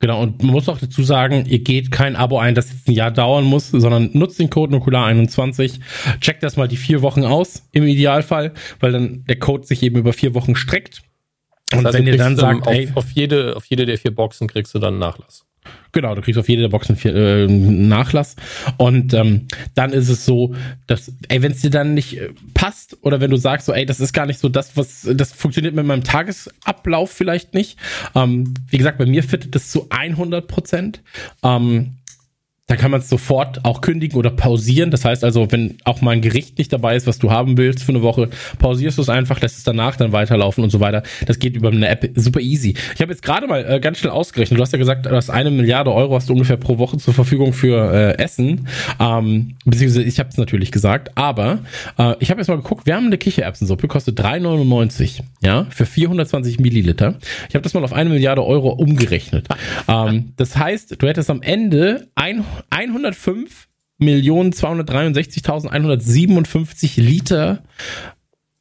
Genau, 0.00 0.22
und 0.22 0.42
man 0.42 0.52
muss 0.52 0.68
auch 0.70 0.78
dazu 0.78 1.02
sagen, 1.02 1.44
ihr 1.46 1.58
geht 1.58 1.90
kein 1.90 2.16
Abo 2.16 2.38
ein, 2.38 2.54
das 2.54 2.70
jetzt 2.72 2.88
ein 2.88 2.92
Jahr 2.92 3.10
dauern 3.10 3.44
muss, 3.44 3.70
sondern 3.70 4.08
nutzt 4.14 4.38
den 4.38 4.48
Code 4.48 4.74
Nukular21, 4.74 5.78
checkt 6.20 6.42
das 6.42 6.56
mal 6.56 6.68
die 6.68 6.78
vier 6.78 7.02
Wochen 7.02 7.24
aus, 7.24 7.68
im 7.72 7.84
Idealfall, 7.84 8.54
weil 8.80 8.92
dann 8.92 9.24
der 9.26 9.38
Code 9.38 9.66
sich 9.66 9.82
eben 9.82 9.96
über 9.98 10.14
vier 10.14 10.34
Wochen 10.34 10.56
streckt. 10.56 11.02
Und 11.72 11.84
Das 11.84 11.94
heißt, 11.94 11.98
wenn 11.98 12.06
ihr 12.06 12.16
dann 12.16 12.36
sagt, 12.36 12.66
auf, 12.66 12.72
ey, 12.72 12.88
auf, 12.94 13.10
jede, 13.12 13.54
auf 13.56 13.66
jede 13.66 13.84
der 13.84 13.98
vier 13.98 14.14
Boxen 14.14 14.48
kriegst 14.48 14.74
du 14.74 14.78
dann 14.78 14.98
Nachlass. 14.98 15.44
Genau, 15.92 16.14
du 16.14 16.22
kriegst 16.22 16.38
auf 16.38 16.48
jede 16.48 16.62
der 16.62 16.68
Boxen 16.68 16.96
äh, 17.04 17.46
Nachlass. 17.46 18.36
Und 18.76 19.12
ähm, 19.12 19.48
dann 19.74 19.92
ist 19.92 20.08
es 20.08 20.24
so, 20.24 20.54
dass, 20.86 21.12
ey, 21.28 21.42
wenn 21.42 21.52
es 21.52 21.60
dir 21.60 21.70
dann 21.70 21.94
nicht 21.94 22.18
äh, 22.18 22.30
passt 22.54 22.96
oder 23.02 23.20
wenn 23.20 23.30
du 23.30 23.36
sagst, 23.36 23.66
so, 23.66 23.72
ey, 23.72 23.86
das 23.86 24.00
ist 24.00 24.12
gar 24.12 24.26
nicht 24.26 24.38
so 24.38 24.48
das, 24.48 24.76
was, 24.76 25.08
das 25.12 25.32
funktioniert 25.32 25.74
mit 25.74 25.86
meinem 25.86 26.04
Tagesablauf 26.04 27.10
vielleicht 27.10 27.54
nicht. 27.54 27.78
Ähm, 28.14 28.54
wie 28.68 28.78
gesagt, 28.78 28.98
bei 28.98 29.06
mir 29.06 29.22
fittet 29.22 29.54
das 29.54 29.70
zu 29.70 29.86
100 29.90 30.46
Prozent. 30.46 31.02
Ähm, 31.42 31.96
da 32.70 32.76
kann 32.76 32.92
man 32.92 33.00
es 33.00 33.08
sofort 33.08 33.64
auch 33.64 33.80
kündigen 33.80 34.16
oder 34.16 34.30
pausieren. 34.30 34.92
Das 34.92 35.04
heißt 35.04 35.24
also, 35.24 35.50
wenn 35.50 35.78
auch 35.82 36.02
mal 36.02 36.12
ein 36.12 36.20
Gericht 36.20 36.56
nicht 36.56 36.72
dabei 36.72 36.94
ist, 36.94 37.08
was 37.08 37.18
du 37.18 37.32
haben 37.32 37.58
willst 37.58 37.82
für 37.82 37.90
eine 37.90 38.00
Woche, 38.00 38.30
pausierst 38.60 38.96
du 38.96 39.02
es 39.02 39.08
einfach, 39.08 39.40
lässt 39.40 39.58
es 39.58 39.64
danach 39.64 39.96
dann 39.96 40.12
weiterlaufen 40.12 40.62
und 40.62 40.70
so 40.70 40.78
weiter. 40.78 41.02
Das 41.26 41.40
geht 41.40 41.56
über 41.56 41.70
eine 41.70 41.88
App 41.88 42.08
super 42.14 42.38
easy. 42.38 42.76
Ich 42.94 43.02
habe 43.02 43.10
jetzt 43.10 43.24
gerade 43.24 43.48
mal 43.48 43.68
äh, 43.68 43.80
ganz 43.80 43.98
schnell 43.98 44.12
ausgerechnet. 44.12 44.56
Du 44.56 44.62
hast 44.62 44.72
ja 44.72 44.78
gesagt, 44.78 45.06
du 45.06 45.10
hast 45.10 45.30
eine 45.30 45.50
Milliarde 45.50 45.92
Euro 45.92 46.14
hast 46.14 46.28
du 46.28 46.32
ungefähr 46.32 46.58
pro 46.58 46.78
Woche 46.78 46.96
zur 46.98 47.12
Verfügung 47.12 47.52
für 47.54 47.92
äh, 47.92 48.22
Essen. 48.22 48.68
Ähm, 49.00 49.56
beziehungsweise 49.64 50.04
ich 50.04 50.20
habe 50.20 50.28
es 50.28 50.36
natürlich 50.36 50.70
gesagt, 50.70 51.18
aber 51.18 51.64
äh, 51.98 52.14
ich 52.20 52.30
habe 52.30 52.40
jetzt 52.40 52.46
mal 52.46 52.56
geguckt, 52.56 52.86
wir 52.86 52.94
haben 52.94 53.06
eine 53.06 53.18
Kichererbsensuppe, 53.18 53.88
kostet 53.88 54.20
3,99, 54.20 55.22
ja, 55.42 55.66
für 55.70 55.86
420 55.86 56.60
Milliliter. 56.60 57.16
Ich 57.48 57.56
habe 57.56 57.64
das 57.64 57.74
mal 57.74 57.82
auf 57.82 57.92
eine 57.92 58.10
Milliarde 58.10 58.44
Euro 58.44 58.68
umgerechnet. 58.68 59.48
ähm, 59.88 60.34
das 60.36 60.56
heißt, 60.56 61.02
du 61.02 61.08
hättest 61.08 61.30
am 61.30 61.42
Ende 61.42 62.06
ein 62.14 62.44
105 62.70 63.68
Millionen 63.98 64.52
263.157 64.52 67.00
Liter 67.00 67.62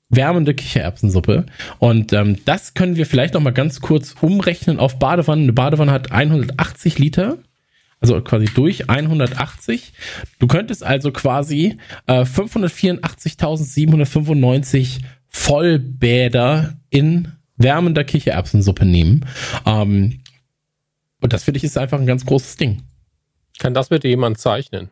wärmende 0.10 0.54
Kichererbsensuppe. 0.54 1.46
Und 1.78 2.14
ähm, 2.14 2.38
das 2.46 2.74
können 2.74 2.96
wir 2.96 3.06
vielleicht 3.06 3.36
noch 3.36 3.42
mal 3.42 3.52
ganz 3.52 3.80
kurz 3.80 4.16
umrechnen 4.20 4.80
auf 4.80 4.98
Badewannen. 5.00 5.44
Eine 5.44 5.54
Badewanne 5.54 5.92
hat 5.92 6.12
180 6.12 6.98
Liter. 7.00 7.38
Also 8.02 8.20
quasi 8.22 8.46
durch 8.46 8.90
180. 8.90 9.94
Du 10.40 10.48
könntest 10.48 10.84
also 10.84 11.12
quasi 11.12 11.78
äh, 12.08 12.22
584.795 12.22 15.02
Vollbäder 15.28 16.78
in 16.90 17.34
wärmender 17.58 18.04
Kichererbsensuppe 18.04 18.86
nehmen. 18.86 19.28
Ähm, 19.66 20.22
und 21.22 21.34
das 21.34 21.44
finde 21.44 21.58
ich 21.58 21.66
ist 21.66 21.78
einfach 21.78 22.00
ein 22.00 22.08
ganz 22.08 22.26
großes 22.26 22.56
Ding. 22.56 22.84
Kann 23.60 23.74
das 23.74 23.90
bitte 23.90 24.08
jemand 24.08 24.40
zeichnen? 24.40 24.90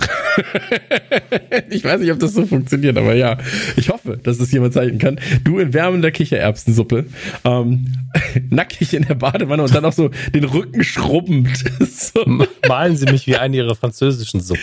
ich 1.70 1.84
weiß 1.84 2.00
nicht, 2.00 2.10
ob 2.10 2.18
das 2.18 2.32
so 2.32 2.46
funktioniert, 2.46 2.96
aber 2.96 3.14
ja, 3.14 3.38
ich 3.76 3.90
hoffe, 3.90 4.18
dass 4.22 4.40
es 4.40 4.50
jemand 4.52 4.72
zeichnen 4.72 4.98
kann. 4.98 5.20
Du 5.44 5.58
in 5.58 5.74
wärmender 5.74 6.10
Kichererbsensuppe, 6.10 7.06
ähm, 7.44 7.86
nackig 8.50 8.94
in 8.94 9.02
der 9.06 9.14
Badewanne 9.14 9.62
und 9.62 9.74
dann 9.74 9.84
auch 9.84 9.92
so 9.92 10.10
den 10.34 10.44
Rücken 10.44 10.84
schrubbend. 10.84 11.62
so. 11.80 12.24
Malen 12.66 12.96
Sie 12.96 13.06
mich 13.06 13.26
wie 13.26 13.36
eine 13.36 13.56
Ihrer 13.56 13.74
französischen 13.74 14.40
Suppen. 14.40 14.62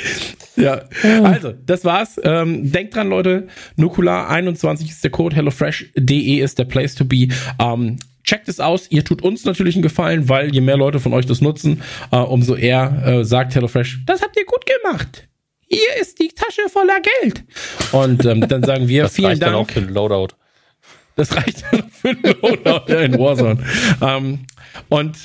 Ja, 0.56 0.82
also, 1.24 1.54
das 1.66 1.86
war's. 1.86 2.20
Ähm, 2.24 2.72
denkt 2.72 2.96
dran, 2.96 3.10
Leute, 3.10 3.48
Nukular21 3.78 4.90
ist 4.90 5.04
der 5.04 5.12
Code, 5.12 5.36
hellofresh.de 5.36 6.40
ist 6.40 6.60
der 6.60 6.66
Place 6.66 6.96
to 6.96 7.06
be. 7.06 7.28
Ähm, 7.60 7.98
checkt 8.30 8.48
es 8.48 8.60
aus. 8.60 8.86
Ihr 8.92 9.04
tut 9.04 9.24
uns 9.24 9.44
natürlich 9.44 9.76
einen 9.76 9.82
Gefallen, 9.82 10.30
weil 10.30 10.54
je 10.54 10.62
mehr 10.62 10.78
Leute 10.78 11.00
von 11.00 11.14
euch 11.14 11.26
das 11.26 11.42
nutzen, 11.42 11.82
äh, 12.12 12.18
umso 12.18 12.56
eher 12.56 13.04
äh, 13.06 13.26
sagt 13.26 13.56
HelloFresh, 13.56 14.02
das 14.06 14.22
habt 14.22 14.38
ihr 14.38 14.46
gut 14.46 14.64
gemacht. 14.66 15.28
Hier 15.68 16.02
ist 16.02 16.20
die 16.20 16.30
Tasche 16.30 16.70
voller 16.70 17.00
Geld. 17.22 17.44
Und 17.92 18.26
ähm, 18.26 18.48
dann 18.48 18.64
sagen 18.64 18.88
wir 18.88 19.04
Das 19.10 19.14
vielen 19.16 19.30
reicht 19.30 19.42
Dank. 19.42 19.54
dann 19.54 19.62
auch 19.62 19.70
für 19.70 19.80
ein 19.80 19.94
Loadout. 19.94 20.36
Das 21.16 21.36
reicht 21.36 21.64
für 21.92 22.10
einen 22.10 22.24
Loadout 22.42 22.94
in 22.94 23.20
Warzone. 23.20 23.64
ähm, 24.02 24.46
und 24.90 25.18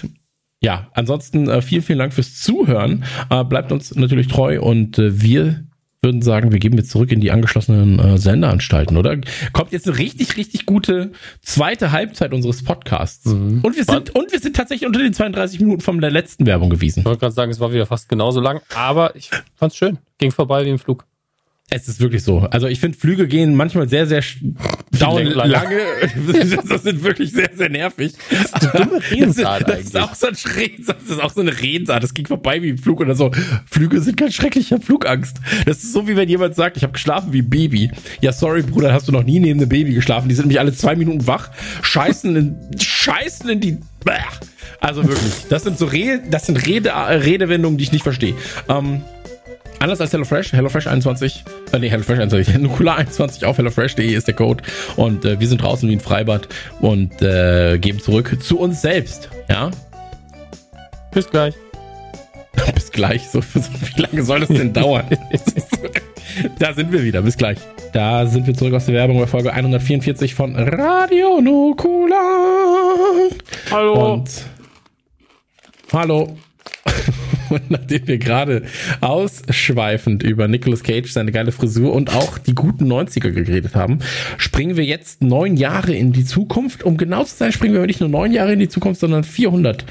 ja, 0.61 0.89
ansonsten 0.95 1.49
äh, 1.49 1.61
vielen, 1.61 1.83
vielen 1.83 1.99
Dank 1.99 2.15
fürs 2.15 2.41
Zuhören. 2.41 3.05
Äh, 3.29 3.45
bleibt 3.45 3.71
uns 3.71 3.95
natürlich 3.95 4.29
treu 4.29 4.63
und 4.63 4.99
äh, 4.99 5.21
wir 5.21 5.65
würden 6.05 6.23
sagen, 6.23 6.53
wir 6.53 6.61
geben 6.61 6.77
jetzt 6.77 6.91
zurück 6.91 7.11
in 7.11 7.21
die 7.21 7.33
angeschlossenen 7.33 7.99
äh, 7.99 8.19
Senderanstalten, 8.19 8.97
oder? 8.97 9.17
Kommt 9.53 9.73
jetzt 9.73 9.89
eine 9.89 9.99
richtig, 9.99 10.37
richtig 10.37 10.67
gute 10.67 11.11
zweite 11.43 11.91
Halbzeit 11.91 12.33
unseres 12.33 12.63
Podcasts. 12.63 13.27
Und 13.27 13.77
wir 13.77 13.85
sind, 13.85 14.15
und 14.15 14.31
wir 14.31 14.39
sind 14.39 14.55
tatsächlich 14.55 14.87
unter 14.87 15.01
den 15.01 15.13
32 15.13 15.61
Minuten 15.61 15.81
von 15.81 16.01
der 16.01 16.11
letzten 16.11 16.47
Werbung 16.47 16.71
gewesen. 16.71 17.01
Ich 17.01 17.07
wollte 17.07 17.21
gerade 17.21 17.35
sagen, 17.35 17.51
es 17.51 17.59
war 17.59 17.73
wieder 17.73 17.87
fast 17.87 18.09
genauso 18.09 18.41
lang, 18.41 18.61
aber 18.75 19.17
ich 19.17 19.31
fand's 19.57 19.77
schön. 19.77 19.99
Ging 20.19 20.31
vorbei 20.31 20.65
wie 20.65 20.71
im 20.71 20.79
Flug. 20.79 21.07
Es 21.75 21.89
ist 21.89 21.99
wirklich 21.99 22.23
so. 22.23 22.39
Also 22.53 22.69
ich 22.69 22.79
finde, 22.79 22.97
Flüge 22.97 23.27
gehen 23.27 23.57
manchmal 23.57 23.89
sehr, 23.89 24.07
sehr 24.07 24.23
Länge- 24.93 25.31
lange. 25.35 25.77
das 26.69 26.85
sind 26.85 27.03
wirklich 27.03 27.33
sehr, 27.33 27.51
sehr 27.53 27.69
nervig. 27.69 28.13
Das 28.31 28.45
ist 28.45 28.55
eine 28.55 28.85
dumme 28.85 29.01
Redensart 29.11 29.69
das, 29.69 29.81
ist 29.81 29.97
eigentlich. 29.97 30.03
auch 30.09 30.15
so 30.15 30.29
ein 30.29 30.37
Redensart. 30.57 30.99
Das 31.03 31.17
ist 31.17 31.21
auch 31.21 31.33
so 31.33 31.41
eine 31.41 31.61
Redensart. 31.61 32.01
Das 32.05 32.15
ging 32.15 32.27
vorbei 32.29 32.63
wie 32.63 32.69
im 32.69 32.79
Flug 32.79 33.01
oder 33.01 33.17
so. 33.17 33.33
Flüge 33.67 34.01
sind 34.01 34.17
ganz 34.17 34.35
schrecklich. 34.35 34.67
Ich 34.67 34.73
habe 34.73 34.85
Flugangst. 34.85 35.39
Das 35.67 35.79
ist 35.79 35.93
so, 35.93 36.07
wie 36.07 36.15
wenn 36.15 36.29
jemand 36.29 36.55
sagt, 36.55 36.77
ich 36.77 36.85
habe 36.85 36.93
geschlafen 36.93 37.33
wie 37.33 37.43
ein 37.43 37.51
Baby. 37.51 37.91
Ja, 38.21 38.33
sorry, 38.33 38.63
Bruder, 38.63 38.93
hast 38.93 39.09
du 39.09 39.13
noch 39.13 39.25
nie 39.25 39.41
neben 39.41 39.59
einem 39.59 39.69
Baby 39.69 39.95
geschlafen. 39.95 40.29
Die 40.29 40.37
sind 40.37 40.45
nämlich 40.45 40.61
alle 40.61 40.75
zwei 40.75 40.95
Minuten 40.95 41.27
wach, 41.27 41.51
scheißen 41.83 42.37
in, 42.37 42.57
scheißen 42.79 43.51
in 43.51 43.59
die... 43.61 43.79
Bäh. 44.05 44.13
Also 44.79 45.03
wirklich. 45.03 45.47
Das 45.49 45.65
sind 45.65 45.77
so 45.77 45.87
Re 45.87 46.21
das 46.31 46.47
sind 46.47 46.65
Rede, 46.69 46.93
Redewendungen, 46.95 47.79
die 47.79 47.85
ich 47.85 47.93
nicht 47.93 48.03
verstehe. 48.05 48.35
Ähm, 48.69 49.01
Anders 49.85 50.01
als 50.01 50.15
HelloFresh, 50.15 50.55
HelloFresh 50.55 50.87
21, 50.87 51.45
äh, 51.73 51.79
nee, 51.79 51.91
HelloFresh 51.91 52.19
21, 52.19 52.59
Nukular 52.59 52.97
21 52.97 53.45
auf 53.45 53.59
HelloFresh.de 53.59 54.15
ist 54.15 54.27
der 54.27 54.35
Code 54.35 54.65
und 54.97 55.27
äh, 55.27 55.39
wir 55.39 55.47
sind 55.47 55.61
draußen 55.61 55.87
wie 55.87 55.93
ein 55.93 56.01
Freibad 56.01 56.49
und 56.81 57.21
äh, 57.21 57.77
geben 57.79 58.01
zurück 58.01 58.35
zu 58.43 58.59
uns 58.59 58.81
selbst, 58.81 59.29
ja? 59.51 59.71
Bis 61.13 61.29
gleich. 61.29 61.53
Bis 62.75 62.93
gleich, 62.93 63.29
so, 63.29 63.43
so 63.43 63.61
wie 63.61 64.01
lange 64.01 64.23
soll 64.23 64.41
das 64.41 64.49
denn 64.49 64.73
dauern? 64.73 65.05
da 66.59 66.73
sind 66.73 66.91
wir 66.91 67.05
wieder, 67.05 67.21
bis 67.21 67.37
gleich. 67.37 67.59
Da 67.93 68.25
sind 68.25 68.47
wir 68.47 68.55
zurück 68.55 68.73
aus 68.73 68.87
der 68.87 68.95
Werbung 68.95 69.19
bei 69.19 69.27
Folge 69.27 69.53
144 69.53 70.35
von 70.35 70.57
Radio 70.57 71.43
Nukular. 71.43 73.29
Hallo. 73.71 74.15
Und 74.15 74.31
hallo. 75.93 76.39
Und 77.51 77.71
nachdem 77.71 78.07
wir 78.07 78.19
gerade 78.19 78.63
ausschweifend 79.01 80.23
über 80.23 80.49
Nicolas 80.49 80.83
Cage, 80.83 81.11
seine 81.11 81.33
geile 81.33 81.53
Frisur 81.53 81.93
und 81.93 82.15
auch 82.15 82.39
die 82.39 82.55
guten 82.55 82.91
90er 82.91 83.31
geredet 83.31 83.75
haben, 83.75 83.99
springen 84.37 84.77
wir 84.77 84.85
jetzt 84.85 85.23
neun 85.23 85.57
Jahre 85.57 85.95
in 85.95 86.13
die 86.13 86.25
Zukunft. 86.25 86.83
Um 86.83 86.97
genau 86.97 87.25
zu 87.25 87.37
sein, 87.37 87.53
springen 87.53 87.75
wir 87.75 87.87
nicht 87.87 88.01
nur 88.01 88.09
neun 88.09 88.33
Jahre 88.33 88.53
in 88.53 88.59
die 88.59 88.69
Zukunft, 88.69 89.01
sondern 89.01 89.25
408 89.25 89.87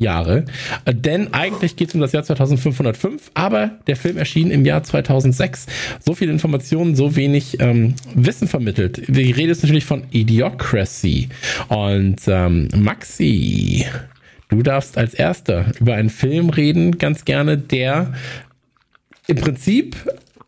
Jahre. 0.00 0.46
Denn 0.90 1.32
eigentlich 1.34 1.76
geht 1.76 1.88
es 1.88 1.94
um 1.94 2.00
das 2.00 2.12
Jahr 2.12 2.24
2505, 2.24 3.30
aber 3.34 3.78
der 3.86 3.96
Film 3.96 4.16
erschien 4.16 4.50
im 4.50 4.64
Jahr 4.64 4.82
2006. 4.82 5.66
So 6.00 6.14
viele 6.14 6.32
Informationen, 6.32 6.96
so 6.96 7.16
wenig 7.16 7.60
ähm, 7.60 7.94
Wissen 8.14 8.48
vermittelt. 8.48 9.02
Die 9.08 9.30
Rede 9.30 9.52
ist 9.52 9.62
natürlich 9.62 9.84
von 9.84 10.04
Idiocracy. 10.10 11.28
Und 11.68 12.20
ähm, 12.26 12.68
Maxi, 12.74 13.84
du 14.50 14.62
darfst 14.62 14.98
als 14.98 15.14
Erster 15.14 15.72
über 15.80 15.94
einen 15.94 16.10
Film 16.10 16.50
reden, 16.50 16.98
ganz 16.98 17.24
gerne, 17.24 17.56
der 17.58 18.12
im 19.26 19.36
Prinzip 19.36 19.96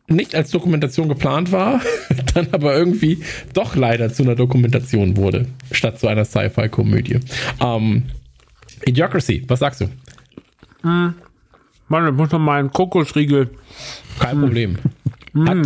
nicht 0.08 0.34
als 0.34 0.50
Dokumentation 0.50 1.08
geplant 1.08 1.52
war, 1.52 1.81
dann 2.34 2.48
aber 2.52 2.74
irgendwie 2.74 3.22
doch 3.55 3.76
leider 3.76 4.12
zu 4.12 4.22
einer 4.22 4.34
Dokumentation 4.34 5.16
wurde, 5.16 5.47
statt 5.70 5.98
zu 5.98 6.08
einer 6.08 6.24
Sci-Fi-Komödie. 6.24 7.20
Ähm, 7.60 8.05
Idiocracy, 8.84 9.44
was 9.47 9.60
sagst 9.60 9.81
du? 9.81 9.89
Mann, 11.89 12.08
ich 12.08 12.12
muss 12.12 12.31
noch 12.31 12.39
mal 12.39 12.58
einen 12.58 12.72
Kokosriegel. 12.72 13.50
Kein 14.18 14.40
Problem. 14.40 14.78
Hat, 15.47 15.58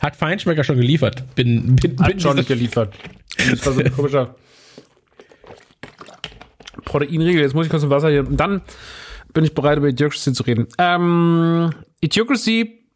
hat 0.00 0.16
Feinschmecker 0.16 0.64
schon 0.64 0.76
geliefert. 0.76 1.24
Bin, 1.34 1.76
bin, 1.76 1.96
bin 1.96 1.98
Hat 1.98 2.20
schon 2.20 2.36
nicht 2.36 2.48
geliefert. 2.48 2.94
Das 3.50 3.64
war 3.64 3.72
so 3.72 3.80
ein 3.80 3.92
komischer 3.92 4.34
Proteinriegel. 6.94 7.42
Jetzt 7.42 7.54
muss 7.54 7.66
ich 7.66 7.70
kurz 7.70 7.82
im 7.82 7.90
Wasser 7.90 8.08
hier. 8.08 8.26
Und 8.26 8.36
dann 8.36 8.62
bin 9.32 9.44
ich 9.44 9.52
bereit, 9.52 9.78
über 9.78 9.88
Idiocracy 9.88 10.32
zu 10.32 10.44
reden. 10.44 10.68
Ähm, 10.78 11.70
Idiocracy, 12.00 12.86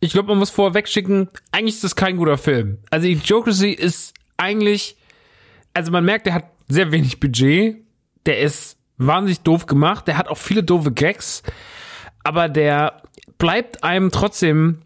ich 0.00 0.12
glaube, 0.12 0.28
man 0.28 0.38
muss 0.38 0.48
vorweg 0.50 0.88
schicken, 0.88 1.28
eigentlich 1.52 1.74
ist 1.74 1.84
das 1.84 1.94
kein 1.94 2.16
guter 2.16 2.38
Film. 2.38 2.78
Also 2.90 3.06
Idiocracy 3.06 3.70
ist 3.70 4.14
eigentlich, 4.38 4.96
also 5.74 5.92
man 5.92 6.06
merkt, 6.06 6.24
der 6.24 6.34
hat 6.34 6.46
sehr 6.68 6.90
wenig 6.90 7.20
Budget. 7.20 7.76
Der 8.24 8.40
ist 8.40 8.78
wahnsinnig 8.96 9.40
doof 9.40 9.66
gemacht. 9.66 10.06
Der 10.06 10.16
hat 10.16 10.28
auch 10.28 10.38
viele 10.38 10.62
doofe 10.62 10.92
Gags. 10.92 11.42
Aber 12.24 12.48
der 12.48 13.02
bleibt 13.36 13.84
einem 13.84 14.10
trotzdem 14.10 14.78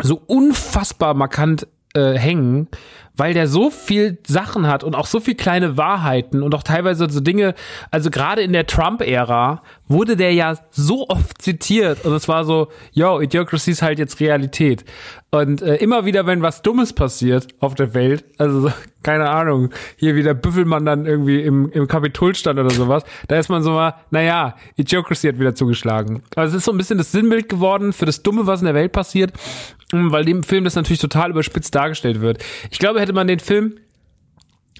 so 0.00 0.22
unfassbar 0.26 1.12
markant 1.12 1.66
äh, 1.94 2.14
hängen, 2.14 2.68
weil 3.16 3.34
der 3.34 3.48
so 3.48 3.70
viel 3.70 4.18
Sachen 4.26 4.66
hat 4.66 4.84
und 4.84 4.94
auch 4.94 5.06
so 5.06 5.20
viel 5.20 5.34
kleine 5.34 5.76
Wahrheiten 5.76 6.42
und 6.42 6.54
auch 6.54 6.62
teilweise 6.62 7.08
so 7.10 7.20
Dinge, 7.20 7.54
also 7.90 8.10
gerade 8.10 8.42
in 8.42 8.52
der 8.52 8.66
Trump-Ära 8.66 9.62
wurde 9.88 10.16
der 10.16 10.32
ja 10.32 10.56
so 10.70 11.08
oft 11.08 11.40
zitiert 11.40 12.04
und 12.04 12.12
es 12.12 12.28
war 12.28 12.44
so, 12.44 12.68
yo, 12.92 13.20
Idiocracy 13.20 13.70
ist 13.70 13.82
halt 13.82 13.98
jetzt 13.98 14.20
Realität. 14.20 14.84
Und 15.30 15.60
äh, 15.60 15.76
immer 15.76 16.04
wieder, 16.04 16.26
wenn 16.26 16.40
was 16.40 16.62
Dummes 16.62 16.92
passiert 16.92 17.48
auf 17.60 17.74
der 17.74 17.94
Welt, 17.94 18.24
also 18.38 18.60
so, 18.60 18.72
keine 19.02 19.28
Ahnung, 19.28 19.70
hier 19.96 20.14
wieder 20.16 20.34
Büffelmann 20.34 20.84
dann 20.84 21.06
irgendwie 21.06 21.42
im, 21.42 21.70
im 21.70 21.86
Kapitol 21.86 22.34
stand 22.34 22.58
oder 22.58 22.70
sowas, 22.70 23.04
da 23.28 23.38
ist 23.38 23.48
man 23.48 23.62
so 23.62 23.72
mal, 23.72 23.94
naja, 24.10 24.56
Idiocracy 24.76 25.28
hat 25.28 25.38
wieder 25.38 25.54
zugeschlagen. 25.54 26.22
Also 26.34 26.56
es 26.56 26.62
ist 26.62 26.64
so 26.64 26.72
ein 26.72 26.78
bisschen 26.78 26.98
das 26.98 27.12
Sinnbild 27.12 27.48
geworden 27.48 27.92
für 27.92 28.06
das 28.06 28.22
Dumme, 28.22 28.46
was 28.46 28.60
in 28.60 28.66
der 28.66 28.74
Welt 28.74 28.92
passiert, 28.92 29.32
weil 29.92 30.24
dem 30.24 30.42
Film 30.42 30.64
das 30.64 30.74
natürlich 30.74 31.00
total 31.00 31.30
überspitzt 31.30 31.74
dargestellt 31.74 32.20
wird. 32.20 32.42
Ich 32.70 32.78
glaube, 32.78 33.00
hätte 33.00 33.12
man 33.12 33.26
den 33.26 33.40
Film 33.40 33.78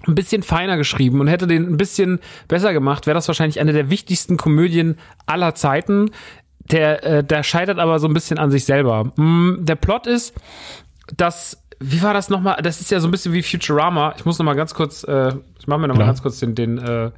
ein 0.07 0.15
bisschen 0.15 0.43
feiner 0.43 0.76
geschrieben 0.76 1.20
und 1.20 1.26
hätte 1.26 1.47
den 1.47 1.67
ein 1.67 1.76
bisschen 1.76 2.20
besser 2.49 2.73
gemacht, 2.73 3.07
wäre 3.07 3.15
das 3.15 3.28
wahrscheinlich 3.28 3.60
eine 3.60 3.73
der 3.73 3.91
wichtigsten 3.91 4.36
Komödien 4.36 4.99
aller 5.26 5.55
Zeiten. 5.55 6.10
Der, 6.70 7.05
äh, 7.05 7.25
der 7.25 7.43
scheitert 7.43 7.78
aber 7.78 7.99
so 7.99 8.09
ein 8.09 8.15
bisschen 8.15 8.39
an 8.39 8.51
sich 8.51 8.65
selber. 8.65 9.12
Mm, 9.17 9.65
der 9.65 9.76
Plot 9.76 10.07
ist, 10.07 10.35
dass 11.17 11.62
wie 11.78 12.02
war 12.02 12.15
das 12.15 12.31
nochmal? 12.31 12.60
Das 12.62 12.81
ist 12.81 12.91
ja 12.91 13.01
so 13.01 13.09
ein 13.09 13.10
bisschen 13.10 13.33
wie 13.33 13.43
Futurama. 13.43 14.15
Ich 14.17 14.25
muss 14.25 14.39
nochmal 14.39 14.57
ganz 14.57 14.75
kurz, 14.75 15.05
äh, 15.05 15.35
ich 15.59 15.67
mache 15.67 15.81
mir 15.81 15.89
nochmal 15.89 16.07
ganz 16.07 16.23
kurz 16.23 16.39
den, 16.41 16.55
den, 16.55 16.78
äh, 16.78 17.10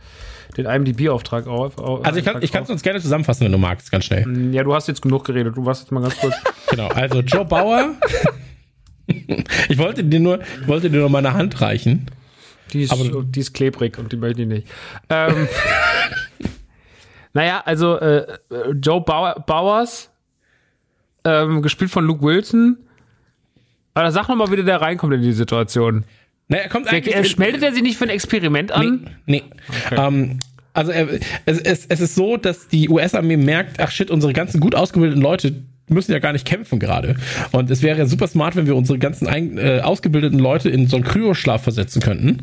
den 0.59 0.67
IMDb-Auftrag 0.67 1.47
auf. 1.47 1.79
auf 1.79 2.05
Also 2.05 2.19
ich 2.19 2.25
kann 2.25 2.43
ich 2.43 2.53
es 2.53 2.69
uns 2.69 2.83
gerne 2.83 3.01
zusammenfassen, 3.01 3.45
wenn 3.45 3.53
du 3.53 3.59
magst, 3.59 3.91
ganz 3.93 4.05
schnell. 4.05 4.53
Ja, 4.53 4.65
du 4.65 4.75
hast 4.75 4.89
jetzt 4.89 5.01
genug 5.01 5.25
geredet. 5.25 5.57
Du 5.57 5.65
warst 5.65 5.83
jetzt 5.83 5.93
mal 5.93 6.03
ganz 6.03 6.17
kurz. 6.19 6.35
Genau, 6.71 6.89
also 6.89 7.21
Joe 7.21 7.47
Bauer. 7.47 7.95
ich 9.07 9.79
wollte 9.79 10.05
dir 10.05 10.21
nur, 10.21 10.41
wollte 10.67 10.91
dir 10.91 10.99
nur 10.99 11.09
meine 11.09 11.33
Hand 11.33 11.63
reichen. 11.63 12.11
Die 12.75 12.83
ist, 12.83 12.93
Aber- 12.93 13.23
die 13.23 13.41
ist 13.41 13.55
klebrig 13.55 13.97
und 13.97 14.13
die 14.13 14.19
möchte 14.19 14.43
ich 14.43 14.49
nicht. 14.49 14.69
Ähm, 15.09 15.49
naja, 17.33 17.63
also 17.65 17.99
äh, 17.99 18.19
äh, 18.19 18.37
Joe 18.83 19.01
Bauer, 19.01 19.43
Bowers, 19.47 20.11
ähm, 21.25 21.63
gespielt 21.63 21.91
von 21.91 22.05
Luke 22.05 22.23
Wilson. 22.23 22.77
Aber 23.95 24.13
sag 24.13 24.29
noch 24.29 24.37
mal, 24.37 24.51
wie 24.53 24.63
der 24.63 24.83
reinkommt 24.83 25.15
in 25.15 25.23
die 25.23 25.33
Situation. 25.33 26.05
Na, 26.49 26.59
er 26.59 26.69
kommt 26.69 26.87
Der, 26.87 26.95
eigentlich. 26.95 27.15
er, 27.15 27.39
meldet 27.39 27.63
er 27.63 27.73
sich 27.73 27.83
nicht 27.83 27.97
für 27.97 28.05
ein 28.05 28.11
Experiment 28.11 28.73
an? 28.73 29.11
Nee. 29.25 29.43
nee. 29.43 29.97
Ähm, 29.97 30.39
also 30.73 30.93
er, 30.93 31.09
es, 31.47 31.61
es, 31.61 31.87
es 31.87 32.01
ist 32.01 32.15
so, 32.15 32.37
dass 32.37 32.69
die 32.69 32.89
US-Armee 32.89 33.37
merkt, 33.37 33.81
ach 33.81 33.91
shit, 33.91 34.11
unsere 34.11 34.33
ganzen 34.33 34.61
gut 34.61 34.75
ausgebildeten 34.75 35.23
Leute 35.23 35.63
müssen 35.91 36.13
ja 36.13 36.19
gar 36.19 36.33
nicht 36.33 36.45
kämpfen 36.45 36.79
gerade. 36.79 37.17
Und 37.53 37.71
es 37.71 37.83
wäre 37.83 38.07
super 38.07 38.27
smart, 38.27 38.57
wenn 38.57 38.67
wir 38.67 38.77
unsere 38.77 38.99
ganzen 38.99 39.27
ein, 39.27 39.59
äh, 39.59 39.81
ausgebildeten 39.81 40.39
Leute 40.39 40.69
in 40.69 40.87
so 40.87 40.97
einen 40.97 41.05
Kryoschlaf 41.05 41.63
versetzen 41.63 42.01
könnten 42.01 42.39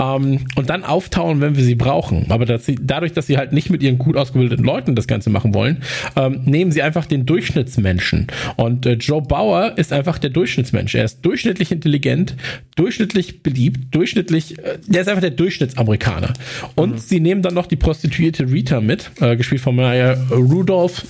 ähm, 0.00 0.40
und 0.56 0.70
dann 0.70 0.84
auftauen, 0.84 1.40
wenn 1.40 1.56
wir 1.56 1.64
sie 1.64 1.74
brauchen. 1.74 2.26
Aber 2.30 2.46
dass 2.46 2.66
sie, 2.66 2.76
dadurch, 2.80 3.12
dass 3.12 3.26
sie 3.26 3.38
halt 3.38 3.52
nicht 3.52 3.70
mit 3.70 3.82
ihren 3.82 3.98
gut 3.98 4.16
ausgebildeten 4.16 4.64
Leuten 4.64 4.94
das 4.94 5.06
Ganze 5.06 5.30
machen 5.30 5.54
wollen, 5.54 5.82
ähm, 6.16 6.42
nehmen 6.44 6.72
sie 6.72 6.82
einfach 6.82 7.06
den 7.06 7.26
Durchschnittsmenschen. 7.26 8.26
Und 8.56 8.86
äh, 8.86 8.92
Joe 8.92 9.22
Bauer 9.22 9.74
ist 9.76 9.92
einfach 9.92 10.18
der 10.18 10.30
Durchschnittsmensch. 10.30 10.94
Er 10.94 11.04
ist 11.04 11.24
durchschnittlich 11.24 11.72
intelligent, 11.72 12.34
durchschnittlich 12.76 13.42
beliebt, 13.42 13.94
durchschnittlich, 13.94 14.58
äh, 14.58 14.78
der 14.86 15.02
ist 15.02 15.08
einfach 15.08 15.22
der 15.22 15.30
Durchschnittsamerikaner. 15.30 16.32
Und 16.74 17.00
sie 17.00 17.20
nehmen 17.20 17.42
dann 17.42 17.54
noch 17.54 17.66
die 17.66 17.76
Prostituierte 17.76 18.50
Rita 18.50 18.80
mit, 18.80 19.10
äh, 19.20 19.36
gespielt 19.36 19.60
von 19.60 19.76
Maya 19.76 20.16
Rudolph, 20.30 21.06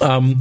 ähm, 0.00 0.40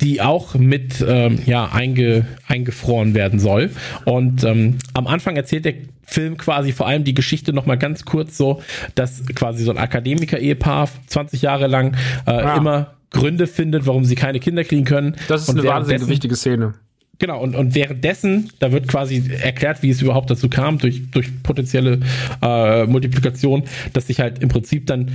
die 0.00 0.20
auch 0.20 0.54
mit 0.54 1.04
ähm, 1.06 1.38
ja, 1.46 1.70
einge, 1.72 2.26
eingefroren 2.46 3.14
werden 3.14 3.38
soll. 3.38 3.70
Und 4.04 4.44
ähm, 4.44 4.78
am 4.94 5.06
Anfang 5.06 5.36
erzählt 5.36 5.64
der 5.64 5.74
Film 6.04 6.36
quasi 6.36 6.72
vor 6.72 6.86
allem 6.86 7.04
die 7.04 7.14
Geschichte 7.14 7.52
nochmal 7.52 7.78
ganz 7.78 8.04
kurz 8.04 8.36
so, 8.36 8.62
dass 8.94 9.24
quasi 9.34 9.64
so 9.64 9.70
ein 9.70 9.78
Akademiker-Ehepaar 9.78 10.88
20 11.06 11.42
Jahre 11.42 11.66
lang 11.66 11.94
äh, 12.26 12.30
Ah. 12.30 12.56
immer 12.56 12.94
Gründe 13.10 13.46
findet, 13.46 13.86
warum 13.86 14.04
sie 14.04 14.14
keine 14.14 14.40
Kinder 14.40 14.64
kriegen 14.64 14.84
können. 14.84 15.16
Das 15.28 15.42
ist 15.42 15.48
Und 15.48 15.60
eine 15.60 15.68
wahnsinnig 15.68 16.06
wichtige 16.08 16.36
Szene. 16.36 16.74
Genau, 17.18 17.40
und, 17.42 17.54
und 17.54 17.74
währenddessen, 17.74 18.50
da 18.60 18.72
wird 18.72 18.88
quasi 18.88 19.30
erklärt, 19.42 19.82
wie 19.82 19.90
es 19.90 20.00
überhaupt 20.00 20.30
dazu 20.30 20.48
kam, 20.48 20.78
durch, 20.78 21.10
durch 21.10 21.42
potenzielle 21.42 22.00
äh, 22.40 22.86
Multiplikation, 22.86 23.64
dass 23.92 24.06
sich 24.06 24.20
halt 24.20 24.38
im 24.38 24.48
Prinzip 24.48 24.86
dann 24.86 25.10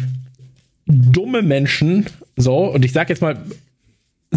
dumme 0.85 1.41
Menschen, 1.41 2.05
so, 2.37 2.65
und 2.65 2.85
ich 2.85 2.91
sag 2.91 3.09
jetzt 3.09 3.21
mal, 3.21 3.37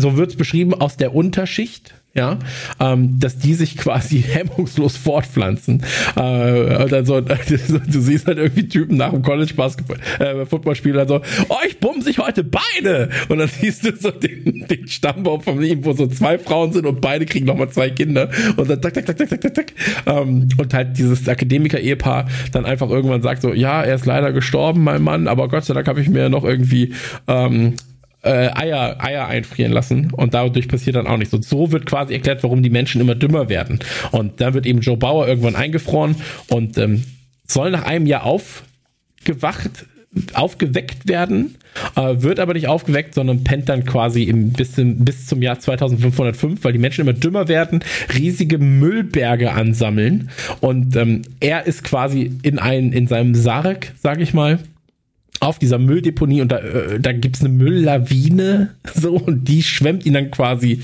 so 0.01 0.17
wird's 0.17 0.37
beschrieben, 0.37 0.75
aus 0.75 0.97
der 0.97 1.15
Unterschicht, 1.15 1.95
ja, 2.15 2.39
ähm, 2.81 3.21
dass 3.21 3.39
die 3.39 3.55
sich 3.55 3.77
quasi 3.77 4.21
hemmungslos 4.29 4.97
fortpflanzen. 4.97 5.85
Äh, 6.17 6.83
und 6.83 6.91
dann 6.93 7.07
so, 7.07 7.21
du 7.21 8.01
siehst 8.01 8.27
halt 8.27 8.39
irgendwie 8.39 8.69
Typen 8.69 8.97
nach 8.97 9.11
dem 9.11 9.23
College 9.23 9.55
Basketball, 9.55 9.99
äh, 10.19 10.45
so, 11.07 11.21
oh, 11.49 11.57
ich 11.67 11.79
bumm 11.79 12.03
sich 12.03 12.19
heute 12.19 12.45
beide. 12.45 13.11
Und 13.29 13.39
dann 13.39 13.49
siehst 13.49 13.85
du 13.85 13.95
so 13.95 14.11
den, 14.11 14.67
den 14.69 14.89
Stammbaum 14.89 15.43
von 15.43 15.63
ihm, 15.63 15.85
wo 15.85 15.93
so 15.93 16.07
zwei 16.07 16.39
Frauen 16.39 16.73
sind 16.73 16.87
und 16.87 17.01
beide 17.01 17.25
kriegen 17.25 17.47
nochmal 17.47 17.69
zwei 17.71 17.91
Kinder. 17.91 18.31
Und 18.57 18.69
dann 18.69 18.81
tak, 18.81 18.95
tak, 18.95 19.07
tak, 19.07 19.17
tak, 19.17 19.29
tak, 19.29 19.41
tak, 19.41 19.55
tak. 19.55 19.73
Ähm, 20.07 20.49
und 20.57 20.75
halt 20.75 20.99
dieses 20.99 21.29
Akademiker-Ehepaar 21.29 22.27
dann 22.53 22.65
einfach 22.65 22.91
irgendwann 22.91 23.23
sagt 23.23 23.43
so, 23.43 23.53
ja, 23.53 23.83
er 23.83 23.95
ist 23.95 24.07
leider 24.07 24.33
gestorben, 24.33 24.83
mein 24.83 25.03
Mann, 25.03 25.29
aber 25.29 25.49
Gott 25.49 25.65
sei 25.65 25.75
Dank 25.75 25.87
habe 25.87 26.01
ich 26.01 26.09
mir 26.09 26.29
noch 26.29 26.45
irgendwie 26.45 26.95
ähm, 27.29 27.75
äh, 28.23 28.51
Eier, 28.55 29.03
Eier 29.03 29.27
einfrieren 29.27 29.73
lassen 29.73 30.13
und 30.13 30.35
dadurch 30.35 30.69
passiert 30.69 30.97
dann 30.97 31.07
auch 31.07 31.17
nichts. 31.17 31.35
Und 31.35 31.45
so 31.45 31.73
wird 31.73 31.87
quasi 31.87 32.15
erklärt, 32.15 32.43
warum 32.43 32.63
die 32.63 32.71
Menschen 32.71 33.01
immer 33.01 33.15
dümmer 33.15 33.49
werden. 33.49 33.79
Und 34.11 34.41
dann 34.41 34.55
wird 34.55 34.67
eben 34.67 34.81
Joe 34.81 34.97
Bauer 34.97 35.29
irgendwann 35.29 35.57
eingefroren 35.57 36.17
und 36.49 36.79
ähm, 36.79 37.05
soll 37.47 37.71
nach 37.71 37.85
einem 37.85 38.07
Jahr 38.07 38.25
aufgewacht, 38.25 39.87
aufgeweckt 40.35 41.07
werden, 41.07 41.57
äh, 41.95 42.17
wird 42.19 42.41
aber 42.41 42.55
nicht 42.55 42.67
aufgeweckt, 42.67 43.15
sondern 43.15 43.45
pennt 43.45 43.69
dann 43.69 43.85
quasi 43.85 44.25
im, 44.25 44.53
bis, 44.53 44.77
im, 44.79 45.05
bis 45.05 45.27
zum 45.27 45.43
Jahr 45.43 45.59
2505, 45.59 46.65
weil 46.65 46.73
die 46.73 46.79
Menschen 46.79 47.03
immer 47.03 47.13
dümmer 47.13 47.47
werden, 47.47 47.81
riesige 48.15 48.59
Müllberge 48.59 49.53
ansammeln 49.53 50.31
und 50.61 50.97
ähm, 50.97 51.23
er 51.41 51.67
ist 51.67 51.85
quasi 51.85 52.33
in, 52.43 52.59
ein, 52.59 52.93
in 52.93 53.07
seinem 53.07 53.35
Sarg, 53.35 53.93
sag 54.03 54.21
ich 54.21 54.35
mal, 54.35 54.59
auf 55.41 55.59
dieser 55.59 55.79
Mülldeponie 55.79 56.43
und 56.43 56.51
da, 56.51 56.59
äh, 56.59 57.01
da 57.01 57.13
gibt's 57.13 57.41
eine 57.41 57.51
Mülllawine 57.51 58.75
so 58.95 59.17
und 59.17 59.45
die 59.45 59.63
schwemmt 59.63 60.05
ihn 60.07 60.15
dann 60.15 60.31
quasi 60.31 60.83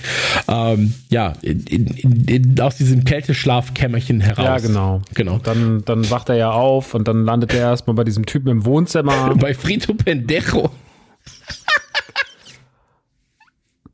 ähm, 0.48 0.94
ja 1.10 1.34
in, 1.42 1.64
in, 1.66 2.24
in, 2.26 2.60
aus 2.60 2.76
diesem 2.76 3.04
Kälteschlafkämmerchen 3.04 4.20
heraus. 4.20 4.44
Ja, 4.44 4.58
genau. 4.58 5.02
Genau. 5.14 5.38
Dann, 5.38 5.84
dann 5.84 6.10
wacht 6.10 6.28
er 6.28 6.36
ja 6.36 6.50
auf 6.50 6.94
und 6.94 7.08
dann 7.08 7.24
landet 7.24 7.52
er 7.54 7.60
erstmal 7.60 7.94
bei 7.94 8.04
diesem 8.04 8.26
Typen 8.26 8.48
im 8.48 8.64
Wohnzimmer, 8.64 9.34
Bei 9.38 9.54
Frito 9.54 9.94
Pendejo. 9.94 10.70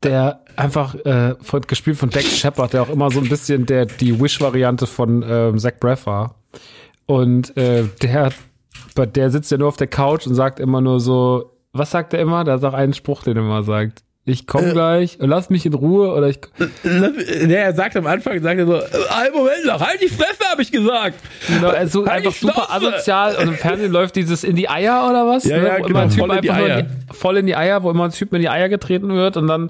der 0.03 0.41
einfach 0.55 0.95
äh, 0.95 1.35
von, 1.41 1.61
gespielt 1.61 1.97
von 1.97 2.09
Dex 2.09 2.37
Shepard, 2.37 2.73
der 2.73 2.83
auch 2.83 2.89
immer 2.89 3.11
so 3.11 3.19
ein 3.19 3.29
bisschen 3.29 3.65
der 3.65 3.85
die 3.85 4.19
Wish-Variante 4.19 4.87
von 4.87 5.23
ähm, 5.27 5.59
Zach 5.59 5.73
Braff 5.79 6.05
war. 6.05 6.35
Und 7.05 7.55
äh, 7.57 7.85
der, 8.01 8.31
der 8.95 9.29
sitzt 9.29 9.51
ja 9.51 9.57
nur 9.57 9.67
auf 9.67 9.77
der 9.77 9.87
Couch 9.87 10.27
und 10.27 10.35
sagt 10.35 10.59
immer 10.59 10.81
nur 10.81 10.99
so, 10.99 11.51
was 11.73 11.91
sagt 11.91 12.13
er 12.13 12.19
immer? 12.19 12.43
Da 12.43 12.55
ist 12.55 12.63
auch 12.63 12.73
einen 12.73 12.93
Spruch, 12.93 13.23
den 13.23 13.37
er 13.37 13.43
immer 13.43 13.63
sagt. 13.63 14.03
Ich 14.31 14.47
komme 14.47 14.71
gleich, 14.71 15.17
lass 15.19 15.49
mich 15.49 15.65
in 15.65 15.73
Ruhe 15.73 16.13
oder 16.13 16.29
ich. 16.29 16.39
Der 16.83 17.63
er 17.65 17.73
sagt 17.73 17.97
am 17.97 18.07
Anfang, 18.07 18.41
sagt 18.41 18.59
er 18.59 18.65
so, 18.65 18.75
äh, 18.75 18.79
einen 19.09 19.33
Moment 19.33 19.65
noch, 19.65 19.81
halt 19.81 20.01
die 20.01 20.07
Fresse, 20.07 20.49
habe 20.49 20.61
ich 20.61 20.71
gesagt. 20.71 21.15
Genau, 21.47 21.69
also 21.69 22.05
Halt 22.05 22.25
einfach 22.25 22.33
super 22.33 22.71
asozial 22.71 23.35
und 23.35 23.49
im 23.49 23.53
Fernsehen 23.55 23.91
läuft 23.91 24.15
dieses 24.15 24.43
in 24.43 24.55
die 24.55 24.69
Eier 24.69 25.07
oder 25.09 25.27
was? 25.27 25.43
Ja, 25.43 25.57
ja, 25.57 25.79
wo 25.79 25.83
genau, 25.83 25.87
immer 25.87 26.01
ein 26.01 26.09
Typ 26.09 26.19
voll 26.19 26.35
in 26.35 26.41
die 26.41 26.51
Eier. 26.51 26.79
in 26.79 26.85
die, 26.87 27.13
voll 27.13 27.37
in 27.37 27.45
die 27.45 27.55
Eier, 27.55 27.83
wo 27.83 27.91
immer 27.91 28.05
ein 28.05 28.11
Typ 28.11 28.33
in 28.33 28.41
die 28.41 28.49
Eier 28.49 28.69
getreten 28.69 29.09
wird 29.13 29.37
und 29.37 29.47
dann 29.47 29.69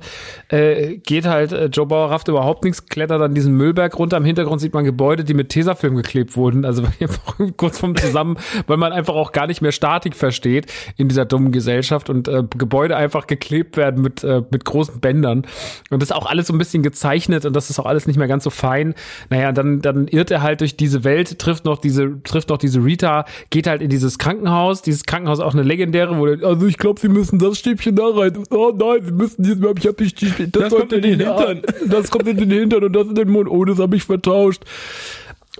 äh, 0.49 0.97
geht 0.97 1.25
halt 1.25 1.51
äh, 1.51 1.65
Joe 1.65 1.85
Bauer 1.85 2.11
rafft 2.11 2.27
überhaupt 2.27 2.63
nichts, 2.63 2.85
klettert 2.85 3.21
dann 3.21 3.33
diesen 3.33 3.55
Müllberg 3.55 3.97
runter. 3.97 4.17
Im 4.17 4.25
Hintergrund 4.25 4.61
sieht 4.61 4.73
man 4.73 4.83
Gebäude, 4.83 5.23
die 5.23 5.33
mit 5.33 5.49
Tesafilm 5.49 5.95
geklebt 5.95 6.35
wurden, 6.35 6.65
also 6.65 6.83
kurz 7.57 7.79
vom 7.79 7.95
Zusammen, 7.95 8.37
weil 8.67 8.77
man 8.77 8.93
einfach 8.93 9.15
auch 9.15 9.31
gar 9.31 9.47
nicht 9.47 9.61
mehr 9.61 9.71
Statik 9.71 10.15
versteht 10.15 10.71
in 10.97 11.07
dieser 11.07 11.25
dummen 11.25 11.51
Gesellschaft 11.51 12.09
und 12.09 12.27
äh, 12.27 12.43
Gebäude 12.57 12.95
einfach 12.95 13.27
geklebt 13.27 13.77
werden 13.77 14.01
mit 14.01 14.23
äh, 14.23 14.41
mit 14.51 14.65
großen 14.65 14.99
Bändern 14.99 15.45
und 15.89 16.01
das 16.01 16.09
ist 16.09 16.15
auch 16.15 16.25
alles 16.25 16.47
so 16.47 16.53
ein 16.53 16.57
bisschen 16.57 16.83
gezeichnet 16.83 17.45
und 17.45 17.55
das 17.55 17.69
ist 17.69 17.79
auch 17.79 17.85
alles 17.85 18.07
nicht 18.07 18.17
mehr 18.17 18.27
ganz 18.27 18.43
so 18.43 18.49
fein. 18.49 18.93
Naja, 19.29 19.51
dann 19.51 19.81
dann 19.81 20.07
irrt 20.07 20.31
er 20.31 20.41
halt 20.41 20.61
durch 20.61 20.75
diese 20.75 21.03
Welt, 21.03 21.39
trifft 21.39 21.65
noch 21.65 21.77
diese 21.77 22.21
trifft 22.23 22.49
noch 22.49 22.57
diese 22.57 22.83
Rita, 22.83 23.25
geht 23.49 23.67
halt 23.67 23.81
in 23.81 23.89
dieses 23.89 24.17
Krankenhaus, 24.17 24.81
dieses 24.81 25.05
Krankenhaus 25.05 25.39
auch 25.39 25.53
eine 25.53 25.63
legendäre, 25.63 26.17
wo 26.17 26.25
der, 26.25 26.47
also 26.47 26.65
ich 26.65 26.77
glaube, 26.77 26.99
sie 26.99 27.09
müssen 27.09 27.39
das 27.39 27.57
Stäbchen 27.57 27.95
da 27.95 28.07
rein. 28.07 28.37
Oh 28.49 28.71
nein, 28.77 29.05
sie 29.05 29.11
müssen 29.11 29.43
jetzt, 29.43 29.61
ich 29.79 29.87
habe 29.87 30.03
nicht 30.03 30.21
das, 30.55 30.63
Das 30.63 30.73
kommt 30.73 30.93
in 30.93 31.01
den 31.01 31.19
Hintern. 31.19 31.61
Das 31.87 32.11
kommt 32.11 32.27
in 32.27 32.37
den 32.37 32.51
Hintern 32.51 32.83
und 32.83 32.93
das 32.93 33.07
in 33.07 33.15
den 33.15 33.29
Mund. 33.29 33.49
Oh, 33.49 33.65
das 33.65 33.79
habe 33.79 33.95
ich 33.95 34.03
vertauscht. 34.03 34.63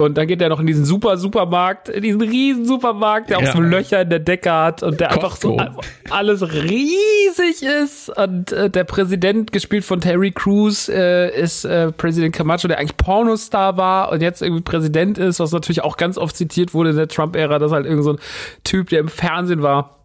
Und 0.04 0.18
dann 0.18 0.28
geht 0.28 0.42
er 0.42 0.50
noch 0.50 0.60
in 0.60 0.68
diesen 0.68 0.86
super 0.86 1.18
Supermarkt, 1.18 1.90
in 1.90 2.02
diesen 2.04 2.22
riesen 2.22 2.66
Supermarkt, 2.66 3.30
der 3.30 3.38
auch 3.38 3.44
Ja. 3.44 3.52
so 3.54 3.62
Löcher 3.62 4.02
in 4.02 4.10
der 4.10 4.20
Decke 4.20 4.52
hat 4.52 4.84
und 4.84 5.00
der 5.00 5.10
Costco. 5.10 5.58
einfach 5.58 5.76
so 5.78 5.82
alles 6.10 6.42
riesig 6.42 7.64
ist. 7.64 8.10
Und 8.18 8.52
äh, 8.52 8.70
der 8.70 8.84
Präsident, 8.84 9.52
gespielt 9.52 9.84
von 9.86 10.02
Terry 10.02 10.32
Crews, 10.32 10.90
äh, 10.90 11.30
ist 11.30 11.66
äh, 11.66 11.92
Präsident 11.92 12.36
Camacho, 12.36 12.68
der 12.68 12.80
eigentlich 12.80 12.98
Pornostar 12.98 13.78
war 13.78 14.12
und 14.12 14.22
jetzt 14.22 14.42
irgendwie 14.42 14.62
Präsident 14.64 15.18
ist, 15.18 15.40
was 15.40 15.52
natürlich 15.52 15.84
auch 15.84 15.98
ganz 15.98 16.18
oft 16.18 16.36
zitiert 16.36 16.74
wurde 16.74 16.92
in 16.92 16.96
der 16.98 17.08
Trump-Ära, 17.08 17.60
dass 17.60 17.72
halt 17.72 17.86
irgend 17.86 18.04
so 18.04 18.14
ein 18.14 18.20
Typ, 18.64 18.90
der 18.90 19.00
im 19.00 19.08
Fernsehen 19.08 19.62
war. 19.62 20.01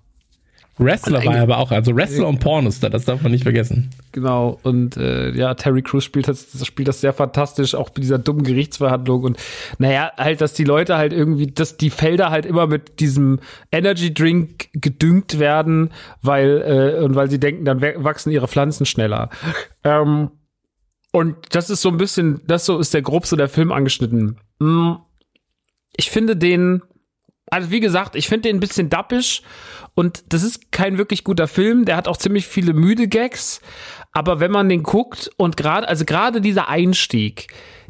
Wrestler 0.79 1.25
war 1.25 1.37
er 1.37 1.43
aber 1.43 1.59
auch, 1.59 1.71
also 1.71 1.97
Wrestler 1.97 2.29
und 2.29 2.39
Pornostar, 2.39 2.91
das 2.91 3.07
darf 3.07 3.23
man 3.23 3.33
nicht 3.33 3.45
vergessen. 3.45 3.91
Genau, 4.13 4.59
und 4.63 4.97
äh, 4.99 5.31
ja, 5.31 5.55
Terry 5.55 5.81
Crews 5.83 6.05
spielt 6.05 6.29
das, 6.29 6.47
spielt 6.67 6.87
das 6.89 7.01
sehr 7.01 7.15
fantastisch, 7.15 7.75
auch 7.75 7.89
mit 7.95 8.05
dieser 8.05 8.19
dummen 8.19 8.45
Gerichtsverhandlung. 8.45 9.23
Und 9.25 9.39
naja, 9.79 10.13
halt, 10.19 10.41
dass 10.43 10.53
die 10.53 10.65
Leute 10.65 10.97
halt 10.99 11.15
irgendwie, 11.15 11.47
dass 11.47 11.79
die 11.79 11.89
Felder 11.91 12.31
halt 12.31 12.45
immer 12.45 12.67
mit 12.67 13.01
diesem 13.01 13.41
Energy 13.73 14.13
Drink 14.13 14.69
gedüngt 14.75 15.39
werden, 15.39 15.93
weil, 16.21 16.61
äh, 17.01 17.03
und 17.05 17.15
weil 17.15 17.31
sie 17.31 17.41
denken, 17.41 17.65
dann 17.65 17.81
wa- 17.81 17.95
wachsen 18.05 18.31
ihre 18.31 18.47
Pflanzen 18.49 18.85
schneller. 18.85 19.31
Ähm, 19.83 20.31
und 21.13 21.37
das 21.53 21.71
ist 21.71 21.81
so 21.81 21.89
ein 21.89 21.97
bisschen, 21.97 22.43
das 22.47 22.67
so 22.67 22.79
ist 22.79 22.93
der 22.93 23.01
grobste 23.01 23.37
der 23.39 23.49
Film 23.49 23.73
angeschnitten. 23.73 24.37
Mm, 24.59 24.93
Ich 25.97 26.11
finde 26.11 26.37
den, 26.37 26.83
also 27.51 27.71
wie 27.71 27.81
gesagt, 27.81 28.17
ich 28.17 28.29
finde 28.29 28.49
den 28.49 28.57
ein 28.57 28.61
bisschen 28.61 28.91
dappisch 28.91 29.43
und 29.95 30.25
das 30.33 30.43
ist 30.43 30.73
kein 30.73 30.99
wirklich 30.99 31.25
guter 31.25 31.49
Film. 31.49 31.85
Der 31.85 31.97
hat 31.97 32.09
auch 32.09 32.17
ziemlich 32.17 32.47
viele 32.47 32.75
müde 32.75 33.09
Gags. 33.09 33.61
Aber 34.13 34.41
wenn 34.41 34.51
man 34.51 34.69
den 34.69 34.83
guckt 34.83 35.31
und 35.37 35.57
gerade, 35.57 35.89
also 35.89 36.05
gerade 36.05 36.41
dieser 36.41 36.69
Einstieg, 36.69 37.49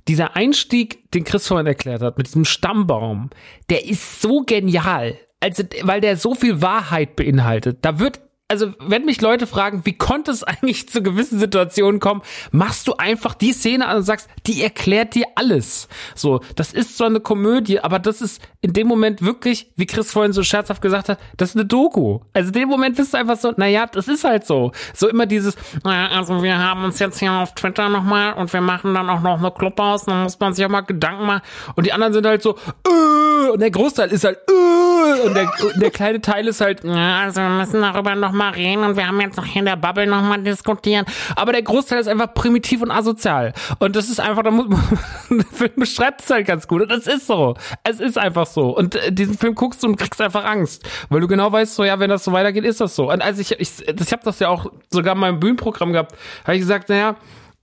dieser 0.09 0.37
Einstieg, 0.37 1.11
den 1.13 1.25
Chris 1.25 1.49
vorhin 1.49 1.67
erklärt 1.67 2.03
hat, 2.03 2.19
mit 2.19 2.29
diesem 2.29 2.45
Stammbaum, 2.45 3.31
der 3.71 3.87
ist 3.87 4.21
so 4.21 4.43
genial. 4.43 5.19
Also, 5.41 5.65
weil 5.83 6.01
der 6.01 6.17
so 6.17 6.35
viel 6.35 6.63
Wahrheit 6.63 7.17
beinhaltet. 7.17 7.79
Da 7.83 7.99
wird 7.99 8.21
also 8.49 8.73
wenn 8.79 9.05
mich 9.05 9.21
Leute 9.21 9.47
fragen, 9.47 9.83
wie 9.85 9.97
konnte 9.97 10.31
es 10.31 10.43
eigentlich 10.45 10.89
zu 10.89 11.03
gewissen 11.03 11.39
Situationen 11.39 12.01
kommen, 12.01 12.23
machst 12.53 12.87
du 12.89 12.95
einfach 12.97 13.35
die 13.35 13.53
Szene 13.53 13.87
an 13.87 13.99
und 13.99 14.03
sagst, 14.05 14.29
die 14.47 14.63
erklärt 14.63 15.15
dir 15.15 15.27
alles. 15.35 15.89
So, 16.15 16.41
das 16.55 16.73
ist 16.73 16.97
zwar 16.97 17.09
eine 17.09 17.21
Komödie, 17.21 17.81
aber 17.81 17.99
das 17.99 18.21
ist 18.21 18.41
in 18.61 18.73
dem 18.73 18.87
Moment 18.87 19.23
wirklich, 19.23 19.73
wie 19.77 19.87
Chris 19.87 20.13
vorhin 20.13 20.33
so 20.33 20.43
scherzhaft 20.43 20.83
gesagt 20.83 21.09
hat, 21.09 21.19
das 21.37 21.51
ist 21.51 21.57
eine 21.57 21.67
Doku. 21.67 22.21
Also 22.33 22.49
in 22.49 22.61
dem 22.61 22.69
Moment 22.69 22.97
bist 22.97 23.15
du 23.15 23.19
einfach 23.19 23.37
so, 23.37 23.53
naja, 23.57 23.87
das 23.87 24.09
ist 24.09 24.25
halt 24.25 24.47
so. 24.47 24.73
So 24.95 25.09
immer 25.09 25.27
dieses, 25.27 25.57
naja, 25.85 26.17
also 26.17 26.43
wir 26.43 26.59
haben 26.59 26.85
uns 26.85 26.99
jetzt 26.99 27.19
hier 27.19 27.33
auf 27.33 27.55
Twitter 27.55 27.89
nochmal 27.89 28.35
und 28.35 28.53
wir 28.53 28.61
machen 28.61 28.95
dann 28.95 29.09
auch 29.09 29.21
noch 29.21 29.39
eine 29.39 29.51
Club 29.51 29.79
aus, 29.81 30.05
dann 30.05 30.25
muss 30.25 30.39
man 30.39 30.55
sich 30.55 30.65
auch 30.65 30.71
mal 30.71 30.83
Gedanken 30.83 31.27
machen. 31.27 31.43
Und 31.75 31.87
die 31.87 31.93
anderen 31.93 32.13
sind 32.13 32.27
halt 32.27 32.43
so, 32.43 32.57
äh, 32.85 33.51
und 33.51 33.61
der 33.61 33.71
Großteil 33.71 34.11
ist 34.11 34.25
halt, 34.25 34.39
äh, 34.49 35.27
und 35.27 35.35
der, 35.35 35.45
und 35.45 35.81
der 35.81 35.91
kleine 35.91 36.21
Teil 36.21 36.47
ist 36.49 36.61
halt, 36.61 36.85
ja, 36.85 37.21
also 37.21 37.41
wir 37.41 37.49
müssen 37.49 37.81
darüber 37.81 38.15
noch 38.15 38.33
mal 38.37 38.51
reden 38.53 38.85
und 38.85 38.97
wir 38.97 39.07
haben 39.09 39.21
jetzt 39.21 39.37
noch 39.37 39.45
hier 39.45 39.61
in 39.61 39.67
der 39.67 39.77
Bubble 39.77 40.07
noch 40.07 40.23
mal 40.23 40.43
diskutieren. 40.43 41.05
Aber 41.35 41.53
der 41.53 41.63
Großteil 41.63 41.99
ist 41.99 42.07
einfach 42.09 42.33
primitiv 42.35 42.83
und 42.83 42.91
asozial. 42.91 43.53
Und 43.79 43.97
das 43.97 44.09
ist 44.09 44.21
einfach, 44.21 44.43
der 45.31 45.47
Film 45.53 45.73
beschreibt 45.77 46.23
es 46.23 46.31
halt 46.31 46.47
ganz 46.47 46.69
gut. 46.69 46.83
Und 46.83 46.91
das 46.91 47.07
ist 47.07 47.27
so. 47.27 47.55
Es 47.85 48.01
ist 48.01 48.19
einfach 48.19 48.47
so. 48.47 48.77
Und 48.77 48.95
äh, 48.95 49.13
diesen 49.13 49.37
Film 49.37 49.55
guckst 49.55 49.83
du 49.83 49.89
und 49.89 49.97
kriegst 49.97 50.21
einfach 50.21 50.45
Angst. 50.45 50.89
Weil 51.09 51.21
du 51.21 51.29
genau 51.29 51.51
weißt, 51.51 51.75
so, 51.75 51.85
ja, 51.85 51.99
wenn 51.99 52.11
das 52.11 52.25
so 52.25 52.33
weitergeht, 52.33 52.65
ist 52.65 52.81
das 52.81 52.95
so. 52.95 53.11
Und 53.11 53.23
als 53.23 53.39
ich, 53.39 53.53
ich, 53.53 53.89
ich 53.89 54.13
habe 54.13 54.23
das 54.25 54.39
ja 54.39 54.49
auch 54.49 54.67
sogar 54.91 55.15
in 55.15 55.21
meinem 55.21 55.41
Bühnenprogramm 55.41 55.93
gehabt, 55.93 56.15
habe 56.45 56.55
ich 56.55 56.61
gesagt, 56.61 56.89
naja, 56.89 57.17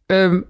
ähm, 0.10 0.45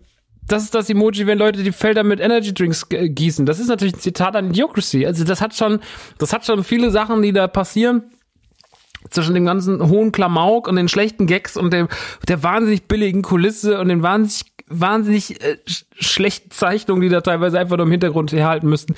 das 0.45 0.64
ist 0.64 0.76
das 0.76 0.90
Emoji, 0.90 1.26
wenn 1.26 1.38
Leute 1.38 1.64
die 1.64 1.72
Felder 1.72 2.03
mit 2.03 2.19
Energy 2.19 2.53
Drinks 2.53 2.90
g- 2.90 3.08
gießen. 3.08 3.45
Das 3.45 3.60
ist 3.60 3.69
natürlich 3.69 3.93
ein 3.95 4.00
Zitat 4.00 4.35
an 4.35 4.50
Idiocracy. 4.50 5.06
Also 5.06 5.24
das 5.24 5.40
hat 5.40 5.56
schon, 5.56 5.80
das 6.18 6.34
hat 6.34 6.45
schon 6.45 6.64
viele 6.66 6.92
Sachen, 6.92 7.22
die 7.22 7.32
da 7.32 7.48
passieren. 7.48 8.03
Zwischen 9.09 9.33
dem 9.33 9.45
ganzen 9.45 9.88
hohen 9.88 10.11
Klamauk 10.11 10.67
und 10.67 10.75
den 10.75 10.88
schlechten 10.88 11.27
Gags 11.27 11.57
und 11.57 11.73
dem, 11.73 11.88
der 12.27 12.43
wahnsinnig 12.43 12.83
billigen 12.83 13.22
Kulisse 13.22 13.80
und 13.80 13.90
den 13.90 14.03
wahnsinnig, 14.03 14.51
wahnsinnig 14.67 15.43
äh, 15.43 15.57
sch 15.67 15.85
schlechten 15.99 16.51
Zeichnungen, 16.51 17.01
die 17.01 17.09
da 17.09 17.22
teilweise 17.22 17.59
einfach 17.59 17.77
nur 17.77 17.85
im 17.85 17.91
Hintergrund 17.91 18.32
herhalten 18.32 18.67
müssten, 18.67 18.95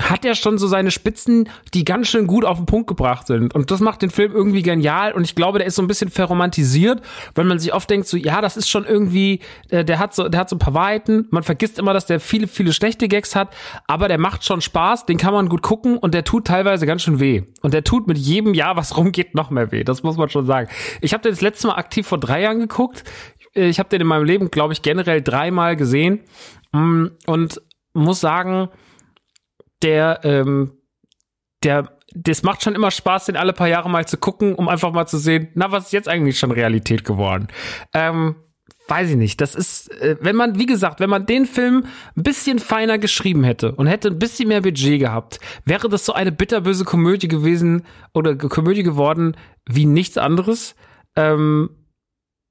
hat 0.00 0.26
er 0.26 0.34
schon 0.34 0.58
so 0.58 0.66
seine 0.66 0.90
Spitzen, 0.90 1.48
die 1.72 1.84
ganz 1.84 2.08
schön 2.08 2.26
gut 2.26 2.44
auf 2.44 2.58
den 2.58 2.66
Punkt 2.66 2.86
gebracht 2.86 3.26
sind. 3.26 3.54
Und 3.54 3.70
das 3.70 3.80
macht 3.80 4.02
den 4.02 4.10
Film 4.10 4.32
irgendwie 4.32 4.60
genial. 4.62 5.12
Und 5.12 5.24
ich 5.24 5.34
glaube, 5.34 5.58
der 5.58 5.66
ist 5.66 5.76
so 5.76 5.82
ein 5.82 5.86
bisschen 5.88 6.10
verromantisiert, 6.10 7.00
wenn 7.34 7.46
man 7.46 7.58
sich 7.58 7.72
oft 7.72 7.88
denkt, 7.88 8.06
so, 8.06 8.18
ja, 8.18 8.42
das 8.42 8.58
ist 8.58 8.68
schon 8.68 8.84
irgendwie, 8.84 9.40
äh, 9.70 9.84
der 9.86 9.98
hat 9.98 10.14
so, 10.14 10.28
der 10.28 10.40
hat 10.40 10.50
so 10.50 10.56
ein 10.56 10.58
paar 10.58 10.74
Wahrheiten. 10.74 11.26
Man 11.30 11.42
vergisst 11.42 11.78
immer, 11.78 11.94
dass 11.94 12.04
der 12.04 12.20
viele, 12.20 12.46
viele 12.46 12.74
schlechte 12.74 13.08
Gags 13.08 13.34
hat. 13.34 13.54
Aber 13.86 14.08
der 14.08 14.18
macht 14.18 14.44
schon 14.44 14.60
Spaß, 14.60 15.06
den 15.06 15.16
kann 15.16 15.32
man 15.32 15.48
gut 15.48 15.62
gucken 15.62 15.96
und 15.96 16.12
der 16.12 16.24
tut 16.24 16.46
teilweise 16.46 16.84
ganz 16.84 17.02
schön 17.02 17.18
weh. 17.18 17.44
Und 17.62 17.72
der 17.72 17.82
tut 17.82 18.06
mit 18.06 18.18
jedem 18.18 18.52
Jahr, 18.52 18.76
was 18.76 18.96
rumgeht, 18.98 19.34
noch 19.34 19.50
mehr 19.50 19.72
weh. 19.72 19.82
Das 19.82 20.02
muss 20.02 20.18
man 20.18 20.28
schon 20.28 20.44
sagen. 20.44 20.68
Ich 21.00 21.14
habe 21.14 21.22
den 21.22 21.32
das 21.32 21.40
letzte 21.40 21.68
Mal 21.68 21.76
aktiv 21.76 22.06
vor 22.06 22.18
drei 22.18 22.42
Jahren 22.42 22.58
geguckt. 22.60 23.02
Äh, 23.54 23.68
Ich 23.68 23.78
habe 23.78 23.88
den 23.88 24.02
in 24.02 24.06
meinem 24.06 24.24
Leben, 24.24 24.50
glaube 24.50 24.74
ich, 24.74 24.82
generell 24.82 25.22
dreimal 25.22 25.74
gesehen. 25.74 26.20
Mm, 26.72 27.06
Und 27.26 27.62
muss 27.94 28.20
sagen, 28.20 28.68
der, 29.82 30.20
ähm, 30.24 30.72
der, 31.62 31.98
das 32.14 32.42
macht 32.42 32.62
schon 32.62 32.74
immer 32.74 32.90
Spaß, 32.90 33.26
den 33.26 33.36
alle 33.36 33.52
paar 33.52 33.68
Jahre 33.68 33.90
mal 33.90 34.06
zu 34.06 34.16
gucken, 34.16 34.54
um 34.54 34.68
einfach 34.68 34.92
mal 34.92 35.06
zu 35.06 35.18
sehen, 35.18 35.48
na, 35.54 35.70
was 35.72 35.86
ist 35.86 35.92
jetzt 35.92 36.08
eigentlich 36.08 36.38
schon 36.38 36.50
Realität 36.50 37.04
geworden? 37.04 37.48
Ähm, 37.92 38.36
weiß 38.88 39.10
ich 39.10 39.16
nicht. 39.16 39.40
Das 39.40 39.54
ist, 39.54 39.90
äh, 40.00 40.16
wenn 40.20 40.36
man, 40.36 40.58
wie 40.58 40.66
gesagt, 40.66 41.00
wenn 41.00 41.10
man 41.10 41.26
den 41.26 41.46
Film 41.46 41.86
ein 42.16 42.22
bisschen 42.22 42.58
feiner 42.58 42.98
geschrieben 42.98 43.44
hätte 43.44 43.72
und 43.72 43.86
hätte 43.86 44.08
ein 44.08 44.18
bisschen 44.18 44.48
mehr 44.48 44.60
Budget 44.60 45.00
gehabt, 45.00 45.40
wäre 45.64 45.88
das 45.88 46.04
so 46.04 46.12
eine 46.12 46.32
bitterböse 46.32 46.84
Komödie 46.84 47.28
gewesen 47.28 47.84
oder 48.14 48.36
Komödie 48.36 48.82
geworden 48.82 49.36
wie 49.68 49.86
nichts 49.86 50.18
anderes. 50.18 50.76
Ähm, 51.16 51.70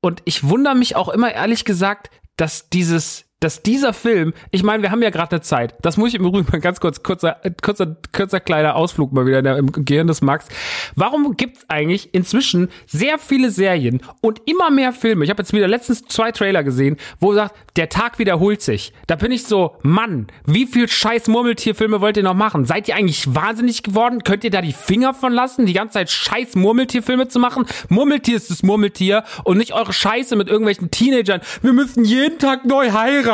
und 0.01 0.21
ich 0.25 0.47
wundere 0.47 0.75
mich 0.75 0.95
auch 0.95 1.09
immer 1.09 1.33
ehrlich 1.33 1.65
gesagt, 1.65 2.11
dass 2.35 2.69
dieses, 2.69 3.24
dass 3.41 3.61
dieser 3.61 3.93
Film, 3.93 4.33
ich 4.51 4.63
meine, 4.63 4.81
wir 4.81 4.91
haben 4.91 5.03
ja 5.03 5.09
gerade 5.09 5.33
eine 5.33 5.41
Zeit. 5.41 5.75
Das 5.81 5.97
muss 5.97 6.09
ich 6.09 6.15
im 6.15 6.25
Übrigen 6.25 6.47
mal 6.51 6.61
ganz 6.61 6.79
kurz, 6.79 7.03
kurzer, 7.03 7.37
kurzer, 7.61 7.97
kurzer 8.13 8.39
kleiner 8.39 8.75
Ausflug 8.75 9.11
mal 9.11 9.25
wieder 9.25 9.57
im 9.57 9.71
Gehirn 9.71 10.07
des 10.07 10.21
Max. 10.21 10.47
Warum 10.95 11.35
gibt's 11.35 11.65
eigentlich 11.67 12.13
inzwischen 12.13 12.69
sehr 12.87 13.19
viele 13.19 13.51
Serien 13.51 14.01
und 14.21 14.41
immer 14.45 14.71
mehr 14.71 14.93
Filme? 14.93 15.25
Ich 15.25 15.29
habe 15.29 15.41
jetzt 15.41 15.51
wieder 15.51 15.67
letztens 15.67 16.03
zwei 16.05 16.31
Trailer 16.31 16.63
gesehen, 16.63 16.95
wo 17.19 17.33
sagt, 17.33 17.55
der 17.75 17.89
Tag 17.89 18.19
wiederholt 18.19 18.61
sich. 18.61 18.93
Da 19.07 19.15
bin 19.15 19.31
ich 19.31 19.43
so, 19.43 19.75
Mann, 19.81 20.27
wie 20.45 20.65
viel 20.65 20.87
scheiß 20.87 21.27
Murmeltierfilme 21.27 21.99
wollt 21.99 22.15
ihr 22.15 22.23
noch 22.23 22.33
machen? 22.33 22.63
Seid 22.63 22.87
ihr 22.87 22.95
eigentlich 22.95 23.35
wahnsinnig 23.35 23.83
geworden? 23.83 24.23
Könnt 24.23 24.45
ihr 24.45 24.49
da 24.51 24.61
die 24.61 24.73
Finger 24.73 25.13
von 25.13 25.33
lassen, 25.33 25.65
die 25.65 25.73
ganze 25.73 25.95
Zeit 25.95 26.09
scheiß 26.09 26.55
Murmeltierfilme 26.55 27.27
zu 27.27 27.39
machen? 27.39 27.65
Murmeltier 27.89 28.37
ist 28.37 28.49
das 28.49 28.63
Murmeltier 28.63 29.25
und 29.43 29.57
nicht 29.57 29.73
eure 29.73 29.91
Scheiße 29.91 30.37
mit 30.37 30.47
irgendwelchen 30.47 30.89
Teenagern. 30.89 31.41
Wir 31.61 31.73
müssen 31.73 32.05
jeden 32.05 32.39
Tag 32.39 32.63
neu 32.65 32.91
heiraten. 32.91 33.24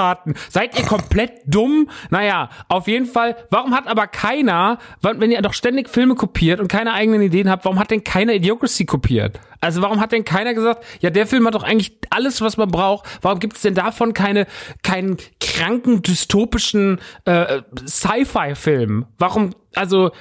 Seid 0.49 0.77
ihr 0.77 0.85
komplett 0.85 1.41
dumm? 1.45 1.89
Naja, 2.09 2.49
auf 2.67 2.87
jeden 2.87 3.05
Fall. 3.05 3.35
Warum 3.49 3.75
hat 3.75 3.87
aber 3.87 4.07
keiner, 4.07 4.77
wenn 5.01 5.31
ihr 5.31 5.41
doch 5.41 5.53
ständig 5.53 5.89
Filme 5.89 6.15
kopiert 6.15 6.59
und 6.59 6.67
keine 6.67 6.93
eigenen 6.93 7.21
Ideen 7.21 7.49
habt, 7.49 7.65
warum 7.65 7.79
hat 7.79 7.91
denn 7.91 8.03
keiner 8.03 8.33
Idiocracy 8.33 8.85
kopiert? 8.85 9.39
Also 9.61 9.81
warum 9.83 9.99
hat 9.99 10.11
denn 10.11 10.25
keiner 10.25 10.55
gesagt, 10.55 10.83
ja, 11.01 11.11
der 11.11 11.27
Film 11.27 11.45
hat 11.45 11.53
doch 11.53 11.63
eigentlich 11.63 11.93
alles, 12.09 12.41
was 12.41 12.57
man 12.57 12.69
braucht. 12.69 13.05
Warum 13.21 13.39
gibt 13.39 13.55
es 13.55 13.61
denn 13.61 13.75
davon 13.75 14.13
keine, 14.13 14.47
keinen 14.81 15.17
kranken, 15.39 16.01
dystopischen 16.01 16.99
äh, 17.25 17.61
Sci-Fi-Film? 17.85 19.05
Warum, 19.19 19.51
also 19.75 20.11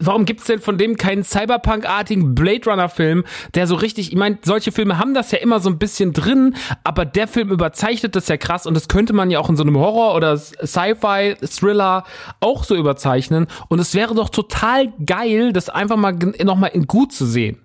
warum 0.00 0.24
gibt's 0.24 0.46
denn 0.46 0.60
von 0.60 0.78
dem 0.78 0.96
keinen 0.96 1.24
Cyberpunk-artigen 1.24 2.34
Blade 2.34 2.70
Runner-Film, 2.70 3.24
der 3.54 3.66
so 3.66 3.74
richtig, 3.74 4.10
ich 4.10 4.18
meine, 4.18 4.38
solche 4.42 4.72
Filme 4.72 4.98
haben 4.98 5.14
das 5.14 5.30
ja 5.30 5.38
immer 5.38 5.60
so 5.60 5.70
ein 5.70 5.78
bisschen 5.78 6.12
drin, 6.12 6.54
aber 6.84 7.04
der 7.04 7.28
Film 7.28 7.50
überzeichnet 7.50 8.16
das 8.16 8.28
ja 8.28 8.36
krass 8.36 8.66
und 8.66 8.74
das 8.74 8.88
könnte 8.88 9.12
man 9.12 9.30
ja 9.30 9.38
auch 9.38 9.48
in 9.48 9.56
so 9.56 9.62
einem 9.62 9.76
Horror- 9.76 10.14
oder 10.14 10.36
Sci-Fi-Thriller 10.36 12.04
auch 12.40 12.64
so 12.64 12.74
überzeichnen 12.74 13.46
und 13.68 13.78
es 13.78 13.94
wäre 13.94 14.14
doch 14.14 14.28
total 14.28 14.92
geil, 15.04 15.52
das 15.52 15.68
einfach 15.68 15.96
mal 15.96 16.12
nochmal 16.42 16.70
in 16.72 16.86
gut 16.86 17.12
zu 17.12 17.26
sehen. 17.26 17.58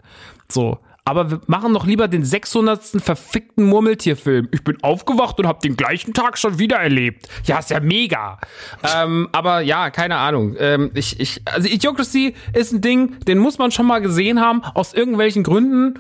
So. 0.50 0.80
Aber 1.08 1.32
wir 1.32 1.40
machen 1.48 1.74
doch 1.74 1.86
lieber 1.86 2.10
den 2.10 2.26
600. 2.26 3.02
verfickten 3.02 3.64
Murmeltierfilm. 3.64 4.50
Ich 4.52 4.62
bin 4.66 4.84
aufgewacht 4.84 5.40
und 5.40 5.48
habe 5.48 5.60
den 5.62 5.78
gleichen 5.78 6.14
Tag 6.14 6.38
schon 6.38 6.60
wieder 6.60 6.76
erlebt. 6.76 7.30
Ja, 7.46 7.60
ist 7.60 7.70
ja 7.70 7.80
mega. 7.80 8.40
ähm, 8.84 9.30
aber 9.32 9.62
ja, 9.62 9.90
keine 9.90 10.18
Ahnung. 10.18 10.58
Ähm, 10.60 10.92
ich, 10.96 11.18
ich, 11.22 11.42
also 11.46 11.70
Idiocracy 11.70 12.34
ist 12.52 12.74
ein 12.74 12.82
Ding, 12.82 13.18
den 13.22 13.38
muss 13.38 13.58
man 13.58 13.72
schon 13.72 13.86
mal 13.86 14.02
gesehen 14.02 14.42
haben, 14.42 14.62
aus 14.74 14.94
irgendwelchen 14.94 15.44
Gründen. 15.44 15.98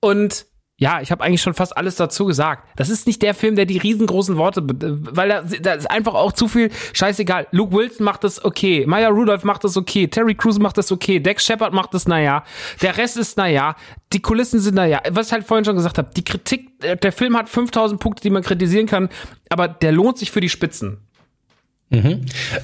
Und 0.00 0.46
ja, 0.78 1.00
ich 1.00 1.10
habe 1.10 1.24
eigentlich 1.24 1.40
schon 1.40 1.54
fast 1.54 1.74
alles 1.74 1.96
dazu 1.96 2.26
gesagt. 2.26 2.68
Das 2.76 2.90
ist 2.90 3.06
nicht 3.06 3.22
der 3.22 3.32
Film, 3.32 3.56
der 3.56 3.64
die 3.64 3.78
riesengroßen 3.78 4.36
Worte, 4.36 4.62
weil 4.62 5.28
da, 5.30 5.42
da 5.42 5.72
ist 5.72 5.90
einfach 5.90 6.12
auch 6.12 6.32
zu 6.32 6.48
viel 6.48 6.70
scheißegal. 6.92 7.46
Luke 7.50 7.74
Wilson 7.74 8.04
macht 8.04 8.24
das 8.24 8.44
okay, 8.44 8.84
Maya 8.86 9.08
Rudolph 9.08 9.44
macht 9.44 9.64
das 9.64 9.78
okay, 9.78 10.06
Terry 10.06 10.34
Crews 10.34 10.58
macht 10.58 10.76
das 10.76 10.92
okay, 10.92 11.18
Dex 11.18 11.46
Shepard 11.46 11.72
macht 11.72 11.94
das 11.94 12.06
naja, 12.06 12.44
der 12.82 12.98
Rest 12.98 13.16
ist 13.16 13.38
naja, 13.38 13.74
die 14.12 14.20
Kulissen 14.20 14.60
sind 14.60 14.74
naja. 14.74 15.00
Was 15.10 15.28
ich 15.28 15.32
halt 15.32 15.46
vorhin 15.46 15.64
schon 15.64 15.76
gesagt 15.76 15.96
habe, 15.96 16.10
die 16.14 16.24
Kritik, 16.24 16.68
äh, 16.84 16.96
der 16.96 17.12
Film 17.12 17.38
hat 17.38 17.48
5000 17.48 17.98
Punkte, 17.98 18.22
die 18.22 18.30
man 18.30 18.42
kritisieren 18.42 18.86
kann, 18.86 19.08
aber 19.48 19.68
der 19.68 19.92
lohnt 19.92 20.18
sich 20.18 20.30
für 20.30 20.42
die 20.42 20.50
Spitzen. 20.50 20.98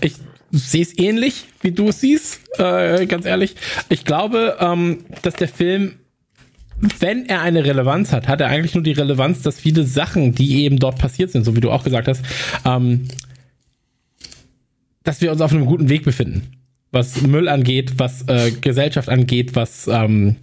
Ich 0.02 0.16
sehe 0.50 0.82
es 0.82 0.99
ähnlich, 0.99 1.47
wie 1.62 1.73
du 1.73 1.89
es 1.89 2.00
siehst, 2.00 2.41
äh, 2.58 3.07
ganz 3.07 3.24
ehrlich. 3.24 3.57
Ich 3.89 4.05
glaube, 4.05 4.58
ähm, 4.60 5.07
dass 5.23 5.34
der 5.34 5.49
Film 5.49 5.94
wenn 6.99 7.27
er 7.27 7.43
eine 7.43 7.65
Relevanz 7.65 8.12
hat, 8.12 8.28
hat 8.28 8.41
er 8.41 8.49
eigentlich 8.49 8.75
nur 8.75 8.83
die 8.83 8.93
Relevanz, 8.93 9.43
dass 9.43 9.61
viele 9.61 9.85
Sachen, 9.85 10.35
die 10.35 10.65
eben 10.65 10.78
dort 10.78 10.99
passiert 10.99 11.31
sind, 11.31 11.44
so 11.44 11.57
wie 11.57 11.61
du 11.61 11.70
auch 11.70 11.85
gesagt 11.85 12.09
hast, 12.09 12.25
ähm, 12.65 13.09
dass 15.05 15.20
wir 15.20 15.33
uns 15.33 15.41
auf 15.41 15.52
einem 15.52 15.67
guten 15.67 15.89
Weg 15.89 16.05
befinden 16.05 16.62
was 16.93 17.23
Müll 17.23 17.49
angeht, 17.49 17.94
was 17.97 18.28
äh, 18.28 18.52
Gesellschaft 18.52 19.09
angeht, 19.09 19.57
was, 19.57 19.89
ähm, 19.89 20.36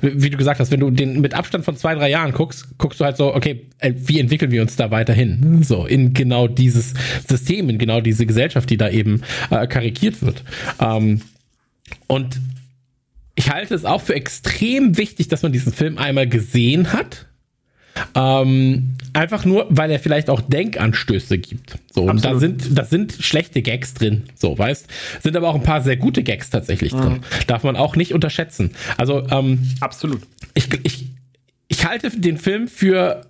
wie 0.00 0.30
du 0.30 0.38
gesagt 0.38 0.60
hast, 0.60 0.70
wenn 0.70 0.80
du 0.80 0.90
den 0.90 1.20
mit 1.20 1.34
Abstand 1.34 1.64
von 1.64 1.76
zwei, 1.76 1.96
drei 1.96 2.08
Jahren 2.08 2.32
guckst, 2.32 2.78
guckst 2.78 3.00
du 3.00 3.04
halt 3.04 3.16
so, 3.16 3.34
okay, 3.34 3.66
äh, 3.78 3.92
wie 3.96 4.20
entwickeln 4.20 4.52
wir 4.52 4.62
uns 4.62 4.76
da 4.76 4.92
weiterhin? 4.92 5.64
So, 5.64 5.86
in 5.86 6.14
genau 6.14 6.46
dieses 6.46 6.94
System, 7.28 7.68
in 7.68 7.78
genau 7.78 8.00
diese 8.00 8.26
Gesellschaft, 8.26 8.70
die 8.70 8.76
da 8.76 8.88
eben 8.88 9.22
äh, 9.50 9.66
karikiert 9.66 10.22
wird. 10.22 10.44
Ähm, 10.80 11.20
und 12.06 12.40
ich 13.38 13.50
halte 13.50 13.74
es 13.74 13.84
auch 13.84 14.02
für 14.02 14.14
extrem 14.14 14.96
wichtig, 14.96 15.28
dass 15.28 15.42
man 15.42 15.52
diesen 15.52 15.72
Film 15.72 15.96
einmal 15.96 16.28
gesehen 16.28 16.92
hat 16.92 17.28
ähm, 18.14 18.96
einfach 19.12 19.44
nur, 19.44 19.66
weil 19.70 19.90
er 19.90 19.98
vielleicht 19.98 20.30
auch 20.30 20.40
Denkanstöße 20.40 21.38
gibt. 21.38 21.78
So, 21.92 22.04
und 22.04 22.24
da 22.24 22.38
sind, 22.38 22.78
da 22.78 22.84
sind 22.84 23.12
schlechte 23.12 23.62
Gags 23.62 23.94
drin, 23.94 24.24
so, 24.34 24.56
weißt, 24.56 24.86
sind 25.22 25.36
aber 25.36 25.48
auch 25.48 25.54
ein 25.54 25.62
paar 25.62 25.82
sehr 25.82 25.96
gute 25.96 26.22
Gags 26.22 26.50
tatsächlich 26.50 26.92
drin. 26.92 27.14
Mhm. 27.14 27.46
Darf 27.46 27.64
man 27.64 27.76
auch 27.76 27.96
nicht 27.96 28.14
unterschätzen. 28.14 28.72
Also, 28.96 29.26
ähm, 29.30 29.68
absolut. 29.80 30.22
Ich, 30.54 30.68
ich, 30.84 31.06
ich 31.68 31.86
halte 31.86 32.10
den 32.10 32.38
Film 32.38 32.68
für 32.68 33.22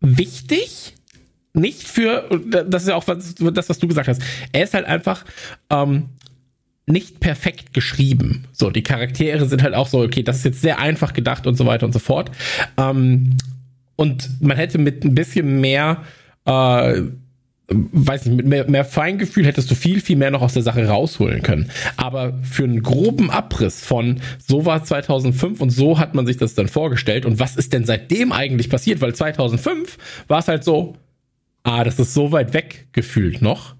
wichtig, 0.00 0.94
nicht 1.52 1.82
für, 1.82 2.28
das 2.68 2.82
ist 2.82 2.88
ja 2.88 2.94
auch 2.94 3.06
was, 3.08 3.34
das, 3.34 3.68
was 3.68 3.78
du 3.78 3.88
gesagt 3.88 4.08
hast. 4.08 4.22
Er 4.52 4.64
ist 4.64 4.74
halt 4.74 4.86
einfach, 4.86 5.24
ähm, 5.68 6.10
nicht 6.86 7.20
perfekt 7.20 7.72
geschrieben. 7.72 8.44
So, 8.52 8.70
die 8.70 8.82
Charaktere 8.82 9.46
sind 9.46 9.62
halt 9.62 9.74
auch 9.74 9.86
so, 9.86 10.00
okay, 10.00 10.22
das 10.22 10.38
ist 10.38 10.44
jetzt 10.44 10.60
sehr 10.60 10.78
einfach 10.78 11.12
gedacht 11.12 11.46
und 11.46 11.56
so 11.56 11.66
weiter 11.66 11.86
und 11.86 11.92
so 11.92 11.98
fort. 11.98 12.30
Ähm, 12.76 13.36
und 13.96 14.40
man 14.40 14.56
hätte 14.56 14.78
mit 14.78 15.04
ein 15.04 15.14
bisschen 15.14 15.60
mehr, 15.60 16.02
äh, 16.46 17.02
weiß 17.68 18.26
nicht, 18.26 18.36
mit 18.36 18.46
mehr, 18.46 18.68
mehr 18.68 18.84
Feingefühl 18.84 19.46
hättest 19.46 19.70
du 19.70 19.74
viel, 19.74 20.00
viel 20.00 20.16
mehr 20.16 20.30
noch 20.30 20.42
aus 20.42 20.54
der 20.54 20.62
Sache 20.62 20.86
rausholen 20.86 21.42
können. 21.42 21.70
Aber 21.96 22.38
für 22.42 22.64
einen 22.64 22.82
groben 22.82 23.30
Abriss 23.30 23.84
von 23.84 24.20
so 24.38 24.64
war 24.64 24.82
2005 24.82 25.60
und 25.60 25.70
so 25.70 25.98
hat 25.98 26.14
man 26.14 26.26
sich 26.26 26.38
das 26.38 26.54
dann 26.54 26.68
vorgestellt 26.68 27.26
und 27.26 27.38
was 27.38 27.56
ist 27.56 27.72
denn 27.72 27.84
seitdem 27.84 28.32
eigentlich 28.32 28.70
passiert? 28.70 29.00
Weil 29.00 29.14
2005 29.14 29.98
war 30.28 30.38
es 30.38 30.48
halt 30.48 30.64
so, 30.64 30.96
ah, 31.62 31.84
das 31.84 31.98
ist 31.98 32.14
so 32.14 32.32
weit 32.32 32.54
weg 32.54 32.88
gefühlt 32.92 33.42
noch. 33.42 33.76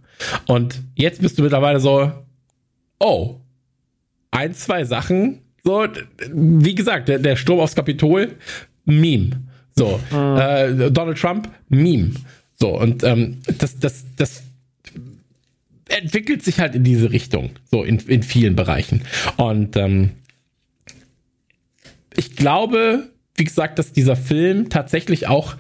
Und 0.47 0.83
jetzt 0.95 1.23
bist 1.23 1.39
du 1.39 1.43
mittlerweile 1.43 1.81
so, 1.81 2.13
oh, 3.01 3.41
ein, 4.31 4.55
zwei 4.55 4.85
Sachen, 4.85 5.41
so, 5.65 5.87
wie 6.33 6.75
gesagt, 6.75 7.09
der, 7.09 7.19
der 7.19 7.37
Sturm 7.37 7.61
aufs 7.61 7.75
Kapitol, 7.75 8.37
Meme. 8.85 9.43
So, 9.77 10.01
mhm. 10.11 10.37
äh, 10.39 10.91
Donald 10.91 11.19
Trump, 11.19 11.51
Meme. 11.69 12.13
So, 12.57 12.79
und 12.79 13.03
ähm, 13.03 13.39
das, 13.59 13.79
das, 13.79 14.05
das 14.17 14.43
entwickelt 15.89 16.43
sich 16.43 16.61
halt 16.61 16.75
in 16.75 16.85
diese 16.85 17.11
Richtung, 17.11 17.51
so 17.71 17.83
in, 17.83 17.99
in 18.01 18.23
vielen 18.23 18.55
Bereichen. 18.55 19.03
Und 19.37 19.77
ähm, 19.77 20.11
ich 22.17 22.37
glaube, 22.37 23.11
wie 23.35 23.45
gesagt, 23.45 23.79
dass 23.79 23.93
dieser 23.93 24.17
Film 24.17 24.69
tatsächlich 24.69 25.27
auch 25.27 25.57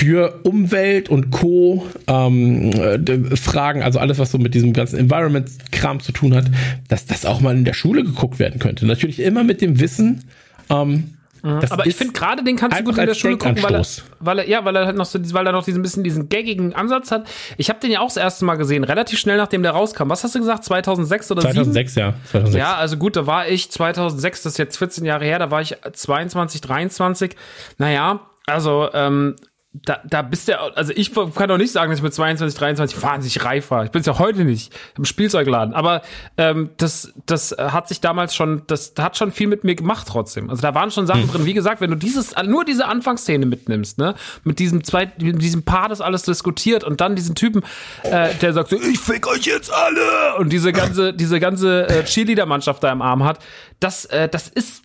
für 0.00 0.40
Umwelt 0.44 1.10
und 1.10 1.30
Co. 1.30 1.86
Ähm, 2.06 2.70
äh, 2.72 3.36
Fragen, 3.36 3.82
also 3.82 3.98
alles, 3.98 4.18
was 4.18 4.30
so 4.30 4.38
mit 4.38 4.54
diesem 4.54 4.72
ganzen 4.72 4.98
Environment-Kram 4.98 6.00
zu 6.00 6.12
tun 6.12 6.34
hat, 6.34 6.46
dass 6.88 7.04
das 7.04 7.26
auch 7.26 7.42
mal 7.42 7.54
in 7.54 7.66
der 7.66 7.74
Schule 7.74 8.02
geguckt 8.02 8.38
werden 8.38 8.58
könnte. 8.58 8.86
Natürlich 8.86 9.20
immer 9.20 9.44
mit 9.44 9.60
dem 9.60 9.78
Wissen, 9.78 10.24
ähm, 10.70 11.16
das 11.42 11.70
aber 11.70 11.86
ich 11.86 11.96
finde 11.96 12.14
gerade 12.14 12.42
den 12.44 12.56
kannst 12.56 12.78
du 12.78 12.84
gut 12.84 12.96
in 12.96 13.06
der 13.06 13.14
Schule 13.14 13.36
gucken, 13.36 13.62
weil 13.62 13.74
er, 13.74 13.86
weil 14.20 14.38
er, 14.40 14.48
ja, 14.48 14.64
weil 14.64 14.76
er 14.76 14.86
halt 14.86 14.96
noch 14.96 15.06
so, 15.06 15.18
weil 15.34 15.46
er 15.46 15.52
noch 15.52 15.64
diesen 15.64 15.82
bisschen 15.82 16.02
diesen 16.02 16.28
gaggigen 16.28 16.74
Ansatz 16.74 17.10
hat. 17.10 17.28
Ich 17.56 17.68
habe 17.68 17.80
den 17.80 17.90
ja 17.90 18.00
auch 18.00 18.08
das 18.08 18.18
erste 18.18 18.44
Mal 18.44 18.56
gesehen, 18.56 18.84
relativ 18.84 19.18
schnell 19.18 19.36
nachdem 19.36 19.62
der 19.62 19.72
rauskam. 19.72 20.08
Was 20.08 20.24
hast 20.24 20.34
du 20.34 20.38
gesagt? 20.38 20.64
2006 20.64 21.30
oder 21.30 21.42
2006, 21.42 21.94
7? 21.94 22.06
ja. 22.06 22.14
2006. 22.30 22.58
Ja, 22.58 22.74
also 22.76 22.96
gut, 22.96 23.16
da 23.16 23.26
war 23.26 23.48
ich 23.48 23.70
2006, 23.70 24.42
das 24.42 24.52
ist 24.52 24.58
jetzt 24.58 24.76
14 24.76 25.04
Jahre 25.04 25.24
her, 25.24 25.38
da 25.38 25.50
war 25.50 25.62
ich 25.62 25.76
22, 25.92 26.60
23. 26.60 27.36
Naja, 27.78 28.20
also 28.46 28.88
ähm, 28.92 29.36
da, 29.72 30.00
da 30.04 30.22
bist 30.22 30.48
du, 30.48 30.60
also 30.76 30.92
ich 30.96 31.14
kann 31.14 31.48
doch 31.48 31.56
nicht 31.56 31.70
sagen, 31.70 31.90
dass 31.90 32.00
ich 32.00 32.02
mit 32.02 32.12
22, 32.12 32.58
23 32.58 33.02
wahnsinnig 33.02 33.44
reif 33.44 33.70
war. 33.70 33.84
Ich 33.84 33.92
bin 33.92 34.00
es 34.00 34.06
ja 34.06 34.18
heute 34.18 34.44
nicht 34.44 34.72
im 34.98 35.04
Spielzeugladen. 35.04 35.74
Aber 35.74 36.02
ähm, 36.36 36.70
das, 36.76 37.12
das 37.26 37.54
hat 37.56 37.86
sich 37.86 38.00
damals 38.00 38.34
schon, 38.34 38.62
das 38.66 38.94
hat 38.98 39.16
schon 39.16 39.30
viel 39.30 39.46
mit 39.46 39.62
mir 39.62 39.76
gemacht 39.76 40.08
trotzdem. 40.08 40.50
Also 40.50 40.60
da 40.60 40.74
waren 40.74 40.90
schon 40.90 41.06
Sachen 41.06 41.22
hm. 41.22 41.30
drin. 41.30 41.46
Wie 41.46 41.54
gesagt, 41.54 41.80
wenn 41.80 41.90
du 41.90 41.96
dieses, 41.96 42.34
nur 42.44 42.64
diese 42.64 42.86
Anfangsszene 42.86 43.46
mitnimmst, 43.46 43.98
ne, 43.98 44.16
mit 44.42 44.58
diesem 44.58 44.82
zwei, 44.82 45.12
mit 45.20 45.40
diesem 45.40 45.62
Paar, 45.62 45.88
das 45.88 46.00
alles 46.00 46.24
diskutiert 46.24 46.82
und 46.82 47.00
dann 47.00 47.14
diesen 47.14 47.36
Typen, 47.36 47.62
äh, 48.02 48.34
der 48.34 48.52
sagt 48.52 48.70
so, 48.70 48.76
ich 48.76 48.98
fick 48.98 49.28
euch 49.28 49.46
jetzt 49.46 49.72
alle 49.72 50.36
und 50.38 50.52
diese 50.52 50.72
ganze, 50.72 51.14
diese 51.14 51.38
ganze 51.38 51.88
äh, 51.88 52.04
Cheerleader-Mannschaft 52.04 52.82
da 52.82 52.90
im 52.90 53.02
Arm 53.02 53.22
hat, 53.22 53.38
das, 53.78 54.04
äh, 54.06 54.28
das 54.28 54.48
ist 54.48 54.82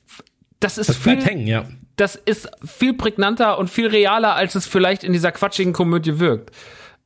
das 0.60 0.78
ist 0.78 0.90
das 0.90 0.98
viel, 0.98 1.24
hängen, 1.24 1.48
ja 1.48 1.66
das 1.96 2.16
ist 2.16 2.50
viel 2.64 2.94
prägnanter 2.94 3.58
und 3.58 3.70
viel 3.70 3.88
realer, 3.88 4.36
als 4.36 4.56
es 4.56 4.68
vielleicht 4.68 5.04
in 5.04 5.14
dieser 5.14 5.32
quatschigen 5.32 5.74
Komödie 5.74 6.20
wirkt. 6.20 6.52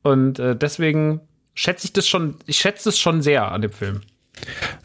Und 0.02 0.38
äh, 0.38 0.56
deswegen 0.56 1.20
schätze 1.54 1.86
ich 1.86 1.92
das 1.92 2.08
schon, 2.08 2.36
ich 2.46 2.58
schätze 2.58 2.88
es 2.88 2.98
schon 2.98 3.22
sehr 3.22 3.52
an 3.52 3.62
dem 3.62 3.72
Film. 3.72 4.00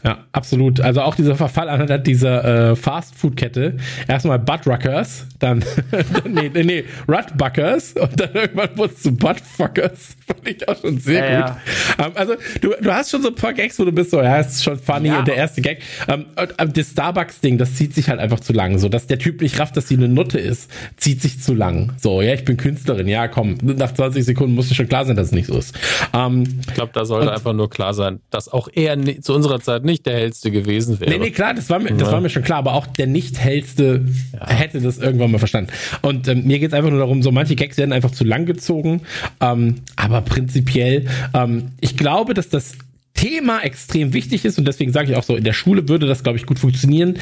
Ja, 0.04 0.24
absolut. 0.32 0.80
Also 0.80 1.02
auch 1.02 1.14
dieser 1.14 1.34
Verfall 1.34 1.68
an 1.68 2.02
dieser 2.04 2.70
äh, 2.70 2.76
Fast-Food-Kette. 2.76 3.76
Erstmal 4.06 4.38
Buttruckers, 4.38 5.26
dann, 5.38 5.64
nee, 6.24 6.50
nee, 6.52 6.62
nee, 6.62 6.84
Rutbuckers 7.08 7.94
und 7.94 8.20
dann 8.20 8.30
irgendwann 8.32 8.76
wurde 8.76 8.94
es 8.94 9.02
zu 9.02 9.12
Buttfuckers. 9.12 10.16
Fand 10.26 10.48
ich 10.48 10.68
auch 10.68 10.80
schon 10.80 10.98
sehr 10.98 11.30
ja, 11.30 11.40
gut. 11.40 11.56
Ja. 11.98 12.06
Um, 12.06 12.12
ähm, 12.12 12.16
also 12.16 12.34
du, 12.60 12.74
du 12.80 12.92
hast 12.92 13.10
schon 13.10 13.22
so 13.22 13.28
ein 13.28 13.34
paar 13.34 13.52
Gags, 13.52 13.78
wo 13.78 13.84
du 13.84 13.92
bist 13.92 14.10
so, 14.10 14.20
ja, 14.20 14.38
ist 14.40 14.62
schon 14.62 14.78
funny 14.78 15.08
ja. 15.08 15.18
und 15.18 15.28
der 15.28 15.36
erste 15.36 15.60
Gag. 15.60 15.82
Um, 16.06 16.26
ähm, 16.36 16.72
das 16.72 16.90
Starbucks-Ding, 16.90 17.58
das 17.58 17.74
zieht 17.74 17.94
sich 17.94 18.08
halt 18.08 18.20
einfach 18.20 18.40
zu 18.40 18.52
lang. 18.52 18.78
So, 18.78 18.88
dass 18.88 19.06
der 19.06 19.18
Typ 19.18 19.40
nicht 19.40 19.58
rafft, 19.58 19.76
dass 19.76 19.88
sie 19.88 19.96
eine 19.96 20.08
Nutte 20.08 20.38
ist, 20.38 20.70
zieht 20.96 21.20
sich 21.20 21.40
zu 21.42 21.54
lang. 21.54 21.94
So, 22.00 22.22
ja, 22.22 22.34
ich 22.34 22.44
bin 22.44 22.56
Künstlerin, 22.56 23.08
ja, 23.08 23.26
komm, 23.28 23.58
nach 23.62 23.92
20 23.92 24.24
Sekunden 24.24 24.54
muss 24.54 24.70
es 24.70 24.76
schon 24.76 24.88
klar 24.88 25.04
sein, 25.04 25.16
dass 25.16 25.28
es 25.28 25.32
nicht 25.32 25.46
so 25.46 25.58
ist. 25.58 25.76
Um, 26.12 26.44
ähm, 26.44 26.60
ich 26.68 26.74
glaube, 26.74 26.92
da 26.92 27.04
sollte 27.04 27.32
einfach 27.32 27.52
nur 27.52 27.70
klar 27.70 27.94
sein, 27.94 28.20
dass 28.30 28.48
auch 28.48 28.68
er 28.72 28.96
zu 29.20 29.32
unserer 29.36 29.60
Zeit 29.60 29.84
nicht 29.84 30.06
der 30.06 30.14
hellste 30.14 30.50
gewesen 30.50 30.98
wäre. 30.98 31.10
Nee, 31.10 31.18
nee, 31.18 31.30
klar, 31.30 31.54
das 31.54 31.70
war 31.70 31.78
mir, 31.78 31.92
das 31.92 32.10
war 32.10 32.20
mir 32.20 32.30
schon 32.30 32.42
klar, 32.42 32.58
aber 32.58 32.74
auch 32.74 32.86
der 32.86 33.06
nicht 33.06 33.38
hellste 33.38 34.04
ja. 34.32 34.48
hätte 34.48 34.80
das 34.80 34.98
irgendwann 34.98 35.30
mal 35.30 35.38
verstanden. 35.38 35.70
Und 36.02 36.26
ähm, 36.28 36.44
mir 36.44 36.58
geht 36.58 36.68
es 36.68 36.74
einfach 36.74 36.90
nur 36.90 36.98
darum, 36.98 37.22
so 37.22 37.30
manche 37.30 37.54
Gags 37.54 37.76
werden 37.76 37.92
einfach 37.92 38.10
zu 38.10 38.24
lang 38.24 38.46
gezogen, 38.46 39.02
ähm, 39.40 39.76
aber 39.94 40.22
prinzipiell, 40.22 41.06
ähm, 41.34 41.68
ich 41.80 41.96
glaube, 41.96 42.34
dass 42.34 42.48
das 42.48 42.72
Thema 43.14 43.60
extrem 43.60 44.12
wichtig 44.12 44.44
ist 44.44 44.58
und 44.58 44.66
deswegen 44.66 44.92
sage 44.92 45.10
ich 45.12 45.16
auch 45.16 45.22
so, 45.22 45.36
in 45.36 45.44
der 45.44 45.52
Schule 45.52 45.88
würde 45.88 46.06
das, 46.06 46.22
glaube 46.22 46.38
ich, 46.38 46.46
gut 46.46 46.58
funktionieren 46.58 47.18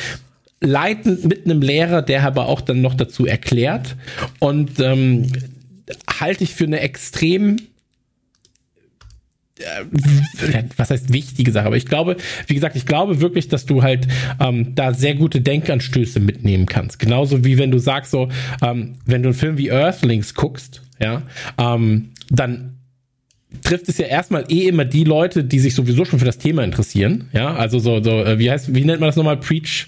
leitend 0.60 1.25
mit 1.26 1.44
einem 1.44 1.60
Lehrer, 1.60 2.01
der 2.01 2.25
aber 2.25 2.47
auch 2.47 2.62
dann 2.62 2.81
noch 2.81 2.94
dazu 2.94 3.26
erklärt. 3.26 3.97
Und 4.39 4.81
ähm, 4.81 5.31
halte 6.09 6.44
ich 6.44 6.55
für 6.55 6.65
eine 6.65 6.81
extrem 6.81 7.57
was 10.76 10.91
heißt 10.91 11.12
wichtige 11.12 11.52
Sache, 11.52 11.66
aber 11.66 11.76
ich 11.76 11.86
glaube, 11.86 12.16
wie 12.49 12.55
gesagt, 12.55 12.74
ich 12.74 12.86
glaube 12.86 13.20
wirklich, 13.20 13.49
dass 13.49 13.66
du 13.66 13.83
halt 13.83 14.08
ähm, 14.41 14.74
da 14.74 14.92
sehr 14.92 15.15
gute 15.15 15.41
Denkanstöße 15.41 16.18
mitnehmen 16.18 16.66
kannst. 16.66 16.99
Genauso 16.99 17.44
wie 17.44 17.57
wenn 17.57 17.70
du 17.70 17.78
sagst 17.78 18.10
so, 18.10 18.28
ähm, 18.62 18.97
wenn 19.07 19.23
du 19.23 19.28
einen 19.28 19.39
Film 19.39 19.57
wie 19.57 19.70
Earthlings 19.70 20.34
guckst, 20.34 20.83
ja, 21.00 21.23
ähm, 21.58 22.10
dann 22.31 22.78
trifft 23.62 23.89
es 23.89 23.99
ja 23.99 24.07
erstmal 24.07 24.44
eh 24.49 24.66
immer 24.66 24.84
die 24.84 25.05
Leute, 25.05 25.44
die 25.44 25.60
sich 25.60 25.74
sowieso 25.74 26.05
schon 26.05 26.18
für 26.18 26.24
das 26.24 26.39
Thema 26.39 26.65
interessieren, 26.65 27.28
ja, 27.33 27.55
also 27.55 27.78
so, 27.78 28.02
so 28.02 28.24
äh, 28.24 28.39
wie 28.41 28.50
heißt, 28.50 28.74
wie 28.74 28.84
nennt 28.84 29.00
man 29.00 29.08
das 29.08 29.16
nochmal, 29.16 29.36
Preach, 29.36 29.86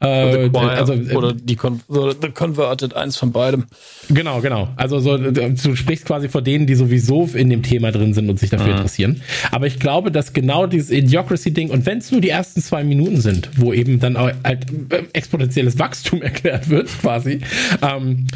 äh, 0.00 0.50
also, 0.54 0.94
äh, 0.94 1.14
oder 1.14 1.34
die 1.34 1.56
Con 1.56 1.80
oder 1.88 2.14
The 2.20 2.30
Converted, 2.30 2.94
eins 2.94 3.18
von 3.18 3.32
beidem. 3.32 3.66
Genau, 4.08 4.40
genau. 4.40 4.68
Also 4.76 4.98
so, 4.98 5.18
du 5.18 5.76
sprichst 5.76 6.06
quasi 6.06 6.30
vor 6.30 6.40
denen, 6.40 6.66
die 6.66 6.74
sowieso 6.74 7.28
in 7.34 7.50
dem 7.50 7.62
Thema 7.62 7.92
drin 7.92 8.14
sind 8.14 8.30
und 8.30 8.38
sich 8.38 8.48
dafür 8.48 8.68
mhm. 8.68 8.72
interessieren. 8.78 9.22
Aber 9.50 9.66
ich 9.66 9.78
glaube, 9.78 10.10
dass 10.10 10.32
genau 10.32 10.66
dieses 10.66 10.90
Idiocracy-Ding, 10.90 11.70
und 11.70 11.84
wenn 11.84 11.98
es 11.98 12.10
nur 12.10 12.22
die 12.22 12.30
ersten 12.30 12.62
zwei 12.62 12.82
Minuten 12.82 13.20
sind, 13.20 13.50
wo 13.56 13.74
eben 13.74 14.00
dann 14.00 14.16
auch 14.16 14.30
halt 14.42 14.66
äh, 14.90 15.02
exponentielles 15.12 15.78
Wachstum 15.78 16.22
erklärt 16.22 16.70
wird, 16.70 16.88
quasi, 16.88 17.40
ähm, 17.82 18.26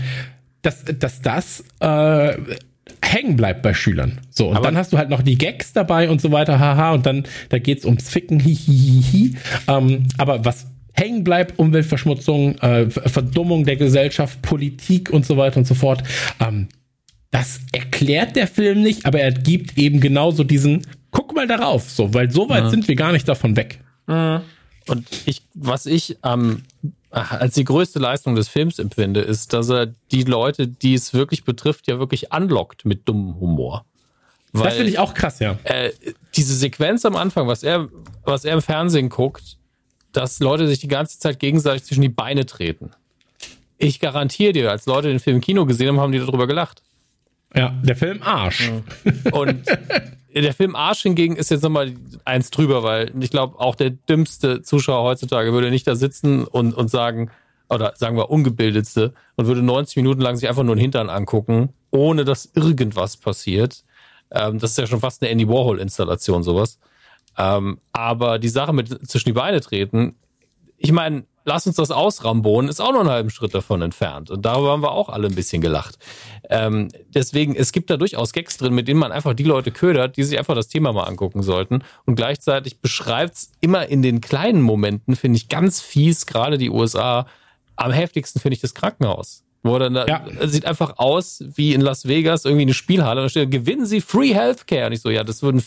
dass, 0.60 0.84
dass 0.84 1.22
das 1.22 1.64
äh, 1.80 2.34
hängen 3.02 3.36
bleibt 3.36 3.62
bei 3.62 3.72
Schülern. 3.72 4.20
So, 4.28 4.48
und 4.48 4.56
aber 4.56 4.66
dann 4.66 4.76
hast 4.76 4.92
du 4.92 4.98
halt 4.98 5.08
noch 5.08 5.22
die 5.22 5.38
Gags 5.38 5.72
dabei 5.72 6.10
und 6.10 6.20
so 6.20 6.30
weiter, 6.30 6.58
haha, 6.58 6.92
und 6.92 7.06
dann, 7.06 7.24
da 7.48 7.58
geht's 7.58 7.86
ums 7.86 8.10
Ficken, 8.10 8.38
hihihihi. 8.40 9.36
Ähm, 9.68 10.04
aber 10.18 10.44
was 10.44 10.66
hängen 10.94 11.24
bleibt, 11.24 11.58
Umweltverschmutzung, 11.58 12.56
äh, 12.58 12.88
Verdummung 12.88 13.64
der 13.64 13.76
Gesellschaft, 13.76 14.40
Politik 14.42 15.10
und 15.10 15.26
so 15.26 15.36
weiter 15.36 15.58
und 15.58 15.66
so 15.66 15.74
fort. 15.74 16.02
Ähm, 16.40 16.68
das 17.30 17.60
erklärt 17.72 18.36
der 18.36 18.46
Film 18.46 18.82
nicht, 18.82 19.06
aber 19.06 19.20
er 19.20 19.32
gibt 19.32 19.76
eben 19.76 20.00
genauso 20.00 20.44
diesen, 20.44 20.86
guck 21.10 21.34
mal 21.34 21.48
darauf, 21.48 21.90
so, 21.90 22.14
weil 22.14 22.30
so 22.30 22.48
weit 22.48 22.64
ja. 22.64 22.70
sind 22.70 22.86
wir 22.86 22.94
gar 22.94 23.12
nicht 23.12 23.28
davon 23.28 23.56
weg. 23.56 23.80
Mhm. 24.06 24.40
Und 24.86 25.06
ich, 25.26 25.42
was 25.54 25.86
ich 25.86 26.16
ähm, 26.22 26.62
als 27.14 27.54
die 27.54 27.64
größte 27.64 27.98
Leistung 27.98 28.34
des 28.34 28.48
Films 28.48 28.78
empfinde, 28.78 29.20
ist, 29.20 29.52
dass 29.52 29.68
er 29.68 29.86
die 30.12 30.24
Leute, 30.24 30.66
die 30.66 30.94
es 30.94 31.14
wirklich 31.14 31.44
betrifft, 31.44 31.86
ja 31.86 31.98
wirklich 31.98 32.32
anlockt 32.32 32.84
mit 32.84 33.08
dummem 33.08 33.38
Humor. 33.40 33.84
Weil, 34.52 34.64
das 34.64 34.74
finde 34.74 34.90
ich 34.90 34.98
auch 34.98 35.14
krass, 35.14 35.38
ja. 35.38 35.58
Äh, 35.64 35.90
diese 36.36 36.54
Sequenz 36.54 37.04
am 37.04 37.16
Anfang, 37.16 37.46
was 37.46 37.62
er, 37.62 37.88
was 38.24 38.44
er 38.44 38.54
im 38.54 38.62
Fernsehen 38.62 39.08
guckt, 39.08 39.58
dass 40.16 40.40
Leute 40.40 40.66
sich 40.68 40.78
die 40.78 40.88
ganze 40.88 41.18
Zeit 41.18 41.38
gegenseitig 41.38 41.84
zwischen 41.84 42.02
die 42.02 42.08
Beine 42.08 42.46
treten. 42.46 42.90
Ich 43.78 44.00
garantiere 44.00 44.52
dir, 44.52 44.70
als 44.70 44.86
Leute 44.86 45.08
den 45.08 45.20
Film 45.20 45.36
im 45.36 45.42
Kino 45.42 45.66
gesehen 45.66 45.88
haben, 45.88 46.00
haben 46.00 46.12
die 46.12 46.18
darüber 46.18 46.46
gelacht. 46.46 46.82
Ja, 47.54 47.74
der 47.82 47.96
Film 47.96 48.22
Arsch. 48.22 48.70
Und 49.32 49.66
der 50.34 50.54
Film 50.54 50.74
Arsch 50.74 51.02
hingegen 51.02 51.36
ist 51.36 51.50
jetzt 51.50 51.62
nochmal 51.62 51.94
eins 52.24 52.50
drüber, 52.50 52.82
weil 52.82 53.12
ich 53.20 53.30
glaube, 53.30 53.60
auch 53.60 53.76
der 53.76 53.90
dümmste 53.90 54.62
Zuschauer 54.62 55.04
heutzutage 55.04 55.52
würde 55.52 55.70
nicht 55.70 55.86
da 55.86 55.94
sitzen 55.94 56.44
und, 56.44 56.74
und 56.74 56.90
sagen, 56.90 57.30
oder 57.68 57.94
sagen 57.96 58.16
wir 58.16 58.30
ungebildetste, 58.30 59.12
und 59.36 59.46
würde 59.46 59.62
90 59.62 59.96
Minuten 59.96 60.20
lang 60.20 60.36
sich 60.36 60.48
einfach 60.48 60.64
nur 60.64 60.74
den 60.74 60.80
Hintern 60.80 61.10
angucken, 61.10 61.70
ohne 61.90 62.24
dass 62.24 62.50
irgendwas 62.54 63.16
passiert. 63.16 63.84
Ähm, 64.30 64.58
das 64.58 64.72
ist 64.72 64.78
ja 64.78 64.86
schon 64.86 65.00
fast 65.00 65.22
eine 65.22 65.30
Andy 65.30 65.48
Warhol-Installation, 65.48 66.42
sowas. 66.42 66.78
Ähm, 67.36 67.78
aber 67.92 68.38
die 68.38 68.48
Sache 68.48 68.72
mit 68.72 69.08
zwischen 69.08 69.28
die 69.28 69.32
Beine 69.32 69.60
treten, 69.60 70.16
ich 70.76 70.92
meine, 70.92 71.24
lass 71.44 71.66
uns 71.66 71.76
das 71.76 71.90
ausrambonen, 71.90 72.68
ist 72.68 72.80
auch 72.80 72.92
noch 72.92 73.00
einen 73.00 73.10
halben 73.10 73.30
Schritt 73.30 73.54
davon 73.54 73.82
entfernt. 73.82 74.30
Und 74.30 74.44
darüber 74.44 74.72
haben 74.72 74.82
wir 74.82 74.92
auch 74.92 75.08
alle 75.08 75.28
ein 75.28 75.34
bisschen 75.34 75.62
gelacht. 75.62 75.98
Ähm, 76.50 76.88
deswegen, 77.08 77.54
es 77.54 77.72
gibt 77.72 77.90
da 77.90 77.96
durchaus 77.96 78.32
Gags 78.32 78.56
drin, 78.56 78.74
mit 78.74 78.88
denen 78.88 79.00
man 79.00 79.12
einfach 79.12 79.34
die 79.34 79.44
Leute 79.44 79.70
ködert, 79.70 80.16
die 80.16 80.24
sich 80.24 80.38
einfach 80.38 80.54
das 80.54 80.68
Thema 80.68 80.92
mal 80.92 81.04
angucken 81.04 81.42
sollten. 81.42 81.82
Und 82.06 82.16
gleichzeitig 82.16 82.80
beschreibt 82.80 83.34
es 83.34 83.52
immer 83.60 83.86
in 83.86 84.02
den 84.02 84.20
kleinen 84.20 84.62
Momenten, 84.62 85.16
finde 85.16 85.36
ich 85.36 85.48
ganz 85.48 85.80
fies, 85.80 86.26
gerade 86.26 86.58
die 86.58 86.70
USA. 86.70 87.26
Am 87.76 87.92
heftigsten 87.92 88.40
finde 88.40 88.54
ich 88.54 88.60
das 88.60 88.74
Krankenhaus. 88.74 89.42
Wo 89.62 89.78
dann 89.78 89.94
da, 89.94 90.06
ja. 90.06 90.26
sieht 90.46 90.66
einfach 90.66 90.98
aus 90.98 91.42
wie 91.54 91.72
in 91.72 91.80
Las 91.80 92.06
Vegas 92.06 92.44
irgendwie 92.44 92.62
eine 92.62 92.74
Spielhalle 92.74 93.22
und 93.22 93.24
da 93.24 93.28
steht, 93.30 93.50
gewinnen 93.50 93.86
Sie 93.86 94.02
Free 94.02 94.34
Healthcare. 94.34 94.86
Und 94.86 94.92
ich 94.92 95.00
so, 95.00 95.08
ja, 95.08 95.24
das 95.24 95.42
würden 95.42 95.64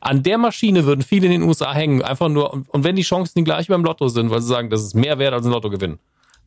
an 0.00 0.22
der 0.22 0.38
Maschine 0.38 0.84
würden 0.84 1.02
viele 1.02 1.26
in 1.26 1.32
den 1.32 1.42
USA 1.42 1.72
hängen, 1.72 2.02
einfach 2.02 2.28
nur, 2.28 2.52
und, 2.52 2.68
und 2.68 2.84
wenn 2.84 2.96
die 2.96 3.02
Chancen 3.02 3.32
die 3.36 3.44
gleich 3.44 3.68
beim 3.68 3.84
Lotto 3.84 4.08
sind, 4.08 4.30
weil 4.30 4.40
sie 4.40 4.48
sagen, 4.48 4.70
das 4.70 4.82
ist 4.82 4.94
mehr 4.94 5.18
wert 5.18 5.34
als 5.34 5.46
ein 5.46 5.52
Lottogewinn, 5.52 5.98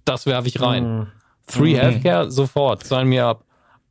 das 0.05 0.25
werfe 0.25 0.47
ich 0.47 0.61
rein. 0.61 0.99
Mhm. 0.99 1.07
Free 1.43 1.73
mhm. 1.73 1.79
Healthcare, 1.79 2.31
sofort, 2.31 2.85
sign 2.85 3.07
mir 3.07 3.25
ab. 3.25 3.43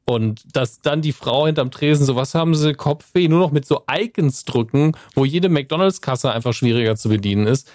Und 0.06 0.56
dass 0.56 0.80
dann 0.80 1.02
die 1.02 1.12
Frau 1.12 1.46
hinterm 1.46 1.70
Tresen 1.70 2.04
so, 2.04 2.16
was 2.16 2.34
haben 2.34 2.54
sie, 2.54 2.74
Kopfweh, 2.74 3.28
nur 3.28 3.38
noch 3.38 3.52
mit 3.52 3.66
so 3.66 3.84
Icons 3.88 4.44
drücken, 4.44 4.96
wo 5.14 5.24
jede 5.24 5.48
McDonalds-Kasse 5.48 6.32
einfach 6.32 6.52
schwieriger 6.52 6.96
zu 6.96 7.08
bedienen 7.08 7.46
ist 7.46 7.70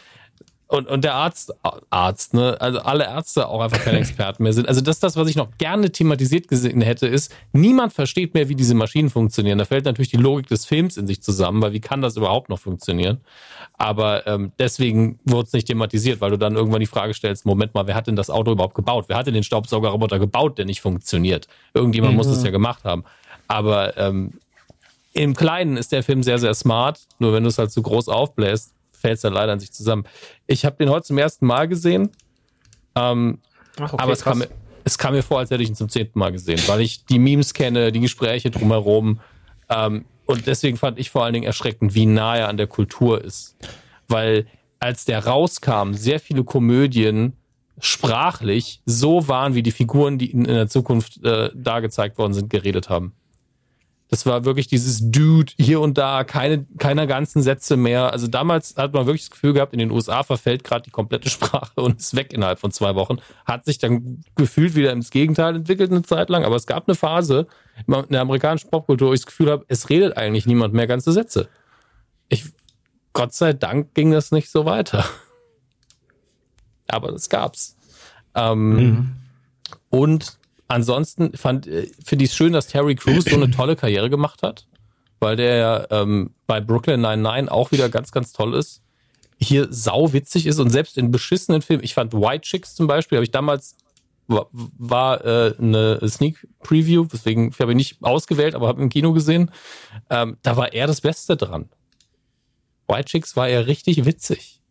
und, 0.67 0.87
und 0.87 1.03
der 1.03 1.13
Arzt, 1.13 1.53
Arzt, 1.91 2.33
ne, 2.33 2.59
also 2.59 2.79
alle 2.79 3.03
Ärzte 3.03 3.47
auch 3.47 3.61
einfach 3.61 3.83
keine 3.83 3.99
Experten 3.99 4.41
mehr 4.41 4.53
sind. 4.53 4.67
Also 4.67 4.81
das 4.81 4.95
ist 4.95 5.03
das, 5.03 5.15
was 5.15 5.29
ich 5.29 5.35
noch 5.35 5.49
gerne 5.59 5.91
thematisiert 5.91 6.47
gesehen 6.47 6.81
hätte, 6.81 7.07
ist, 7.07 7.31
niemand 7.53 7.93
versteht 7.93 8.33
mehr, 8.33 8.49
wie 8.49 8.55
diese 8.55 8.73
Maschinen 8.73 9.11
funktionieren. 9.11 9.59
Da 9.59 9.65
fällt 9.65 9.85
natürlich 9.85 10.09
die 10.09 10.17
Logik 10.17 10.47
des 10.47 10.65
Films 10.65 10.97
in 10.97 11.05
sich 11.05 11.21
zusammen, 11.21 11.61
weil 11.61 11.73
wie 11.73 11.81
kann 11.81 12.01
das 12.01 12.17
überhaupt 12.17 12.49
noch 12.49 12.59
funktionieren? 12.59 13.21
Aber 13.77 14.25
ähm, 14.25 14.53
deswegen 14.57 15.19
wurde 15.23 15.45
es 15.47 15.53
nicht 15.53 15.67
thematisiert, 15.67 16.19
weil 16.19 16.31
du 16.31 16.37
dann 16.37 16.55
irgendwann 16.55 16.79
die 16.79 16.87
Frage 16.87 17.13
stellst, 17.13 17.45
Moment 17.45 17.75
mal, 17.75 17.85
wer 17.85 17.93
hat 17.93 18.07
denn 18.07 18.15
das 18.15 18.31
Auto 18.31 18.51
überhaupt 18.51 18.75
gebaut? 18.75 19.05
Wer 19.07 19.17
hat 19.17 19.27
denn 19.27 19.35
den 19.35 19.43
Staubsaugerroboter 19.43 20.17
gebaut, 20.17 20.57
der 20.57 20.65
nicht 20.65 20.81
funktioniert? 20.81 21.47
Irgendjemand 21.75 22.13
mhm. 22.13 22.17
muss 22.17 22.27
das 22.27 22.43
ja 22.43 22.49
gemacht 22.49 22.83
haben. 22.85 23.03
Aber 23.47 23.95
ähm, 23.97 24.39
im 25.13 25.35
Kleinen 25.35 25.77
ist 25.77 25.91
der 25.91 26.01
Film 26.01 26.23
sehr, 26.23 26.39
sehr 26.39 26.55
smart. 26.55 27.01
Nur 27.19 27.33
wenn 27.33 27.43
du 27.43 27.49
es 27.49 27.57
halt 27.59 27.71
zu 27.71 27.83
groß 27.83 28.09
aufbläst, 28.09 28.73
fällt 28.95 29.15
es 29.15 29.21
dann 29.21 29.33
leider 29.33 29.51
an 29.51 29.59
sich 29.59 29.71
zusammen. 29.71 30.05
Ich 30.47 30.65
habe 30.65 30.77
den 30.77 30.89
heute 30.89 31.05
zum 31.05 31.17
ersten 31.17 31.45
Mal 31.45 31.67
gesehen. 31.67 32.09
Ähm, 32.95 33.39
Ach, 33.79 33.93
okay, 33.93 34.03
aber 34.03 34.13
es 34.13 34.23
kam, 34.23 34.43
es 34.83 34.97
kam, 34.97 35.13
mir 35.13 35.23
vor, 35.23 35.39
als 35.39 35.51
hätte 35.51 35.63
ich 35.63 35.69
ihn 35.69 35.75
zum 35.75 35.89
zehnten 35.89 36.17
Mal 36.17 36.31
gesehen, 36.31 36.61
weil 36.67 36.81
ich 36.81 37.05
die 37.05 37.19
Memes 37.19 37.53
kenne, 37.53 37.91
die 37.91 37.99
Gespräche 37.99 38.51
drumherum. 38.51 39.19
Ähm, 39.69 40.05
und 40.25 40.47
deswegen 40.47 40.77
fand 40.77 40.99
ich 40.99 41.09
vor 41.09 41.23
allen 41.23 41.33
Dingen 41.33 41.45
erschreckend, 41.45 41.93
wie 41.93 42.05
nah 42.05 42.37
er 42.37 42.49
an 42.49 42.57
der 42.57 42.67
Kultur 42.67 43.23
ist. 43.23 43.55
Weil 44.07 44.47
als 44.79 45.05
der 45.05 45.25
rauskam, 45.25 45.93
sehr 45.93 46.19
viele 46.19 46.43
Komödien 46.43 47.33
sprachlich 47.79 48.81
so 48.85 49.27
waren, 49.27 49.55
wie 49.55 49.63
die 49.63 49.71
Figuren, 49.71 50.17
die 50.17 50.31
in, 50.31 50.45
in 50.45 50.53
der 50.53 50.67
Zukunft 50.67 51.23
äh, 51.23 51.49
dargezeigt 51.53 52.17
worden 52.17 52.33
sind, 52.33 52.49
geredet 52.49 52.89
haben. 52.89 53.13
Das 54.07 54.25
war 54.27 54.45
wirklich 54.45 54.67
dieses 54.67 55.09
Dude 55.09 55.51
hier 55.57 55.81
und 55.81 55.97
da, 55.97 56.23
keine, 56.23 56.65
keine 56.77 57.07
ganzen 57.07 57.41
Sätze 57.41 57.75
mehr. 57.75 58.13
Also 58.13 58.27
damals 58.27 58.75
hat 58.77 58.93
man 58.93 59.07
wirklich 59.07 59.23
das 59.23 59.31
Gefühl 59.31 59.53
gehabt, 59.53 59.73
in 59.73 59.79
den 59.79 59.89
USA 59.89 60.21
verfällt 60.21 60.63
gerade 60.63 60.83
die 60.83 60.91
komplette 60.91 61.29
Sprache 61.31 61.81
und 61.81 61.99
ist 61.99 62.15
weg 62.15 62.31
innerhalb 62.31 62.59
von 62.59 62.71
zwei 62.71 62.93
Wochen. 62.93 63.17
Hat 63.45 63.65
sich 63.65 63.79
dann 63.79 64.23
gefühlt 64.35 64.75
wieder 64.75 64.91
ins 64.91 65.09
Gegenteil 65.09 65.55
entwickelt 65.55 65.91
eine 65.91 66.03
Zeit 66.03 66.29
lang. 66.29 66.43
Aber 66.43 66.55
es 66.55 66.67
gab 66.67 66.87
eine 66.87 66.95
Phase 66.95 67.47
in 67.87 68.05
der 68.09 68.21
amerikanischen 68.21 68.69
Popkultur, 68.69 69.09
wo 69.09 69.13
ich 69.13 69.21
das 69.21 69.27
Gefühl 69.27 69.49
habe, 69.49 69.65
es 69.69 69.89
redet 69.89 70.17
eigentlich 70.17 70.45
niemand 70.45 70.73
mehr 70.73 70.85
ganze 70.85 71.11
Sätze. 71.11 71.49
Ich, 72.29 72.45
Gott 73.13 73.33
sei 73.33 73.53
Dank 73.53 73.95
ging 73.95 74.11
das 74.11 74.31
nicht 74.31 74.51
so 74.51 74.65
weiter. 74.65 75.03
Aber 76.87 77.11
das 77.11 77.29
gab's. 77.29 77.75
Ähm, 78.35 78.75
mhm. 78.75 79.15
Und 79.89 80.37
ansonsten 80.67 81.33
fand 81.37 81.67
äh, 81.67 81.89
finde 82.03 82.25
ich 82.25 82.31
es 82.31 82.35
schön, 82.35 82.53
dass 82.53 82.67
Terry 82.67 82.95
Crews 82.95 83.25
so 83.25 83.35
eine 83.35 83.51
tolle 83.51 83.75
Karriere 83.75 84.09
gemacht 84.09 84.43
hat, 84.43 84.67
weil 85.19 85.35
der 85.35 85.87
ähm, 85.91 86.31
bei 86.47 86.61
Brooklyn 86.61 87.01
99 87.01 87.51
auch 87.51 87.71
wieder 87.71 87.89
ganz, 87.89 88.11
ganz 88.11 88.33
toll 88.33 88.53
ist. 88.53 88.81
Hier 89.37 89.67
sau 89.69 90.13
witzig 90.13 90.45
ist 90.45 90.59
und 90.59 90.69
selbst 90.69 90.97
in 90.97 91.11
beschissenen 91.11 91.61
Filmen, 91.61 91.83
ich 91.83 91.93
fand 91.93 92.13
White 92.13 92.41
Chicks 92.41 92.73
zum 92.73 92.87
Beispiel, 92.87 93.17
habe 93.17 93.25
ich 93.25 93.31
damals 93.31 93.75
war, 94.27 94.47
war 94.51 95.23
äh, 95.25 95.55
eine 95.59 95.99
Sneak 96.07 96.47
Preview, 96.63 97.05
deswegen 97.11 97.53
habe 97.59 97.71
ich 97.71 97.75
nicht 97.75 97.97
ausgewählt, 98.01 98.55
aber 98.55 98.67
habe 98.67 98.81
im 98.81 98.89
Kino 98.89 99.13
gesehen. 99.13 99.51
Ähm, 100.09 100.37
da 100.41 100.57
war 100.57 100.73
er 100.73 100.87
das 100.87 101.01
Beste 101.01 101.37
dran. 101.37 101.69
White 102.87 103.05
Chicks 103.05 103.35
war 103.35 103.47
er 103.47 103.67
richtig 103.67 104.05
witzig. 104.05 104.61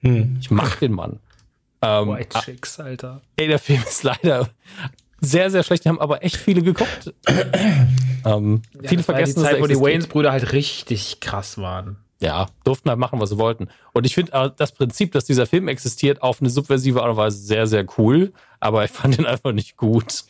Hm. 0.00 0.38
Ich 0.40 0.50
mag 0.50 0.78
den 0.80 0.92
Mann. 0.92 1.20
Ähm, 1.82 2.08
White 2.08 2.38
Chicks, 2.40 2.80
Alter. 2.80 3.22
Ey, 3.36 3.48
der 3.48 3.58
Film 3.58 3.82
ist 3.86 4.02
leider 4.02 4.48
sehr, 5.20 5.50
sehr 5.50 5.62
schlecht. 5.62 5.84
Die 5.84 5.88
haben 5.88 6.00
aber 6.00 6.22
echt 6.22 6.36
viele 6.36 6.62
geguckt. 6.62 7.14
ähm, 8.24 8.62
ja, 8.80 8.88
viele 8.88 9.02
vergessen, 9.02 9.36
die 9.36 9.42
Zeit, 9.42 9.60
wo 9.60 9.66
die 9.66 9.80
Waynes-Brüder 9.80 10.32
halt 10.32 10.52
richtig 10.52 11.20
krass 11.20 11.58
waren. 11.58 11.96
Ja, 12.18 12.46
durften 12.64 12.88
halt 12.88 12.98
machen, 12.98 13.20
was 13.20 13.30
sie 13.30 13.38
wollten. 13.38 13.68
Und 13.92 14.06
ich 14.06 14.14
finde 14.14 14.54
das 14.56 14.72
Prinzip, 14.72 15.12
dass 15.12 15.26
dieser 15.26 15.46
Film 15.46 15.68
existiert, 15.68 16.22
auf 16.22 16.40
eine 16.40 16.48
subversive 16.48 17.02
Art 17.02 17.10
und 17.10 17.16
Weise 17.16 17.38
sehr, 17.38 17.66
sehr 17.66 17.84
cool. 17.98 18.32
Aber 18.58 18.84
ich 18.84 18.90
fand 18.90 19.18
ihn 19.18 19.26
einfach 19.26 19.52
nicht 19.52 19.76
gut. 19.76 20.24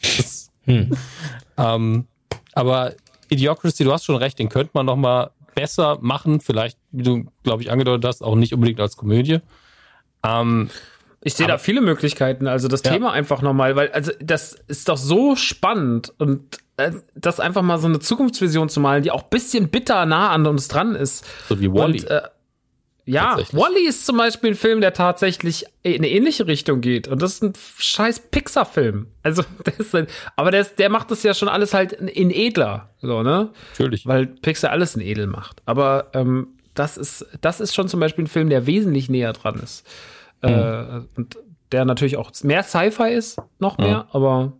hm. 0.65 0.97
ähm, 1.56 2.06
aber 2.55 2.94
Idiocracy, 3.28 3.84
du 3.84 3.92
hast 3.92 4.05
schon 4.05 4.16
recht, 4.16 4.39
den 4.39 4.48
könnte 4.48 4.70
man 4.74 4.86
noch 4.86 4.97
mal 4.97 5.31
besser 5.55 5.98
machen. 6.00 6.40
Vielleicht, 6.40 6.78
wie 6.90 7.02
du, 7.02 7.24
glaube 7.44 7.62
ich, 7.62 7.70
angedeutet 7.70 8.05
hast, 8.05 8.23
auch 8.23 8.34
nicht 8.34 8.52
unbedingt 8.52 8.81
als 8.81 8.97
Komödie. 8.97 9.39
Ähm, 10.24 10.70
ich 11.26 11.34
sehe 11.34 11.48
da 11.48 11.58
viele 11.58 11.80
Möglichkeiten. 11.80 12.46
Also 12.46 12.68
das 12.68 12.82
ja. 12.84 12.92
Thema 12.92 13.12
einfach 13.12 13.42
nochmal, 13.42 13.74
weil 13.74 13.90
also 13.90 14.12
das 14.20 14.56
ist 14.68 14.88
doch 14.88 14.96
so 14.96 15.34
spannend 15.34 16.12
und 16.18 16.58
äh, 16.76 16.92
das 17.16 17.40
einfach 17.40 17.62
mal 17.62 17.78
so 17.78 17.88
eine 17.88 17.98
Zukunftsvision 17.98 18.68
zu 18.68 18.78
malen, 18.78 19.02
die 19.02 19.10
auch 19.10 19.24
bisschen 19.24 19.68
bitter 19.68 20.06
nah 20.06 20.30
an 20.30 20.46
uns 20.46 20.68
dran 20.68 20.94
ist. 20.94 21.24
So 21.48 21.60
wie 21.60 21.72
Wally. 21.72 22.02
Und, 22.02 22.10
äh, 22.10 22.22
ja, 23.06 23.38
Wally 23.52 23.88
ist 23.88 24.06
zum 24.06 24.16
Beispiel 24.16 24.50
ein 24.50 24.56
Film, 24.56 24.80
der 24.80 24.92
tatsächlich 24.92 25.64
in 25.82 25.96
eine 25.96 26.10
ähnliche 26.10 26.46
Richtung 26.46 26.80
geht. 26.80 27.08
Und 27.08 27.22
das 27.22 27.34
ist 27.34 27.42
ein 27.42 27.52
scheiß 27.78 28.30
Pixar-Film. 28.30 29.06
Also, 29.24 29.42
der 29.66 29.80
ist 29.80 29.94
ein, 29.96 30.06
aber 30.36 30.52
der, 30.52 30.60
ist, 30.60 30.78
der 30.78 30.90
macht 30.90 31.10
das 31.10 31.24
ja 31.24 31.34
schon 31.34 31.48
alles 31.48 31.74
halt 31.74 31.92
in 31.92 32.30
edler. 32.30 32.90
So, 33.02 33.24
ne? 33.24 33.50
Natürlich. 33.72 34.06
Weil 34.06 34.26
Pixar 34.26 34.70
alles 34.70 34.94
in 34.94 35.00
edel 35.00 35.26
macht. 35.26 35.62
Aber 35.66 36.10
ähm, 36.14 36.48
das, 36.74 36.96
ist, 36.96 37.26
das 37.40 37.60
ist 37.60 37.74
schon 37.74 37.88
zum 37.88 37.98
Beispiel 37.98 38.24
ein 38.24 38.28
Film, 38.28 38.48
der 38.48 38.66
wesentlich 38.66 39.08
näher 39.08 39.32
dran 39.32 39.60
ist. 39.60 39.84
Mhm. 40.42 40.48
Äh, 40.48 41.00
und 41.16 41.39
der 41.73 41.84
natürlich 41.84 42.16
auch 42.16 42.31
mehr 42.42 42.62
Sci-Fi 42.62 43.10
ist, 43.10 43.40
noch 43.58 43.78
mehr, 43.78 44.05
mhm. 44.05 44.10
aber 44.12 44.52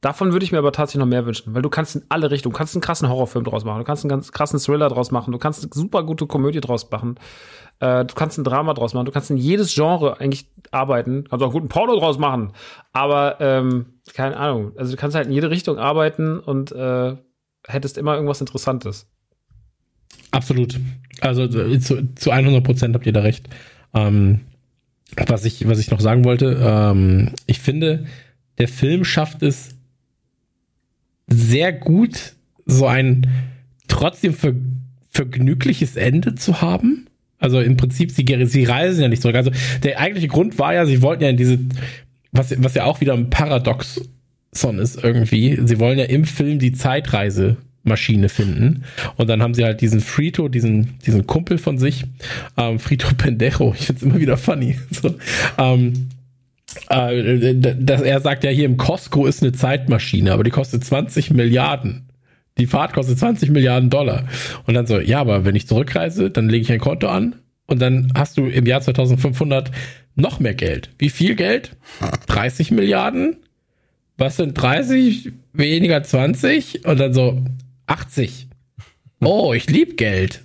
davon 0.00 0.32
würde 0.32 0.44
ich 0.44 0.52
mir 0.52 0.58
aber 0.58 0.72
tatsächlich 0.72 1.00
noch 1.00 1.06
mehr 1.06 1.24
wünschen, 1.24 1.54
weil 1.54 1.62
du 1.62 1.70
kannst 1.70 1.96
in 1.96 2.02
alle 2.08 2.30
Richtungen, 2.30 2.52
du 2.52 2.58
kannst 2.58 2.74
einen 2.74 2.82
krassen 2.82 3.08
Horrorfilm 3.08 3.44
draus 3.44 3.64
machen, 3.64 3.78
du 3.78 3.84
kannst 3.84 4.04
einen 4.04 4.08
ganz 4.08 4.32
krassen 4.32 4.58
Thriller 4.58 4.88
draus 4.88 5.10
machen, 5.10 5.32
du 5.32 5.38
kannst 5.38 5.62
eine 5.62 5.70
super 5.72 6.02
gute 6.02 6.26
Komödie 6.26 6.60
draus 6.60 6.90
machen, 6.90 7.16
äh, 7.78 8.04
du 8.04 8.14
kannst 8.14 8.38
ein 8.38 8.44
Drama 8.44 8.74
draus 8.74 8.94
machen, 8.94 9.06
du 9.06 9.12
kannst 9.12 9.30
in 9.30 9.36
jedes 9.36 9.74
Genre 9.74 10.20
eigentlich 10.20 10.50
arbeiten, 10.72 11.24
kannst 11.28 11.42
auch 11.42 11.48
einen 11.48 11.52
guten 11.52 11.68
Porno 11.68 11.96
draus 11.98 12.18
machen, 12.18 12.52
aber 12.92 13.36
ähm, 13.40 14.00
keine 14.14 14.36
Ahnung, 14.36 14.72
also 14.76 14.90
du 14.90 14.96
kannst 14.96 15.16
halt 15.16 15.26
in 15.26 15.32
jede 15.32 15.50
Richtung 15.50 15.78
arbeiten 15.78 16.40
und 16.40 16.72
äh, 16.72 17.16
hättest 17.66 17.98
immer 17.98 18.14
irgendwas 18.14 18.40
Interessantes. 18.40 19.08
Absolut. 20.32 20.78
Also 21.20 21.48
zu, 21.48 22.14
zu 22.14 22.30
100 22.30 22.62
Prozent 22.62 22.94
habt 22.94 23.06
ihr 23.06 23.12
da 23.12 23.20
recht. 23.20 23.48
Ähm, 23.94 24.40
was 25.26 25.44
ich, 25.44 25.66
was 25.68 25.78
ich 25.78 25.90
noch 25.90 26.00
sagen 26.00 26.24
wollte, 26.24 26.60
ähm, 26.62 27.32
ich 27.46 27.60
finde, 27.60 28.06
der 28.58 28.68
Film 28.68 29.04
schafft 29.04 29.42
es 29.42 29.70
sehr 31.26 31.72
gut, 31.72 32.34
so 32.64 32.86
ein 32.86 33.26
trotzdem 33.88 34.34
ver 34.34 34.54
vergnügliches 35.10 35.96
Ende 35.96 36.34
zu 36.34 36.60
haben. 36.60 37.06
Also 37.38 37.58
im 37.60 37.78
Prinzip, 37.78 38.10
sie, 38.10 38.26
sie 38.44 38.64
reisen 38.64 39.00
ja 39.00 39.08
nicht 39.08 39.22
zurück. 39.22 39.36
Also 39.36 39.50
der 39.82 39.98
eigentliche 39.98 40.28
Grund 40.28 40.58
war 40.58 40.74
ja, 40.74 40.84
sie 40.84 41.00
wollten 41.00 41.22
ja 41.22 41.30
in 41.30 41.38
diese, 41.38 41.58
was, 42.32 42.54
was 42.62 42.74
ja 42.74 42.84
auch 42.84 43.00
wieder 43.00 43.14
ein 43.14 43.30
Paradoxon 43.30 44.78
ist 44.78 45.02
irgendwie. 45.02 45.58
Sie 45.64 45.78
wollen 45.78 45.98
ja 45.98 46.04
im 46.04 46.26
Film 46.26 46.58
die 46.58 46.72
Zeitreisemaschine 47.86 48.28
finden. 48.28 48.84
Und 49.16 49.28
dann 49.28 49.42
haben 49.42 49.54
sie 49.54 49.64
halt 49.64 49.80
diesen 49.80 50.00
Frito, 50.00 50.48
diesen, 50.48 50.98
diesen 51.06 51.26
Kumpel 51.26 51.58
von 51.58 51.78
sich, 51.78 52.04
ähm, 52.56 52.78
Frito 52.78 53.08
Pendejo, 53.16 53.74
ich 53.78 53.86
find's 53.86 54.02
immer 54.02 54.18
wieder 54.18 54.36
funny. 54.36 54.78
So, 54.90 55.14
ähm, 55.58 56.08
äh, 56.88 57.54
dass 57.54 58.00
er 58.00 58.20
sagt 58.20 58.44
ja 58.44 58.50
hier 58.50 58.64
im 58.64 58.76
Costco 58.76 59.26
ist 59.26 59.42
eine 59.42 59.52
Zeitmaschine, 59.52 60.32
aber 60.32 60.42
die 60.42 60.50
kostet 60.50 60.84
20 60.84 61.30
Milliarden. 61.30 62.08
Die 62.58 62.66
Fahrt 62.66 62.94
kostet 62.94 63.18
20 63.18 63.50
Milliarden 63.50 63.90
Dollar. 63.90 64.24
Und 64.66 64.74
dann 64.74 64.86
so, 64.86 64.98
ja, 64.98 65.20
aber 65.20 65.44
wenn 65.44 65.54
ich 65.54 65.66
zurückreise, 65.66 66.30
dann 66.30 66.48
lege 66.48 66.62
ich 66.62 66.72
ein 66.72 66.80
Konto 66.80 67.08
an 67.08 67.36
und 67.66 67.80
dann 67.80 68.12
hast 68.16 68.38
du 68.38 68.46
im 68.46 68.64
Jahr 68.64 68.80
2500 68.80 69.70
noch 70.14 70.40
mehr 70.40 70.54
Geld. 70.54 70.90
Wie 70.98 71.10
viel 71.10 71.34
Geld? 71.34 71.76
30 72.26 72.70
Milliarden? 72.70 73.36
Was 74.16 74.36
sind 74.36 74.54
30 74.54 75.32
weniger 75.52 76.02
20? 76.02 76.86
Und 76.86 76.98
dann 76.98 77.12
so 77.12 77.42
80. 77.86 78.48
Oh, 79.20 79.54
ich 79.54 79.68
lieb 79.70 79.96
Geld. 79.96 80.42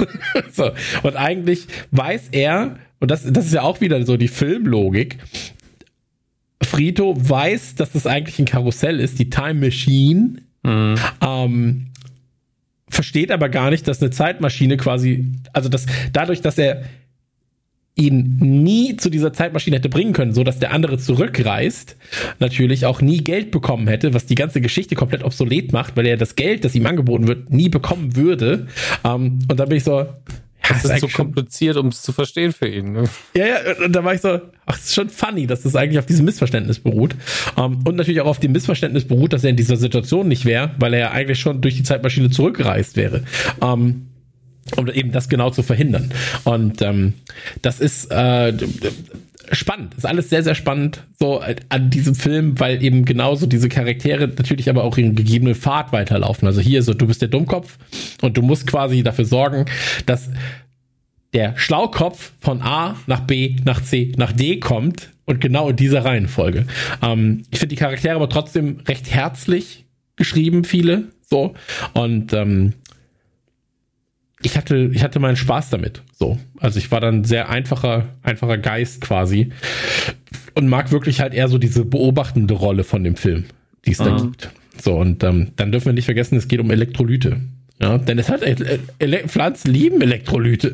so. 0.52 0.70
Und 1.02 1.16
eigentlich 1.16 1.66
weiß 1.90 2.28
er, 2.32 2.76
und 3.00 3.10
das, 3.10 3.24
das 3.30 3.46
ist 3.46 3.54
ja 3.54 3.62
auch 3.62 3.80
wieder 3.80 4.04
so 4.06 4.16
die 4.16 4.28
Filmlogik, 4.28 5.18
Frito 6.62 7.14
weiß, 7.16 7.74
dass 7.74 7.92
das 7.92 8.06
eigentlich 8.06 8.38
ein 8.38 8.44
Karussell 8.44 9.00
ist, 9.00 9.18
die 9.18 9.28
Time 9.28 9.54
Machine. 9.54 10.36
Mhm. 10.62 10.94
Ähm, 11.20 11.86
versteht 12.88 13.30
aber 13.30 13.48
gar 13.48 13.70
nicht, 13.70 13.88
dass 13.88 14.00
eine 14.00 14.10
Zeitmaschine 14.10 14.76
quasi, 14.76 15.32
also 15.52 15.68
dass 15.68 15.86
dadurch, 16.12 16.40
dass 16.40 16.58
er 16.58 16.84
ihn 17.94 18.38
nie 18.40 18.96
zu 18.96 19.10
dieser 19.10 19.32
Zeitmaschine 19.32 19.76
hätte 19.76 19.90
bringen 19.90 20.14
können, 20.14 20.32
so 20.32 20.44
dass 20.44 20.58
der 20.58 20.72
andere 20.72 20.98
zurückreist, 20.98 21.96
natürlich 22.38 22.86
auch 22.86 23.02
nie 23.02 23.18
Geld 23.18 23.50
bekommen 23.50 23.86
hätte, 23.86 24.14
was 24.14 24.24
die 24.24 24.34
ganze 24.34 24.60
Geschichte 24.60 24.94
komplett 24.94 25.22
obsolet 25.22 25.72
macht, 25.72 25.96
weil 25.96 26.06
er 26.06 26.16
das 26.16 26.34
Geld, 26.34 26.64
das 26.64 26.74
ihm 26.74 26.86
angeboten 26.86 27.28
wird, 27.28 27.50
nie 27.50 27.68
bekommen 27.68 28.16
würde. 28.16 28.66
Ähm, 29.04 29.40
und 29.48 29.60
dann 29.60 29.68
bin 29.68 29.76
ich 29.76 29.84
so, 29.84 30.06
das, 30.68 30.84
ist, 30.84 30.90
ist 30.90 31.00
so 31.00 31.08
kompliziert, 31.08 31.76
um 31.76 31.88
es 31.88 32.02
zu 32.02 32.12
verstehen 32.12 32.52
für 32.52 32.68
ihn. 32.68 32.92
Ne? 32.92 33.04
Ja, 33.34 33.46
ja, 33.46 33.84
und 33.84 33.92
da 33.92 34.04
war 34.04 34.14
ich 34.14 34.20
so, 34.20 34.40
ach, 34.64 34.78
es 34.78 34.86
ist 34.86 34.94
schon 34.94 35.10
funny, 35.10 35.46
dass 35.46 35.62
das 35.62 35.76
eigentlich 35.76 35.98
auf 35.98 36.06
diesem 36.06 36.24
Missverständnis 36.24 36.78
beruht. 36.78 37.14
Um, 37.56 37.64
ähm, 37.64 37.78
und 37.84 37.96
natürlich 37.96 38.20
auch 38.20 38.26
auf 38.26 38.40
dem 38.40 38.52
Missverständnis 38.52 39.06
beruht, 39.06 39.32
dass 39.32 39.44
er 39.44 39.50
in 39.50 39.56
dieser 39.56 39.76
Situation 39.76 40.28
nicht 40.28 40.44
wäre, 40.44 40.70
weil 40.78 40.94
er 40.94 41.00
ja 41.00 41.10
eigentlich 41.10 41.40
schon 41.40 41.60
durch 41.60 41.76
die 41.76 41.82
Zeitmaschine 41.82 42.30
zurückgereist 42.30 42.96
wäre. 42.96 43.24
Um, 43.60 44.11
um 44.76 44.88
eben 44.88 45.12
das 45.12 45.28
genau 45.28 45.50
zu 45.50 45.62
verhindern. 45.62 46.12
Und 46.44 46.82
ähm, 46.82 47.14
das 47.62 47.80
ist 47.80 48.10
äh, 48.10 48.52
spannend. 49.50 49.94
Ist 49.94 50.06
alles 50.06 50.30
sehr, 50.30 50.42
sehr 50.42 50.54
spannend 50.54 51.02
so 51.18 51.42
äh, 51.42 51.56
an 51.68 51.90
diesem 51.90 52.14
Film, 52.14 52.58
weil 52.58 52.82
eben 52.82 53.04
genauso 53.04 53.46
diese 53.46 53.68
Charaktere 53.68 54.28
natürlich 54.28 54.68
aber 54.68 54.84
auch 54.84 54.96
in 54.98 55.14
gegebenen 55.14 55.54
Pfad 55.54 55.92
weiterlaufen. 55.92 56.46
Also 56.46 56.60
hier 56.60 56.82
so, 56.82 56.94
du 56.94 57.06
bist 57.06 57.22
der 57.22 57.28
Dummkopf 57.28 57.78
und 58.22 58.36
du 58.36 58.42
musst 58.42 58.66
quasi 58.66 59.02
dafür 59.02 59.24
sorgen, 59.24 59.66
dass 60.06 60.30
der 61.32 61.56
Schlaukopf 61.56 62.32
von 62.40 62.60
A 62.62 62.96
nach 63.06 63.20
B 63.20 63.56
nach 63.64 63.82
C 63.82 64.12
nach 64.16 64.32
D 64.32 64.58
kommt 64.60 65.10
und 65.24 65.40
genau 65.40 65.70
in 65.70 65.76
dieser 65.76 66.04
Reihenfolge. 66.04 66.66
Ähm, 67.02 67.42
ich 67.50 67.58
finde 67.58 67.74
die 67.74 67.80
Charaktere 67.80 68.14
aber 68.14 68.28
trotzdem 68.28 68.80
recht 68.86 69.10
herzlich 69.10 69.84
geschrieben, 70.16 70.64
viele 70.64 71.08
so 71.22 71.54
und 71.94 72.32
ähm, 72.34 72.74
ich 74.42 74.56
hatte, 74.56 74.90
ich 74.92 75.02
hatte 75.02 75.20
meinen 75.20 75.36
Spaß 75.36 75.70
damit. 75.70 76.02
So. 76.12 76.38
Also 76.60 76.78
ich 76.78 76.90
war 76.90 77.00
dann 77.00 77.24
sehr 77.24 77.48
einfacher, 77.48 78.08
einfacher 78.22 78.58
Geist 78.58 79.00
quasi. 79.00 79.52
Und 80.54 80.68
mag 80.68 80.90
wirklich 80.92 81.20
halt 81.20 81.32
eher 81.32 81.48
so 81.48 81.58
diese 81.58 81.84
beobachtende 81.84 82.54
Rolle 82.54 82.84
von 82.84 83.04
dem 83.04 83.16
Film, 83.16 83.44
die 83.86 83.92
es 83.92 83.98
da 83.98 84.10
mhm. 84.10 84.32
gibt. 84.32 84.50
So, 84.80 84.96
und 84.96 85.22
ähm, 85.24 85.52
dann 85.56 85.72
dürfen 85.72 85.86
wir 85.86 85.92
nicht 85.92 86.06
vergessen, 86.06 86.36
es 86.36 86.48
geht 86.48 86.60
um 86.60 86.70
Elektrolyte. 86.70 87.40
Ja, 87.80 87.98
denn 87.98 88.18
es 88.18 88.28
hat 88.28 88.42
Ele 88.42 88.80
Ele 88.98 89.28
Pflanzen 89.28 89.72
lieben 89.72 90.00
Elektrolyte. 90.00 90.72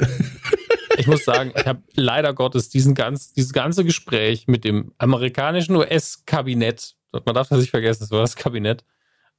Ich 0.99 1.07
muss 1.07 1.25
sagen, 1.25 1.53
ich 1.57 1.65
habe 1.65 1.83
leider 1.95 2.35
Gottes 2.35 2.71
diesen 2.71 2.95
ganz, 2.95 3.33
dieses 3.33 3.53
ganze 3.53 3.85
Gespräch 3.85 4.49
mit 4.49 4.65
dem 4.65 4.93
amerikanischen 4.99 5.77
US-Kabinett, 5.77 6.97
man 7.13 7.35
darf 7.35 7.49
das 7.49 7.61
nicht 7.61 7.71
vergessen, 7.71 8.01
das 8.01 8.11
war 8.11 8.21
das 8.21 8.35
Kabinett. 8.35 8.85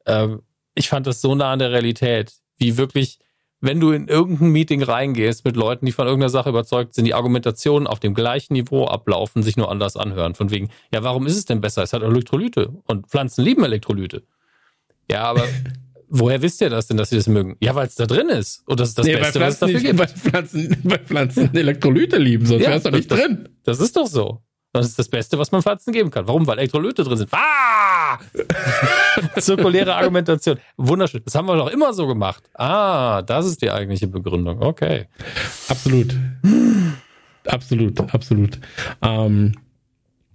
Ähm, 0.06 0.42
ich 0.74 0.88
fand 0.88 1.06
das 1.06 1.20
so 1.20 1.36
nah 1.36 1.52
an 1.52 1.60
der 1.60 1.72
Realität, 1.72 2.34
wie 2.58 2.78
wirklich 2.78 3.20
wenn 3.62 3.80
du 3.80 3.92
in 3.92 4.08
irgendein 4.08 4.50
Meeting 4.50 4.82
reingehst 4.82 5.44
mit 5.44 5.56
Leuten, 5.56 5.86
die 5.86 5.92
von 5.92 6.08
irgendeiner 6.08 6.30
Sache 6.30 6.50
überzeugt 6.50 6.94
sind, 6.94 7.06
die 7.06 7.14
Argumentationen 7.14 7.88
auf 7.88 8.00
dem 8.00 8.14
gleichen 8.14 8.54
Niveau 8.54 8.86
ablaufen, 8.86 9.44
sich 9.44 9.58
nur 9.58 9.70
anders 9.70 9.98
anhören. 9.98 10.36
Von 10.36 10.50
wegen, 10.50 10.70
ja, 10.94 11.04
warum 11.04 11.28
ist 11.28 11.36
es 11.36 11.46
denn 11.46 11.60
besser? 11.60 11.84
Es 11.84 11.94
hat 11.94 12.02
Elektrolyte 12.02 12.72
und 12.86 13.08
Pflanzen 13.08 13.44
lieben 13.44 13.64
Elektrolyte. 13.64 14.24
Ja, 15.12 15.24
aber 15.24 15.44
woher 16.10 16.42
wisst 16.42 16.62
ihr 16.62 16.70
das 16.70 16.88
denn, 16.88 16.98
dass 16.98 17.10
sie 17.10 17.18
das 17.18 17.28
mögen? 17.28 17.58
Ja, 17.60 17.76
weil 17.76 17.88
es 17.88 17.96
da 17.96 18.06
drin 18.06 18.30
ist. 18.30 18.64
Und 18.66 18.80
das 18.80 18.90
ist 18.90 18.98
das 18.98 19.06
nee, 19.06 19.16
Beste, 19.16 19.40
was 19.42 19.56
es 19.56 19.60
dafür 19.60 19.80
gibt. 19.80 20.00
Weil 20.00 20.08
Pflanzen, 20.08 20.78
weil 20.84 21.00
Pflanzen 21.00 21.54
Elektrolyte 21.54 22.18
lieben, 22.18 22.46
sonst 22.46 22.64
ja, 22.64 22.70
wär's 22.70 22.84
doch 22.84 22.92
nicht 22.92 23.12
das, 23.12 23.20
drin. 23.20 23.50
Das 23.64 23.80
ist 23.80 23.96
doch 23.98 24.08
so. 24.08 24.42
Das 24.72 24.86
ist 24.86 25.00
das 25.00 25.10
Beste, 25.10 25.40
was 25.40 25.52
man 25.52 25.64
Pflanzen 25.64 25.94
geben 25.94 26.12
kann. 26.12 26.28
Warum? 26.28 26.46
Weil 26.46 26.60
Elektrolyte 26.60 27.04
drin 27.04 27.18
sind. 27.18 27.30
Ah! 27.34 28.20
Zirkuläre 29.40 29.96
Argumentation. 29.96 30.60
Wunderschön. 30.78 31.22
Das 31.26 31.34
haben 31.34 31.48
wir 31.48 31.56
doch 31.56 31.72
immer 31.72 31.92
so 31.94 32.06
gemacht. 32.06 32.44
Ah, 32.54 33.24
das 33.24 33.48
ist 33.48 33.64
die 33.64 33.72
eigentliche 33.72 34.08
Begründung. 34.08 34.62
Okay. 34.62 35.08
Absolut. 35.70 36.16
absolut, 37.48 38.14
absolut. 38.14 38.60
Ähm, 39.02 39.54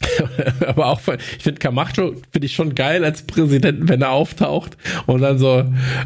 aber 0.66 0.86
auch, 0.86 1.00
ich 1.06 1.42
finde 1.42 1.60
Camacho 1.60 2.14
finde 2.30 2.46
ich 2.46 2.54
schon 2.54 2.74
geil 2.74 3.04
als 3.04 3.22
Präsident, 3.22 3.88
wenn 3.88 4.02
er 4.02 4.10
auftaucht 4.10 4.76
und 5.06 5.22
dann 5.22 5.38
so, 5.38 5.60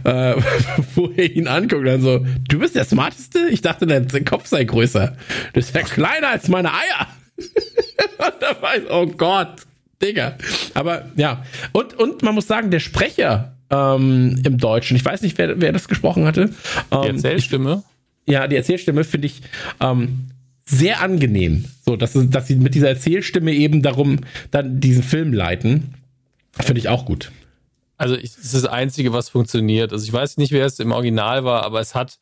äh, 0.04 0.34
wo 0.94 1.08
er 1.16 1.34
ihn 1.34 1.48
anguckt, 1.48 1.86
dann 1.86 2.02
so, 2.02 2.24
du 2.48 2.58
bist 2.58 2.74
der 2.74 2.84
Smarteste? 2.84 3.48
Ich 3.50 3.62
dachte, 3.62 3.86
dein 3.86 4.24
Kopf 4.26 4.46
sei 4.46 4.64
größer. 4.64 5.16
Du 5.46 5.52
bist 5.54 5.74
ja 5.74 5.82
kleiner 5.82 6.28
als 6.28 6.48
meine 6.48 6.72
Eier. 6.72 7.06
da 8.40 8.62
war 8.62 8.76
ich, 8.76 8.90
oh 8.90 9.06
Gott, 9.06 9.66
Digga. 10.02 10.36
Aber 10.74 11.10
ja, 11.16 11.44
und, 11.72 11.94
und 11.94 12.22
man 12.22 12.34
muss 12.34 12.46
sagen, 12.46 12.70
der 12.70 12.80
Sprecher 12.80 13.56
ähm, 13.70 14.40
im 14.44 14.58
Deutschen, 14.58 14.96
ich 14.96 15.04
weiß 15.04 15.22
nicht, 15.22 15.38
wer, 15.38 15.60
wer 15.60 15.72
das 15.72 15.88
gesprochen 15.88 16.24
hatte. 16.24 16.50
Ähm, 16.90 17.02
die 17.02 17.08
Erzählstimme? 17.08 17.82
Ich, 18.24 18.32
ja, 18.32 18.46
die 18.46 18.56
Erzählstimme 18.56 19.04
finde 19.04 19.26
ich 19.26 19.42
ähm, 19.80 20.30
sehr 20.64 21.00
angenehm. 21.00 21.64
So, 21.84 21.96
dass, 21.96 22.12
dass 22.14 22.46
sie 22.46 22.56
mit 22.56 22.74
dieser 22.74 22.88
Erzählstimme 22.88 23.52
eben 23.52 23.82
darum 23.82 24.20
dann 24.50 24.80
diesen 24.80 25.02
Film 25.02 25.32
leiten. 25.32 25.94
Finde 26.52 26.80
ich 26.80 26.88
auch 26.88 27.04
gut. 27.04 27.32
Also, 27.96 28.16
ich, 28.16 28.34
das 28.34 28.44
ist 28.44 28.54
das 28.54 28.66
Einzige, 28.66 29.12
was 29.12 29.28
funktioniert. 29.28 29.92
Also, 29.92 30.04
ich 30.04 30.12
weiß 30.12 30.36
nicht, 30.36 30.52
wer 30.52 30.66
es 30.66 30.78
im 30.78 30.92
Original 30.92 31.44
war, 31.44 31.64
aber 31.64 31.80
es 31.80 31.94
hat 31.94 32.18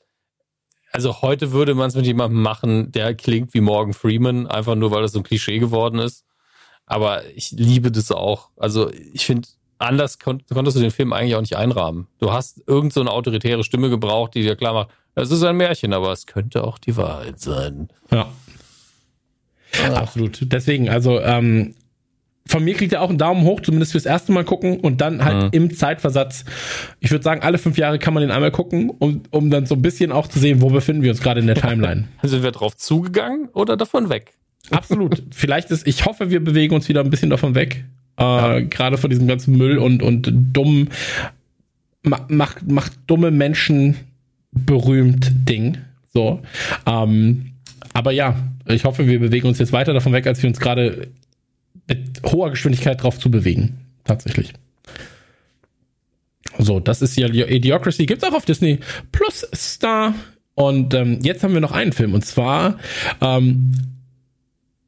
also 0.93 1.23
heute 1.23 1.53
würde 1.53 1.75
man 1.75 1.89
es 1.89 1.95
mit 1.95 2.07
jemandem 2.07 2.43
machen, 2.43 2.93
der 2.93 3.15
klingt 3.15 3.55
wie 3.55 3.61
Morgan 3.61 3.93
Freeman, 3.93 4.47
einfach 4.47 4.75
nur 4.75 4.91
weil 4.91 5.03
das 5.03 5.13
so 5.13 5.21
ein 5.21 5.25
Klischee 5.25 5.59
geworden 5.59 5.99
ist. 5.99 6.25
Aber 6.87 7.25
ich 7.35 7.51
liebe 7.51 7.91
das 7.91 8.13
auch. 8.13 8.51
Also 8.57 8.91
ich 9.13 9.27
finde, 9.27 9.49
anders 9.79 10.19
kon 10.19 10.43
konntest 10.53 10.77
du 10.77 10.81
den 10.81 10.91
Film 10.91 11.13
eigentlich 11.13 11.35
auch 11.35 11.41
nicht 11.41 11.57
einrahmen. 11.57 12.07
Du 12.19 12.33
hast 12.33 12.63
irgend 12.67 12.93
so 12.93 13.01
eine 13.01 13.11
autoritäre 13.11 13.65
Stimme 13.65 13.91
gebraucht, 13.91 14.35
die 14.35 14.43
dir 14.43 14.57
klar 14.57 14.75
macht, 14.75 14.91
es 15.15 15.31
ist 15.31 15.43
ein 15.43 15.57
Märchen, 15.57 15.93
aber 15.93 16.13
es 16.13 16.27
könnte 16.27 16.63
auch 16.63 16.79
die 16.79 16.97
Wahrheit 16.97 17.41
sein. 17.41 17.89
Ja. 18.11 18.29
Ah. 19.83 19.95
Absolut. 19.95 20.39
Deswegen, 20.41 20.89
also 20.89 21.21
ähm, 21.21 21.75
von 22.47 22.65
mir 22.65 22.75
kriegt 22.75 22.93
er 22.93 23.03
auch 23.03 23.09
einen 23.09 23.19
Daumen 23.19 23.43
hoch, 23.43 23.61
zumindest 23.61 23.93
fürs 23.93 24.07
erste 24.07 24.33
Mal 24.33 24.45
gucken 24.45 24.81
und 24.81 25.01
dann 25.01 25.25
halt 25.25 25.45
mhm. 25.45 25.49
im 25.53 25.77
Zeitversatz. 25.77 26.45
Ich 27.01 27.11
würde 27.11 27.23
sagen, 27.23 27.43
alle 27.43 27.59
fünf 27.59 27.77
Jahre 27.77 27.99
kann 27.99 28.15
man 28.15 28.23
den 28.23 28.31
einmal 28.31 28.53
gucken, 28.53 28.91
um, 28.91 29.23
um 29.31 29.51
dann 29.51 29.67
so 29.67 29.75
ein 29.75 29.83
bisschen 29.83 30.13
auch 30.13 30.29
zu 30.29 30.39
sehen, 30.39 30.61
wo 30.61 30.71
befinden 30.71 31.03
wir 31.03 31.11
uns 31.11 31.21
gerade 31.21 31.41
in 31.41 31.47
der 31.47 31.57
Timeline. 31.57 32.05
Sind 32.23 32.43
wir 32.43 32.53
drauf 32.53 32.77
zugegangen 32.77 33.49
oder 33.53 33.77
davon 33.77 34.09
weg? 34.09 34.35
Absolut. 34.71 35.23
Vielleicht 35.31 35.71
ist, 35.71 35.87
ich 35.87 36.07
hoffe, 36.07 36.31
wir 36.31 36.43
bewegen 36.43 36.75
uns 36.75 36.89
wieder 36.89 37.01
ein 37.01 37.11
bisschen 37.11 37.31
davon 37.31 37.55
weg. 37.55 37.85
Äh, 38.19 38.23
ja. 38.23 38.61
Gerade 38.61 38.99
von 38.99 39.11
diesem 39.11 39.27
ganzen 39.27 39.57
Müll 39.57 39.79
und, 39.79 40.03
und 40.03 40.33
dummen, 40.53 40.91
macht, 42.03 42.69
macht 42.69 42.93
dumme 43.07 43.31
Menschen 43.31 43.97
berühmt 44.53 45.31
Ding. 45.49 45.79
So. 46.13 46.41
Ähm, 46.87 47.53
aber 47.93 48.13
ja, 48.13 48.37
ich 48.67 48.85
hoffe, 48.85 49.07
wir 49.07 49.21
bewegen 49.21 49.47
uns 49.47 49.59
jetzt 49.59 49.73
weiter 49.73 49.93
davon 49.93 50.13
weg, 50.13 50.27
als 50.27 50.43
wir 50.43 50.49
uns 50.49 50.59
gerade 50.59 51.09
mit 51.89 52.23
hoher 52.25 52.51
Geschwindigkeit 52.51 53.03
drauf 53.03 53.19
zu 53.19 53.31
bewegen. 53.31 53.79
Tatsächlich. 54.05 54.53
So, 56.59 56.81
das 56.81 57.03
ist 57.03 57.17
ja 57.17 57.29
Idiocracy. 57.29 58.07
Gibt's 58.07 58.25
auch 58.25 58.33
auf 58.33 58.45
Disney 58.45 58.79
Plus 59.13 59.47
Star. 59.55 60.15
Und 60.55 60.95
ähm, 60.95 61.19
jetzt 61.23 61.45
haben 61.45 61.53
wir 61.53 61.61
noch 61.61 61.73
einen 61.73 61.93
Film. 61.93 62.15
Und 62.15 62.25
zwar, 62.25 62.79
ähm, 63.21 63.73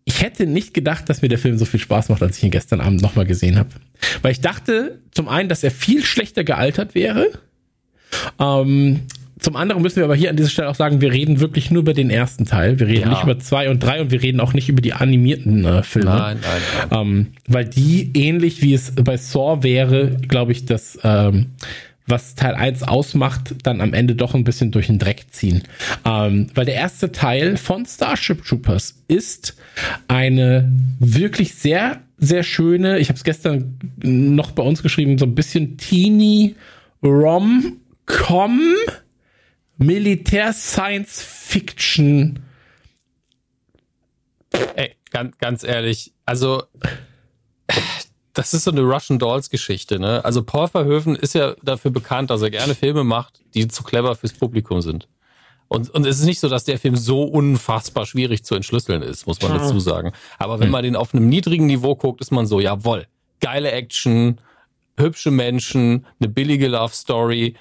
ich 0.05 0.23
hätte 0.23 0.47
nicht 0.47 0.73
gedacht, 0.73 1.09
dass 1.09 1.20
mir 1.20 1.28
der 1.28 1.39
Film 1.39 1.59
so 1.59 1.67
viel 1.67 1.81
Spaß 1.81 2.09
macht, 2.09 2.23
als 2.23 2.39
ich 2.39 2.44
ihn 2.44 2.51
gestern 2.51 2.81
Abend 2.81 3.02
nochmal 3.02 3.27
gesehen 3.27 3.59
habe. 3.59 3.68
Weil 4.23 4.33
ich 4.33 4.41
dachte 4.41 5.01
zum 5.10 5.28
einen, 5.28 5.51
dass 5.51 5.62
er 5.62 5.70
viel 5.70 6.02
schlechter 6.02 6.44
gealtert 6.44 6.94
wäre. 6.94 7.28
Ähm, 8.39 9.01
zum 9.39 9.57
anderen 9.57 9.83
müssen 9.83 9.97
wir 9.97 10.05
aber 10.05 10.15
hier 10.17 10.31
an 10.31 10.36
dieser 10.36 10.49
Stelle 10.50 10.68
auch 10.68 10.75
sagen, 10.75 11.00
wir 11.00 11.12
reden 11.12 11.41
wirklich 11.41 11.70
nur 11.70 11.83
über 11.83 11.94
den 11.94 12.10
ersten 12.10 12.44
Teil. 12.44 12.78
Wir 12.81 12.86
reden 12.86 13.02
Ja. 13.02 13.08
nicht 13.10 13.23
über 13.23 13.39
zwei 13.39 13.70
und 13.70 13.83
drei 13.83 14.00
und 14.00 14.10
wir 14.10 14.23
reden 14.23 14.41
auch 14.41 14.52
nicht 14.52 14.68
über 14.68 14.81
die 14.83 14.92
animierten 14.92 15.65
äh, 15.65 15.83
Filme. 15.83 16.10
Nein, 16.10 16.39
nein, 16.41 16.62
nein. 16.91 17.00
Ähm, 17.00 17.26
weil 17.47 17.65
die 17.67 18.10
ähnlich 18.15 18.62
wie 18.62 18.75
es 18.75 18.92
bei 18.94 19.17
Saw 19.17 19.62
wäre, 19.62 20.17
glaube 20.28 20.52
ich, 20.52 20.65
das, 20.65 20.99
ähm, 21.05 21.47
was 22.07 22.34
Teil 22.34 22.55
1 22.55 22.84
ausmacht, 22.84 23.55
dann 23.65 23.81
am 23.83 23.92
Ende 23.92 24.15
doch 24.15 24.34
ein 24.34 24.42
bisschen 24.42 24.70
durch 24.70 24.86
den 24.86 24.99
Dreck 24.99 25.26
ziehen. 25.31 25.62
Ähm, 26.07 26.47
weil 26.55 26.65
der 26.65 26.75
erste 26.76 27.12
Teil 27.12 27.57
von 27.58 27.84
Starship 27.84 28.44
Troopers 28.44 28.94
ist 29.08 29.57
eine 30.08 30.73
wirklich 31.00 31.55
sehr, 31.55 31.99
sehr 32.17 32.42
schöne, 32.44 32.99
ich 32.99 33.08
habe 33.10 33.18
es 33.18 33.25
gestern 33.25 33.78
noch 34.02 34.52
bei 34.52 34.62
uns 34.62 34.83
geschrieben, 34.83 35.18
so 35.18 35.26
ein 35.26 35.34
bisschen 35.34 35.76
teeny 35.76 36.55
Rom-Com 37.02 38.60
Militär-Science-Fiction 39.78 42.44
Ey, 44.74 44.97
ganz, 45.10 45.39
ganz 45.39 45.65
ehrlich, 45.65 46.12
also 46.24 46.62
das 48.32 48.55
ist 48.55 48.65
so 48.65 48.70
eine 48.70 48.82
Russian 48.82 49.18
Dolls 49.18 49.50
Geschichte, 49.50 49.98
ne? 49.98 50.24
Also 50.24 50.42
Paul 50.42 50.68
Verhoeven 50.68 51.16
ist 51.16 51.34
ja 51.34 51.55
dafür 51.62 51.90
bekannt, 51.90 52.31
dass 52.31 52.42
er 52.42 52.50
gerne 52.50 52.74
Filme 52.74 53.05
macht, 53.05 53.40
die 53.55 53.68
zu 53.68 53.82
clever 53.82 54.15
fürs 54.15 54.32
Publikum 54.32 54.81
sind. 54.81 55.08
Und, 55.66 55.90
und 55.90 56.07
es 56.07 56.18
ist 56.18 56.24
nicht 56.24 56.40
so, 56.40 56.48
dass 56.48 56.65
der 56.65 56.78
Film 56.78 56.97
so 56.97 57.24
unfassbar 57.24 58.07
schwierig 58.07 58.44
zu 58.44 58.55
entschlüsseln 58.55 59.02
ist, 59.02 59.26
muss 59.26 59.42
man 59.42 59.52
dazu 59.52 59.78
sagen. 59.81 60.12
Aber 60.39 60.60
wenn 60.60 60.70
man 60.70 60.82
den 60.82 60.97
auf 60.97 61.12
einem 61.12 61.28
niedrigen 61.28 61.66
Niveau 61.66 61.94
guckt, 61.94 62.23
ist 62.23 62.31
man 62.31 62.47
so, 62.47 62.58
jawoll, 62.58 63.07
geile 63.40 63.73
Action, 63.73 64.40
hübsche 64.97 65.31
Menschen, 65.31 66.07
eine 66.20 66.31
billige 66.31 66.68
Love 66.68 66.94
Story, 66.94 67.55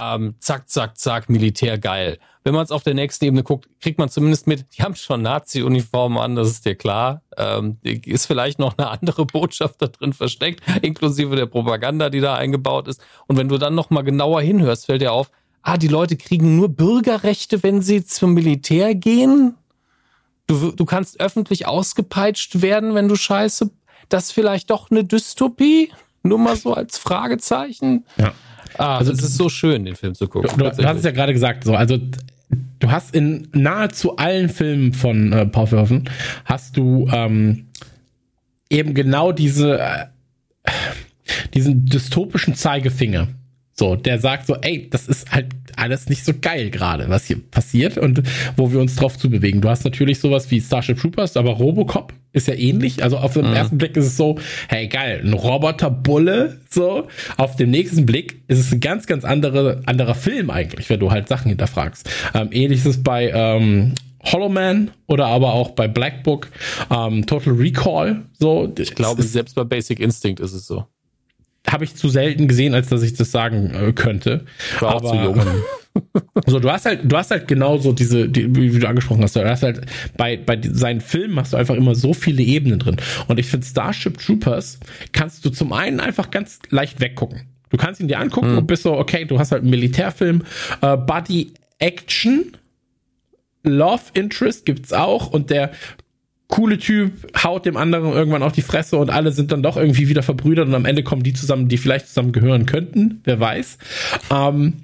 ähm, 0.00 0.34
zack, 0.38 0.68
zack, 0.68 0.98
zack, 0.98 1.28
Militär 1.28 1.78
geil. 1.78 2.18
Wenn 2.44 2.54
man 2.54 2.64
es 2.64 2.72
auf 2.72 2.82
der 2.82 2.94
nächsten 2.94 3.26
Ebene 3.26 3.42
guckt, 3.42 3.68
kriegt 3.80 3.98
man 3.98 4.08
zumindest 4.08 4.46
mit, 4.46 4.64
die 4.76 4.82
haben 4.82 4.96
schon 4.96 5.22
Nazi-Uniformen 5.22 6.18
an, 6.18 6.34
das 6.34 6.48
ist 6.48 6.64
dir 6.64 6.74
klar. 6.74 7.22
Ähm, 7.36 7.78
ist 7.82 8.26
vielleicht 8.26 8.58
noch 8.58 8.76
eine 8.76 8.88
andere 8.88 9.26
Botschaft 9.26 9.80
da 9.80 9.86
drin 9.86 10.12
versteckt, 10.12 10.60
inklusive 10.82 11.36
der 11.36 11.46
Propaganda, 11.46 12.10
die 12.10 12.20
da 12.20 12.34
eingebaut 12.34 12.88
ist. 12.88 13.00
Und 13.26 13.36
wenn 13.36 13.48
du 13.48 13.58
dann 13.58 13.74
noch 13.74 13.90
mal 13.90 14.02
genauer 14.02 14.40
hinhörst, 14.42 14.86
fällt 14.86 15.02
dir 15.02 15.12
auf, 15.12 15.30
ah, 15.62 15.76
die 15.76 15.88
Leute 15.88 16.16
kriegen 16.16 16.56
nur 16.56 16.68
Bürgerrechte, 16.68 17.62
wenn 17.62 17.82
sie 17.82 18.04
zum 18.04 18.34
Militär 18.34 18.94
gehen. 18.94 19.54
Du, 20.48 20.72
du 20.72 20.84
kannst 20.84 21.20
öffentlich 21.20 21.66
ausgepeitscht 21.66 22.60
werden, 22.60 22.94
wenn 22.94 23.08
du 23.08 23.14
scheiße. 23.14 23.70
Das 24.08 24.24
ist 24.24 24.32
vielleicht 24.32 24.70
doch 24.70 24.90
eine 24.90 25.04
Dystopie? 25.04 25.92
Nur 26.24 26.38
mal 26.38 26.56
so 26.56 26.74
als 26.74 26.98
Fragezeichen. 26.98 28.04
Ja. 28.16 28.32
Ah, 28.78 28.98
also 28.98 29.12
es 29.12 29.22
ist 29.22 29.36
so 29.36 29.48
schön, 29.48 29.84
den 29.84 29.96
Film 29.96 30.14
zu 30.14 30.28
gucken. 30.28 30.50
Du, 30.56 30.64
du 30.64 30.84
hast 30.84 30.98
es 30.98 31.04
ja 31.04 31.10
gerade 31.10 31.32
gesagt, 31.32 31.64
so, 31.64 31.74
also 31.74 31.98
du 32.78 32.90
hast 32.90 33.14
in 33.14 33.48
nahezu 33.52 34.16
allen 34.16 34.48
Filmen 34.48 34.92
von 34.92 35.32
äh, 35.32 35.46
Paul 35.46 35.66
Verhoeven 35.66 36.08
hast 36.44 36.76
du 36.76 37.08
ähm, 37.12 37.66
eben 38.70 38.94
genau 38.94 39.32
diese 39.32 39.78
äh, 39.78 40.06
diesen 41.54 41.86
dystopischen 41.86 42.54
Zeigefinger. 42.54 43.28
So, 43.82 43.96
der 43.96 44.20
sagt 44.20 44.46
so, 44.46 44.54
ey, 44.54 44.88
das 44.88 45.08
ist 45.08 45.32
halt 45.32 45.46
alles 45.74 46.08
nicht 46.08 46.24
so 46.24 46.32
geil 46.40 46.70
gerade, 46.70 47.08
was 47.08 47.26
hier 47.26 47.40
passiert 47.50 47.98
und 47.98 48.22
wo 48.56 48.70
wir 48.70 48.78
uns 48.78 48.94
drauf 48.94 49.18
zubewegen. 49.18 49.60
Du 49.60 49.68
hast 49.68 49.82
natürlich 49.82 50.20
sowas 50.20 50.48
wie 50.52 50.60
Starship 50.60 51.00
Troopers, 51.00 51.36
aber 51.36 51.50
Robocop 51.50 52.12
ist 52.32 52.46
ja 52.46 52.54
ähnlich. 52.54 53.02
Also 53.02 53.18
auf 53.18 53.32
den 53.32 53.44
ersten 53.46 53.78
Blick 53.78 53.96
ist 53.96 54.06
es 54.06 54.16
so, 54.16 54.38
hey 54.68 54.86
geil, 54.86 55.20
ein 55.24 55.32
Roboterbulle, 55.32 56.60
so. 56.70 57.08
Auf 57.36 57.56
den 57.56 57.70
nächsten 57.70 58.06
Blick 58.06 58.44
ist 58.46 58.60
es 58.60 58.70
ein 58.70 58.78
ganz, 58.78 59.08
ganz 59.08 59.24
andere, 59.24 59.82
anderer 59.86 60.14
Film 60.14 60.50
eigentlich, 60.50 60.88
wenn 60.88 61.00
du 61.00 61.10
halt 61.10 61.26
Sachen 61.26 61.48
hinterfragst. 61.48 62.08
Ähm, 62.34 62.50
ähnlich 62.52 62.78
ist 62.78 62.86
es 62.86 63.02
bei 63.02 63.32
ähm, 63.34 63.94
Hollow 64.22 64.48
Man 64.48 64.92
oder 65.08 65.26
aber 65.26 65.54
auch 65.54 65.70
bei 65.70 65.88
Black 65.88 66.22
Book, 66.22 66.52
ähm, 66.88 67.26
Total 67.26 67.54
Recall, 67.54 68.22
so. 68.38 68.72
Ich 68.78 68.94
glaube, 68.94 69.24
selbst 69.24 69.56
bei 69.56 69.64
Basic 69.64 69.98
Instinct 69.98 70.38
ist 70.38 70.52
es 70.52 70.68
so. 70.68 70.86
Habe 71.72 71.84
ich 71.84 71.94
zu 71.94 72.08
selten 72.08 72.48
gesehen, 72.48 72.74
als 72.74 72.88
dass 72.88 73.02
ich 73.02 73.14
das 73.14 73.30
sagen 73.30 73.72
äh, 73.74 73.92
könnte. 73.92 74.44
War 74.80 74.96
auch 74.96 75.10
zu 75.10 75.16
jung. 75.16 75.40
ähm, 75.40 75.62
so, 76.46 76.58
du 76.58 76.70
hast 76.70 76.86
halt, 76.86 77.00
du 77.04 77.16
hast 77.16 77.30
halt 77.30 77.48
genauso 77.48 77.92
diese, 77.92 78.28
die, 78.28 78.54
wie 78.54 78.78
du 78.78 78.88
angesprochen 78.88 79.22
hast, 79.22 79.36
du 79.36 79.48
hast 79.48 79.62
halt 79.62 79.82
bei, 80.16 80.36
bei 80.36 80.58
seinen 80.62 81.00
Filmen 81.00 81.38
hast 81.38 81.52
du 81.52 81.56
einfach 81.56 81.74
immer 81.74 81.94
so 81.94 82.14
viele 82.14 82.42
Ebenen 82.42 82.78
drin. 82.78 82.96
Und 83.28 83.38
ich 83.38 83.46
finde 83.46 83.66
Starship 83.66 84.18
Troopers 84.18 84.80
kannst 85.12 85.44
du 85.44 85.50
zum 85.50 85.72
einen 85.72 86.00
einfach 86.00 86.30
ganz 86.30 86.60
leicht 86.70 87.00
weggucken. 87.00 87.42
Du 87.70 87.78
kannst 87.78 88.00
ihn 88.00 88.08
dir 88.08 88.20
angucken 88.20 88.58
und 88.58 88.66
bist 88.66 88.82
so, 88.82 88.92
okay, 88.92 89.24
du 89.24 89.38
hast 89.38 89.50
halt 89.50 89.62
einen 89.62 89.70
Militärfilm, 89.70 90.42
äh, 90.82 90.96
Buddy 90.96 91.54
Action, 91.78 92.52
Love 93.64 94.02
Interest 94.12 94.66
gibt's 94.66 94.92
auch 94.92 95.28
und 95.28 95.48
der 95.48 95.70
coole 96.52 96.76
Typ 96.76 97.12
haut 97.42 97.64
dem 97.64 97.78
anderen 97.78 98.12
irgendwann 98.12 98.42
auf 98.42 98.52
die 98.52 98.60
Fresse 98.60 98.98
und 98.98 99.08
alle 99.08 99.32
sind 99.32 99.52
dann 99.52 99.62
doch 99.62 99.78
irgendwie 99.78 100.10
wieder 100.10 100.22
verbrüdert 100.22 100.68
und 100.68 100.74
am 100.74 100.84
Ende 100.84 101.02
kommen 101.02 101.22
die 101.22 101.32
zusammen, 101.32 101.68
die 101.68 101.78
vielleicht 101.78 102.08
zusammen 102.08 102.32
gehören 102.32 102.66
könnten, 102.66 103.22
wer 103.24 103.40
weiß. 103.40 103.78
Ähm, 104.30 104.74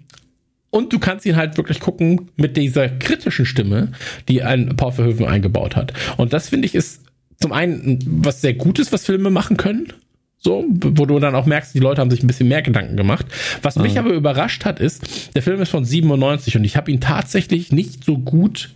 und 0.71 0.95
du 0.95 0.99
kannst 0.99 1.27
ihn 1.27 1.37
halt 1.37 1.59
wirklich 1.59 1.81
gucken 1.81 2.31
mit 2.37 2.57
dieser 2.57 2.89
kritischen 2.89 3.45
Stimme, 3.45 3.93
die 4.29 4.43
ein 4.43 4.77
Paul 4.77 4.93
Verhoeven 4.93 5.27
eingebaut 5.27 5.77
hat. 5.77 5.93
Und 6.17 6.33
das 6.33 6.49
finde 6.49 6.65
ich 6.65 6.75
ist 6.75 7.03
zum 7.39 7.53
einen 7.53 7.99
was 8.07 8.41
sehr 8.41 8.55
Gutes, 8.55 8.91
was 8.91 9.05
Filme 9.05 9.29
machen 9.29 9.59
können. 9.59 9.93
So, 10.39 10.65
wo 10.71 11.05
du 11.05 11.19
dann 11.19 11.35
auch 11.35 11.45
merkst, 11.45 11.75
die 11.75 11.81
Leute 11.81 12.01
haben 12.01 12.11
sich 12.11 12.23
ein 12.23 12.29
bisschen 12.29 12.49
mehr 12.49 12.63
Gedanken 12.63 12.97
gemacht. 12.97 13.27
Was 13.61 13.77
mich 13.77 13.99
aber 13.99 14.11
überrascht 14.11 14.65
hat, 14.65 14.81
ist, 14.81 15.35
der 15.35 15.43
Film 15.43 15.61
ist 15.61 15.69
von 15.69 15.85
97 15.85 16.57
und 16.57 16.65
ich 16.65 16.79
habe 16.79 16.91
ihn 16.91 17.01
tatsächlich 17.01 17.73
nicht 17.73 18.05
so 18.05 18.17
gut 18.17 18.71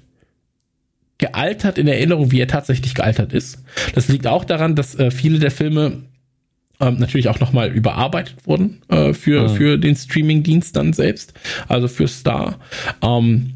gealtert 1.23 1.79
in 1.79 1.87
Erinnerung, 1.87 2.33
wie 2.33 2.41
er 2.41 2.49
tatsächlich 2.49 2.95
gealtert 2.97 3.33
ist. 3.33 3.63
Das 3.95 4.09
liegt 4.09 4.27
auch 4.27 4.45
daran, 4.45 4.75
dass 4.75 4.97
äh, 4.97 5.13
viele 5.13 5.39
der 5.39 5.53
Filme 5.53 6.03
ähm, 6.81 6.97
natürlich 6.99 7.29
auch 7.29 7.39
nochmal 7.39 7.71
überarbeitet 7.71 8.45
wurden 8.45 8.83
äh, 8.89 9.15
für, 9.15 9.49
für 9.49 9.79
den 9.79 9.95
Streaming-Dienst 9.95 10.75
dann 10.75 10.93
selbst, 10.93 11.33
also 11.69 11.87
für 11.87 12.09
Star. 12.09 12.59
Ähm, 13.03 13.55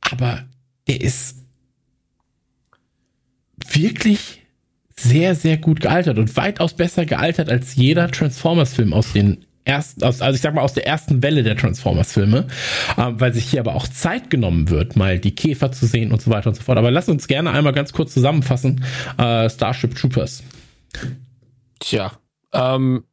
aber 0.00 0.44
der 0.86 1.00
ist 1.00 1.38
wirklich 3.72 4.42
sehr, 4.96 5.34
sehr 5.34 5.56
gut 5.56 5.80
gealtert 5.80 6.18
und 6.18 6.36
weitaus 6.36 6.74
besser 6.74 7.06
gealtert 7.06 7.50
als 7.50 7.74
jeder 7.74 8.08
Transformers-Film 8.08 8.92
aus 8.92 9.12
den 9.12 9.46
ersten, 9.64 10.02
also 10.02 10.24
ich 10.30 10.40
sag 10.40 10.54
mal 10.54 10.62
aus 10.62 10.74
der 10.74 10.86
ersten 10.86 11.22
Welle 11.22 11.42
der 11.42 11.56
Transformers-Filme, 11.56 12.46
ähm, 12.98 13.20
weil 13.20 13.32
sich 13.32 13.44
hier 13.44 13.60
aber 13.60 13.74
auch 13.74 13.86
Zeit 13.88 14.30
genommen 14.30 14.70
wird, 14.70 14.96
mal 14.96 15.18
die 15.18 15.34
Käfer 15.34 15.72
zu 15.72 15.86
sehen 15.86 16.12
und 16.12 16.20
so 16.20 16.30
weiter 16.30 16.48
und 16.48 16.54
so 16.54 16.62
fort. 16.62 16.78
Aber 16.78 16.90
lass 16.90 17.08
uns 17.08 17.28
gerne 17.28 17.50
einmal 17.50 17.72
ganz 17.72 17.92
kurz 17.92 18.12
zusammenfassen. 18.12 18.84
Äh, 19.18 19.48
Starship 19.48 19.94
Troopers. 19.94 20.42
Tja, 21.80 22.12
ähm, 22.52 23.04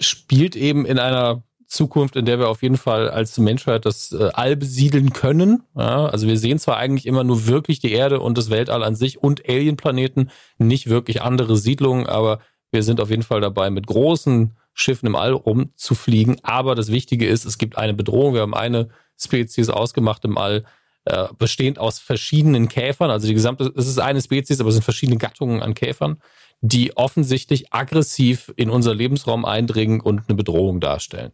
spielt 0.00 0.56
eben 0.56 0.86
in 0.86 0.98
einer 0.98 1.42
Zukunft, 1.66 2.16
in 2.16 2.24
der 2.24 2.38
wir 2.38 2.48
auf 2.48 2.62
jeden 2.62 2.76
Fall 2.76 3.10
als 3.10 3.38
Menschheit 3.38 3.84
das 3.86 4.12
äh, 4.12 4.30
All 4.32 4.56
besiedeln 4.56 5.12
können. 5.12 5.64
Ja, 5.74 6.06
also 6.06 6.26
wir 6.28 6.38
sehen 6.38 6.58
zwar 6.58 6.76
eigentlich 6.76 7.06
immer 7.06 7.24
nur 7.24 7.46
wirklich 7.46 7.80
die 7.80 7.92
Erde 7.92 8.20
und 8.20 8.38
das 8.38 8.50
Weltall 8.50 8.84
an 8.84 8.94
sich 8.94 9.18
und 9.22 9.48
Alienplaneten, 9.48 10.30
nicht 10.58 10.88
wirklich 10.88 11.22
andere 11.22 11.56
Siedlungen, 11.56 12.06
aber 12.06 12.38
wir 12.70 12.82
sind 12.82 13.00
auf 13.00 13.10
jeden 13.10 13.22
Fall 13.22 13.40
dabei, 13.40 13.70
mit 13.70 13.86
großen 13.86 14.56
Schiffen 14.76 15.06
im 15.06 15.16
All 15.16 15.32
rumzufliegen. 15.32 16.36
Aber 16.44 16.74
das 16.74 16.92
Wichtige 16.92 17.26
ist, 17.26 17.46
es 17.46 17.58
gibt 17.58 17.78
eine 17.78 17.94
Bedrohung. 17.94 18.34
Wir 18.34 18.42
haben 18.42 18.54
eine 18.54 18.90
Spezies 19.18 19.70
ausgemacht 19.70 20.24
im 20.26 20.36
All, 20.36 20.64
äh, 21.06 21.28
bestehend 21.38 21.78
aus 21.78 21.98
verschiedenen 21.98 22.68
Käfern. 22.68 23.10
Also 23.10 23.26
die 23.26 23.34
gesamte, 23.34 23.72
es 23.74 23.88
ist 23.88 23.98
eine 23.98 24.20
Spezies, 24.20 24.60
aber 24.60 24.68
es 24.68 24.74
sind 24.74 24.84
verschiedene 24.84 25.18
Gattungen 25.18 25.62
an 25.62 25.74
Käfern, 25.74 26.20
die 26.60 26.94
offensichtlich 26.96 27.72
aggressiv 27.72 28.52
in 28.56 28.68
unser 28.68 28.94
Lebensraum 28.94 29.46
eindringen 29.46 30.00
und 30.00 30.28
eine 30.28 30.36
Bedrohung 30.36 30.78
darstellen. 30.80 31.32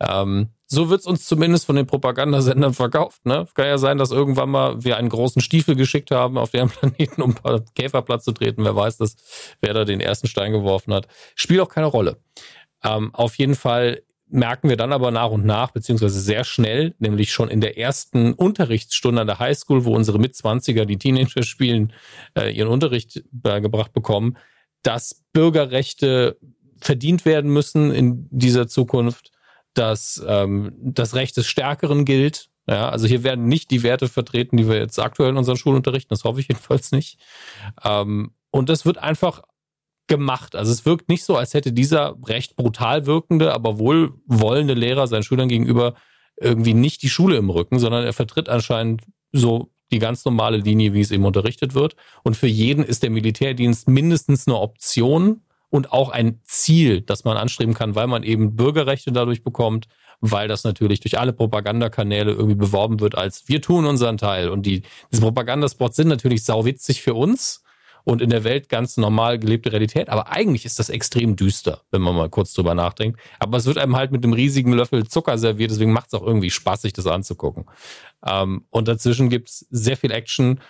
Ähm, 0.00 0.50
so 0.66 0.90
wird's 0.90 1.06
uns 1.06 1.26
zumindest 1.26 1.66
von 1.66 1.76
den 1.76 1.86
Propagandasendern 1.86 2.74
verkauft. 2.74 3.26
Ne? 3.26 3.46
Kann 3.54 3.66
ja 3.66 3.78
sein, 3.78 3.98
dass 3.98 4.10
irgendwann 4.10 4.50
mal 4.50 4.84
wir 4.84 4.96
einen 4.96 5.08
großen 5.08 5.42
Stiefel 5.42 5.76
geschickt 5.76 6.10
haben 6.10 6.38
auf 6.38 6.50
deren 6.50 6.68
Planeten, 6.70 7.20
um 7.20 7.30
ein 7.30 7.34
paar 7.34 7.60
Käfer 7.74 8.04
zu 8.20 8.32
treten. 8.32 8.64
Wer 8.64 8.76
weiß 8.76 8.98
das, 8.98 9.16
wer 9.60 9.74
da 9.74 9.84
den 9.84 10.00
ersten 10.00 10.28
Stein 10.28 10.52
geworfen 10.52 10.94
hat. 10.94 11.08
Spielt 11.34 11.60
auch 11.60 11.68
keine 11.68 11.86
Rolle. 11.86 12.18
Ähm, 12.84 13.14
auf 13.14 13.36
jeden 13.36 13.54
Fall 13.54 14.02
merken 14.30 14.68
wir 14.68 14.76
dann 14.76 14.92
aber 14.92 15.10
nach 15.10 15.30
und 15.30 15.44
nach, 15.44 15.70
beziehungsweise 15.70 16.20
sehr 16.20 16.44
schnell, 16.44 16.94
nämlich 16.98 17.32
schon 17.32 17.48
in 17.48 17.60
der 17.60 17.78
ersten 17.78 18.34
Unterrichtsstunde 18.34 19.22
an 19.22 19.26
der 19.26 19.38
Highschool, 19.38 19.84
wo 19.84 19.94
unsere 19.94 20.18
Mitzwanziger, 20.18 20.86
die 20.86 20.98
Teenager 20.98 21.42
spielen, 21.42 21.92
äh, 22.36 22.50
ihren 22.50 22.68
Unterricht 22.68 23.22
beigebracht 23.32 23.92
bekommen, 23.92 24.36
dass 24.82 25.24
Bürgerrechte 25.32 26.38
verdient 26.78 27.24
werden 27.24 27.50
müssen 27.52 27.90
in 27.90 28.28
dieser 28.30 28.68
Zukunft, 28.68 29.32
dass 29.74 30.22
ähm, 30.26 30.72
das 30.78 31.14
Recht 31.14 31.36
des 31.36 31.46
Stärkeren 31.46 32.04
gilt. 32.04 32.48
Ja, 32.68 32.90
also 32.90 33.06
hier 33.06 33.24
werden 33.24 33.46
nicht 33.46 33.70
die 33.70 33.82
Werte 33.82 34.08
vertreten, 34.08 34.56
die 34.56 34.68
wir 34.68 34.76
jetzt 34.76 34.98
aktuell 34.98 35.30
in 35.30 35.36
unseren 35.38 35.56
Schulen 35.56 35.76
unterrichten. 35.76 36.10
Das 36.10 36.24
hoffe 36.24 36.40
ich 36.40 36.48
jedenfalls 36.48 36.92
nicht. 36.92 37.18
Ähm, 37.82 38.32
und 38.50 38.68
das 38.68 38.84
wird 38.84 38.98
einfach 38.98 39.42
gemacht. 40.08 40.56
Also 40.56 40.72
es 40.72 40.84
wirkt 40.84 41.08
nicht 41.08 41.24
so, 41.24 41.36
als 41.36 41.54
hätte 41.54 41.72
dieser 41.72 42.16
recht 42.26 42.56
brutal 42.56 43.06
wirkende, 43.06 43.52
aber 43.54 43.78
wohlwollende 43.78 44.74
Lehrer 44.74 45.06
seinen 45.06 45.22
Schülern 45.22 45.48
gegenüber 45.48 45.94
irgendwie 46.40 46.74
nicht 46.74 47.02
die 47.02 47.08
Schule 47.08 47.36
im 47.36 47.50
Rücken, 47.50 47.78
sondern 47.78 48.04
er 48.04 48.12
vertritt 48.12 48.48
anscheinend 48.48 49.02
so 49.32 49.70
die 49.90 49.98
ganz 49.98 50.24
normale 50.24 50.58
Linie, 50.58 50.92
wie 50.92 51.00
es 51.00 51.10
eben 51.10 51.24
unterrichtet 51.24 51.74
wird. 51.74 51.96
Und 52.22 52.36
für 52.36 52.46
jeden 52.46 52.84
ist 52.84 53.02
der 53.02 53.10
Militärdienst 53.10 53.88
mindestens 53.88 54.46
eine 54.46 54.58
Option 54.58 55.42
und 55.70 55.92
auch 55.92 56.10
ein 56.10 56.40
Ziel, 56.44 57.00
das 57.02 57.24
man 57.24 57.36
anstreben 57.36 57.74
kann, 57.74 57.94
weil 57.94 58.06
man 58.06 58.22
eben 58.22 58.56
Bürgerrechte 58.56 59.12
dadurch 59.12 59.42
bekommt, 59.42 59.86
weil 60.20 60.48
das 60.48 60.64
natürlich 60.64 61.00
durch 61.00 61.18
alle 61.18 61.32
Propagandakanäle 61.32 62.32
irgendwie 62.32 62.56
beworben 62.56 63.00
wird 63.00 63.16
als 63.16 63.48
wir 63.48 63.62
tun 63.62 63.86
unseren 63.86 64.18
Teil. 64.18 64.48
Und 64.48 64.66
die, 64.66 64.82
diese 65.12 65.22
Propagandaspots 65.22 65.96
sind 65.96 66.08
natürlich 66.08 66.44
sauwitzig 66.44 67.02
für 67.02 67.14
uns 67.14 67.62
und 68.08 68.22
in 68.22 68.30
der 68.30 68.42
Welt 68.42 68.70
ganz 68.70 68.96
normal 68.96 69.38
gelebte 69.38 69.70
Realität. 69.70 70.08
Aber 70.08 70.32
eigentlich 70.32 70.64
ist 70.64 70.78
das 70.78 70.88
extrem 70.88 71.36
düster, 71.36 71.82
wenn 71.90 72.00
man 72.00 72.16
mal 72.16 72.30
kurz 72.30 72.54
drüber 72.54 72.74
nachdenkt. 72.74 73.20
Aber 73.38 73.58
es 73.58 73.66
wird 73.66 73.76
einem 73.76 73.96
halt 73.96 74.12
mit 74.12 74.24
einem 74.24 74.32
riesigen 74.32 74.72
Löffel 74.72 75.06
Zucker 75.06 75.36
serviert, 75.36 75.70
deswegen 75.70 75.92
macht 75.92 76.06
es 76.06 76.14
auch 76.14 76.26
irgendwie 76.26 76.48
Spaß, 76.48 76.80
sich 76.80 76.94
das 76.94 77.06
anzugucken. 77.06 77.66
Ähm, 78.26 78.64
und 78.70 78.88
dazwischen 78.88 79.28
gibt's 79.28 79.66
sehr 79.68 79.98
viel 79.98 80.10
Action. 80.10 80.60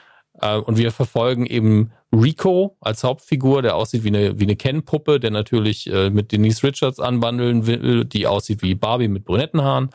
Äh, 0.40 0.56
und 0.56 0.78
wir 0.78 0.90
verfolgen 0.90 1.46
eben 1.46 1.92
Rico 2.12 2.76
als 2.80 3.04
Hauptfigur, 3.04 3.62
der 3.62 3.76
aussieht 3.76 4.02
wie 4.02 4.08
eine, 4.08 4.40
wie 4.40 4.44
eine 4.44 4.56
Ken-Puppe, 4.56 5.20
der 5.20 5.30
natürlich 5.30 5.88
äh, 5.88 6.10
mit 6.10 6.32
Denise 6.32 6.64
Richards 6.64 6.98
anbandeln 6.98 7.68
will, 7.68 8.04
die 8.04 8.26
aussieht 8.26 8.62
wie 8.62 8.74
Barbie 8.74 9.06
mit 9.06 9.24
brünetten 9.24 9.62
Haaren. 9.62 9.90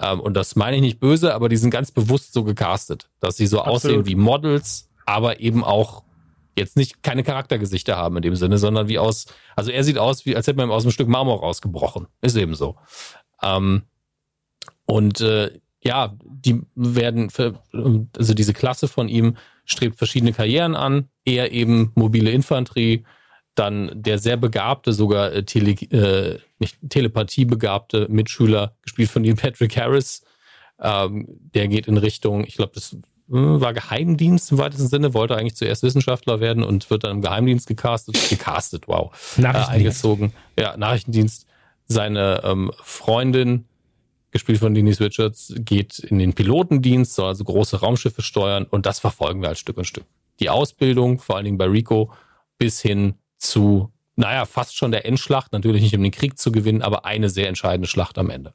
Ähm, 0.00 0.18
und 0.20 0.32
das 0.32 0.56
meine 0.56 0.76
ich 0.76 0.82
nicht 0.82 0.98
böse, 0.98 1.34
aber 1.34 1.50
die 1.50 1.58
sind 1.58 1.68
ganz 1.68 1.90
bewusst 1.90 2.32
so 2.32 2.42
gecastet, 2.42 3.10
dass 3.20 3.36
sie 3.36 3.46
so 3.46 3.58
Absolut. 3.58 3.76
aussehen 3.76 4.06
wie 4.06 4.14
Models, 4.14 4.88
aber 5.04 5.40
eben 5.40 5.62
auch 5.62 6.05
jetzt 6.56 6.76
nicht 6.76 7.02
keine 7.02 7.22
Charaktergesichter 7.22 7.96
haben 7.96 8.16
in 8.16 8.22
dem 8.22 8.36
Sinne, 8.36 8.58
sondern 8.58 8.88
wie 8.88 8.98
aus, 8.98 9.26
also 9.54 9.70
er 9.70 9.84
sieht 9.84 9.98
aus, 9.98 10.26
wie 10.26 10.36
als 10.36 10.46
hätte 10.46 10.56
man 10.56 10.68
ihm 10.68 10.72
aus 10.72 10.84
einem 10.84 10.92
Stück 10.92 11.08
Marmor 11.08 11.40
rausgebrochen. 11.40 12.06
Ist 12.22 12.36
eben 12.36 12.54
so. 12.54 12.76
Ähm, 13.42 13.82
und 14.86 15.20
äh, 15.20 15.50
ja, 15.82 16.16
die 16.24 16.62
werden, 16.74 17.30
für, 17.30 17.60
also 18.16 18.34
diese 18.34 18.52
Klasse 18.52 18.88
von 18.88 19.08
ihm 19.08 19.36
strebt 19.64 19.98
verschiedene 19.98 20.32
Karrieren 20.32 20.74
an. 20.74 21.08
Er 21.24 21.52
eben 21.52 21.92
mobile 21.94 22.30
Infanterie, 22.30 23.04
dann 23.54 23.90
der 23.94 24.18
sehr 24.18 24.36
begabte, 24.36 24.92
sogar 24.92 25.32
äh, 25.32 25.44
Tele, 25.44 25.72
äh, 25.72 26.38
nicht 26.58 26.78
Telepathie 26.88 27.44
begabte 27.44 28.06
Mitschüler, 28.08 28.76
gespielt 28.82 29.10
von 29.10 29.22
Neil 29.22 29.34
Patrick 29.36 29.76
Harris. 29.76 30.24
Ähm, 30.80 31.26
der 31.28 31.68
geht 31.68 31.86
in 31.86 31.96
Richtung, 31.96 32.44
ich 32.44 32.56
glaube, 32.56 32.72
das 32.74 32.96
war 33.28 33.72
Geheimdienst 33.74 34.52
im 34.52 34.58
weitesten 34.58 34.88
Sinne, 34.88 35.14
wollte 35.14 35.36
eigentlich 35.36 35.56
zuerst 35.56 35.82
Wissenschaftler 35.82 36.40
werden 36.40 36.62
und 36.62 36.88
wird 36.90 37.04
dann 37.04 37.12
im 37.12 37.22
Geheimdienst 37.22 37.66
gecastet, 37.66 38.16
gecastet, 38.28 38.86
wow, 38.86 39.12
äh, 39.38 39.46
eingezogen. 39.46 40.32
Ja, 40.58 40.76
Nachrichtendienst. 40.76 41.46
Seine 41.88 42.42
ähm, 42.44 42.72
Freundin, 42.82 43.64
gespielt 44.32 44.58
von 44.58 44.74
Denise 44.74 45.00
Richards, 45.00 45.54
geht 45.56 45.98
in 46.00 46.18
den 46.18 46.34
Pilotendienst, 46.34 47.14
soll 47.14 47.28
also 47.28 47.44
große 47.44 47.80
Raumschiffe 47.80 48.22
steuern 48.22 48.64
und 48.64 48.86
das 48.86 48.98
verfolgen 48.98 49.40
wir 49.40 49.48
als 49.48 49.60
Stück 49.60 49.78
und 49.78 49.86
Stück. 49.86 50.04
Die 50.40 50.50
Ausbildung, 50.50 51.18
vor 51.20 51.36
allen 51.36 51.44
Dingen 51.44 51.58
bei 51.58 51.66
Rico, 51.66 52.12
bis 52.58 52.80
hin 52.80 53.14
zu, 53.38 53.92
naja, 54.16 54.44
fast 54.44 54.76
schon 54.76 54.90
der 54.90 55.06
Endschlacht, 55.06 55.52
natürlich 55.52 55.82
nicht 55.82 55.94
um 55.94 56.02
den 56.02 56.12
Krieg 56.12 56.38
zu 56.38 56.50
gewinnen, 56.52 56.82
aber 56.82 57.04
eine 57.04 57.30
sehr 57.30 57.48
entscheidende 57.48 57.88
Schlacht 57.88 58.18
am 58.18 58.30
Ende. 58.30 58.52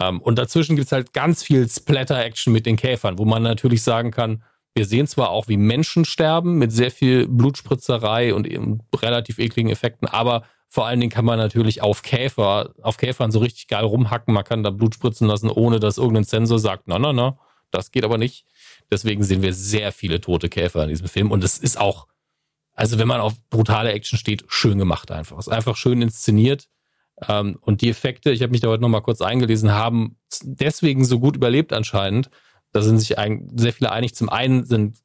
Ähm, 0.00 0.20
und 0.20 0.38
dazwischen 0.38 0.76
gibt's 0.76 0.92
halt 0.92 1.12
ganz 1.12 1.42
viel 1.42 1.68
Splatter-Action 1.68 2.52
mit 2.52 2.66
den 2.66 2.76
Käfern, 2.76 3.18
wo 3.18 3.24
man 3.24 3.42
natürlich 3.42 3.82
sagen 3.82 4.10
kann, 4.10 4.42
wir 4.74 4.84
sehen 4.84 5.06
zwar 5.06 5.30
auch, 5.30 5.48
wie 5.48 5.56
Menschen 5.56 6.04
sterben 6.04 6.58
mit 6.58 6.72
sehr 6.72 6.90
viel 6.90 7.26
Blutspritzerei 7.26 8.34
und 8.34 8.46
eben 8.46 8.80
relativ 8.94 9.38
ekligen 9.38 9.70
Effekten, 9.70 10.06
aber 10.06 10.44
vor 10.68 10.86
allen 10.86 11.00
Dingen 11.00 11.10
kann 11.10 11.24
man 11.24 11.38
natürlich 11.38 11.82
auf 11.82 12.02
Käfer, 12.02 12.74
auf 12.82 12.98
Käfern 12.98 13.30
so 13.30 13.38
richtig 13.38 13.68
geil 13.68 13.84
rumhacken. 13.84 14.34
Man 14.34 14.44
kann 14.44 14.62
da 14.62 14.70
Blut 14.70 14.94
spritzen 14.94 15.26
lassen, 15.26 15.48
ohne 15.48 15.80
dass 15.80 15.96
irgendein 15.96 16.24
Sensor 16.24 16.58
sagt, 16.58 16.84
na, 16.86 16.98
na, 16.98 17.12
na, 17.12 17.38
das 17.70 17.90
geht 17.90 18.04
aber 18.04 18.18
nicht. 18.18 18.44
Deswegen 18.90 19.24
sehen 19.24 19.42
wir 19.42 19.54
sehr 19.54 19.92
viele 19.92 20.20
tote 20.20 20.48
Käfer 20.48 20.82
in 20.82 20.90
diesem 20.90 21.08
Film. 21.08 21.30
Und 21.30 21.42
es 21.42 21.58
ist 21.58 21.80
auch, 21.80 22.06
also 22.74 22.98
wenn 22.98 23.08
man 23.08 23.20
auf 23.20 23.34
brutale 23.48 23.92
Action 23.92 24.18
steht, 24.18 24.44
schön 24.48 24.78
gemacht 24.78 25.10
einfach. 25.10 25.38
Es 25.38 25.46
ist 25.46 25.52
einfach 25.52 25.76
schön 25.76 26.02
inszeniert. 26.02 26.68
Ähm, 27.26 27.58
und 27.60 27.80
die 27.80 27.88
Effekte, 27.88 28.30
ich 28.30 28.42
habe 28.42 28.52
mich 28.52 28.60
da 28.60 28.68
heute 28.68 28.82
nochmal 28.82 29.02
kurz 29.02 29.20
eingelesen, 29.20 29.72
haben 29.72 30.16
deswegen 30.42 31.04
so 31.04 31.18
gut 31.18 31.36
überlebt 31.36 31.72
anscheinend. 31.72 32.30
Da 32.72 32.82
sind 32.82 32.98
sich 32.98 33.16
sehr 33.56 33.72
viele 33.72 33.90
einig. 33.90 34.14
Zum 34.14 34.28
einen 34.28 34.64
sind, 34.64 34.98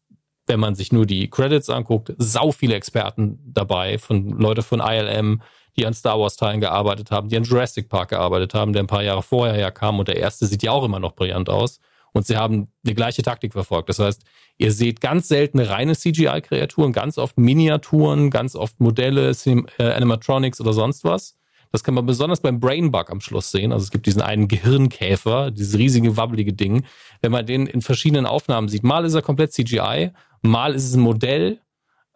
wenn 0.48 0.59
man 0.59 0.75
sich 0.75 0.92
nur 0.92 1.06
die 1.06 1.30
Credits 1.30 1.69
anguckt, 1.69 2.14
sau 2.17 2.51
viele 2.51 2.75
Experten 2.75 3.40
dabei, 3.45 3.98
von 3.98 4.30
Leute 4.38 4.61
von 4.61 4.82
ILM, 4.82 5.42
die 5.77 5.85
an 5.85 5.93
Star 5.93 6.19
Wars 6.19 6.35
Teilen 6.35 6.59
gearbeitet 6.59 7.09
haben, 7.09 7.30
die 7.30 7.38
an 7.38 7.43
Jurassic 7.43 7.90
Park 7.90 8.09
gearbeitet 8.09 8.53
haben, 8.53 8.74
der 8.74 8.83
ein 8.83 8.88
paar 8.88 9.03
Jahre 9.03 9.24
vorher 9.24 9.58
ja 9.58 9.72
kam 9.72 10.00
und 10.00 10.08
der 10.08 10.17
erste 10.17 10.45
sieht 10.45 10.61
ja 10.61 10.72
auch 10.72 10.83
immer 10.83 11.00
noch 11.00 11.16
brillant 11.16 11.50
aus. 11.50 11.80
Und 12.16 12.27
sie 12.27 12.38
haben 12.38 12.67
die 12.83 12.93
gleiche 12.93 13.24
Taktik 13.24 13.53
verfolgt. 13.53 13.90
Das 13.90 13.98
heißt, 13.98 14.24
ihr 14.58 14.72
seht 14.72 15.01
ganz 15.01 15.27
selten 15.27 15.59
reine 15.59 15.95
CGI-Kreaturen, 15.95 16.92
ganz 16.92 17.17
oft 17.17 17.40
Miniaturen, 17.40 18.30
ganz 18.30 18.56
oft 18.56 18.80
Modelle, 18.80 19.32
äh, 19.32 19.83
Animatronics 19.83 20.61
oder 20.61 20.74
sonst 20.74 21.03
was. 21.03 21.35
Das 21.74 21.84
kann 21.84 21.95
man 21.95 22.06
besonders 22.06 22.40
beim 22.40 22.60
Brainbug 22.60 23.10
am 23.10 23.19
Schluss 23.19 23.50
sehen. 23.50 23.72
Also 23.72 23.84
es 23.84 23.90
gibt 23.90 24.06
diesen 24.06 24.22
einen 24.22 24.48
Gehirnkäfer, 24.48 25.50
dieses 25.50 25.76
riesige, 25.76 26.16
wabbelige 26.16 26.53
Ding. 26.53 26.85
Wenn 27.22 27.32
man 27.32 27.48
den 27.48 27.66
in 27.66 27.82
verschiedenen 27.82 28.27
Aufnahmen 28.27 28.69
sieht, 28.69 28.84
mal 28.84 29.03
ist 29.06 29.16
er 29.16 29.24
komplett 29.24 29.53
CGI, 29.53 30.11
mal 30.43 30.76
ist 30.76 30.85
es 30.85 30.93
ein 30.93 31.02
Modell. 31.02 31.60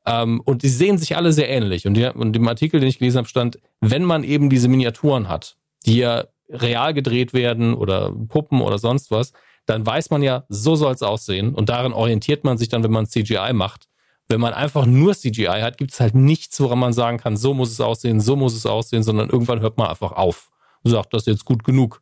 Ähm, 0.06 0.42
und 0.42 0.62
die 0.62 0.70
sehen 0.70 1.00
sich 1.00 1.18
alle 1.18 1.34
sehr 1.34 1.50
ähnlich. 1.50 1.88
Und, 1.88 1.96
die, 1.96 2.06
und 2.06 2.36
im 2.36 2.48
Artikel, 2.48 2.80
den 2.80 2.88
ich 2.88 3.00
gelesen 3.00 3.18
habe, 3.18 3.28
stand, 3.28 3.58
wenn 3.82 4.04
man 4.04 4.24
eben 4.24 4.52
diese 4.52 4.68
Miniaturen 4.68 5.28
hat, 5.28 5.58
die 5.88 5.98
ja 5.98 6.26
real 6.50 6.94
gedreht 6.94 7.34
werden 7.34 7.74
oder 7.74 8.12
Puppen 8.12 8.62
oder 8.62 8.78
sonst 8.78 9.10
was, 9.10 9.34
dann 9.66 9.84
weiß 9.84 10.12
man 10.12 10.22
ja, 10.22 10.46
so 10.50 10.76
soll 10.76 10.94
es 10.94 11.02
aussehen. 11.02 11.56
Und 11.56 11.70
daran 11.70 11.94
orientiert 11.94 12.44
man 12.44 12.60
sich 12.60 12.70
dann, 12.70 12.84
wenn 12.84 12.92
man 12.92 13.08
CGI 13.08 13.54
macht. 13.54 13.88
Wenn 14.30 14.42
man 14.42 14.54
einfach 14.54 14.86
nur 14.86 15.14
CGI 15.16 15.62
hat, 15.62 15.78
gibt 15.78 15.92
es 15.92 16.00
halt 16.00 16.16
nichts, 16.16 16.60
woran 16.60 16.80
man 16.80 16.94
sagen 16.94 17.18
kann, 17.18 17.38
so 17.38 17.54
muss 17.54 17.72
es 17.72 17.80
aussehen, 17.80 18.20
so 18.20 18.36
muss 18.36 18.54
es 18.54 18.66
aussehen, 18.66 19.04
sondern 19.04 19.30
irgendwann 19.30 19.62
hört 19.62 19.78
man 19.78 19.88
einfach 19.88 20.12
auf 20.12 20.50
und 20.84 20.92
sagt, 20.92 21.14
das 21.14 21.24
ist 21.24 21.28
jetzt 21.28 21.46
gut 21.46 21.64
genug. 21.64 22.02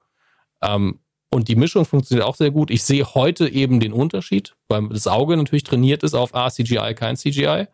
Ähm, 0.62 1.00
und 1.32 1.48
die 1.48 1.56
Mischung 1.56 1.86
funktioniert 1.86 2.26
auch 2.26 2.36
sehr 2.36 2.52
gut. 2.52 2.72
Ich 2.72 2.84
sehe 2.84 3.06
heute 3.14 3.50
eben 3.50 3.80
den 3.80 3.94
Unterschied, 3.94 4.56
weil 4.70 4.88
das 4.90 5.08
Auge 5.08 5.36
natürlich 5.36 5.64
trainiert 5.64 6.04
ist 6.04 6.14
auf 6.14 6.34
A, 6.34 6.50
CGI, 6.50 6.94
kein 6.96 7.18
CGI. 7.18 7.68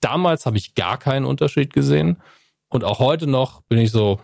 Damals 0.00 0.46
habe 0.46 0.56
ich 0.56 0.74
gar 0.74 0.98
keinen 0.98 1.26
Unterschied 1.26 1.72
gesehen. 1.72 2.22
Und 2.68 2.84
auch 2.84 3.00
heute 3.00 3.26
noch 3.26 3.60
bin 3.62 3.78
ich 3.78 3.90
so, 3.90 4.20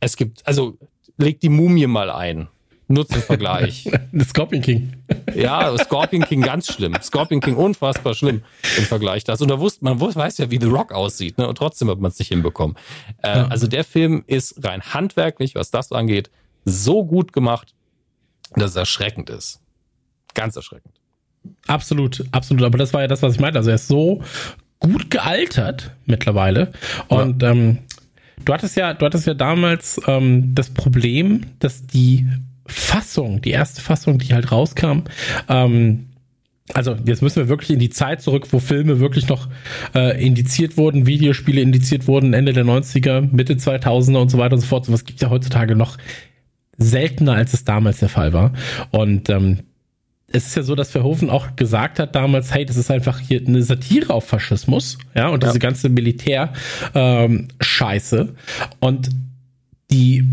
es 0.00 0.16
gibt, 0.16 0.46
also 0.46 0.78
leg 1.18 1.38
die 1.40 1.50
Mumie 1.50 1.86
mal 1.86 2.10
ein. 2.10 2.48
Nutzenvergleich. 2.92 3.90
Scorpion 4.24 4.62
King. 4.62 4.92
Ja, 5.34 5.76
Scorpion 5.78 6.24
King 6.24 6.42
ganz 6.42 6.72
schlimm. 6.72 6.94
Scorpion 7.02 7.40
King 7.40 7.56
unfassbar 7.56 8.14
schlimm 8.14 8.42
im 8.76 8.84
Vergleich 8.84 9.24
dazu. 9.24 9.44
Und 9.44 9.50
da 9.50 9.60
wusste 9.60 9.84
man 9.84 10.00
weiß 10.00 10.38
ja, 10.38 10.50
wie 10.50 10.58
The 10.60 10.66
Rock 10.66 10.92
aussieht, 10.92 11.38
ne? 11.38 11.48
Und 11.48 11.56
trotzdem 11.56 11.88
hat 11.90 11.98
man 11.98 12.10
es 12.10 12.18
nicht 12.18 12.28
hinbekommen. 12.28 12.76
Äh, 13.22 13.28
ja. 13.28 13.48
Also 13.48 13.66
der 13.66 13.84
Film 13.84 14.24
ist 14.26 14.64
rein 14.64 14.82
handwerklich, 14.82 15.54
was 15.54 15.70
das 15.70 15.92
angeht, 15.92 16.30
so 16.64 17.04
gut 17.04 17.32
gemacht, 17.32 17.74
dass 18.54 18.70
es 18.70 18.76
erschreckend 18.76 19.30
ist. 19.30 19.60
Ganz 20.34 20.56
erschreckend. 20.56 20.94
Absolut, 21.66 22.24
absolut. 22.32 22.64
Aber 22.64 22.78
das 22.78 22.92
war 22.92 23.02
ja 23.02 23.08
das, 23.08 23.22
was 23.22 23.34
ich 23.34 23.40
meinte. 23.40 23.58
Also 23.58 23.70
er 23.70 23.76
ist 23.76 23.88
so 23.88 24.22
gut 24.78 25.10
gealtert 25.10 25.92
mittlerweile. 26.06 26.72
Und 27.08 27.42
ja. 27.42 27.50
ähm, 27.50 27.78
du 28.44 28.52
hattest 28.52 28.76
ja, 28.76 28.94
du 28.94 29.06
hattest 29.06 29.26
ja 29.26 29.34
damals 29.34 30.00
ähm, 30.06 30.54
das 30.54 30.70
Problem, 30.70 31.46
dass 31.60 31.86
die 31.86 32.28
Fassung, 32.66 33.42
die 33.42 33.50
erste 33.50 33.80
Fassung, 33.80 34.18
die 34.18 34.34
halt 34.34 34.52
rauskam, 34.52 35.04
ähm, 35.48 36.06
also 36.74 36.96
jetzt 37.04 37.22
müssen 37.22 37.36
wir 37.36 37.48
wirklich 37.48 37.70
in 37.70 37.78
die 37.78 37.90
Zeit 37.90 38.20
zurück, 38.22 38.48
wo 38.50 38.58
Filme 38.58 38.98
wirklich 39.00 39.28
noch 39.28 39.48
äh, 39.94 40.24
indiziert 40.24 40.76
wurden, 40.76 41.06
Videospiele 41.06 41.60
indiziert 41.60 42.06
wurden, 42.06 42.34
Ende 42.34 42.52
der 42.52 42.64
90er, 42.64 43.28
Mitte 43.32 43.54
2000er 43.54 44.18
und 44.18 44.30
so 44.30 44.38
weiter 44.38 44.54
und 44.54 44.60
so 44.60 44.66
fort. 44.66 44.86
Sowas 44.86 45.04
gibt 45.04 45.20
ja 45.20 45.30
heutzutage 45.30 45.74
noch 45.74 45.98
seltener, 46.78 47.34
als 47.34 47.52
es 47.52 47.64
damals 47.64 47.98
der 47.98 48.08
Fall 48.08 48.32
war. 48.32 48.52
Und 48.90 49.28
ähm, 49.28 49.58
es 50.28 50.46
ist 50.46 50.56
ja 50.56 50.62
so, 50.62 50.74
dass 50.74 50.90
Verhoeven 50.90 51.28
auch 51.28 51.56
gesagt 51.56 51.98
hat 51.98 52.14
damals, 52.14 52.54
hey, 52.54 52.64
das 52.64 52.78
ist 52.78 52.90
einfach 52.90 53.20
hier 53.20 53.42
eine 53.46 53.62
Satire 53.62 54.14
auf 54.14 54.26
Faschismus, 54.26 54.96
ja, 55.14 55.28
und 55.28 55.42
ja. 55.42 55.50
diese 55.50 55.58
ganze 55.58 55.90
Militär-Scheiße. 55.90 58.18
Ähm, 58.18 58.34
und 58.80 59.10
die 59.90 60.26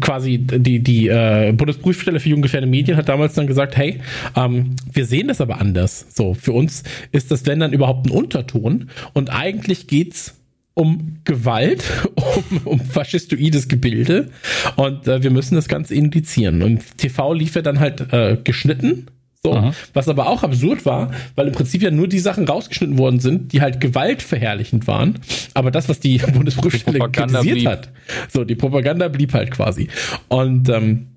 quasi 0.00 0.38
die, 0.38 0.80
die 0.80 1.08
äh, 1.08 1.52
Bundesprüfstelle 1.52 2.20
für 2.20 2.30
jugendgefährdende 2.30 2.70
Medien 2.70 2.96
hat 2.96 3.08
damals 3.08 3.34
dann 3.34 3.46
gesagt, 3.46 3.76
hey, 3.76 4.00
ähm, 4.36 4.76
wir 4.92 5.04
sehen 5.06 5.28
das 5.28 5.40
aber 5.40 5.60
anders. 5.60 6.06
So, 6.14 6.34
für 6.34 6.52
uns 6.52 6.82
ist 7.12 7.30
das 7.30 7.42
wenn 7.46 7.60
dann 7.60 7.72
überhaupt 7.72 8.06
ein 8.06 8.10
Unterton 8.10 8.88
und 9.12 9.30
eigentlich 9.30 9.86
geht's 9.86 10.34
um 10.74 11.18
Gewalt, 11.24 11.84
um, 12.14 12.60
um 12.64 12.80
faschistoides 12.80 13.68
Gebilde 13.68 14.30
und 14.76 15.06
äh, 15.06 15.22
wir 15.22 15.30
müssen 15.30 15.54
das 15.54 15.68
Ganze 15.68 15.94
indizieren. 15.94 16.62
Und 16.62 16.96
TV 16.96 17.34
lief 17.34 17.54
ja 17.54 17.62
dann 17.62 17.80
halt 17.80 18.12
äh, 18.12 18.38
geschnitten 18.42 19.06
so, 19.44 19.54
Aha. 19.54 19.72
was 19.92 20.08
aber 20.08 20.28
auch 20.28 20.44
absurd 20.44 20.86
war, 20.86 21.10
weil 21.34 21.48
im 21.48 21.52
Prinzip 21.52 21.82
ja 21.82 21.90
nur 21.90 22.06
die 22.06 22.20
Sachen 22.20 22.46
rausgeschnitten 22.46 22.96
worden 22.96 23.18
sind, 23.18 23.52
die 23.52 23.60
halt 23.60 23.80
gewaltverherrlichend 23.80 24.86
waren. 24.86 25.18
Aber 25.52 25.72
das, 25.72 25.88
was 25.88 25.98
die 25.98 26.18
Bundesprüfstelle 26.32 27.00
kritisiert 27.10 27.54
blieb. 27.54 27.66
hat, 27.66 27.88
so, 28.32 28.44
die 28.44 28.54
Propaganda 28.54 29.08
blieb 29.08 29.34
halt 29.34 29.50
quasi. 29.50 29.88
Und 30.28 30.68
ähm, 30.68 31.08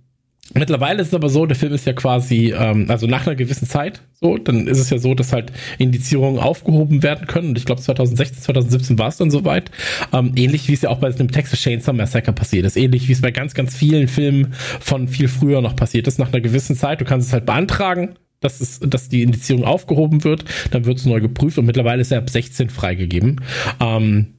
Mittlerweile 0.54 1.02
ist 1.02 1.10
es 1.10 1.14
aber 1.14 1.30
so, 1.30 1.46
der 1.46 1.56
Film 1.56 1.74
ist 1.74 1.86
ja 1.86 1.94
quasi, 1.94 2.54
ähm, 2.58 2.86
also 2.90 3.08
nach 3.08 3.26
einer 3.26 3.36
gewissen 3.36 3.68
Zeit 3.68 4.02
so, 4.22 4.38
dann 4.38 4.68
ist 4.68 4.80
es 4.80 4.90
ja 4.92 5.00
so, 5.00 5.16
dass 5.16 5.34
halt 5.34 5.52
Indizierungen 5.80 6.40
aufgehoben 6.40 7.04
werden 7.04 7.28
können. 7.28 7.50
Und 7.50 7.58
ich 7.58 7.66
glaube 7.66 7.82
2016, 7.82 8.44
2017 8.44 9.00
war 9.00 9.08
es 9.08 9.18
dann 9.18 9.32
soweit. 9.32 9.72
Ähm, 10.14 10.34
ähnlich 10.36 10.68
wie 10.68 10.74
es 10.74 10.84
ja 10.84 10.90
auch 10.90 11.00
bei 11.00 11.10
dem 11.10 11.32
Texas 11.32 11.60
Chainsaw 11.60 11.94
Massacre 11.94 12.32
passiert 12.32 12.66
ist. 12.66 12.78
Ähnlich 12.78 13.08
wie 13.08 13.14
es 13.14 13.22
bei 13.22 13.32
ganz, 13.32 13.56
ganz 13.56 13.76
vielen 13.76 14.08
Filmen 14.08 14.54
von 14.80 15.08
viel 15.08 15.28
früher 15.28 15.62
noch 15.62 15.76
passiert 15.76 16.08
ist. 16.08 16.20
Nach 16.20 16.32
einer 16.32 16.42
gewissen 16.42 16.76
Zeit, 16.76 17.02
du 17.02 17.06
kannst 17.06 17.28
es 17.28 17.34
halt 17.34 17.46
beantragen, 17.46 18.16
dass, 18.40 18.62
es, 18.62 18.80
dass 18.80 19.10
die 19.10 19.24
Indizierung 19.24 19.66
aufgehoben 19.66 20.24
wird. 20.24 20.46
Dann 20.72 20.86
wird 20.86 21.00
es 21.00 21.06
neu 21.06 21.22
geprüft 21.22 21.58
und 21.58 21.66
mittlerweile 21.66 22.02
ist 22.02 22.12
er 22.12 22.20
ab 22.20 22.30
16 22.30 22.70
freigegeben. 22.70 23.42
Ähm, 23.80 24.35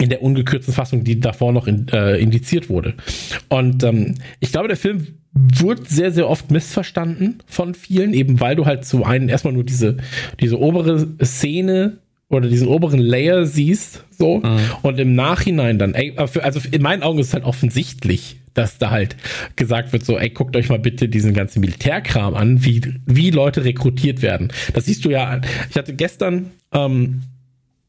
in 0.00 0.08
der 0.08 0.22
ungekürzten 0.22 0.74
Fassung, 0.74 1.04
die 1.04 1.20
davor 1.20 1.52
noch 1.52 1.66
in, 1.66 1.88
äh, 1.88 2.16
indiziert 2.16 2.68
wurde. 2.68 2.94
Und 3.48 3.82
ähm, 3.82 4.14
ich 4.40 4.52
glaube, 4.52 4.68
der 4.68 4.76
Film 4.76 5.06
wird 5.34 5.88
sehr, 5.88 6.12
sehr 6.12 6.28
oft 6.28 6.50
missverstanden 6.50 7.42
von 7.46 7.74
vielen, 7.74 8.14
eben 8.14 8.40
weil 8.40 8.56
du 8.56 8.66
halt 8.66 8.84
zu 8.84 9.04
einen 9.04 9.28
erstmal 9.28 9.52
nur 9.52 9.64
diese, 9.64 9.96
diese 10.40 10.60
obere 10.60 11.08
Szene 11.22 11.98
oder 12.28 12.48
diesen 12.48 12.68
oberen 12.68 13.00
Layer 13.00 13.44
siehst, 13.44 14.04
so, 14.10 14.38
mhm. 14.38 14.60
und 14.82 14.98
im 14.98 15.14
Nachhinein 15.14 15.78
dann, 15.78 15.94
ey, 15.94 16.14
also 16.16 16.60
in 16.70 16.82
meinen 16.82 17.02
Augen 17.02 17.18
ist 17.18 17.28
es 17.28 17.34
halt 17.34 17.44
offensichtlich, 17.44 18.36
dass 18.54 18.78
da 18.78 18.90
halt 18.90 19.16
gesagt 19.56 19.92
wird, 19.92 20.04
so, 20.04 20.18
ey, 20.18 20.30
guckt 20.30 20.56
euch 20.56 20.68
mal 20.68 20.78
bitte 20.78 21.08
diesen 21.08 21.34
ganzen 21.34 21.60
Militärkram 21.60 22.34
an, 22.34 22.64
wie, 22.64 22.82
wie 23.04 23.30
Leute 23.30 23.64
rekrutiert 23.64 24.22
werden. 24.22 24.52
Das 24.72 24.86
siehst 24.86 25.04
du 25.04 25.10
ja, 25.10 25.40
ich 25.68 25.76
hatte 25.76 25.94
gestern 25.94 26.52
ähm, 26.72 27.22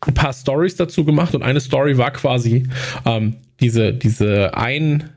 ein 0.01 0.13
paar 0.13 0.33
Stories 0.33 0.75
dazu 0.75 1.05
gemacht 1.05 1.35
und 1.35 1.43
eine 1.43 1.59
Story 1.59 1.97
war 1.97 2.11
quasi 2.11 2.67
ähm, 3.05 3.35
diese, 3.59 3.93
diese 3.93 4.55
ein 4.55 5.09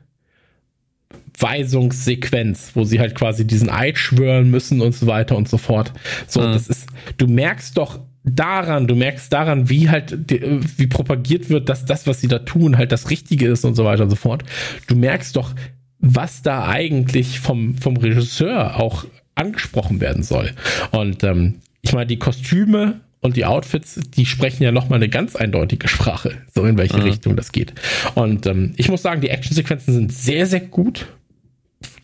Weisungssequenz, 1.37 2.71
wo 2.73 2.83
sie 2.83 2.99
halt 2.99 3.15
quasi 3.15 3.45
diesen 3.47 3.69
Eid 3.69 3.97
schwören 3.97 4.51
müssen 4.51 4.81
und 4.81 4.93
so 4.93 5.07
weiter 5.07 5.37
und 5.37 5.47
so 5.47 5.57
fort. 5.57 5.93
So, 6.27 6.41
mhm. 6.41 6.53
das 6.53 6.67
ist, 6.67 6.87
du 7.17 7.27
merkst 7.27 7.77
doch 7.77 7.99
daran, 8.23 8.87
du 8.87 8.95
merkst 8.95 9.31
daran, 9.31 9.69
wie 9.69 9.89
halt, 9.89 10.29
wie 10.29 10.87
propagiert 10.87 11.49
wird, 11.49 11.69
dass 11.69 11.85
das, 11.85 12.07
was 12.07 12.19
sie 12.19 12.27
da 12.27 12.39
tun, 12.39 12.77
halt 12.77 12.91
das 12.91 13.09
Richtige 13.09 13.47
ist 13.47 13.63
und 13.63 13.75
so 13.75 13.85
weiter 13.85 14.03
und 14.03 14.09
so 14.09 14.15
fort. 14.15 14.43
Du 14.87 14.95
merkst 14.95 15.35
doch, 15.35 15.55
was 15.99 16.41
da 16.41 16.67
eigentlich 16.67 17.39
vom, 17.39 17.75
vom 17.77 17.97
Regisseur 17.97 18.77
auch 18.77 19.05
angesprochen 19.35 20.01
werden 20.01 20.23
soll. 20.23 20.51
Und 20.91 21.23
ähm, 21.23 21.55
ich 21.81 21.93
meine, 21.93 22.07
die 22.07 22.19
Kostüme 22.19 22.99
und 23.21 23.35
die 23.35 23.45
Outfits, 23.45 23.99
die 24.15 24.25
sprechen 24.25 24.63
ja 24.63 24.71
nochmal 24.71 24.97
eine 24.97 25.09
ganz 25.09 25.35
eindeutige 25.35 25.87
Sprache, 25.87 26.37
so 26.53 26.65
in 26.65 26.77
welche 26.77 26.97
mhm. 26.97 27.03
Richtung 27.03 27.35
das 27.35 27.51
geht. 27.51 27.73
Und 28.15 28.45
ähm, 28.45 28.73
ich 28.77 28.89
muss 28.89 29.01
sagen, 29.01 29.21
die 29.21 29.29
Actionsequenzen 29.29 29.93
sind 29.93 30.13
sehr, 30.13 30.45
sehr 30.45 30.61
gut 30.61 31.07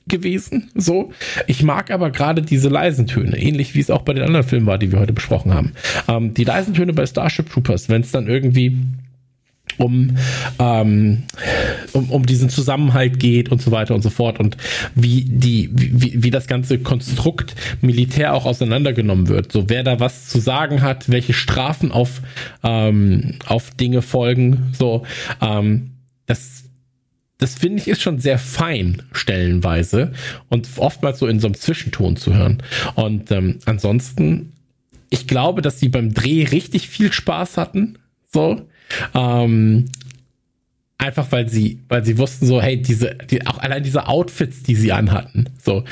gewesen. 0.07 0.69
So. 0.75 1.11
Ich 1.47 1.63
mag 1.63 1.89
aber 1.91 2.11
gerade 2.11 2.41
diese 2.41 2.69
leisen 2.69 3.07
Töne, 3.07 3.37
ähnlich 3.37 3.75
wie 3.75 3.79
es 3.79 3.89
auch 3.89 4.03
bei 4.03 4.13
den 4.13 4.23
anderen 4.23 4.45
Filmen 4.45 4.67
war, 4.67 4.77
die 4.77 4.91
wir 4.91 4.99
heute 4.99 5.13
besprochen 5.13 5.53
haben. 5.53 5.73
Ähm, 6.07 6.33
die 6.33 6.43
leisen 6.43 6.73
Töne 6.73 6.93
bei 6.93 7.05
Starship 7.05 7.49
Troopers, 7.49 7.89
wenn 7.89 8.01
es 8.01 8.11
dann 8.11 8.27
irgendwie 8.27 8.77
um, 9.77 10.17
ähm, 10.59 11.23
um, 11.93 12.09
um 12.09 12.25
diesen 12.25 12.49
Zusammenhalt 12.49 13.19
geht 13.19 13.49
und 13.49 13.61
so 13.61 13.71
weiter 13.71 13.95
und 13.95 14.01
so 14.01 14.09
fort 14.09 14.39
und 14.39 14.57
wie 14.95 15.23
die, 15.23 15.69
wie, 15.73 16.23
wie 16.23 16.31
das 16.31 16.47
ganze 16.47 16.79
Konstrukt 16.79 17.55
Militär 17.81 18.33
auch 18.33 18.45
auseinandergenommen 18.45 19.27
wird. 19.27 19.51
So 19.51 19.69
wer 19.69 19.83
da 19.83 19.99
was 19.99 20.27
zu 20.27 20.39
sagen 20.39 20.81
hat, 20.81 21.09
welche 21.09 21.33
Strafen 21.33 21.91
auf, 21.91 22.21
ähm, 22.63 23.35
auf 23.45 23.71
Dinge 23.71 24.01
folgen, 24.01 24.73
so, 24.73 25.03
ähm, 25.41 25.91
das 26.25 26.65
das 27.37 27.55
finde 27.55 27.81
ich 27.81 27.87
ist 27.87 28.01
schon 28.01 28.19
sehr 28.19 28.39
fein 28.39 29.03
stellenweise 29.11 30.13
und 30.49 30.69
oftmals 30.77 31.19
so 31.19 31.27
in 31.27 31.39
so 31.39 31.47
einem 31.47 31.55
Zwischenton 31.55 32.15
zu 32.15 32.33
hören. 32.33 32.63
Und 32.95 33.29
ähm, 33.31 33.59
ansonsten, 33.65 34.53
ich 35.09 35.27
glaube, 35.27 35.61
dass 35.61 35.79
sie 35.79 35.89
beim 35.89 36.13
Dreh 36.13 36.45
richtig 36.45 36.87
viel 36.87 37.11
Spaß 37.11 37.57
hatten. 37.57 37.97
So. 38.31 38.61
Ähm, 39.13 39.85
einfach 40.97 41.31
weil 41.31 41.49
sie, 41.49 41.79
weil 41.87 42.05
sie 42.05 42.17
wussten 42.17 42.45
so, 42.45 42.61
hey, 42.61 42.81
diese, 42.81 43.15
die, 43.29 43.45
auch 43.47 43.57
allein 43.57 43.83
diese 43.83 44.07
Outfits, 44.07 44.63
die 44.63 44.75
sie 44.75 44.91
anhatten, 44.91 45.49
so, 45.63 45.83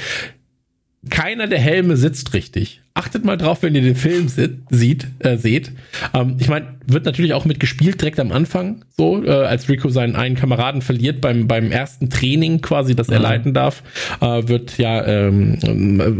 keiner 1.09 1.47
der 1.47 1.59
Helme 1.59 1.97
sitzt 1.97 2.33
richtig. 2.33 2.82
Achtet 2.95 3.25
mal 3.25 3.37
drauf, 3.37 3.63
wenn 3.63 3.73
ihr 3.73 3.81
den 3.81 3.95
Film 3.95 4.27
sieht, 4.27 5.07
äh, 5.19 5.37
seht. 5.37 5.71
Ähm, 6.13 6.35
ich 6.39 6.47
meine, 6.47 6.75
wird 6.85 7.05
natürlich 7.05 7.33
auch 7.33 7.43
mitgespielt 7.43 7.99
direkt 7.99 8.19
am 8.19 8.31
Anfang, 8.31 8.85
so, 8.95 9.23
äh, 9.23 9.31
als 9.31 9.67
Rico 9.67 9.89
seinen 9.89 10.15
einen 10.15 10.35
Kameraden 10.35 10.83
verliert 10.83 11.19
beim, 11.19 11.47
beim 11.47 11.71
ersten 11.71 12.11
Training 12.11 12.61
quasi, 12.61 12.95
das 12.95 13.09
er 13.09 13.17
mhm. 13.17 13.23
leiten 13.23 13.53
darf, 13.55 13.81
äh, 14.21 14.47
wird 14.47 14.77
ja, 14.77 15.03
ähm, 15.07 15.57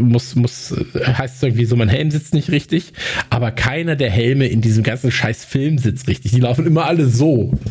muss, 0.00 0.34
muss, 0.34 0.74
heißt 0.94 1.36
es 1.36 1.42
irgendwie 1.44 1.66
so, 1.66 1.76
mein 1.76 1.88
Helm 1.88 2.10
sitzt 2.10 2.34
nicht 2.34 2.50
richtig, 2.50 2.92
aber 3.30 3.52
keiner 3.52 3.94
der 3.94 4.10
Helme 4.10 4.46
in 4.46 4.60
diesem 4.60 4.82
ganzen 4.82 5.12
scheiß 5.12 5.44
Film 5.44 5.78
sitzt 5.78 6.08
richtig. 6.08 6.32
Die 6.32 6.40
laufen 6.40 6.66
immer 6.66 6.86
alle 6.86 7.06
so. 7.06 7.52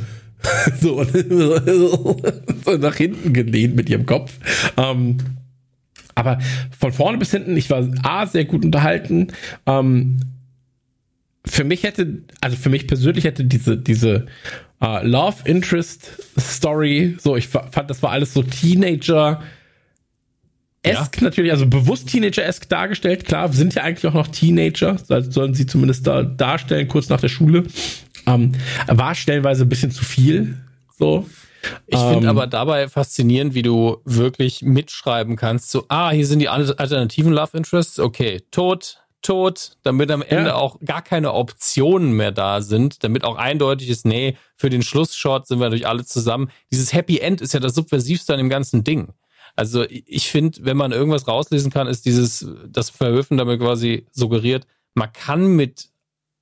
so, 0.82 1.06
so 2.65 2.77
nach 2.77 2.95
hinten 2.95 3.33
gelehnt 3.33 3.75
mit 3.75 3.90
ihrem 3.90 4.06
Kopf. 4.06 4.33
Ähm, 4.77 5.17
aber 6.16 6.40
von 6.77 6.92
vorne 6.92 7.17
bis 7.17 7.32
hinten, 7.32 7.58
ich 7.58 7.69
war 7.69 7.88
A, 8.03 8.25
sehr 8.25 8.45
gut 8.45 8.66
unterhalten. 8.66 9.27
Ähm, 9.66 10.19
für 11.45 11.64
mich 11.64 11.83
hätte, 11.83 12.24
also 12.42 12.56
für 12.56 12.69
mich 12.69 12.88
persönlich 12.88 13.25
hätte 13.25 13.43
diese, 13.43 13.77
diese 13.77 14.27
uh, 14.82 15.00
Love 15.01 15.38
Interest 15.45 16.11
Story, 16.40 17.17
so, 17.19 17.35
ich 17.35 17.48
fand, 17.48 17.90
das 17.90 18.01
war 18.01 18.11
alles 18.11 18.33
so 18.33 18.43
Teenager. 18.43 19.42
Esk 20.83 21.17
ja. 21.17 21.24
natürlich, 21.24 21.51
also 21.51 21.66
bewusst 21.66 22.09
Teenager-esk 22.09 22.67
dargestellt. 22.67 23.25
Klar, 23.25 23.51
sind 23.53 23.74
ja 23.75 23.83
eigentlich 23.83 24.06
auch 24.06 24.14
noch 24.14 24.27
Teenager, 24.27 24.98
also 25.08 25.32
sollen 25.32 25.53
sie 25.53 25.66
zumindest 25.66 26.06
da 26.08 26.24
darstellen, 26.24 26.88
kurz 26.88 27.09
nach 27.09 27.22
der 27.22 27.30
Schule. 27.30 27.64
Ähm, 28.27 28.53
war 28.88 29.16
stellenweise 29.16 29.64
ein 29.64 29.69
bisschen 29.69 29.92
zu 29.92 30.03
viel. 30.03 30.58
So. 30.98 31.27
Ich 31.88 32.00
ähm, 32.00 32.14
finde 32.14 32.30
aber 32.30 32.48
dabei 32.48 32.88
faszinierend, 32.88 33.53
wie 33.53 33.61
du 33.61 33.98
wirklich 34.06 34.61
mitschreiben 34.61 35.35
kannst. 35.35 35.72
So, 35.72 35.85
ah, 35.88 36.11
hier 36.11 36.27
sind 36.27 36.40
die 36.40 36.50
alternativen 36.50 37.33
Love 37.33 37.58
Interests. 37.58 38.00
Okay, 38.00 38.42
tot, 38.51 39.03
tot, 39.22 39.77
damit 39.83 40.11
am 40.11 40.22
Ende 40.22 40.50
ja. 40.50 40.56
auch 40.56 40.80
gar 40.82 41.01
keine 41.01 41.33
Optionen 41.33 42.14
mehr 42.14 42.32
da 42.32 42.61
sind, 42.61 43.03
damit 43.03 43.24
auch 43.24 43.38
eindeutig 43.38 43.90
ist, 43.90 44.06
nee, 44.06 44.38
für 44.56 44.69
den 44.69 44.83
Schlussshot 44.83 45.48
sind 45.48 45.59
wir 45.59 45.66
natürlich 45.66 45.88
alle 45.88 46.06
zusammen. 46.06 46.50
Dieses 46.72 46.93
Happy 46.93 47.19
End 47.19 47.42
ist 47.42 47.53
ja 47.53 47.59
das 47.59 47.75
subversivste 47.75 48.33
an 48.33 48.40
dem 48.40 48.50
ganzen 48.50 48.83
Ding. 48.83 49.14
Also 49.56 49.85
ich 49.90 50.30
finde, 50.30 50.59
wenn 50.66 50.77
man 50.77 50.92
irgendwas 50.92 51.27
rauslesen 51.27 51.72
kann, 51.72 51.88
ist 51.88 52.06
dieses, 52.06 52.48
das 52.67 52.90
Verhöfen 52.90 53.38
damit 53.38 53.59
quasi 53.59 54.08
suggeriert, 54.11 54.66
man 54.95 55.11
kann 55.14 55.56
mit 55.56 55.90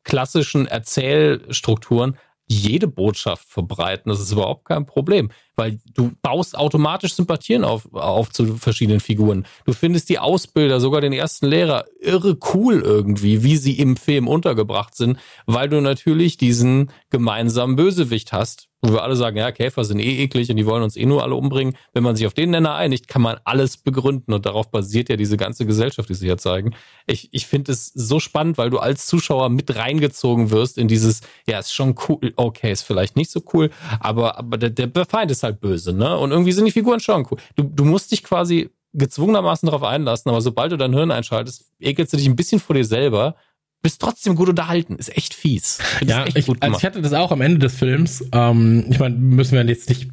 klassischen 0.03 0.65
Erzählstrukturen 0.65 2.17
jede 2.51 2.87
Botschaft 2.87 3.49
verbreiten. 3.49 4.09
Das 4.09 4.19
ist 4.19 4.31
überhaupt 4.31 4.65
kein 4.65 4.85
Problem, 4.85 5.31
weil 5.55 5.79
du 5.93 6.11
baust 6.21 6.57
automatisch 6.57 7.13
Sympathien 7.13 7.63
auf, 7.63 7.93
auf 7.93 8.31
zu 8.31 8.57
verschiedenen 8.57 8.99
Figuren. 8.99 9.45
Du 9.65 9.73
findest 9.73 10.09
die 10.09 10.19
Ausbilder, 10.19 10.79
sogar 10.79 11.01
den 11.01 11.13
ersten 11.13 11.47
Lehrer, 11.47 11.85
irre 11.99 12.37
cool 12.53 12.81
irgendwie, 12.81 13.43
wie 13.43 13.57
sie 13.57 13.77
im 13.77 13.97
Film 13.97 14.27
untergebracht 14.27 14.95
sind, 14.95 15.17
weil 15.45 15.69
du 15.69 15.81
natürlich 15.81 16.37
diesen 16.37 16.91
gemeinsamen 17.09 17.75
Bösewicht 17.75 18.31
hast, 18.31 18.69
wo 18.81 18.93
wir 18.93 19.03
alle 19.03 19.15
sagen, 19.15 19.37
ja, 19.37 19.51
Käfer 19.51 19.83
sind 19.83 19.99
eh 19.99 20.23
eklig 20.23 20.49
und 20.49 20.55
die 20.55 20.65
wollen 20.65 20.81
uns 20.81 20.97
eh 20.97 21.05
nur 21.05 21.21
alle 21.21 21.35
umbringen. 21.35 21.77
Wenn 21.93 22.03
man 22.03 22.15
sich 22.15 22.25
auf 22.25 22.33
den 22.33 22.49
Nenner 22.49 22.73
einigt, 22.73 23.07
kann 23.07 23.21
man 23.21 23.37
alles 23.43 23.77
begründen 23.77 24.33
und 24.33 24.45
darauf 24.45 24.71
basiert 24.71 25.09
ja 25.09 25.17
diese 25.17 25.37
ganze 25.37 25.67
Gesellschaft, 25.67 26.09
die 26.09 26.15
sie 26.15 26.25
hier 26.25 26.39
zeigen. 26.39 26.73
Ich, 27.05 27.29
ich 27.31 27.45
finde 27.45 27.73
es 27.73 27.91
so 27.93 28.19
spannend, 28.19 28.57
weil 28.57 28.71
du 28.71 28.79
als 28.79 29.05
Zuschauer 29.05 29.49
mit 29.49 29.75
reingezogen 29.75 30.49
wirst 30.49 30.79
in 30.79 30.87
dieses, 30.87 31.21
ja, 31.47 31.59
ist 31.59 31.73
schon 31.73 31.95
cool, 32.07 32.33
okay, 32.35 32.71
ist 32.71 32.81
vielleicht 32.81 33.15
nicht 33.15 33.29
so 33.29 33.43
cool, 33.53 33.69
aber, 33.99 34.39
aber 34.39 34.57
der, 34.57 34.87
der 34.87 35.05
Feind 35.05 35.29
ist 35.29 35.40
halt 35.43 35.59
böse, 35.59 35.93
ne? 35.93 36.17
Und 36.17 36.31
irgendwie 36.31 36.51
sind 36.51 36.65
die 36.65 36.71
Figuren 36.71 36.99
schon 36.99 37.25
cool. 37.31 37.37
Du, 37.55 37.63
du 37.63 37.85
musst 37.85 38.11
dich 38.11 38.23
quasi 38.23 38.69
gezwungenermaßen 38.93 39.67
darauf 39.67 39.83
einlassen, 39.83 40.29
aber 40.29 40.41
sobald 40.41 40.71
du 40.71 40.77
dein 40.77 40.93
Hirn 40.93 41.11
einschaltest, 41.11 41.65
ekelst 41.79 42.13
du 42.13 42.17
dich 42.17 42.27
ein 42.27 42.35
bisschen 42.35 42.59
vor 42.59 42.75
dir 42.75 42.85
selber 42.85 43.35
bist 43.81 44.01
trotzdem 44.01 44.35
gut 44.35 44.49
unterhalten. 44.49 44.95
Ist 44.95 45.15
echt 45.15 45.33
fies. 45.33 45.79
Ja, 46.05 46.25
echt 46.25 46.37
ich, 46.37 46.49
also 46.61 46.77
ich 46.77 46.85
hatte 46.85 47.01
das 47.01 47.13
auch 47.13 47.31
am 47.31 47.41
Ende 47.41 47.59
des 47.59 47.75
Films. 47.75 48.23
Ähm, 48.31 48.85
ich 48.89 48.99
meine, 48.99 49.15
müssen 49.15 49.53
wir 49.53 49.65
jetzt 49.65 49.89
nicht 49.89 50.09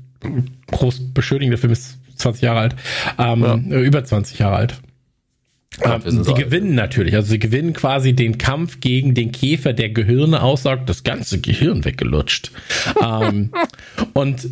groß 0.73 1.13
beschönigen. 1.13 1.51
Der 1.51 1.59
Film 1.59 1.73
ist 1.73 1.99
20 2.17 2.43
Jahre 2.43 2.61
alt. 2.61 2.77
Ähm, 3.19 3.43
ja. 3.43 3.55
äh, 3.77 3.83
über 3.83 4.05
20 4.05 4.39
Jahre 4.39 4.57
alt. 4.57 4.81
Ja, 5.85 6.01
ähm, 6.05 6.25
die 6.25 6.35
gewinnen 6.35 6.75
natürlich. 6.75 7.15
Also 7.15 7.29
sie 7.29 7.39
gewinnen 7.39 7.73
quasi 7.73 8.15
den 8.15 8.39
Kampf 8.39 8.81
gegen 8.81 9.15
den 9.15 9.33
Käfer, 9.33 9.75
der 9.75 9.91
Gehirne 9.91 10.43
aussaugt, 10.43 10.89
das 10.89 11.05
ganze 11.05 11.41
Gehirn 11.41 11.85
weggelutscht. 11.85 12.51
ähm, 13.03 13.53
und 14.15 14.49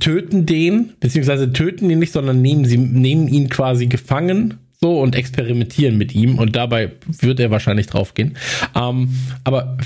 töten 0.00 0.46
den, 0.46 0.92
beziehungsweise 1.00 1.52
töten 1.52 1.90
ihn 1.90 1.98
nicht, 1.98 2.12
sondern 2.12 2.40
nehmen 2.40 2.64
sie, 2.64 2.78
nehmen 2.78 3.28
ihn 3.28 3.48
quasi 3.48 3.86
gefangen 3.86 4.54
so 4.80 5.00
und 5.00 5.14
experimentieren 5.14 5.96
mit 5.96 6.14
ihm 6.14 6.38
und 6.38 6.56
dabei 6.56 6.92
wird 7.06 7.40
er 7.40 7.50
wahrscheinlich 7.50 7.86
draufgehen. 7.86 8.36
Ähm, 8.74 9.10
aber 9.44 9.78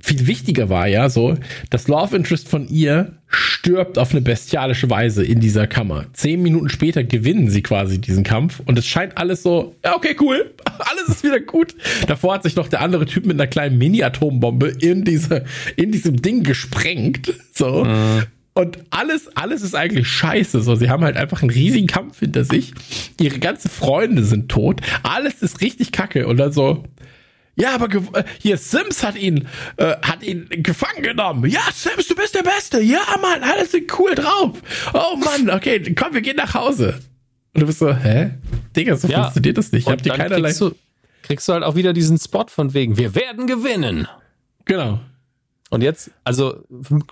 viel 0.00 0.26
wichtiger 0.26 0.68
war 0.68 0.86
ja 0.86 1.10
so, 1.10 1.36
das 1.70 1.88
Love 1.88 2.16
Interest 2.16 2.48
von 2.48 2.68
ihr 2.68 3.18
stirbt 3.26 3.98
auf 3.98 4.12
eine 4.12 4.20
bestialische 4.22 4.88
Weise 4.88 5.24
in 5.24 5.40
dieser 5.40 5.66
Kammer. 5.66 6.06
Zehn 6.12 6.40
Minuten 6.40 6.70
später 6.70 7.04
gewinnen 7.04 7.50
sie 7.50 7.62
quasi 7.62 8.00
diesen 8.00 8.24
Kampf 8.24 8.60
und 8.64 8.78
es 8.78 8.86
scheint 8.86 9.18
alles 9.18 9.42
so, 9.42 9.74
ja, 9.84 9.96
okay, 9.96 10.16
cool, 10.20 10.54
alles 10.78 11.08
ist 11.08 11.24
wieder 11.24 11.40
gut. 11.40 11.74
Davor 12.06 12.34
hat 12.34 12.44
sich 12.44 12.56
noch 12.56 12.68
der 12.68 12.80
andere 12.80 13.06
Typ 13.06 13.26
mit 13.26 13.34
einer 13.34 13.48
kleinen 13.48 13.76
Mini-Atombombe 13.76 14.68
in 14.80 15.04
diese, 15.04 15.44
in 15.76 15.90
diesem 15.92 16.22
Ding 16.22 16.42
gesprengt, 16.42 17.34
so. 17.52 17.84
Mhm. 17.84 18.22
Und 18.58 18.76
alles, 18.90 19.28
alles 19.36 19.62
ist 19.62 19.76
eigentlich 19.76 20.08
scheiße. 20.08 20.62
So, 20.62 20.74
sie 20.74 20.90
haben 20.90 21.04
halt 21.04 21.16
einfach 21.16 21.42
einen 21.42 21.50
riesigen 21.52 21.86
Kampf 21.86 22.18
hinter 22.18 22.42
sich. 22.44 22.74
Ihre 23.20 23.38
ganzen 23.38 23.70
Freunde 23.70 24.24
sind 24.24 24.48
tot. 24.48 24.80
Alles 25.04 25.42
ist 25.42 25.60
richtig 25.60 25.92
kacke. 25.92 26.26
Und 26.26 26.38
dann 26.38 26.50
so, 26.50 26.82
ja, 27.54 27.72
aber 27.72 27.88
äh, 28.14 28.24
hier 28.40 28.56
Sims 28.56 29.04
hat 29.04 29.16
ihn, 29.16 29.46
äh, 29.76 29.94
hat 30.02 30.24
ihn 30.24 30.48
gefangen 30.50 31.04
genommen. 31.04 31.48
Ja, 31.48 31.60
Sims, 31.72 32.08
du 32.08 32.16
bist 32.16 32.34
der 32.34 32.42
Beste. 32.42 32.80
Ja, 32.80 32.98
Mann, 33.22 33.44
alles 33.44 33.70
sind 33.70 33.96
cool 33.96 34.16
drauf. 34.16 34.60
Oh 34.92 35.14
Mann, 35.16 35.50
okay, 35.50 35.94
komm, 35.94 36.14
wir 36.14 36.20
gehen 36.20 36.36
nach 36.36 36.54
Hause. 36.54 36.98
Und 37.54 37.60
du 37.60 37.66
bist 37.66 37.78
so, 37.78 37.94
hä? 37.94 38.32
Digga, 38.74 38.96
so 38.96 39.06
ja, 39.06 39.22
funktioniert 39.22 39.56
das 39.56 39.70
nicht. 39.70 39.86
Ich 39.86 39.92
hab 39.92 40.02
dir 40.02 40.14
keinerlei. 40.14 40.48
Kriegst 40.48 40.60
du, 40.62 40.74
kriegst 41.22 41.48
du 41.48 41.52
halt 41.52 41.62
auch 41.62 41.76
wieder 41.76 41.92
diesen 41.92 42.18
Spot 42.18 42.46
von 42.48 42.74
wegen, 42.74 42.96
wir 42.96 43.14
werden 43.14 43.46
gewinnen. 43.46 44.08
Genau. 44.64 44.98
Und 45.70 45.82
jetzt, 45.82 46.10
also 46.24 46.62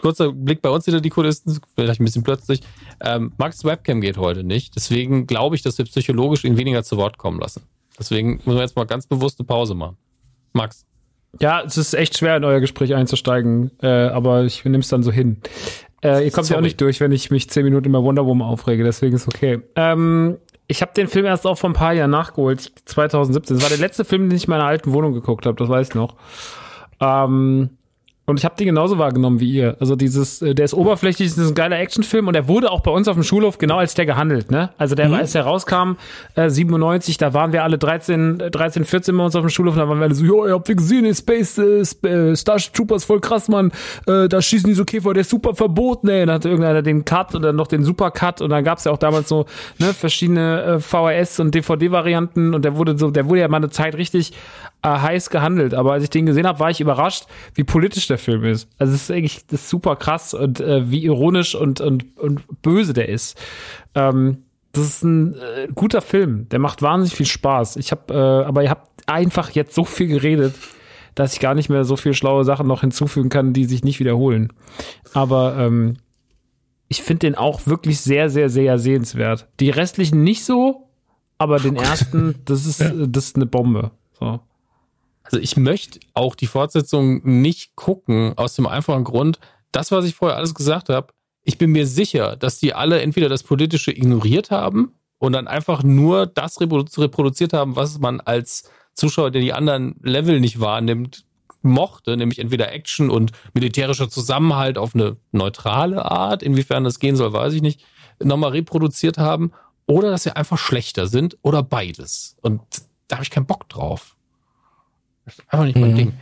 kurzer 0.00 0.32
Blick 0.32 0.62
bei 0.62 0.70
uns 0.70 0.86
wieder 0.86 1.00
die 1.00 1.10
Kulissen, 1.10 1.60
vielleicht 1.74 2.00
ein 2.00 2.04
bisschen 2.04 2.22
plötzlich. 2.22 2.60
Ähm, 3.00 3.32
Max 3.36 3.64
Webcam 3.64 4.00
geht 4.00 4.16
heute 4.16 4.44
nicht. 4.44 4.74
Deswegen 4.76 5.26
glaube 5.26 5.56
ich, 5.56 5.62
dass 5.62 5.76
wir 5.76 5.84
psychologisch 5.84 6.44
ihn 6.44 6.56
weniger 6.56 6.82
zu 6.82 6.96
Wort 6.96 7.18
kommen 7.18 7.38
lassen. 7.38 7.62
Deswegen 7.98 8.36
müssen 8.36 8.54
wir 8.54 8.62
jetzt 8.62 8.76
mal 8.76 8.86
ganz 8.86 9.06
bewusst 9.06 9.38
eine 9.38 9.46
Pause 9.46 9.74
machen. 9.74 9.96
Max. 10.52 10.86
Ja, 11.40 11.62
es 11.62 11.76
ist 11.76 11.92
echt 11.92 12.16
schwer, 12.16 12.36
in 12.36 12.44
euer 12.44 12.60
Gespräch 12.60 12.94
einzusteigen, 12.94 13.70
äh, 13.82 13.88
aber 13.88 14.44
ich 14.44 14.64
nehme 14.64 14.78
es 14.78 14.88
dann 14.88 15.02
so 15.02 15.12
hin. 15.12 15.38
Äh, 16.02 16.24
ihr 16.24 16.30
kommt 16.30 16.48
ja 16.48 16.56
auch 16.56 16.62
nicht 16.62 16.80
durch, 16.80 17.00
wenn 17.00 17.12
ich 17.12 17.30
mich 17.30 17.50
zehn 17.50 17.64
Minuten 17.64 17.88
über 17.88 18.02
Wonder 18.02 18.24
Woman 18.24 18.48
aufrege, 18.48 18.84
deswegen 18.84 19.16
ist 19.16 19.28
okay. 19.28 19.60
Ähm, 19.74 20.38
ich 20.66 20.80
habe 20.80 20.92
den 20.94 21.08
Film 21.08 21.26
erst 21.26 21.46
auch 21.46 21.58
vor 21.58 21.70
ein 21.70 21.74
paar 21.74 21.92
Jahren 21.92 22.10
nachgeholt, 22.10 22.72
2017. 22.86 23.56
Das 23.56 23.62
war 23.62 23.68
der 23.68 23.78
letzte 23.78 24.04
Film, 24.04 24.28
den 24.28 24.36
ich 24.36 24.44
in 24.44 24.50
meiner 24.50 24.64
alten 24.64 24.92
Wohnung 24.92 25.12
geguckt 25.12 25.44
habe, 25.46 25.56
das 25.56 25.68
weiß 25.68 25.88
ich 25.88 25.94
noch. 25.94 26.14
Ähm, 27.00 27.70
und 28.26 28.40
ich 28.40 28.44
habe 28.44 28.56
den 28.56 28.66
genauso 28.66 28.98
wahrgenommen 28.98 29.38
wie 29.38 29.50
ihr. 29.52 29.76
Also 29.78 29.94
dieses, 29.94 30.42
äh, 30.42 30.52
der 30.52 30.64
ist 30.64 30.74
oberflächlich, 30.74 31.28
das 31.28 31.38
ist 31.38 31.48
ein 31.48 31.54
geiler 31.54 31.78
Actionfilm 31.78 32.26
und 32.26 32.34
er 32.34 32.48
wurde 32.48 32.72
auch 32.72 32.80
bei 32.80 32.90
uns 32.90 33.06
auf 33.06 33.14
dem 33.14 33.22
Schulhof 33.22 33.58
genau 33.58 33.76
als 33.76 33.94
der 33.94 34.04
gehandelt. 34.04 34.50
Ne? 34.50 34.70
Also 34.78 34.96
der, 34.96 35.08
mhm. 35.08 35.14
als 35.14 35.32
der 35.32 35.44
rauskam, 35.44 35.92
äh, 36.34 36.50
97, 36.50 37.18
da 37.18 37.34
waren 37.34 37.52
wir 37.52 37.62
alle 37.62 37.78
13, 37.78 38.38
13, 38.50 38.84
14 38.84 39.16
bei 39.16 39.24
uns 39.24 39.36
auf 39.36 39.42
dem 39.42 39.48
Schulhof 39.48 39.74
und 39.74 39.80
da 39.80 39.88
waren 39.88 39.98
wir 39.98 40.06
alle 40.06 40.14
so, 40.16 40.24
jo, 40.24 40.44
ihr 40.44 40.54
habt 40.54 40.68
ihr 40.68 40.74
gesehen, 40.74 41.04
in 41.04 41.14
Space, 41.14 41.56
äh, 41.58 41.82
äh, 42.08 42.36
Starship 42.36 42.74
Troopers 42.74 43.04
voll 43.04 43.20
krass, 43.20 43.48
Mann. 43.48 43.70
Äh, 44.08 44.28
da 44.28 44.42
schießen 44.42 44.68
die 44.68 44.74
so 44.74 44.84
Käfer, 44.84 45.14
der 45.14 45.20
ist 45.20 45.30
super 45.30 45.54
verboten, 45.54 46.08
ey. 46.08 46.26
Dann 46.26 46.34
hatte 46.34 46.48
irgendeiner 46.48 46.82
den 46.82 47.04
Cut 47.04 47.32
oder 47.36 47.52
noch 47.52 47.68
den 47.68 47.84
Supercut 47.84 48.40
und 48.40 48.50
dann 48.50 48.64
gab's 48.64 48.84
ja 48.84 48.90
auch 48.90 48.98
damals 48.98 49.28
so 49.28 49.46
ne, 49.78 49.94
verschiedene 49.94 50.62
äh, 50.62 50.80
VHS 50.80 51.38
und 51.38 51.54
DVD-Varianten 51.54 52.54
und 52.54 52.64
der 52.64 52.76
wurde 52.76 52.98
so, 52.98 53.12
der 53.12 53.28
wurde 53.28 53.42
ja 53.42 53.48
mal 53.48 53.58
eine 53.58 53.70
Zeit 53.70 53.94
richtig 53.94 54.32
äh, 54.86 55.00
heiß 55.00 55.30
gehandelt. 55.30 55.74
Aber 55.74 55.92
als 55.92 56.04
ich 56.04 56.10
den 56.10 56.26
gesehen 56.26 56.46
habe, 56.46 56.60
war 56.60 56.70
ich 56.70 56.80
überrascht, 56.80 57.26
wie 57.54 57.64
politisch 57.64 58.06
der 58.06 58.18
Film 58.18 58.44
ist. 58.44 58.68
Also 58.78 58.94
es 58.94 59.02
ist 59.02 59.10
eigentlich 59.10 59.46
das 59.46 59.62
ist 59.62 59.68
super 59.68 59.96
krass 59.96 60.32
und 60.32 60.60
äh, 60.60 60.90
wie 60.90 61.04
ironisch 61.04 61.54
und, 61.54 61.80
und, 61.80 62.16
und 62.16 62.62
böse 62.62 62.92
der 62.92 63.08
ist. 63.08 63.36
Ähm, 63.94 64.44
das 64.72 64.84
ist 64.84 65.02
ein 65.02 65.34
äh, 65.34 65.68
guter 65.74 66.02
Film. 66.02 66.48
Der 66.50 66.58
macht 66.58 66.82
wahnsinnig 66.82 67.16
viel 67.16 67.26
Spaß. 67.26 67.76
Ich 67.76 67.90
habe, 67.90 68.14
äh, 68.14 68.46
aber 68.46 68.62
ihr 68.62 68.70
habt 68.70 69.08
einfach 69.08 69.50
jetzt 69.50 69.74
so 69.74 69.84
viel 69.84 70.06
geredet, 70.06 70.54
dass 71.14 71.32
ich 71.32 71.40
gar 71.40 71.54
nicht 71.54 71.68
mehr 71.68 71.84
so 71.84 71.96
viel 71.96 72.14
schlaue 72.14 72.44
Sachen 72.44 72.66
noch 72.66 72.82
hinzufügen 72.82 73.30
kann, 73.30 73.52
die 73.52 73.64
sich 73.64 73.82
nicht 73.82 73.98
wiederholen. 73.98 74.52
Aber 75.14 75.56
ähm, 75.58 75.96
ich 76.88 77.02
finde 77.02 77.20
den 77.20 77.34
auch 77.34 77.66
wirklich 77.66 78.00
sehr, 78.00 78.28
sehr, 78.28 78.50
sehr 78.50 78.78
sehenswert. 78.78 79.48
Die 79.58 79.70
restlichen 79.70 80.22
nicht 80.22 80.44
so, 80.44 80.90
aber 81.38 81.58
den 81.58 81.74
ersten, 81.76 82.36
das 82.44 82.66
ist, 82.66 82.80
das 82.80 83.24
ist 83.24 83.36
eine 83.36 83.46
Bombe. 83.46 83.90
So. 84.20 84.40
Also 85.26 85.38
ich 85.38 85.56
möchte 85.56 86.00
auch 86.14 86.34
die 86.34 86.46
Fortsetzung 86.46 87.20
nicht 87.24 87.76
gucken, 87.76 88.32
aus 88.36 88.54
dem 88.54 88.66
einfachen 88.66 89.04
Grund, 89.04 89.38
das, 89.72 89.90
was 89.90 90.04
ich 90.04 90.14
vorher 90.14 90.36
alles 90.36 90.54
gesagt 90.54 90.88
habe, 90.88 91.12
ich 91.42 91.58
bin 91.58 91.70
mir 91.70 91.86
sicher, 91.86 92.36
dass 92.36 92.58
die 92.58 92.74
alle 92.74 93.00
entweder 93.00 93.28
das 93.28 93.42
Politische 93.42 93.92
ignoriert 93.92 94.50
haben 94.50 94.94
und 95.18 95.32
dann 95.32 95.46
einfach 95.48 95.82
nur 95.82 96.26
das 96.26 96.60
reproduziert 96.60 97.52
haben, 97.52 97.76
was 97.76 97.98
man 97.98 98.20
als 98.20 98.70
Zuschauer, 98.94 99.30
der 99.30 99.42
die 99.42 99.52
anderen 99.52 99.96
Level 100.02 100.40
nicht 100.40 100.60
wahrnimmt, 100.60 101.24
mochte, 101.62 102.16
nämlich 102.16 102.38
entweder 102.38 102.72
Action 102.72 103.10
und 103.10 103.32
militärischer 103.52 104.08
Zusammenhalt 104.08 104.78
auf 104.78 104.94
eine 104.94 105.16
neutrale 105.32 106.04
Art, 106.04 106.42
inwiefern 106.42 106.84
das 106.84 106.98
gehen 106.98 107.16
soll, 107.16 107.32
weiß 107.32 107.54
ich 107.54 107.62
nicht, 107.62 107.84
nochmal 108.22 108.52
reproduziert 108.52 109.18
haben, 109.18 109.52
oder 109.86 110.10
dass 110.10 110.24
sie 110.24 110.34
einfach 110.34 110.58
schlechter 110.58 111.06
sind 111.06 111.38
oder 111.42 111.62
beides. 111.62 112.36
Und 112.42 112.60
da 113.08 113.16
habe 113.16 113.24
ich 113.24 113.30
keinen 113.30 113.46
Bock 113.46 113.68
drauf. 113.68 114.15
Das 115.26 115.34
ist 115.34 115.44
einfach 115.48 115.66
nicht 115.66 115.76
mein 115.76 115.90
mhm. 115.90 115.96
Ding. 115.96 116.12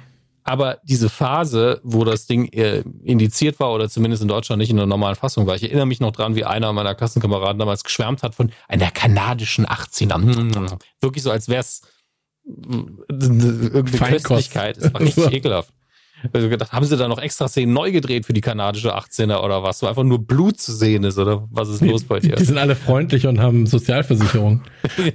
Aber 0.47 0.78
diese 0.84 1.08
Phase, 1.08 1.81
wo 1.84 2.05
das 2.05 2.26
Ding 2.26 2.52
äh, 2.52 2.83
indiziert 3.02 3.60
war 3.60 3.73
oder 3.73 3.89
zumindest 3.89 4.23
in 4.23 4.28
Deutschland 4.28 4.58
nicht 4.60 4.68
in 4.70 4.76
der 4.76 4.84
normalen 4.84 5.15
Fassung 5.15 5.47
war, 5.47 5.57
ich 5.57 5.62
erinnere 5.62 5.86
mich 5.86 6.00
noch 6.00 6.12
dran, 6.12 6.36
wie 6.36 6.44
einer 6.44 6.70
meiner 6.74 6.94
Klassenkameraden 6.94 7.58
damals 7.58 7.83
geschwärmt 7.83 8.23
hat 8.23 8.34
von 8.34 8.52
einer 8.68 8.91
kanadischen 8.91 9.65
18er. 9.65 10.78
Wirklich 11.00 11.23
so, 11.23 11.31
als 11.31 11.49
wäre 11.49 11.60
es 11.60 11.81
irgendeine 12.44 13.86
Feinkost. 13.86 14.26
Köstlichkeit. 14.26 14.76
Das 14.76 14.92
war 14.92 15.00
richtig 15.00 15.24
ekelhaft. 15.33 15.73
Also 16.33 16.49
gedacht, 16.49 16.73
haben 16.73 16.86
sie 16.86 16.97
da 16.97 17.07
noch 17.08 17.18
extra 17.18 17.49
Szenen 17.49 17.73
neu 17.74 17.92
gedreht 17.92 18.24
für 18.26 18.33
die 18.33 18.41
kanadische 18.41 18.97
18er 18.97 19.42
oder 19.42 19.62
was? 19.62 19.78
So 19.78 19.86
einfach 19.86 20.05
nur 20.05 20.18
Blut 20.26 20.58
zu 20.58 20.73
sehen 20.73 21.05
ist 21.05 21.18
oder 21.18 21.47
was 21.50 21.68
ist 21.68 21.83
los 21.83 22.05
bei 22.05 22.20
dir? 22.20 22.36
Die 22.36 22.44
sind 22.44 22.58
alle 22.58 22.76
freundlich 22.76 23.26
und 23.26 23.41
haben 23.41 23.66
Sozialversicherung. 23.66 24.62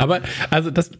Aber 0.00 0.20
also 0.48 0.70
das, 0.70 0.90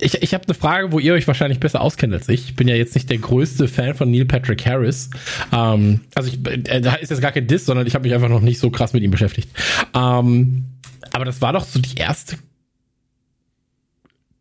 ich, 0.00 0.22
ich 0.22 0.34
habe 0.34 0.44
eine 0.44 0.54
Frage, 0.54 0.92
wo 0.92 0.98
ihr 0.98 1.14
euch 1.14 1.26
wahrscheinlich 1.26 1.60
besser 1.60 1.80
auskennt 1.80 2.12
als 2.12 2.28
ich. 2.28 2.50
Ich 2.50 2.56
bin 2.56 2.68
ja 2.68 2.74
jetzt 2.74 2.94
nicht 2.94 3.08
der 3.08 3.16
größte 3.16 3.68
Fan 3.68 3.94
von 3.94 4.10
Neil 4.10 4.26
Patrick 4.26 4.66
Harris. 4.66 5.08
Ähm, 5.50 6.00
also 6.14 6.28
ich, 6.28 6.46
äh, 6.46 6.82
da 6.82 6.94
ist 6.96 7.10
jetzt 7.10 7.22
gar 7.22 7.32
kein 7.32 7.46
Diss, 7.46 7.64
sondern 7.64 7.86
ich 7.86 7.94
habe 7.94 8.04
mich 8.04 8.14
einfach 8.14 8.28
noch 8.28 8.42
nicht 8.42 8.58
so 8.58 8.68
krass 8.68 8.92
mit 8.92 9.02
ihm 9.02 9.10
beschäftigt. 9.10 9.48
Ähm, 9.94 10.66
aber 11.12 11.24
das 11.24 11.40
war 11.40 11.54
doch 11.54 11.64
so 11.64 11.80
die 11.80 11.96
erste 11.96 12.36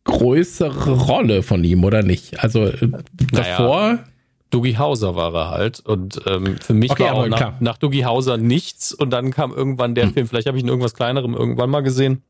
größere 0.04 0.92
Rolle 0.92 1.42
von 1.42 1.64
ihm, 1.64 1.86
oder 1.86 2.04
nicht? 2.04 2.44
Also 2.44 2.66
äh, 2.66 2.90
davor. 3.32 3.94
Naja. 3.94 4.04
Dougie 4.50 4.78
Hauser 4.78 5.16
war 5.16 5.34
er 5.34 5.50
halt. 5.50 5.80
Und 5.80 6.22
ähm, 6.28 6.58
für 6.60 6.76
mich 6.76 6.92
okay, 6.92 7.06
war 7.06 7.14
auch 7.14 7.28
nach, 7.28 7.60
nach 7.60 7.78
Dougie 7.78 8.06
Hauser 8.06 8.38
nichts. 8.38 8.94
Und 8.94 9.10
dann 9.12 9.32
kam 9.32 9.52
irgendwann 9.52 9.96
der 9.96 10.06
hm. 10.06 10.14
Film, 10.14 10.28
vielleicht 10.28 10.48
habe 10.48 10.58
ich 10.58 10.64
ihn 10.64 10.68
irgendwas 10.68 10.94
kleinerem 10.94 11.34
irgendwann 11.34 11.72
mal 11.72 11.82
gesehen. 11.82 12.22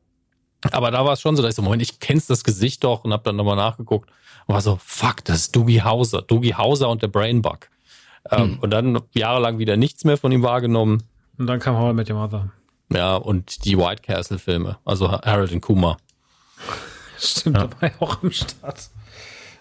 Aber 0.72 0.90
da 0.90 1.04
war 1.04 1.12
es 1.12 1.20
schon 1.20 1.36
so, 1.36 1.42
dass 1.42 1.50
ich 1.50 1.56
so, 1.56 1.62
Moment, 1.62 1.82
ich 1.82 2.00
kenn's 2.00 2.26
das 2.26 2.44
Gesicht 2.44 2.84
doch 2.84 3.04
und 3.04 3.12
habe 3.12 3.22
dann 3.22 3.36
nochmal 3.36 3.56
nachgeguckt 3.56 4.10
und 4.46 4.54
war 4.54 4.60
so, 4.60 4.78
fuck, 4.84 5.24
das 5.24 5.36
ist 5.36 5.56
Doogie 5.56 5.82
Hauser. 5.82 6.22
Doogie 6.22 6.54
Hauser 6.54 6.88
und 6.88 7.02
der 7.02 7.08
Brainbug. 7.08 7.68
Ähm, 8.30 8.40
hm. 8.40 8.58
Und 8.60 8.70
dann 8.70 9.00
jahrelang 9.14 9.58
wieder 9.58 9.76
nichts 9.76 10.04
mehr 10.04 10.16
von 10.16 10.32
ihm 10.32 10.42
wahrgenommen. 10.42 11.02
Und 11.38 11.46
dann 11.46 11.58
kam 11.58 11.76
How 11.76 11.92
I 11.92 11.94
Met 11.94 12.10
Your 12.10 12.16
Mother. 12.16 12.50
Ja, 12.92 13.16
und 13.16 13.64
die 13.64 13.76
White 13.76 14.02
Castle 14.02 14.38
Filme, 14.38 14.78
also 14.84 15.10
Harold 15.10 15.52
und 15.52 15.60
Kuma. 15.60 15.96
Stimmt, 17.18 17.56
ja. 17.56 17.66
dabei 17.66 17.92
auch 18.00 18.22
am 18.22 18.30
Start. 18.30 18.90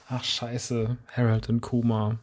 Ach, 0.09 0.23
scheiße. 0.23 0.97
Harold 1.15 1.49
und 1.49 1.61
Kuma. 1.61 2.17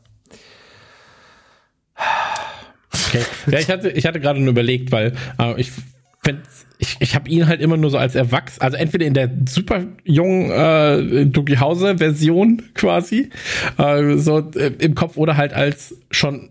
Okay. 2.93 3.25
Ja, 3.51 3.59
ich 3.59 3.71
hatte, 3.71 3.91
ich 3.91 4.07
hatte 4.07 4.21
gerade 4.21 4.41
nur 4.41 4.51
überlegt, 4.51 4.93
weil 4.93 5.17
äh, 5.39 5.61
ich 5.61 5.73
fände 6.21 6.43
ich, 6.81 6.97
ich 7.01 7.15
habe 7.15 7.29
ihn 7.29 7.47
halt 7.47 7.61
immer 7.61 7.77
nur 7.77 7.91
so 7.91 7.99
als 7.99 8.15
Erwachsen, 8.15 8.63
also 8.63 8.77
entweder 8.77 9.07
in 9.07 9.13
der 9.13 9.31
super 9.47 9.85
jungen 10.05 10.51
äh, 10.51 11.27
Dougie 11.27 11.59
Hauser 11.59 11.99
Version 11.99 12.63
quasi, 12.75 13.31
äh, 13.77 14.17
so 14.17 14.39
äh, 14.39 14.73
im 14.79 14.95
Kopf 14.95 15.17
oder 15.17 15.37
halt 15.37 15.53
als 15.53 15.95
schon 16.11 16.51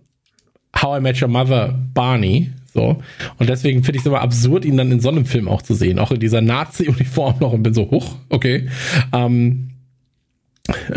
How 0.79 0.99
I 0.99 1.01
Met 1.01 1.21
Your 1.21 1.29
Mother 1.29 1.79
Barney. 1.93 2.51
So. 2.71 3.01
Und 3.39 3.49
deswegen 3.49 3.83
finde 3.83 3.97
ich 3.97 4.03
es 4.03 4.05
immer 4.05 4.21
absurd, 4.21 4.65
ihn 4.65 4.77
dann 4.77 4.91
in 4.91 4.99
so 4.99 5.09
einem 5.09 5.25
Film 5.25 5.47
auch 5.47 5.63
zu 5.63 5.73
sehen. 5.73 5.97
Auch 5.97 6.11
in 6.11 6.19
dieser 6.19 6.41
Nazi-Uniform 6.41 7.37
noch 7.39 7.53
und 7.53 7.63
bin 7.63 7.73
so, 7.73 7.89
hoch, 7.89 8.15
okay. 8.29 8.69
Ähm, 9.11 9.71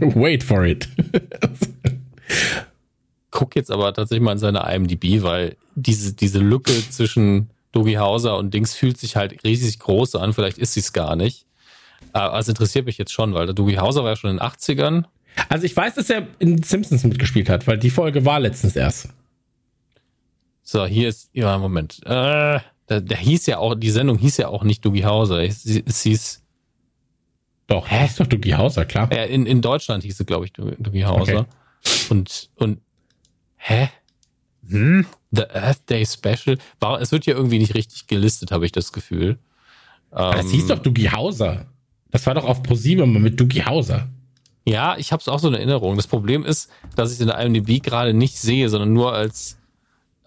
wait 0.00 0.42
for 0.42 0.64
it. 0.64 0.88
Guck 3.30 3.54
jetzt 3.54 3.70
aber 3.70 3.94
tatsächlich 3.94 4.24
mal 4.24 4.32
in 4.32 4.38
seine 4.38 4.68
IMDb, 4.68 5.22
weil 5.22 5.56
diese, 5.76 6.14
diese 6.14 6.40
Lücke 6.40 6.72
zwischen 6.90 7.51
Dogi 7.72 7.94
Hauser 7.94 8.36
und 8.36 8.52
Dings 8.52 8.74
fühlt 8.74 8.98
sich 8.98 9.16
halt 9.16 9.42
riesig 9.44 9.78
groß 9.78 10.16
an, 10.16 10.32
vielleicht 10.32 10.58
ist 10.58 10.74
sie 10.74 10.80
es 10.80 10.92
gar 10.92 11.16
nicht. 11.16 11.46
Aber 12.12 12.38
es 12.38 12.48
interessiert 12.48 12.86
mich 12.86 12.98
jetzt 12.98 13.12
schon, 13.12 13.34
weil 13.34 13.46
der 13.46 13.54
Dogi 13.54 13.74
Hauser 13.74 14.02
war 14.02 14.10
ja 14.10 14.16
schon 14.16 14.30
in 14.30 14.36
den 14.36 14.46
80ern. 14.46 15.04
Also 15.48 15.64
ich 15.64 15.74
weiß, 15.74 15.94
dass 15.94 16.10
er 16.10 16.26
in 16.38 16.62
Simpsons 16.62 17.04
mitgespielt 17.04 17.48
hat, 17.48 17.66
weil 17.66 17.78
die 17.78 17.90
Folge 17.90 18.24
war 18.24 18.40
letztens 18.40 18.76
erst. 18.76 19.08
So, 20.62 20.84
hier 20.84 21.08
ist, 21.08 21.30
ja, 21.32 21.56
Moment. 21.58 22.00
Äh, 22.04 22.60
der, 22.88 23.00
der 23.00 23.16
hieß 23.16 23.46
ja 23.46 23.58
auch, 23.58 23.74
die 23.74 23.90
Sendung 23.90 24.18
hieß 24.18 24.36
ja 24.36 24.48
auch 24.48 24.64
nicht 24.64 24.84
Dogi 24.84 25.00
Hauser. 25.00 25.42
Es, 25.42 25.64
es 25.64 26.02
hieß. 26.02 26.42
Doch, 27.66 27.90
hä? 27.90 28.04
ist 28.04 28.20
doch 28.20 28.26
Dogi 28.26 28.50
Hauser, 28.50 28.84
klar. 28.84 29.10
Ja, 29.12 29.24
in, 29.24 29.46
in 29.46 29.62
Deutschland 29.62 30.04
hieß 30.04 30.20
es, 30.20 30.26
glaube 30.26 30.44
ich, 30.44 30.52
Dogi 30.52 31.00
Hauser. 31.00 31.40
Okay. 31.40 31.46
Und, 32.10 32.50
und 32.56 32.78
Hä? 33.64 33.90
Hm? 34.68 35.06
The 35.32 35.50
Earth 35.50 35.88
Day 35.90 36.06
Special? 36.06 36.58
War, 36.80 37.00
es 37.00 37.10
wird 37.12 37.26
ja 37.26 37.34
irgendwie 37.34 37.58
nicht 37.58 37.74
richtig 37.74 38.06
gelistet, 38.06 38.52
habe 38.52 38.66
ich 38.66 38.72
das 38.72 38.92
Gefühl. 38.92 39.38
Das 40.10 40.50
hieß 40.50 40.66
doch 40.66 40.78
Doogie 40.78 41.10
Hauser. 41.10 41.66
Das 42.10 42.26
war 42.26 42.34
doch 42.34 42.44
auf 42.44 42.62
ProSieben 42.62 43.20
mit 43.22 43.40
Doogie 43.40 43.64
Hauser. 43.64 44.08
Ja, 44.64 44.96
ich 44.98 45.10
habe 45.10 45.20
es 45.20 45.28
auch 45.28 45.38
so 45.38 45.48
in 45.48 45.54
Erinnerung. 45.54 45.96
Das 45.96 46.06
Problem 46.06 46.44
ist, 46.44 46.70
dass 46.94 47.10
ich 47.10 47.16
es 47.16 47.20
in 47.22 47.28
der 47.28 47.38
IMDb 47.38 47.82
gerade 47.82 48.14
nicht 48.14 48.38
sehe, 48.38 48.68
sondern 48.68 48.92
nur 48.92 49.12
als 49.12 49.58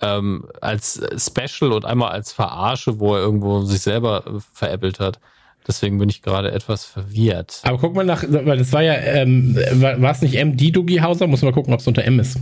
ähm, 0.01 0.45
als 0.59 1.01
Special 1.17 1.71
und 1.71 1.85
einmal 1.85 2.11
als 2.11 2.33
Verarsche, 2.33 2.99
wo 2.99 3.15
er 3.15 3.21
irgendwo 3.21 3.61
sich 3.61 3.79
selber 3.79 4.25
äh, 4.27 4.39
veräppelt 4.51 4.99
hat. 4.99 5.19
Deswegen 5.67 5.97
bin 5.97 6.09
ich 6.09 6.21
gerade 6.21 6.51
etwas 6.51 6.85
verwirrt. 6.85 7.61
Aber 7.63 7.77
guck 7.77 7.95
mal 7.95 8.05
nach, 8.05 8.23
weil 8.27 8.57
das 8.57 8.71
war 8.71 8.83
ja, 8.83 8.93
ähm, 8.93 9.55
war 9.55 10.11
es 10.11 10.21
nicht 10.21 10.35
MD 10.35 10.75
Doogie 10.75 11.01
Hauser? 11.01 11.27
Muss 11.27 11.41
mal 11.41 11.53
gucken, 11.53 11.73
ob 11.73 11.79
es 11.79 11.87
unter 11.87 12.03
M 12.03 12.19
ist. 12.19 12.37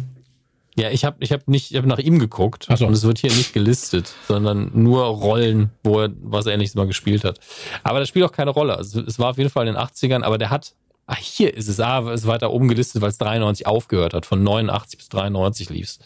Ja, 0.75 0.89
ich 0.89 1.05
habe 1.05 1.17
ich 1.19 1.31
hab 1.31 1.47
nicht, 1.47 1.71
ich 1.71 1.77
habe 1.77 1.87
nach 1.87 1.99
ihm 1.99 2.17
geguckt 2.17 2.65
Ach 2.69 2.77
so. 2.77 2.87
und 2.87 2.93
es 2.93 3.03
wird 3.03 3.19
hier 3.19 3.31
nicht 3.31 3.53
gelistet, 3.53 4.13
sondern 4.27 4.71
nur 4.73 5.03
Rollen, 5.05 5.69
wo 5.83 6.01
er 6.01 6.09
was 6.21 6.47
ähnliches 6.47 6.73
mal 6.73 6.87
gespielt 6.87 7.23
hat. 7.23 7.39
Aber 7.83 7.99
das 7.99 8.09
spielt 8.09 8.25
auch 8.25 8.31
keine 8.31 8.49
Rolle. 8.51 8.75
Also, 8.77 9.01
es 9.01 9.19
war 9.19 9.29
auf 9.29 9.37
jeden 9.37 9.51
Fall 9.51 9.67
in 9.67 9.75
den 9.75 9.81
80ern, 9.83 10.23
aber 10.23 10.39
der 10.39 10.49
hat, 10.49 10.73
ah, 11.05 11.15
hier 11.15 11.53
ist 11.55 11.67
es, 11.67 11.79
ah, 11.79 12.11
ist 12.11 12.25
weiter 12.25 12.51
oben 12.51 12.67
gelistet, 12.67 13.01
weil 13.03 13.09
es 13.09 13.19
93 13.19 13.67
aufgehört 13.67 14.15
hat. 14.15 14.25
Von 14.25 14.41
89 14.43 14.97
bis 14.97 15.09
93 15.09 15.69
lief's. 15.69 15.99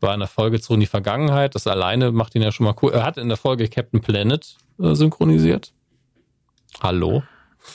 War 0.00 0.14
in 0.14 0.20
der 0.20 0.28
Folge 0.28 0.60
zurück 0.60 0.76
in 0.76 0.80
die 0.80 0.86
Vergangenheit. 0.86 1.54
Das 1.54 1.66
alleine 1.66 2.12
macht 2.12 2.34
ihn 2.36 2.42
ja 2.42 2.52
schon 2.52 2.64
mal 2.64 2.74
cool. 2.82 2.92
Er 2.92 3.02
hat 3.02 3.16
in 3.16 3.28
der 3.28 3.38
Folge 3.38 3.68
Captain 3.68 4.00
Planet 4.02 4.56
äh, 4.78 4.94
synchronisiert. 4.94 5.72
Hallo. 6.80 7.22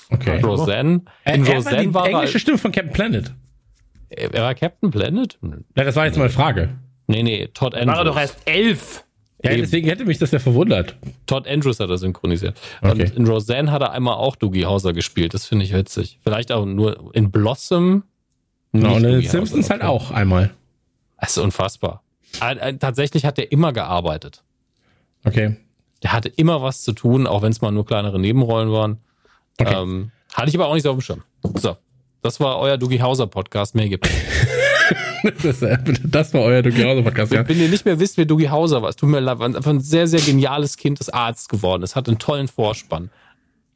Okay. 0.09 0.39
Roseanne. 0.41 1.01
Äh, 1.25 1.35
In 1.35 1.41
er 1.45 1.47
war 1.47 1.55
Roseanne 1.55 1.81
die 1.81 1.93
war 1.93 2.05
er, 2.07 2.11
englische 2.11 2.39
Stimme 2.39 2.57
von 2.57 2.71
Captain 2.71 2.93
Planet. 2.93 3.33
Er 4.11 4.43
war 4.43 4.55
Captain 4.55 4.91
Planet? 4.91 5.37
Ja, 5.75 5.83
das 5.83 5.95
war 5.95 6.05
jetzt 6.05 6.17
mal 6.17 6.25
eine 6.25 6.33
Frage. 6.33 6.69
Nee, 7.07 7.23
nee, 7.23 7.47
Todd 7.53 7.75
Andrews. 7.75 7.87
War 7.95 8.01
er 8.01 8.05
doch 8.05 8.17
erst 8.17 8.37
elf. 8.45 9.03
Ja, 9.43 9.51
Eben. 9.51 9.61
deswegen 9.61 9.87
hätte 9.87 10.05
mich 10.05 10.19
das 10.19 10.31
ja 10.31 10.39
verwundert. 10.39 10.95
Todd 11.25 11.47
Andrews 11.47 11.79
hat 11.79 11.89
er 11.89 11.97
synchronisiert. 11.97 12.59
Okay. 12.81 12.91
Und 12.91 13.15
in 13.15 13.27
Roseanne 13.27 13.71
hat 13.71 13.81
er 13.81 13.91
einmal 13.91 14.15
auch 14.15 14.35
Doogie 14.35 14.65
Hauser 14.65 14.93
gespielt. 14.93 15.33
Das 15.33 15.47
finde 15.47 15.65
ich 15.65 15.73
witzig. 15.73 16.19
Vielleicht 16.23 16.51
auch 16.51 16.65
nur 16.65 17.15
in 17.15 17.31
Blossom. 17.31 18.03
Nicht 18.71 18.85
und 18.85 19.03
in 19.03 19.21
Simpsons 19.21 19.65
Hauser, 19.65 19.73
halt 19.73 19.81
auch 19.83 20.11
einmal. 20.11 20.51
Das 21.19 21.31
ist 21.31 21.37
unfassbar. 21.39 22.03
Tatsächlich 22.79 23.25
hat 23.25 23.39
er 23.39 23.51
immer 23.51 23.73
gearbeitet. 23.73 24.43
Okay. 25.23 25.57
Der 26.03 26.13
hatte 26.13 26.29
immer 26.29 26.61
was 26.61 26.83
zu 26.83 26.93
tun, 26.93 27.27
auch 27.27 27.41
wenn 27.41 27.51
es 27.51 27.61
mal 27.61 27.71
nur 27.71 27.85
kleinere 27.85 28.19
Nebenrollen 28.19 28.71
waren. 28.71 28.97
Okay. 29.59 29.75
Ähm, 29.75 30.11
hatte 30.33 30.49
ich 30.49 30.55
aber 30.55 30.67
auch 30.67 30.73
nicht 30.73 30.83
so 30.83 30.91
auf 30.91 30.97
dem 30.97 31.01
Schirm. 31.01 31.23
So. 31.55 31.77
Das 32.21 32.39
war 32.39 32.59
euer 32.59 32.77
Doogie 32.77 33.01
Hauser 33.01 33.27
Podcast. 33.27 33.75
Mehr 33.75 33.89
gibt 33.89 34.07
Das, 35.43 35.61
äh, 35.61 35.77
das 36.03 36.33
war 36.33 36.41
euer 36.41 36.61
Doogie 36.63 36.83
Hauser 36.83 37.03
Podcast, 37.03 37.31
ja. 37.31 37.47
Wenn 37.47 37.59
ihr 37.59 37.69
nicht 37.69 37.85
mehr 37.85 37.99
wisst, 37.99 38.17
wer 38.17 38.25
Doogie 38.25 38.49
Hauser 38.49 38.81
war, 38.81 38.89
es 38.89 38.95
tut 38.95 39.09
mir 39.09 39.19
leid, 39.19 39.39
war 39.39 39.45
einfach 39.47 39.69
ein 39.71 39.79
sehr, 39.79 40.07
sehr 40.07 40.19
geniales 40.19 40.77
Kind 40.77 40.99
des 40.99 41.09
Arztes 41.09 41.47
geworden. 41.47 41.83
Es 41.83 41.95
hat 41.95 42.07
einen 42.07 42.17
tollen 42.19 42.47
Vorspann. 42.47 43.09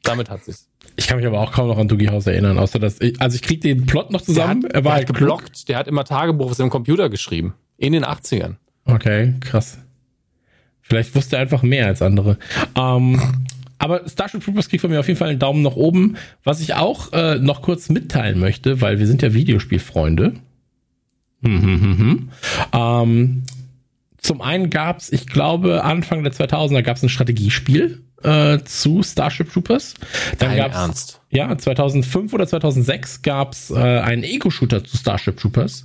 Damit 0.02 0.28
hat 0.30 0.44
sich's. 0.44 0.68
Ich 0.96 1.06
kann 1.06 1.18
mich 1.18 1.26
aber 1.26 1.40
auch 1.40 1.52
kaum 1.52 1.68
noch 1.68 1.78
an 1.78 1.88
Doogie 1.88 2.08
Hauser 2.10 2.32
erinnern, 2.32 2.58
außer 2.58 2.78
dass 2.78 3.00
ich, 3.00 3.20
also 3.20 3.34
ich 3.36 3.42
krieg 3.42 3.60
den 3.60 3.86
Plot 3.86 4.10
noch 4.10 4.20
Der 4.20 4.26
zusammen. 4.26 4.64
hat, 4.64 4.72
er 4.72 4.84
war 4.84 4.90
der 4.90 4.92
halt 4.92 5.08
hat 5.08 5.14
geblockt. 5.16 5.42
geblockt. 5.44 5.68
Der 5.68 5.78
hat 5.78 5.88
immer 5.88 6.04
Tagebuch 6.04 6.50
auf 6.50 6.54
seinem 6.56 6.70
Computer 6.70 7.08
geschrieben. 7.08 7.54
In 7.78 7.92
den 7.92 8.04
80ern. 8.04 8.54
Okay, 8.84 9.34
krass. 9.40 9.78
Vielleicht 10.82 11.14
wusste 11.14 11.36
er 11.36 11.42
einfach 11.42 11.62
mehr 11.62 11.86
als 11.86 12.02
andere. 12.02 12.38
Ähm, 12.76 13.20
aber 13.78 14.08
Starship 14.08 14.42
Troopers 14.42 14.68
kriegt 14.68 14.80
von 14.80 14.90
mir 14.90 15.00
auf 15.00 15.08
jeden 15.08 15.18
Fall 15.18 15.28
einen 15.28 15.38
Daumen 15.38 15.62
nach 15.62 15.76
oben. 15.76 16.16
Was 16.44 16.60
ich 16.60 16.74
auch 16.74 17.12
äh, 17.12 17.38
noch 17.38 17.62
kurz 17.62 17.88
mitteilen 17.88 18.38
möchte, 18.38 18.80
weil 18.80 18.98
wir 18.98 19.06
sind 19.06 19.22
ja 19.22 19.34
Videospielfreunde. 19.34 20.34
Hm, 21.42 21.62
hm, 21.62 21.80
hm, 21.80 21.98
hm. 21.98 22.28
Ähm, 22.72 23.42
zum 24.18 24.40
einen 24.40 24.70
gab's, 24.70 25.12
ich 25.12 25.26
glaube, 25.26 25.84
Anfang 25.84 26.24
der 26.24 26.32
2000er 26.32 26.82
gab's 26.82 27.02
ein 27.02 27.08
Strategiespiel 27.08 28.02
äh, 28.22 28.58
zu 28.64 29.02
Starship 29.02 29.52
Troopers. 29.52 29.94
Dann 30.38 30.50
Dein 30.50 30.58
gab's 30.58 30.74
Ernst? 30.74 31.20
ja, 31.30 31.56
2005 31.56 32.32
oder 32.32 32.46
2006 32.46 33.22
gab's 33.22 33.70
äh, 33.70 33.76
einen 33.76 34.24
Ego-Shooter 34.24 34.84
zu 34.84 34.96
Starship 34.96 35.36
Troopers. 35.36 35.84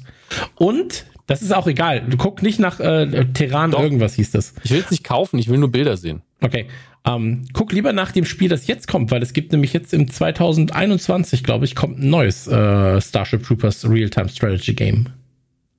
Und, 0.55 1.05
das 1.27 1.41
ist 1.41 1.53
auch 1.53 1.67
egal, 1.67 2.01
du 2.01 2.17
guck 2.17 2.41
nicht 2.41 2.59
nach 2.59 2.79
äh, 2.79 3.25
Terran 3.33 3.71
Doch. 3.71 3.81
irgendwas 3.81 4.15
hieß 4.15 4.31
das. 4.31 4.53
Ich 4.63 4.71
will 4.71 4.79
es 4.79 4.91
nicht 4.91 5.03
kaufen, 5.03 5.37
ich 5.37 5.47
will 5.47 5.57
nur 5.57 5.71
Bilder 5.71 5.97
sehen. 5.97 6.21
Okay, 6.41 6.67
ähm, 7.05 7.45
guck 7.53 7.71
lieber 7.71 7.93
nach 7.93 8.11
dem 8.11 8.25
Spiel, 8.25 8.49
das 8.49 8.67
jetzt 8.67 8.87
kommt, 8.87 9.11
weil 9.11 9.23
es 9.23 9.33
gibt 9.33 9.51
nämlich 9.51 9.73
jetzt 9.73 9.93
im 9.93 10.09
2021, 10.09 11.43
glaube 11.43 11.65
ich, 11.65 11.75
kommt 11.75 11.99
ein 11.99 12.09
neues 12.09 12.47
äh, 12.47 13.01
Starship 13.01 13.43
Troopers 13.43 13.89
Real-Time 13.89 14.29
Strategy 14.29 14.73
Game. 14.73 15.07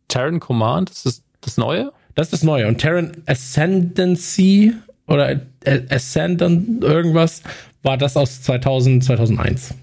Terran 0.08 0.40
Command, 0.40 0.90
ist 0.90 1.06
das 1.06 1.22
das 1.40 1.56
Neue? 1.56 1.92
Das 2.14 2.26
ist 2.26 2.32
das 2.32 2.42
Neue. 2.42 2.66
Und 2.68 2.78
Terran 2.78 3.12
Ascendancy 3.26 4.72
oder 5.06 5.40
äh, 5.64 5.80
Ascendant 5.90 6.82
irgendwas 6.82 7.42
war 7.82 7.96
das 7.96 8.16
aus 8.16 8.42
2000, 8.42 9.04
2001. 9.04 9.74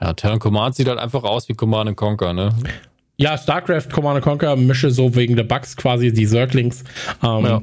Ja, 0.00 0.12
Terran 0.12 0.38
Command 0.38 0.74
sieht 0.74 0.88
halt 0.88 0.98
einfach 0.98 1.24
aus 1.24 1.48
wie 1.48 1.54
Command 1.54 1.88
and 1.88 1.96
Conquer, 1.96 2.32
ne? 2.32 2.50
Ja, 3.16 3.38
StarCraft 3.38 3.88
Command 3.92 4.22
Conquer 4.22 4.56
mische 4.56 4.90
so 4.90 5.14
wegen 5.14 5.36
der 5.36 5.44
Bugs 5.44 5.76
quasi 5.76 6.12
die 6.12 6.26
Circlings. 6.26 6.84
Ähm, 7.22 7.44
Ja. 7.44 7.62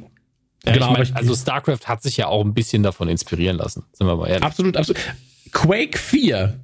Ja, 0.66 0.74
Genau, 0.74 0.93
ich 0.93 1.09
mein, 1.09 1.16
also 1.16 1.35
StarCraft 1.35 1.85
hat 1.88 2.01
sich 2.03 2.17
ja 2.17 2.27
auch 2.27 2.43
ein 2.43 2.53
bisschen 2.53 2.83
davon 2.83 3.09
inspirieren 3.09 3.58
lassen, 3.58 3.83
sind 3.92 4.08
wir 4.08 4.16
mal 4.16 4.27
ehrlich. 4.27 4.43
Absolut, 4.43 4.77
absolut. 4.77 5.01
Quake 5.51 5.98
4. 5.98 6.59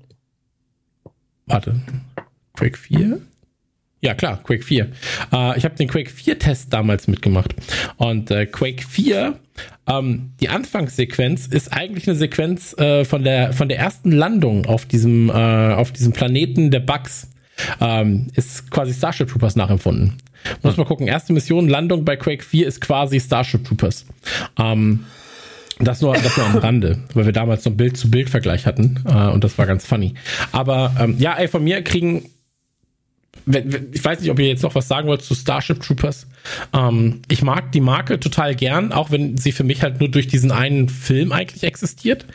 Warte. 1.45 1.82
Quake 2.53 2.78
4? 2.78 3.22
Ja, 4.02 4.14
klar, 4.14 4.42
Quake 4.44 4.64
4. 4.64 4.92
Äh, 5.34 5.58
ich 5.58 5.66
habe 5.66 5.76
den 5.76 5.90
Quake 5.90 6.10
4 6.10 6.40
Test 6.40 6.72
damals 6.72 7.08
mitgemacht. 7.08 7.53
Und 7.98 8.32
äh, 8.32 8.45
Quake 8.45 8.86
4, 8.88 9.38
ähm, 9.88 10.32
die 10.40 10.48
Anfangssequenz 10.50 11.48
ist 11.48 11.74
eigentlich 11.74 12.08
eine 12.08 12.16
Sequenz 12.18 12.78
äh, 12.78 13.03
von 13.03 13.24
der 13.24 13.52
von 13.52 13.68
der 13.68 13.78
ersten 13.80 14.11
Landung 14.11 14.66
auf 14.68 14.86
diesem 14.86 15.30
äh, 15.30 15.34
auf 15.34 15.92
diesem 15.92 16.14
Planeten 16.14 16.72
der 16.72 16.80
Bugs. 16.80 17.30
Ähm, 17.80 18.28
ist 18.36 18.72
quasi 18.72 18.94
Starship 18.94 19.30
Troopers 19.30 19.56
nachempfunden. 19.56 20.18
Muss 20.64 20.78
mal 20.78 20.86
gucken. 20.86 21.08
Erste 21.08 21.34
Mission, 21.34 21.68
Landung 21.68 22.06
bei 22.06 22.16
Quake 22.16 22.44
4 22.44 22.68
ist 22.68 22.82
quasi 22.82 23.20
Starship 23.20 23.66
Troopers. 23.66 24.06
Ähm, 24.58 25.06
das 25.80 26.02
nur, 26.02 26.14
das 26.14 26.36
nur 26.36 26.46
am 26.46 26.58
Rande, 26.58 27.00
weil 27.14 27.26
wir 27.26 27.32
damals 27.32 27.64
so 27.64 27.70
einen 27.70 27.78
Bild-zu-Bild-Vergleich 27.78 28.66
hatten 28.66 29.04
äh, 29.06 29.28
und 29.28 29.44
das 29.44 29.58
war 29.58 29.66
ganz 29.66 29.86
funny. 29.86 30.14
Aber 30.52 30.94
ähm, 31.00 31.16
ja, 31.20 31.36
ey, 31.36 31.48
von 31.48 31.64
mir 31.64 31.82
kriegen, 31.84 32.30
ich 33.46 34.04
weiß 34.04 34.20
nicht, 34.20 34.30
ob 34.30 34.40
ihr 34.40 34.48
jetzt 34.48 34.64
noch 34.64 34.76
was 34.76 34.88
sagen 34.88 35.08
wollt 35.08 35.24
zu 35.24 35.34
Starship 35.34 35.82
Troopers. 35.82 36.28
Ähm, 36.74 37.22
ich 37.30 37.42
mag 37.42 37.72
die 37.72 37.80
Marke 37.80 38.20
total 38.20 38.56
gern, 38.56 38.92
auch 38.92 39.12
wenn 39.12 39.38
sie 39.38 39.54
für 39.54 39.64
mich 39.64 39.82
halt 39.82 40.00
nur 40.00 40.10
durch 40.10 40.28
diesen 40.28 40.52
einen 40.52 40.90
Film 40.90 41.32
eigentlich 41.32 41.64
existiert. 41.64 42.26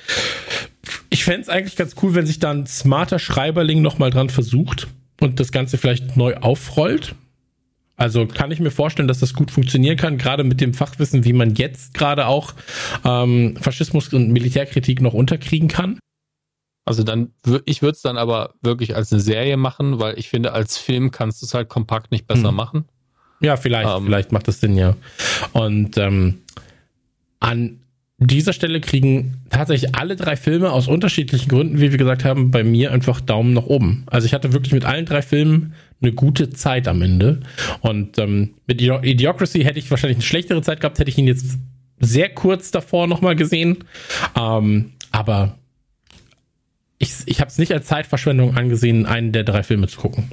Ich 1.11 1.25
fänd's 1.25 1.49
eigentlich 1.49 1.77
ganz 1.77 1.95
cool, 2.03 2.15
wenn 2.15 2.27
sich 2.27 2.39
da 2.39 2.51
ein 2.51 2.67
smarter 2.67 3.19
Schreiberling 3.19 3.83
nochmal 3.83 4.11
dran 4.11 4.31
versucht 4.31 4.89
und 5.21 5.41
das 5.41 5.53
Ganze 5.53 5.79
vielleicht 5.79 6.17
neu 6.17 6.35
aufrollt. 6.37 7.15
Also 7.97 8.27
kann 8.27 8.51
ich 8.51 8.59
mir 8.59 8.73
vorstellen, 8.73 9.07
dass 9.07 9.21
das 9.21 9.35
gut 9.35 9.53
funktionieren 9.53 9.97
kann, 9.97 10.19
gerade 10.19 10.43
mit 10.43 10.61
dem 10.61 10.75
Fachwissen, 10.75 11.25
wie 11.25 11.33
man 11.33 11.55
jetzt 11.55 11.95
gerade 11.95 12.27
auch 12.27 12.53
ähm, 13.05 13.57
Faschismus 13.61 14.13
und 14.13 14.33
Militärkritik 14.33 15.01
noch 15.01 15.15
unterkriegen 15.15 15.69
kann. 15.69 16.01
Also 16.87 17.03
dann, 17.05 17.33
ich 17.65 17.83
würde 17.83 17.95
es 17.95 18.03
dann 18.03 18.19
aber 18.19 18.55
wirklich 18.63 18.97
als 18.97 19.13
eine 19.13 19.21
Serie 19.23 19.57
machen, 19.57 20.01
weil 20.01 20.19
ich 20.19 20.29
finde, 20.29 20.53
als 20.53 20.77
Film 20.77 21.13
kannst 21.13 21.41
du 21.41 21.47
es 21.47 21.55
halt 21.55 21.69
kompakt 21.69 22.11
nicht 22.11 22.27
besser 22.27 22.49
Hm. 22.49 22.57
machen. 22.57 22.85
Ja, 23.41 23.57
vielleicht, 23.57 23.89
Ähm. 23.89 24.05
vielleicht 24.07 24.33
macht 24.33 24.49
das 24.49 24.61
Sinn, 24.61 24.77
ja. 24.77 24.97
Und 25.53 25.97
ähm, 25.97 26.43
an 27.41 27.81
dieser 28.19 28.53
Stelle 28.53 28.81
kriegen 28.81 29.43
tatsächlich 29.51 29.95
alle 29.97 30.15
drei 30.15 30.37
Filme 30.37 30.71
aus 30.71 30.87
unterschiedlichen 30.87 31.49
Gründen, 31.49 31.81
wie 31.81 31.91
wir 31.91 31.99
gesagt 31.99 32.25
haben, 32.25 32.51
bei 32.51 32.63
mir 32.63 32.93
einfach 32.93 33.21
Daumen 33.21 33.53
nach 33.53 33.65
oben. 33.65 34.05
Also 34.07 34.27
ich 34.27 34.35
hatte 34.35 34.53
wirklich 34.53 34.73
mit 34.73 34.85
allen 34.85 35.05
drei 35.05 35.21
Filmen 35.21 35.75
eine 36.01 36.13
gute 36.13 36.51
Zeit 36.51 36.87
am 36.87 37.03
Ende. 37.03 37.41
Und 37.81 38.19
ähm, 38.19 38.55
mit 38.67 38.81
Idi- 38.81 39.05
Idiocracy 39.05 39.65
hätte 39.65 39.79
ich 39.81 39.91
wahrscheinlich 39.91 40.19
eine 40.19 40.25
schlechtere 40.25 40.63
Zeit 40.63 40.81
gehabt, 40.81 40.99
hätte 40.99 41.11
ich 41.11 41.19
ihn 41.19 41.27
jetzt 41.27 41.59
sehr 41.99 42.29
kurz 42.29 42.71
davor 42.71 43.09
nochmal 43.09 43.35
gesehen. 43.35 43.79
Ähm, 44.39 44.93
aber 45.11 45.59
ich, 46.99 47.13
ich 47.27 47.41
habe 47.41 47.49
es 47.49 47.59
nicht 47.59 47.73
als 47.73 47.87
Zeitverschwendung 47.87 48.57
angesehen, 48.57 49.07
einen 49.07 49.33
der 49.33 49.43
drei 49.43 49.65
Filme 49.65 49.89
zu 49.89 49.99
gucken. 49.99 50.31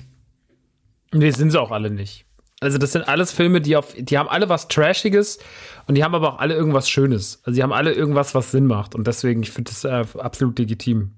Nee, 1.12 1.32
sind 1.32 1.50
sie 1.50 1.60
auch 1.60 1.72
alle 1.72 1.90
nicht. 1.90 2.26
Also 2.60 2.78
das 2.78 2.92
sind 2.92 3.08
alles 3.08 3.32
Filme, 3.32 3.60
die 3.60 3.76
auf, 3.76 3.96
die 3.98 4.20
haben 4.20 4.30
alle 4.30 4.48
was 4.48 4.68
Trashiges 4.68 5.40
und 5.88 5.96
die 5.96 6.04
haben 6.04 6.16
aber 6.16 6.34
auch 6.34 6.40
alle 6.40 6.56
irgendwas 6.56 6.90
Schönes. 6.90 7.42
Also 7.44 7.56
die 7.56 7.64
haben 7.64 7.74
alle 7.74 7.94
irgendwas, 7.94 8.36
was 8.36 8.52
Sinn 8.52 8.68
macht 8.68 8.96
und 8.96 9.08
deswegen, 9.08 9.44
ich 9.44 9.52
finde 9.52 9.72
das 9.72 9.84
äh, 9.84 10.20
absolut 10.20 10.60
legitim. 10.60 11.16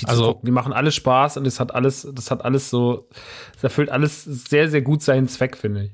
Die 0.00 0.06
Also-. 0.06 0.40
Die 0.42 0.50
machen 0.50 0.72
alle 0.72 0.92
Spaß 0.92 1.36
und 1.38 1.46
es 1.46 1.60
hat 1.60 1.74
alles, 1.74 2.06
das 2.12 2.30
hat 2.30 2.44
alles 2.44 2.70
so, 2.70 3.08
es 3.56 3.64
erfüllt 3.64 3.90
alles 3.90 4.24
sehr, 4.24 4.68
sehr 4.68 4.82
gut 4.82 5.02
seinen 5.02 5.28
Zweck, 5.28 5.56
finde 5.56 5.84
ich. 5.84 5.92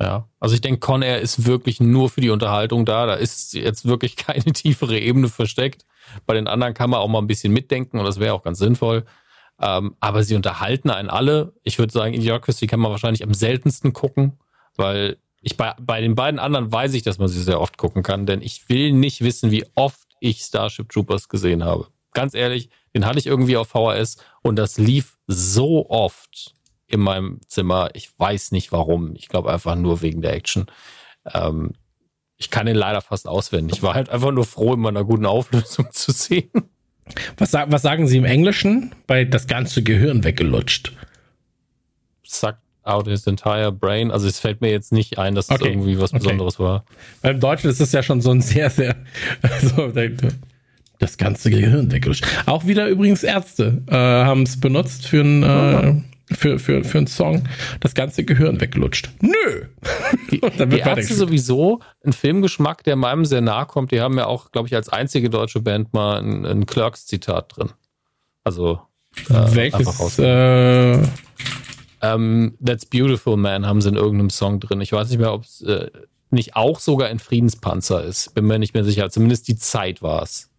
Ja. 0.00 0.28
Also 0.40 0.54
ich 0.54 0.60
denke, 0.60 0.80
Con 0.80 1.02
Air 1.02 1.20
ist 1.20 1.46
wirklich 1.46 1.80
nur 1.80 2.10
für 2.10 2.20
die 2.20 2.30
Unterhaltung 2.30 2.84
da. 2.84 3.06
Da 3.06 3.14
ist 3.14 3.54
jetzt 3.54 3.86
wirklich 3.86 4.16
keine 4.16 4.44
tiefere 4.44 4.98
Ebene 4.98 5.28
versteckt. 5.28 5.84
Bei 6.26 6.34
den 6.34 6.48
anderen 6.48 6.74
kann 6.74 6.90
man 6.90 7.00
auch 7.00 7.08
mal 7.08 7.20
ein 7.20 7.26
bisschen 7.26 7.52
mitdenken 7.52 7.98
und 7.98 8.04
das 8.04 8.20
wäre 8.20 8.34
auch 8.34 8.42
ganz 8.42 8.58
sinnvoll. 8.58 9.04
Ähm, 9.60 9.94
aber 10.00 10.24
sie 10.24 10.34
unterhalten 10.34 10.90
einen 10.90 11.10
alle. 11.10 11.54
Ich 11.62 11.78
würde 11.78 11.92
sagen, 11.92 12.12
Idiocracy 12.12 12.66
kann 12.66 12.80
man 12.80 12.90
wahrscheinlich 12.90 13.22
am 13.22 13.34
seltensten 13.34 13.92
gucken, 13.92 14.38
weil 14.76 15.18
ich 15.44 15.58
bei, 15.58 15.74
bei 15.78 16.00
den 16.00 16.14
beiden 16.14 16.40
anderen 16.40 16.72
weiß 16.72 16.94
ich, 16.94 17.02
dass 17.02 17.18
man 17.18 17.28
sie 17.28 17.42
sehr 17.42 17.60
oft 17.60 17.76
gucken 17.76 18.02
kann, 18.02 18.24
denn 18.24 18.40
ich 18.40 18.68
will 18.68 18.92
nicht 18.92 19.22
wissen, 19.22 19.50
wie 19.50 19.66
oft 19.74 20.08
ich 20.18 20.40
Starship 20.40 20.88
Troopers 20.88 21.28
gesehen 21.28 21.62
habe. 21.62 21.88
Ganz 22.14 22.34
ehrlich, 22.34 22.70
den 22.94 23.04
hatte 23.04 23.18
ich 23.18 23.26
irgendwie 23.26 23.58
auf 23.58 23.68
VHS 23.68 24.16
und 24.42 24.56
das 24.56 24.78
lief 24.78 25.18
so 25.26 25.90
oft 25.90 26.54
in 26.86 27.00
meinem 27.00 27.40
Zimmer. 27.46 27.90
Ich 27.92 28.18
weiß 28.18 28.52
nicht 28.52 28.72
warum. 28.72 29.14
Ich 29.16 29.28
glaube 29.28 29.52
einfach 29.52 29.74
nur 29.74 30.00
wegen 30.00 30.22
der 30.22 30.32
Action. 30.32 30.66
Ähm, 31.32 31.72
ich 32.36 32.50
kann 32.50 32.66
ihn 32.66 32.76
leider 32.76 33.02
fast 33.02 33.28
auswendig. 33.28 33.78
Ich 33.78 33.82
war 33.82 33.94
halt 33.94 34.08
einfach 34.08 34.32
nur 34.32 34.46
froh, 34.46 34.72
in 34.74 34.80
meiner 34.80 35.04
guten 35.04 35.26
Auflösung 35.26 35.88
zu 35.92 36.12
sehen. 36.12 36.50
Was, 37.36 37.52
was 37.52 37.82
sagen 37.82 38.06
Sie 38.06 38.16
im 38.16 38.24
Englischen? 38.24 38.94
Bei 39.06 39.24
das 39.24 39.46
ganze 39.46 39.82
Gehirn 39.82 40.24
weggelutscht. 40.24 40.92
Sucked 42.22 42.63
out 42.84 43.06
his 43.06 43.26
entire 43.26 43.72
brain. 43.72 44.10
Also 44.10 44.26
es 44.26 44.38
fällt 44.38 44.60
mir 44.60 44.70
jetzt 44.70 44.92
nicht 44.92 45.18
ein, 45.18 45.34
dass 45.34 45.46
es 45.46 45.52
okay. 45.52 45.68
irgendwie 45.68 46.00
was 46.00 46.12
Besonderes 46.12 46.60
okay. 46.60 46.68
war. 46.68 46.84
Beim 47.22 47.40
Deutschen 47.40 47.70
ist 47.70 47.80
es 47.80 47.92
ja 47.92 48.02
schon 48.02 48.20
so 48.20 48.30
ein 48.30 48.40
sehr, 48.40 48.70
sehr, 48.70 48.96
also, 49.42 49.92
das 50.98 51.16
ganze 51.16 51.50
Gehirn 51.50 51.90
weggelutscht. 51.90 52.26
Auch 52.46 52.66
wieder 52.66 52.88
übrigens 52.88 53.22
Ärzte 53.22 53.82
äh, 53.88 53.94
haben 53.94 54.42
es 54.42 54.60
benutzt 54.60 55.06
für 55.06 55.22
ein, 55.22 55.42
äh, 55.42 56.34
für, 56.34 56.58
für, 56.58 56.84
für 56.84 56.98
einen 56.98 57.06
Song 57.06 57.44
das 57.80 57.94
ganze 57.94 58.24
Gehirn 58.24 58.60
weggelutscht. 58.60 59.10
Nö! 59.20 59.66
Die, 60.30 60.40
die 60.66 60.78
Ärzte 60.78 61.14
sowieso 61.14 61.80
ein 62.04 62.12
Filmgeschmack, 62.12 62.84
der 62.84 62.96
meinem 62.96 63.24
sehr 63.24 63.40
nahe 63.40 63.66
kommt. 63.66 63.92
Die 63.92 64.00
haben 64.00 64.16
ja 64.16 64.26
auch, 64.26 64.52
glaube 64.52 64.68
ich, 64.68 64.74
als 64.74 64.88
einzige 64.88 65.30
deutsche 65.30 65.60
Band 65.60 65.92
mal 65.92 66.20
ein, 66.20 66.46
ein 66.46 66.66
Clerks-Zitat 66.66 67.56
drin. 67.56 67.70
Also 68.44 68.80
äh, 69.28 69.54
welches? 69.54 70.18
Äh, 70.18 70.98
ähm, 72.04 72.56
That's 72.64 72.86
Beautiful 72.86 73.36
Man 73.36 73.66
haben 73.66 73.80
sie 73.80 73.88
in 73.88 73.96
irgendeinem 73.96 74.30
Song 74.30 74.60
drin. 74.60 74.80
Ich 74.80 74.92
weiß 74.92 75.08
nicht 75.10 75.18
mehr, 75.18 75.32
ob 75.32 75.44
es 75.44 75.62
äh, 75.62 75.90
nicht 76.30 76.56
auch 76.56 76.80
sogar 76.80 77.10
in 77.10 77.18
Friedenspanzer 77.18 78.04
ist. 78.04 78.34
Bin 78.34 78.46
mir 78.46 78.58
nicht 78.58 78.74
mehr 78.74 78.84
sicher. 78.84 79.08
Zumindest 79.10 79.48
die 79.48 79.56
Zeit 79.56 80.02
war 80.02 80.22
es. 80.22 80.50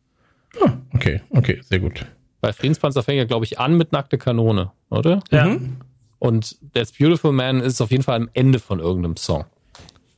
Ah, 0.62 0.74
okay, 0.94 1.22
okay, 1.32 1.62
sehr 1.64 1.80
gut. 1.80 2.06
Bei 2.42 2.54
Friedenspanzer 2.54 3.04
fängt 3.04 3.18
ja, 3.18 3.26
glaube 3.26 3.46
ich, 3.46 3.60
an 3.60 3.78
mit 3.78 3.92
nackte 3.92 4.18
Kanone, 4.18 4.72
oder? 4.90 5.22
Ja. 5.32 5.46
Mhm. 5.46 5.78
Und 6.20 6.58
That's 6.74 6.94
Beautiful 6.94 7.32
Man 7.32 7.60
ist 7.60 7.82
auf 7.82 7.92
jeden 7.92 8.04
Fall 8.04 8.16
am 8.16 8.30
Ende 8.34 8.60
von 8.60 8.80
irgendeinem 8.80 9.18
Song. 9.18 9.46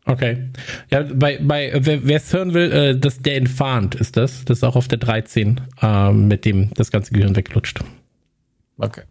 Okay. 0.06 0.52
Ja, 0.90 1.04
bei, 1.04 1.38
bei 1.42 1.72
wer 1.82 2.18
es 2.18 2.32
hören 2.32 2.54
will, 2.54 2.72
äh, 2.72 2.98
das 2.98 3.20
der 3.20 3.36
Infant 3.36 3.96
ist 3.96 4.16
das. 4.16 4.46
Das 4.46 4.60
ist 4.60 4.64
auch 4.64 4.78
auf 4.78 4.88
der 4.88 5.00
13, 5.00 5.60
äh, 5.82 6.12
mit 6.12 6.46
dem 6.46 6.74
das 6.76 6.92
ganze 6.92 7.14
Gehirn 7.14 7.36
weglutscht. 7.36 7.82
Okay. 8.78 9.02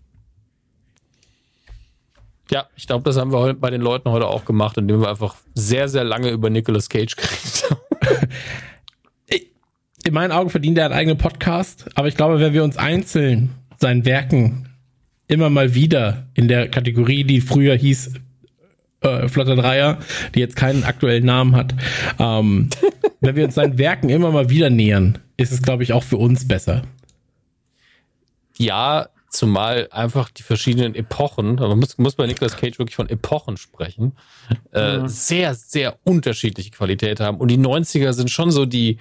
Ja, 2.51 2.67
ich 2.77 2.87
glaube, 2.87 3.03
das 3.05 3.17
haben 3.17 3.33
wir 3.33 3.55
bei 3.55 3.71
den 3.71 3.81
Leuten 3.81 4.11
heute 4.11 4.27
auch 4.27 4.45
gemacht, 4.45 4.77
indem 4.79 5.01
wir 5.01 5.09
einfach 5.09 5.35
sehr, 5.55 5.89
sehr 5.89 6.05
lange 6.05 6.31
über 6.31 6.49
Nicolas 6.49 6.89
Cage 6.89 7.17
geredet 7.17 7.71
haben. 7.71 8.29
in 10.05 10.15
meinen 10.15 10.31
Augen 10.31 10.51
verdient 10.51 10.79
er 10.79 10.85
einen 10.87 10.95
eigenen 10.95 11.19
Podcast, 11.19 11.87
aber 11.97 12.07
ich 12.07 12.17
glaube, 12.17 12.39
wenn 12.39 12.53
wir 12.53 12.63
uns 12.63 12.77
einzeln 12.77 13.51
seinen 13.79 14.05
Werken 14.05 14.69
immer 15.27 15.51
mal 15.51 15.75
wieder 15.75 16.29
in 16.35 16.47
der 16.47 16.69
Kategorie, 16.69 17.25
die 17.25 17.41
früher 17.41 17.75
hieß 17.75 18.15
äh, 19.01 19.29
Flotter 19.29 19.57
Dreier, 19.57 19.99
die 20.35 20.41
jetzt 20.41 20.55
keinen 20.55 20.85
aktuellen 20.85 21.27
Namen 21.27 21.57
hat, 21.57 21.75
ähm, 22.21 22.71
wenn 23.21 23.35
wir 23.35 23.45
uns 23.45 23.57
seinen 23.57 23.79
Werken 23.79 24.09
immer 24.09 24.31
mal 24.31 24.49
wieder 24.49 24.71
nähern, 24.71 25.19
ist 25.37 25.53
es, 25.53 25.63
glaube 25.63 25.83
ich, 25.83 25.93
auch 25.93 26.05
für 26.05 26.17
uns 26.17 26.47
besser. 26.47 26.83
Ja, 28.57 29.09
zumal 29.37 29.89
einfach 29.91 30.31
die 30.31 30.43
verschiedenen 30.43 30.95
Epochen, 30.95 31.57
man 31.57 31.79
muss, 31.79 31.99
muss 31.99 32.15
bei 32.15 32.27
Nicolas 32.27 32.57
Cage 32.57 32.79
wirklich 32.79 32.97
von 32.97 33.09
Epochen 33.09 33.57
sprechen, 33.57 34.17
äh, 34.73 34.99
mhm. 34.99 35.09
sehr, 35.09 35.55
sehr 35.55 35.99
unterschiedliche 36.05 36.71
Qualität 36.71 37.21
haben. 37.21 37.39
Und 37.39 37.49
die 37.49 37.59
90er 37.59 38.13
sind 38.13 38.31
schon 38.31 38.51
so 38.51 38.67
die, 38.67 38.99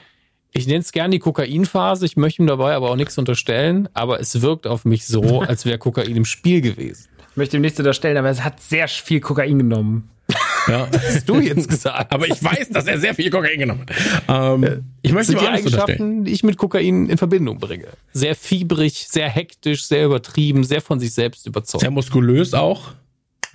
ich 0.52 0.68
nenne 0.68 0.80
es 0.80 0.92
gern 0.92 1.12
die 1.12 1.20
Kokainphase, 1.20 2.06
ich 2.06 2.18
möchte 2.18 2.42
ihm 2.42 2.48
dabei 2.48 2.76
aber 2.76 2.92
auch 2.92 2.96
nichts 2.96 3.18
unterstellen, 3.18 3.90
aber 3.94 4.20
es 4.20 4.42
wirkt 4.42 4.68
auf 4.68 4.86
mich 4.86 5.06
so, 5.06 5.42
als 5.48 5.66
wäre 5.66 5.78
Kokain 5.78 6.16
im 6.16 6.26
Spiel 6.26 6.62
gewesen. 6.62 7.08
Ich 7.32 7.38
möchte 7.38 7.58
ihm 7.58 7.62
nichts 7.62 7.80
unterstellen, 7.80 8.18
aber 8.18 8.30
es 8.30 8.44
hat 8.44 8.62
sehr 8.62 8.88
viel 8.88 9.20
Kokain 9.20 9.58
genommen. 9.58 10.10
Ja. 10.68 10.88
Das 10.92 11.16
hast 11.16 11.30
du 11.30 11.40
jetzt 11.40 11.70
gesagt. 11.70 12.12
Aber 12.12 12.28
ich 12.28 12.44
weiß, 12.44 12.70
dass 12.70 12.86
er 12.86 13.00
sehr 13.00 13.14
viel 13.14 13.30
Kokain 13.30 13.60
genommen 13.60 13.86
hat. 13.88 13.94
Ähm, 14.28 14.84
ich 15.02 15.12
möchte 15.12 15.34
das 15.34 15.42
sind 15.42 15.50
die 15.50 15.58
Eigenschaften, 15.58 16.26
die 16.26 16.32
ich 16.32 16.44
mit 16.44 16.58
Kokain 16.58 17.10
in 17.10 17.18
Verbindung 17.18 17.60
bringe. 17.60 17.88
Sehr 18.14 18.36
fiebrig, 18.36 19.08
sehr 19.10 19.30
hektisch, 19.30 19.86
sehr 19.86 20.06
übertrieben, 20.06 20.64
sehr 20.64 20.82
von 20.82 21.00
sich 21.00 21.14
selbst 21.14 21.46
überzeugt. 21.46 21.82
Sehr 21.82 21.92
muskulös 21.92 22.54
auch. 22.54 22.94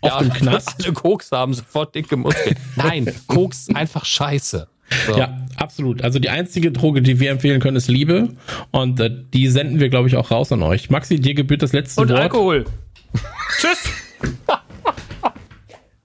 Auf 0.01 0.11
ja, 0.11 0.19
dem 0.21 0.33
Knast. 0.35 0.85
Alle 0.85 0.93
Koks 0.93 1.31
haben 1.33 1.55
sofort 1.55 1.95
dicke 1.95 2.17
Muskeln. 2.17 2.57
Nein, 2.77 3.13
Koks 3.27 3.69
einfach 3.75 4.05
scheiße. 4.05 4.69
So. 5.07 5.17
Ja, 5.17 5.39
absolut. 5.57 6.03
Also 6.03 6.19
die 6.19 6.31
einzige 6.31 6.73
Droge, 6.73 7.01
die 7.03 7.21
wir 7.21 7.31
empfehlen 7.31 7.61
können, 7.61 7.77
ist 7.77 7.89
Liebe. 7.89 8.31
Und 8.73 8.99
äh, 8.99 9.11
die 9.33 9.47
senden 9.49 9.79
wir, 9.79 9.89
glaube 9.89 10.09
ich, 10.09 10.17
auch 10.17 10.31
raus 10.31 10.51
an 10.53 10.63
euch. 10.63 10.91
Maxi, 10.91 11.21
dir 11.21 11.35
gebührt 11.35 11.63
das 11.63 11.73
letzte 11.73 12.01
Und 12.01 12.09
Wort. 12.09 12.19
Und 12.19 12.23
Alkohol. 12.23 12.65
Tschüss. 13.61 13.91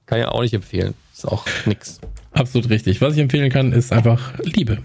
Kann 0.06 0.20
ja 0.20 0.30
auch 0.30 0.42
nicht 0.42 0.54
empfehlen. 0.54 0.94
Ist 1.14 1.28
auch 1.28 1.46
nix. 1.66 2.00
Absolut 2.32 2.70
richtig. 2.70 3.02
Was 3.02 3.14
ich 3.14 3.20
empfehlen 3.20 3.50
kann, 3.50 3.72
ist 3.72 3.92
einfach 3.92 4.34
Liebe. 4.40 4.80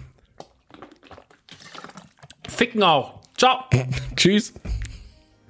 Ficken 2.48 2.82
auch. 2.82 3.20
Ciao. 3.36 3.64
Tschüss. 4.16 4.52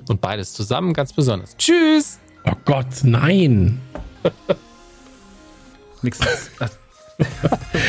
Und 0.08 0.20
beides 0.20 0.54
zusammen 0.54 0.92
ganz 0.92 1.12
besonders. 1.12 1.56
Tschüss. 1.56 2.18
Oh 2.44 2.52
Gott, 2.64 2.86
nein. 3.02 3.80
Nix. 6.02 6.18
oh 6.58 6.66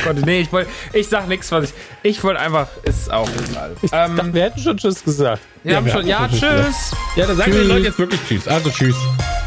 Gott, 0.06 0.18
nee, 0.26 0.42
ich 0.42 0.52
wollte, 0.52 0.70
ich 0.92 1.08
sag 1.08 1.28
nichts, 1.30 1.52
was 1.52 1.66
ich, 1.66 1.74
ich 2.04 2.24
wollte 2.24 2.42
einfach, 2.42 2.68
ist 2.84 3.12
auch 3.12 3.30
egal. 3.50 3.76
Ich 3.82 3.92
ähm, 3.94 4.18
dachte, 4.18 4.34
wir 4.34 4.44
hätten 4.44 4.60
schon 4.60 4.78
Tschüss 4.78 5.04
gesagt. 5.04 5.42
Wir 5.64 5.72
ja, 5.72 5.78
haben 5.78 5.86
wir 5.86 5.94
schon, 5.94 6.08
ja, 6.08 6.28
Tschüss. 6.28 6.42
Gesagt. 6.42 6.98
Ja, 7.16 7.28
dann 7.28 7.38
sagen 7.38 7.52
tschüss. 7.52 7.60
wir 7.60 7.64
den 7.64 7.70
Leuten 7.70 7.86
jetzt 7.86 8.00
wirklich 8.00 8.22
Tschüss. 8.28 8.48
Also 8.48 8.70
Tschüss. 8.70 8.96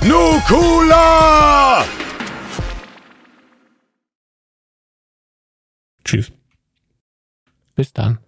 Nukula! 0.03 1.85
Tschüss. 6.05 6.33
Bis 7.75 7.93
dann. 7.93 8.19